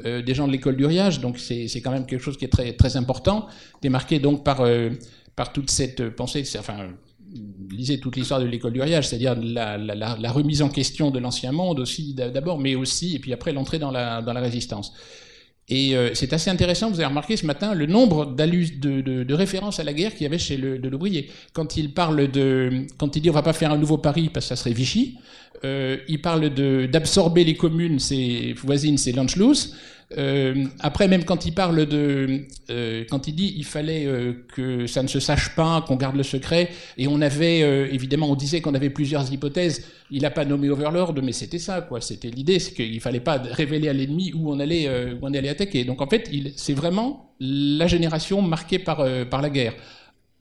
euh, 0.06 0.22
des 0.22 0.34
gens 0.34 0.48
de 0.48 0.52
l'école 0.52 0.76
du 0.76 0.86
Riage, 0.86 1.20
donc 1.20 1.40
c'est 1.40 1.68
quand 1.82 1.92
même 1.92 2.06
quelque 2.06 2.22
chose 2.22 2.38
qui 2.38 2.46
est 2.46 2.50
très, 2.50 2.74
très 2.74 2.98
important, 2.98 3.48
démarqué 3.82 4.20
donc 4.20 4.44
par, 4.44 4.62
euh, 4.62 4.90
par 5.36 5.54
toute 5.54 5.70
cette 5.70 6.10
pensée, 6.12 6.44
enfin, 6.58 6.90
lisez 7.70 8.00
toute 8.00 8.16
l'histoire 8.16 8.40
de 8.40 8.46
l'école 8.46 8.74
du 8.74 8.82
Riage, 8.82 9.08
c'est-à-dire 9.08 9.36
la, 9.36 10.32
remise 10.32 10.62
en 10.62 10.70
question 10.70 11.12
de 11.12 11.20
l'ancien 11.20 11.52
monde 11.52 11.80
aussi 11.80 12.14
d'abord, 12.14 12.60
mais 12.60 12.76
aussi, 12.76 13.16
et 13.16 13.20
puis 13.20 13.34
après 13.34 13.54
l'entrée 13.54 13.80
dans 13.80 13.92
la, 13.92 14.22
dans 14.22 14.34
résistance. 14.34 14.94
Et 15.68 15.96
euh, 15.96 16.14
c'est 16.14 16.34
assez 16.34 16.50
intéressant, 16.50 16.90
vous 16.90 17.00
avez 17.00 17.06
remarqué 17.06 17.38
ce 17.38 17.46
matin 17.46 17.74
le 17.74 17.86
nombre 17.86 18.26
de, 18.26 19.02
de, 19.02 19.24
de, 19.24 19.34
références 19.34 19.80
à 19.80 19.84
la 19.84 19.94
guerre 19.94 20.12
qu'il 20.12 20.24
y 20.24 20.26
avait 20.26 20.38
chez 20.38 20.58
le, 20.58 20.80
de. 20.80 21.26
Quand 21.54 21.78
il 21.78 21.94
parle 21.94 22.30
de, 22.30 22.88
quand 22.98 23.16
il 23.16 23.22
dit 23.22 23.30
on 23.30 23.34
va 23.34 23.44
pas 23.44 23.54
faire 23.54 23.72
un 23.72 23.78
nouveau 23.78 23.98
Paris 23.98 24.30
parce 24.34 24.48
que 24.48 24.50
ça 24.50 24.56
serait 24.58 24.74
Vichy, 24.74 25.18
euh, 25.64 25.98
il 26.08 26.22
parle 26.22 26.50
d'absorber 26.90 27.44
les 27.44 27.56
communes, 27.56 28.00
c'est 28.00 28.54
voisines, 28.58 28.98
c'est 28.98 29.12
l'Anschluss. 29.12 29.76
Euh, 30.18 30.66
après, 30.82 31.08
même 31.08 31.24
quand 31.24 31.46
il 31.46 31.54
parle 31.54 31.86
de, 31.86 32.46
euh, 32.70 33.06
quand 33.10 33.30
il 33.30 33.36
dit 33.36 33.54
il 33.56 33.64
fallait 33.64 34.08
que 34.54 34.86
ça 34.88 35.04
ne 35.04 35.08
se 35.08 35.20
sache 35.20 35.56
pas, 35.56 35.84
qu'on 35.88 35.96
garde 35.96 36.18
le 36.18 36.24
secret, 36.24 36.70
et 36.98 37.08
on 37.08 37.22
avait 37.22 37.60
évidemment, 37.94 38.30
on 38.30 38.36
disait 38.36 38.62
qu'on 38.62 38.74
avait 38.74 38.90
plusieurs 38.90 39.32
hypothèses. 39.32 39.86
Il 40.10 40.24
n'a 40.24 40.32
pas 40.32 40.46
nommé 40.46 40.70
Overlord, 40.70 41.16
mais 41.24 41.32
c'était 41.32 41.60
ça, 41.60 41.82
quoi. 41.82 42.02
C'était 42.02 42.30
l'idée, 42.30 42.60
c'est 42.60 42.74
qu'il 42.74 43.00
fallait 43.00 43.22
pas 43.22 43.38
révéler 43.38 43.88
à 43.88 43.94
l'ennemi 43.94 44.34
où 44.36 44.52
on 44.52 44.60
allait, 44.60 44.90
où 44.90 45.20
on 45.22 45.34
allait 45.34 45.50
attaquer. 45.50 45.86
Donc 45.86 46.02
en 46.02 46.08
fait, 46.08 46.30
c'est 46.56 46.74
vraiment 46.74 47.34
la 47.40 47.88
génération 47.88 48.42
marquée 48.42 48.80
par 48.80 49.06
par 49.30 49.42
la 49.42 49.50
guerre. 49.50 49.74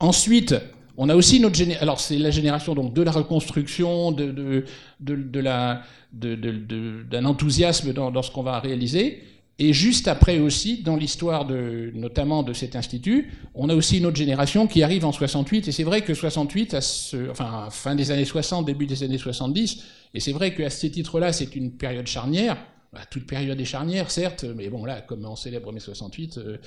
Ensuite, 0.00 0.54
on 1.02 1.08
a 1.08 1.16
aussi 1.16 1.40
notre 1.40 1.56
génération. 1.56 1.82
Alors 1.82 1.98
c'est 1.98 2.18
la 2.18 2.30
génération 2.30 2.74
donc 2.74 2.92
de 2.92 3.00
la 3.00 3.10
reconstruction, 3.10 4.12
de 4.12 4.30
de 4.30 4.64
de, 5.00 6.34
de 6.34 7.02
d'un 7.10 7.24
enthousiasme 7.24 7.94
dans, 7.94 8.10
dans 8.10 8.20
ce 8.20 8.30
qu'on 8.30 8.42
va 8.42 8.60
réaliser. 8.60 9.22
Et 9.58 9.72
juste 9.72 10.08
après 10.08 10.40
aussi, 10.40 10.82
dans 10.82 10.96
l'histoire 10.96 11.46
de, 11.46 11.90
notamment 11.94 12.42
de 12.42 12.52
cet 12.52 12.76
institut, 12.76 13.30
on 13.54 13.70
a 13.70 13.74
aussi 13.74 13.98
une 13.98 14.06
autre 14.06 14.16
génération 14.16 14.66
qui 14.66 14.82
arrive 14.82 15.06
en 15.06 15.12
68. 15.12 15.68
Et 15.68 15.72
c'est 15.72 15.84
vrai 15.84 16.02
que 16.02 16.12
68, 16.12 16.74
à 16.74 16.82
ce, 16.82 17.30
enfin 17.30 17.68
fin 17.70 17.94
des 17.94 18.10
années 18.10 18.26
60, 18.26 18.66
début 18.66 18.86
des 18.86 19.02
années 19.02 19.18
70, 19.18 19.82
et 20.12 20.20
c'est 20.20 20.32
vrai 20.32 20.54
qu'à 20.54 20.68
ces 20.68 20.90
titres-là, 20.90 21.32
c'est 21.32 21.56
une 21.56 21.72
période 21.72 22.06
charnière. 22.06 22.58
Bah, 22.92 23.02
toute 23.08 23.24
période 23.24 23.60
est 23.60 23.64
charnière, 23.64 24.10
certes, 24.10 24.44
mais 24.44 24.68
bon 24.68 24.84
là, 24.84 25.00
comme 25.00 25.24
on 25.24 25.36
célèbre 25.36 25.72
mai 25.72 25.78
68, 25.78 26.38
euh, 26.38 26.58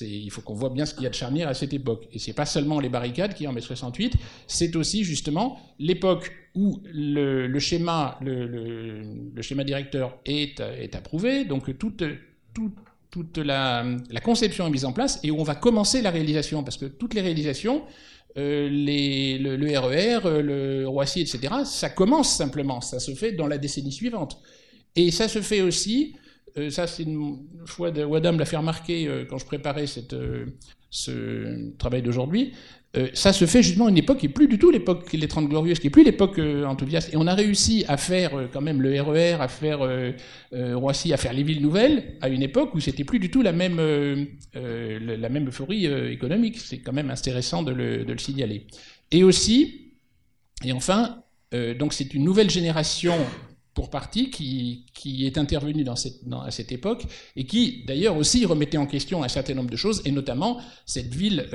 il 0.00 0.30
faut 0.30 0.40
qu'on 0.40 0.54
voit 0.54 0.70
bien 0.70 0.86
ce 0.86 0.94
qu'il 0.94 1.02
y 1.02 1.06
a 1.06 1.10
de 1.10 1.14
charnière 1.14 1.46
à 1.46 1.52
cette 1.52 1.74
époque. 1.74 2.08
Et 2.10 2.18
c'est 2.18 2.32
pas 2.32 2.46
seulement 2.46 2.80
les 2.80 2.88
barricades 2.88 3.34
qui 3.34 3.46
en 3.46 3.52
mai 3.52 3.60
68, 3.60 4.14
c'est 4.46 4.74
aussi 4.76 5.04
justement 5.04 5.60
l'époque 5.78 6.32
où 6.54 6.80
le, 6.84 7.58
schéma, 7.58 8.18
directeur 9.64 10.18
est, 10.24 10.60
approuvé, 10.94 11.44
donc 11.44 11.76
toute 11.78 12.02
toute 13.10 13.38
la, 13.38 13.86
la, 14.10 14.20
conception 14.20 14.66
est 14.66 14.70
mise 14.70 14.84
en 14.84 14.92
place 14.92 15.18
et 15.22 15.30
où 15.30 15.38
on 15.38 15.42
va 15.42 15.54
commencer 15.54 16.02
la 16.02 16.10
réalisation, 16.10 16.62
parce 16.62 16.76
que 16.76 16.84
toutes 16.84 17.14
les 17.14 17.22
réalisations, 17.22 17.84
euh, 18.36 18.68
le, 18.70 19.78
RER, 19.78 20.20
e 20.24 20.40
le 20.42 20.88
Roissy, 20.88 21.20
etc., 21.20 21.54
ça 21.64 21.90
commence 21.90 22.36
simplement, 22.36 22.80
ça 22.80 23.00
se 23.00 23.12
fait 23.12 23.32
dans 23.32 23.46
la 23.46 23.58
décennie 23.58 23.92
suivante. 23.92 24.40
Et 24.98 25.12
ça 25.12 25.28
se 25.28 25.40
fait 25.40 25.60
aussi, 25.60 26.16
euh, 26.58 26.70
ça 26.70 26.88
c'est 26.88 27.04
une 27.04 27.38
fois 27.66 27.92
de 27.92 28.02
Wadam 28.02 28.36
l'a 28.36 28.44
fait 28.44 28.56
remarquer 28.56 29.06
euh, 29.06 29.24
quand 29.24 29.38
je 29.38 29.46
préparais 29.46 29.84
euh, 30.12 30.46
ce 30.90 31.70
travail 31.78 32.02
d'aujourd'hui, 32.02 32.52
ça 33.12 33.32
se 33.32 33.44
fait 33.44 33.62
justement 33.62 33.86
à 33.86 33.90
une 33.90 33.98
époque 33.98 34.18
qui 34.18 34.26
n'est 34.26 34.32
plus 34.32 34.48
du 34.48 34.58
tout 34.58 34.72
l'époque 34.72 35.12
les 35.12 35.28
Trente 35.28 35.48
Glorieuses, 35.48 35.78
qui 35.78 35.86
n'est 35.86 35.90
plus 35.90 36.02
l'époque 36.02 36.40
enthousiaste. 36.66 37.14
Et 37.14 37.16
on 37.16 37.28
a 37.28 37.34
réussi 37.34 37.84
à 37.86 37.96
faire 37.96 38.48
quand 38.52 38.62
même 38.62 38.82
le 38.82 39.00
RER, 39.00 39.34
e 39.34 39.40
à 39.40 39.46
faire 39.46 39.80
Roissy, 40.50 41.12
à 41.12 41.16
faire 41.16 41.34
les 41.34 41.44
villes 41.44 41.62
nouvelles, 41.62 42.16
à 42.22 42.28
une 42.28 42.42
époque 42.42 42.74
où 42.74 42.80
c'était 42.80 43.04
plus 43.04 43.20
du 43.20 43.30
tout 43.30 43.42
la 43.42 43.52
même, 43.52 43.76
la 44.54 45.28
même 45.28 45.46
euphorie 45.46 45.86
économique. 46.10 46.58
C'est 46.58 46.78
quand 46.78 46.94
même 46.94 47.10
intéressant 47.10 47.62
de 47.62 47.72
le, 47.72 48.04
de 48.04 48.12
le, 48.12 48.18
signaler. 48.18 48.66
Et 49.12 49.22
aussi, 49.22 49.92
et 50.64 50.72
enfin, 50.72 51.22
donc 51.78 51.92
c'est 51.92 52.14
une 52.14 52.24
nouvelle 52.24 52.50
génération 52.50 53.14
pour 53.78 53.90
partie 53.90 54.28
qui, 54.28 54.86
qui 54.92 55.24
est 55.24 55.38
dans, 55.38 56.40
à 56.42 56.50
cette 56.50 56.72
époque 56.72 57.04
et 57.36 57.44
qui 57.44 57.84
d'ailleurs 57.86 58.16
aussi 58.16 58.44
remettait 58.44 58.76
en 58.76 58.86
question 58.86 59.22
un 59.22 59.28
certain 59.28 59.54
nombre 59.54 59.70
de 59.70 59.76
choses, 59.76 60.02
et 60.04 60.10
notamment 60.10 60.58
cette 60.84 61.14
ville 61.14 61.46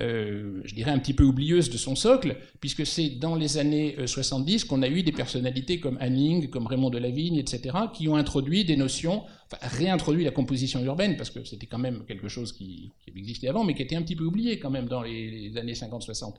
euh, 0.00 0.62
je 0.64 0.74
dirais, 0.74 0.92
un 0.92 0.98
petit 1.00 1.14
peu 1.14 1.24
oublieuse 1.24 1.68
de 1.68 1.76
son 1.76 1.96
socle, 1.96 2.36
puisque 2.60 2.86
c'est 2.86 3.10
dans 3.10 3.34
les 3.34 3.58
années 3.58 3.96
70 4.06 4.64
euh, 4.64 4.68
qu'on 4.68 4.82
a 4.82 4.88
eu 4.88 5.02
des 5.02 5.12
personnalités 5.12 5.80
comme 5.80 5.98
Anning, 6.00 6.48
comme 6.48 6.66
Raymond 6.66 6.90
Delavigne, 6.90 7.36
etc., 7.36 7.76
qui 7.92 8.08
ont 8.08 8.16
introduit 8.16 8.64
des 8.64 8.76
notions, 8.76 9.24
enfin, 9.50 9.58
réintroduit 9.76 10.24
la 10.24 10.30
composition 10.30 10.82
urbaine, 10.84 11.16
parce 11.16 11.30
que 11.30 11.44
c'était 11.44 11.66
quand 11.66 11.78
même 11.78 12.04
quelque 12.06 12.28
chose 12.28 12.52
qui, 12.52 12.92
existait 13.14 13.48
avant, 13.48 13.64
mais 13.64 13.74
qui 13.74 13.82
était 13.82 13.96
un 13.96 14.02
petit 14.02 14.16
peu 14.16 14.24
oublié 14.24 14.58
quand 14.58 14.70
même 14.70 14.86
dans 14.86 15.02
les 15.02 15.56
années 15.58 15.74
50-60. 15.74 16.36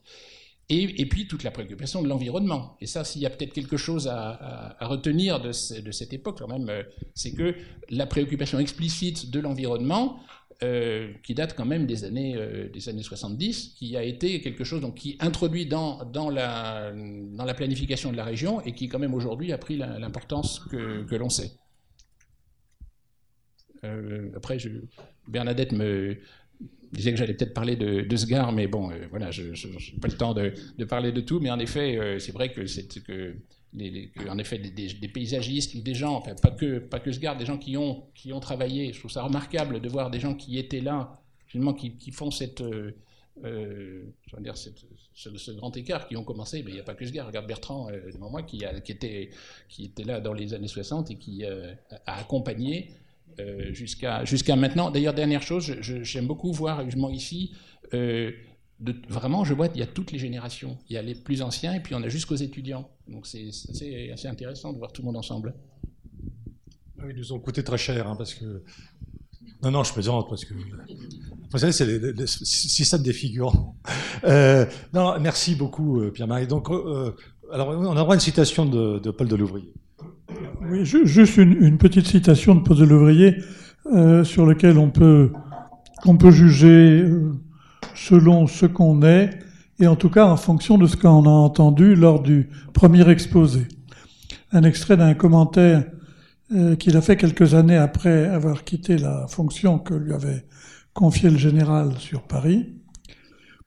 Et, 0.70 1.06
puis 1.06 1.28
toute 1.28 1.44
la 1.44 1.52
préoccupation 1.52 2.02
de 2.02 2.08
l'environnement. 2.08 2.78
Et 2.80 2.88
ça, 2.88 3.04
s'il 3.04 3.22
y 3.22 3.26
a 3.26 3.30
peut-être 3.30 3.54
quelque 3.54 3.78
chose 3.78 4.08
à, 4.08 4.78
retenir 4.82 5.40
de, 5.40 5.52
ce, 5.52 5.80
de, 5.80 5.92
cette 5.92 6.14
époque, 6.14 6.40
quand 6.40 6.48
même, 6.48 6.70
euh, 6.70 6.84
c'est 7.14 7.34
que 7.34 7.54
la 7.90 8.06
préoccupation 8.06 8.60
explicite 8.60 9.30
de 9.30 9.40
l'environnement, 9.40 10.20
euh, 10.64 11.12
qui 11.24 11.34
date 11.34 11.56
quand 11.56 11.66
même 11.66 11.86
des 11.86 12.06
années, 12.06 12.36
euh, 12.38 12.70
des 12.70 12.88
années 12.88 13.04
70, 13.04 13.74
qui 13.78 13.98
a 13.98 14.04
été 14.04 14.40
quelque 14.40 14.64
chose 14.64 14.82
donc, 14.82 14.96
qui 14.96 15.18
introduit 15.20 15.66
dans, 15.66 16.06
dans, 16.06 16.30
la, 16.30 16.94
planification 17.56 18.12
de 18.12 18.18
la 18.18 18.24
région 18.24 18.62
et 18.62 18.74
qui 18.74 18.88
quand 18.88 19.00
même 19.00 19.14
aujourd'hui 19.14 19.52
a 19.52 19.58
pris 19.58 19.76
l'importance 19.78 20.60
que, 20.60 21.16
l'on 21.16 21.30
sait. 21.30 21.52
Après, 24.36 24.58
Bernadette 25.28 25.74
me 25.74 26.18
disait 26.94 27.12
que 27.12 27.18
j'allais 27.18 27.34
peut-être 27.34 27.54
parler 27.54 27.76
de, 27.76 28.02
de 28.02 28.16
Sgar, 28.16 28.52
mais 28.52 28.68
bon, 28.68 28.92
euh, 28.92 29.08
voilà, 29.10 29.32
je 29.32 29.44
n'ai 29.44 30.00
pas 30.00 30.08
le 30.08 30.18
temps 30.18 30.34
de, 30.34 30.54
parler 30.86 31.12
de 31.12 31.22
tout, 31.22 31.40
mais 31.40 31.52
en 31.52 31.60
effet, 31.60 31.98
euh, 31.98 32.20
c'est 32.20 32.32
vrai 32.32 32.54
que 32.54 32.66
c'est 32.66 33.04
que 33.04 33.36
en 34.30 34.38
effet 34.38 34.60
des, 34.60 35.08
paysagistes 35.08 35.74
ou 35.74 35.82
des 35.82 35.96
gens, 35.96 36.16
enfin 36.16 36.36
pas 36.36 36.52
que 36.52 36.78
pas 36.78 37.00
que 37.00 37.10
garde, 37.10 37.40
des 37.40 37.46
gens 37.46 37.58
qui 37.58 37.76
ont 37.76 38.04
qui 38.14 38.32
ont 38.32 38.40
travaillé. 38.40 38.94
Je 38.94 39.00
trouve 39.00 39.12
ça 39.12 39.24
remarquable 39.24 39.82
de 39.82 39.90
voir 39.90 40.12
des 40.12 40.20
gens 40.20 40.36
qui 40.36 40.60
étaient 40.60 40.82
là, 40.82 41.20
finalement 41.48 41.74
qui, 41.74 42.12
font 42.12 42.30
cette 42.30 42.62
euh, 42.62 44.04
dire 44.40 44.56
ce, 44.56 44.70
ce, 45.16 45.52
grand 45.52 45.76
écart, 45.76 46.08
qui 46.08 46.16
ont 46.16 46.24
commencé. 46.24 46.62
Mais 46.62 46.70
il 46.70 46.76
n'y 46.76 46.80
a 46.80 46.84
pas 46.84 46.94
que 46.94 47.04
ce 47.04 47.12
gars. 47.12 47.26
Regarde 47.26 47.48
Bertrand, 47.48 47.90
moi, 48.20 48.44
qui, 48.44 48.64
a, 48.64 48.80
qui 48.80 48.92
était 48.92 49.32
qui 49.68 49.86
était 49.86 50.04
là 50.04 50.20
dans 50.20 50.34
les 50.34 50.54
années 50.54 50.68
60 50.68 51.10
et 51.10 51.16
qui 51.16 51.44
a 51.44 51.76
accompagné 52.06 52.92
euh, 53.40 53.74
jusqu'à 53.74 54.56
maintenant. 54.56 54.92
D'ailleurs, 54.92 55.14
dernière 55.14 55.42
chose, 55.42 55.76
j'aime 55.82 56.28
beaucoup 56.28 56.52
voir 56.52 56.84
justement 56.86 57.10
ici. 57.10 57.54
Euh, 57.94 58.32
de, 58.80 58.96
vraiment, 59.08 59.44
je 59.44 59.54
vois 59.54 59.70
qu'il 59.70 59.80
y 59.80 59.84
a 59.84 59.88
toutes 59.88 60.12
les 60.12 60.20
générations. 60.20 60.78
Il 60.90 60.94
y 60.94 60.98
a 60.98 61.02
les 61.02 61.16
plus 61.16 61.42
anciens 61.42 61.74
et 61.74 61.80
puis 61.80 61.96
on 61.96 62.04
a 62.04 62.10
jusqu'aux 62.10 62.36
étudiants. 62.36 62.90
Donc 63.08 63.28
c'est 63.28 63.48
assez, 63.48 64.28
intéressant 64.28 64.74
de 64.74 64.78
voir 64.78 64.92
tout 64.92 65.02
le 65.02 65.08
monde 65.08 65.18
ensemble. 65.18 65.54
Ils 67.10 67.16
nous 67.16 67.34
ont 67.34 67.40
coûté 67.40 67.64
très 67.64 67.78
cher, 67.78 68.08
hein, 68.08 68.16
parce 68.16 68.34
que. 68.34 68.64
Non, 69.62 69.72
non, 69.72 69.84
je 69.84 69.94
plaisante, 69.94 70.28
parce 70.30 70.46
que. 70.46 70.54
Vous 70.54 71.58
savez, 71.58 71.72
c'est 71.72 71.86
le 71.86 72.26
système 72.26 73.02
des 73.02 73.14
figurants. 73.14 73.76
Euh, 74.26 74.66
non, 74.94 75.20
merci 75.20 75.54
beaucoup, 75.54 76.02
Pierre-Marie. 76.12 76.48
Donc, 76.48 76.70
alors, 77.52 77.68
on 77.68 77.98
aura 77.98 78.14
une 78.14 78.22
citation 78.22 78.66
de, 78.66 79.00
de 79.00 79.12
Paul 79.12 79.28
Delouvrier. 79.28 79.74
Juste 80.84 81.38
une, 81.38 81.78
petite 81.78 82.08
citation 82.08 82.56
de 82.56 82.62
Paul 82.62 82.78
Delouvrier 82.78 83.38
euh, 83.92 84.24
sur 84.24 84.46
lequel 84.46 84.78
on 84.78 84.90
peut, 84.90 85.32
on 86.06 86.18
peut 86.18 86.32
juger 86.32 87.06
selon 87.96 88.48
ce 88.48 88.66
qu'on 88.66 89.02
est, 89.04 89.32
et 89.80 89.88
en 89.88 89.96
tout 89.96 90.10
cas 90.10 90.26
en 90.26 90.38
fonction 90.38 90.78
de 90.78 90.88
ce 90.88 90.96
qu'on 90.96 91.26
a 91.26 91.30
entendu 91.30 91.96
lors 91.96 92.22
du 92.22 92.50
premier 92.74 93.08
exposé. 93.10 93.68
Un 94.52 94.64
extrait 94.64 94.98
d'un 94.98 95.14
commentaire 95.14 95.84
euh, 96.54 96.76
qu'il 96.76 96.96
a 96.98 97.02
fait 97.02 97.18
quelques 97.18 97.54
années 97.54 97.78
après 97.78 98.26
avoir 98.26 98.64
quitté 98.64 98.98
la 98.98 99.26
fonction 99.28 99.80
que 99.80 99.94
lui 99.94 100.14
avait 100.14 100.46
confiée 100.94 101.30
le 101.30 101.38
général 101.38 101.98
sur 101.98 102.22
Paris. 102.24 102.74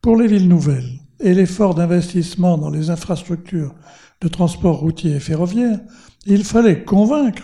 Pour 0.01 0.17
les 0.17 0.29
villes 0.29 0.49
nouvelles 0.49 1.01
et 1.21 1.35
l'effort 1.35 1.75
d'investissement 1.75 2.59
dans 2.59 2.71
les 2.71 2.91
infrastructures 2.91 3.75
de 4.21 4.29
transport 4.29 4.79
routier 4.79 5.17
et 5.17 5.21
ferroviaire, 5.21 5.81
il 6.27 6.45
fallait 6.45 6.83
convaincre 6.83 7.43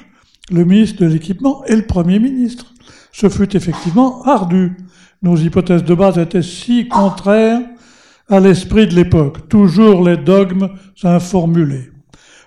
le 0.50 0.64
ministre 0.64 1.02
de 1.02 1.06
l'équipement 1.06 1.64
et 1.66 1.76
le 1.76 1.86
Premier 1.86 2.18
ministre. 2.18 2.74
Ce 3.12 3.28
fut 3.28 3.56
effectivement 3.56 4.22
ardu. 4.22 4.76
Nos 5.22 5.36
hypothèses 5.36 5.84
de 5.84 5.94
base 5.94 6.18
étaient 6.18 6.42
si 6.42 6.88
contraires 6.88 7.60
à 8.28 8.40
l'esprit 8.40 8.86
de 8.86 8.94
l'époque, 8.94 9.48
toujours 9.48 10.02
les 10.02 10.16
dogmes 10.16 10.70
informulés. 11.04 11.90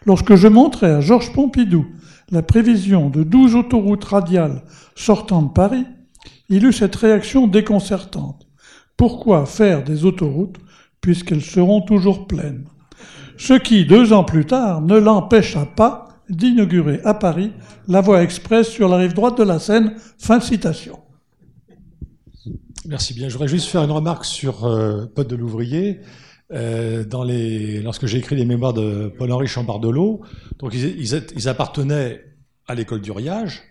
Lorsque 0.05 0.35
je 0.35 0.47
montrais 0.47 0.91
à 0.91 1.01
Georges 1.01 1.31
Pompidou 1.33 1.85
la 2.31 2.41
prévision 2.41 3.09
de 3.09 3.23
douze 3.23 3.55
autoroutes 3.55 4.03
radiales 4.03 4.63
sortant 4.95 5.43
de 5.43 5.51
Paris, 5.51 5.85
il 6.49 6.65
eut 6.65 6.73
cette 6.73 6.95
réaction 6.95 7.47
déconcertante. 7.47 8.47
Pourquoi 8.97 9.45
faire 9.45 9.83
des 9.83 10.05
autoroutes 10.05 10.57
puisqu'elles 11.01 11.41
seront 11.41 11.81
toujours 11.81 12.27
pleines? 12.27 12.65
Ce 13.37 13.53
qui, 13.53 13.85
deux 13.85 14.13
ans 14.13 14.23
plus 14.23 14.45
tard, 14.45 14.81
ne 14.81 14.97
l'empêcha 14.97 15.65
pas 15.65 16.05
d'inaugurer 16.29 17.01
à 17.03 17.13
Paris 17.13 17.53
la 17.87 18.01
voie 18.01 18.23
express 18.23 18.67
sur 18.69 18.89
la 18.89 18.97
rive 18.97 19.13
droite 19.13 19.37
de 19.37 19.43
la 19.43 19.59
Seine. 19.59 19.95
Fin 20.17 20.37
de 20.37 20.43
citation. 20.43 20.99
Merci 22.87 23.15
bien. 23.15 23.29
Je 23.29 23.33
voudrais 23.33 23.47
juste 23.47 23.67
faire 23.67 23.83
une 23.83 23.91
remarque 23.91 24.25
sur 24.25 24.65
euh, 24.65 25.05
Paul 25.07 25.25
de 25.25 25.35
l'Ouvrier. 25.35 26.01
Euh, 26.51 27.03
lorsque 27.81 28.05
j'ai 28.05 28.19
écrit 28.19 28.35
les 28.35 28.45
mémoires 28.45 28.73
de 28.73 29.11
Paul-Henri 29.17 29.47
Chambardelot, 29.47 30.21
donc 30.59 30.75
ils, 30.75 31.47
appartenaient 31.47 32.21
à 32.67 32.75
l'école 32.75 33.01
du 33.01 33.11
riage, 33.11 33.63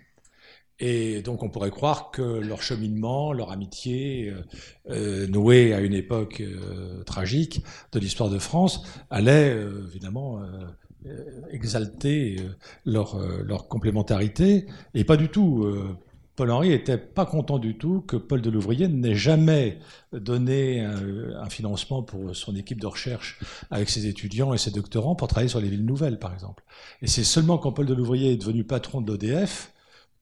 et 0.81 1.23
donc 1.23 1.45
on 1.45 1.51
pourrait 1.51 1.71
croire 1.71 2.11
que 2.11 2.23
leur 2.23 2.63
cheminement, 2.63 3.33
leur 3.33 3.53
amitié, 3.53 4.35
euh, 4.91 5.29
nouée 5.29 5.73
à 5.73 5.79
une 5.79 5.95
époque 5.95 6.43
tragique 7.07 7.63
de 7.93 8.01
l'histoire 8.01 8.29
de 8.29 8.41
France, 8.41 8.83
allait 9.11 9.57
évidemment 9.89 10.41
exalter 11.51 12.37
leur, 12.85 13.19
leur, 13.43 13.69
complémentarité, 13.69 14.67
et 14.95 15.05
pas 15.05 15.17
du 15.17 15.29
tout. 15.29 15.67
Paul-Henri 16.37 16.71
n'était 16.71 16.99
pas 16.99 17.27
content 17.27 17.59
du 17.59 17.77
tout 17.77 18.01
que 18.01 18.17
Paul 18.17 18.43
de 18.43 18.51
Louvrier 18.51 18.89
n'ait 18.89 19.15
jamais 19.15 19.79
donné 20.13 20.81
un, 20.81 21.49
financement 21.49 22.03
pour 22.03 22.35
son 22.35 22.57
équipe 22.57 22.81
de 22.81 22.87
recherche 22.87 23.39
avec 23.71 23.89
ses 23.89 24.09
étudiants 24.09 24.53
et 24.53 24.59
ses 24.59 24.73
doctorants 24.73 25.15
pour 25.15 25.29
travailler 25.29 25.49
sur 25.49 25.61
les 25.61 25.69
villes 25.69 25.85
nouvelles, 25.87 26.19
par 26.19 26.33
exemple. 26.33 26.65
Et 27.03 27.07
c'est 27.07 27.23
seulement 27.23 27.59
quand 27.59 27.71
Paul 27.71 27.87
de 27.87 27.95
Louvrier 27.95 28.33
est 28.33 28.37
devenu 28.37 28.65
patron 28.65 29.01
de 29.01 29.13
l'ODF 29.13 29.73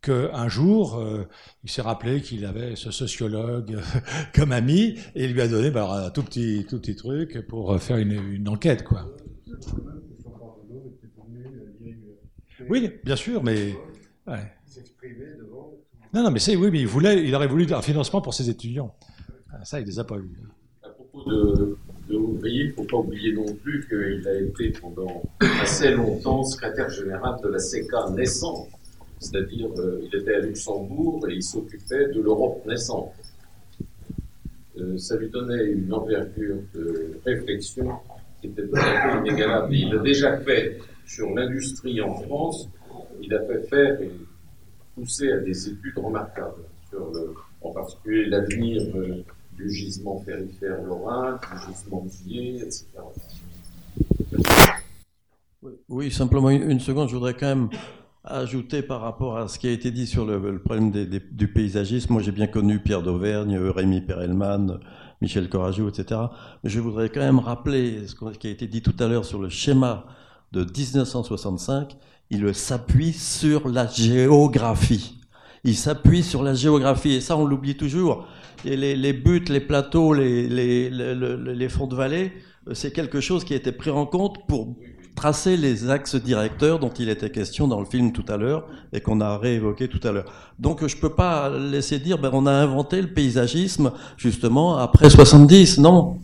qu'un 0.02 0.48
jour, 0.48 0.96
euh, 0.96 1.28
il 1.62 1.70
s'est 1.70 1.80
rappelé 1.80 2.20
qu'il 2.20 2.44
avait 2.44 2.76
ce 2.76 2.90
sociologue 2.90 3.78
comme 4.34 4.52
ami 4.52 4.98
et 5.14 5.24
il 5.24 5.32
lui 5.32 5.40
a 5.40 5.48
donné 5.48 5.70
bah, 5.70 6.06
un 6.06 6.10
tout 6.10 6.24
petit, 6.24 6.66
tout 6.68 6.78
petit 6.78 6.96
truc 6.96 7.46
pour 7.46 7.80
faire 7.80 7.96
une, 7.96 8.12
une 8.12 8.48
enquête. 8.48 8.82
Quoi. 8.82 9.06
Oui, 12.68 12.90
bien 13.04 13.16
sûr, 13.16 13.42
mais... 13.42 13.74
Ouais. 14.26 14.52
Non, 16.14 16.22
non, 16.22 16.30
mais 16.30 16.38
c'est 16.38 16.56
oui, 16.56 16.70
mais 16.70 16.80
il 16.80 16.86
voulait, 16.86 17.26
il 17.26 17.34
aurait 17.34 17.46
voulu 17.46 17.72
un 17.72 17.82
financement 17.82 18.20
pour 18.20 18.34
ses 18.34 18.50
étudiants. 18.50 18.94
Ah, 19.50 19.64
ça, 19.64 19.80
il 19.80 19.86
les 19.86 19.98
a 19.98 20.04
pas 20.04 20.16
eu. 20.16 20.30
À 20.82 20.88
propos 20.90 21.22
de, 21.30 21.76
de 22.08 22.48
il 22.48 22.68
ne 22.68 22.72
faut 22.72 22.84
pas 22.84 22.96
oublier 22.98 23.32
non 23.32 23.46
plus 23.54 23.86
qu'il 23.88 24.28
a 24.28 24.40
été 24.40 24.70
pendant 24.80 25.22
assez 25.60 25.90
longtemps 25.92 26.44
secrétaire 26.44 26.90
général 26.90 27.36
de 27.42 27.48
la 27.48 27.58
CECA 27.58 28.10
naissante. 28.10 28.68
C'est-à-dire, 29.18 29.68
euh, 29.78 30.02
il 30.02 30.20
était 30.20 30.34
à 30.34 30.40
Luxembourg 30.40 31.26
et 31.30 31.34
il 31.34 31.42
s'occupait 31.42 32.08
de 32.08 32.20
l'Europe 32.20 32.66
naissante. 32.66 33.12
Euh, 34.78 34.98
ça 34.98 35.16
lui 35.16 35.30
donnait 35.30 35.64
une 35.64 35.92
envergure 35.92 36.58
de 36.74 37.18
réflexion 37.24 37.92
qui 38.40 38.48
était 38.48 38.66
tout 38.66 38.76
à 38.76 38.80
fait 38.80 39.18
inégalable. 39.18 39.74
Il 39.74 39.96
a 39.96 39.98
déjà 39.98 40.38
fait 40.38 40.78
sur 41.06 41.30
l'industrie 41.30 42.00
en 42.00 42.14
France, 42.14 42.68
il 43.20 43.32
a 43.34 43.40
fait 43.46 43.62
faire 43.68 43.98
poussé 44.94 45.32
à 45.32 45.38
des 45.38 45.68
études 45.68 45.98
remarquables 45.98 46.64
sur 46.90 47.10
en 47.62 47.70
particulier 47.70 48.26
l'avenir 48.26 48.82
euh, 48.96 49.24
du 49.56 49.70
gisement 49.70 50.22
périphéire 50.24 50.82
lorrain, 50.82 51.38
du 51.52 51.72
gisement 51.72 52.06
Gier, 52.08 52.56
etc. 52.56 52.86
Oui, 55.88 56.10
simplement 56.10 56.50
une, 56.50 56.80
seconde, 56.80 57.08
je 57.08 57.14
voudrais 57.14 57.34
quand 57.34 57.46
même 57.46 57.68
ajouter 58.24 58.82
par 58.82 59.00
rapport 59.00 59.36
à 59.36 59.48
ce 59.48 59.58
qui 59.58 59.68
a 59.68 59.70
été 59.70 59.90
dit 59.90 60.06
sur 60.06 60.24
le, 60.24 60.58
problème 60.58 60.90
du 60.90 61.48
paysagisme. 61.52 62.12
Moi, 62.12 62.22
j'ai 62.22 62.32
bien 62.32 62.46
connu 62.46 62.80
Pierre 62.80 63.02
d'Auvergne, 63.02 63.56
Rémi 63.58 64.00
Perelman, 64.00 64.80
Michel 65.20 65.48
Corageau, 65.48 65.88
etc. 65.88 66.20
Mais 66.64 66.70
je 66.70 66.80
voudrais 66.80 67.10
quand 67.10 67.20
même 67.20 67.38
rappeler 67.38 68.06
ce 68.08 68.38
qui 68.38 68.48
a 68.48 68.50
été 68.50 68.66
dit 68.66 68.82
tout 68.82 68.96
à 68.98 69.06
l'heure 69.06 69.24
sur 69.24 69.40
le 69.40 69.48
schéma 69.48 70.06
de 70.52 70.60
1965 70.60 71.96
il 72.32 72.54
s'appuie 72.54 73.12
sur 73.12 73.68
la 73.68 73.86
géographie. 73.86 75.18
Il 75.64 75.76
s'appuie 75.76 76.22
sur 76.22 76.42
la 76.42 76.54
géographie, 76.54 77.12
et 77.12 77.20
ça 77.20 77.36
on 77.36 77.44
l'oublie 77.44 77.76
toujours. 77.76 78.26
Les, 78.64 78.96
les, 78.96 79.12
buttes, 79.12 79.50
les 79.50 79.60
plateaux, 79.60 80.14
les, 80.14 80.48
les, 80.48 80.88
les 80.90 81.68
fonds 81.68 81.86
de 81.86 81.94
vallée, 81.94 82.32
euh, 82.68 82.74
c'est 82.74 82.92
quelque 82.92 83.20
chose 83.20 83.44
qui 83.44 83.52
a 83.52 83.56
été 83.56 83.70
pris 83.70 83.90
en 83.90 84.06
compte 84.06 84.46
pour 84.46 84.74
tracer 85.14 85.56
les 85.56 85.90
axes 85.90 86.16
directeurs 86.16 86.78
dont 86.78 86.90
il 86.90 87.08
était 87.08 87.30
question 87.30 87.68
dans 87.68 87.80
le 87.80 87.86
film 87.86 88.12
tout 88.12 88.24
à 88.28 88.36
l'heure 88.36 88.66
et 88.92 89.00
qu'on 89.00 89.20
a 89.20 89.38
réévoqué 89.38 89.88
tout 89.88 90.00
à 90.06 90.12
l'heure. 90.12 90.32
Donc 90.58 90.86
je 90.86 90.96
peux 90.96 91.14
pas 91.14 91.50
laisser 91.50 91.98
dire 91.98 92.18
ben 92.18 92.30
on 92.32 92.46
a 92.46 92.52
inventé 92.52 93.00
le 93.02 93.12
paysagisme 93.12 93.92
justement 94.16 94.76
après 94.76 95.10
70, 95.10 95.78
non? 95.78 96.18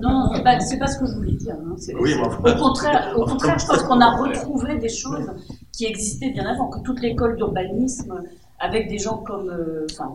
Non, 0.00 0.30
c'est 0.34 0.42
pas, 0.42 0.56
pas 0.56 0.86
ce 0.86 0.98
que 0.98 1.06
je 1.06 1.14
voulais 1.14 1.32
dire. 1.32 1.54
Hein. 1.54 1.76
au, 1.76 2.58
contraire, 2.58 3.14
au 3.16 3.24
contraire, 3.24 3.58
je 3.58 3.66
pense 3.66 3.82
qu'on 3.82 4.00
a 4.00 4.16
retrouvé 4.16 4.78
des 4.78 4.88
choses 4.88 5.30
qui 5.72 5.84
existaient 5.84 6.30
bien 6.30 6.46
avant, 6.46 6.68
que 6.68 6.80
toute 6.80 7.00
l'école 7.02 7.36
d'urbanisme, 7.36 8.22
avec 8.58 8.88
des 8.88 8.98
gens 8.98 9.18
comme 9.18 9.50
euh, 9.50 9.86
enfin, 9.90 10.14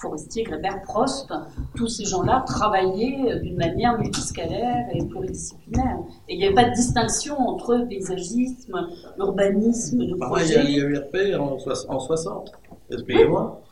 Forestier, 0.00 0.44
Grébert, 0.44 0.82
Prost, 0.82 1.32
tous 1.74 1.88
ces 1.88 2.04
gens-là 2.04 2.44
travaillaient 2.46 3.40
d'une 3.40 3.56
manière 3.56 3.98
multiscalaire 3.98 4.86
et 4.92 5.04
pluridisciplinaire. 5.04 5.98
Et 6.28 6.34
il 6.34 6.38
n'y 6.38 6.46
avait 6.46 6.54
pas 6.54 6.68
de 6.68 6.74
distinction 6.74 7.38
entre 7.38 7.86
paysagisme, 7.88 8.88
urbanisme, 9.18 10.06
de 10.06 10.14
projet. 10.14 10.64
Il 10.64 10.70
y 10.70 10.80
a 10.80 10.84
eu 10.84 10.96
RP 10.96 11.40
en, 11.40 11.56
en 11.88 11.98
60, 11.98 12.52
expliquez-moi 12.90 13.62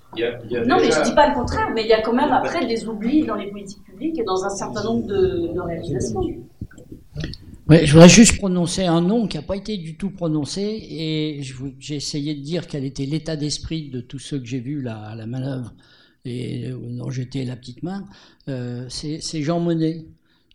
non, 0.67 0.77
mais 0.81 0.91
je 0.91 0.99
ne 0.99 1.05
dis 1.05 1.15
pas 1.15 1.29
le 1.29 1.35
contraire, 1.35 1.71
mais 1.75 1.83
il 1.83 1.89
y 1.89 1.93
a 1.93 2.03
quand 2.03 2.13
même 2.13 2.33
après 2.33 2.67
des 2.67 2.89
oublis 2.89 3.25
dans 3.25 3.37
les 3.37 3.49
politiques 3.49 3.85
publiques 3.85 4.19
et 4.19 4.25
dans 4.25 4.45
un 4.45 4.51
certain 4.51 4.83
nombre 4.83 5.07
de, 5.07 5.59
réalisations. 5.61 6.21
Je 7.71 7.93
voudrais 7.93 8.09
juste 8.09 8.37
prononcer 8.39 8.85
un 8.85 9.01
nom 9.01 9.29
qui 9.29 9.37
n'a 9.37 9.43
pas 9.43 9.57
été 9.57 9.77
du 9.77 9.97
tout 9.97 10.11
prononcé 10.11 10.61
et 10.63 11.41
j'ai 11.79 11.97
essayé 11.97 12.35
de 12.35 12.41
dire 12.41 12.67
quel 12.67 12.85
était 12.85 13.07
l'état 13.07 13.37
d'esprit 13.37 13.91
de 13.91 14.01
tous 14.01 14.19
ceux 14.19 14.41
que 14.41 14.47
j'ai 14.47 14.59
vus 14.59 14.87
à 14.89 15.15
la 15.15 15.27
manœuvre 15.27 15.73
et 16.25 16.71
dont 16.71 17.11
j'étais 17.11 17.45
la 17.45 17.57
petite 17.57 17.83
main. 17.83 18.07
Euh, 18.49 18.87
c'est 18.89 19.43
Jean 19.43 19.61
Monnet. 19.61 20.05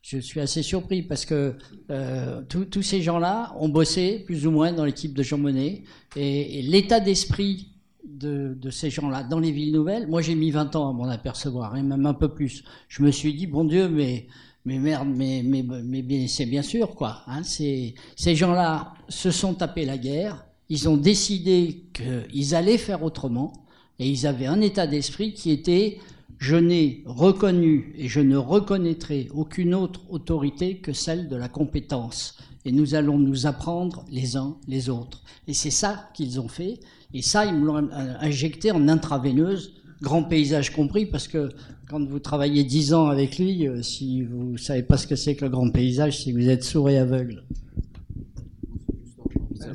Je 0.01 0.19
suis 0.19 0.39
assez 0.39 0.61
surpris 0.61 1.01
parce 1.03 1.25
que 1.25 1.55
euh, 1.89 2.41
tous 2.49 2.81
ces 2.83 3.01
gens-là 3.01 3.55
ont 3.59 3.69
bossé 3.69 4.23
plus 4.25 4.45
ou 4.45 4.51
moins 4.51 4.73
dans 4.73 4.85
l'équipe 4.85 5.13
de 5.13 5.23
Jean 5.23 5.37
Monnet 5.37 5.83
et 6.15 6.61
l'état 6.63 6.99
d'esprit 6.99 7.69
de, 8.03 8.69
ces 8.69 8.89
gens-là 8.89 9.23
dans 9.23 9.39
les 9.39 9.51
villes 9.51 9.73
nouvelles, 9.73 10.07
moi 10.07 10.21
j'ai 10.21 10.35
mis 10.35 10.51
20 10.51 10.75
ans 10.75 10.89
à 10.89 10.93
m'en 10.93 11.09
apercevoir, 11.09 11.75
et 11.75 11.81
même 11.81 12.05
un 12.05 12.13
peu 12.13 12.29
plus. 12.29 12.63
Je 12.87 13.03
me 13.03 13.11
suis 13.11 13.33
dit, 13.33 13.47
bon 13.47 13.65
Dieu, 13.65 13.89
mais, 13.89 14.27
mais 14.65 14.79
merde, 14.79 15.07
mais, 15.15 15.43
mais, 15.43 15.63
mais 15.63 16.27
c'est 16.27 16.45
bien 16.45 16.63
sûr, 16.63 16.95
quoi. 16.95 17.21
Hein, 17.27 17.43
ces 17.43 17.95
gens-là 18.17 18.93
se 19.07 19.31
sont 19.31 19.53
tapés 19.53 19.85
la 19.85 19.97
guerre, 19.97 20.45
ils 20.69 20.89
ont 20.89 20.97
décidé 20.97 21.85
qu'ils 21.93 22.55
allaient 22.55 22.79
faire 22.79 23.03
autrement, 23.03 23.53
et 23.99 24.09
ils 24.09 24.27
avaient 24.27 24.47
un 24.47 24.61
état 24.61 24.87
d'esprit 24.87 25.33
qui 25.33 25.51
était, 25.51 25.99
je 26.37 26.55
n'ai 26.55 27.03
reconnu 27.05 27.93
et 27.97 28.07
je 28.07 28.19
ne 28.19 28.35
reconnaîtrai 28.35 29.29
aucune 29.33 29.73
autre 29.73 30.01
autorité 30.09 30.77
que 30.77 30.91
celle 30.91 31.29
de 31.29 31.35
la 31.35 31.47
compétence. 31.47 32.37
et 32.65 32.71
nous 32.71 32.95
allons 32.95 33.19
nous 33.19 33.45
apprendre 33.45 34.05
les 34.09 34.35
uns 34.35 34.57
les 34.67 34.89
autres. 34.89 35.21
Et 35.47 35.53
c'est 35.53 35.71
ça 35.71 36.09
qu'ils 36.15 36.39
ont 36.39 36.47
fait. 36.47 36.79
Et 37.13 37.21
ça, 37.21 37.45
ils 37.45 37.53
me 37.53 37.65
l'ont 37.65 37.89
injecté 38.19 38.71
en 38.71 38.87
intraveineuse, 38.87 39.75
grand 40.01 40.23
paysage 40.23 40.71
compris, 40.71 41.05
parce 41.05 41.27
que 41.27 41.49
quand 41.89 42.03
vous 42.03 42.19
travaillez 42.19 42.63
dix 42.63 42.93
ans 42.93 43.07
avec 43.07 43.37
lui, 43.37 43.67
euh, 43.67 43.81
si 43.81 44.23
vous 44.23 44.57
savez 44.57 44.83
pas 44.83 44.97
ce 44.97 45.07
que 45.07 45.15
c'est 45.15 45.35
que 45.35 45.45
le 45.45 45.51
grand 45.51 45.69
paysage, 45.69 46.23
si 46.23 46.31
vous 46.31 46.49
êtes 46.49 46.63
sourd 46.63 46.89
et 46.89 46.97
aveugle. 46.97 47.43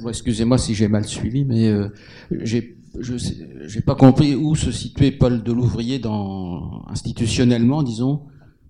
Excusez-moi 0.09 0.59
si 0.59 0.75
j'ai 0.75 0.89
mal 0.89 1.05
suivi, 1.05 1.45
mais 1.45 1.69
euh, 1.69 1.89
j'ai 2.31 2.77
je 2.99 3.15
n'ai 3.15 3.83
pas 3.83 3.95
compris 3.95 4.35
où 4.35 4.55
se 4.55 4.73
situait 4.73 5.13
Paul 5.13 5.43
Delouvrier 5.43 6.01
institutionnellement, 6.89 7.83
disons, 7.83 8.23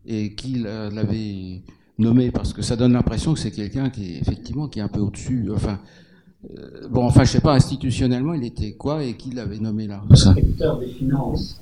et 0.07 0.35
qui 0.35 0.59
l'avait 0.59 1.62
nommé, 1.99 2.31
parce 2.31 2.53
que 2.53 2.62
ça 2.62 2.77
donne 2.77 2.93
l'impression 2.93 3.35
que 3.35 3.41
c'est 3.41 3.51
quelqu'un 3.51 3.91
qui 3.91 4.12
est 4.12 4.19
effectivement 4.19 4.69
qui 4.69 4.79
est 4.79 4.83
un 4.83 4.89
peu 4.89 5.01
au-dessus. 5.01 5.49
Euh, 6.49 6.89
bon, 6.89 7.05
enfin, 7.05 7.25
je 7.25 7.33
sais 7.33 7.41
pas, 7.41 7.52
institutionnellement, 7.52 8.33
il 8.35 8.44
était 8.44 8.73
quoi 8.73 9.05
et 9.05 9.15
qui 9.17 9.31
l'avait 9.31 9.59
nommé 9.59 9.86
là? 9.86 10.02
Inspecteur 10.10 10.78
des 10.78 10.89
finances. 10.89 11.60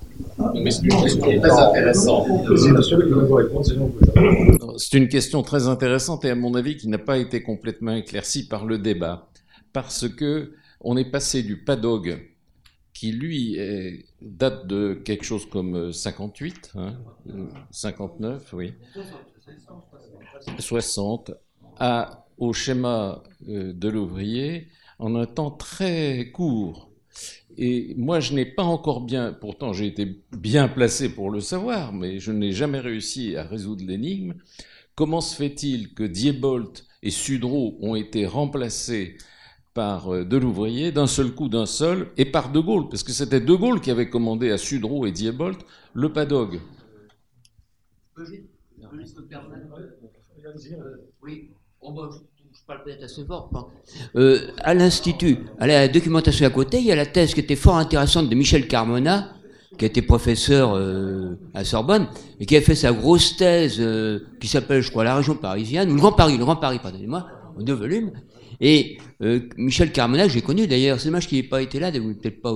Mais 0.55 0.71
c'est 0.71 0.83
une 0.83 1.01
question 1.01 1.21
très 1.39 1.51
intéressante. 1.51 2.27
C'est 4.77 4.99
une 4.99 5.09
question 5.09 5.43
très 5.43 5.69
intéressante 5.69 6.25
et 6.25 6.31
à 6.31 6.35
mon 6.35 6.55
avis 6.55 6.77
qui 6.77 6.89
n'a 6.89 6.99
pas 6.99 7.19
été 7.19 7.43
complètement 7.43 7.95
éclaircie 7.95 8.47
par 8.47 8.67
le 8.67 8.79
débat, 8.79 9.29
parce 9.73 10.09
que 10.09 10.53
on 10.81 10.97
est 10.97 11.11
passé 11.11 11.43
du 11.43 11.65
PADOG 11.65 12.21
qui 12.95 13.13
lui 13.13 13.57
est, 13.57 14.07
date 14.21 14.67
de 14.67 14.95
quelque 14.95 15.25
chose 15.25 15.47
comme 15.47 15.93
58, 15.93 16.73
hein, 16.77 16.95
59, 17.71 18.53
oui, 18.55 18.75
60, 20.59 21.33
à, 21.79 22.28
au 22.39 22.53
schéma 22.53 23.23
euh, 23.49 23.73
de 23.73 23.89
l'ouvrier 23.89 24.69
en 24.99 25.15
un 25.15 25.27
temps 25.27 25.51
très 25.51 26.31
court. 26.33 26.91
Et 27.57 27.95
moi, 27.97 28.21
je 28.21 28.35
n'ai 28.35 28.47
pas 28.47 28.63
encore 28.63 29.01
bien, 29.01 29.33
pourtant 29.33 29.73
j'ai 29.73 29.87
été 29.87 30.23
bien 30.37 30.69
placé 30.69 31.09
pour 31.09 31.31
le 31.31 31.41
savoir, 31.41 31.93
mais 31.93 32.21
je 32.21 32.31
n'ai 32.31 32.53
jamais 32.53 32.79
réussi 32.79 33.37
à 33.37 33.43
résoudre 33.43 33.85
l'énigme. 33.85 34.35
Comment 34.95 35.21
se 35.21 35.35
fait-il 35.35 35.95
que 35.95 36.05
Diebold 36.05 36.71
et 37.03 37.11
Sudreau 37.11 37.77
ont 37.81 37.95
été 37.95 38.27
remplacés 38.27 39.17
par 39.75 40.13
euh, 40.13 40.25
Delouvrier 40.25 40.93
d'un 40.93 41.07
seul 41.07 41.33
coup, 41.35 41.49
d'un 41.49 41.67
seul, 41.67 42.09
et 42.17 42.25
par 42.25 42.51
De 42.51 42.61
Gaulle, 42.61 42.89
parce 42.89 43.03
que 43.03 43.13
c'était 43.13 43.41
De 43.41 43.55
Gaulle 43.55 43.81
qui 43.81 43.91
avait 43.91 44.11
commandé 44.11 44.51
à 44.51 44.59
Sudreau 44.59 45.07
et 45.07 45.13
Diebold 45.13 45.59
le 45.95 46.13
PADOG. 46.13 46.61
Oui, 51.23 51.51
je 52.61 52.67
parle 52.67 52.83
peut-être 52.85 53.05
assez 53.05 53.25
fort. 53.25 53.51
Euh, 54.17 54.49
à 54.59 54.75
l'Institut, 54.75 55.39
à 55.59 55.67
la 55.67 55.89
documentation 55.89 56.47
à 56.47 56.51
côté, 56.51 56.79
il 56.79 56.85
y 56.85 56.93
a 56.93 56.97
la 56.97 57.07
thèse 57.07 57.35
qui 57.35 57.41
était 57.41 57.57
fort 57.57 57.77
intéressante 57.77 58.29
de 58.29 58.35
Michel 58.35 58.67
Carmona, 58.67 59.35
qui 59.79 59.85
était 59.85 60.03
professeur 60.03 60.75
euh, 60.75 61.39
à 61.55 61.65
Sorbonne, 61.65 62.09
et 62.41 62.47
qui 62.47 62.57
a 62.57 62.61
fait 62.61 62.75
sa 62.75 62.93
grosse 62.93 63.37
thèse 63.37 63.83
qui 64.41 64.49
s'appelle, 64.49 64.83
je 64.83 64.91
crois, 64.91 65.05
La 65.05 65.17
région 65.17 65.37
parisienne, 65.37 65.91
ou 65.91 65.95
le 65.95 66.01
Grand 66.01 66.13
Paris, 66.13 66.37
le 66.37 66.45
Grand 66.45 66.57
Paris, 66.57 66.81
pardonnez-moi, 66.83 67.27
en 67.59 67.63
deux 67.63 67.75
volumes, 67.75 68.13
et 68.61 68.99
euh, 69.23 69.41
Michel 69.57 69.93
Carmona, 69.93 70.29
j'ai 70.29 70.41
connu 70.41 70.67
d'ailleurs, 70.67 71.01
c'est 71.01 71.07
dommage 71.07 71.29
qu'il 71.29 71.39
n'ait 71.39 71.49
pas 71.49 71.63
été 71.63 71.79
là, 71.79 71.91
vous 71.91 72.15
peut-être 72.15 72.41
pas 72.43 72.55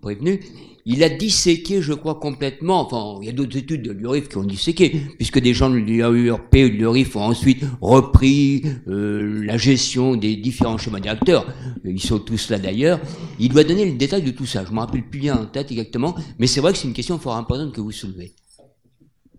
prévenu, 0.00 0.40
il 0.84 1.04
a 1.04 1.08
disséqué, 1.08 1.80
je 1.80 1.92
crois, 1.92 2.16
complètement, 2.16 2.80
enfin, 2.80 3.18
il 3.22 3.26
y 3.26 3.30
a 3.30 3.32
d'autres 3.32 3.56
études 3.56 3.82
de 3.82 3.92
l'URIF 3.92 4.28
qui 4.28 4.36
ont 4.36 4.44
disséqué, 4.44 4.90
puisque 5.16 5.38
des 5.38 5.54
gens 5.54 5.70
de 5.70 5.76
l'URP 5.76 6.54
ou 6.54 6.68
de 6.68 6.74
l'URIF 6.74 7.14
ont 7.16 7.22
ensuite 7.22 7.64
repris 7.80 8.64
euh, 8.88 9.44
la 9.44 9.56
gestion 9.56 10.16
des 10.16 10.36
différents 10.36 10.78
schémas 10.78 11.00
directeurs, 11.00 11.46
ils 11.84 12.00
sont 12.00 12.18
tous 12.18 12.50
là 12.50 12.58
d'ailleurs, 12.58 13.00
il 13.38 13.48
doit 13.48 13.64
donner 13.64 13.84
le 13.84 13.96
détail 13.96 14.22
de 14.22 14.32
tout 14.32 14.46
ça, 14.46 14.64
je 14.64 14.70
ne 14.70 14.74
me 14.74 14.80
rappelle 14.80 15.08
plus 15.08 15.20
bien 15.20 15.36
en 15.36 15.46
tête 15.46 15.70
exactement, 15.70 16.16
mais 16.38 16.46
c'est 16.46 16.60
vrai 16.60 16.72
que 16.72 16.78
c'est 16.78 16.88
une 16.88 16.94
question 16.94 17.18
fort 17.18 17.36
importante 17.36 17.72
que 17.72 17.80
vous 17.80 17.92
soulevez. 17.92 18.32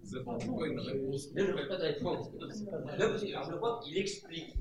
Je 0.06 0.20
pas 0.20 0.38
de 1.78 1.84
réponse. 1.84 2.28
Je 3.00 3.56
crois 3.56 3.80
qu'il 3.84 3.98
explique 3.98 4.54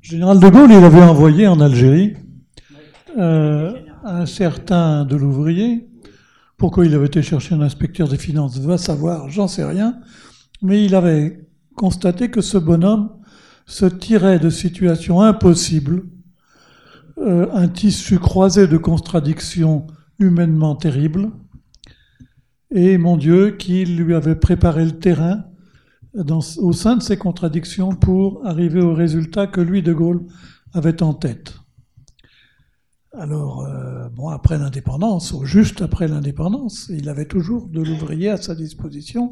Général 0.00 0.40
de 0.40 0.48
Gaulle, 0.48 0.72
il 0.72 0.84
avait 0.84 1.02
envoyé 1.02 1.46
en 1.46 1.60
Algérie 1.60 2.14
euh, 3.16 3.72
un 4.02 4.26
certain 4.26 5.04
de 5.04 5.14
l'ouvrier. 5.14 5.88
Pourquoi 6.56 6.84
il 6.84 6.94
avait 6.94 7.06
été 7.06 7.22
chercher 7.22 7.54
un 7.54 7.60
inspecteur 7.60 8.08
des 8.08 8.18
finances 8.18 8.58
Va 8.58 8.76
savoir, 8.76 9.30
j'en 9.30 9.46
sais 9.46 9.64
rien. 9.64 10.00
Mais 10.62 10.84
il 10.84 10.94
avait 10.94 11.46
constaté 11.76 12.28
que 12.28 12.40
ce 12.40 12.58
bonhomme 12.58 13.10
se 13.66 13.86
tirait 13.86 14.40
de 14.40 14.50
situations 14.50 15.20
impossibles, 15.20 16.02
euh, 17.18 17.46
un 17.52 17.68
tissu 17.68 18.18
croisé 18.18 18.66
de 18.66 18.78
contradictions 18.78 19.86
humainement 20.18 20.74
terribles, 20.74 21.30
et 22.72 22.98
mon 22.98 23.16
Dieu, 23.16 23.52
qu'il 23.52 23.96
lui 23.96 24.14
avait 24.14 24.34
préparé 24.34 24.84
le 24.84 24.98
terrain 24.98 25.44
au 26.14 26.72
sein 26.72 26.96
de 26.96 27.02
ces 27.02 27.16
contradictions 27.16 27.94
pour 27.94 28.44
arriver 28.46 28.80
au 28.80 28.94
résultat 28.94 29.46
que 29.46 29.60
lui, 29.60 29.82
De 29.82 29.92
Gaulle, 29.92 30.26
avait 30.72 31.02
en 31.02 31.14
tête. 31.14 31.54
Alors, 33.12 33.66
euh, 33.66 34.08
bon, 34.08 34.28
après 34.28 34.56
l'indépendance, 34.56 35.32
ou 35.32 35.44
juste 35.44 35.82
après 35.82 36.06
l'indépendance, 36.06 36.88
il 36.90 37.08
avait 37.08 37.24
toujours 37.24 37.66
de 37.68 37.82
l'ouvrier 37.82 38.28
à 38.28 38.36
sa 38.36 38.54
disposition. 38.54 39.30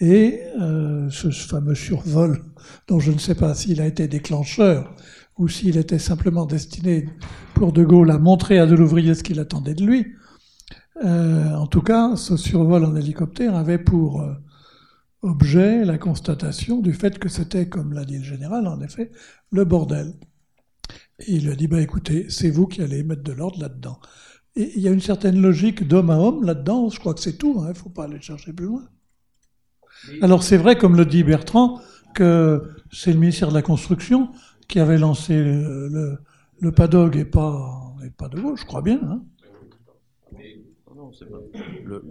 Et 0.00 0.40
euh, 0.60 1.08
ce 1.10 1.30
fameux 1.30 1.74
survol, 1.74 2.42
dont 2.88 2.98
je 2.98 3.12
ne 3.12 3.18
sais 3.18 3.34
pas 3.34 3.54
s'il 3.54 3.80
a 3.80 3.86
été 3.86 4.08
déclencheur 4.08 4.94
ou 5.38 5.46
s'il 5.46 5.76
était 5.76 5.98
simplement 5.98 6.46
destiné 6.46 7.08
pour 7.54 7.72
De 7.72 7.84
Gaulle 7.84 8.10
à 8.10 8.18
montrer 8.18 8.58
à 8.58 8.66
de 8.66 8.74
l'ouvrier 8.74 9.14
ce 9.14 9.22
qu'il 9.22 9.38
attendait 9.38 9.74
de 9.74 9.84
lui, 9.84 10.06
euh, 11.04 11.54
en 11.54 11.66
tout 11.66 11.82
cas, 11.82 12.16
ce 12.16 12.36
survol 12.36 12.84
en 12.84 12.96
hélicoptère 12.96 13.54
avait 13.54 13.78
pour 13.78 14.24
objet 15.22 15.84
la 15.84 15.98
constatation 15.98 16.80
du 16.80 16.92
fait 16.92 17.18
que 17.18 17.28
c'était, 17.28 17.68
comme 17.68 17.92
l'a 17.92 18.04
dit 18.04 18.18
le 18.18 18.24
général, 18.24 18.66
en 18.66 18.80
effet, 18.80 19.10
le 19.50 19.64
bordel. 19.64 20.14
Et 21.20 21.34
il 21.34 21.44
lui 21.44 21.52
a 21.52 21.56
dit, 21.56 21.68
bah 21.68 21.80
écoutez, 21.80 22.26
c'est 22.30 22.50
vous 22.50 22.66
qui 22.66 22.82
allez 22.82 23.02
mettre 23.02 23.22
de 23.22 23.32
l'ordre 23.32 23.60
là-dedans. 23.60 24.00
Et 24.56 24.72
il 24.76 24.82
y 24.82 24.88
a 24.88 24.90
une 24.90 25.00
certaine 25.00 25.40
logique 25.40 25.86
d'homme 25.86 26.10
à 26.10 26.18
homme 26.18 26.44
là-dedans, 26.44 26.88
je 26.88 26.98
crois 26.98 27.14
que 27.14 27.20
c'est 27.20 27.36
tout, 27.36 27.56
il 27.58 27.64
hein, 27.64 27.68
ne 27.68 27.74
faut 27.74 27.90
pas 27.90 28.04
aller 28.04 28.20
chercher 28.20 28.52
plus 28.52 28.66
loin. 28.66 28.88
Alors 30.22 30.42
c'est 30.42 30.56
vrai, 30.56 30.76
comme 30.76 30.96
le 30.96 31.04
dit 31.04 31.22
Bertrand, 31.22 31.80
que 32.14 32.62
c'est 32.90 33.12
le 33.12 33.18
ministère 33.18 33.48
de 33.48 33.54
la 33.54 33.62
Construction 33.62 34.30
qui 34.66 34.80
avait 34.80 34.98
lancé 34.98 35.36
le, 35.36 36.18
le, 36.58 36.72
PADOG 36.72 37.16
et 37.16 37.24
pas, 37.24 37.94
et 38.04 38.10
pas 38.10 38.28
de 38.28 38.40
gauche, 38.40 38.60
je 38.60 38.66
crois 38.66 38.82
bien. 38.82 39.00
Hein. 39.02 39.22
Le, 41.84 42.02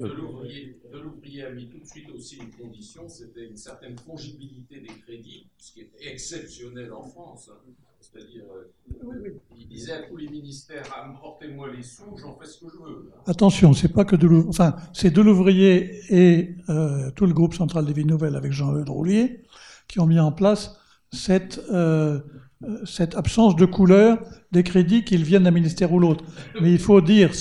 l'ouvrier 1.03 1.45
a 1.45 1.51
mis 1.51 1.67
tout 1.67 1.79
de 1.79 1.85
suite 1.85 2.09
aussi 2.09 2.37
une 2.37 2.51
condition, 2.51 3.07
c'était 3.07 3.45
une 3.45 3.57
certaine 3.57 3.97
fongibilité 3.97 4.79
des 4.79 4.93
crédits, 5.05 5.47
ce 5.57 5.73
qui 5.73 5.81
est 5.81 5.91
exceptionnel 6.01 6.91
en 6.93 7.03
France. 7.03 7.49
Hein. 7.53 7.71
C'est-à-dire, 8.01 8.43
euh, 8.55 9.39
il 9.57 9.67
disait 9.67 9.91
à 9.91 10.01
tous 10.03 10.17
les 10.17 10.27
ministères 10.29 10.83
apportez-moi 10.95 11.71
les 11.75 11.83
sous, 11.83 12.17
j'en 12.17 12.35
fais 12.39 12.47
ce 12.47 12.59
que 12.59 12.71
je 12.71 12.77
veux. 12.77 13.11
Attention, 13.27 13.73
c'est 13.73 13.93
pas 13.93 14.05
que 14.05 14.15
de 14.15 14.25
l'ouvrier, 14.25 14.49
enfin, 14.49 14.75
c'est 14.93 15.11
de 15.11 15.21
l'ouvrier 15.21 15.99
et 16.09 16.55
euh, 16.69 17.11
tout 17.11 17.25
le 17.25 17.33
groupe 17.33 17.53
central 17.53 17.85
des 17.85 17.93
villes 17.93 18.07
nouvelles 18.07 18.35
avec 18.35 18.51
Jean-Eudes 18.51 18.89
Roulier 18.89 19.43
qui 19.87 19.99
ont 19.99 20.07
mis 20.07 20.19
en 20.19 20.31
place 20.31 20.79
cette, 21.11 21.59
euh, 21.71 22.19
cette 22.85 23.15
absence 23.15 23.55
de 23.55 23.65
couleur 23.65 24.19
des 24.51 24.63
crédits 24.63 25.03
qu'ils 25.03 25.23
viennent 25.23 25.43
d'un 25.43 25.51
ministère 25.51 25.91
ou 25.91 25.99
l'autre. 25.99 26.23
Mais 26.61 26.71
il 26.71 26.79
faut 26.79 27.01
dire 27.01 27.31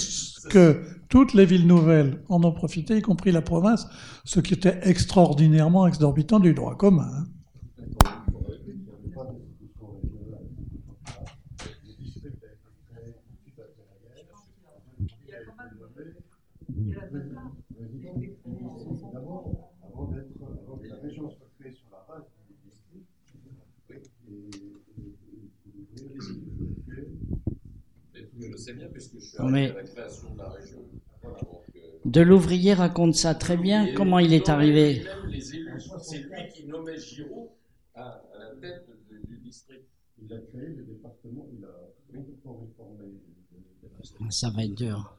que 0.50 0.82
toutes 1.08 1.34
les 1.34 1.46
villes 1.46 1.66
nouvelles 1.66 2.22
en 2.28 2.42
ont 2.44 2.52
profité, 2.52 2.98
y 2.98 3.02
compris 3.02 3.32
la 3.32 3.42
province, 3.42 3.86
ce 4.24 4.40
qui 4.40 4.54
était 4.54 4.78
extraordinairement 4.82 5.86
exorbitant 5.86 6.40
du 6.40 6.54
droit 6.54 6.76
commun. 6.76 7.08
Hein. 7.12 7.26
Je 28.40 28.56
sais 28.56 28.72
bien, 28.72 28.88
puisque 28.92 29.14
je 29.14 29.20
suis 29.20 29.38
à 29.38 29.50
la 29.50 29.82
création 29.82 30.32
de 30.32 30.38
la 30.38 30.48
région. 30.50 30.78
De 32.08 32.22
l'ouvrier 32.22 32.72
raconte 32.72 33.14
ça 33.14 33.34
très 33.34 33.58
bien, 33.58 33.92
comment 33.94 34.18
il 34.18 34.32
est 34.32 34.48
arrivé. 34.48 35.04
C'est 36.00 36.16
lui 36.16 36.48
qui 36.54 36.66
nommait 36.66 36.98
Giraud 36.98 37.54
à, 37.94 38.22
la 38.38 38.58
tête 38.58 38.88
du 39.28 39.36
district. 39.44 39.84
Il 40.22 40.32
a 40.32 40.38
créé 40.38 40.68
le 40.68 40.84
département, 40.84 41.46
il 41.52 41.62
a 41.66 41.68
Ça 44.30 44.48
va 44.48 44.64
être 44.64 44.74
dur. 44.74 45.17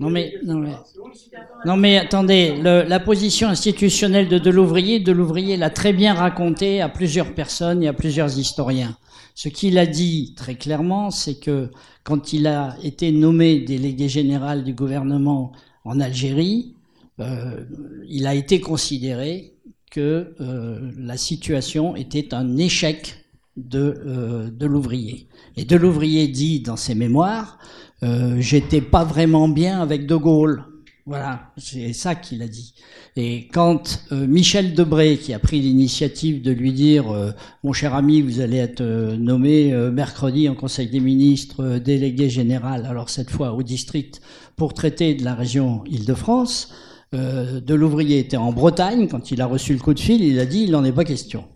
Non 0.00 0.10
mais, 0.10 0.34
non 0.44 1.76
mais, 1.76 1.98
attendez, 1.98 2.54
le, 2.56 2.84
la 2.86 3.00
position 3.00 3.48
institutionnelle 3.48 4.28
de 4.28 4.38
Delouvrier, 4.38 5.00
Delouvrier 5.00 5.56
l'a 5.56 5.70
très 5.70 5.92
bien 5.92 6.14
raconté 6.14 6.80
à 6.80 6.88
plusieurs 6.88 7.34
personnes 7.34 7.82
et 7.82 7.88
à 7.88 7.92
plusieurs 7.92 8.38
historiens. 8.38 8.96
Ce 9.34 9.48
qu'il 9.48 9.76
a 9.76 9.86
dit 9.86 10.34
très 10.36 10.54
clairement, 10.54 11.10
c'est 11.10 11.40
que 11.40 11.70
quand 12.04 12.32
il 12.32 12.46
a 12.46 12.76
été 12.82 13.10
nommé 13.10 13.60
délégué 13.60 14.08
général 14.08 14.62
du 14.62 14.72
gouvernement 14.72 15.52
en 15.84 15.98
Algérie, 16.00 16.74
euh, 17.20 17.64
il 18.08 18.26
a 18.28 18.34
été 18.34 18.60
considéré 18.60 19.54
que 19.90 20.34
euh, 20.40 20.92
la 20.96 21.16
situation 21.16 21.96
était 21.96 22.34
un 22.34 22.56
échec 22.56 23.24
de, 23.58 24.02
euh, 24.06 24.50
de 24.50 24.66
l'ouvrier. 24.66 25.28
Et 25.56 25.64
de 25.64 25.76
l'ouvrier 25.76 26.28
dit 26.28 26.60
dans 26.60 26.76
ses 26.76 26.94
mémoires, 26.94 27.58
euh, 28.02 28.36
j'étais 28.38 28.80
pas 28.80 29.04
vraiment 29.04 29.48
bien 29.48 29.80
avec 29.80 30.06
De 30.06 30.16
Gaulle. 30.16 30.64
Voilà, 31.04 31.52
c'est 31.56 31.94
ça 31.94 32.14
qu'il 32.14 32.42
a 32.42 32.48
dit. 32.48 32.74
Et 33.16 33.48
quand 33.48 34.04
euh, 34.12 34.26
Michel 34.26 34.74
Debré, 34.74 35.16
qui 35.16 35.32
a 35.32 35.38
pris 35.38 35.58
l'initiative 35.58 36.42
de 36.42 36.52
lui 36.52 36.72
dire 36.72 37.34
Mon 37.64 37.72
cher 37.72 37.94
ami, 37.94 38.20
vous 38.20 38.40
allez 38.40 38.58
être 38.58 38.82
nommé 39.16 39.72
mercredi 39.90 40.48
en 40.50 40.54
Conseil 40.54 40.88
des 40.88 41.00
ministres 41.00 41.78
délégué 41.78 42.28
général, 42.28 42.84
alors 42.84 43.08
cette 43.08 43.30
fois 43.30 43.54
au 43.54 43.62
district, 43.62 44.20
pour 44.54 44.74
traiter 44.74 45.14
de 45.14 45.24
la 45.24 45.34
région 45.34 45.82
Île-de-France, 45.86 46.74
de 47.12 47.74
l'ouvrier 47.74 48.18
était 48.18 48.36
en 48.36 48.52
Bretagne, 48.52 49.08
quand 49.08 49.30
il 49.30 49.40
a 49.40 49.46
reçu 49.46 49.72
le 49.72 49.78
coup 49.78 49.94
de 49.94 50.00
fil, 50.00 50.22
il 50.22 50.38
a 50.38 50.44
dit 50.44 50.64
Il 50.64 50.72
n'en 50.72 50.84
est 50.84 50.92
pas 50.92 51.04
question. 51.04 51.46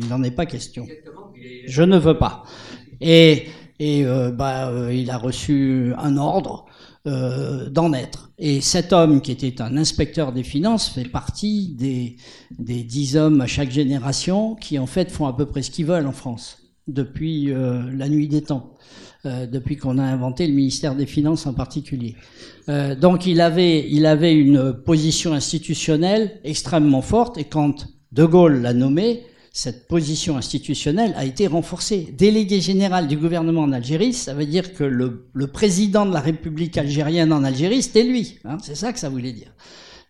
Il 0.00 0.08
n'en 0.08 0.22
est 0.22 0.30
pas 0.30 0.46
question. 0.46 0.86
Je 1.66 1.82
ne 1.82 1.98
veux 1.98 2.18
pas. 2.18 2.44
Et, 3.00 3.46
et 3.78 4.04
euh, 4.04 4.30
bah, 4.30 4.70
euh, 4.70 4.92
il 4.92 5.10
a 5.10 5.18
reçu 5.18 5.92
un 5.98 6.16
ordre 6.16 6.66
euh, 7.06 7.70
d'en 7.70 7.92
être. 7.92 8.30
Et 8.38 8.60
cet 8.60 8.92
homme, 8.92 9.20
qui 9.20 9.32
était 9.32 9.62
un 9.62 9.76
inspecteur 9.76 10.32
des 10.32 10.42
finances, 10.42 10.88
fait 10.88 11.08
partie 11.08 11.74
des, 11.78 12.16
des 12.58 12.82
dix 12.82 13.16
hommes 13.16 13.40
à 13.40 13.46
chaque 13.46 13.70
génération 13.70 14.54
qui, 14.54 14.78
en 14.78 14.86
fait, 14.86 15.10
font 15.10 15.26
à 15.26 15.34
peu 15.34 15.46
près 15.46 15.62
ce 15.62 15.70
qu'ils 15.70 15.86
veulent 15.86 16.06
en 16.06 16.12
France, 16.12 16.58
depuis 16.88 17.52
euh, 17.52 17.82
la 17.94 18.08
nuit 18.08 18.28
des 18.28 18.42
temps, 18.42 18.74
euh, 19.24 19.46
depuis 19.46 19.76
qu'on 19.76 19.98
a 19.98 20.02
inventé 20.02 20.46
le 20.46 20.52
ministère 20.52 20.94
des 20.94 21.06
Finances 21.06 21.46
en 21.46 21.54
particulier. 21.54 22.16
Euh, 22.68 22.94
donc 22.94 23.26
il 23.26 23.40
avait, 23.40 23.88
il 23.90 24.04
avait 24.06 24.34
une 24.34 24.74
position 24.74 25.32
institutionnelle 25.32 26.40
extrêmement 26.44 27.02
forte, 27.02 27.38
et 27.38 27.44
quand 27.44 27.86
De 28.12 28.24
Gaulle 28.24 28.60
l'a 28.60 28.74
nommé, 28.74 29.22
cette 29.52 29.88
position 29.88 30.36
institutionnelle 30.36 31.12
a 31.16 31.24
été 31.24 31.46
renforcée. 31.46 32.14
Délégué 32.16 32.60
général 32.60 33.08
du 33.08 33.16
gouvernement 33.16 33.62
en 33.62 33.72
Algérie, 33.72 34.12
ça 34.12 34.32
veut 34.32 34.46
dire 34.46 34.74
que 34.74 34.84
le, 34.84 35.46
président 35.48 36.06
de 36.06 36.12
la 36.12 36.20
République 36.20 36.78
algérienne 36.78 37.32
en 37.32 37.42
Algérie, 37.42 37.82
c'était 37.82 38.04
lui. 38.04 38.38
Hein, 38.44 38.58
c'est 38.62 38.76
ça 38.76 38.92
que 38.92 38.98
ça 38.98 39.08
voulait 39.08 39.32
dire. 39.32 39.52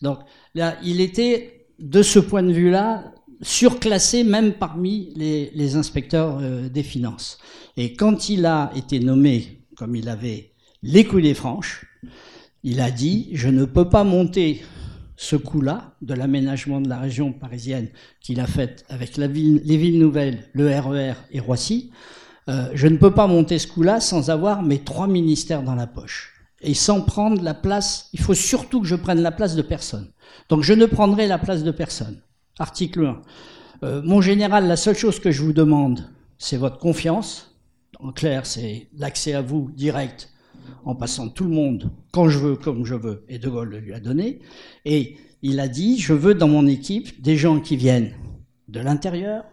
Donc 0.02 0.18
là, 0.54 0.76
il 0.84 1.00
était, 1.00 1.66
de 1.78 2.02
ce 2.02 2.18
point 2.18 2.42
de 2.42 2.52
vue-là, 2.52 3.12
surclassé 3.40 4.24
même 4.24 4.52
parmi 4.52 5.12
les, 5.16 5.50
les 5.54 5.76
inspecteurs 5.76 6.38
euh, 6.40 6.68
des 6.68 6.82
finances. 6.82 7.38
Et 7.78 7.94
quand 7.94 8.28
il 8.28 8.44
a 8.44 8.70
été 8.76 9.00
nommé, 9.00 9.62
comme 9.76 9.96
il 9.96 10.10
avait 10.10 10.52
les 10.82 11.04
coulées 11.04 11.34
franches, 11.34 11.86
il 12.62 12.80
a 12.82 12.90
dit, 12.90 13.30
je 13.32 13.48
ne 13.48 13.64
peux 13.64 13.88
pas 13.88 14.04
monter 14.04 14.60
ce 15.20 15.36
coup-là 15.36 15.92
de 16.00 16.14
l'aménagement 16.14 16.80
de 16.80 16.88
la 16.88 16.98
région 16.98 17.30
parisienne 17.34 17.88
qu'il 18.22 18.40
a 18.40 18.46
fait 18.46 18.86
avec 18.88 19.18
les 19.18 19.28
villes 19.28 19.98
nouvelles, 19.98 20.48
le 20.54 20.70
RER 20.70 21.12
et 21.30 21.40
Roissy, 21.40 21.92
euh, 22.48 22.70
je 22.72 22.86
ne 22.86 22.96
peux 22.96 23.10
pas 23.10 23.26
monter 23.26 23.58
ce 23.58 23.66
coup-là 23.66 24.00
sans 24.00 24.30
avoir 24.30 24.62
mes 24.62 24.78
trois 24.78 25.06
ministères 25.06 25.62
dans 25.62 25.74
la 25.74 25.86
poche. 25.86 26.32
Et 26.62 26.72
sans 26.72 27.02
prendre 27.02 27.42
la 27.42 27.52
place, 27.52 28.08
il 28.14 28.20
faut 28.20 28.32
surtout 28.32 28.80
que 28.80 28.86
je 28.86 28.96
prenne 28.96 29.20
la 29.20 29.30
place 29.30 29.56
de 29.56 29.60
personne. 29.60 30.10
Donc 30.48 30.62
je 30.62 30.72
ne 30.72 30.86
prendrai 30.86 31.26
la 31.26 31.36
place 31.36 31.64
de 31.64 31.70
personne. 31.70 32.22
Article 32.58 33.04
1. 33.04 33.22
Euh, 33.82 34.02
mon 34.02 34.22
général, 34.22 34.66
la 34.66 34.76
seule 34.76 34.96
chose 34.96 35.20
que 35.20 35.30
je 35.30 35.42
vous 35.42 35.52
demande, 35.52 36.08
c'est 36.38 36.56
votre 36.56 36.78
confiance. 36.78 37.54
En 37.98 38.12
clair, 38.12 38.46
c'est 38.46 38.88
l'accès 38.96 39.34
à 39.34 39.42
vous 39.42 39.70
direct 39.76 40.30
en 40.84 40.94
passant 40.94 41.28
tout 41.28 41.44
le 41.44 41.50
monde 41.50 41.90
quand 42.12 42.28
je 42.28 42.38
veux, 42.38 42.56
comme 42.56 42.84
je 42.84 42.94
veux, 42.94 43.24
et 43.28 43.38
De 43.38 43.48
Gaulle 43.48 43.70
le 43.70 43.78
lui 43.78 43.94
a 43.94 44.00
donné. 44.00 44.40
Et 44.84 45.16
il 45.42 45.60
a 45.60 45.68
dit, 45.68 45.98
je 45.98 46.12
veux 46.12 46.34
dans 46.34 46.48
mon 46.48 46.66
équipe 46.66 47.20
des 47.22 47.36
gens 47.36 47.60
qui 47.60 47.76
viennent 47.76 48.14
de 48.68 48.80
l'intérieur, 48.80 49.44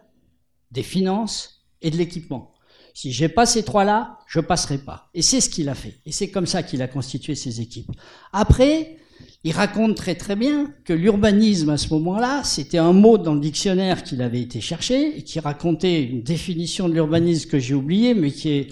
des 0.71 0.83
finances 0.83 1.65
et 1.81 1.91
de 1.91 1.97
l'équipement. 1.97 2.53
Si 2.93 3.11
j'ai 3.11 3.29
pas 3.29 3.45
ces 3.45 3.63
trois-là, 3.63 4.17
je 4.27 4.39
passerai 4.39 4.79
pas. 4.79 5.09
Et 5.13 5.21
c'est 5.21 5.39
ce 5.39 5.49
qu'il 5.49 5.69
a 5.69 5.75
fait. 5.75 5.99
Et 6.05 6.11
c'est 6.11 6.29
comme 6.29 6.47
ça 6.47 6.63
qu'il 6.63 6.81
a 6.81 6.87
constitué 6.87 7.35
ses 7.35 7.61
équipes. 7.61 7.91
Après, 8.33 8.97
il 9.43 9.51
raconte 9.51 9.95
très 9.95 10.15
très 10.15 10.35
bien 10.35 10.73
que 10.83 10.93
l'urbanisme 10.93 11.69
à 11.69 11.77
ce 11.77 11.93
moment-là, 11.93 12.43
c'était 12.43 12.79
un 12.79 12.93
mot 12.93 13.17
dans 13.17 13.35
le 13.35 13.39
dictionnaire 13.39 14.03
qu'il 14.03 14.21
avait 14.21 14.41
été 14.41 14.61
cherché 14.61 15.17
et 15.17 15.23
qui 15.23 15.39
racontait 15.39 16.03
une 16.03 16.23
définition 16.23 16.89
de 16.89 16.95
l'urbanisme 16.95 17.49
que 17.49 17.59
j'ai 17.59 17.75
oubliée, 17.75 18.13
mais 18.13 18.31
qui 18.31 18.49
est 18.49 18.67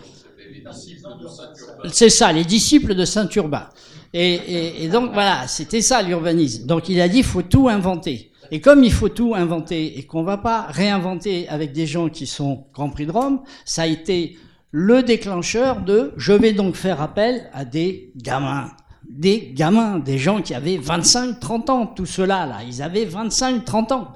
c'est 1.92 2.09
ça, 2.09 2.32
les 2.32 2.45
disciples 2.45 2.95
de 2.95 3.06
Saint 3.06 3.27
Urbain. 3.35 3.69
Et, 4.14 4.34
et, 4.34 4.84
et 4.84 4.88
donc 4.88 5.14
voilà, 5.14 5.48
c'était 5.48 5.82
ça 5.82 6.01
l'urbanisme. 6.01 6.66
Donc 6.66 6.90
il 6.90 7.01
a 7.01 7.08
dit, 7.08 7.19
il 7.19 7.24
faut 7.24 7.42
tout 7.42 7.67
inventer. 7.69 8.32
Et 8.51 8.61
comme 8.61 8.84
il 8.84 8.92
faut 8.92 9.09
tout 9.09 9.34
inventer 9.35 9.98
et 9.98 10.03
qu'on 10.03 10.24
va 10.24 10.38
pas 10.38 10.67
réinventer 10.69 11.48
avec 11.50 11.74
des 11.74 11.88
gens 11.88 12.09
qui 12.09 12.27
sont 12.27 12.66
Grand 12.74 12.90
Prix 12.90 13.08
de 13.08 13.11
Rome, 13.11 13.42
ça 13.66 13.84
a 13.84 13.88
été 13.88 14.38
le 14.72 15.03
déclencheur 15.03 15.82
de 15.82 16.14
je 16.17 16.34
vais 16.34 16.53
donc 16.53 16.75
faire 16.75 17.01
appel 17.01 17.50
à 17.53 17.66
des 17.66 18.11
gamins. 18.16 18.72
Des 19.09 19.51
gamins, 19.53 20.00
des 20.00 20.17
gens 20.17 20.42
qui 20.42 20.53
avaient 20.53 20.77
25, 20.77 21.40
30 21.40 21.69
ans, 21.69 21.85
tout 21.88 22.06
cela 22.06 22.45
là, 22.45 22.58
ils 22.67 22.82
avaient 22.82 23.06
25, 23.06 23.64
30 23.64 23.92
ans. 23.92 24.14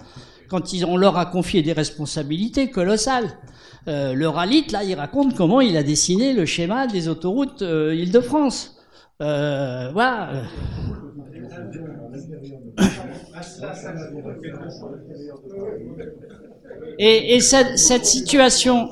Quand 0.50 0.74
ils, 0.74 0.84
on 0.84 0.98
leur 0.98 1.18
a 1.18 1.28
confié 1.28 1.62
des 1.62 1.74
responsabilités 1.74 2.72
colossales. 2.72 3.38
Euh, 3.88 4.14
le 4.14 4.28
Ralit, 4.28 4.66
là, 4.72 4.84
il 4.84 4.94
raconte 4.96 5.36
comment 5.36 5.62
il 5.62 5.78
a 5.78 5.84
dessiné 5.84 6.34
le 6.34 6.46
schéma 6.46 6.88
des 6.88 7.08
autoroutes 7.08 7.62
euh, 7.62 7.96
Île-de-France. 7.96 8.76
Euh, 9.22 9.90
voilà. 9.94 10.44
Et, 16.98 17.36
et 17.36 17.40
cette, 17.40 17.78
cette 17.78 18.06
situation, 18.06 18.90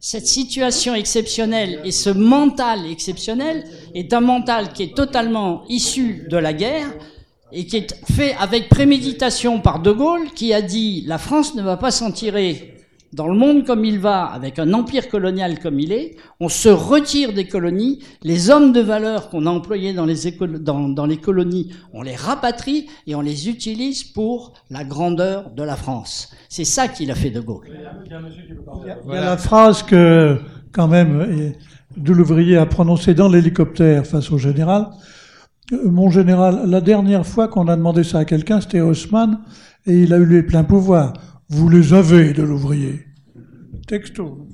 cette 0.00 0.26
situation 0.26 0.94
exceptionnelle 0.94 1.80
et 1.84 1.90
ce 1.90 2.10
mental 2.10 2.86
exceptionnel 2.90 3.64
est 3.94 4.12
un 4.12 4.20
mental 4.20 4.72
qui 4.72 4.82
est 4.82 4.94
totalement 4.94 5.64
issu 5.68 6.26
de 6.28 6.36
la 6.36 6.52
guerre 6.52 6.88
et 7.52 7.66
qui 7.66 7.78
est 7.78 8.04
fait 8.12 8.34
avec 8.38 8.68
préméditation 8.68 9.60
par 9.60 9.80
De 9.80 9.92
Gaulle, 9.92 10.30
qui 10.34 10.52
a 10.52 10.60
dit 10.60 11.04
la 11.06 11.18
France 11.18 11.54
ne 11.54 11.62
va 11.62 11.76
pas 11.76 11.90
s'en 11.90 12.10
tirer 12.10 12.73
dans 13.14 13.28
le 13.28 13.38
monde 13.38 13.64
comme 13.64 13.84
il 13.84 14.00
va, 14.00 14.24
avec 14.24 14.58
un 14.58 14.72
empire 14.72 15.08
colonial 15.08 15.60
comme 15.60 15.78
il 15.78 15.92
est, 15.92 16.16
on 16.40 16.48
se 16.48 16.68
retire 16.68 17.32
des 17.32 17.46
colonies, 17.46 18.00
les 18.22 18.50
hommes 18.50 18.72
de 18.72 18.80
valeur 18.80 19.30
qu'on 19.30 19.46
a 19.46 19.50
employés 19.50 19.92
dans 19.92 20.04
les, 20.04 20.32
dans, 20.60 20.88
dans 20.88 21.06
les 21.06 21.18
colonies, 21.18 21.72
on 21.92 22.02
les 22.02 22.16
rapatrie 22.16 22.88
et 23.06 23.14
on 23.14 23.20
les 23.20 23.48
utilise 23.48 24.02
pour 24.02 24.54
la 24.68 24.84
grandeur 24.84 25.50
de 25.50 25.62
la 25.62 25.76
France. 25.76 26.34
C'est 26.48 26.64
ça 26.64 26.88
qu'il 26.88 27.10
a 27.10 27.14
fait 27.14 27.30
De 27.30 27.40
Gaulle. 27.40 27.68
Il 27.70 29.14
y 29.14 29.16
a 29.16 29.20
la 29.20 29.36
phrase 29.36 29.82
que, 29.84 30.38
quand 30.72 30.88
même, 30.88 31.54
de 31.96 32.12
l'ouvrier 32.12 32.56
a 32.56 32.66
prononcée 32.66 33.14
dans 33.14 33.28
l'hélicoptère 33.28 34.06
face 34.06 34.32
au 34.32 34.38
général. 34.38 34.88
Mon 35.84 36.10
général, 36.10 36.64
la 36.66 36.80
dernière 36.80 37.24
fois 37.24 37.46
qu'on 37.48 37.68
a 37.68 37.76
demandé 37.76 38.02
ça 38.02 38.18
à 38.18 38.24
quelqu'un, 38.24 38.60
c'était 38.60 38.80
Haussmann, 38.80 39.38
et 39.86 40.02
il 40.02 40.12
a 40.12 40.18
eu 40.18 40.26
les 40.26 40.42
pleins 40.42 40.64
pouvoirs. 40.64 41.12
Vous 41.48 41.68
les 41.68 41.94
avez 41.94 42.32
de 42.32 42.42
l'ouvrier. 42.42 43.03
Texto. 43.86 44.48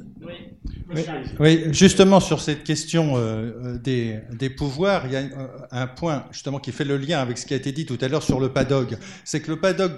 Oui, 1.38 1.64
justement 1.72 2.20
sur 2.20 2.40
cette 2.40 2.64
question 2.64 3.12
euh, 3.16 3.78
des, 3.78 4.18
des, 4.32 4.50
pouvoirs, 4.50 5.06
il 5.06 5.12
y 5.12 5.16
a 5.16 5.22
un 5.70 5.86
point 5.86 6.24
justement 6.32 6.58
qui 6.58 6.72
fait 6.72 6.84
le 6.84 6.96
lien 6.96 7.20
avec 7.20 7.38
ce 7.38 7.46
qui 7.46 7.54
a 7.54 7.56
été 7.56 7.70
dit 7.70 7.86
tout 7.86 7.98
à 8.00 8.08
l'heure 8.08 8.22
sur 8.22 8.40
le 8.40 8.52
PADOG. 8.52 8.98
C'est 9.24 9.40
que 9.40 9.52
le 9.52 9.60
PADOG 9.60 9.92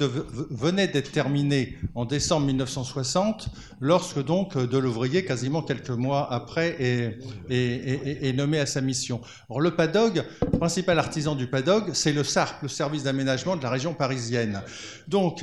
venait 0.51 0.89
d'être 0.89 1.11
terminé 1.11 1.79
en 1.95 2.05
décembre 2.05 2.47
1960, 2.47 3.49
lorsque 3.81 4.23
donc 4.23 4.57
de 4.57 4.79
l'ouvrier, 4.79 5.25
quasiment 5.25 5.63
quelques 5.63 5.91
mois 5.91 6.31
après, 6.33 6.77
est, 6.79 7.19
est, 7.51 8.37
nommé 8.37 8.59
à 8.59 8.67
sa 8.67 8.81
mission. 8.81 9.21
Or 9.49 9.61
le 9.61 9.71
PADOG, 9.73 10.25
principal 10.59 10.99
artisan 10.99 11.35
du 11.35 11.47
PADOG, 11.47 11.95
c'est 11.95 12.13
le 12.13 12.23
SARP, 12.23 12.63
le 12.63 12.69
service 12.69 13.05
d'aménagement 13.05 13.57
de 13.57 13.63
la 13.63 13.71
région 13.71 13.95
parisienne. 13.95 14.61
Donc 15.09 15.43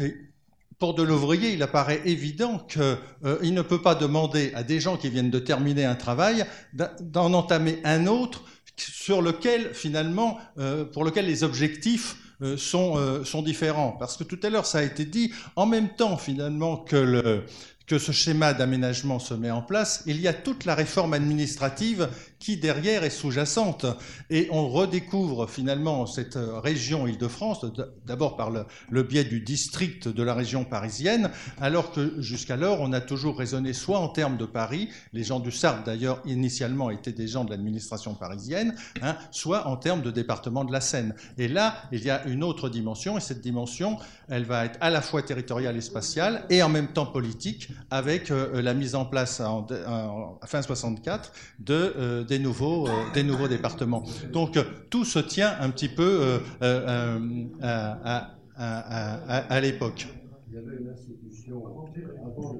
pour 0.79 0.93
de 0.93 1.03
l'ouvrier, 1.03 1.51
il 1.51 1.61
apparaît 1.61 2.01
évident 2.05 2.57
qu'il 2.57 2.81
euh, 3.25 3.41
ne 3.43 3.61
peut 3.61 3.81
pas 3.81 3.95
demander 3.95 4.53
à 4.55 4.63
des 4.63 4.79
gens 4.79 4.95
qui 4.95 5.09
viennent 5.09 5.29
de 5.29 5.39
terminer 5.39 5.83
un 5.83 5.95
travail 5.95 6.45
d'en 6.73 7.33
entamer 7.33 7.79
un 7.83 8.07
autre 8.07 8.43
sur 8.77 9.21
lequel 9.21 9.73
finalement, 9.73 10.39
euh, 10.57 10.85
pour 10.85 11.03
lequel 11.03 11.25
les 11.25 11.43
objectifs 11.43 12.15
euh, 12.41 12.55
sont, 12.55 13.25
sont 13.25 13.41
différents. 13.41 13.91
Parce 13.99 14.15
que 14.15 14.23
tout 14.23 14.39
à 14.41 14.49
l'heure, 14.49 14.65
ça 14.65 14.77
a 14.77 14.83
été 14.83 15.03
dit, 15.03 15.33
en 15.57 15.65
même 15.65 15.89
temps 15.89 16.15
finalement 16.15 16.77
que 16.77 16.95
le, 16.95 17.43
que 17.89 17.97
ce 17.97 18.11
schéma 18.11 18.53
d'aménagement 18.53 19.17
se 19.17 19.33
met 19.33 19.49
en 19.49 19.63
place, 19.63 20.03
il 20.05 20.21
y 20.21 20.27
a 20.27 20.33
toute 20.33 20.65
la 20.65 20.75
réforme 20.75 21.13
administrative 21.13 22.07
qui 22.37 22.55
derrière 22.55 23.03
est 23.03 23.09
sous-jacente. 23.09 23.87
Et 24.29 24.47
on 24.51 24.69
redécouvre 24.69 25.49
finalement 25.49 26.05
cette 26.05 26.37
euh, 26.37 26.59
région 26.59 27.07
Île-de-France, 27.07 27.65
d'abord 28.05 28.37
par 28.37 28.51
le, 28.51 29.03
biais 29.03 29.23
du 29.23 29.41
district 29.41 30.07
de 30.07 30.21
la 30.21 30.35
région 30.35 30.65
parisienne, 30.65 31.31
alors 31.59 31.91
que 31.91 32.21
jusqu'alors 32.21 32.79
on 32.79 32.93
a 32.93 33.01
toujours 33.01 33.39
raisonné 33.39 33.73
soit 33.73 33.97
en 33.97 34.09
termes 34.09 34.37
de 34.37 34.45
Paris, 34.45 34.89
les 35.11 35.23
gens 35.23 35.39
du 35.39 35.51
Sarthe 35.51 35.83
d'ailleurs 35.83 36.21
initialement 36.25 36.91
étaient 36.91 37.11
des 37.11 37.27
gens 37.27 37.43
de 37.43 37.49
l'administration 37.49 38.13
parisienne, 38.13 38.75
hein, 39.01 39.17
soit 39.31 39.65
en 39.65 39.77
termes 39.77 40.03
de 40.03 40.11
département 40.11 40.63
de 40.63 40.71
la 40.71 40.81
Seine. 40.81 41.15
Et 41.39 41.47
là, 41.47 41.81
il 41.91 42.03
y 42.03 42.11
a 42.11 42.23
une 42.25 42.43
autre 42.43 42.69
dimension, 42.69 43.17
et 43.17 43.21
cette 43.21 43.41
dimension, 43.41 43.97
elle 44.27 44.45
va 44.45 44.65
être 44.65 44.77
à 44.79 44.91
la 44.91 45.01
fois 45.01 45.23
territoriale 45.23 45.75
et 45.75 45.81
spatiale, 45.81 46.45
et 46.51 46.61
en 46.61 46.69
même 46.69 46.89
temps 46.89 47.07
politique, 47.07 47.69
avec 47.89 48.31
euh, 48.31 48.61
la 48.61 48.73
mise 48.73 48.95
en 48.95 49.05
place 49.05 49.39
en, 49.39 49.65
en, 49.87 50.39
fin 50.45 50.61
64 50.61 51.31
de 51.59 51.73
euh, 51.73 52.23
des 52.23 52.39
nouveaux, 52.39 52.87
euh, 52.87 53.47
départements. 53.47 54.03
Donc 54.31 54.57
euh, 54.57 54.63
tout 54.89 55.05
se 55.05 55.19
tient 55.19 55.55
un 55.59 55.69
petit 55.69 55.89
peu 55.89 56.39
euh, 56.61 57.45
à, 57.71 59.61
l'époque. 59.61 60.07
Il 60.47 60.55
y 60.55 60.57
avait 60.57 60.77
une 60.81 60.89
institution 60.89 61.63
avant 61.65 62.53
le 62.53 62.59